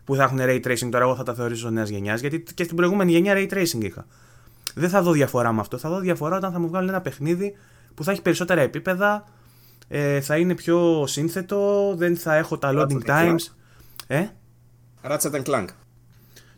που 0.03 0.15
θα 0.15 0.23
έχουν 0.23 0.37
ray 0.41 0.61
tracing 0.65 0.89
τώρα 0.91 1.03
εγώ 1.03 1.15
θα 1.15 1.23
τα 1.23 1.33
θεωρήσω 1.33 1.69
νέας 1.69 1.89
γενιάς. 1.89 2.21
Γιατί 2.21 2.43
και 2.53 2.63
στην 2.63 2.75
προηγούμενη 2.75 3.11
γενιά 3.11 3.33
ray 3.35 3.53
tracing 3.53 3.83
είχα. 3.83 4.05
Δεν 4.75 4.89
θα 4.89 5.01
δω 5.01 5.11
διαφορά 5.11 5.53
με 5.53 5.59
αυτό. 5.59 5.77
Θα 5.77 5.89
δω 5.89 5.99
διαφορά 5.99 6.37
όταν 6.37 6.51
θα 6.51 6.59
μου 6.59 6.67
βγάλουν 6.67 6.89
ένα 6.89 7.01
παιχνίδι 7.01 7.53
που 7.95 8.03
θα 8.03 8.11
έχει 8.11 8.21
περισσότερα 8.21 8.61
επίπεδα, 8.61 9.25
ε, 9.87 10.21
θα 10.21 10.37
είναι 10.37 10.55
πιο 10.55 11.03
σύνθετο, 11.07 11.93
δεν 11.95 12.17
θα 12.17 12.35
έχω 12.35 12.57
τα 12.57 12.71
loading 12.73 13.05
times. 13.05 13.53
Ε; 14.07 14.25
Ratchet 15.03 15.43
Clank. 15.43 15.67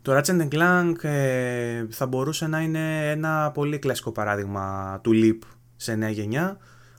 Το 0.02 0.18
Ratchet 0.18 0.48
Clank 0.52 1.04
ε, 1.04 1.86
θα 1.90 2.06
μπορούσε 2.06 2.48
να 2.48 2.60
είναι 2.60 3.12
ένα 3.12 3.52
πολύ 3.54 3.80
κλασικό 3.80 4.12
παράδειγμα 4.12 5.00
του 5.04 5.12
Leap 5.14 5.48
σε 5.76 5.96
νέα 5.96 6.10
γενιά, 6.10 6.58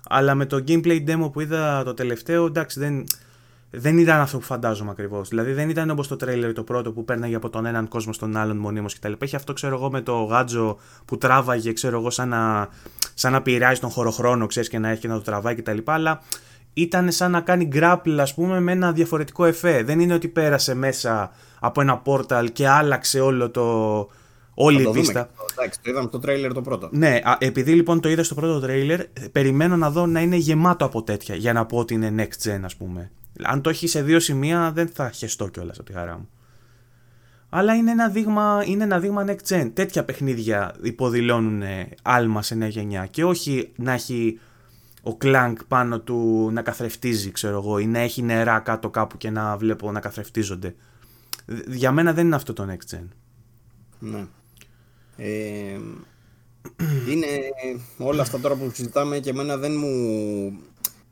αλλά 0.09 0.35
με 0.35 0.47
το 0.47 0.65
gameplay 0.69 1.09
demo 1.09 1.33
που 1.33 1.41
είδα 1.41 1.83
το 1.85 1.95
τελευταίο, 1.95 2.47
εντάξει, 2.47 2.81
δεν, 2.81 3.05
δεν 3.71 3.99
ήταν 3.99 4.21
αυτό 4.21 4.39
που 4.39 4.45
φαντάζομαι 4.45 4.91
ακριβώς. 4.91 5.29
Δηλαδή 5.29 5.53
δεν 5.53 5.69
ήταν 5.69 5.91
όπως 5.91 6.09
το 6.09 6.17
trailer 6.21 6.53
το 6.55 6.63
πρώτο 6.63 6.93
που 6.93 7.05
παίρναγε 7.05 7.35
από 7.35 7.51
τον 7.51 7.67
έναν 7.67 7.89
κόσμο 7.89 8.13
στον 8.13 8.37
άλλον 8.37 8.57
μονίμως 8.57 8.95
κτλ. 8.95 9.13
Έχει 9.19 9.37
αυτό, 9.37 9.53
ξέρω 9.53 9.75
εγώ, 9.75 9.91
με 9.91 10.01
το 10.01 10.23
γάτζο 10.23 10.79
που 11.05 11.19
τράβαγε, 11.19 11.73
ξέρω 11.73 11.99
εγώ, 11.99 12.11
σαν 12.11 12.29
να, 12.29 12.69
σαν 13.15 13.33
να 13.33 13.43
πειράζει 13.43 13.81
τον 13.81 13.91
χωροχρόνο, 13.91 14.47
ξέρεις 14.47 14.69
και 14.69 14.79
να 14.79 14.89
έχει 14.89 15.01
και 15.01 15.09
να 15.09 15.15
το 15.15 15.21
τραβάει 15.21 15.55
κτλ. 15.55 15.79
Αλλά 15.85 16.23
ήταν 16.73 17.11
σαν 17.11 17.31
να 17.31 17.41
κάνει 17.41 17.69
grapple, 17.73 18.17
ας 18.19 18.35
πούμε, 18.35 18.61
με 18.61 18.73
ένα 18.73 18.93
διαφορετικό 18.93 19.45
εφέ. 19.45 19.83
Δεν 19.83 20.01
είναι 20.01 20.15
ότι 20.15 20.29
πέρασε 20.29 20.75
μέσα 20.75 21.31
από 21.61 21.81
ένα 21.81 22.03
portal 22.05 22.47
και 22.53 22.69
άλλαξε 22.69 23.21
όλο 23.21 23.51
το. 23.51 24.09
Όλη 24.55 24.83
η 24.83 24.91
βίστα. 24.91 25.29
Εντάξει, 25.59 25.81
το 25.83 25.91
είδαμε 25.91 26.09
το 26.09 26.19
τρέιλερ 26.19 26.53
το 26.53 26.63
πρώτο. 26.63 26.89
Ναι, 26.93 27.19
επειδή 27.39 27.73
λοιπόν 27.73 28.01
το 28.01 28.09
είδα 28.09 28.25
στο 28.25 28.35
πρώτο 28.35 28.61
τρέιλερ, 28.61 29.01
περιμένω 29.33 29.77
να 29.77 29.91
δω 29.91 30.07
να 30.07 30.21
είναι 30.21 30.37
γεμάτο 30.37 30.85
από 30.85 31.03
τέτοια 31.03 31.35
για 31.35 31.53
να 31.53 31.67
πω 31.67 31.79
ότι 31.79 31.95
είναι 31.95 32.15
next 32.17 32.49
gen, 32.49 32.61
ας 32.65 32.77
πούμε. 32.77 33.11
Αν 33.43 33.61
το 33.61 33.71
έχει 33.71 33.87
σε 33.87 34.03
δύο 34.03 34.21
σημεία, 34.21 34.73
δεν 34.73 34.89
θα 34.89 35.11
χεστώ 35.11 35.49
κιόλας 35.49 35.79
από 35.79 35.87
τη 35.87 35.93
χαρά 35.93 36.19
μου. 36.19 36.29
Αλλά 37.49 37.75
είναι 37.75 37.91
ένα 37.91 38.09
δείγμα, 38.09 38.63
είναι 38.67 38.85
ένα 38.85 38.99
δείγμα 38.99 39.25
next 39.27 39.49
gen. 39.49 39.71
Τέτοια 39.75 40.05
παιχνίδια 40.05 40.75
υποδηλώνουν 40.83 41.63
άλμα 42.03 42.43
σε 42.43 42.55
νέα 42.55 42.69
γενιά. 42.69 43.07
Και 43.07 43.25
όχι 43.25 43.73
να 43.77 43.93
έχει 43.93 44.39
ο 45.03 45.17
κλάνκ 45.17 45.65
πάνω 45.65 46.01
του 46.01 46.51
να 46.53 46.63
καθρεφτίζει, 46.63 47.31
ξέρω 47.31 47.57
εγώ, 47.57 47.79
ή 47.79 47.87
να 47.87 47.99
έχει 47.99 48.23
νερά 48.23 48.59
κάτω 48.59 48.91
κάπου 48.91 49.17
και 49.17 49.31
να 49.31 49.57
βλέπω 49.57 49.93
να 49.93 50.01
καθρεφτίζονται. 50.01 50.75
Για 51.67 51.93
μένα 51.93 52.13
δεν 52.13 52.27
είναι 52.27 52.35
αυτό 52.35 52.53
το 52.53 52.67
next 52.71 52.95
gen. 52.95 53.05
Ναι. 53.99 54.27
Ε, 55.17 55.79
είναι 57.11 57.27
όλα 57.99 58.23
αυτά 58.23 58.41
τώρα 58.41 58.55
που 58.55 58.71
συζητάμε 58.75 59.19
και 59.19 59.31
εμένα 59.31 59.57
δεν 59.57 59.73
μου... 59.77 59.91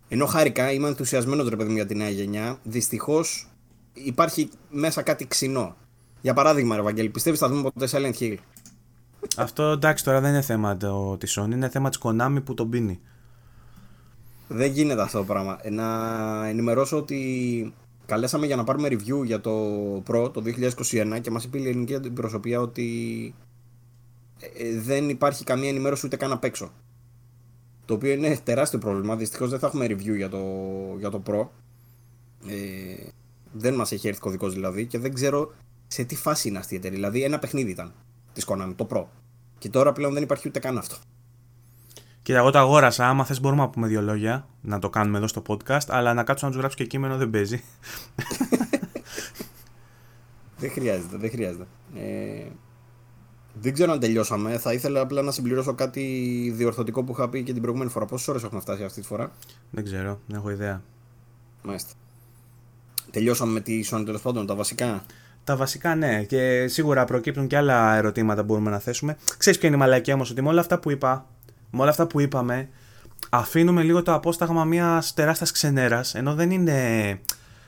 Ενώ 0.09 0.27
χάρηκα, 0.27 0.73
είμαι 0.73 0.89
ενθουσιασμένος 0.89 1.49
ρε 1.49 1.57
παιδί 1.57 1.69
μου 1.69 1.75
για 1.75 1.87
τη 1.87 1.95
νέα 1.95 2.09
γενιά, 2.11 2.59
δυστυχώς 2.63 3.49
υπάρχει 3.93 4.51
μέσα 4.71 5.03
κάτι 5.03 5.27
ξινό. 5.27 5.77
Για 6.21 6.35
παράδειγμα, 6.35 6.77
ρε 6.77 6.83
Βαγγέλη, 6.83 7.09
πιστεύεις 7.09 7.39
θα 7.39 7.49
δούμε 7.49 7.63
ποτέ 7.63 7.89
Silent 7.91 8.15
Hill; 8.21 8.37
Αυτό 9.37 9.63
εντάξει 9.63 10.05
τώρα 10.05 10.21
δεν 10.21 10.31
είναι 10.31 10.43
θέμα 10.43 10.77
το, 10.77 11.17
της 11.17 11.39
Sony, 11.39 11.51
είναι 11.51 11.69
θέμα 11.69 11.89
της 11.89 11.99
Konami 12.03 12.39
που 12.45 12.55
τον 12.55 12.71
πίνει. 12.71 13.01
Δεν 14.49 14.73
γίνεται 14.73 15.03
αυτό 15.03 15.19
το 15.19 15.25
πράγμα. 15.25 15.59
Ε, 15.63 15.71
να 15.71 16.47
ενημερώσω 16.47 16.97
ότι 16.97 17.75
καλέσαμε 18.07 18.47
για 18.47 18.57
να 18.57 18.65
πάρουμε 18.65 18.89
review 18.89 19.25
για 19.25 19.41
το 19.41 19.53
Pro 20.07 20.33
το 20.33 20.43
2021 20.91 21.19
και 21.21 21.31
μας 21.31 21.45
είπε 21.45 21.59
η 21.59 21.69
ελληνική 21.69 21.95
αντιπροσωπεία 21.95 22.61
ότι 22.61 23.35
ε, 24.41 24.69
ε, 24.69 24.81
δεν 24.81 25.09
υπάρχει 25.09 25.45
καμία 25.45 25.69
ενημέρωση 25.69 26.07
ούτε 26.07 26.17
καν 26.17 26.33
απ' 26.33 26.45
έξω. 26.45 26.71
Το 27.89 27.95
οποίο 27.95 28.13
είναι 28.13 28.39
τεράστιο 28.45 28.79
πρόβλημα. 28.79 29.17
Δυστυχώς 29.17 29.51
δεν 29.51 29.59
θα 29.59 29.67
έχουμε 29.67 29.87
review 29.87 30.17
για 30.17 30.29
το, 30.29 30.39
για 30.99 31.11
το 31.11 31.23
Pro. 31.27 31.47
Ε, 32.49 33.09
δεν 33.53 33.75
μας 33.75 33.93
έχει 33.93 34.09
έρθει 34.09 34.21
κωδικός 34.21 34.55
δηλαδή 34.55 34.87
και 34.87 34.99
δεν 34.99 35.15
ξέρω 35.15 35.55
σε 35.87 36.05
τι 36.05 36.17
φάση 36.17 36.49
είναι 36.49 36.59
αυτή 36.59 36.75
η 36.75 36.77
εταιρεία. 36.77 36.97
Δηλαδή, 36.97 37.23
ένα 37.23 37.39
παιχνίδι 37.39 37.71
ήταν 37.71 37.93
της 38.33 38.47
Konami, 38.49 38.73
το 38.77 38.87
Pro. 38.91 39.05
Και 39.59 39.69
τώρα 39.69 39.93
πλέον 39.93 40.13
δεν 40.13 40.23
υπάρχει 40.23 40.49
ούτε 40.49 40.59
καν 40.59 40.79
αυτό. 40.79 40.97
Κοίτα, 42.23 42.39
εγώ 42.39 42.51
το 42.51 42.59
αγόρασα. 42.59 43.09
Άμα 43.09 43.25
θες, 43.25 43.41
μπορούμε 43.41 43.63
να 43.63 43.69
πούμε 43.69 43.87
δύο 43.87 44.03
λόγια 44.03 44.49
να 44.61 44.79
το 44.79 44.91
κάνουμε 44.91 45.19
εδώ 45.19 45.27
στο 45.27 45.43
podcast. 45.47 45.87
Αλλά 45.89 46.15
να 46.15 46.23
κάτσω 46.23 46.47
να 46.47 46.53
τους 46.53 46.61
γράψω 46.61 46.77
και 46.77 46.85
κείμενο 46.85 47.17
δεν 47.17 47.31
παίζει. 47.31 47.63
δεν 50.61 50.71
χρειάζεται, 50.71 51.17
δεν 51.17 51.31
χρειάζεται. 51.31 51.67
Ε, 51.95 52.47
δεν 53.53 53.73
ξέρω 53.73 53.93
αν 53.93 54.01
τελειώσαμε. 54.01 54.59
Θα 54.59 54.73
ήθελα 54.73 55.01
απλά 55.01 55.23
να 55.23 55.31
συμπληρώσω 55.31 55.75
κάτι 55.75 56.03
διορθωτικό 56.57 57.05
που 57.05 57.13
είχα 57.13 57.29
πει 57.29 57.43
και 57.43 57.53
την 57.53 57.63
προηγούμενη 57.63 57.91
φορά. 57.91 58.05
Πόσες 58.05 58.29
ώρες 58.29 58.43
έχουμε 58.43 58.61
φτάσει 58.61 58.85
αυτή 58.85 59.01
τη 59.01 59.07
φορά, 59.07 59.33
Δεν 59.71 59.85
ξέρω, 59.85 60.21
δεν 60.27 60.37
έχω 60.37 60.51
ιδέα. 60.51 60.83
Μάλιστα. 61.63 61.93
Τελειώσαμε 63.11 63.53
με 63.53 63.61
τη 63.61 63.81
Sony 63.91 64.03
τέλος 64.05 64.21
πάντων, 64.21 64.47
τα 64.47 64.55
βασικά; 64.55 65.05
Τα 65.45 65.57
βασικά 65.57 65.95
ναι, 65.95 66.23
και 66.23 66.67
σίγουρα 66.69 67.05
προκύπτουν 67.05 67.47
και 67.47 67.57
άλλα 67.57 67.95
ερωτήματα 67.95 68.41
που 68.41 68.47
μπορούμε 68.47 68.71
να 68.71 68.79
θέσουμε. 68.79 69.17
Ξέρεις 69.37 69.59
ποια 69.59 69.69
είναι 69.69 69.77
η 69.77 69.81
μαλακία 69.81 70.15
όμως, 70.15 70.31
ότι 70.31 70.43
με 70.43 70.49
όλα 70.49 70.61
αυτά 70.61 70.79
που 70.79 70.91
είπα, 70.91 71.27
με 71.71 71.81
όλα 71.81 71.91
αυτά 71.91 72.07
που 72.07 72.21
είπαμε, 72.21 72.69
αφήνουμε 73.31 73.83
λίγο 73.83 74.03
το 74.03 74.15
απόσταγμα 74.15 74.65
μιας 74.65 75.15
τεράστιας 75.15 75.53
ξενέρας, 75.53 76.15
ενώ 76.15 76.35
δεν 76.35 76.51
είναι. 76.51 77.21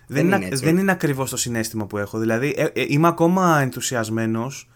Δεν, 0.07 0.27
είναι, 0.27 0.37
είναι, 0.37 0.57
δεν 0.57 0.77
είναι 0.77 0.93
ακριβώς 0.93 1.31
το 1.31 1.37
συνέστημα 1.37 1.87
που 1.87 1.99
έχω. 1.99 2.19
Δηλαδή, 2.19 2.55
ε, 2.57 2.65
ε, 2.65 2.85
είμαι 2.89 3.09
ακόμα 3.09 3.61
ενθουσιασμένος. 3.61 4.69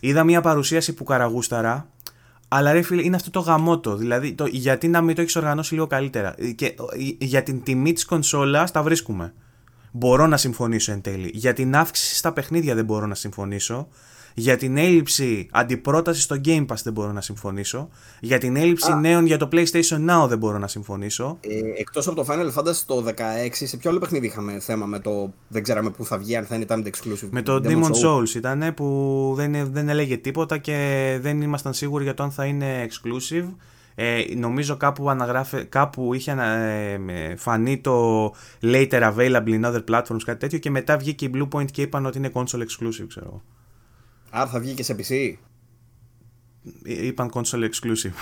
Είδα 0.00 0.24
μια 0.24 0.40
παρουσίαση 0.40 0.94
που 0.94 1.04
καραγούσταρα. 1.04 1.88
Αλλά 2.48 2.72
ρε 2.72 2.82
φίλε, 2.82 3.02
είναι 3.02 3.16
αυτό 3.16 3.30
το 3.30 3.40
γαμότο. 3.40 3.96
Δηλαδή, 3.96 4.32
το, 4.32 4.46
γιατί 4.46 4.88
να 4.88 5.00
μην 5.00 5.14
το 5.14 5.20
έχεις 5.20 5.36
οργανώσει 5.36 5.74
λίγο 5.74 5.86
καλύτερα. 5.86 6.34
Και 6.54 6.66
ε, 6.66 6.76
για 7.18 7.42
την 7.42 7.62
τιμή 7.62 7.92
της 7.92 8.04
κονσόλας 8.04 8.70
τα 8.70 8.82
βρίσκουμε 8.82 9.32
μπορώ 9.92 10.26
να 10.26 10.36
συμφωνήσω 10.36 10.92
εν 10.92 11.00
τέλει. 11.00 11.30
Για 11.34 11.52
την 11.52 11.76
αύξηση 11.76 12.14
στα 12.14 12.32
παιχνίδια 12.32 12.74
δεν 12.74 12.84
μπορώ 12.84 13.06
να 13.06 13.14
συμφωνήσω. 13.14 13.88
Για 14.40 14.56
την 14.56 14.76
έλλειψη 14.76 15.48
αντιπρότασης 15.50 16.22
στο 16.22 16.36
Game 16.44 16.66
Pass 16.66 16.76
δεν 16.84 16.92
μπορώ 16.92 17.12
να 17.12 17.20
συμφωνήσω. 17.20 17.88
Για 18.20 18.38
την 18.38 18.56
έλλειψη 18.56 18.94
νέων 18.94 19.26
για 19.26 19.36
το 19.36 19.48
PlayStation 19.52 20.10
Now 20.10 20.28
δεν 20.28 20.38
μπορώ 20.38 20.58
να 20.58 20.68
συμφωνήσω. 20.68 21.38
Ε, 21.40 21.58
Εκτός 21.76 22.06
από 22.06 22.16
το 22.16 22.26
Final 22.28 22.60
Fantasy 22.60 22.82
το 22.86 23.04
16, 23.06 23.12
σε 23.50 23.76
ποιο 23.76 23.90
άλλο 23.90 23.98
παιχνίδι 23.98 24.26
είχαμε 24.26 24.60
θέμα 24.60 24.86
με 24.86 24.98
το. 24.98 25.32
Δεν 25.48 25.62
ξέραμε 25.62 25.90
πού 25.90 26.04
θα 26.04 26.18
βγει, 26.18 26.36
αν 26.36 26.44
θα 26.44 26.54
είναι 26.54 26.64
timed 26.68 26.86
exclusive. 26.86 27.28
Με 27.30 27.42
το 27.42 27.60
Demon 27.64 27.90
Souls 28.04 28.34
ήταν 28.34 28.74
που 28.74 29.32
δεν, 29.36 29.72
δεν 29.72 29.88
έλεγε 29.88 30.16
τίποτα 30.16 30.58
και 30.58 31.18
δεν 31.20 31.40
ήμασταν 31.40 31.72
σίγουροι 31.72 32.04
για 32.04 32.14
το 32.14 32.22
αν 32.22 32.30
θα 32.30 32.44
είναι 32.44 32.86
exclusive. 32.88 33.54
Ε, 33.94 34.22
νομίζω 34.36 34.76
κάπου, 34.76 35.10
αναγράφε, 35.10 35.62
κάπου 35.62 36.14
είχε 36.14 36.30
ε, 37.06 37.36
φανεί 37.36 37.78
το 37.78 38.24
later 38.62 39.12
available 39.14 39.60
in 39.60 39.64
other 39.64 39.84
platforms, 39.90 40.22
κάτι 40.24 40.38
τέτοιο 40.38 40.58
και 40.58 40.70
μετά 40.70 40.96
βγήκε 40.96 41.24
η 41.24 41.30
Bluepoint 41.34 41.70
και 41.70 41.82
είπαν 41.82 42.06
ότι 42.06 42.18
είναι 42.18 42.30
console 42.34 42.60
exclusive, 42.60 43.06
ξέρω. 43.08 43.42
Άρα 44.30 44.50
θα 44.50 44.60
βγει 44.60 44.74
και 44.74 44.82
σε 44.82 44.96
PC. 44.98 45.34
Ε, 46.84 47.06
είπαν 47.06 47.30
console 47.34 47.68
exclusive. 47.70 48.14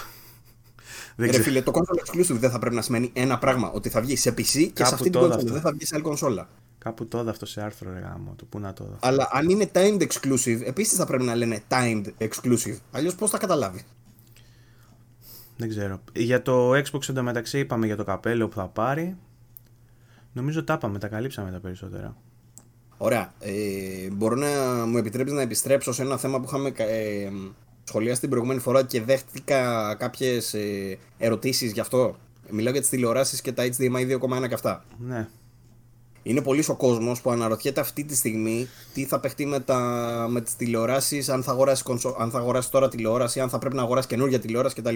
δεν 1.16 1.30
Ρε 1.30 1.42
φίλε, 1.42 1.62
το 1.62 1.72
console 1.74 1.98
exclusive 2.04 2.38
δεν 2.38 2.50
θα 2.50 2.58
πρέπει 2.58 2.74
να 2.74 2.82
σημαίνει 2.82 3.10
ένα 3.12 3.38
πράγμα, 3.38 3.70
ότι 3.70 3.88
θα 3.88 4.00
βγει 4.00 4.16
σε 4.16 4.30
PC 4.30 4.44
και 4.44 4.70
κάπου 4.74 4.88
σε 4.88 4.94
αυτή 4.94 5.10
την 5.10 5.20
console, 5.20 5.44
δεν 5.44 5.60
θα 5.60 5.72
βγει 5.72 5.86
σε 5.86 5.94
άλλη 5.94 6.04
κονσόλα. 6.04 6.48
Κάπου 6.78 7.06
τότε 7.06 7.30
αυτό 7.30 7.46
σε 7.46 7.62
άρθρο 7.62 7.92
ρε 7.92 7.98
γάμο, 7.98 8.34
το 8.36 8.44
πού 8.44 8.58
να 8.58 8.72
το 8.72 8.96
Αλλά 9.00 9.28
αν 9.32 9.48
είναι 9.48 9.70
timed 9.74 10.06
exclusive, 10.06 10.60
επίσης 10.64 10.98
θα 10.98 11.06
πρέπει 11.06 11.24
να 11.24 11.34
λένε 11.34 11.62
timed 11.68 12.04
exclusive. 12.18 12.76
Αλλιώς 12.90 13.14
πώς 13.14 13.30
θα 13.30 13.38
καταλάβει; 13.38 13.82
Δεν 15.56 15.68
ξέρω. 15.68 16.00
Για 16.14 16.42
το 16.42 16.70
Xbox 16.70 17.08
εντωμεταξύ 17.08 17.58
είπαμε 17.58 17.86
για 17.86 17.96
το 17.96 18.04
καπέλο 18.04 18.48
που 18.48 18.54
θα 18.54 18.68
πάρει. 18.68 19.16
Νομίζω 20.32 20.64
τα 20.64 20.74
είπαμε, 20.74 20.98
τα 20.98 21.08
καλύψαμε 21.08 21.50
τα 21.50 21.60
περισσότερα. 21.60 22.16
Ωραία. 22.98 23.32
Ε, 23.38 23.52
μπορώ 24.12 24.34
να 24.34 24.48
μου 24.86 24.96
επιτρέψει 24.96 25.34
να 25.34 25.42
επιστρέψω 25.42 25.92
σε 25.92 26.02
ένα 26.02 26.16
θέμα 26.16 26.40
που 26.40 26.44
είχαμε 26.46 26.72
ε, 26.76 27.28
σχολιάσει 27.84 28.20
την 28.20 28.28
προηγούμενη 28.28 28.60
φορά 28.60 28.84
και 28.84 29.02
δέχτηκα 29.02 29.94
κάποιες 29.94 30.54
ε, 30.54 30.98
ερωτήσεις 31.18 31.72
γι' 31.72 31.80
αυτό. 31.80 32.16
Μιλάω 32.50 32.72
για 32.72 32.80
τις 32.80 32.90
τηλεοράσεις 32.90 33.40
και 33.40 33.52
τα 33.52 33.64
HDMI 33.64 34.18
2.1 34.42 34.48
και 34.48 34.54
αυτά. 34.54 34.84
Ναι. 34.98 35.28
Είναι 36.22 36.42
πολύς 36.42 36.68
ο 36.68 36.76
κόσμος 36.76 37.20
που 37.20 37.30
αναρωτιέται 37.30 37.80
αυτή 37.80 38.04
τη 38.04 38.16
στιγμή 38.16 38.68
τι 38.94 39.04
θα 39.04 39.20
παιχτεί 39.20 39.46
με, 39.46 39.60
τα, 39.60 39.78
με 40.30 40.40
τις 40.40 40.56
τηλεοράσεις, 40.56 41.28
αν 41.28 41.42
θα, 41.42 41.50
αγοράσει, 41.50 41.82
αν 42.18 42.30
θα 42.30 42.38
αγοράσει 42.38 42.70
τώρα 42.70 42.88
τηλεόραση, 42.88 43.40
αν 43.40 43.48
θα 43.48 43.58
πρέπει 43.58 43.76
να 43.76 43.82
αγοράσει 43.82 44.08
καινούργια 44.08 44.38
τηλεόραση 44.38 44.74
κτλ. 44.74 44.94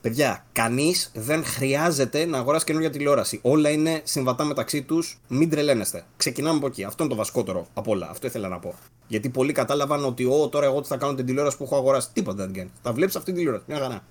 Παιδιά, 0.00 0.44
κανείς 0.52 1.10
δεν 1.14 1.44
χρειάζεται 1.44 2.24
να 2.24 2.38
αγοράσει 2.38 2.64
καινούργια 2.64 2.90
τηλεόραση. 2.90 3.38
Όλα 3.42 3.70
είναι 3.70 4.00
συμβατά 4.04 4.44
μεταξύ 4.44 4.82
τους. 4.82 5.20
Μην 5.28 5.50
τρελαίνεστε. 5.50 6.04
Ξεκινάμε 6.16 6.56
από 6.56 6.66
εκεί. 6.66 6.84
Αυτό 6.84 7.02
είναι 7.02 7.12
το 7.12 7.18
βασικότερο 7.18 7.66
από 7.74 7.90
όλα. 7.90 8.08
Αυτό 8.10 8.26
ήθελα 8.26 8.48
να 8.48 8.58
πω. 8.58 8.74
Γιατί 9.06 9.28
πολλοί 9.28 9.52
κατάλαβαν 9.52 10.04
ότι, 10.04 10.24
Ω, 10.24 10.48
τώρα 10.48 10.66
εγώ 10.66 10.80
τι 10.80 10.88
θα 10.88 10.96
κάνω 10.96 11.14
την 11.14 11.26
τηλεόραση 11.26 11.56
που 11.56 11.64
έχω 11.64 11.76
αγοράσει. 11.76 12.08
Τίποτα 12.12 12.44
δεν 12.44 12.54
κάνει. 12.54 12.70
Θα 12.82 12.92
βλέπεις 12.92 13.16
αυτή 13.16 13.26
την 13.26 13.38
τηλεόραση. 13.38 13.64
Μια 13.68 13.78
χαρά. 13.78 14.04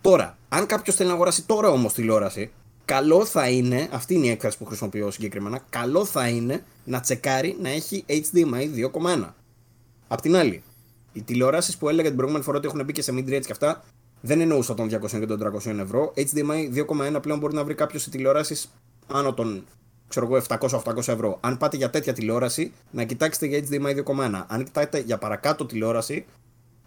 Τώρα, 0.00 0.38
αν 0.48 0.66
κάποιος 0.66 0.96
θέλει 0.96 1.08
να 1.08 1.14
αγοράσει 1.14 1.42
τώρα 1.42 1.68
όμως 1.70 1.92
τηλεόραση, 1.92 2.50
καλό 2.84 3.24
θα 3.24 3.48
είναι, 3.48 3.88
αυτή 3.92 4.14
είναι 4.14 4.26
η 4.26 4.30
έκφραση 4.30 4.58
που 4.58 4.64
χρησιμοποιώ 4.64 5.10
συγκεκριμένα, 5.10 5.60
καλό 5.70 6.04
θα 6.04 6.28
είναι 6.28 6.64
να 6.84 7.00
τσεκάρει 7.00 7.56
να 7.60 7.68
έχει 7.68 8.04
HDMI 8.08 8.90
2.1. 9.16 9.34
Απ' 10.08 10.20
την 10.20 10.36
άλλη, 10.36 10.62
οι 11.12 11.22
τηλεοράσεις 11.22 11.76
που 11.76 11.88
έλεγα 11.88 12.06
την 12.06 12.16
προηγούμενη 12.16 12.44
φορά 12.44 12.58
ότι 12.58 12.66
έχουν 12.66 12.84
μπει 12.84 12.92
και 12.92 13.02
σε 13.02 13.12
mid-range 13.12 13.44
και 13.46 13.52
αυτά, 13.52 13.84
δεν 14.20 14.40
εννοούσα 14.40 14.74
των 14.74 14.88
200 14.88 15.18
και 15.18 15.26
των 15.26 15.52
300 15.64 15.78
ευρώ. 15.78 16.12
HDMI 16.16 16.84
2,1 17.14 17.22
πλέον 17.22 17.38
μπορεί 17.38 17.54
να 17.54 17.64
βρει 17.64 17.74
κάποιος 17.74 18.02
σε 18.02 18.10
τηλεοράσεις 18.10 18.70
άνω 19.06 19.34
των 19.34 19.64
700-800 20.14 20.96
ευρώ. 20.96 21.38
Αν 21.40 21.56
πάτε 21.56 21.76
για 21.76 21.90
τέτοια 21.90 22.12
τηλεόραση, 22.12 22.72
να 22.90 23.04
κοιτάξετε 23.04 23.46
για 23.46 23.58
HDMI 23.58 24.04
2,1. 24.04 24.44
Αν 24.46 24.64
κοιτάξετε 24.64 24.98
για 24.98 25.18
παρακάτω 25.18 25.66
τηλεόραση, 25.66 26.24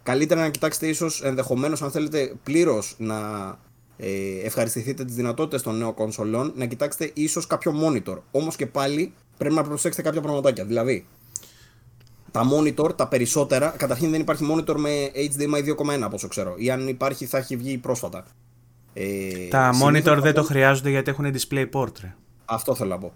καλύτερα 0.02 0.40
να 0.40 0.48
κοιτάξετε 0.48 0.86
ίσως 0.88 1.22
ενδεχομένως, 1.22 1.82
αν 1.82 1.90
θέλετε 1.90 2.34
πλήρως 2.42 2.94
να 2.98 3.18
ε, 3.96 4.38
ευχαριστηθείτε 4.42 5.04
τις 5.04 5.14
δυνατότητες 5.14 5.62
των 5.62 5.78
νέων 5.78 5.94
κονσολών, 5.94 6.52
να 6.56 6.66
κοιτάξετε 6.66 7.10
ίσως 7.14 7.46
κάποιο 7.46 7.74
monitor. 7.84 8.18
Όμως 8.30 8.56
και 8.56 8.66
πάλι 8.66 9.12
πρέπει 9.36 9.54
να 9.54 9.64
προσέξετε 9.64 10.02
κάποια 10.02 10.20
πραγματάκια. 10.20 10.64
Δηλαδή, 10.64 11.06
τα 12.34 12.42
monitor, 12.52 12.96
τα 12.96 13.08
περισσότερα, 13.08 13.68
καταρχήν 13.68 14.10
δεν 14.10 14.20
υπάρχει 14.20 14.46
monitor 14.50 14.74
με 14.76 14.90
HDMI 15.14 15.74
2.1 15.94 16.00
από 16.00 16.14
όσο 16.14 16.28
ξέρω. 16.28 16.54
Ή 16.56 16.70
αν 16.70 16.88
υπάρχει 16.88 17.26
θα 17.26 17.38
έχει 17.38 17.56
βγει 17.56 17.78
πρόσφατα. 17.78 18.24
Ε, 18.92 19.48
τα 19.48 19.70
monitor 19.82 20.18
δεν 20.20 20.34
το 20.34 20.42
χρειάζονται 20.42 20.90
γιατί 20.90 21.10
έχουν 21.10 21.24
display 21.34 21.66
port. 21.72 22.00
Ρε. 22.00 22.14
Αυτό 22.44 22.74
θέλω 22.74 22.90
να 22.90 22.98
πω. 22.98 23.12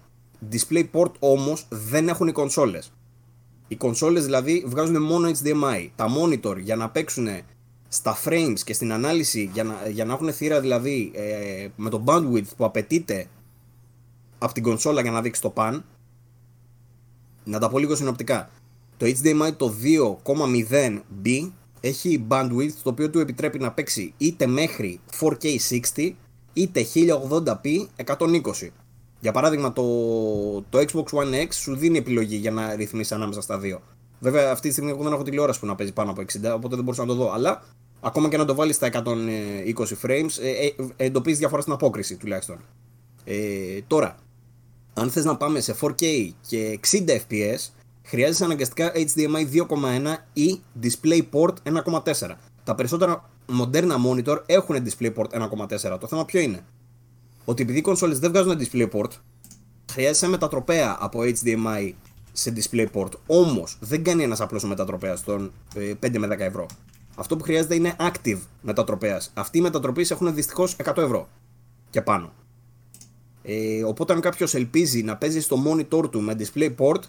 Display 0.53 0.85
port 0.93 1.13
όμως 1.19 1.67
δεν 1.69 2.09
έχουν 2.09 2.29
οι 2.29 2.33
κονσόλες. 2.33 2.93
Οι 3.69 3.77
κονσόλες 3.77 4.25
δηλαδή 4.25 4.65
βγάζουν 4.67 5.03
μόνο 5.03 5.29
HDMI. 5.29 5.89
Τα 5.97 6.07
monitor 6.07 6.57
για 6.59 6.77
να 6.77 6.91
παίξουν 6.91 7.29
στα 7.89 8.19
frames 8.25 8.59
και 8.65 8.73
στην 8.73 8.93
ανάλυση 8.93 9.51
για 9.53 9.65
να, 9.65 9.89
για 9.89 10.05
να 10.05 10.13
έχουν 10.13 10.33
θύρα 10.33 10.61
δηλαδή 10.61 11.11
ε, 11.15 11.69
με 11.77 11.91
το 11.91 12.03
bandwidth 12.07 12.49
που 12.57 12.65
απαιτείται 12.65 13.27
από 14.39 14.53
την 14.53 14.63
κονσόλα 14.63 15.01
για 15.01 15.11
να 15.11 15.21
δείξει 15.21 15.41
το 15.41 15.53
pan. 15.57 15.81
Να 17.45 17.59
τα 17.59 17.69
πω 17.69 17.79
λίγο 17.79 17.95
συνοπτικά. 17.95 18.51
Το 18.99 19.07
HDMI 19.07 19.53
το 19.57 19.75
2.0B 20.25 21.51
έχει 21.81 22.27
bandwidth 22.29 22.73
το 22.83 22.91
οποίο 22.91 23.11
του 23.11 23.19
επιτρέπει 23.19 23.59
να 23.59 23.73
παίξει 23.73 24.15
είτε 24.19 24.47
μέχρι 24.47 25.01
4K 25.21 25.57
60 25.97 26.13
είτε 26.53 26.87
1080p 26.95 27.87
120. 28.05 28.69
Για 29.21 29.33
παράδειγμα 29.33 29.73
το, 29.73 29.83
το 30.71 30.79
Xbox 30.79 31.05
One 31.05 31.47
X 31.47 31.49
σου 31.51 31.77
δίνει 31.77 31.99
επιλογή 31.99 32.37
για 32.37 32.51
να 32.51 32.75
ρυθμίσεις 32.75 33.13
ανάμεσα 33.13 33.41
στα 33.41 33.59
δύο. 33.59 33.83
Βέβαια 34.21 34.51
αυτή 34.51 34.67
τη 34.67 34.73
στιγμή 34.73 34.91
εγώ 34.91 35.03
δεν 35.03 35.13
έχω 35.13 35.23
τηλεόραση 35.23 35.61
που 35.61 35.67
να 35.67 35.75
παίζει 35.75 35.93
πάνω 35.93 36.11
από 36.11 36.23
60 36.23 36.25
οπότε 36.55 36.75
δεν 36.75 36.85
μπορούσα 36.85 37.03
να 37.03 37.09
το 37.09 37.15
δω. 37.15 37.33
Αλλά 37.33 37.63
ακόμα 38.01 38.29
και 38.29 38.37
να 38.37 38.45
το 38.45 38.55
βάλεις 38.55 38.75
στα 38.75 38.91
120 38.93 39.03
frames 40.03 40.39
ε, 40.41 40.67
ε, 40.67 40.75
εντοπίζεις 40.97 41.39
διαφορά 41.39 41.61
στην 41.61 41.73
απόκριση 41.73 42.17
τουλάχιστον. 42.17 42.59
Ε, 43.25 43.81
τώρα, 43.87 44.17
αν 44.95 45.11
θες 45.11 45.25
να 45.25 45.37
πάμε 45.37 45.61
σε 45.61 45.77
4K 45.81 46.31
και 46.47 46.81
60 46.91 47.09
fps 47.09 47.71
χρειάζεσαι 48.09 48.45
αναγκαστικά 48.45 48.93
HDMI 48.95 49.67
2.1 49.69 50.17
ή 50.33 50.61
DisplayPort 50.83 51.53
1.4. 51.63 52.35
Τα 52.65 52.75
περισσότερα 52.75 53.31
μοντέρνα 53.47 53.97
monitor 54.07 54.43
έχουν 54.47 54.77
DisplayPort 54.77 55.29
1.4. 55.91 55.99
Το 56.01 56.07
θέμα 56.07 56.25
ποιο 56.25 56.41
είναι; 56.41 56.65
Ότι 57.45 57.63
επειδή 57.63 57.79
οι 57.79 57.81
κονσόλες 57.81 58.19
δεν 58.19 58.31
βγάζουν 58.31 58.59
DisplayPort, 58.59 59.11
χρειάζεσαι 59.93 60.29
μετατροπέα 60.29 60.97
από 61.01 61.21
HDMI 61.21 61.93
σε 62.33 62.53
DisplayPort. 62.57 63.11
Όμως 63.27 63.79
δεν 63.81 64.05
κάνει 64.05 64.23
ένας 64.23 64.41
απλός 64.41 64.65
μετατροπέας 64.65 65.23
των 65.25 65.53
5 65.75 66.15
ε, 66.15 66.19
με 66.19 66.27
10 66.27 66.39
ευρώ. 66.39 66.67
Αυτό 67.17 67.37
που 67.37 67.43
χρειάζεται 67.45 67.75
είναι 67.75 67.97
active 67.99 68.39
μετατροπέας. 68.61 69.31
Αυτοί 69.35 69.59
οι 69.59 69.61
μετατροπέ 69.61 70.03
έχουν 70.11 70.35
δυστυχώς 70.35 70.77
100 70.85 70.97
ευρώ 70.97 71.29
και 71.91 72.03
πάνω. 72.03 72.33
Ε, 73.43 73.85
οπότε 73.85 74.13
αν 74.13 74.21
κάποιος 74.21 74.55
ελπίζει 74.55 75.03
να 75.03 75.17
παίζει 75.17 75.41
στο 75.41 75.57
monitor 75.67 76.11
του 76.11 76.21
με 76.21 76.37
DisplayPort, 76.39 77.01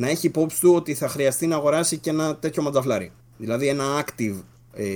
να 0.00 0.08
έχει 0.08 0.26
υπόψη 0.26 0.60
του 0.60 0.74
ότι 0.74 0.94
θα 0.94 1.08
χρειαστεί 1.08 1.46
να 1.46 1.56
αγοράσει 1.56 1.98
και 1.98 2.10
ένα 2.10 2.36
τέτοιο 2.36 2.62
ματζαφλάρι. 2.62 3.12
Δηλαδή 3.36 3.68
ένα 3.68 3.84
active. 4.04 4.42
Ε, 4.72 4.86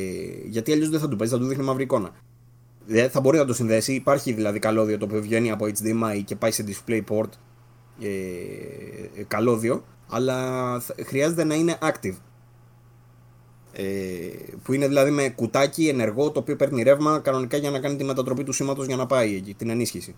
γιατί 0.44 0.72
αλλιώς 0.72 0.88
δεν 0.88 1.00
θα 1.00 1.08
του 1.08 1.16
παίζει, 1.16 1.32
θα 1.32 1.38
του 1.38 1.46
δείχνει 1.46 1.64
μαύρη 1.64 1.82
εικόνα. 1.82 2.10
Δεν 2.86 3.10
θα 3.10 3.20
μπορεί 3.20 3.38
να 3.38 3.44
το 3.44 3.54
συνδέσει. 3.54 3.94
Υπάρχει 3.94 4.32
δηλαδή 4.32 4.58
καλώδιο 4.58 4.98
το 4.98 5.04
οποίο 5.04 5.20
βγαίνει 5.20 5.50
από 5.50 5.64
HDMI 5.64 6.22
και 6.24 6.36
πάει 6.36 6.50
σε 6.50 6.64
DisplayPort. 6.68 7.28
Ε, 8.00 8.08
ε, 9.20 9.22
καλώδιο, 9.28 9.84
αλλά 10.08 10.80
χρειάζεται 11.04 11.44
να 11.44 11.54
είναι 11.54 11.78
active. 11.82 12.16
Ε, 13.72 13.84
που 14.62 14.72
είναι 14.72 14.88
δηλαδή 14.88 15.10
με 15.10 15.28
κουτάκι 15.28 15.88
ενεργό 15.88 16.30
το 16.30 16.38
οποίο 16.38 16.56
παίρνει 16.56 16.82
ρεύμα 16.82 17.18
κανονικά 17.18 17.56
για 17.56 17.70
να 17.70 17.78
κάνει 17.78 17.96
τη 17.96 18.04
μετατροπή 18.04 18.44
του 18.44 18.52
σήματος 18.52 18.86
για 18.86 18.96
να 18.96 19.06
πάει 19.06 19.34
εκεί, 19.34 19.54
την 19.54 19.70
ενίσχυση. 19.70 20.14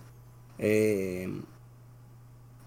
Ε, 0.57 1.27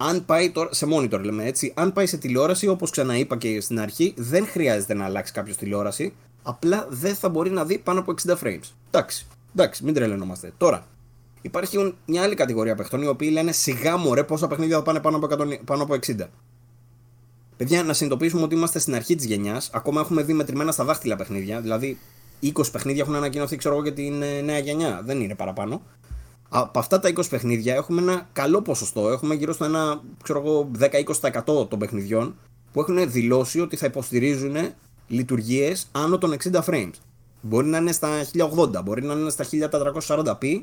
αν 0.02 0.24
πάει 0.24 0.50
τώρα, 0.50 0.72
σε 0.72 0.86
monitor 0.92 1.20
λέμε 1.22 1.44
έτσι, 1.44 1.72
αν 1.76 1.92
πάει 1.92 2.06
σε 2.06 2.16
τηλεόραση, 2.16 2.68
όπως 2.68 2.90
ξαναείπα 2.90 3.36
και 3.36 3.60
στην 3.60 3.80
αρχή, 3.80 4.14
δεν 4.16 4.46
χρειάζεται 4.46 4.94
να 4.94 5.04
αλλάξει 5.04 5.32
κάποιος 5.32 5.56
τηλεόραση. 5.56 6.14
Απλά 6.42 6.86
δεν 6.90 7.14
θα 7.14 7.28
μπορεί 7.28 7.50
να 7.50 7.64
δει 7.64 7.78
πάνω 7.78 8.00
από 8.00 8.14
60 8.26 8.36
frames. 8.42 8.72
Εντάξει, 8.90 9.26
εντάξει, 9.54 9.84
μην 9.84 9.94
τρελαινόμαστε. 9.94 10.52
Τώρα, 10.56 10.86
υπάρχει 11.42 11.94
μια 12.06 12.22
άλλη 12.22 12.34
κατηγορία 12.34 12.74
παιχτών 12.74 13.02
οι 13.02 13.06
οποίοι 13.06 13.28
λένε 13.32 13.52
σιγά 13.52 13.96
μωρέ 13.96 14.24
πόσα 14.24 14.46
παιχνίδια 14.46 14.76
θα 14.76 14.82
πάνε 14.82 15.00
πάνω 15.00 15.16
από, 15.16 15.26
100, 15.30 15.58
πάνω 15.64 15.82
από 15.82 15.94
60. 15.94 16.16
Παιδιά, 17.56 17.82
να 17.82 17.92
συνειδητοποιήσουμε 17.92 18.42
ότι 18.42 18.54
είμαστε 18.54 18.78
στην 18.78 18.94
αρχή 18.94 19.14
της 19.14 19.24
γενιάς. 19.24 19.70
Ακόμα 19.72 20.00
έχουμε 20.00 20.22
δει 20.22 20.32
μετρημένα 20.32 20.72
στα 20.72 20.84
δάχτυλα 20.84 21.16
παιχνίδια. 21.16 21.60
Δηλαδή, 21.60 21.98
20 22.42 22.50
παιχνίδια 22.72 23.02
έχουν 23.02 23.14
ανακοινωθεί, 23.14 23.56
ξέρω 23.56 23.74
εγώ, 23.74 23.82
για 23.82 23.92
την 23.92 24.22
ε, 24.22 24.40
νέα 24.40 24.58
γενιά. 24.58 25.02
Δεν 25.04 25.20
είναι 25.20 25.34
παραπάνω 25.34 25.82
από 26.52 26.78
αυτά 26.78 27.00
τα 27.00 27.12
20 27.12 27.22
παιχνίδια 27.30 27.74
έχουμε 27.74 28.00
ένα 28.00 28.28
καλό 28.32 28.62
ποσοστό. 28.62 29.08
Έχουμε 29.08 29.34
γύρω 29.34 29.52
στο 29.52 29.64
ένα 29.64 30.00
10-20% 30.26 31.68
των 31.68 31.78
παιχνιδιών 31.78 32.34
που 32.72 32.80
έχουν 32.80 33.10
δηλώσει 33.10 33.60
ότι 33.60 33.76
θα 33.76 33.86
υποστηρίζουν 33.86 34.56
λειτουργίες 35.06 35.88
άνω 35.92 36.18
των 36.18 36.36
60 36.52 36.60
frames. 36.64 36.92
Μπορεί 37.40 37.66
να 37.66 37.78
είναι 37.78 37.92
στα 37.92 38.08
1080, 38.54 38.82
μπορεί 38.84 39.02
να 39.02 39.12
είναι 39.12 39.30
στα 39.30 39.44
1440p, 40.00 40.62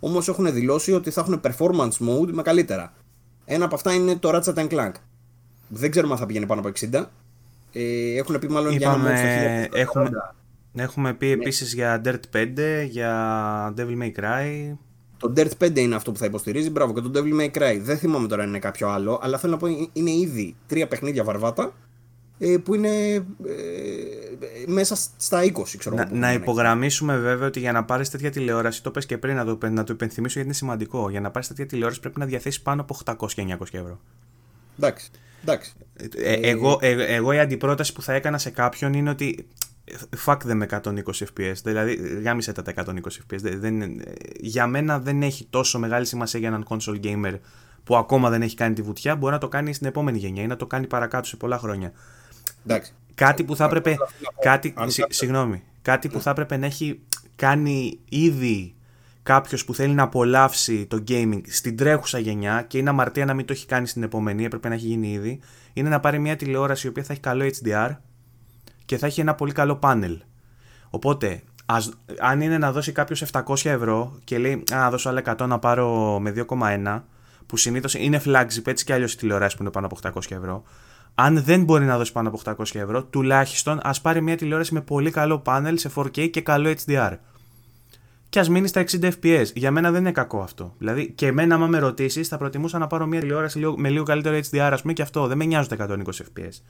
όμως 0.00 0.28
έχουν 0.28 0.52
δηλώσει 0.52 0.92
ότι 0.92 1.10
θα 1.10 1.20
έχουν 1.20 1.40
performance 1.42 2.08
mode 2.08 2.30
με 2.32 2.42
καλύτερα. 2.42 2.92
Ένα 3.44 3.64
από 3.64 3.74
αυτά 3.74 3.92
είναι 3.92 4.16
το 4.16 4.30
Ratchet 4.34 4.68
Clank. 4.68 4.92
Δεν 5.68 5.90
ξέρουμε 5.90 6.12
αν 6.12 6.18
θα 6.18 6.26
πηγαίνει 6.26 6.46
πάνω 6.46 6.60
από 6.60 6.70
60. 6.92 7.04
Ε, 7.72 8.16
έχουν 8.16 8.38
πει 8.38 8.48
μάλλον 8.48 8.72
Είπαμε, 8.72 9.12
για 9.12 9.24
ένα 9.24 9.66
mode 9.66 9.76
έχουμε, 9.76 10.10
έχουμε 10.74 11.14
πει 11.14 11.26
ναι. 11.26 11.32
επίσης 11.32 11.74
για 11.74 12.02
Dirt 12.04 12.36
5, 12.36 12.86
για 12.88 13.74
Devil 13.76 14.02
May 14.02 14.12
Cry. 14.20 14.76
Το 15.18 15.32
Dirt 15.36 15.64
5 15.64 15.76
είναι 15.76 15.94
αυτό 15.94 16.12
που 16.12 16.18
θα 16.18 16.24
υποστηρίζει. 16.24 16.70
Μπράβο, 16.70 16.92
και 16.92 17.00
το 17.00 17.10
Devil 17.14 17.40
May 17.40 17.50
Cry. 17.58 17.78
Δεν 17.82 17.98
θυμάμαι 17.98 18.28
τώρα 18.28 18.42
αν 18.42 18.48
είναι 18.48 18.58
κάποιο 18.58 18.88
άλλο, 18.88 19.18
αλλά 19.22 19.38
θέλω 19.38 19.52
να 19.52 19.58
πω 19.58 19.66
είναι 19.92 20.10
ήδη 20.10 20.56
τρία 20.66 20.88
παιχνίδια 20.88 21.24
βαρβάτα 21.24 21.72
ε, 22.38 22.56
που 22.56 22.74
είναι 22.74 23.14
ε, 23.14 23.22
μέσα 24.66 24.96
στα 25.16 25.42
20, 25.42 25.62
ξέρω 25.78 25.96
Να, 25.96 26.08
να 26.12 26.32
υπογραμμίσουμε 26.32 27.16
βέβαια 27.16 27.46
ότι 27.46 27.60
για 27.60 27.72
να 27.72 27.84
πάρεις 27.84 28.10
τέτοια 28.10 28.30
τηλεόραση, 28.30 28.82
το 28.82 28.90
πες 28.90 29.06
και 29.06 29.18
πριν 29.18 29.36
να 29.36 29.44
το, 29.44 29.58
να 29.70 29.84
το 29.84 29.92
υπενθυμίσω 29.92 30.32
γιατί 30.32 30.48
είναι 30.48 30.56
σημαντικό. 30.56 31.10
Για 31.10 31.20
να 31.20 31.30
πάρεις 31.30 31.48
τέτοια 31.48 31.66
τηλεόραση 31.66 32.00
πρέπει 32.00 32.18
να 32.18 32.26
διαθέσεις 32.26 32.60
πάνω 32.62 32.80
από 32.80 32.98
800-900 33.04 33.58
ευρώ. 33.70 34.00
Εντάξει. 34.78 35.10
Εντάξει. 35.42 35.72
Ε, 36.16 36.32
εγώ, 36.32 36.78
ε, 36.80 37.14
εγώ 37.14 37.32
η 37.32 37.38
αντιπρόταση 37.38 37.92
που 37.92 38.02
θα 38.02 38.12
έκανα 38.12 38.38
σε 38.38 38.50
κάποιον 38.50 38.94
είναι 38.94 39.10
ότι 39.10 39.46
fuck 40.24 40.36
them 40.36 40.54
με 40.54 40.66
120 40.70 40.82
fps, 41.04 41.54
δηλαδή 41.64 42.20
γάμισε 42.22 42.52
τα 42.52 42.62
120 42.76 42.84
fps. 42.94 43.38
Δεν, 43.38 44.02
για 44.40 44.66
μένα 44.66 44.98
δεν 44.98 45.22
έχει 45.22 45.46
τόσο 45.50 45.78
μεγάλη 45.78 46.06
σημασία 46.06 46.40
για 46.40 46.48
έναν 46.48 46.66
console 46.68 47.00
gamer 47.04 47.38
που 47.84 47.96
ακόμα 47.96 48.30
δεν 48.30 48.42
έχει 48.42 48.56
κάνει 48.56 48.74
τη 48.74 48.82
βουτιά, 48.82 49.16
μπορεί 49.16 49.32
να 49.32 49.38
το 49.38 49.48
κάνει 49.48 49.72
στην 49.72 49.86
επόμενη 49.86 50.18
γενιά 50.18 50.42
ή 50.42 50.46
να 50.46 50.56
το 50.56 50.66
κάνει 50.66 50.86
παρακάτω 50.86 51.26
σε 51.28 51.36
πολλά 51.36 51.58
χρόνια. 51.58 51.92
Εντάξει. 52.66 52.92
Κάτι 53.14 53.44
που 53.44 53.56
θα 53.56 53.64
έπρεπε, 53.64 53.96
κάτι, 54.40 54.74
συγγνώμη, 55.08 55.62
κάτι 55.82 56.08
που 56.08 56.20
θα 56.20 56.30
έπρεπε 56.30 56.56
να 56.56 56.66
έχει 56.66 57.00
κάνει 57.36 57.98
ήδη 58.08 58.74
κάποιος 59.22 59.64
που 59.64 59.74
θέλει 59.74 59.94
να 59.94 60.02
απολαύσει 60.02 60.86
το 60.86 61.04
gaming 61.08 61.40
στην 61.46 61.76
τρέχουσα 61.76 62.18
γενιά 62.18 62.62
και 62.62 62.78
είναι 62.78 62.88
αμαρτία 62.88 63.24
να 63.24 63.34
μην 63.34 63.46
το 63.46 63.52
έχει 63.52 63.66
κάνει 63.66 63.86
στην 63.86 64.02
επόμενη, 64.02 64.44
έπρεπε 64.44 64.68
να 64.68 64.74
έχει 64.74 64.86
γίνει 64.86 65.12
ήδη, 65.12 65.40
είναι 65.72 65.88
να 65.88 66.00
πάρει 66.00 66.18
μια 66.18 66.36
τηλεόραση 66.36 66.86
η 66.86 66.90
οποία 66.90 67.02
θα 67.02 67.12
έχει 67.12 67.22
καλό 67.22 67.44
HDR, 67.44 67.96
και 68.86 68.96
θα 68.96 69.06
έχει 69.06 69.20
ένα 69.20 69.34
πολύ 69.34 69.52
καλό 69.52 69.76
πάνελ. 69.76 70.18
Οπότε, 70.90 71.42
ας, 71.66 71.90
αν 72.18 72.40
είναι 72.40 72.58
να 72.58 72.72
δώσει 72.72 72.92
κάποιος 72.92 73.24
700 73.32 73.64
ευρώ 73.64 74.18
και 74.24 74.38
λέει 74.38 74.52
Α, 74.72 74.76
να 74.76 74.90
δώσω 74.90 75.08
άλλα 75.08 75.22
100 75.38 75.46
να 75.46 75.58
πάρω 75.58 76.18
με 76.20 76.32
2,1, 76.48 77.02
που 77.46 77.56
συνήθως 77.56 77.94
είναι 77.94 78.20
flagship 78.24 78.66
έτσι 78.66 78.84
κι 78.84 78.92
αλλιώς 78.92 79.12
η 79.12 79.16
τηλεόραση 79.16 79.56
που 79.56 79.62
είναι 79.62 79.72
πάνω 79.72 79.86
από 79.86 79.96
800 80.02 80.20
ευρώ. 80.28 80.62
Αν 81.14 81.42
δεν 81.42 81.64
μπορεί 81.64 81.84
να 81.84 81.98
δώσει 81.98 82.12
πάνω 82.12 82.28
από 82.28 82.40
800 82.44 82.74
ευρώ, 82.74 83.04
τουλάχιστον 83.04 83.80
ας 83.82 84.00
πάρει 84.00 84.22
μια 84.22 84.36
τηλεόραση 84.36 84.74
με 84.74 84.80
πολύ 84.80 85.10
καλό 85.10 85.38
πάνελ 85.38 85.78
σε 85.78 85.90
4K 85.94 86.30
και 86.30 86.40
καλό 86.40 86.74
HDR. 86.86 87.12
Και 88.28 88.38
ας 88.38 88.48
μείνει 88.48 88.68
στα 88.68 88.84
60 88.90 89.10
FPS. 89.20 89.44
Για 89.54 89.70
μένα 89.70 89.90
δεν 89.90 90.00
είναι 90.00 90.12
κακό 90.12 90.40
αυτό. 90.40 90.74
Δηλαδή, 90.78 91.10
και 91.10 91.26
εμένα, 91.26 91.54
άμα 91.54 91.66
με 91.66 91.78
ρωτήσεις, 91.78 92.28
θα 92.28 92.38
προτιμούσα 92.38 92.78
να 92.78 92.86
πάρω 92.86 93.06
μια 93.06 93.20
τηλεόραση 93.20 93.72
με 93.76 93.88
λίγο 93.88 94.04
καλύτερο 94.04 94.38
HDR, 94.50 94.68
ας 94.72 94.80
πούμε, 94.80 94.92
και 94.92 95.02
αυτό. 95.02 95.26
Δεν 95.26 95.36
με 95.36 95.44
νοιάζουν 95.44 95.76
τα 95.76 95.86
120 95.88 96.22
FPS 96.22 96.60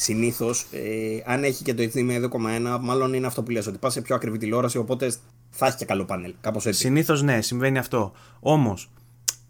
συνήθως, 0.00 0.66
ε, 0.72 1.32
αν 1.32 1.44
έχει 1.44 1.62
και 1.62 1.74
το 1.74 1.82
HDMI 1.82 2.20
2.1, 2.20 2.78
μάλλον 2.80 3.14
είναι 3.14 3.26
αυτό 3.26 3.42
που 3.42 3.50
λες, 3.50 3.66
ότι 3.66 3.78
πας 3.78 3.92
σε 3.92 4.00
πιο 4.00 4.14
ακριβή 4.14 4.38
τηλεόραση, 4.38 4.78
οπότε 4.78 5.12
θα 5.50 5.66
έχει 5.66 5.76
και 5.76 5.84
καλό 5.84 6.04
πάνελ. 6.04 6.34
Κάπως 6.40 6.66
έτσι. 6.66 6.80
Συνήθως 6.80 7.22
ναι, 7.22 7.40
συμβαίνει 7.40 7.78
αυτό. 7.78 8.12
Όμως, 8.40 8.90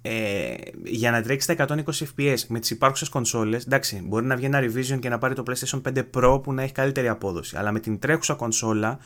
ε, 0.03 0.55
για 0.85 1.11
να 1.11 1.23
τρέξεις 1.23 1.47
τα 1.47 1.53
120 1.53 2.07
FPS 2.17 2.39
με 2.49 2.59
τις 2.59 2.71
υπάρχουσες 2.71 3.09
κονσόλες, 3.09 3.65
εντάξει, 3.65 4.03
μπορεί 4.07 4.27
να 4.27 4.37
βγει 4.37 4.45
ένα 4.45 4.61
revision 4.63 4.99
και 5.01 5.09
να 5.09 5.19
πάρει 5.19 5.35
το 5.35 5.43
PlayStation 5.47 5.81
5 5.83 6.03
Pro 6.15 6.41
που 6.43 6.53
να 6.53 6.63
έχει 6.63 6.73
καλύτερη 6.73 7.09
απόδοση. 7.09 7.57
Αλλά 7.57 7.73
με 7.73 7.81
την 7.81 7.99
τρέχουσα 7.99 8.35
κονσόλα, 8.35 8.99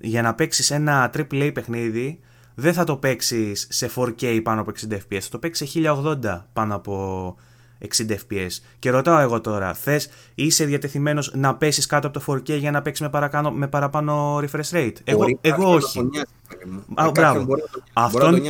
για 0.00 0.22
να 0.22 0.34
παίξεις 0.34 0.70
ένα 0.70 1.10
AAA 1.16 1.50
παιχνίδι, 1.54 2.20
δεν 2.54 2.72
θα 2.72 2.84
το 2.84 2.96
παίξεις 2.96 3.66
σε 3.70 3.90
4K 3.96 4.40
πάνω 4.42 4.60
από 4.60 4.70
60 4.70 4.94
FPS, 4.94 5.20
θα 5.20 5.28
το 5.30 5.38
παίξεις 5.38 5.70
σε 5.70 5.80
1080 5.80 6.46
πάνω 6.52 6.74
από 6.74 7.36
60 7.80 8.10
fps. 8.10 8.50
Και 8.78 8.90
ρωτάω 8.90 9.18
εγώ 9.18 9.40
τώρα, 9.40 9.74
θες 9.74 10.08
είσαι 10.34 10.64
διατεθειμένος 10.64 11.32
να 11.34 11.54
πέσεις 11.54 11.86
κάτω 11.86 12.06
από 12.06 12.18
το 12.20 12.32
4K 12.32 12.58
για 12.58 12.70
να 12.70 12.82
παίξεις 12.82 13.08
με, 13.12 13.50
με 13.52 13.68
παραπάνω 13.68 14.36
refresh 14.38 14.70
rate; 14.72 14.92
Εγώ, 15.04 15.24
εγώ 15.40 15.72
όχι. 15.72 16.08
Α, 16.94 17.10
μπράβο. 17.10 17.46
Αυτόν, 17.92 18.42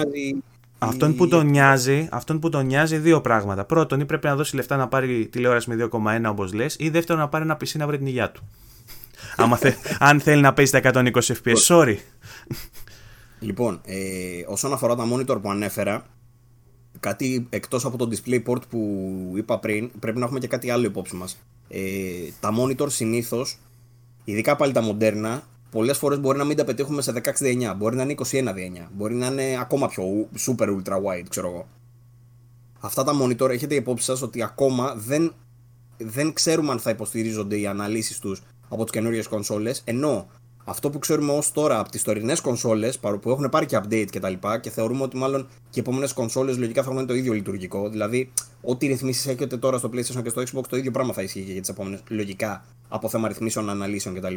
αυτόν, 0.79 1.15
που 1.15 1.29
τον 1.29 1.47
νοιάζει, 1.47 2.09
αυτόν 2.11 2.39
που 2.39 2.49
τον 2.49 2.67
νοιάζει 2.67 2.97
δύο 2.97 3.21
πράγματα. 3.21 3.65
Πρώτον, 3.65 4.01
ή 4.01 4.05
πρέπει 4.05 4.27
να 4.27 4.37
δώσει 4.37 4.57
λεφτά 4.57 4.77
να 4.77 4.89
πάρει 4.89 5.27
τηλεόραση 5.27 5.71
με 5.71 5.89
2,1 5.93 6.31
όπως 6.31 6.53
λες, 6.53 6.77
ή 6.79 6.89
δεύτερον 6.89 7.23
να 7.23 7.29
πάρει 7.29 7.45
ένα 7.45 7.57
PC 7.57 7.73
να 7.73 7.87
βρει 7.87 7.99
την 7.99 8.07
υγεία 8.07 8.31
του. 8.31 8.49
Άμα 9.37 9.57
θε, 9.57 9.73
αν 9.99 10.21
θέλει 10.21 10.41
να 10.41 10.53
παίζει 10.53 10.81
τα 10.81 10.81
120 10.93 11.13
fps, 11.13 11.57
sorry. 11.67 11.97
Λοιπόν, 13.41 13.81
ε, 13.85 13.97
όσον 14.47 14.73
αφορά 14.73 14.95
τα 14.95 15.05
monitor 15.13 15.43
που 15.43 15.51
ανέφερα, 15.51 16.07
κάτι 17.01 17.47
εκτός 17.51 17.85
από 17.85 17.97
το 17.97 18.09
DisplayPort 18.11 18.69
που 18.69 19.33
είπα 19.37 19.59
πριν, 19.59 19.91
πρέπει 19.99 20.19
να 20.19 20.25
έχουμε 20.25 20.39
και 20.39 20.47
κάτι 20.47 20.71
άλλο 20.71 20.87
υπόψη 20.87 21.17
μας. 21.17 21.39
Ε, 21.69 21.81
τα 22.41 22.55
monitor 22.59 22.91
συνήθως, 22.91 23.59
ειδικά 24.25 24.57
πάλι 24.57 24.73
τα 24.73 24.81
μοντέρνα, 24.81 25.43
πολλές 25.71 25.99
φορές 25.99 26.21
μπορεί 26.21 26.39
να 26.39 26.45
μην 26.45 26.57
τα 26.57 26.65
πετύχουμε 26.65 27.03
σε 27.03 27.13
16:9, 27.13 27.75
μπορεί 27.77 27.97
να 27.97 28.03
είναι 28.03 28.13
21:9, 28.13 28.89
μπορεί 28.93 29.15
να 29.15 29.27
είναι 29.27 29.59
ακόμα 29.61 29.89
πιο 29.89 30.29
super 30.47 30.67
ultra 30.67 30.95
wide, 30.95 31.27
ξέρω 31.29 31.49
εγώ. 31.49 31.69
Αυτά 32.81 33.05
τα 33.05 33.13
monitor 33.23 33.49
έχετε 33.49 33.75
υπόψη 33.75 34.05
σας 34.05 34.23
ότι 34.23 34.43
ακόμα 34.43 34.95
δεν, 34.97 35.35
δεν 35.97 36.33
ξέρουμε 36.33 36.73
αν 36.73 36.79
θα 36.79 36.91
υποστηρίζονται 36.91 37.59
οι 37.59 37.67
αναλύσεις 37.67 38.19
τους 38.19 38.43
από 38.69 38.83
τις 38.83 38.93
καινούριες 38.93 39.27
κονσόλες, 39.27 39.83
ενώ 39.85 40.29
αυτό 40.65 40.91
που 40.91 40.99
ξέρουμε 40.99 41.33
ως 41.33 41.53
τώρα 41.53 41.79
από 41.79 41.91
τις 41.91 42.03
τωρινές 42.03 42.41
κονσόλες, 42.41 42.99
που 42.99 43.31
έχουν 43.31 43.49
πάρει 43.49 43.67
και 43.67 43.81
update 43.83 44.07
κτλ. 44.13 44.33
Και, 44.33 44.59
και 44.61 44.71
θεωρούμε 44.71 45.03
ότι 45.03 45.17
μάλλον 45.17 45.43
και 45.43 45.79
οι 45.79 45.81
επόμενες 45.81 46.13
κονσόλες 46.13 46.59
λογικά 46.59 46.83
θα 46.83 46.91
έχουν 46.91 47.07
το 47.07 47.15
ίδιο 47.15 47.33
λειτουργικό. 47.33 47.89
Δηλαδή, 47.89 48.33
ό,τι 48.63 48.87
ρυθμίσεις 48.87 49.27
έχετε 49.27 49.57
τώρα 49.57 49.79
στο 49.79 49.91
PlayStation 49.93 50.23
και 50.23 50.29
στο 50.29 50.43
Xbox, 50.43 50.63
το 50.69 50.77
ίδιο 50.77 50.91
πράγμα 50.91 51.13
θα 51.13 51.23
ισχύει 51.23 51.43
και 51.43 51.53
για 51.53 51.61
τις 51.61 51.71
επόμενες. 51.71 52.03
Λογικά, 52.09 52.65
από 52.89 53.09
θέμα 53.09 53.29
ρυθμίσεων, 53.29 53.71
αναλύσεων 53.71 54.15
κτλ. 54.15 54.35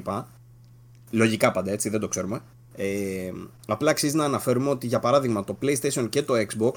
Λογικά 1.11 1.51
πάντα 1.51 1.71
έτσι, 1.71 1.89
δεν 1.89 1.99
το 1.99 2.07
ξέρουμε. 2.07 2.39
Ε, 2.75 3.31
απλά 3.67 3.91
αξίζει 3.91 4.15
να 4.15 4.25
αναφέρουμε 4.25 4.69
ότι 4.69 4.87
για 4.87 4.99
παράδειγμα 4.99 5.43
το 5.43 5.57
PlayStation 5.61 6.09
και 6.09 6.23
το 6.23 6.33
Xbox 6.33 6.71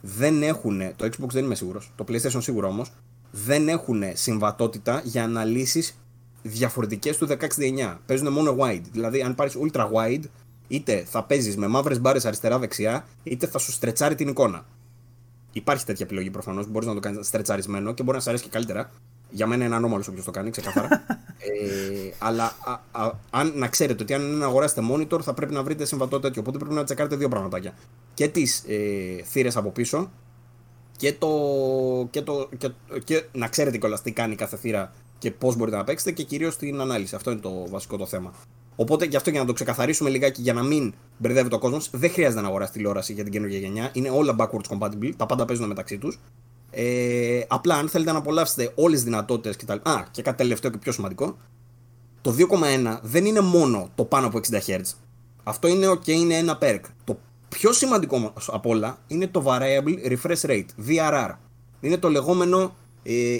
δεν 0.00 0.42
έχουν. 0.42 0.78
Το 0.96 1.06
Xbox 1.06 1.28
δεν 1.28 1.44
είμαι 1.44 1.54
σίγουρος. 1.54 1.92
Το 1.96 2.04
PlayStation 2.08 2.38
σίγουρα 2.38 2.68
όμως. 2.68 2.90
δεν 3.30 3.68
έχουν 3.68 4.02
συμβατότητα 4.12 5.00
για 5.04 5.24
αναλύσεις 5.24 5.98
διαφορετικές 6.46 7.16
του 7.16 7.26
16-9. 7.26 7.98
Παίζουν 8.06 8.32
μόνο 8.32 8.56
wide. 8.60 8.82
Δηλαδή, 8.92 9.22
αν 9.22 9.34
πάρεις 9.34 9.56
ultra 9.62 9.90
wide, 9.92 10.22
είτε 10.68 11.04
θα 11.06 11.24
παίζεις 11.24 11.56
με 11.56 11.66
μαύρες 11.66 12.00
μπάρες 12.00 12.24
αριστερά-δεξιά, 12.24 13.06
είτε 13.22 13.46
θα 13.46 13.58
σου 13.58 13.72
στρετσάρει 13.72 14.14
την 14.14 14.28
εικόνα. 14.28 14.64
Υπάρχει 15.52 15.84
τέτοια 15.84 16.04
επιλογή 16.04 16.30
προφανώς. 16.30 16.66
Μπορείς 16.68 16.88
να 16.88 16.94
το 16.94 17.00
κάνεις 17.00 17.26
στρετσαρισμένο 17.26 17.94
και 17.94 18.02
μπορεί 18.02 18.16
να 18.16 18.22
σα 18.22 18.28
αρέσει 18.28 18.44
και 18.44 18.50
καλύτερα. 18.50 18.90
Για 19.30 19.46
μένα 19.46 19.64
είναι 19.64 19.74
ανώμαλος 19.74 20.08
όποιος 20.08 20.24
το 20.24 20.30
κάνει, 20.30 20.50
ξεκάθαρα. 20.50 20.88
ε, 21.38 22.10
αλλά 22.18 22.44
α, 22.44 23.02
α, 23.02 23.12
αν, 23.30 23.52
να 23.54 23.68
ξέρετε 23.68 24.02
ότι 24.02 24.14
αν 24.14 24.22
είναι 24.22 24.36
να 24.36 24.46
αγοράσετε 24.46 24.82
monitor 24.92 25.22
θα 25.22 25.34
πρέπει 25.34 25.52
να 25.52 25.62
βρείτε 25.62 25.84
συμβατότητα 25.84 26.26
τέτοιο. 26.26 26.42
Οπότε 26.42 26.58
πρέπει 26.58 26.74
να 26.74 26.84
τσεκάρετε 26.84 27.16
δύο 27.16 27.28
πραγματάκια. 27.28 27.74
Και 28.14 28.28
τις 28.28 28.64
ε, 28.68 29.22
θύρες 29.22 29.56
από 29.56 29.70
πίσω 29.70 30.10
και, 30.96 31.12
το, 31.12 31.28
και, 32.10 32.22
το, 32.22 32.48
και, 32.58 32.70
και 33.04 33.24
να 33.32 33.48
ξέρετε 33.48 33.78
κιόλας 33.78 34.02
τι 34.02 34.12
κάνει 34.12 34.34
κάθε 34.34 34.56
θύρα 34.56 34.92
και 35.18 35.30
πώς 35.30 35.56
μπορείτε 35.56 35.76
να 35.76 35.84
παίξετε 35.84 36.12
και 36.12 36.22
κυρίως 36.22 36.56
την 36.56 36.80
ανάλυση. 36.80 37.14
Αυτό 37.14 37.30
είναι 37.30 37.40
το 37.40 37.66
βασικό 37.68 37.96
το 37.96 38.06
θέμα. 38.06 38.32
Οπότε 38.76 39.04
γι' 39.04 39.16
αυτό 39.16 39.30
για 39.30 39.40
να 39.40 39.46
το 39.46 39.52
ξεκαθαρίσουμε 39.52 40.10
λιγάκι 40.10 40.42
για 40.42 40.52
να 40.52 40.62
μην 40.62 40.94
μπερδεύει 41.18 41.48
το 41.48 41.58
κόσμος, 41.58 41.90
δεν 41.92 42.10
χρειάζεται 42.10 42.40
να 42.40 42.48
αγοράσει 42.48 42.72
τηλεόραση 42.72 43.12
για 43.12 43.22
την 43.22 43.32
καινούργια 43.32 43.58
γενιά. 43.58 43.90
Είναι 43.92 44.10
όλα 44.10 44.36
backwards 44.38 44.78
compatible, 44.78 45.12
τα 45.16 45.26
πάντα 45.26 45.44
παίζουν 45.44 45.66
μεταξύ 45.66 45.98
τους. 45.98 46.18
Ε, 46.70 47.40
απλά 47.48 47.74
αν 47.74 47.88
θέλετε 47.88 48.12
να 48.12 48.18
απολαύσετε 48.18 48.72
όλες 48.74 48.94
τις 48.94 49.04
δυνατότητες 49.04 49.56
και 49.56 49.64
τα 49.64 49.74
Α, 49.74 50.04
και 50.10 50.22
κάτι 50.22 50.36
τελευταίο 50.36 50.70
και 50.70 50.78
πιο 50.78 50.92
σημαντικό. 50.92 51.36
Το 52.20 52.34
2,1 52.38 52.98
δεν 53.02 53.24
είναι 53.24 53.40
μόνο 53.40 53.90
το 53.94 54.04
πάνω 54.04 54.26
από 54.26 54.40
60 54.50 54.60
Hz. 54.66 54.80
Αυτό 55.42 55.68
είναι 55.68 55.98
και 56.02 56.12
είναι 56.12 56.34
ένα 56.34 56.58
perk. 56.60 56.80
Το 57.04 57.18
πιο 57.48 57.72
σημαντικό 57.72 58.32
από 58.46 58.70
όλα 58.70 58.98
είναι 59.06 59.26
το 59.26 59.44
Variable 59.46 60.12
Refresh 60.12 60.40
Rate, 60.50 60.66
VRR. 60.88 61.30
Είναι 61.80 61.96
το 61.96 62.08
λεγόμενο, 62.08 62.62
ε, 62.62 62.68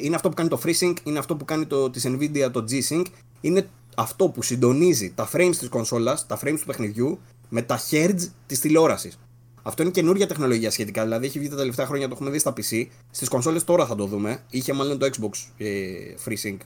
είναι 0.02 0.14
αυτό 0.14 0.28
που 0.28 0.34
κάνει 0.34 0.48
το 0.48 0.60
FreeSync, 0.64 0.94
είναι 1.04 1.18
αυτό 1.18 1.36
που 1.36 1.44
κάνει 1.44 1.66
το, 1.66 1.90
της 1.90 2.06
Nvidia 2.06 2.48
το 2.52 2.64
G-Sync, 2.70 3.04
είναι 3.40 3.68
αυτό 3.96 4.28
που 4.28 4.42
συντονίζει 4.42 5.12
τα 5.14 5.28
frames 5.32 5.54
της 5.58 5.68
κονσόλας, 5.68 6.26
τα 6.26 6.38
frames 6.42 6.56
του 6.58 6.66
παιχνιδιού, 6.66 7.18
με 7.48 7.62
τα 7.62 7.80
hertz 7.90 8.28
της 8.46 8.60
τηλεόρασης. 8.60 9.18
Αυτό 9.62 9.82
είναι 9.82 9.90
καινούργια 9.90 10.26
τεχνολογία 10.26 10.70
σχετικά. 10.70 11.02
Δηλαδή 11.02 11.26
έχει 11.26 11.38
βγει 11.38 11.48
τα 11.48 11.56
τελευταία 11.56 11.86
χρόνια, 11.86 12.08
το 12.08 12.14
έχουμε 12.14 12.30
δει 12.30 12.38
στα 12.38 12.52
PC. 12.52 12.86
Στις 13.10 13.28
κονσόλες 13.28 13.64
τώρα 13.64 13.86
θα 13.86 13.94
το 13.94 14.06
δούμε. 14.06 14.42
Είχε 14.50 14.72
μάλλον 14.72 14.98
το 14.98 15.06
Xbox 15.06 15.30
ε, 15.56 15.88
FreeSync, 16.24 16.56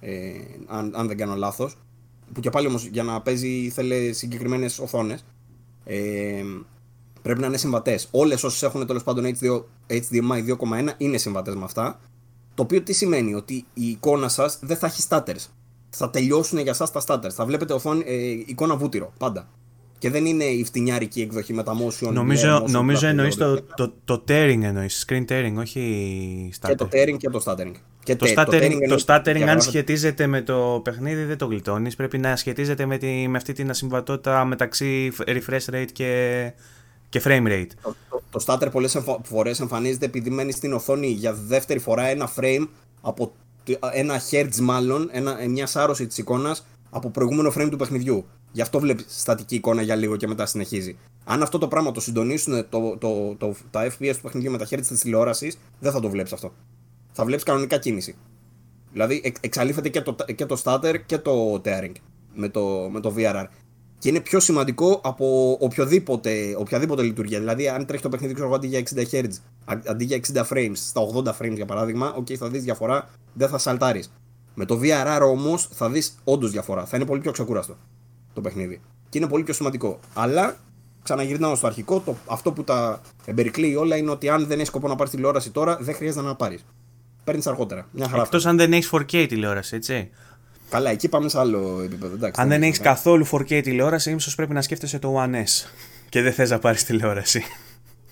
ε, 0.00 0.30
αν, 0.66 0.92
αν 0.94 1.06
δεν 1.06 1.16
κάνω 1.16 1.34
λάθος. 1.34 1.76
Που 2.32 2.40
και 2.40 2.50
πάλι 2.50 2.66
όμως 2.66 2.86
για 2.86 3.02
να 3.02 3.20
παίζει 3.20 3.70
θέλει 3.70 4.12
συγκεκριμένες 4.12 4.78
οθόνες. 4.78 5.24
Ε, 5.84 6.44
πρέπει 7.22 7.40
να 7.40 7.46
είναι 7.46 7.56
συμβατές. 7.56 8.08
Όλες 8.10 8.44
όσες 8.44 8.62
έχουν 8.62 8.86
τέλος 8.86 9.02
πάντων 9.02 9.24
HDMI 9.88 10.56
2,1 10.58 10.88
είναι 10.96 11.18
συμβατές 11.18 11.54
με 11.54 11.64
αυτά. 11.64 12.00
Το 12.54 12.62
οποίο 12.62 12.82
τι 12.82 12.92
σημαίνει, 12.92 13.34
ότι 13.34 13.54
η 13.74 13.88
εικόνα 13.88 14.28
σας 14.28 14.58
δεν 14.62 14.76
θα 14.76 14.86
έχει 14.86 15.02
stutters. 15.08 15.46
Θα 15.90 16.10
τελειώσουν 16.10 16.58
για 16.58 16.70
εσά 16.70 16.90
τα 16.90 17.02
stutters. 17.06 17.32
Θα 17.32 17.44
βλέπετε 17.44 17.72
οθόνη, 17.72 18.04
ε, 18.06 18.14
εικόνα 18.46 18.76
βούτυρο 18.76 19.12
πάντα. 19.18 19.48
Και 19.98 20.10
δεν 20.10 20.26
είναι 20.26 20.44
η 20.44 20.64
φτηνιάρικη 20.64 21.20
εκδοχή 21.20 21.52
με 21.52 21.62
τα 21.62 21.72
motion. 21.72 22.12
Νομίζω, 22.12 22.64
νομίζω 22.68 23.06
εννοείς 23.06 23.36
το, 23.36 23.62
το, 23.62 23.92
το, 24.04 24.24
tearing 24.28 24.58
εννοείς, 24.62 25.06
screen 25.08 25.24
tearing, 25.28 25.54
όχι 25.58 26.50
stuttering. 26.60 26.68
Και 26.68 26.74
το 26.74 26.88
tearing 26.92 27.16
και 27.16 27.30
το 27.30 27.42
stuttering. 27.44 27.72
Και 28.02 28.16
το, 28.16 28.26
stuttering, 28.36 28.36
το 28.36 28.48
stuttering, 28.48 28.88
το 28.88 29.04
stuttering 29.06 29.40
αν 29.40 29.60
σχετίζεται 29.60 30.26
με 30.26 30.42
το 30.42 30.80
παιχνίδι 30.84 31.24
δεν 31.24 31.38
το 31.38 31.46
γλιτώνεις. 31.46 31.96
Πρέπει 31.96 32.18
να 32.18 32.36
σχετίζεται 32.36 32.86
με, 32.86 32.98
τη, 32.98 33.28
με 33.28 33.36
αυτή 33.36 33.52
την 33.52 33.70
ασυμβατότητα 33.70 34.44
μεταξύ 34.44 35.12
refresh 35.26 35.74
rate 35.74 35.88
και, 35.92 36.52
και 37.12 37.22
frame 37.24 37.46
rate. 37.46 37.66
Το, 37.82 37.94
το, 38.10 38.22
το 38.30 38.44
stutter 38.46 38.68
πολλές 38.72 38.98
φορές 39.22 39.60
εμφανίζεται 39.60 40.04
επειδή 40.04 40.30
μένει 40.30 40.52
στην 40.52 40.72
οθόνη 40.72 41.06
για 41.06 41.32
δεύτερη 41.32 41.78
φορά 41.78 42.02
ένα 42.02 42.30
frame 42.36 42.68
από 43.00 43.32
ένα 43.92 44.20
hertz 44.30 44.56
μάλλον, 44.60 45.08
ένα, 45.12 45.36
μια 45.48 45.66
σάρωση 45.66 46.06
της 46.06 46.18
εικόνας 46.18 46.66
από 46.90 47.10
προηγούμενο 47.10 47.52
frame 47.56 47.68
του 47.70 47.76
παιχνιδιού. 47.76 48.24
Γι' 48.52 48.60
αυτό 48.60 48.80
βλέπεις 48.80 49.06
στατική 49.08 49.54
εικόνα 49.54 49.82
για 49.82 49.94
λίγο 49.94 50.16
και 50.16 50.26
μετά 50.26 50.46
συνεχίζει. 50.46 50.96
Αν 51.24 51.42
αυτό 51.42 51.58
το 51.58 51.68
πράγμα 51.68 51.92
το 51.92 52.00
συντονίσουν 52.00 52.68
το, 52.68 52.96
το, 52.96 53.34
το, 53.38 53.54
τα 53.70 53.86
FPS 53.86 54.12
του 54.14 54.22
παιχνιδιού 54.22 54.50
με 54.50 54.58
τα 54.58 54.64
χέρια 54.64 54.84
της 54.84 55.00
τηλεόρασης, 55.00 55.58
δεν 55.80 55.92
θα 55.92 56.00
το 56.00 56.10
βλέπεις 56.10 56.32
αυτό. 56.32 56.52
Θα 57.12 57.24
βλέπεις 57.24 57.44
κανονικά 57.44 57.78
κίνηση. 57.78 58.16
Δηλαδή 58.92 59.20
εξ, 59.24 59.40
εξαλείφεται 59.42 59.88
και 59.88 60.00
το, 60.00 60.16
και 60.34 60.46
το 60.46 60.62
stutter 60.64 60.94
και 61.06 61.18
το 61.18 61.62
tearing 61.64 61.92
με 62.34 62.48
το, 62.48 62.88
με 62.92 63.00
το 63.00 63.14
VRR. 63.16 63.44
Και 64.02 64.08
είναι 64.08 64.20
πιο 64.20 64.40
σημαντικό 64.40 65.00
από 65.04 65.56
οποιοδήποτε, 65.60 66.54
οποιαδήποτε 66.58 67.02
λειτουργία. 67.02 67.38
Δηλαδή, 67.38 67.68
αν 67.68 67.86
τρέχει 67.86 68.02
το 68.02 68.08
παιχνίδι 68.08 68.34
ξέρω, 68.34 68.54
αντί 68.54 68.66
για 68.66 68.78
60 68.78 69.02
Hz, 69.10 69.28
αντί 69.64 70.04
για 70.04 70.20
60 70.32 70.46
frames, 70.48 70.72
στα 70.74 71.00
80 71.14 71.36
frames 71.38 71.54
για 71.54 71.64
παράδειγμα, 71.64 72.16
OK, 72.18 72.34
θα 72.34 72.48
δεις 72.48 72.62
διαφορά, 72.62 73.08
δεν 73.32 73.48
θα 73.48 73.58
σαλτάρεις. 73.58 74.12
Με 74.54 74.64
το 74.64 74.80
VRR 74.82 75.20
όμως 75.22 75.68
θα 75.72 75.90
δεις 75.90 76.18
όντως 76.24 76.50
διαφορά. 76.50 76.84
Θα 76.84 76.96
είναι 76.96 77.06
πολύ 77.06 77.20
πιο 77.20 77.32
ξεκούραστο 77.32 77.76
το 78.32 78.40
παιχνίδι. 78.40 78.80
Και 79.08 79.18
είναι 79.18 79.28
πολύ 79.28 79.44
πιο 79.44 79.54
σημαντικό. 79.54 79.98
Αλλά 80.14 80.56
ξαναγυρνάω 81.02 81.54
στο 81.54 81.66
αρχικό, 81.66 82.00
το, 82.00 82.16
αυτό 82.26 82.52
που 82.52 82.64
τα 82.64 83.00
εμπερικλείει 83.24 83.76
όλα 83.78 83.96
είναι 83.96 84.10
ότι 84.10 84.28
αν 84.28 84.46
δεν 84.46 84.56
έχεις 84.56 84.68
σκοπό 84.68 84.88
να 84.88 84.94
πάρεις 84.96 85.12
τηλεόραση 85.12 85.50
τώρα, 85.50 85.78
δεν 85.80 85.94
χρειάζεται 85.94 86.26
να 86.26 86.34
πάρεις. 86.34 86.64
Παίρνεις 87.24 87.46
αργότερα. 87.46 87.86
Μια 87.92 88.08
χαρά. 88.08 88.22
Εκτός 88.22 88.46
αν 88.46 88.56
δεν 88.56 88.72
έχεις 88.72 88.90
4K 88.92 89.26
τηλεόραση, 89.28 89.76
έτσι. 89.76 90.10
Καλά, 90.72 90.90
εκεί 90.90 91.08
πάμε 91.08 91.28
σε 91.28 91.38
άλλο 91.38 91.80
επίπεδο. 91.84 92.14
Εντάξει, 92.14 92.40
αν 92.40 92.48
δεν 92.48 92.62
έχεις 92.62 92.80
καθόλου 92.80 93.26
4K 93.30 93.60
τηλεόραση, 93.62 94.12
ίσως 94.12 94.34
πρέπει 94.34 94.52
να 94.52 94.62
σκέφτεσαι 94.62 94.98
το 94.98 95.22
One 95.22 95.34
S. 95.34 95.68
Και 96.08 96.22
δεν 96.22 96.32
θες 96.32 96.50
να 96.50 96.58
πάρεις 96.58 96.84
τηλεόραση. 96.84 97.44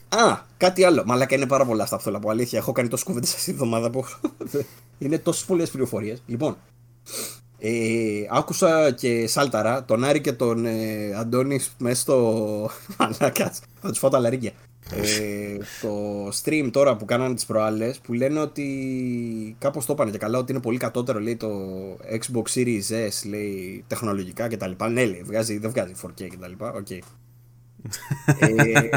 Α, 0.09 0.39
κάτι 0.57 0.85
άλλο. 0.85 1.03
Μαλάκα 1.07 1.35
είναι 1.35 1.47
πάρα 1.47 1.65
πολλά 1.65 1.83
αυτά 1.83 1.97
που 1.97 2.03
θέλω 2.03 2.15
να 2.15 2.21
πω. 2.21 2.31
Αλήθεια, 2.31 2.59
έχω 2.59 2.73
κάνει 2.73 2.89
τόσο 2.89 3.05
κουβέντε 3.05 3.27
αυτή 3.27 3.45
τη 3.45 3.51
εβδομάδα 3.51 3.91
που. 3.91 4.05
είναι 4.99 5.19
τόσες 5.19 5.45
πολλές 5.45 5.71
πληροφορίες. 5.71 6.23
Λοιπόν, 6.27 6.57
ε, 7.59 8.27
άκουσα 8.31 8.91
και 8.91 9.27
σάλταρα 9.27 9.85
τον 9.85 10.05
Άρη 10.05 10.21
και 10.21 10.33
τον 10.33 10.67
ε, 10.67 11.15
Αντώνης 11.17 11.75
μέσα 11.79 12.01
στο. 12.01 12.71
Μαλάκα, 12.99 13.53
θα 13.81 13.89
τους 13.89 13.99
φάω 13.99 14.11
τα 14.11 14.19
λαρίκια. 14.19 14.53
Ε, 14.93 15.57
το 15.81 16.27
stream 16.43 16.69
τώρα 16.73 16.97
που 16.97 17.05
κάνανε 17.05 17.35
τις 17.35 17.47
προάλλες 17.47 17.99
που 17.99 18.13
λένε 18.13 18.41
ότι 18.41 19.57
κάπως 19.59 19.87
το 19.87 19.93
είπανε 19.93 20.11
και 20.11 20.19
καλά 20.19 20.39
ότι 20.39 20.53
είναι 20.53 20.61
πολύ 20.61 20.79
κατώτερο 20.79 21.21
λέει 21.21 21.37
το 21.37 21.49
Xbox 22.11 22.55
Series 22.55 23.09
S 23.09 23.29
λέει 23.29 23.85
τεχνολογικά 23.87 24.49
και 24.49 24.57
τα 24.57 24.67
λοιπά 24.67 24.89
ναι 24.89 25.05
λέει 25.05 25.23
βγάζει, 25.25 25.59
δεν 25.59 25.71
βγάζει 25.71 25.93
4K 26.03 26.11
και 26.15 26.37
τα 26.41 26.49
λοιπά 26.49 26.83
okay. 26.83 26.99
ε, 28.39 28.89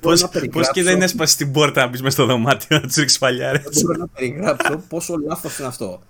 πώς, 0.00 0.28
πώς 0.50 0.70
και 0.70 0.82
δεν 0.82 1.02
έσπασε 1.02 1.36
την 1.36 1.52
πόρτα 1.52 1.80
να 1.80 1.88
μπεις 1.88 2.02
μες 2.02 2.12
στο 2.12 2.26
δωμάτιο 2.26 2.78
να 2.78 2.86
τους 2.86 2.94
ρίξεις 2.94 3.18
παλιάρες 3.18 3.62
δεν 3.62 3.82
μπορώ 3.84 3.98
να 3.98 4.06
περιγράψω 4.06 4.82
πόσο 4.88 5.16
λάθος 5.16 5.58
είναι 5.58 5.68
αυτό 5.68 6.00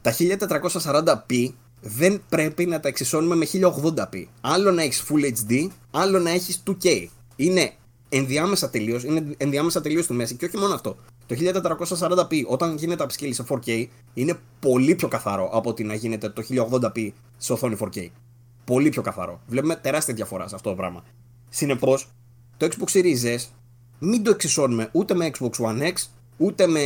τα 0.00 0.14
1440p 0.16 1.52
δεν 1.82 2.22
πρέπει 2.28 2.66
να 2.66 2.80
τα 2.80 2.88
εξισώνουμε 2.88 3.34
με 3.34 3.46
1080p. 3.52 4.24
Άλλο 4.40 4.70
να 4.70 4.82
έχεις 4.82 5.04
Full 5.08 5.24
HD, 5.24 5.68
άλλο 5.90 6.18
να 6.18 6.30
έχεις 6.30 6.62
2K. 6.66 7.06
Είναι 7.36 7.72
ενδιάμεσα 8.16 8.70
τελείως, 8.70 9.04
είναι 9.04 9.34
ενδιάμεσα 9.36 9.80
τελείως 9.80 10.04
στη 10.04 10.12
μέση 10.12 10.36
και 10.36 10.44
όχι 10.44 10.56
μόνο 10.56 10.74
αυτό. 10.74 10.96
Το 11.26 11.36
1440p 11.38 12.44
όταν 12.46 12.76
γίνεται 12.76 13.06
upscale 13.08 13.34
σε 13.34 13.44
4K 13.48 13.86
είναι 14.14 14.38
πολύ 14.60 14.94
πιο 14.94 15.08
καθαρό 15.08 15.50
από 15.52 15.70
ότι 15.70 15.84
να 15.84 15.94
γίνεται 15.94 16.28
το 16.28 16.42
1080p 16.50 17.10
σε 17.36 17.52
οθόνη 17.52 17.76
4K. 17.80 18.06
Πολύ 18.64 18.88
πιο 18.88 19.02
καθαρό. 19.02 19.40
Βλέπουμε 19.46 19.76
τεράστια 19.76 20.14
διαφορά 20.14 20.48
σε 20.48 20.54
αυτό 20.54 20.70
το 20.70 20.76
πράγμα. 20.76 21.04
Συνεπώς, 21.48 22.08
το 22.56 22.68
Xbox 22.70 22.96
Series 22.96 23.36
S 23.36 23.38
μην 23.98 24.22
το 24.22 24.30
εξισώνουμε 24.30 24.88
ούτε 24.92 25.14
με 25.14 25.30
Xbox 25.38 25.50
One 25.50 25.82
X, 25.82 25.92
ούτε 26.36 26.66
με 26.66 26.80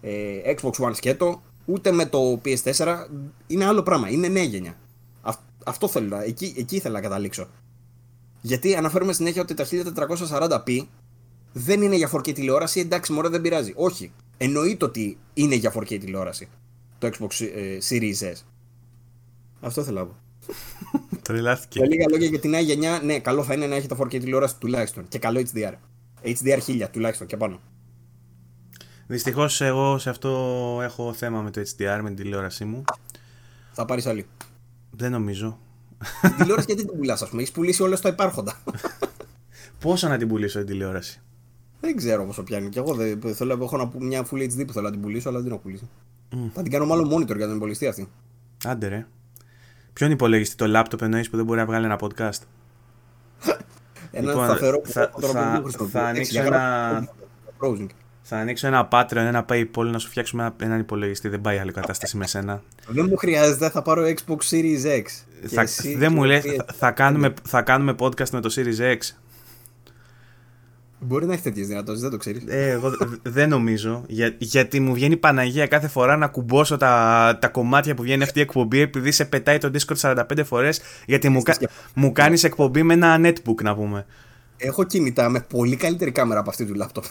ε, 0.00 0.54
Xbox 0.60 0.86
One 0.86 0.94
σκέτο, 0.94 1.42
ούτε 1.64 1.92
με 1.92 2.06
το 2.06 2.40
PS4. 2.44 2.94
Είναι 3.46 3.64
άλλο 3.64 3.82
πράγμα. 3.82 4.10
Είναι 4.10 4.28
νέα 4.28 4.42
γενιά. 4.42 4.76
αυτό 5.64 5.88
θέλω. 5.88 6.16
Εκεί, 6.16 6.54
εκεί 6.56 6.76
ήθελα 6.76 6.94
να 6.94 7.00
καταλήξω. 7.00 7.46
Γιατί 8.40 8.74
αναφέρουμε 8.74 9.12
συνέχεια 9.12 9.42
ότι 9.42 9.54
τα 9.54 9.66
1440p 9.70 10.86
δεν 11.52 11.82
είναι 11.82 11.96
για 11.96 12.10
4K 12.12 12.34
τηλεόραση. 12.34 12.80
Εντάξει, 12.80 13.12
μωρέ 13.12 13.28
δεν 13.28 13.40
πειράζει. 13.40 13.72
Όχι. 13.76 14.12
Εννοείται 14.36 14.84
ότι 14.84 15.18
είναι 15.34 15.54
για 15.54 15.72
4K 15.74 15.86
τηλεόραση. 15.86 16.48
Το 16.98 17.10
Xbox 17.18 17.46
ε, 17.54 17.78
Series 17.88 18.32
S. 18.32 18.42
Αυτό 19.60 19.82
θέλω 19.82 19.98
να 19.98 20.06
πω. 20.06 20.16
Τρελάθηκε. 21.22 21.80
Με 21.80 21.86
λίγα 21.86 22.04
λόγια 22.10 22.26
για 22.26 22.38
τη 22.38 22.48
νέα 22.48 22.60
γενιά, 22.60 23.00
ναι, 23.04 23.18
καλό 23.18 23.42
θα 23.42 23.54
είναι 23.54 23.66
να 23.66 23.74
έχει 23.74 23.86
το 23.86 23.96
4K 24.00 24.08
τηλεόραση 24.10 24.58
τουλάχιστον. 24.58 25.08
Και 25.08 25.18
καλό 25.18 25.44
HDR. 25.52 25.72
HDR 26.22 26.58
1000 26.66 26.86
τουλάχιστον 26.92 27.26
και 27.26 27.36
πάνω. 27.36 27.60
Δυστυχώς 29.06 29.60
εγώ 29.60 29.98
σε 29.98 30.10
αυτό 30.10 30.30
έχω 30.82 31.12
θέμα 31.12 31.42
με 31.42 31.50
το 31.50 31.60
HDR, 31.60 31.98
με 32.02 32.08
την 32.08 32.16
τηλεόρασή 32.16 32.64
μου. 32.64 32.84
Θα 33.72 33.84
πάρεις 33.84 34.06
άλλη. 34.06 34.26
Δεν 34.90 35.10
νομίζω. 35.10 35.58
Την 36.20 36.36
τηλεόραση 36.36 36.66
γιατί 36.66 36.86
την 36.86 36.96
πουλά, 36.96 37.12
ας 37.12 37.28
πούμε. 37.28 37.42
Έχεις 37.42 37.54
πουλήσει 37.54 37.82
όλα 37.82 37.96
στα 37.96 38.08
υπάρχοντα. 38.08 38.60
Πόσο 39.80 40.08
να 40.08 40.16
την 40.16 40.28
πουλήσω 40.28 40.58
την 40.58 40.66
τηλεόραση; 40.66 41.20
Δεν 41.80 41.96
ξέρω 41.96 42.24
πόσο 42.24 42.42
πιάνει. 42.42 42.68
Και 42.68 42.78
εγώ 42.78 42.94
δεν, 42.94 43.34
θέλω, 43.34 43.58
έχω 43.62 43.76
να, 43.76 43.90
μια 43.98 44.26
Full 44.30 44.42
HD 44.42 44.66
που 44.66 44.72
θέλω 44.72 44.84
να 44.84 44.90
την 44.90 45.00
πουλήσω, 45.00 45.28
αλλά 45.28 45.38
δεν 45.38 45.46
την 45.46 45.56
έχω 45.56 45.62
πουλήσει. 45.62 45.88
Mm. 46.32 46.50
Θα 46.54 46.62
την 46.62 46.72
κάνω 46.72 46.86
μάλλον 46.86 47.08
monitor 47.12 47.36
για 47.36 47.46
να 47.46 47.50
την 47.50 47.58
πουληστεί 47.58 47.86
αυτή. 47.86 48.08
Άντε 48.64 48.88
ρε. 48.88 49.06
Ποιον 49.92 50.10
υπολογιστή 50.10 50.56
το 50.56 50.80
laptop 50.80 51.02
εννοείς 51.02 51.30
που 51.30 51.36
δεν 51.36 51.44
μπορεί 51.44 51.58
να 51.58 51.66
βγάλει 51.66 51.84
ένα 51.84 51.98
podcast; 52.00 52.42
ένα 54.10 54.28
λοιπόν, 54.28 54.44
σταθερό 54.44 54.80
θα, 54.84 55.12
θα, 55.20 55.62
θα, 55.70 55.86
θα 55.86 56.02
ανοίξω 56.06 56.42
ένα 56.42 57.08
Θα 58.30 58.36
ανοίξω 58.36 58.66
ένα 58.66 58.88
Patreon, 58.92 59.16
ένα 59.16 59.44
PayPal 59.48 59.84
να 59.84 59.98
σου 59.98 60.08
φτιάξουμε 60.08 60.42
ένα, 60.42 60.54
έναν 60.62 60.80
υπολογιστή. 60.80 61.28
Δεν 61.28 61.40
πάει 61.40 61.58
άλλη 61.58 61.72
κατάσταση 61.72 62.16
με 62.16 62.26
σένα. 62.26 62.62
Δεν 62.88 63.06
μου 63.08 63.16
χρειάζεται, 63.16 63.70
θα 63.70 63.82
πάρω 63.82 64.02
Xbox 64.02 64.36
Series 64.50 64.84
X. 64.84 65.04
Θα, 65.46 65.64
δεν 65.96 66.12
μου 66.12 66.24
λες, 66.24 66.44
θα, 66.44 66.66
θα, 66.74 66.90
κάνουμε, 66.90 67.34
θα 67.42 67.62
κάνουμε 67.62 67.94
podcast 67.98 68.30
με 68.30 68.40
το 68.40 68.54
Series 68.56 68.96
X. 68.96 68.98
Μπορεί 71.00 71.26
να 71.26 71.32
έχει 71.32 71.42
τέτοιες 71.42 71.66
δυνατότητες, 71.66 72.00
δεν 72.00 72.10
το 72.10 72.16
ξέρεις. 72.16 72.42
Ε, 72.46 72.70
εγώ 72.70 72.92
δεν 73.22 73.48
νομίζω. 73.48 74.04
Για, 74.06 74.34
γιατί 74.38 74.80
μου 74.80 74.94
βγαίνει 74.94 75.16
Παναγία 75.16 75.66
κάθε 75.66 75.88
φορά 75.88 76.16
να 76.16 76.26
κουμπώσω 76.26 76.76
τα, 76.76 77.38
τα 77.40 77.48
κομμάτια 77.48 77.94
που 77.94 78.02
βγαίνει 78.02 78.22
αυτή 78.22 78.38
η 78.38 78.42
εκπομπή 78.42 78.80
επειδή 78.80 79.10
σε 79.10 79.24
πετάει 79.24 79.58
το 79.58 79.70
Discord 79.74 80.14
45 80.14 80.44
φορές. 80.44 80.80
Γιατί 81.06 81.28
μου, 81.28 81.42
μου 81.94 82.12
κάνεις 82.12 82.44
εκπομπή 82.44 82.82
με 82.82 82.94
ένα 82.94 83.20
netbook, 83.22 83.62
να 83.62 83.74
πούμε. 83.74 84.06
Έχω 84.56 84.84
κινητά 84.84 85.28
με 85.28 85.40
πολύ 85.40 85.76
καλύτερη 85.76 86.12
κάμερα 86.12 86.40
από 86.40 86.50
αυτή 86.50 86.66
του 86.66 86.74
λάπτοπ. 86.74 87.04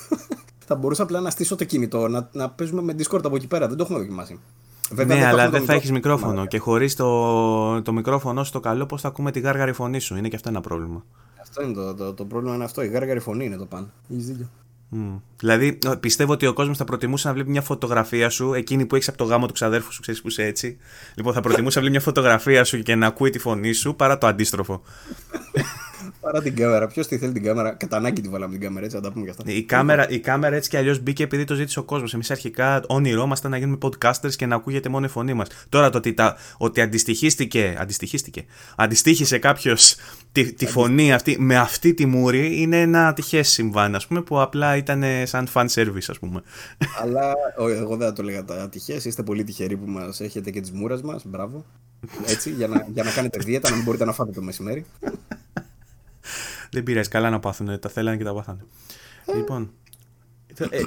Θα 0.68 0.76
μπορούσα 0.76 1.04
απλά 1.04 1.20
να 1.20 1.30
στήσω 1.30 1.56
το 1.56 1.64
κινητό, 1.64 2.08
να, 2.08 2.30
να 2.32 2.50
παίζουμε 2.50 2.82
με 2.82 2.96
Discord 2.98 3.22
από 3.24 3.36
εκεί 3.36 3.48
πέρα. 3.48 3.68
Δεν 3.68 3.78
το 3.78 3.84
έχουμε 3.84 4.00
δοκιμάσει. 4.00 4.40
Βέβαια, 4.92 5.18
ναι, 5.18 5.26
αλλά 5.26 5.50
δεν 5.50 5.64
θα 5.64 5.74
έχεις 5.74 5.92
μικρόφωνο. 5.92 6.46
Και 6.46 6.58
χωρίς 6.58 6.96
το, 6.96 7.82
το 7.82 7.94
μικρόφωνο 7.94 8.44
σου 8.44 8.52
το 8.52 8.60
καλό, 8.60 8.86
πώς 8.86 9.02
θα 9.02 9.08
ακούμε 9.08 9.32
τη 9.32 9.40
γάργαρη 9.40 9.74
φωνή 9.74 10.00
σου. 10.00 10.16
Είναι 10.16 10.28
και 10.28 10.36
αυτό 10.36 10.50
ένα 10.50 10.62
πρόβλημα. 10.62 11.04
Αυτό 11.42 11.64
είναι 11.64 11.74
το, 11.74 11.94
το, 11.94 12.14
το 12.14 12.26
πρόβλημα, 12.26 12.56
είναι 12.56 12.64
αυτό. 12.64 12.82
Η 12.82 12.88
γάργαρη 12.88 13.20
φωνή 13.20 13.46
είναι 13.46 13.58
το 13.58 13.66
πάνω. 13.66 13.88
Έχεις 14.12 14.26
δίκιο. 14.26 14.50
Mm. 14.96 15.20
Δηλαδή, 15.40 15.78
πιστεύω 16.00 16.32
ότι 16.32 16.46
ο 16.48 16.54
κόσμος 16.54 16.78
θα 16.78 16.84
προτιμούσε 16.84 17.28
να 17.28 17.34
βλέπει 17.34 17.50
μια 17.50 17.62
φωτογραφία 17.62 18.30
σου, 18.30 18.54
εκείνη 18.54 18.86
που 18.86 18.96
έχεις 18.96 19.08
από 19.08 19.18
το 19.18 19.24
γάμο 19.24 19.48
του 19.48 19.54
ξαδέρφου 19.54 19.94
σου, 19.94 20.02
ξέρεις 20.02 20.22
που 20.22 20.28
είσαι 20.28 20.44
έτσι. 20.44 20.78
Λοιπόν, 21.16 21.34
θα 21.34 21.42
προτιμούσε 21.42 21.76
να 21.76 21.82
βλέπει 21.82 21.98
μια 21.98 22.06
φωτογραφία 22.06 22.64
σου 22.64 22.82
και 22.82 22.96
να 22.96 23.08
ακούει 23.08 23.30
τη 23.30 23.40
φωνή 23.40 23.74
σου 23.74 23.96
παρά 23.96 24.18
το 24.18 24.28
αντίστροφο. 24.28 24.82
Παρά 26.32 26.42
την 26.42 26.56
κάμερα. 26.56 26.88
Ποιος 26.88 27.08
τη 27.08 27.18
θέλει 27.18 27.32
την 27.32 27.44
κάμερα; 27.44 27.72
Κατά 27.72 27.98
ανάγκη 27.98 28.22
τη 28.22 28.30
βάλαμε 28.30 28.52
την 28.52 28.62
κάμερα, 28.62 28.86
έτσι, 28.86 28.96
να 28.98 29.02
τα 29.02 29.12
πούμε 29.12 29.26
και 29.26 29.30
αυτά. 29.30 29.44
Η 29.46 29.64
κάμερα, 29.64 30.10
η 30.10 30.20
κάμερα 30.20 30.56
έτσι 30.56 30.70
κι 30.70 30.78
αλλιώς 30.78 31.00
μπήκε 31.00 31.24
επειδή 31.24 31.44
το 31.44 31.54
ζήτησε 31.54 31.80
ο 31.80 31.84
κόσμος. 31.84 32.14
Εμείς 32.14 32.32
αρχικά 32.32 32.84
όνειρό 32.88 33.26
μας 33.26 33.40
ήταν 33.40 33.52
να 33.52 33.58
γίνουμε 33.58 33.78
podcasters 33.82 34.36
και 34.36 34.46
να 34.46 34.56
ακούγεται 34.56 34.90
μόνο 34.90 35.06
η 35.06 35.10
φωνή 35.10 35.34
μας. 35.34 35.48
Τώρα 35.70 35.90
το 35.90 35.98
ότι, 35.98 36.14
τα, 36.14 36.36
ότι 36.58 36.82
αντιστοιχίστηκε, 36.82 37.76
αντιστοιχίστηκε, 37.80 38.46
αντιστοίχησε 38.76 39.38
κάποιος 39.38 39.96
τη, 40.32 40.54
τη 40.54 40.66
φωνή 40.66 41.14
αυτή 41.14 41.36
με 41.40 41.58
αυτή 41.58 41.94
τη 41.94 42.06
μούρη 42.06 42.62
είναι 42.62 42.82
ένα 42.82 43.14
τυχέ 43.14 43.44
συμβάν, 43.44 43.96
ας 43.96 44.08
πούμε, 44.08 44.22
που 44.22 44.42
απλά 44.42 44.76
ήταν 44.76 45.04
σαν 45.24 45.48
fan 45.54 45.66
service, 45.74 46.08
ας 46.08 46.20
πούμε. 46.20 46.42
Αλλά 47.02 47.34
εγώ 47.58 47.96
δεν 47.96 48.08
θα 48.08 48.14
το 48.14 48.24
λέγα 48.24 48.46
τα 48.46 48.62
ατυχές. 48.62 49.06
Είστε 49.06 49.24
πολύ 49.24 49.44
τυχεροί 49.44 49.78
που 49.78 49.90
μας 49.90 50.22
έχετε 50.22 50.52
και 50.52 50.62
τις 50.62 50.72
μούρες 50.72 51.02
μας. 51.02 51.26
Μπράβο. 51.26 51.66
Έτσι, 52.26 52.50
για 52.50 52.68
να, 52.68 52.88
για 52.94 53.04
να 53.04 53.12
κάνετε 53.12 53.40
δίαιτα, 53.40 53.70
να 53.70 53.76
μην 53.76 53.84
μπορείτε 53.84 54.06
να 54.06 54.12
φάτε 54.14 54.32
το 54.32 54.42
μεσημέρι. 54.42 54.86
Δεν 56.72 56.84
πειράζει, 56.84 57.10
καλά 57.10 57.30
να 57.30 57.40
πάθουν. 57.40 57.80
Τα 57.80 57.90
θέλανε 57.90 58.18
και 58.18 58.24
τα 58.24 58.34
πάθανε. 58.34 58.66
Λοιπόν. 59.36 59.72
Ε, 60.60 60.78
ε, 60.78 60.82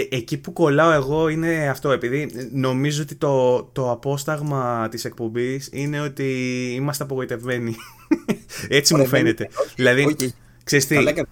ε, 0.00 0.06
εκεί 0.10 0.38
που 0.38 0.52
κολλάω 0.52 0.90
εγώ 0.90 1.28
είναι 1.28 1.68
αυτό, 1.68 1.90
επειδή 1.90 2.48
νομίζω 2.52 3.02
ότι 3.02 3.14
το, 3.14 3.62
το 3.62 3.90
απόσταγμα 3.90 4.88
της 4.90 5.04
εκπομπής 5.04 5.68
είναι 5.72 6.00
ότι 6.00 6.24
είμαστε 6.74 7.04
απογοητευμένοι. 7.04 7.76
Έτσι 8.68 8.94
μου 8.94 9.06
φαίνεται. 9.06 9.48
Δηλαδή, 9.76 10.16
ξέρεις 10.64 10.86
τι... 10.86 10.94
Καλά 10.94 11.12
και 11.12 11.26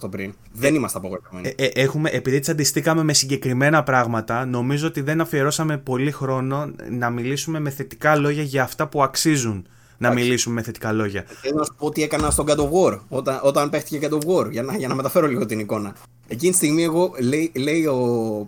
το 0.00 0.08
πριν. 0.08 0.34
Δεν 0.52 0.74
είμαστε 0.74 0.98
απογοητευμένοι. 0.98 1.54
έχουμε, 1.56 2.10
επειδή 2.10 2.38
τσαντιστήκαμε 2.38 3.02
με 3.02 3.12
συγκεκριμένα 3.12 3.82
πράγματα, 3.82 4.44
νομίζω 4.44 4.86
ότι 4.86 5.00
δεν 5.00 5.20
αφιερώσαμε 5.20 5.78
πολύ 5.78 6.10
χρόνο 6.10 6.70
να 6.90 7.10
μιλήσουμε 7.10 7.60
με 7.60 7.70
θετικά 7.70 8.16
λόγια 8.16 8.42
για 8.42 8.62
αυτά 8.62 8.88
που 8.88 9.02
αξίζουν 9.02 9.66
να 9.98 10.12
μιλήσουμε 10.12 10.54
με 10.54 10.62
θετικά 10.62 10.92
λόγια. 10.92 11.24
Θέλω 11.40 11.54
να 11.54 11.64
σου 11.64 11.74
πω 11.78 11.90
τι 11.90 12.02
έκανα 12.02 12.30
στον 12.30 12.46
God 12.48 12.56
of 12.56 12.70
War, 12.70 12.98
όταν, 13.08 13.40
όταν 13.42 13.70
παίχτηκε 13.70 14.08
God 14.10 14.14
of 14.14 14.26
War, 14.26 14.50
για 14.50 14.62
να, 14.62 14.76
για 14.76 14.88
να 14.88 14.94
μεταφέρω 14.94 15.26
λίγο 15.26 15.46
την 15.46 15.58
εικόνα. 15.58 15.96
Εκείνη 16.28 16.50
τη 16.50 16.56
στιγμή 16.56 16.82
εγώ, 16.82 17.14
λέει, 17.20 17.52
λέει 17.54 17.86
ο, 17.86 17.96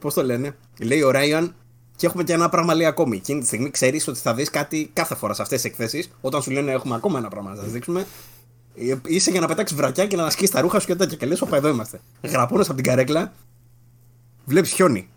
πώς 0.00 0.14
το 0.14 0.22
λένε, 0.22 0.56
λέει 0.78 1.02
ο 1.02 1.10
Ράιαν, 1.10 1.54
και 1.96 2.06
έχουμε 2.06 2.24
και 2.24 2.32
ένα 2.32 2.48
πράγμα 2.48 2.74
λέει 2.74 2.86
ακόμη. 2.86 3.16
Εκείνη 3.16 3.40
τη 3.40 3.46
στιγμή 3.46 3.70
ξέρεις 3.70 4.08
ότι 4.08 4.18
θα 4.18 4.34
δεις 4.34 4.50
κάτι 4.50 4.90
κάθε 4.92 5.14
φορά 5.14 5.34
σε 5.34 5.42
αυτές 5.42 5.60
τις 5.60 5.70
εκθέσεις. 5.70 6.10
Όταν 6.20 6.42
σου 6.42 6.50
λένε 6.50 6.72
έχουμε 6.72 6.94
ακόμα 6.94 7.18
ένα 7.18 7.28
πράγμα 7.28 7.50
να 7.50 7.56
σας 7.56 7.70
δείξουμε, 7.70 8.06
ε, 8.76 8.94
είσαι 9.06 9.30
για 9.30 9.40
να 9.40 9.46
πετάξεις 9.46 9.76
βρακιά 9.76 10.06
και 10.06 10.16
να 10.16 10.24
ασκήσει 10.24 10.52
τα 10.52 10.60
ρούχα 10.60 10.80
σου 10.80 10.86
και 10.86 10.94
τέτοια. 10.94 11.16
Και 11.16 11.26
λες, 11.26 11.40
Οπα, 11.40 11.56
εδώ 11.56 11.68
είμαστε. 11.68 12.00
Γραπώνε 12.22 12.62
από 12.62 12.74
την 12.74 12.84
καρέκλα, 12.84 13.32
βλέπεις 14.44 14.70
χιόνι. 14.70 15.08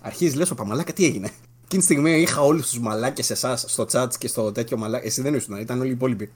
Αρχίζεις, 0.00 0.34
λες, 0.34 0.50
Οπα, 0.50 0.66
μαλάκα, 0.66 0.92
τι 0.92 1.04
έγινε. 1.04 1.30
Εκείνη 1.74 1.86
τη 1.86 1.92
στιγμή 1.92 2.20
είχα 2.20 2.40
όλους 2.40 2.68
τους 2.70 2.78
μαλάκες 2.78 3.30
εσάς 3.30 3.64
στο 3.68 3.86
chat 3.92 4.08
και 4.18 4.28
στο 4.28 4.52
τέτοιο 4.52 4.76
μαλάκι. 4.76 5.06
Εσύ 5.06 5.22
δεν 5.22 5.34
ήσουν, 5.34 5.56
ήταν 5.56 5.80
όλοι 5.80 5.88
οι 5.88 5.92
υπόλοιποι. 5.92 6.32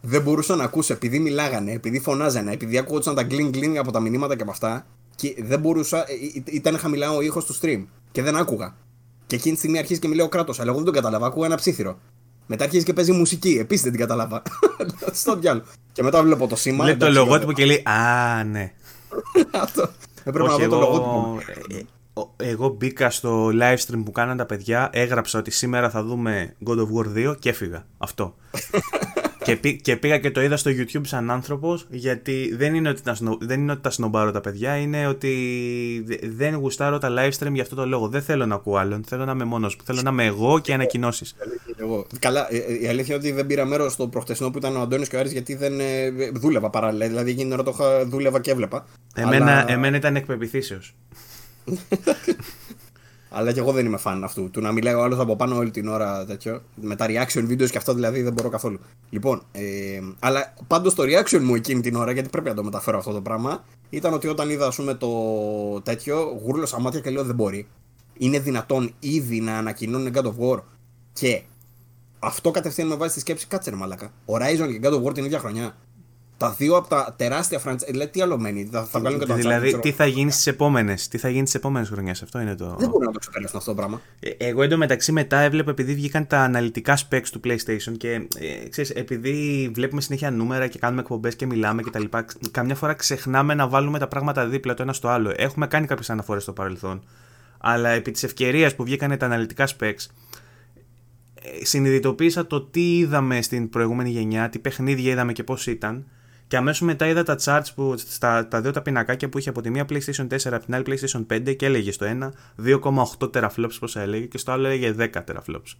Δεν 0.00 0.22
μπορούσα 0.22 0.56
να 0.56 0.64
ακούσω 0.64 0.92
επειδή 0.92 1.18
μιλάγανε, 1.18 1.72
επειδή 1.72 2.00
φωνάζανε, 2.00 2.52
επειδή 2.52 2.78
ακούγονταν 2.78 3.14
τα 3.14 3.22
γκλινγκ 3.22 3.50
γκλινγκ 3.50 3.76
από 3.76 3.92
τα 3.92 4.00
μηνύματα 4.00 4.36
και 4.36 4.42
από 4.42 4.50
αυτά. 4.50 4.86
Και 5.14 5.34
δεν 5.38 5.60
μπορούσα, 5.60 5.98
ε, 5.98 6.02
ε, 6.34 6.42
ήταν 6.44 6.78
χαμηλά 6.78 7.12
ο 7.12 7.20
ήχος 7.20 7.44
του 7.44 7.54
stream 7.60 7.84
και 8.12 8.22
δεν 8.22 8.36
άκουγα. 8.36 8.76
Και 9.26 9.36
εκείνη 9.36 9.52
τη 9.52 9.58
στιγμή 9.58 9.78
αρχίζει 9.78 10.00
και 10.00 10.08
μιλάει 10.08 10.26
ο 10.26 10.28
κράτος, 10.28 10.60
αλλά 10.60 10.68
εγώ 10.68 10.76
δεν 10.76 10.84
τον 10.84 10.94
κατάλαβα, 10.94 11.26
ακούω 11.26 11.44
ένα 11.44 11.56
ψήθυρο. 11.56 11.98
Μετά 12.46 12.64
αρχίζει 12.64 12.84
και 12.84 12.92
παίζει 12.92 13.12
μουσική, 13.12 13.56
επίσης 13.60 13.82
δεν 13.82 13.92
την 13.92 14.00
κατάλαβα. 14.00 14.42
Στο 15.12 15.36
διάλογο. 15.36 15.66
Και 15.92 16.02
μετά 16.02 16.22
βλέπω 16.22 16.46
το 16.46 16.56
σήμα. 16.56 16.84
Λέει 16.84 16.96
το 16.96 17.10
λογότυπο 17.10 17.52
και 17.52 17.64
λέει 17.64 17.82
Α, 17.84 18.44
ναι. 18.44 18.72
Αυτό. 19.64 19.90
Έπρεπε 20.24 20.48
να 20.48 20.56
δω 20.56 20.68
το 20.68 20.78
λογότυπο. 20.78 21.38
Ε, 22.36 22.48
εγώ 22.48 22.68
μπήκα 22.68 23.10
στο 23.10 23.50
live 23.60 23.76
stream 23.76 24.02
που 24.04 24.12
κάναν 24.12 24.36
τα 24.36 24.46
παιδιά, 24.46 24.90
έγραψα 24.92 25.38
ότι 25.38 25.50
σήμερα 25.50 25.90
θα 25.90 26.02
δούμε 26.02 26.54
God 26.66 26.76
of 26.76 26.86
War 26.96 27.30
2 27.30 27.36
και 27.38 27.48
έφυγα. 27.48 27.86
Αυτό. 27.98 28.34
και, 29.44 29.72
και 29.72 29.96
πήγα 29.96 30.18
και 30.18 30.30
το 30.30 30.42
είδα 30.42 30.56
στο 30.56 30.70
YouTube 30.70 31.00
σαν 31.02 31.30
άνθρωπο, 31.30 31.78
γιατί 31.88 32.54
δεν 32.56 32.74
είναι, 32.74 32.88
ότι 32.88 33.02
τα 33.02 33.16
δεν 33.40 33.60
είναι 33.60 33.72
ότι 33.72 33.80
τα 33.80 33.90
σνομπάρω 33.90 34.30
τα 34.30 34.40
παιδιά, 34.40 34.76
είναι 34.76 35.06
ότι 35.06 36.04
δεν 36.22 36.54
γουστάρω 36.54 36.98
τα 36.98 37.08
live 37.18 37.30
stream 37.38 37.52
για 37.52 37.62
αυτό 37.62 37.74
το 37.74 37.86
λόγο. 37.86 38.08
Δεν 38.08 38.22
θέλω 38.22 38.46
να 38.46 38.54
ακούω 38.54 38.76
άλλον. 38.76 39.04
Θέλω 39.04 39.24
να 39.24 39.32
είμαι 39.32 39.44
μόνο 39.44 39.66
μου. 39.66 39.84
Θέλω 39.84 40.02
να 40.02 40.10
είμαι 40.10 40.24
εγώ 40.24 40.58
και 40.58 40.72
ανακοινώσει. 40.72 41.26
Καλά, 42.18 42.54
ε, 42.54 42.56
ε, 42.56 42.78
η 42.80 42.88
αλήθεια 42.88 43.14
είναι 43.14 43.24
ότι 43.24 43.32
δεν 43.32 43.46
πήρα 43.46 43.64
μέρο 43.64 43.88
στο 43.88 44.08
προχτεσινό 44.08 44.50
που 44.50 44.58
ήταν 44.58 44.76
ο 44.76 44.80
Αντώνη 44.80 45.06
και 45.06 45.16
ο 45.16 45.18
Άρης 45.18 45.32
γιατί 45.32 45.54
δεν 45.54 45.80
ε, 45.80 46.10
δούλευα 46.34 46.70
παράλληλα. 46.70 47.06
Δηλαδή 47.08 47.30
εκείνη 47.30 47.50
την 47.50 47.60
ώρα 47.60 47.62
το 47.62 48.04
δούλευα 48.06 48.40
και 48.40 48.50
έβλεπα. 48.50 48.86
Εμένα, 49.14 49.52
αλλά... 49.52 49.70
εμένα 49.72 49.96
ήταν 49.96 50.16
εκπεπιθήσεω. 50.16 50.78
Αλλά 53.36 53.52
και 53.52 53.58
εγώ 53.60 53.72
δεν 53.72 53.86
είμαι 53.86 53.96
φαν 53.96 54.24
αυτού. 54.24 54.50
Του 54.50 54.60
να 54.60 54.72
μιλάει 54.72 54.94
ο 54.94 55.02
άλλος 55.02 55.18
από 55.18 55.36
πάνω 55.36 55.56
όλη 55.56 55.70
την 55.70 55.88
ώρα 55.88 56.24
τέτοιο. 56.24 56.62
Με 56.74 56.96
τα 56.96 57.06
reaction 57.08 57.48
videos 57.48 57.70
και 57.70 57.78
αυτό 57.78 57.94
δηλαδή 57.94 58.22
δεν 58.22 58.32
μπορώ 58.32 58.48
καθόλου. 58.48 58.78
Λοιπόν, 59.10 59.42
ε, 59.52 60.00
αλλά 60.18 60.54
πάντως 60.66 60.94
το 60.94 61.02
reaction 61.02 61.38
μου 61.40 61.54
εκείνη 61.54 61.80
την 61.80 61.94
ώρα, 61.94 62.12
γιατί 62.12 62.28
πρέπει 62.28 62.48
να 62.48 62.54
το 62.54 62.64
μεταφέρω 62.64 62.98
αυτό 62.98 63.12
το 63.12 63.20
πράγμα, 63.20 63.64
ήταν 63.90 64.12
ότι 64.12 64.28
όταν 64.28 64.50
είδα 64.50 64.66
ας 64.66 64.76
πούμε, 64.76 64.94
το 64.94 65.10
τέτοιο, 65.82 66.40
γούρλωσα 66.42 66.80
μάτια 66.80 67.00
και 67.00 67.10
λέω 67.10 67.24
δεν 67.24 67.34
μπορεί. 67.34 67.66
Είναι 68.18 68.38
δυνατόν 68.38 68.94
ήδη 69.00 69.40
να 69.40 69.58
ανακοινώνουν 69.58 70.12
God 70.14 70.24
of 70.24 70.34
War 70.38 70.60
και 71.12 71.42
αυτό 72.18 72.50
κατευθείαν 72.50 72.88
με 72.88 72.94
βάζει 72.94 73.10
στη 73.10 73.20
σκέψη, 73.20 73.46
κάτσε 73.46 73.70
ρε 73.70 73.76
μαλάκα. 73.76 74.12
Horizon 74.26 74.78
και 74.80 74.80
God 74.82 74.92
of 74.92 75.02
War 75.02 75.14
την 75.14 75.24
ίδια 75.24 75.38
χρονιά 75.38 75.76
τα 76.44 76.54
δύο 76.58 76.76
από 76.76 76.88
τα 76.88 77.14
τεράστια 77.18 77.60
franchise. 77.66 77.86
Δηλαδή, 77.90 78.10
τι 78.10 78.20
άλλο 78.20 78.38
μένει, 78.38 78.68
θα, 78.72 78.84
θα 78.84 79.00
βγάλουν 79.00 79.18
και 79.20 79.26
το 79.26 79.34
Δηλαδή, 79.34 79.78
τι 79.78 79.92
θα 79.92 80.06
γίνει 80.06 80.30
στις 80.30 80.46
επόμενες 80.46 81.08
τι 81.08 81.18
θα 81.18 81.28
γίνει 81.28 81.46
στις 81.46 81.54
επόμενες 81.54 81.88
χρονιές, 81.88 82.22
αυτό 82.22 82.40
είναι 82.40 82.54
το. 82.54 82.76
Δεν 82.78 82.88
μπορούν 82.88 83.06
να 83.06 83.12
το 83.12 83.18
ξεπεράσουν 83.18 83.58
αυτό 83.58 83.70
το 83.70 83.76
πράγμα. 83.76 84.00
Ε, 84.20 84.30
εγώ 84.38 84.62
εντωμεταξύ 84.62 85.12
μετά 85.12 85.38
έβλεπα 85.38 85.70
επειδή 85.70 85.94
βγήκαν 85.94 86.26
τα 86.26 86.40
αναλυτικά 86.40 86.98
specs 86.98 87.28
του 87.32 87.40
PlayStation 87.44 87.96
και 87.96 88.12
ε, 88.38 88.68
ξέρεις, 88.68 88.90
επειδή 88.90 89.70
βλέπουμε 89.74 90.00
συνέχεια 90.00 90.30
νούμερα 90.30 90.66
και 90.66 90.78
κάνουμε 90.78 91.00
εκπομπές 91.00 91.36
και 91.36 91.46
μιλάμε 91.46 91.82
κτλ. 91.82 92.04
Καμιά 92.50 92.74
φορά 92.74 92.92
ξεχνάμε 92.94 93.54
να 93.54 93.68
βάλουμε 93.68 93.98
τα 93.98 94.08
πράγματα 94.08 94.46
δίπλα 94.46 94.74
το 94.74 94.82
ένα 94.82 94.92
στο 94.92 95.08
άλλο. 95.08 95.32
Έχουμε 95.36 95.66
κάνει 95.66 95.86
κάποιες 95.86 96.10
αναφορές 96.10 96.42
στο 96.42 96.52
παρελθόν. 96.52 97.02
Αλλά 97.58 97.88
επί 97.88 98.10
της 98.10 98.22
ευκαιρίας 98.22 98.74
που 98.74 98.84
βγήκαν 98.84 99.18
τα 99.18 99.26
αναλυτικά 99.26 99.68
specs, 99.78 100.06
ε, 101.34 101.64
συνειδητοποίησα 101.64 102.46
το 102.46 102.62
τι 102.62 102.98
είδαμε 102.98 103.42
στην 103.42 103.68
προηγούμενη 103.68 104.10
γενιά, 104.10 104.48
τι 104.48 104.58
παιχνίδια 104.58 105.12
είδαμε 105.12 105.32
και 105.32 105.44
πώς 105.44 105.66
ήταν 105.66 106.06
και 106.54 106.60
αμέσως 106.60 106.80
μετά 106.80 107.06
είδα 107.06 107.22
τα 107.22 107.36
charts 107.44 107.66
που, 107.74 107.94
στα 107.96 108.48
τα 108.48 108.60
δύο 108.60 108.70
τα 108.70 108.82
πινακάκια 108.82 109.28
που 109.28 109.38
είχε 109.38 109.48
από 109.48 109.60
τη 109.60 109.70
μία 109.70 109.84
PlayStation 109.88 110.26
4 110.28 110.36
από 110.44 110.64
την 110.64 110.74
άλλη 110.74 110.84
PlayStation 110.86 111.26
5 111.32 111.56
και 111.56 111.66
έλεγε 111.66 111.92
στο 111.92 112.04
ένα 112.04 112.32
2,8 112.64 113.30
teraflops 113.34 113.76
πόσα 113.80 114.00
έλεγε 114.00 114.24
και 114.24 114.38
στο 114.38 114.52
άλλο 114.52 114.66
έλεγε 114.66 114.94
10 114.98 115.08
teraflops. 115.12 115.76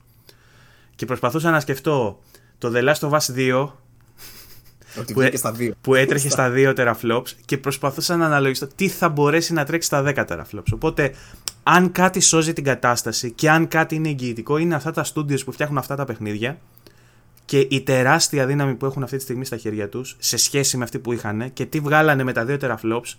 Και 0.94 1.06
προσπαθούσα 1.06 1.50
να 1.50 1.60
σκεφτώ 1.60 2.20
το 2.58 2.72
The 2.74 2.94
Last 2.94 3.08
of 3.08 3.10
Us 3.10 3.34
2 3.36 3.68
που, 5.12 5.20
έ, 5.20 5.36
στα 5.36 5.52
δύο. 5.52 5.74
που 5.80 5.94
έτρεχε 5.94 6.28
στα 6.28 6.52
2 6.54 6.74
teraflops 6.76 7.28
και 7.44 7.58
προσπαθούσα 7.58 8.16
να 8.16 8.26
αναλογιστώ 8.26 8.66
τι 8.66 8.88
θα 8.88 9.08
μπορέσει 9.08 9.52
να 9.52 9.64
τρέξει 9.64 9.86
στα 9.86 10.04
10 10.06 10.24
teraflops. 10.28 10.72
Οπότε, 10.72 11.14
αν 11.62 11.92
κάτι 11.92 12.20
σώζει 12.20 12.52
την 12.52 12.64
κατάσταση 12.64 13.30
και 13.30 13.50
αν 13.50 13.68
κάτι 13.68 13.94
είναι 13.94 14.08
εγγυητικό, 14.08 14.56
είναι 14.56 14.74
αυτά 14.74 14.90
τα 14.90 15.04
studios 15.14 15.44
που 15.44 15.52
φτιάχνουν 15.52 15.78
αυτά 15.78 15.96
τα 15.96 16.04
παιχνίδια 16.04 16.58
και 17.44 17.66
η 17.70 17.80
τεράστια 17.80 18.46
δύναμη 18.46 18.74
που 18.74 18.86
έχουν 18.86 19.02
αυτή 19.02 19.16
τη 19.16 19.22
στιγμή 19.22 19.44
στα 19.44 19.56
χέρια 19.56 19.88
τους 19.88 20.16
σε 20.18 20.36
σχέση 20.36 20.76
με 20.76 20.84
αυτή 20.84 20.98
που 20.98 21.12
είχαν 21.12 21.52
και 21.52 21.66
τι 21.66 21.80
βγάλανε 21.80 22.22
με 22.22 22.32
τα 22.32 22.46
2 22.48 22.58
teraflops 22.60 23.16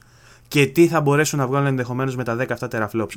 και 0.47 0.65
τι 0.65 0.87
θα 0.87 1.01
μπορέσουν 1.01 1.39
να 1.39 1.47
βγάλουν 1.47 1.67
ενδεχομένως 1.67 2.15
με 2.15 2.23
τα 2.23 2.37
10 2.39 2.45
αυτά 2.51 2.67
teraflops. 2.71 3.15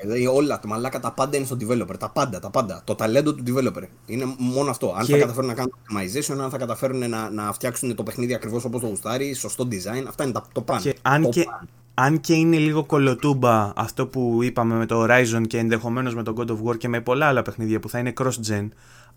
Δηλαδή 0.00 0.26
όλα, 0.26 0.60
το 0.60 0.68
μαλάκα 0.68 1.00
τα 1.00 1.12
πάντα 1.12 1.36
είναι 1.36 1.46
στο 1.46 1.56
developer. 1.60 1.98
Τα 1.98 2.08
πάντα, 2.10 2.38
τα 2.38 2.50
πάντα. 2.50 2.82
Το 2.84 2.94
ταλέντο 2.94 3.34
του 3.34 3.42
developer. 3.46 3.82
Είναι 4.06 4.34
μόνο 4.38 4.70
αυτό. 4.70 4.94
Αν 4.98 5.04
και... 5.04 5.12
θα 5.12 5.18
καταφέρουν 5.18 5.48
να 5.48 5.54
κάνουν 5.54 5.72
optimization, 5.74 6.38
αν 6.42 6.50
θα 6.50 6.58
καταφέρουν 6.58 7.08
να, 7.08 7.30
να 7.30 7.52
φτιάξουν 7.52 7.94
το 7.94 8.02
παιχνίδι 8.02 8.34
ακριβώς 8.34 8.64
όπως 8.64 8.80
το 8.80 8.86
γουστάρει, 8.86 9.34
σωστό 9.34 9.68
design, 9.70 10.04
αυτά 10.08 10.24
είναι 10.24 10.32
τα, 10.32 10.46
το 10.52 10.60
πάνω. 10.60 10.80
Και 10.80 10.96
αν, 11.02 11.30
και, 11.30 11.46
αν 11.94 12.20
και 12.20 12.34
είναι 12.34 12.56
λίγο 12.56 12.84
κολοτούμπα 12.84 13.72
αυτό 13.76 14.06
που 14.06 14.38
είπαμε 14.42 14.74
με 14.74 14.86
το 14.86 15.04
Horizon 15.04 15.42
και 15.46 15.58
ενδεχομένως 15.58 16.14
με 16.14 16.22
το 16.22 16.34
God 16.38 16.50
of 16.50 16.68
War 16.68 16.78
και 16.78 16.88
με 16.88 17.00
πολλά 17.00 17.26
άλλα 17.26 17.42
παιχνίδια 17.42 17.80
που 17.80 17.88
θα 17.88 17.98
είναι 17.98 18.12
cross-gen, 18.20 18.68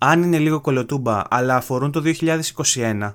αν 0.03 0.23
είναι 0.23 0.37
λίγο 0.37 0.61
κολοτούμπα 0.61 1.21
αλλά 1.29 1.55
αφορούν 1.55 1.91
το 1.91 2.01
2021, 2.73 3.13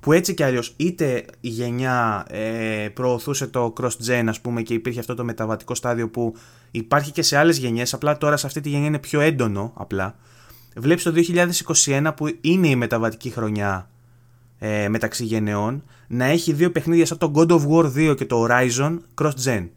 που 0.00 0.12
έτσι 0.12 0.34
κι 0.34 0.42
αλλιώς 0.42 0.74
είτε 0.76 1.24
η 1.40 1.48
γενιά 1.48 2.24
ε, 2.28 2.88
προωθούσε 2.94 3.46
το 3.46 3.72
cross-gen 3.80 4.24
ας 4.28 4.40
πούμε 4.40 4.62
και 4.62 4.74
υπήρχε 4.74 5.00
αυτό 5.00 5.14
το 5.14 5.24
μεταβατικό 5.24 5.74
στάδιο 5.74 6.08
που 6.08 6.34
υπάρχει 6.70 7.12
και 7.12 7.22
σε 7.22 7.36
άλλες 7.36 7.58
γενιές, 7.58 7.94
απλά 7.94 8.18
τώρα 8.18 8.36
σε 8.36 8.46
αυτή 8.46 8.60
τη 8.60 8.68
γενιά 8.68 8.86
είναι 8.86 8.98
πιο 8.98 9.20
έντονο 9.20 9.72
απλά, 9.74 10.16
βλέπεις 10.76 11.02
το 11.02 11.12
2021 11.84 12.12
που 12.16 12.38
είναι 12.40 12.68
η 12.68 12.76
μεταβατική 12.76 13.30
χρονιά 13.30 13.90
ε, 14.58 14.88
μεταξύ 14.88 15.24
γενεών 15.24 15.84
να 16.08 16.24
έχει 16.24 16.52
δύο 16.52 16.70
παιχνίδια 16.72 17.06
σαν 17.06 17.18
το 17.18 17.32
God 17.34 17.48
of 17.48 17.66
War 17.68 18.10
2 18.10 18.14
και 18.16 18.26
το 18.26 18.46
Horizon 18.48 18.98
cross-gen. 19.22 19.68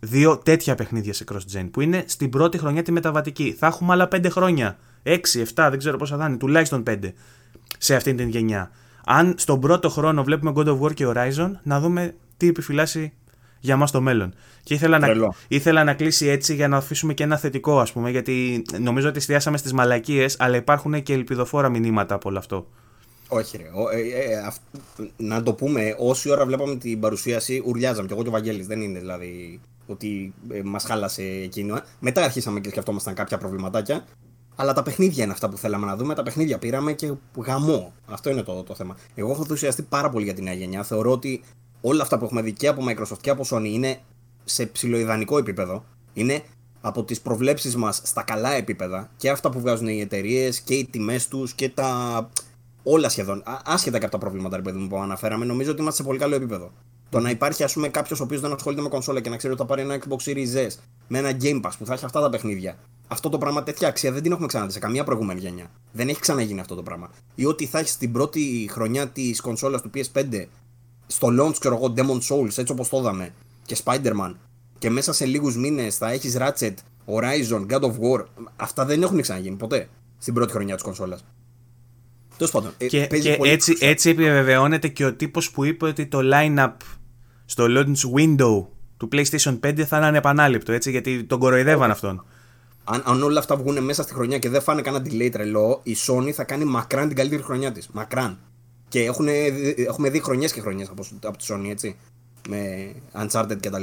Δύο 0.00 0.38
τέτοια 0.38 0.74
παιχνίδια 0.74 1.12
σε 1.12 1.24
cross-gen 1.32 1.68
που 1.70 1.80
είναι 1.80 2.04
στην 2.06 2.30
πρώτη 2.30 2.58
χρονιά 2.58 2.82
τη 2.82 2.92
μεταβατική. 2.92 3.56
Θα 3.58 3.66
έχουμε 3.66 3.92
άλλα 3.92 4.08
5 4.12 4.26
χρόνια. 4.30 4.78
6, 5.06 5.18
7, 5.34 5.44
δεν 5.54 5.78
ξέρω 5.78 5.96
πόσα 5.96 6.16
θα 6.16 6.26
είναι, 6.26 6.36
τουλάχιστον 6.36 6.82
5 6.86 6.96
σε 7.78 7.94
αυτήν 7.94 8.16
την 8.16 8.28
γενιά. 8.28 8.70
Αν 9.06 9.34
στον 9.38 9.60
πρώτο 9.60 9.88
χρόνο 9.88 10.24
βλέπουμε 10.24 10.52
God 10.56 10.66
of 10.66 10.80
War 10.80 10.94
και 10.94 11.06
Horizon, 11.08 11.50
να 11.62 11.80
δούμε 11.80 12.14
τι 12.36 12.48
επιφυλάσσει 12.48 13.12
για 13.60 13.76
μας 13.76 13.90
το 13.90 14.00
μέλλον. 14.00 14.34
Και 14.62 14.74
ήθελα 14.74 14.98
να, 14.98 15.08
ήθελα 15.48 15.84
να 15.84 15.94
κλείσει 15.94 16.26
έτσι 16.26 16.54
για 16.54 16.68
να 16.68 16.76
αφήσουμε 16.76 17.14
και 17.14 17.22
ένα 17.22 17.36
θετικό, 17.36 17.80
ας 17.80 17.92
πούμε, 17.92 18.10
γιατί 18.10 18.64
νομίζω 18.80 19.08
ότι 19.08 19.18
εστιάσαμε 19.18 19.56
στις 19.56 19.72
μαλακίες, 19.72 20.36
αλλά 20.38 20.56
υπάρχουν 20.56 21.02
και 21.02 21.12
ελπιδοφόρα 21.12 21.68
μηνύματα 21.68 22.14
από 22.14 22.28
όλο 22.28 22.38
αυτό. 22.38 22.66
Όχι, 23.28 23.56
ρε. 23.56 23.62
Ε, 23.62 24.22
ε, 24.22 24.34
ε, 24.34 24.52
να 25.16 25.42
το 25.42 25.54
πούμε, 25.54 25.94
όση 25.98 26.30
ώρα 26.30 26.46
βλέπαμε 26.46 26.76
την 26.76 27.00
παρουσίαση, 27.00 27.62
ουρλιάζαμε. 27.66 28.06
Και 28.06 28.12
εγώ 28.12 28.22
και 28.22 28.28
ο 28.28 28.32
Βαγγέλης. 28.32 28.66
Δεν 28.66 28.80
είναι 28.80 28.98
δηλαδή 28.98 29.60
ότι 29.86 30.34
ε, 30.50 30.60
μας 30.62 30.84
χάλασε 30.84 31.22
εκείνο. 31.22 31.80
Μετά 32.00 32.24
αρχίσαμε 32.24 32.60
και 32.60 32.68
σκεφτόμασταν 32.68 33.14
κάποια 33.14 33.38
προβληματάκια. 33.38 34.04
Αλλά 34.56 34.72
τα 34.72 34.82
παιχνίδια 34.82 35.24
είναι 35.24 35.32
αυτά 35.32 35.48
που 35.48 35.56
θέλαμε 35.56 35.86
να 35.86 35.96
δούμε. 35.96 36.14
Τα 36.14 36.22
παιχνίδια 36.22 36.58
πήραμε 36.58 36.92
και 36.92 37.12
γαμό. 37.36 37.92
Αυτό 38.06 38.30
είναι 38.30 38.42
το, 38.42 38.62
το 38.62 38.74
θέμα. 38.74 38.96
Εγώ 39.14 39.30
έχω 39.30 39.40
ενθουσιαστεί 39.40 39.82
πάρα 39.82 40.10
πολύ 40.10 40.24
για 40.24 40.34
τη 40.34 40.42
νέα 40.42 40.54
γενιά. 40.54 40.82
Θεωρώ 40.82 41.10
ότι 41.10 41.42
όλα 41.80 42.02
αυτά 42.02 42.18
που 42.18 42.24
έχουμε 42.24 42.42
δει 42.42 42.52
και 42.52 42.68
από 42.68 42.84
Microsoft 42.88 43.18
και 43.20 43.30
από 43.30 43.44
Sony 43.50 43.64
είναι 43.64 44.00
σε 44.44 44.66
ψηλοειδανικό 44.66 45.38
επίπεδο. 45.38 45.84
Είναι 46.12 46.42
από 46.80 47.04
τις 47.04 47.20
προβλέψεις 47.20 47.76
μας 47.76 48.00
στα 48.04 48.22
καλά 48.22 48.52
επίπεδα 48.52 49.10
και 49.16 49.30
αυτά 49.30 49.50
που 49.50 49.60
βγάζουν 49.60 49.88
οι 49.88 50.00
εταιρείες 50.00 50.60
και 50.60 50.74
οι 50.74 50.84
τιμές 50.84 51.28
τους 51.28 51.54
και 51.54 51.68
τα 51.68 52.30
όλα 52.82 53.08
σχεδόν, 53.08 53.42
άσχετα 53.64 53.98
και 53.98 54.04
από 54.04 54.12
τα 54.12 54.20
προβλήματα 54.20 54.62
παιδί 54.62 54.86
που 54.86 54.96
αναφέραμε, 54.96 55.44
νομίζω 55.44 55.70
ότι 55.70 55.80
είμαστε 55.80 56.02
σε 56.02 56.08
πολύ 56.08 56.18
καλό 56.18 56.34
επίπεδο. 56.34 56.72
Το 57.08 57.20
να 57.20 57.30
υπάρχει 57.30 57.64
ας 57.64 57.72
πούμε 57.72 57.88
κάποιος 57.88 58.20
ο 58.20 58.22
οποίος 58.22 58.40
δεν 58.40 58.52
ασχολείται 58.52 58.82
με 58.82 58.88
κονσόλα 58.88 59.20
και 59.20 59.30
να 59.30 59.36
ξέρει 59.36 59.52
ότι 59.52 59.62
θα 59.62 59.68
πάρει 59.68 59.82
ένα 59.82 59.98
Xbox 59.98 60.28
Series 60.28 60.68
S 60.68 60.76
με 61.08 61.18
ένα 61.18 61.30
Game 61.40 61.60
Pass 61.62 61.70
που 61.78 61.86
θα 61.86 61.92
έχει 61.92 62.04
αυτά 62.04 62.20
τα 62.20 62.30
παιχνίδια. 62.30 62.76
Αυτό 63.08 63.28
το 63.28 63.38
πράγμα 63.38 63.62
τέτοια 63.62 63.88
αξία 63.88 64.12
δεν 64.12 64.22
την 64.22 64.32
έχουμε 64.32 64.46
ξαναδεί 64.46 64.72
σε 64.72 64.78
καμία 64.78 65.04
προηγούμενη 65.04 65.40
γενιά. 65.40 65.70
Δεν 65.92 66.08
έχει 66.08 66.20
ξαναγίνει 66.20 66.60
αυτό 66.60 66.74
το 66.74 66.82
πράγμα. 66.82 67.10
Ή 67.34 67.44
ότι 67.44 67.66
θα 67.66 67.78
έχεις 67.78 67.96
την 67.96 68.12
πρώτη 68.12 68.68
χρονιά 68.70 69.08
της 69.08 69.40
κονσόλας 69.40 69.82
του 69.82 69.90
PS5 69.94 70.44
στο 71.06 71.28
launch, 71.40 71.54
ξέρω 71.58 71.74
εγώ, 71.74 71.94
Demon 71.96 72.20
Souls, 72.28 72.58
έτσι 72.58 72.72
όπως 72.72 72.88
το 72.88 72.98
είδαμε, 72.98 73.32
και 73.64 73.76
Spider-Man, 73.84 74.34
και 74.78 74.90
μέσα 74.90 75.12
σε 75.12 75.24
λίγους 75.24 75.56
μήνες 75.56 75.96
θα 75.96 76.10
έχεις 76.10 76.36
Ratchet, 76.38 76.74
Horizon, 77.06 77.66
God 77.70 77.80
of 77.80 77.92
War. 78.00 78.24
Αυτά 78.56 78.84
δεν 78.84 79.02
έχουν 79.02 79.20
ξαναγίνει 79.20 79.56
ποτέ 79.56 79.88
στην 80.18 80.34
πρώτη 80.34 80.52
χρονιά 80.52 80.74
της 80.74 80.84
κονσόλας. 80.84 81.24
Τέλος 82.36 82.52
πάντων. 82.52 82.72
Ε, 82.78 82.86
και, 82.86 83.06
και 83.06 83.38
έτσι, 83.42 83.76
έτσι 83.80 84.10
επιβεβαιώνεται 84.10 84.88
και 84.88 85.04
ο 85.04 85.14
τύπος 85.14 85.50
που 85.50 85.64
είπε 85.64 85.86
ότι 85.86 86.06
το 86.06 86.18
line-up 86.22 86.72
στο 87.44 87.66
launch 87.68 88.18
window 88.18 88.66
του 88.96 89.08
PlayStation 89.12 89.58
5 89.60 89.82
θα 89.82 89.96
είναι 89.96 90.06
ανεπανάληπτο, 90.06 90.72
έτσι, 90.72 90.90
γιατί 90.90 91.24
τον 91.24 91.38
κοροϊδεύαν 91.38 91.90
αυτόν. 91.90 92.24
Αν, 92.88 93.02
αν 93.04 93.22
όλα 93.22 93.38
αυτά 93.38 93.56
βγουν 93.56 93.84
μέσα 93.84 94.02
στη 94.02 94.12
χρονιά 94.14 94.38
και 94.38 94.48
δεν 94.48 94.62
φάνε 94.62 94.82
κανένα 94.82 95.04
delay 95.06 95.28
τρελό, 95.32 95.80
η 95.82 95.96
Sony 96.06 96.30
θα 96.30 96.44
κάνει 96.44 96.64
μακράν 96.64 97.06
την 97.06 97.16
καλύτερη 97.16 97.42
χρονιά 97.42 97.72
της. 97.72 97.88
Μακράν. 97.92 98.38
Και 98.88 99.04
έχουν, 99.04 99.28
έχουμε 99.76 100.10
δει 100.10 100.20
χρονιές 100.20 100.52
και 100.52 100.60
χρονιές 100.60 100.88
από, 100.88 101.04
από 101.22 101.36
τη 101.36 101.44
Sony, 101.48 101.68
έτσι. 101.68 101.96
Με 102.48 102.92
Uncharted 103.12 103.56
κτλ. 103.60 103.82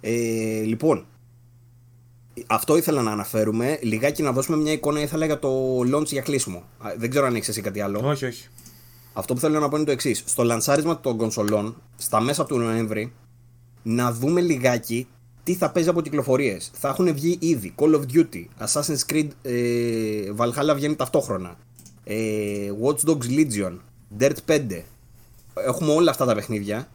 Ε, 0.00 0.60
λοιπόν, 0.60 1.06
αυτό 2.46 2.76
ήθελα 2.76 3.02
να 3.02 3.10
αναφέρουμε. 3.10 3.78
Λιγάκι 3.82 4.22
να 4.22 4.32
δώσουμε 4.32 4.56
μια 4.56 4.72
εικόνα, 4.72 5.00
ήθελα 5.00 5.26
για 5.26 5.38
το 5.38 5.80
launch 5.80 6.06
για 6.06 6.22
κλείσιμο. 6.22 6.62
Δεν 6.96 7.10
ξέρω 7.10 7.26
αν 7.26 7.34
έχεις 7.34 7.48
εσύ 7.48 7.60
κάτι 7.60 7.80
άλλο. 7.80 8.00
Όχι, 8.04 8.24
όχι. 8.24 8.48
Αυτό 9.12 9.34
που 9.34 9.40
θέλω 9.40 9.60
να 9.60 9.68
πω 9.68 9.76
είναι 9.76 9.84
το 9.84 9.92
εξής. 9.92 10.22
Στο 10.26 10.42
λανσάρισμα 10.42 11.00
των 11.00 11.16
κονσολών, 11.16 11.82
στα 11.96 12.20
μέσα 12.20 12.44
του 12.44 12.58
Νοέμβρη, 12.58 13.12
να 13.82 14.12
δούμε 14.12 14.40
λιγάκι 14.40 15.06
τι 15.46 15.54
θα 15.54 15.70
παίζει 15.70 15.88
από 15.88 16.00
κυκλοφορίες. 16.00 16.70
Θα 16.74 16.88
έχουν 16.88 17.14
βγει 17.14 17.38
ήδη 17.40 17.74
Call 17.76 17.94
of 17.94 18.02
Duty, 18.12 18.44
Assassin's 18.66 19.12
Creed 19.12 19.28
ε, 19.42 20.32
Valhalla 20.36 20.72
βγαίνει 20.74 20.96
ταυτόχρονα. 20.96 21.56
Ε, 22.04 22.70
Watch 22.82 23.08
Dogs 23.08 23.28
Legion, 23.30 23.76
Dirt 24.18 24.36
5. 24.46 24.82
Έχουμε 25.66 25.92
όλα 25.92 26.10
αυτά 26.10 26.24
τα 26.24 26.34
παιχνίδια 26.34 26.88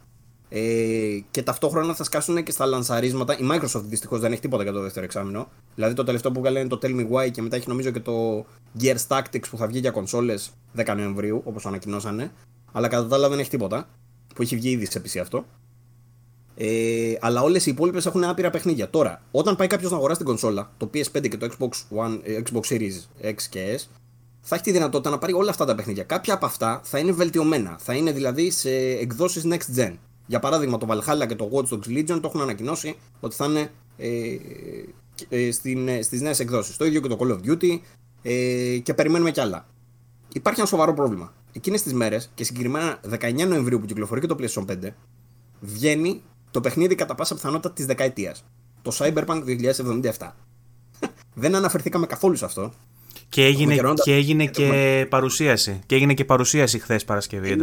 ε, 0.50 1.20
και 1.32 1.44
ταυτόχρονα 1.44 1.94
θα 1.94 2.04
σκάσουν 2.04 2.44
και 2.44 2.52
στα 2.52 2.66
λανσαρίσματα. 2.66 3.38
Η 3.38 3.48
Microsoft 3.52 3.84
δυστυχώς 3.84 4.20
δεν 4.20 4.32
έχει 4.32 4.42
τίποτα 4.42 4.64
για 4.64 4.72
το 4.72 4.82
δεύτερο 4.82 5.06
εξάμεινο. 5.06 5.48
Δηλαδή 5.76 5.94
το 5.94 6.04
τελευταίο 6.04 6.32
που 6.32 6.40
βγάλε 6.40 6.60
είναι 6.60 6.70
το 6.70 6.80
Tell 6.82 7.00
Me 7.00 7.10
Why 7.12 7.32
και 7.32 7.42
μετά 7.42 7.56
έχει 7.56 7.68
νομίζω 7.68 7.92
και 7.92 8.00
το 8.00 8.46
Gears 8.82 9.08
Tactics 9.08 9.50
που 9.50 9.58
θα 9.58 9.68
βγει 9.68 9.80
για 9.80 9.92
κονσόλες 9.92 10.52
10 10.78 10.94
Νοεμβρίου, 10.96 11.42
όπως 11.46 11.66
ανακοινώσανε. 11.66 12.32
Αλλά 12.72 12.88
κατά 12.88 13.08
τα 13.08 13.16
άλλα 13.16 13.30
δεν 13.30 13.40
έχει 13.40 13.50
τίποτα. 13.50 13.90
Που 14.36 14.42
έχει 14.42 14.56
βγει 14.56 14.70
ήδη 14.70 14.86
σε 14.86 15.02
PC 15.06 15.20
αυτό. 15.20 15.46
Ε, 16.64 17.18
αλλά 17.20 17.42
όλες 17.42 17.66
οι 17.66 17.72
υπόλοιπες 17.72 18.06
έχουν 18.06 18.24
άπειρα 18.24 18.50
παιχνίδια. 18.50 18.90
Τώρα, 18.90 19.22
όταν 19.32 19.56
πάει 19.56 19.68
κάποιος 19.68 19.92
να 19.92 19.98
αγοράσει 19.98 20.20
την 20.20 20.28
κονσόλα, 20.28 20.72
το 20.78 20.90
PS5 20.94 21.30
και 21.30 21.38
το 21.38 21.50
Xbox 21.52 21.70
One, 22.06 22.20
ε, 22.24 22.42
Xbox 22.52 22.62
Series 22.62 23.24
X 23.24 23.36
και 23.50 23.80
S, 23.80 23.86
θα 24.42 24.56
έχει 24.56 24.64
τη 24.64 24.72
δυνατότητα 24.72 25.10
να 25.10 25.18
πάρει 25.18 25.34
όλα 25.34 25.50
αυτά 25.50 25.66
τα 25.66 25.76
παιχνίδια. 25.76 26.04
Κάποια 26.04 26.34
από 26.34 26.46
αυτά 26.46 26.82
θα 26.84 26.98
είναι 27.00 27.12
βελτιωμένα. 27.12 27.78
Θα 27.80 27.94
είναι 27.94 28.12
δηλαδή 28.12 28.52
σε 28.52 28.70
εκδόσεις 28.80 29.44
next 29.46 29.80
gen. 29.80 29.94
Για 30.26 30.40
παράδειγμα, 30.40 30.78
το 30.78 30.88
Valhalla 30.90 31.28
και 31.28 31.36
το 31.36 31.50
Watch 31.54 31.74
Dogs 31.74 31.98
Legion 31.98 32.20
το 32.22 32.22
έχουν 32.24 32.42
ανακοινώσει 32.42 32.96
ότι 33.20 33.36
θα 33.36 33.46
είναι 33.46 33.72
ε, 33.98 34.36
ε, 35.30 35.52
στην, 35.52 35.88
ε, 35.88 36.02
στις 36.02 36.22
νέες 36.22 36.40
εκδόσεις. 36.40 36.78
Το 36.78 36.86
ίδιο 36.86 37.02
και 37.02 37.08
το 37.08 37.18
Call 37.20 37.32
of 37.32 37.52
Duty 37.52 37.80
ε, 38.22 38.78
και 38.78 38.94
περιμένουμε 38.94 39.32
κι 39.32 39.40
άλλα. 39.40 39.68
Υπάρχει 40.34 40.60
ένα 40.60 40.70
σοβαρό 40.70 40.94
πρόβλημα. 40.94 41.34
Εκείνες 41.54 41.82
τις 41.82 41.94
μέρες 41.94 42.32
και 42.36 42.44
συγκεκριμένα 42.44 43.00
19 43.20 43.48
Νοεμβρίου 43.48 43.80
που 43.80 43.86
κυκλοφορεί 43.86 44.22
και 44.22 44.28
το 44.28 44.36
PlayStation 44.40 44.66
5 44.66 44.90
βγαίνει 45.60 46.22
το 46.52 46.62
παιχνίδι 46.62 46.96
κατά 46.96 47.16
πάσα 47.16 47.36
πιθανότητα 47.36 47.72
της 47.72 47.86
δεκαετίας. 47.86 48.44
Το 48.82 48.92
Cyberpunk 48.98 49.44
2077. 50.18 50.32
Δεν 51.34 51.56
αναφερθήκαμε 51.56 52.06
καθόλου 52.06 52.36
σε 52.36 52.46
αυτό. 52.46 52.74
Και 53.30 53.46
έγινε, 53.46 53.76
και, 54.04 54.14
έγινε 54.14 54.46
και 54.46 55.06
παρουσίαση. 55.10 55.82
Και 55.86 55.96
έγινε 55.96 56.14
και 56.14 56.26
παρουσίαση 56.26 56.80
χθες 56.80 57.06
Παρασκευή. 57.06 57.58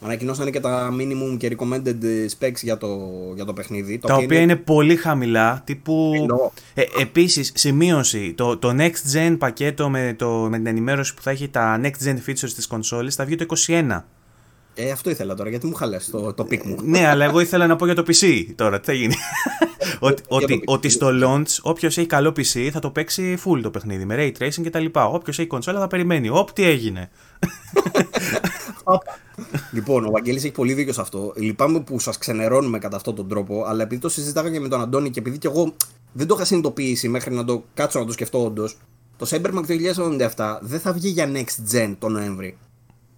Ανακοινώσανε 0.00 0.50
και 0.50 0.60
τα 0.60 0.94
minimum 0.98 1.36
και 1.38 1.56
recommended 1.58 2.26
specs 2.38 2.60
για 2.62 2.78
το, 2.78 2.98
για 3.34 3.44
το 3.44 3.52
παιχνίδι. 3.52 3.98
Τα, 3.98 4.14
οποία 4.14 4.40
είναι... 4.40 4.56
πολύ 4.56 4.96
χαμηλά. 4.96 5.62
Τύπου... 5.64 6.12
Ε, 6.74 6.82
Επίσης, 7.00 7.52
σημείωση. 7.54 8.32
Το, 8.32 8.56
το 8.56 8.74
next 8.78 9.14
gen 9.14 9.36
πακέτο 9.38 9.88
με, 9.88 10.14
το, 10.18 10.28
με 10.28 10.56
την 10.56 10.66
ενημέρωση 10.66 11.14
που 11.14 11.22
θα 11.22 11.30
έχει 11.30 11.48
τα 11.48 11.80
next 11.82 12.06
gen 12.06 12.16
features 12.26 12.50
της 12.54 12.66
κονσόλης 12.66 13.14
θα 13.14 13.24
βγει 13.24 13.36
το 13.36 13.46
21. 13.66 14.00
Ε, 14.78 14.90
αυτό 14.90 15.10
ήθελα 15.10 15.34
τώρα, 15.34 15.50
γιατί 15.50 15.66
μου 15.66 15.74
χαλάσει 15.74 16.10
το, 16.10 16.32
το 16.32 16.44
peak 16.44 16.64
μου. 16.64 16.76
ναι, 16.82 17.06
αλλά 17.06 17.24
εγώ 17.24 17.40
ήθελα 17.40 17.66
να 17.66 17.76
πω 17.76 17.84
για 17.84 17.94
το 17.94 18.04
PC 18.06 18.46
τώρα. 18.54 18.80
Τι 18.80 18.86
θα 18.86 18.92
γίνει. 18.92 19.14
ότι, 19.98 20.22
ότι, 20.28 20.62
ότι 20.64 20.88
στο 20.88 21.10
launch, 21.22 21.58
όποιος 21.62 21.98
έχει 21.98 22.06
καλό 22.06 22.28
PC 22.28 22.68
θα 22.72 22.78
το 22.80 22.90
παίξει 22.90 23.38
full 23.44 23.60
το 23.62 23.70
παιχνίδι 23.70 24.04
με 24.04 24.14
ray 24.18 24.42
tracing 24.42 24.62
κτλ. 24.64 24.84
Όποιος 24.92 25.38
έχει 25.38 25.48
κονσόλα 25.48 25.80
θα 25.80 25.86
περιμένει. 25.86 26.28
Όπ, 26.28 26.52
τι 26.52 26.62
έγινε. 26.62 27.10
λοιπόν, 29.72 30.04
ο 30.04 30.10
Βαγγέλης 30.10 30.44
έχει 30.44 30.52
πολύ 30.52 30.72
δίκιο 30.72 30.92
σε 30.92 31.00
αυτό. 31.00 31.32
Λυπάμαι 31.36 31.80
που 31.80 31.98
σας 31.98 32.18
ξενερώνουμε 32.18 32.78
κατά 32.78 32.96
αυτόν 32.96 33.14
τον 33.14 33.28
τρόπο, 33.28 33.64
αλλά 33.66 33.82
επειδή 33.82 34.00
το 34.00 34.08
συζητάγα 34.08 34.50
και 34.50 34.60
με 34.60 34.68
τον 34.68 34.80
Αντώνη 34.80 35.10
και 35.10 35.18
επειδή 35.18 35.38
και 35.38 35.46
εγώ 35.46 35.74
δεν 36.12 36.26
το 36.26 36.34
είχα 36.34 36.44
συνειδητοποιήσει 36.44 37.08
μέχρι 37.08 37.34
να 37.34 37.44
το 37.44 37.64
κάτσω 37.74 37.98
να 37.98 38.06
το 38.06 38.12
σκεφτώ 38.12 38.44
όντως, 38.44 38.76
το 39.16 39.26
Cyberpunk 39.30 39.64
2077 40.34 40.58
δεν 40.60 40.80
θα 40.80 40.92
βγει 40.92 41.08
για 41.08 41.30
next 41.32 41.74
gen 41.74 41.94
το 41.98 42.08
Νοέμβρη. 42.08 42.56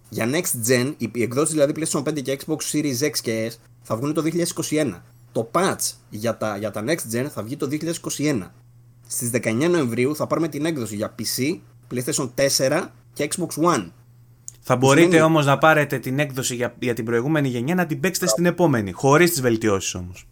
Για 0.09 0.29
next 0.31 0.69
gen, 0.69 0.93
οι 0.97 1.21
εκδόσεις 1.21 1.53
δηλαδή 1.53 1.73
PlayStation 1.75 2.03
5 2.03 2.21
και 2.21 2.39
Xbox 2.45 2.57
Series 2.71 2.99
X 2.99 3.11
και 3.21 3.51
S 3.51 3.55
θα 3.81 3.95
βγουν 3.95 4.13
το 4.13 4.23
2021. 4.69 4.93
Το 5.31 5.51
patch 5.53 5.93
για 6.09 6.37
τα, 6.37 6.57
για 6.57 6.71
τα 6.71 6.83
next 6.87 7.15
gen 7.15 7.25
θα 7.33 7.43
βγει 7.43 7.57
το 7.57 7.67
2021. 8.17 8.47
Στις 9.07 9.29
19 9.33 9.67
Νοεμβρίου 9.69 10.15
θα 10.15 10.27
πάρουμε 10.27 10.47
την 10.47 10.65
έκδοση 10.65 10.95
για 10.95 11.15
PC, 11.19 11.59
PlayStation 11.93 12.29
4 12.57 12.87
και 13.13 13.29
Xbox 13.31 13.63
One. 13.63 13.89
Θα 14.61 14.75
μπορείτε 14.75 15.05
σημαίνει... 15.05 15.23
όμως 15.23 15.45
να 15.45 15.57
πάρετε 15.57 15.99
την 15.99 16.19
έκδοση 16.19 16.55
για, 16.55 16.75
για 16.79 16.93
την 16.93 17.05
προηγούμενη 17.05 17.47
γενιά 17.47 17.75
να 17.75 17.85
την 17.85 17.99
παίξετε 17.99 18.27
στην 18.27 18.45
επόμενη. 18.45 18.91
Χωρίς 18.91 19.29
τις 19.29 19.41
βελτιώσεις 19.41 19.95
όμως. 19.95 20.27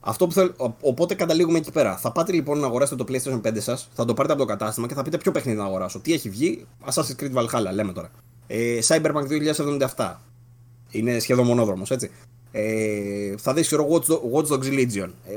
Αυτό 0.00 0.26
που 0.26 0.32
θέλω, 0.32 0.76
οπότε 0.80 1.14
καταλήγουμε 1.14 1.58
εκεί 1.58 1.72
πέρα. 1.72 1.96
Θα 1.96 2.12
πάτε 2.12 2.32
λοιπόν 2.32 2.58
να 2.58 2.66
αγοράσετε 2.66 3.04
το 3.04 3.12
PlayStation 3.12 3.40
5 3.48 3.60
σας, 3.60 3.88
θα 3.94 4.04
το 4.04 4.14
πάρετε 4.14 4.34
από 4.34 4.42
το 4.42 4.48
κατάστημα 4.48 4.86
και 4.86 4.94
θα 4.94 5.02
πείτε 5.02 5.18
ποιο 5.18 5.32
παιχνίδι 5.32 5.58
να 5.58 5.64
αγοράσω. 5.64 6.00
Τι 6.00 6.12
έχει 6.12 6.30
βγει, 6.30 6.66
Assassin's 6.90 7.22
Creed 7.22 7.32
Valhalla, 7.32 7.72
λέμε 7.72 7.92
τώρα. 7.92 8.10
Ε, 8.50 8.78
Cyberpunk 8.86 9.26
2077. 9.96 10.14
Είναι 10.90 11.18
σχεδόν 11.18 11.46
μονόδρομος, 11.46 11.90
έτσι. 11.90 12.10
Ε, 12.50 13.34
θα 13.38 13.54
δεις, 13.54 13.66
ξέρω, 13.66 13.88
Watch, 13.90 14.06
Watch 14.34 14.46
Dogs 14.46 14.72
Legion. 14.72 15.10
Ε, 15.26 15.36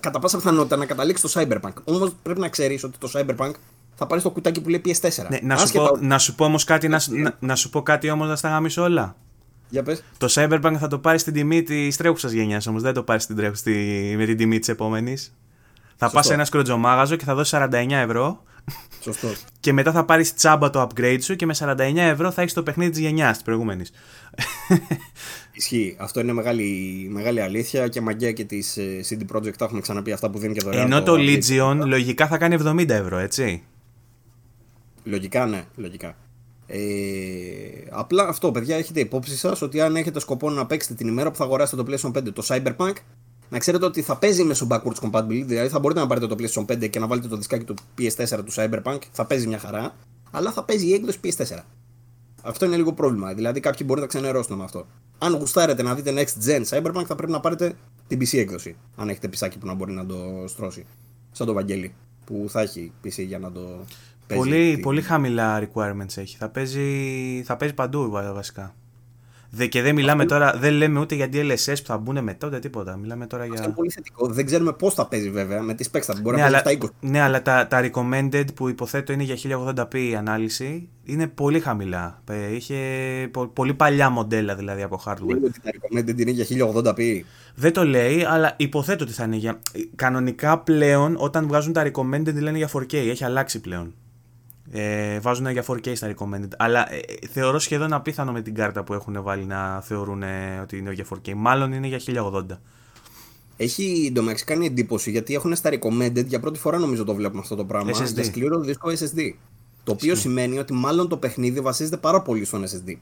κατά 0.00 0.18
πάσα 0.18 0.36
πιθανότητα 0.36 0.76
να 0.76 0.86
καταλήξει 0.86 1.28
στο 1.28 1.40
Cyberpunk. 1.40 1.72
Όμως 1.84 2.14
πρέπει 2.22 2.40
να 2.40 2.48
ξέρεις 2.48 2.84
ότι 2.84 2.98
το 2.98 3.10
Cyberpunk 3.14 3.50
θα 3.94 4.06
πάρει 4.06 4.22
το 4.22 4.30
κουτάκι 4.30 4.60
που 4.60 4.68
λέει 4.68 4.82
PS4. 4.84 5.26
Ναι, 5.28 5.38
να, 5.42 5.56
σου 5.56 5.72
πω, 5.72 5.96
να 6.00 6.18
σου 6.18 6.34
πω 6.34 6.44
όμως 6.44 6.64
κάτι, 6.64 6.88
να, 6.88 7.00
να, 7.08 7.36
να, 7.40 7.54
σου 7.54 7.70
πω 7.70 7.82
κάτι 7.82 8.10
όμως 8.10 8.28
να 8.28 8.36
στα 8.36 8.48
γαμίσω 8.48 8.82
όλα. 8.82 9.16
Για 9.68 9.82
πες. 9.82 10.04
Το 10.18 10.26
Cyberpunk 10.30 10.76
θα 10.78 10.88
το 10.88 10.98
πάρεις 10.98 11.20
στην 11.20 11.32
τιμή 11.32 11.62
της 11.62 11.96
τρέχουσας 11.96 12.32
γενιάς 12.32 12.66
όμως. 12.66 12.82
Δεν 12.82 12.94
το 12.94 13.02
πάρεις 13.02 13.26
με 14.16 14.24
την 14.24 14.36
τιμή 14.36 14.58
της 14.58 14.68
επόμενης. 14.68 15.34
Θα 15.96 16.10
πας 16.10 16.26
σε 16.26 16.34
ένα 16.34 16.44
σκροτζομάγαζο 16.44 17.16
και 17.16 17.24
θα 17.24 17.34
δώσεις 17.34 17.58
49 17.58 17.86
ευρώ. 17.90 18.42
Σωστός. 19.04 19.44
και 19.60 19.72
μετά 19.72 19.92
θα 19.92 20.04
πάρεις 20.04 20.34
τσάμπα 20.34 20.70
το 20.70 20.86
upgrade 20.88 21.18
σου 21.22 21.36
και 21.36 21.46
με 21.46 21.54
49 21.58 21.76
ευρώ 21.96 22.30
θα 22.30 22.42
έχεις 22.42 22.52
το 22.54 22.62
παιχνίδι 22.62 22.90
της 22.90 23.00
γενιάς 23.00 23.32
της 23.32 23.42
προηγούμενης. 23.42 23.92
Ισχύει. 25.52 25.96
Αυτό 25.98 26.20
είναι 26.20 26.32
μεγάλη, 26.32 27.06
μεγάλη 27.10 27.40
αλήθεια 27.40 27.88
και 27.88 28.00
μαγκαία 28.00 28.32
και 28.32 28.44
της 28.44 28.76
ε, 28.76 29.00
CD 29.08 29.36
Projekt. 29.36 29.56
Τα 29.56 29.64
έχουμε 29.64 29.80
ξαναπεί 29.80 30.12
αυτά 30.12 30.30
που 30.30 30.38
δίνει 30.38 30.54
και 30.54 30.60
δωρεάν. 30.64 30.84
Ενώ 30.84 31.02
το, 31.02 31.16
το 31.16 31.22
Legion 31.22 31.80
λογικά 31.86 32.26
θα 32.26 32.38
κάνει 32.38 32.56
70 32.64 32.88
ευρώ, 32.88 33.18
έτσι. 33.18 33.62
Λογικά, 35.04 35.46
ναι, 35.46 35.64
λογικά. 35.76 36.16
Ε, 36.66 36.78
απλά 37.90 38.28
αυτό, 38.28 38.50
παιδιά, 38.50 38.76
έχετε 38.76 39.00
υπόψη 39.00 39.36
σας 39.36 39.62
ότι 39.62 39.80
αν 39.80 39.96
έχετε 39.96 40.20
σκοπό 40.20 40.50
να 40.50 40.66
παίξετε 40.66 40.94
την 40.94 41.08
ημέρα 41.08 41.30
που 41.30 41.36
θα 41.36 41.44
αγοράσετε 41.44 41.82
το 41.82 41.92
PlayStation 41.92 42.18
5 42.18 42.32
το 42.32 42.42
Cyberpunk, 42.46 42.92
να 43.48 43.58
ξέρετε 43.58 43.84
ότι 43.84 44.02
θα 44.02 44.16
παίζει 44.16 44.44
μέσω 44.44 44.66
backwards 44.70 45.10
compatibility, 45.10 45.44
δηλαδή 45.46 45.68
θα 45.68 45.78
μπορείτε 45.78 46.00
να 46.00 46.06
πάρετε 46.06 46.26
το 46.26 46.36
PlayStation 46.38 46.64
5 46.72 46.90
και 46.90 46.98
να 46.98 47.06
βάλετε 47.06 47.28
το 47.28 47.36
δισκάκι 47.36 47.64
του 47.64 47.74
PS4 47.98 48.38
του 48.44 48.52
Cyberpunk, 48.52 48.98
θα 49.10 49.26
παίζει 49.26 49.46
μια 49.46 49.58
χαρά, 49.58 49.94
αλλά 50.30 50.52
θα 50.52 50.64
παίζει 50.64 50.86
η 50.86 50.92
έκδοση 50.92 51.18
PS4. 51.24 51.58
Αυτό 52.42 52.64
είναι 52.64 52.76
λίγο 52.76 52.92
πρόβλημα. 52.92 53.34
Δηλαδή, 53.34 53.60
κάποιοι 53.60 53.86
μπορεί 53.88 54.00
να 54.00 54.06
ξενερώσουν 54.06 54.56
με 54.56 54.64
αυτό. 54.64 54.86
Αν 55.18 55.34
γουστάρετε 55.34 55.82
να 55.82 55.94
δείτε 55.94 56.12
next 56.16 56.46
gen 56.48 56.62
Cyberpunk, 56.68 57.04
θα 57.06 57.14
πρέπει 57.14 57.32
να 57.32 57.40
πάρετε 57.40 57.76
την 58.06 58.18
PC 58.20 58.38
έκδοση. 58.38 58.76
Αν 58.96 59.08
έχετε 59.08 59.28
πισάκι 59.28 59.58
που 59.58 59.66
να 59.66 59.74
μπορεί 59.74 59.92
να 59.92 60.06
το 60.06 60.44
στρώσει. 60.46 60.86
Σαν 61.32 61.46
το 61.46 61.52
Βαγγέλη, 61.52 61.94
που 62.24 62.46
θα 62.48 62.60
έχει 62.60 62.92
PC 63.04 63.26
για 63.26 63.38
να 63.38 63.52
το 63.52 63.60
παίζει. 64.26 64.44
Πολύ, 64.44 64.78
πολύ 64.82 65.02
χαμηλά 65.02 65.60
requirements 65.62 66.16
έχει. 66.16 66.36
Θα 66.36 66.48
παίζει, 66.48 67.42
θα 67.44 67.56
παίζει 67.56 67.74
παντού 67.74 68.10
βασικά. 68.10 68.74
Δε, 69.54 69.66
και 69.66 69.82
δεν 69.82 69.94
μιλάμε 69.94 70.24
τώρα, 70.24 70.54
δεν 70.58 70.72
λέμε 70.72 71.00
ούτε 71.00 71.14
για 71.14 71.28
DLSS 71.32 71.76
που 71.76 71.86
θα 71.86 71.98
μπουν 71.98 72.22
μετά 72.22 72.46
ούτε 72.46 72.58
τίποτα. 72.58 72.96
Μιλάμε 72.96 73.26
τώρα 73.26 73.44
για. 73.44 73.52
Αυτό 73.52 73.64
είναι 73.64 73.74
πολύ 73.74 73.90
θετικό. 73.90 74.26
Δεν 74.26 74.46
ξέρουμε 74.46 74.72
πώς 74.72 74.94
θα 74.94 75.06
παίζει 75.06 75.30
βέβαια 75.30 75.62
με 75.62 75.74
τις 75.74 75.90
specs 75.92 76.00
θα 76.00 76.18
μπορεί 76.22 76.36
ναι, 76.36 76.42
να 76.42 76.62
παίζει 76.62 76.78
στα 76.78 76.88
20. 76.88 76.90
Ναι, 77.00 77.20
αλλά 77.20 77.42
τα, 77.42 77.66
τα 77.66 77.90
recommended 77.90 78.44
που 78.54 78.68
υποθέτω 78.68 79.12
είναι 79.12 79.22
για 79.22 79.36
1080p 79.74 79.94
η 79.94 80.14
ανάλυση 80.14 80.88
είναι 81.04 81.26
πολύ 81.26 81.60
χαμηλά. 81.60 82.22
Ε, 82.30 82.54
είχε 82.54 82.76
πο, 83.30 83.46
πολύ 83.46 83.74
παλιά 83.74 84.10
μοντέλα 84.10 84.54
δηλαδή 84.54 84.82
από 84.82 85.02
hardware. 85.06 85.38
Δεν 85.40 85.44
ότι 85.44 85.60
τα 85.60 85.70
recommended 85.70 86.20
είναι 86.20 86.30
για 86.30 86.46
1080p. 86.72 87.20
Δεν 87.54 87.72
το 87.72 87.84
λέει, 87.84 88.24
αλλά 88.24 88.54
υποθέτω 88.56 89.04
ότι 89.04 89.12
θα 89.12 89.24
είναι 89.24 89.36
για. 89.36 89.60
Κανονικά 89.94 90.58
πλέον 90.58 91.16
όταν 91.18 91.46
βγάζουν 91.46 91.72
τα 91.72 91.90
recommended 91.92 92.34
λένε 92.34 92.56
για 92.56 92.68
4K. 92.72 92.94
Έχει 92.94 93.24
αλλάξει 93.24 93.60
πλέον. 93.60 93.94
Ε, 94.70 95.20
βάζουν 95.20 95.50
για 95.50 95.64
4K 95.66 95.96
στα 95.96 96.14
recommended. 96.14 96.48
Αλλά 96.56 96.92
ε, 96.92 97.00
θεωρώ 97.30 97.58
σχεδόν 97.58 97.92
απίθανο 97.92 98.32
με 98.32 98.42
την 98.42 98.54
κάρτα 98.54 98.84
που 98.84 98.94
έχουν 98.94 99.22
βάλει 99.22 99.44
να 99.44 99.80
θεωρούν 99.80 100.22
ότι 100.62 100.76
είναι 100.76 100.92
για 100.92 101.06
4K. 101.10 101.32
Μάλλον 101.34 101.72
είναι 101.72 101.86
για 101.86 102.00
1080. 102.32 102.44
Έχει 103.56 104.04
εντωμεταξύ 104.08 104.44
κάνει 104.44 104.66
εντύπωση 104.66 105.10
γιατί 105.10 105.34
έχουν 105.34 105.56
στα 105.56 105.70
recommended 105.72 106.24
για 106.26 106.40
πρώτη 106.40 106.58
φορά 106.58 106.78
νομίζω 106.78 107.04
το 107.04 107.14
βλέπουμε 107.14 107.40
αυτό 107.40 107.54
το 107.54 107.64
πράγμα. 107.64 107.90
SSD. 107.92 108.14
Για 108.14 108.24
σκληρό 108.24 108.60
δίσκο 108.60 108.90
SSD. 108.90 109.32
Το 109.84 109.92
οποίο 109.92 110.14
σημαίνει 110.14 110.58
ότι 110.58 110.72
μάλλον 110.72 111.08
το 111.08 111.16
παιχνίδι 111.16 111.60
βασίζεται 111.60 111.96
πάρα 111.96 112.22
πολύ 112.22 112.44
στον 112.44 112.64
SSD. 112.64 112.94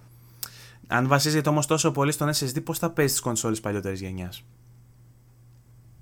Αν 0.86 1.08
βασίζεται 1.08 1.49
όμως 1.49 1.66
τόσο 1.66 1.91
πολύ 1.91 2.12
στον 2.12 2.28
SSD, 2.28 2.62
πώς 2.65 2.78
θα 2.78 2.91
παίζει 2.91 3.15
τι 3.15 3.20
κονσόλες 3.20 3.60
παλιότερης 3.60 4.00
γενιάς; 4.00 4.44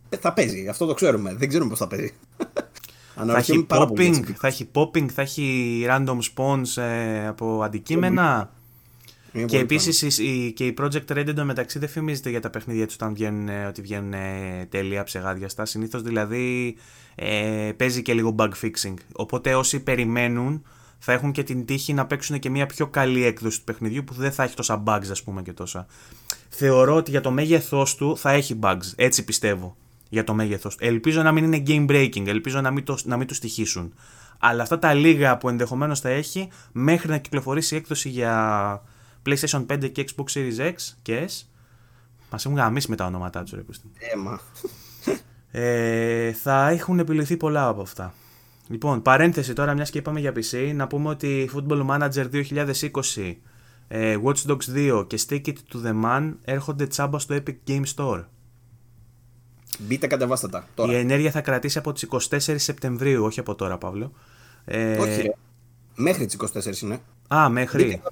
Ε, 0.08 0.16
θα 0.16 0.32
παίζει, 0.32 0.68
αυτό 0.68 0.86
το 0.86 0.94
ξέρουμε. 0.94 1.34
Δεν 1.34 1.48
ξέρουμε 1.48 1.70
πώς 1.70 1.78
θα 1.78 1.86
παίζει. 1.86 2.12
Θα 3.26 3.38
έχει, 3.38 3.66
popping, 3.68 4.22
θα 4.36 4.46
έχει 4.46 4.68
popping, 4.72 5.08
θα 5.08 5.22
έχει 5.22 5.86
random 5.88 6.18
spawns 6.34 6.82
ε, 6.82 7.26
από 7.26 7.62
αντικείμενα. 7.62 8.50
Είναι 9.32 9.44
και 9.44 9.58
επίσης 9.58 10.16
και 10.54 10.66
η 10.66 10.74
Project 10.78 11.06
Red 11.08 11.26
εντωμεταξύ 11.26 11.78
δεν 11.78 11.88
φημίζεται 11.88 12.30
για 12.30 12.40
τα 12.40 12.50
παιχνίδια 12.50 12.86
τους 12.86 12.94
όταν 12.94 13.14
βγαίνουν, 13.14 13.48
ε, 13.48 13.64
ότι 13.64 13.82
βγαίνουν 13.82 14.12
ε, 14.12 14.66
τέλεια 14.68 15.02
ψεγάδιαστα. 15.02 15.64
Συνήθως 15.64 16.02
δηλαδή 16.02 16.76
ε, 17.14 17.72
παίζει 17.76 18.02
και 18.02 18.14
λίγο 18.14 18.34
bug 18.38 18.50
fixing. 18.62 18.94
Οπότε 19.12 19.54
όσοι 19.54 19.80
περιμένουν 19.80 20.64
θα 20.98 21.12
έχουν 21.12 21.32
και 21.32 21.42
την 21.42 21.64
τύχη 21.64 21.92
να 21.92 22.06
παίξουν 22.06 22.38
και 22.38 22.50
μια 22.50 22.66
πιο 22.66 22.86
καλή 22.86 23.24
έκδοση 23.24 23.58
του 23.58 23.64
παιχνιδιού 23.64 24.04
που 24.04 24.14
δεν 24.14 24.32
θα 24.32 24.42
έχει 24.42 24.54
τόσα 24.54 24.82
bugs, 24.86 25.08
ας 25.10 25.22
πούμε 25.22 25.42
και 25.42 25.52
τόσα. 25.52 25.86
Θεωρώ 26.48 26.94
ότι 26.94 27.10
για 27.10 27.20
το 27.20 27.30
μέγεθός 27.30 27.94
του 27.94 28.16
θα 28.16 28.30
έχει 28.30 28.58
bugs. 28.62 28.92
Έτσι 28.96 29.24
πιστεύω 29.24 29.76
για 30.10 30.24
το 30.24 30.34
μέγεθος. 30.34 30.76
Ελπίζω 30.80 31.22
να 31.22 31.32
μην 31.32 31.44
είναι 31.44 31.62
game 31.66 31.90
breaking, 31.90 32.26
ελπίζω 32.26 32.60
να 32.60 32.70
μην, 32.70 32.84
το, 32.84 32.98
να 33.04 33.16
μην 33.16 33.26
του 33.26 33.34
στοιχήσουν. 33.34 33.94
Αλλά 34.38 34.62
αυτά 34.62 34.78
τα 34.78 34.94
λίγα 34.94 35.36
που 35.38 35.48
ενδεχομένως 35.48 36.00
θα 36.00 36.08
έχει 36.08 36.48
μέχρι 36.72 37.08
να 37.08 37.18
κυκλοφορήσει 37.18 37.74
η 37.74 37.78
έκδοση 37.78 38.08
για 38.08 38.82
PlayStation 39.26 39.66
5 39.66 39.92
και 39.92 40.04
Xbox 40.08 40.24
Series 40.32 40.58
X 40.58 40.74
και 41.02 41.28
S. 41.28 41.44
Μας 42.30 42.44
έχουν 42.44 42.56
γαμίσει 42.56 42.90
με 42.90 42.96
τα 42.96 43.06
ονόματά 43.06 43.42
τους, 43.42 43.52
ρε 43.52 43.62
Έμα. 44.12 44.40
Ε, 45.50 46.32
θα 46.32 46.68
έχουν 46.68 46.98
επιληθεί 46.98 47.36
πολλά 47.36 47.68
από 47.68 47.80
αυτά. 47.80 48.14
Λοιπόν, 48.68 49.02
παρένθεση 49.02 49.52
τώρα, 49.52 49.74
μιας 49.74 49.90
και 49.90 49.98
είπαμε 49.98 50.20
για 50.20 50.32
PC, 50.32 50.72
να 50.74 50.86
πούμε 50.86 51.08
ότι 51.08 51.50
Football 51.54 51.86
Manager 51.86 52.26
2020, 52.30 53.34
ε, 53.88 54.16
Watch 54.24 54.46
Dogs 54.46 54.74
2 54.74 55.06
και 55.06 55.18
Stick 55.28 55.46
It 55.46 55.54
to 55.72 55.86
the 55.86 56.04
Man 56.04 56.32
έρχονται 56.44 56.86
τσάμπα 56.86 57.18
στο 57.18 57.34
Epic 57.34 57.56
Game 57.66 57.84
Store. 57.96 58.24
Μπείτε 59.78 60.06
κατεβάστατα. 60.06 60.66
Τώρα. 60.74 60.92
Η 60.92 60.96
ενέργεια 60.96 61.30
θα 61.30 61.40
κρατήσει 61.40 61.78
από 61.78 61.92
τις 61.92 62.08
24 62.30 62.54
Σεπτεμβρίου, 62.56 63.24
όχι 63.24 63.40
από 63.40 63.54
τώρα, 63.54 63.78
Παύλο. 63.78 64.12
Ε... 64.64 64.98
Όχι, 64.98 65.22
ρε. 65.22 65.32
Μέχρι 65.94 66.26
τις 66.26 66.36
24 66.54 66.82
είναι. 66.82 67.00
Α, 67.34 67.48
μέχρι. 67.48 68.02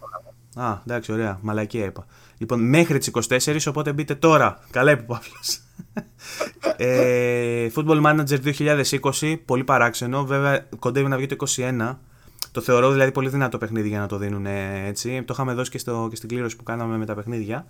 Α, 0.55 0.79
εντάξει, 0.87 1.13
ωραία. 1.13 1.39
Μαλακία 1.43 1.85
είπα. 1.85 2.07
Λοιπόν, 2.39 2.61
μέχρι 2.61 2.99
τις 2.99 3.11
24, 3.47 3.59
οπότε 3.69 3.93
μπείτε 3.93 4.15
τώρα. 4.15 4.61
Καλά 4.71 4.91
είπε 4.91 5.03
ο 5.03 5.05
Παύλος. 5.05 5.61
ε, 6.77 7.69
Football 7.75 8.03
Manager 8.03 8.55
2020, 9.21 9.37
πολύ 9.45 9.65
παράξενο. 9.65 10.25
Βέβαια, 10.25 10.67
κοντεύει 10.79 11.09
να 11.09 11.17
βγει 11.17 11.27
το 11.27 11.37
21. 11.57 11.97
Το 12.53 12.61
θεωρώ 12.61 12.91
δηλαδή 12.91 13.13
πολύ 13.13 13.29
δυνατό 13.29 13.59
παιχνίδι 13.59 13.89
για 13.89 13.99
να 13.99 14.07
το 14.07 14.17
δίνουν 14.17 14.47
έτσι. 14.47 15.23
Το 15.23 15.33
είχαμε 15.33 15.53
δώσει 15.53 15.71
και, 15.71 15.79
στο, 15.79 16.07
και 16.11 16.17
στην 16.17 16.29
κλήρωση 16.29 16.57
που 16.57 16.63
κάναμε 16.63 16.97
με 16.97 17.07
τα 17.07 17.15
παιχνίδια. 17.15 17.67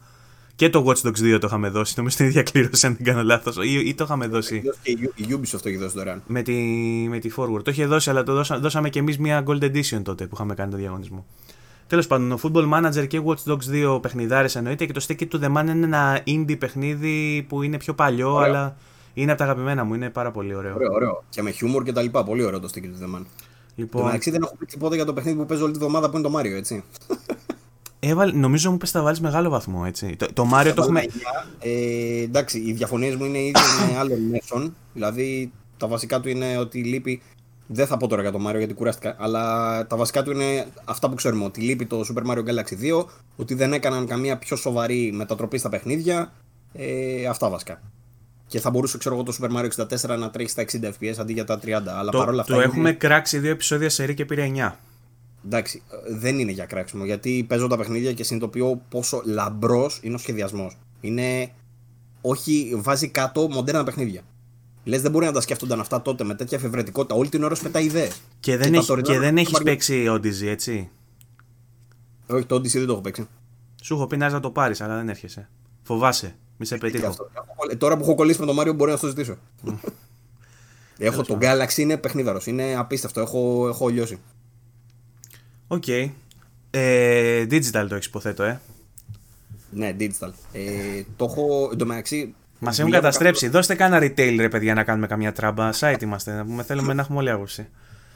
Και 0.58 0.70
το 0.70 0.84
Watch 0.86 1.06
Dogs 1.06 1.34
2 1.34 1.38
το 1.40 1.46
είχαμε 1.46 1.68
δώσει, 1.68 1.94
νομίζω 1.96 2.14
στην 2.14 2.26
ίδια 2.26 2.42
κλήρωση, 2.42 2.86
αν 2.86 2.94
δεν 2.94 3.04
κάνω 3.04 3.22
λάθος. 3.22 3.56
Ή, 3.56 3.88
ή, 3.88 3.94
το 3.94 4.04
είχαμε 4.04 4.26
δώσει. 4.26 4.62
Και 4.82 4.90
η 5.14 5.26
Ubisoft 5.30 5.60
το 5.62 5.68
έχει 5.68 5.76
δώσει 5.76 5.96
δωρεάν. 5.96 6.22
Με 6.26 6.42
τη, 6.42 6.52
με 7.08 7.18
τη 7.18 7.30
Forward. 7.36 7.62
Το 7.64 7.70
είχε 7.70 7.86
δώσει, 7.86 8.10
αλλά 8.10 8.22
το 8.22 8.34
δώσα, 8.34 8.58
δώσαμε 8.58 8.88
και 8.88 8.98
εμείς 8.98 9.18
μια 9.18 9.44
Gold 9.46 9.62
Edition 9.62 10.02
τότε 10.02 10.26
που 10.26 10.34
είχαμε 10.34 10.54
κάνει 10.54 10.70
το 10.70 10.76
διαγωνισμό. 10.76 11.26
Τέλος 11.86 12.06
πάντων, 12.06 12.32
ο 12.32 12.38
Football 12.42 12.72
Manager 12.72 13.06
και 13.08 13.22
Watch 13.24 13.52
Dogs 13.52 13.96
2 13.96 14.02
παιχνιδάρες 14.02 14.56
εννοείται 14.56 14.86
και 14.86 14.92
το 14.92 15.04
Sticky 15.08 15.28
to 15.32 15.44
the 15.44 15.56
Man 15.56 15.66
είναι 15.68 15.84
ένα 15.84 16.22
indie 16.26 16.58
παιχνίδι 16.58 17.46
που 17.48 17.62
είναι 17.62 17.76
πιο 17.76 17.94
παλιό, 17.94 18.32
ωραίο. 18.32 18.48
αλλά 18.48 18.76
είναι 19.14 19.30
από 19.30 19.40
τα 19.40 19.46
αγαπημένα 19.46 19.84
μου. 19.84 19.94
Είναι 19.94 20.10
πάρα 20.10 20.30
πολύ 20.30 20.54
ωραίο. 20.54 20.74
Ωραίο, 20.74 20.92
ωραίο. 20.92 21.24
Και 21.30 21.42
με 21.42 21.50
χιούμορ 21.50 21.82
και 21.82 21.92
τα 21.92 22.02
λοιπά. 22.02 22.24
Πολύ 22.24 22.42
ωραίο 22.42 22.60
το 22.60 22.68
Sticky 22.74 22.78
to 22.84 23.04
the 23.04 23.18
Man. 23.18 23.24
Λοιπόν... 23.74 24.10
Το 24.10 24.30
δεν 24.30 24.42
έχω 24.42 24.56
πει 24.58 24.66
τίποτα 24.66 24.94
για 24.94 25.04
το 25.04 25.12
παιχνίδι 25.12 25.38
που 25.38 25.46
παίζω 25.46 25.64
όλη 25.64 25.72
τη 25.72 25.78
βδομάδα 25.78 26.10
που 26.10 26.18
είναι 26.18 26.28
το 26.28 26.38
Mario, 26.38 26.56
έτσι. 26.56 26.84
Έβαλ, 28.00 28.32
νομίζω 28.34 28.70
μου 28.70 28.76
πες 28.76 28.90
θα 28.90 29.02
βάλεις 29.02 29.20
μεγάλο 29.20 29.50
βαθμό, 29.50 29.82
έτσι. 29.86 30.16
Το, 30.16 30.32
το 30.32 30.50
Mario 30.54 30.72
το 30.74 30.82
έχουμε... 30.82 31.04
Ε, 31.58 32.22
εντάξει, 32.22 32.58
οι 32.58 32.72
διαφωνίες 32.72 33.16
μου 33.16 33.24
είναι 33.24 33.38
ήδη 33.38 33.60
με 33.90 33.98
άλλων 34.00 34.20
μέσων. 34.20 34.76
Δηλαδή, 34.92 35.52
τα 35.76 35.86
βασικά 35.86 36.20
του 36.20 36.28
είναι 36.28 36.58
ότι 36.58 36.84
λείπει... 36.84 37.22
Δεν 37.70 37.86
θα 37.86 37.96
πω 37.96 38.06
τώρα 38.06 38.22
για 38.22 38.32
το 38.32 38.48
Mario 38.48 38.56
γιατί 38.56 38.74
κουράστηκα, 38.74 39.16
αλλά 39.18 39.86
τα 39.86 39.96
βασικά 39.96 40.22
του 40.22 40.30
είναι 40.30 40.66
αυτά 40.84 41.08
που 41.08 41.14
ξέρουμε. 41.14 41.44
Ότι 41.44 41.60
λείπει 41.60 41.86
το 41.86 42.00
Super 42.00 42.30
Mario 42.30 42.38
Galaxy 42.38 43.00
2, 43.00 43.04
ότι 43.36 43.54
δεν 43.54 43.72
έκαναν 43.72 44.06
καμία 44.06 44.36
πιο 44.36 44.56
σοβαρή 44.56 45.12
μετατροπή 45.14 45.58
στα 45.58 45.68
παιχνίδια. 45.68 46.32
Ε, 46.72 47.26
αυτά 47.26 47.48
βασικά. 47.48 47.80
Και 48.46 48.60
θα 48.60 48.70
μπορούσε 48.70 48.98
ξέρω 48.98 49.14
εγώ, 49.14 49.24
το 49.24 49.36
Super 49.40 49.56
Mario 49.56 49.68
64 50.12 50.18
να 50.18 50.30
τρέχει 50.30 50.48
στα 50.48 50.64
60 50.72 50.84
FPS 50.84 51.14
αντί 51.18 51.32
για 51.32 51.44
τα 51.44 51.58
30. 51.64 51.70
Αλλά 51.70 52.10
το, 52.10 52.18
παρόλα 52.18 52.40
αυτά. 52.40 52.54
Το 52.54 52.60
είναι... 52.60 52.68
έχουμε 52.70 52.92
κράξει 52.92 53.38
δύο 53.38 53.50
επεισόδια 53.50 53.88
σε 53.88 54.12
και 54.12 54.24
πήρε 54.24 54.50
9. 54.56 54.72
Εντάξει, 55.44 55.82
δεν 56.08 56.38
είναι 56.38 56.52
για 56.52 56.66
κράξιμο 56.66 57.04
γιατί 57.04 57.44
παίζω 57.48 57.66
τα 57.66 57.76
παιχνίδια 57.76 58.12
και 58.12 58.24
συνειδητοποιώ 58.24 58.82
πόσο 58.88 59.22
λαμπρός 59.24 59.98
είναι 60.02 60.14
ο 60.14 60.18
σχεδιασμός. 60.18 60.76
Είναι. 61.00 61.50
Όχι, 62.20 62.72
βάζει 62.76 63.08
κάτω 63.08 63.48
μοντέρνα 63.48 63.84
παιχνίδια. 63.84 64.22
Λες, 64.84 65.02
δεν 65.02 65.10
μπορεί 65.10 65.26
να 65.26 65.32
τα 65.32 65.40
σκέφτονταν 65.40 65.80
αυτά 65.80 66.02
τότε 66.02 66.24
με 66.24 66.34
τέτοια 66.34 66.58
εφευρετικότητα. 66.58 67.14
Όλη 67.14 67.28
την 67.28 67.44
ώρα 67.44 67.54
σου 67.54 67.62
πετάει 67.62 67.84
ιδέες. 67.84 68.20
Και 68.40 68.56
δεν, 68.56 68.72
και 68.72 68.78
έχει, 68.78 69.02
και 69.02 69.18
δεν 69.18 69.36
έχεις 69.36 69.62
παίξει 69.62 70.06
Odyssey, 70.08 70.46
έτσι; 70.46 70.90
Όχι, 72.26 72.44
το 72.44 72.54
Odyssey 72.56 72.68
δεν 72.68 72.86
το 72.86 72.92
έχω 72.92 73.00
παίξει. 73.00 73.28
Σου 73.82 73.94
έχω 73.94 74.06
πει 74.06 74.16
να 74.16 74.40
το 74.40 74.50
πάρεις, 74.50 74.80
αλλά 74.80 74.96
δεν 74.96 75.08
έρχεσαι. 75.08 75.48
Φοβάσαι. 75.82 76.36
Μη 76.56 76.66
σε 76.66 76.76
πετύχω. 76.76 77.16
Ε, 77.70 77.76
τώρα 77.76 77.96
που 77.96 78.02
έχω 78.02 78.14
κολλήσει 78.14 78.40
με 78.40 78.46
τον 78.46 78.54
Μάριο 78.54 78.72
μπορεί 78.72 78.90
να 78.90 78.98
το 78.98 79.06
ζητήσω. 79.06 79.36
έχω 80.98 81.22
τον 81.22 81.38
Galaxy, 81.40 81.76
είναι 81.76 81.96
παιχνίδαρος. 81.96 82.46
Είναι 82.46 82.74
απίστευτο. 82.76 83.20
Έχω, 83.20 83.68
έχω 83.68 83.88
λιώσει. 83.88 84.18
OK. 85.68 85.82
Okay. 85.86 86.10
Ε, 86.70 87.42
digital 87.50 87.86
το 87.88 87.94
έχεις 87.94 88.06
υποθέτω, 88.06 88.42
ε. 88.42 88.60
Ναι, 89.70 89.96
digital. 89.98 90.30
Ε, 90.52 91.02
το 91.16 91.24
έχω 91.24 91.70
εντωμεταξύ. 91.72 92.34
Μας 92.58 92.78
έχουν 92.78 92.90
καταστρέψει. 92.90 93.44
Κάποιο... 93.44 93.58
Δώστε 93.58 93.74
κάνα 93.74 93.98
retail 93.98 94.36
ρε 94.38 94.48
παιδιά 94.48 94.74
να 94.74 94.84
κάνουμε 94.84 95.06
καμιά 95.06 95.32
τράμπα. 95.32 95.70
Site 95.80 96.02
είμαστε. 96.02 96.32
Να 96.32 96.44
πούμε, 96.44 96.62
θέλουμε 96.62 96.94
να 96.94 97.02
έχουμε 97.02 97.18
όλη 97.18 97.30
άποψη. 97.30 97.68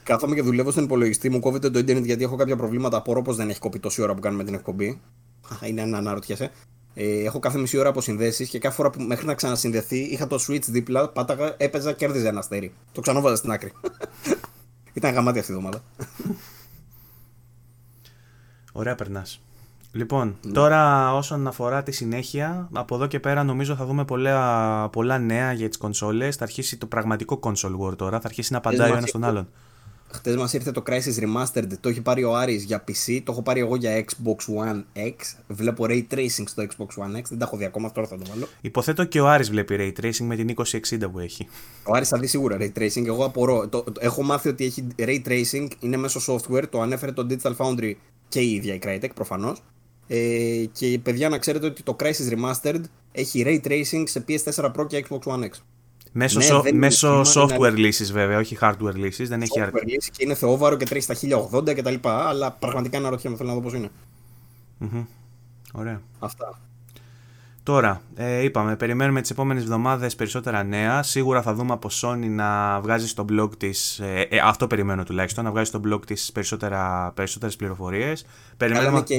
Κάθομαι 0.02 0.34
και 0.34 0.42
δουλεύω 0.42 0.70
στον 0.70 0.84
υπολογιστή 0.84 1.30
μου, 1.30 1.40
κόβεται 1.40 1.70
το 1.70 1.78
Ιντερνετ 1.78 2.04
γιατί 2.04 2.22
έχω 2.22 2.36
κάποια 2.36 2.56
προβλήματα. 2.56 2.96
Απορώ 2.96 3.22
πως 3.22 3.36
δεν 3.36 3.48
έχει 3.48 3.58
κοπεί 3.58 3.78
τόση 3.78 4.02
ώρα 4.02 4.14
που 4.14 4.20
κάνουμε 4.20 4.44
την 4.44 4.54
εκπομπή. 4.54 5.00
Είναι 5.64 5.80
ένα 5.80 5.98
αναρωτιέσαι. 5.98 6.50
Ε, 6.94 7.24
έχω 7.24 7.38
κάθε 7.38 7.58
μισή 7.58 7.78
ώρα 7.78 7.88
αποσυνδέσεις 7.88 8.48
και 8.48 8.58
κάθε 8.58 8.74
φορά 8.74 8.90
που 8.90 9.02
μέχρι 9.02 9.26
να 9.26 9.34
ξανασυνδεθεί 9.34 9.98
είχα 9.98 10.26
το 10.26 10.44
switch 10.48 10.64
δίπλα, 10.64 11.08
πάταγα, 11.08 11.54
έπαιζα, 11.56 11.92
κέρδιζε 11.92 12.28
ένα 12.28 12.38
αστέρι. 12.38 12.72
Το 12.92 13.00
ξανόβαζα 13.00 13.36
στην 13.36 13.50
άκρη. 13.50 13.72
Ήταν 14.92 15.14
γαμάτι 15.14 15.38
αυτή 15.38 15.52
η 15.52 15.54
εβδομάδα. 15.54 15.82
Ωραία, 18.72 18.94
περνάς. 18.94 19.40
Λοιπόν, 19.92 20.36
ναι. 20.42 20.52
τώρα 20.52 21.12
όσον 21.14 21.46
αφορά 21.46 21.82
τη 21.82 21.92
συνέχεια, 21.92 22.68
από 22.72 22.94
εδώ 22.94 23.06
και 23.06 23.20
πέρα 23.20 23.44
νομίζω 23.44 23.74
θα 23.74 23.84
δούμε 23.84 24.04
πολλά, 24.04 24.88
πολλά 24.88 25.18
νέα 25.18 25.52
για 25.52 25.68
τις 25.68 25.78
κονσόλες. 25.78 26.36
Θα 26.36 26.44
αρχίσει 26.44 26.76
το 26.76 26.86
πραγματικό 26.86 27.40
console 27.42 27.78
war 27.80 27.96
τώρα, 27.96 28.20
θα 28.20 28.26
αρχίσει 28.26 28.52
να 28.52 28.58
απαντάει 28.58 28.90
ο 28.90 28.96
ένας 28.96 29.10
τον 29.10 29.24
άλλον. 29.24 29.48
Χθε 30.14 30.36
μας 30.36 30.52
ήρθε 30.52 30.70
το 30.70 30.82
Crisis 30.86 31.22
Remastered, 31.22 31.68
το 31.80 31.88
έχει 31.88 32.00
πάρει 32.00 32.24
ο 32.24 32.36
Άρης 32.36 32.64
για 32.64 32.84
PC, 32.88 33.20
το 33.24 33.32
έχω 33.32 33.42
πάρει 33.42 33.60
εγώ 33.60 33.76
για 33.76 34.04
Xbox 34.04 34.66
One 34.66 34.82
X. 34.96 35.14
Βλέπω 35.48 35.84
Ray 35.88 36.02
Tracing 36.10 36.44
στο 36.44 36.62
Xbox 36.62 37.02
One 37.04 37.16
X, 37.16 37.22
δεν 37.28 37.38
τα 37.38 37.44
έχω 37.44 37.56
δει 37.56 37.64
ακόμα, 37.64 37.92
τώρα 37.92 38.06
θα 38.06 38.16
το 38.16 38.24
βάλω. 38.28 38.48
Υποθέτω 38.60 39.04
και 39.04 39.20
ο 39.20 39.28
Άρης 39.28 39.50
βλέπει 39.50 39.76
Ray 39.78 40.04
Tracing 40.04 40.24
με 40.24 40.36
την 40.36 40.54
2060 40.56 41.10
που 41.12 41.18
έχει. 41.18 41.48
Ο 41.84 41.94
Άρης 41.94 42.08
θα 42.08 42.18
δει 42.18 42.26
σίγουρα 42.26 42.56
Ray 42.60 42.78
Tracing, 42.78 43.06
εγώ 43.06 43.24
απορώ. 43.24 43.68
Το, 43.68 43.82
το, 43.82 43.92
έχω 43.98 44.22
μάθει 44.22 44.48
ότι 44.48 44.64
έχει 44.64 44.86
Ray 44.98 45.20
Tracing, 45.26 45.68
είναι 45.80 45.96
μέσω 45.96 46.34
software, 46.34 46.64
το 46.70 46.80
ανέφερε 46.80 47.12
το 47.12 47.26
Digital 47.30 47.56
Foundry 47.56 47.92
και 48.32 48.40
η 48.40 48.54
ίδια 48.54 48.74
η 48.74 48.78
Crytek 48.82 49.10
προφανώς. 49.14 49.62
Ε, 50.06 50.64
και 50.72 50.98
παιδιά 51.02 51.28
να 51.28 51.38
ξέρετε 51.38 51.66
ότι 51.66 51.82
το 51.82 51.96
Crisis 52.00 52.32
Remastered 52.32 52.80
έχει 53.12 53.42
Ray 53.46 53.66
Tracing 53.66 54.02
σε 54.04 54.24
PS4 54.28 54.72
Pro 54.72 54.86
και 54.86 55.04
Xbox 55.08 55.18
One 55.18 55.42
X. 55.42 55.50
Μέσω, 56.12 56.38
ναι, 56.38 56.46
so, 56.50 56.72
μέσω 56.72 57.22
software 57.34 57.74
λύσεις 57.74 58.12
βέβαια, 58.12 58.38
όχι 58.38 58.58
hardware 58.60 58.94
λύσεις, 58.94 59.28
δεν 59.28 59.42
έχει 59.42 59.60
hardware 59.60 59.86
λύση 59.86 60.10
και 60.10 60.24
είναι 60.24 60.34
θεόβαρο 60.34 60.76
και 60.76 60.84
τρέχει 60.84 61.12
στα 61.12 61.14
1080 61.52 61.74
κτλ. 61.74 61.94
Αλλά 62.02 62.52
πραγματικά 62.52 63.00
να 63.00 63.08
ρωτιέμαι, 63.08 63.36
θέλω 63.36 63.48
να 63.48 63.54
δω 63.54 63.60
πώς 63.60 63.74
είναι. 63.74 63.90
Mm-hmm. 64.80 65.04
Ωραία. 65.72 66.00
Αυτά. 66.18 66.60
Τώρα, 67.64 68.02
ε, 68.14 68.44
είπαμε, 68.44 68.76
περιμένουμε 68.76 69.20
τις 69.20 69.30
επόμενες 69.30 69.62
εβδομάδες 69.62 70.14
περισσότερα 70.14 70.62
νέα. 70.62 71.02
Σίγουρα 71.02 71.42
θα 71.42 71.54
δούμε 71.54 71.72
από 71.72 71.88
Sony 71.92 72.26
να 72.28 72.80
βγάζει 72.80 73.08
στο 73.08 73.24
blog 73.32 73.50
της, 73.58 73.98
ε, 73.98 74.26
ε, 74.30 74.38
αυτό 74.44 74.66
περιμένω 74.66 75.04
τουλάχιστον, 75.04 75.44
να 75.44 75.50
βγάζει 75.50 75.68
στο 75.68 75.80
blog 75.88 76.00
της 76.06 76.32
περισσότερα, 76.32 77.12
περισσότερες 77.14 77.56
πληροφορίες. 77.56 78.26
Περιμένουμε... 78.56 79.02
και 79.02 79.18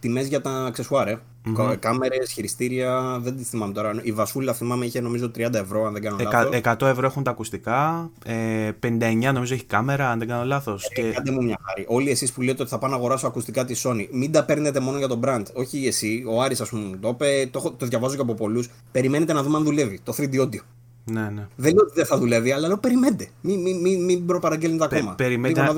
τιμές 0.00 0.26
για 0.26 0.40
τα 0.40 0.50
αξεσουάρ, 0.50 1.08
Mm-hmm. 1.46 1.76
Κάμερες, 1.78 2.32
χειριστήρια, 2.32 3.18
δεν 3.22 3.36
τις 3.36 3.48
θυμάμαι 3.48 3.72
τώρα. 3.72 3.94
Η 4.02 4.12
Βασούλα 4.12 4.52
θυμάμαι 4.52 4.84
είχε 4.86 5.00
νομίζω 5.00 5.30
30 5.38 5.54
ευρώ, 5.54 5.86
αν 5.86 5.92
δεν 5.92 6.02
κάνω 6.02 6.16
λάθος. 6.22 6.60
100 6.62 6.86
ευρώ 6.86 7.06
έχουν 7.06 7.22
τα 7.22 7.30
ακουστικά. 7.30 8.10
Ε, 8.24 8.70
59 8.82 9.32
νομίζω 9.32 9.54
έχει 9.54 9.64
κάμερα, 9.64 10.10
αν 10.10 10.18
δεν 10.18 10.28
κάνω 10.28 10.44
λάθος. 10.44 10.84
Ε, 10.84 11.00
και... 11.00 11.10
Κάντε 11.10 11.30
μου 11.30 11.42
μια 11.42 11.58
χάρη. 11.66 11.84
Όλοι 11.88 12.10
εσείς 12.10 12.32
που 12.32 12.42
λέτε 12.42 12.62
ότι 12.62 12.70
θα 12.70 12.78
πάω 12.78 12.90
να 12.90 12.96
αγοράσω 12.96 13.26
ακουστικά 13.26 13.64
της 13.64 13.86
Sony, 13.86 14.08
μην 14.12 14.32
τα 14.32 14.44
παίρνετε 14.44 14.80
μόνο 14.80 14.98
για 14.98 15.08
τον 15.08 15.20
brand. 15.24 15.42
Όχι 15.52 15.86
εσύ, 15.86 16.24
ο 16.26 16.42
Άρης 16.42 16.60
ας 16.60 16.68
πούμε 16.68 16.96
το 16.96 17.08
είπε, 17.08 17.48
το, 17.50 17.74
το 17.78 17.86
διαβάζω 17.86 18.14
και 18.14 18.20
από 18.22 18.34
πολλούς. 18.34 18.70
Περιμένετε 18.92 19.32
να 19.32 19.42
δούμε 19.42 19.56
αν 19.56 19.64
δουλεύει 19.64 20.00
το 20.02 20.14
3D 20.16 20.40
audio. 20.40 20.60
Ναι, 21.04 21.20
ναι. 21.20 21.46
Δεν 21.56 21.74
λέω 21.74 21.84
ότι 21.84 21.92
δεν 21.94 22.06
θα 22.06 22.18
δουλεύει, 22.18 22.52
αλλά 22.52 22.66
λέω 22.66 22.78
περιμένετε. 22.78 23.28
Μην, 23.40 23.60
μην, 23.60 23.80
μην, 23.80 24.04
μην 24.04 24.26
προπαραγγέλνετε 24.26 24.84
ακόμα. 24.84 25.14
Πε, 25.14 25.24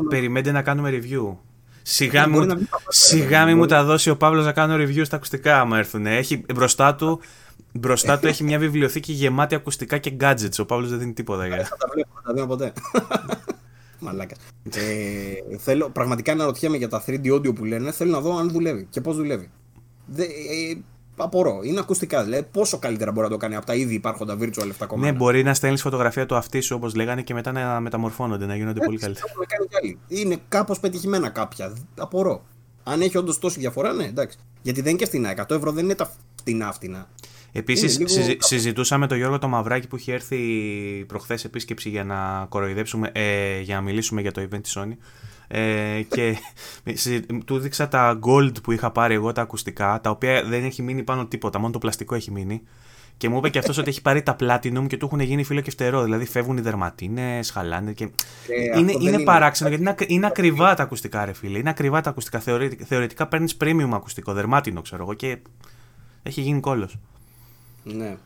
περιμένετε 0.08 0.52
να 0.52 0.62
κάνουμε 0.62 0.90
review. 0.90 1.36
Σιγά, 1.88 2.28
μου, 2.28 2.46
σιγά 2.88 3.56
μου 3.56 3.66
τα 3.66 3.84
δώσει 3.84 4.10
ο 4.10 4.16
Παύλος 4.16 4.44
να 4.44 4.52
κάνω 4.52 4.74
review 4.74 5.02
στα 5.04 5.16
ακουστικά 5.16 5.60
άμα 5.60 5.78
έρθουν. 5.78 6.06
Έχει, 6.06 6.44
μπροστά 6.54 6.94
του, 6.94 7.20
μπροστά 7.72 8.18
του 8.18 8.26
έχει 8.26 8.44
μια 8.44 8.58
βιβλιοθήκη 8.58 9.12
γεμάτη 9.12 9.54
ακουστικά 9.54 9.98
και 9.98 10.16
gadgets. 10.20 10.58
Ο 10.58 10.64
Παύλος 10.64 10.90
δεν 10.90 10.98
δίνει 10.98 11.12
τίποτα 11.12 11.46
για. 11.46 11.56
Δεν 11.56 11.66
τα 11.78 11.88
βλέπω, 11.92 12.08
δεν 12.14 12.22
τα 12.24 12.32
δίνω 12.32 12.46
ποτέ. 12.46 12.72
Μαλάκα. 14.04 14.36
Ε, 14.74 15.56
θέλω, 15.58 15.90
πραγματικά 15.90 16.34
να 16.34 16.44
ρωτιέμαι 16.44 16.76
για 16.76 16.88
τα 16.88 17.04
3D 17.06 17.32
audio 17.32 17.54
που 17.54 17.64
λένε. 17.64 17.92
Θέλω 17.92 18.10
να 18.10 18.20
δω 18.20 18.36
αν 18.36 18.50
δουλεύει 18.50 18.86
και 18.90 19.00
πώς 19.00 19.16
δουλεύει. 19.16 19.50
Δε, 20.06 20.22
ε, 20.22 20.78
απορώ. 21.16 21.60
Είναι 21.62 21.80
ακουστικά. 21.80 22.24
Δηλαδή, 22.24 22.46
πόσο 22.52 22.78
καλύτερα 22.78 23.12
μπορεί 23.12 23.26
να 23.26 23.32
το 23.32 23.38
κάνει 23.38 23.56
από 23.56 23.66
τα 23.66 23.74
ήδη 23.74 23.94
υπάρχοντα 23.94 24.34
virtual 24.34 24.66
λεφτά 24.66 24.86
κομμάτια. 24.86 25.12
Ναι, 25.12 25.18
μπορεί 25.18 25.42
να 25.42 25.54
στέλνεις 25.54 25.82
φωτογραφία 25.82 26.26
του 26.26 26.34
αυτί 26.34 26.60
σου 26.60 26.76
όπως 26.76 26.94
λέγανε 26.94 27.22
και 27.22 27.34
μετά 27.34 27.52
να 27.52 27.80
μεταμορφώνονται, 27.80 28.46
να 28.46 28.56
γίνονται 28.56 28.80
πολύ 28.84 28.98
καλύτερα. 28.98 29.26
Είναι 30.08 30.36
κάπως 30.48 30.80
πετυχημένα 30.80 31.28
κάποια. 31.28 31.76
Απορώ. 31.98 32.44
Αν 32.82 33.00
έχει 33.00 33.18
όντως 33.18 33.38
τόση 33.38 33.60
διαφορά, 33.60 33.92
ναι, 33.92 34.04
εντάξει. 34.04 34.38
Γιατί 34.62 34.80
δεν 34.80 34.90
είναι 34.90 34.98
και 34.98 35.06
φτηνά. 35.06 35.34
100 35.48 35.56
ευρώ 35.56 35.72
δεν 35.72 35.84
είναι 35.84 35.94
τα 35.94 36.10
φτηνά 36.36 36.72
φτηνά. 36.72 37.08
Επίσης, 37.52 37.98
λίγο... 37.98 38.36
συζητούσαμε 38.38 39.06
τον 39.06 39.16
Γιώργο 39.16 39.38
το 39.38 39.48
Μαυράκη 39.48 39.86
που 39.86 39.96
είχε 39.96 40.12
έρθει 40.12 40.38
προχθές 41.06 41.44
επίσκεψη 41.44 41.88
για 41.88 42.04
να 42.04 42.46
κοροϊδέψουμε, 42.48 43.10
ε, 43.14 43.60
για 43.60 43.74
να 43.74 43.80
μιλήσουμε 43.80 44.20
για 44.20 44.32
το 44.32 44.42
event 44.42 44.62
της 44.62 44.78
Sony. 44.78 44.96
Ε, 45.48 46.02
και 46.08 46.36
του 47.46 47.58
δείξα 47.58 47.88
τα 47.88 48.18
gold 48.22 48.62
που 48.62 48.72
είχα 48.72 48.90
πάρει 48.90 49.14
εγώ 49.14 49.32
τα 49.32 49.42
ακουστικά, 49.42 50.00
τα 50.02 50.10
οποία 50.10 50.42
δεν 50.44 50.64
έχει 50.64 50.82
μείνει 50.82 51.02
πάνω 51.02 51.26
τίποτα, 51.26 51.58
μόνο 51.58 51.72
το 51.72 51.78
πλαστικό 51.78 52.14
έχει 52.14 52.30
μείνει. 52.30 52.62
Και 53.16 53.28
μου 53.28 53.36
είπε 53.36 53.48
και 53.48 53.58
αυτός 53.58 53.78
ότι 53.78 53.88
έχει 53.88 54.02
πάρει 54.02 54.22
τα 54.22 54.36
platinum 54.40 54.86
και 54.86 54.96
του 54.96 55.06
έχουν 55.06 55.20
γίνει 55.20 55.44
φίλο 55.44 55.60
και 55.60 55.70
φτερό. 55.70 56.02
Δηλαδή 56.02 56.24
φεύγουν 56.24 56.56
οι 56.56 56.60
δερματίνες, 56.60 57.50
χαλάνε. 57.50 57.92
Και... 57.92 58.04
Ε, 58.74 58.78
είναι 58.78 58.92
είναι 59.00 59.22
παράξενο 59.22 59.68
γιατί 59.68 59.82
είναι, 59.84 59.94
είναι 60.06 60.26
ακριβά 60.26 60.74
τα 60.74 60.82
ακουστικά, 60.82 61.24
ρε 61.24 61.32
φίλε. 61.32 61.58
Είναι 61.58 61.70
ακριβά 61.70 62.00
τα 62.00 62.10
ακουστικά. 62.10 62.40
Θεωρητικά, 62.40 62.84
θεωρητικά 62.84 63.26
παίρνεις 63.26 63.56
premium 63.60 63.90
ακουστικό, 63.92 64.32
δερμάτινο 64.32 64.82
ξέρω 64.82 65.02
εγώ 65.02 65.14
και 65.14 65.38
έχει 66.22 66.40
γίνει 66.40 66.60
κόλος. 66.60 66.98
Ναι. 67.82 68.16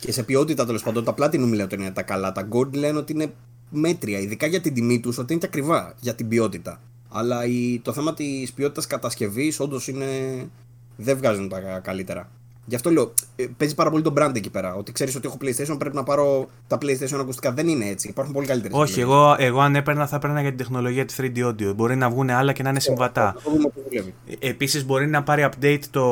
Και 0.00 0.12
σε 0.12 0.22
ποιότητα 0.22 0.66
τέλος 0.66 0.82
πάντων, 0.82 1.04
τα 1.04 1.14
platinum 1.18 1.52
λέω 1.54 1.64
ότι 1.64 1.74
είναι 1.74 1.90
τα 1.90 2.02
καλά. 2.02 2.32
Τα 2.32 2.48
gold 2.52 2.72
λένε 2.72 2.98
ότι 2.98 3.12
είναι 3.12 3.32
μέτρια, 3.70 4.18
ειδικά 4.18 4.46
για 4.46 4.60
την 4.60 4.74
τιμή 4.74 5.00
τους, 5.00 5.18
ότι 5.18 5.32
είναι 5.32 5.40
και 5.40 5.46
ακριβά 5.46 5.94
για 6.00 6.14
την 6.14 6.28
ποιότητα. 6.28 6.80
Αλλά 7.08 7.44
η, 7.44 7.80
το 7.84 7.92
θέμα 7.92 8.14
της 8.14 8.52
ποιότητας 8.52 8.86
κατασκευής 8.86 9.60
όντως 9.60 9.88
είναι. 9.88 10.06
δεν 10.96 11.16
βγάζουν 11.16 11.48
τα 11.48 11.60
καλύτερα. 11.78 12.30
Γι' 12.68 12.74
αυτό 12.74 12.90
λέω, 12.90 13.12
ε, 13.36 13.44
παίζει 13.56 13.74
πάρα 13.74 13.90
πολύ 13.90 14.02
το 14.02 14.12
brand 14.16 14.32
εκεί 14.34 14.50
πέρα. 14.50 14.74
Ότι 14.74 14.92
ξέρεις 14.92 15.16
ότι 15.16 15.26
έχω 15.26 15.36
PlayStation, 15.40 15.78
πρέπει 15.78 15.94
να 15.96 16.02
πάρω 16.02 16.48
τα 16.66 16.78
PlayStation 16.82 17.18
ακουστικά. 17.20 17.52
Δεν 17.52 17.68
είναι 17.68 17.84
έτσι. 17.88 18.08
Υπάρχουν 18.08 18.34
πολύ 18.34 18.46
καλύτερες. 18.46 18.78
Όχι, 18.78 19.00
εγώ, 19.00 19.36
εγώ 19.38 19.60
αν 19.60 19.76
έπαιρνα 19.76 20.06
θα 20.06 20.16
έπαιρνα 20.16 20.40
για 20.40 20.48
την 20.48 20.58
τεχνολογία 20.58 21.04
τη 21.04 21.14
3D 21.18 21.48
audio. 21.48 21.74
Μπορεί 21.74 21.96
να 21.96 22.10
βγουν 22.10 22.30
άλλα 22.30 22.52
και 22.52 22.62
να 22.62 22.70
είναι 22.70 22.80
συμβατά. 22.80 23.36
Επίσης 24.38 24.86
μπορεί 24.86 25.06
να 25.06 25.22
πάρει 25.22 25.48
update 25.50 25.82
το, 25.90 26.04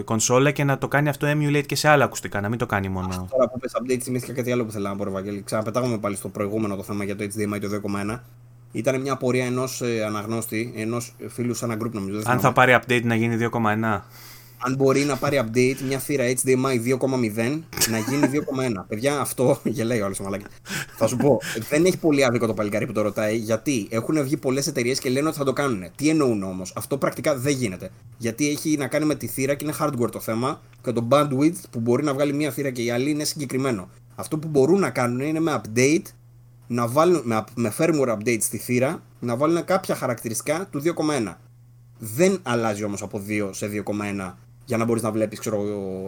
η 0.00 0.02
κονσόλα 0.02 0.50
και 0.50 0.64
να 0.64 0.78
το 0.78 0.88
κάνει 0.88 1.08
αυτό 1.08 1.26
emulate 1.30 1.66
και 1.66 1.76
σε 1.76 1.88
άλλα 1.88 2.04
ακουστικά. 2.04 2.40
Να 2.40 2.48
μην 2.48 2.58
το 2.58 2.66
κάνει 2.66 2.88
μόνο. 2.88 3.08
Αχ, 3.08 3.30
τώρα 3.30 3.48
που 3.48 3.58
πες 3.58 3.72
update, 3.80 4.00
θυμήθηκα 4.02 4.32
κάτι 4.32 4.52
άλλο 4.52 4.64
που 4.64 4.70
θέλω 4.70 4.88
να 4.88 4.96
πω, 4.96 5.08
Ευαγγέλη. 5.08 5.42
Ξαναπετάγομαι 5.42 5.98
πάλι 5.98 6.16
στο 6.16 6.28
προηγούμενο 6.28 6.76
το 6.76 6.82
θέμα 6.82 7.04
για 7.04 7.16
το 7.16 7.24
HDMI 7.24 7.60
το 7.60 7.68
2.1. 8.10 8.18
Ήταν 8.72 9.00
μια 9.00 9.16
πορεία 9.16 9.44
ενός 9.44 9.82
ε, 9.82 10.04
αναγνώστη, 10.04 10.72
ενός 10.76 11.14
φίλου 11.28 11.54
σαν 11.54 11.70
ένα 11.70 11.84
group 11.84 11.90
νομίζω. 11.92 12.20
Αν 12.24 12.40
θα 12.40 12.52
πάρει 12.52 12.78
update 12.80 13.02
να 13.02 13.14
γίνει 13.14 13.48
2.1 13.52 14.00
αν 14.64 14.74
μπορεί 14.74 15.00
να 15.00 15.16
πάρει 15.16 15.42
update 15.44 15.76
μια 15.86 15.98
θύρα 15.98 16.24
HDMI 16.24 16.98
2.0 17.00 17.60
να 17.90 17.98
γίνει 17.98 18.28
2.1. 18.32 18.84
Παιδιά, 18.88 19.20
αυτό 19.20 19.60
γελάει 19.76 20.00
ο 20.00 20.04
άλλο 20.04 20.14
μαλάκι. 20.22 20.44
Θα 20.96 21.06
σου 21.06 21.16
πω, 21.16 21.40
δεν 21.68 21.84
έχει 21.84 21.98
πολύ 21.98 22.24
άδικο 22.24 22.46
το 22.46 22.54
παλικάρι 22.54 22.86
που 22.86 22.92
το 22.92 23.02
ρωτάει, 23.02 23.36
γιατί 23.36 23.86
έχουν 23.90 24.22
βγει 24.22 24.36
πολλές 24.36 24.66
εταιρείες 24.66 24.98
και 24.98 25.10
λένε 25.10 25.28
ότι 25.28 25.36
θα 25.36 25.44
το 25.44 25.52
κάνουν. 25.52 25.84
Τι 25.96 26.08
εννοούν 26.08 26.42
όμως, 26.42 26.72
αυτό 26.76 26.98
πρακτικά 26.98 27.36
δεν 27.36 27.52
γίνεται. 27.52 27.90
Γιατί 28.16 28.48
έχει 28.48 28.76
να 28.76 28.86
κάνει 28.86 29.04
με 29.04 29.14
τη 29.14 29.26
θύρα 29.26 29.54
και 29.54 29.64
είναι 29.64 29.74
hardware 29.80 30.10
το 30.10 30.20
θέμα 30.20 30.60
και 30.82 30.92
το 30.92 31.08
bandwidth 31.10 31.60
που 31.70 31.80
μπορεί 31.80 32.04
να 32.04 32.14
βγάλει 32.14 32.32
μια 32.32 32.50
θύρα 32.50 32.70
και 32.70 32.82
η 32.82 32.90
άλλη 32.90 33.10
είναι 33.10 33.24
συγκεκριμένο. 33.24 33.88
Αυτό 34.14 34.38
που 34.38 34.48
μπορούν 34.48 34.80
να 34.80 34.90
κάνουν 34.90 35.20
είναι 35.20 35.40
με 35.40 35.60
update, 35.62 36.04
να 36.66 36.88
βάλουν, 36.88 37.22
με, 37.24 37.44
με 37.54 37.72
firmware 37.78 38.16
update 38.16 38.40
στη 38.40 38.58
θύρα, 38.58 39.02
να 39.20 39.36
βάλουν 39.36 39.64
κάποια 39.64 39.94
χαρακτηριστικά 39.94 40.68
του 40.70 40.82
2.1. 40.84 41.34
Δεν 41.98 42.38
αλλάζει 42.42 42.84
όμως 42.84 43.02
από 43.02 43.22
2 43.28 43.48
σε 43.52 43.70
2.1 43.86 44.32
για 44.64 44.76
να 44.76 44.84
μπορείς 44.84 45.02
να 45.02 45.10
βλέπεις 45.10 45.40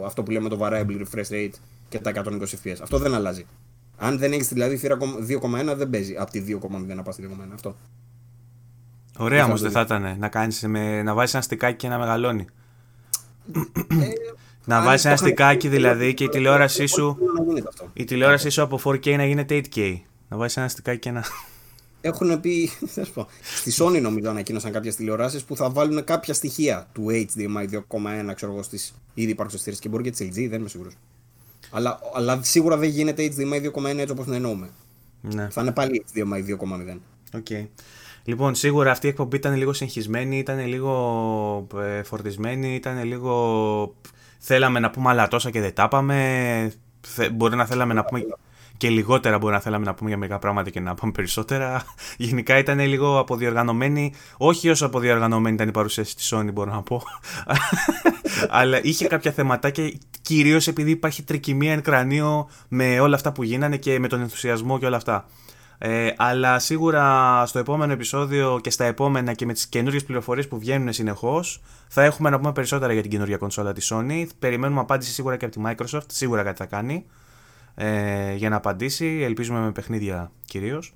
αυτό 0.05 0.23
που 0.23 0.31
λέμε 0.31 0.49
το 0.49 0.57
variable 0.61 1.03
refresh 1.03 1.31
rate 1.31 1.53
και 1.89 1.99
τα 1.99 2.11
120 2.15 2.39
fps. 2.39 2.75
Αυτό 2.81 2.97
δεν 2.97 3.13
αλλάζει. 3.13 3.45
Αν 3.97 4.17
δεν 4.17 4.31
έχεις 4.31 4.47
δηλαδή 4.47 4.77
θύρα 4.77 4.97
2,1 5.71 5.75
δεν 5.75 5.89
παίζει 5.89 6.15
από 6.17 6.31
τη 6.31 6.43
2,0 6.47 6.95
να 6.95 7.03
πας 7.03 7.13
στη 7.13 7.29
2,1. 7.29 7.49
Αυτό. 7.53 7.75
Ωραία 9.17 9.45
όμως 9.45 9.61
δεν 9.61 9.71
θα 9.71 9.81
ήταν 9.81 10.15
να, 10.19 10.27
κάνεις 10.27 10.61
με, 10.67 11.03
να 11.03 11.13
βάζεις 11.13 11.33
ένα 11.33 11.43
στικάκι 11.43 11.75
και 11.75 11.87
να 11.87 11.97
μεγαλώνει. 11.97 12.45
Ε, 13.89 14.07
να 14.65 14.83
βάζεις 14.83 15.05
ένα 15.05 15.15
στικάκι 15.15 15.67
δηλαδή 15.67 16.13
και 16.13 16.23
η 16.23 16.29
τηλεόρασή 16.29 16.85
σου. 16.85 17.17
Η 17.93 18.03
τηλεόρασή 18.03 18.49
σου 18.49 18.61
από 18.61 18.79
4K 18.83 19.15
να 19.15 19.25
γίνεται 19.25 19.61
8K. 19.63 19.99
Να 20.27 20.37
βάζεις 20.37 20.57
ένα 20.57 20.67
στικάκι 20.67 20.99
και 20.99 21.11
να 21.11 21.23
έχουν 22.07 22.39
πει. 22.39 22.69
Πω, 23.13 23.27
στη 23.41 23.71
Sony 23.77 24.01
νομίζω 24.01 24.29
ανακοίνωσαν 24.29 24.71
κάποιες 24.71 24.95
τηλεοράσεις 24.95 25.43
που 25.43 25.55
θα 25.55 25.69
βάλουν 25.69 26.03
κάποια 26.03 26.33
στοιχεία 26.33 26.87
του 26.93 27.05
HDMI 27.09 27.73
2.1 27.73 28.33
ξέρω 28.35 28.51
εγώ 28.51 28.63
στις 28.63 28.93
ήδη 29.13 29.31
υπάρχουσες 29.31 29.61
θύρε 29.61 29.75
και 29.75 29.89
μπορεί 29.89 30.03
και 30.03 30.11
της 30.11 30.27
LG, 30.27 30.47
δεν 30.49 30.59
είμαι 30.59 30.69
σίγουρος. 30.69 30.93
Αλλά, 31.71 31.99
αλλά 32.13 32.39
σίγουρα 32.43 32.77
δεν 32.77 32.89
γίνεται 32.89 33.33
HDMI 33.35 33.83
2.1 33.83 33.85
έτσι 33.85 34.11
όπως 34.11 34.25
το 34.25 34.33
εννοούμε. 34.33 34.69
Ναι. 35.21 35.47
Θα 35.49 35.61
είναι 35.61 35.71
πάλι 35.71 36.05
HDMI 36.13 36.57
2.0. 36.59 36.97
Okay. 37.39 37.67
Λοιπόν, 38.23 38.55
σίγουρα 38.55 38.91
αυτή 38.91 39.05
η 39.05 39.09
εκπομπή 39.09 39.35
ήταν 39.35 39.55
λίγο 39.55 39.73
συγχυσμένη, 39.73 40.37
ήταν 40.37 40.67
λίγο 40.67 41.67
ε, 41.81 42.03
φορτισμένη, 42.03 42.75
ήταν 42.75 43.03
λίγο. 43.03 43.95
Θέλαμε 44.39 44.79
να 44.79 44.89
πούμε 44.89 45.09
άλλα 45.09 45.27
τόσα 45.27 45.49
και 45.49 45.61
δεν 45.61 45.73
τα 45.73 45.83
είπαμε. 45.83 46.73
Μπορεί 47.33 47.55
να 47.55 47.65
θέλαμε 47.65 47.93
να 47.93 48.05
πούμε 48.05 48.25
και 48.77 48.89
λιγότερα 48.89 49.37
μπορεί 49.37 49.53
να 49.53 49.59
θέλαμε 49.59 49.85
να 49.85 49.93
πούμε 49.93 50.09
για 50.09 50.17
μερικά 50.17 50.39
πράγματα 50.39 50.69
και 50.69 50.79
να 50.79 50.95
πούμε 50.95 51.11
περισσότερα. 51.11 51.83
Γενικά 52.17 52.57
ήταν 52.57 52.79
λίγο 52.79 53.19
αποδιοργανωμένη, 53.19 54.13
όχι 54.37 54.69
όσο 54.69 54.85
αποδιοργανωμένη 54.85 55.55
ήταν 55.55 55.67
η 55.67 55.71
παρουσίαση 55.71 56.15
της 56.15 56.33
Sony, 56.33 56.49
μπορώ 56.53 56.71
να 56.71 56.81
πω. 56.81 57.01
Αλλά 58.49 58.79
είχε 58.83 59.07
κάποια 59.07 59.31
θεματάκια, 59.31 59.91
κυρίως 60.21 60.67
επειδή 60.67 60.91
υπάρχει 60.91 61.23
τρικυμία 61.23 61.71
εν 61.71 61.81
κρανίο 61.81 62.49
με 62.67 62.99
όλα 62.99 63.15
αυτά 63.15 63.31
που 63.31 63.43
γίνανε 63.43 63.77
και 63.77 63.99
με 63.99 64.07
τον 64.07 64.21
ενθουσιασμό 64.21 64.79
και 64.79 64.85
όλα 64.85 64.97
αυτά. 64.97 65.25
Ε, 65.77 66.13
αλλά 66.17 66.59
σίγουρα 66.59 67.43
στο 67.45 67.59
επόμενο 67.59 67.91
επεισόδιο 67.91 68.59
και 68.61 68.69
στα 68.69 68.85
επόμενα 68.85 69.33
και 69.33 69.45
με 69.45 69.53
τις 69.53 69.67
καινούριε 69.67 69.99
πληροφορίες 69.99 70.47
που 70.47 70.59
βγαίνουν 70.59 70.93
συνεχώς 70.93 71.61
θα 71.87 72.03
έχουμε 72.03 72.29
να 72.29 72.37
πούμε 72.37 72.51
περισσότερα 72.51 72.93
για 72.93 73.01
την 73.01 73.11
καινούργια 73.11 73.37
κονσόλα 73.37 73.73
της 73.73 73.93
Sony. 73.93 74.25
Περιμένουμε 74.39 74.79
απάντηση 74.79 75.11
σίγουρα 75.11 75.37
και 75.37 75.45
από 75.45 75.55
τη 75.55 75.61
Microsoft, 75.65 76.05
σίγουρα 76.07 76.43
κάτι 76.43 76.57
θα 76.57 76.65
κάνει 76.65 77.05
ε, 77.75 78.33
για 78.35 78.49
να 78.49 78.55
απαντήσει. 78.55 79.21
Ελπίζουμε 79.23 79.59
με 79.59 79.71
παιχνίδια 79.71 80.31
κυρίως. 80.45 80.93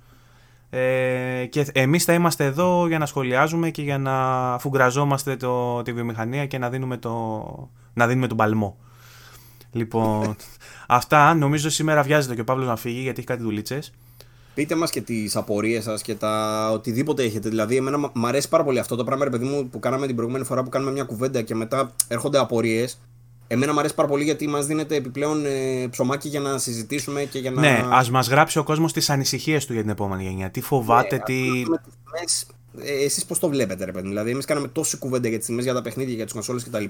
Ε, 0.69 1.45
και 1.49 1.65
εμείς 1.71 2.03
θα 2.03 2.13
είμαστε 2.13 2.45
εδώ 2.45 2.87
για 2.87 2.97
να 2.97 3.05
σχολιάζουμε 3.05 3.69
και 3.69 3.81
για 3.81 3.97
να 3.97 4.13
αφουγκραζόμαστε 4.53 5.35
το, 5.35 5.81
τη 5.81 5.93
βιομηχανία 5.93 6.45
και 6.45 6.57
να 6.57 6.69
δίνουμε, 6.69 6.97
το, 6.97 7.69
να 7.93 8.07
δίνουμε 8.07 8.27
τον 8.27 8.37
παλμό. 8.37 8.77
Λοιπόν, 9.71 10.35
αυτά 10.87 11.33
νομίζω 11.33 11.69
σήμερα 11.69 12.03
βιάζεται 12.03 12.35
και 12.35 12.41
ο 12.41 12.43
Παύλος 12.43 12.67
να 12.67 12.75
φύγει 12.75 12.99
γιατί 12.99 13.17
έχει 13.17 13.27
κάτι 13.27 13.43
δουλίτσες. 13.43 13.91
Πείτε 14.53 14.75
μας 14.75 14.89
και 14.89 15.01
τις 15.01 15.35
απορίες 15.35 15.83
σας 15.83 16.01
και 16.01 16.15
τα 16.15 16.69
οτιδήποτε 16.71 17.23
έχετε. 17.23 17.49
Δηλαδή, 17.49 17.75
εμένα 17.75 17.97
μου 17.97 18.27
αρέσει 18.27 18.49
πάρα 18.49 18.63
πολύ 18.63 18.79
αυτό 18.79 18.95
το 18.95 19.03
πράγμα, 19.03 19.23
ρε 19.23 19.29
παιδί 19.29 19.45
μου, 19.45 19.69
που 19.69 19.79
κάναμε 19.79 20.05
την 20.05 20.15
προηγούμενη 20.15 20.45
φορά 20.45 20.63
που 20.63 20.69
κάναμε 20.69 20.91
μια 20.91 21.03
κουβέντα 21.03 21.41
και 21.41 21.55
μετά 21.55 21.91
έρχονται 22.07 22.37
απορίες. 22.37 22.99
Εμένα 23.51 23.73
μου 23.73 23.79
αρέσει 23.79 23.95
πάρα 23.95 24.07
πολύ 24.07 24.23
γιατί 24.23 24.47
μας 24.47 24.65
δίνεται 24.65 24.95
επιπλέον 24.95 25.45
ε, 25.45 25.87
ψωμάκι 25.89 26.27
για 26.27 26.39
να 26.39 26.57
συζητήσουμε 26.57 27.23
και 27.23 27.39
για 27.39 27.51
να. 27.51 27.61
Ναι, 27.61 27.85
ας 27.89 28.09
μας 28.09 28.27
γράψει 28.27 28.59
ο 28.59 28.63
κόσμος 28.63 28.93
τις 28.93 29.09
ανησυχίες 29.09 29.65
του 29.65 29.73
για 29.73 29.81
την 29.81 29.91
επόμενη 29.91 30.23
γενιά. 30.23 30.49
Τι 30.49 30.61
φοβάται, 30.61 31.15
ναι, 31.15 31.23
τι. 31.23 31.65
Ε, 32.79 33.03
Εσείς 33.03 33.25
πώς 33.25 33.39
το 33.39 33.49
βλέπετε, 33.49 33.85
ρε 33.85 33.91
παιδί. 33.91 34.07
Δηλαδή, 34.07 34.31
εμείς 34.31 34.45
κάναμε 34.45 34.67
τόση 34.67 34.97
κουβέντα 34.97 35.27
για 35.27 35.37
τις 35.37 35.47
τιμέ 35.47 35.61
για 35.61 35.73
τα 35.73 35.81
παιχνίδια, 35.81 36.13
για 36.15 36.23
τις 36.23 36.33
κονσόλες 36.33 36.63
κτλ. 36.63 36.83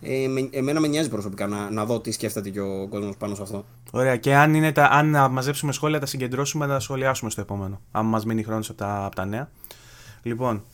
Ε, 0.00 0.28
με, 0.28 0.48
εμένα 0.50 0.80
με 0.80 0.88
νοιάζει 0.88 1.08
προσωπικά 1.08 1.46
να, 1.46 1.70
να 1.70 1.84
δω 1.84 2.00
τι 2.00 2.10
σκέφτεται 2.10 2.50
και 2.50 2.60
ο 2.60 2.86
κόσμος 2.88 3.16
πάνω 3.16 3.34
σε 3.34 3.42
αυτό. 3.42 3.64
Ωραία. 3.90 4.16
Και 4.16 4.34
αν, 4.34 4.54
είναι 4.54 4.72
τα, 4.72 4.84
αν 4.84 5.10
να 5.10 5.28
μαζέψουμε 5.28 5.72
σχόλια, 5.72 6.00
τα 6.00 6.06
συγκεντρώσουμε, 6.06 6.66
θα 6.66 6.72
τα 6.72 6.80
σχολιάσουμε 6.80 7.30
στο 7.30 7.40
επόμενο. 7.40 7.80
Αν 7.90 8.06
μας 8.06 8.24
μείνει 8.24 8.42
χρόνος 8.42 8.68
από 8.68 8.78
τα, 8.78 9.04
από 9.04 9.14
τα 9.14 9.24
νέα. 9.24 9.50
Λοιπόν, 10.22 10.64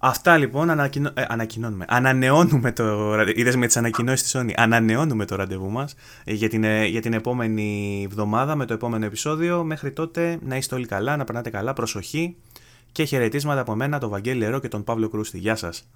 αυτά 0.00 0.36
λοιπόν 0.36 0.70
ανακοινω... 0.70 1.10
ε, 1.14 1.24
ανακοινώνουμε. 1.28 1.84
Ανανεώνουμε 1.88 2.72
το. 2.72 3.14
Είδες 3.34 3.56
με 3.56 3.66
τις 3.66 3.76
ανακοινώσεις 3.76 4.22
της 4.22 4.36
Sony. 4.36 4.52
Ανανεώνουμε 4.56 5.24
το 5.24 5.36
ραντεβού 5.36 5.70
μας 5.70 5.94
ε, 6.24 6.32
για, 6.32 6.48
την, 6.48 6.64
ε, 6.64 6.84
για 6.84 7.00
την 7.00 7.12
επόμενη 7.12 8.02
εβδομάδα 8.04 8.54
με 8.54 8.64
το 8.64 8.72
επόμενο 8.74 9.04
επεισόδιο. 9.04 9.64
Μέχρι 9.64 9.92
τότε 9.92 10.38
να 10.42 10.56
είστε 10.56 10.74
όλοι 10.74 10.86
καλά, 10.86 11.16
να 11.16 11.24
περνάτε 11.24 11.50
καλά. 11.50 11.72
Προσοχή 11.72 12.36
και 12.92 13.04
χαιρετίσματα 13.04 13.60
από 13.60 13.74
μένα, 13.74 13.98
τον 13.98 14.10
Βαγγέλη 14.10 14.44
Ερώ 14.44 14.58
και 14.58 14.68
τον 14.68 14.84
Παύλο 14.84 15.08
Κρούστη. 15.08 15.38
Γεια 15.38 15.56
σας. 15.56 15.88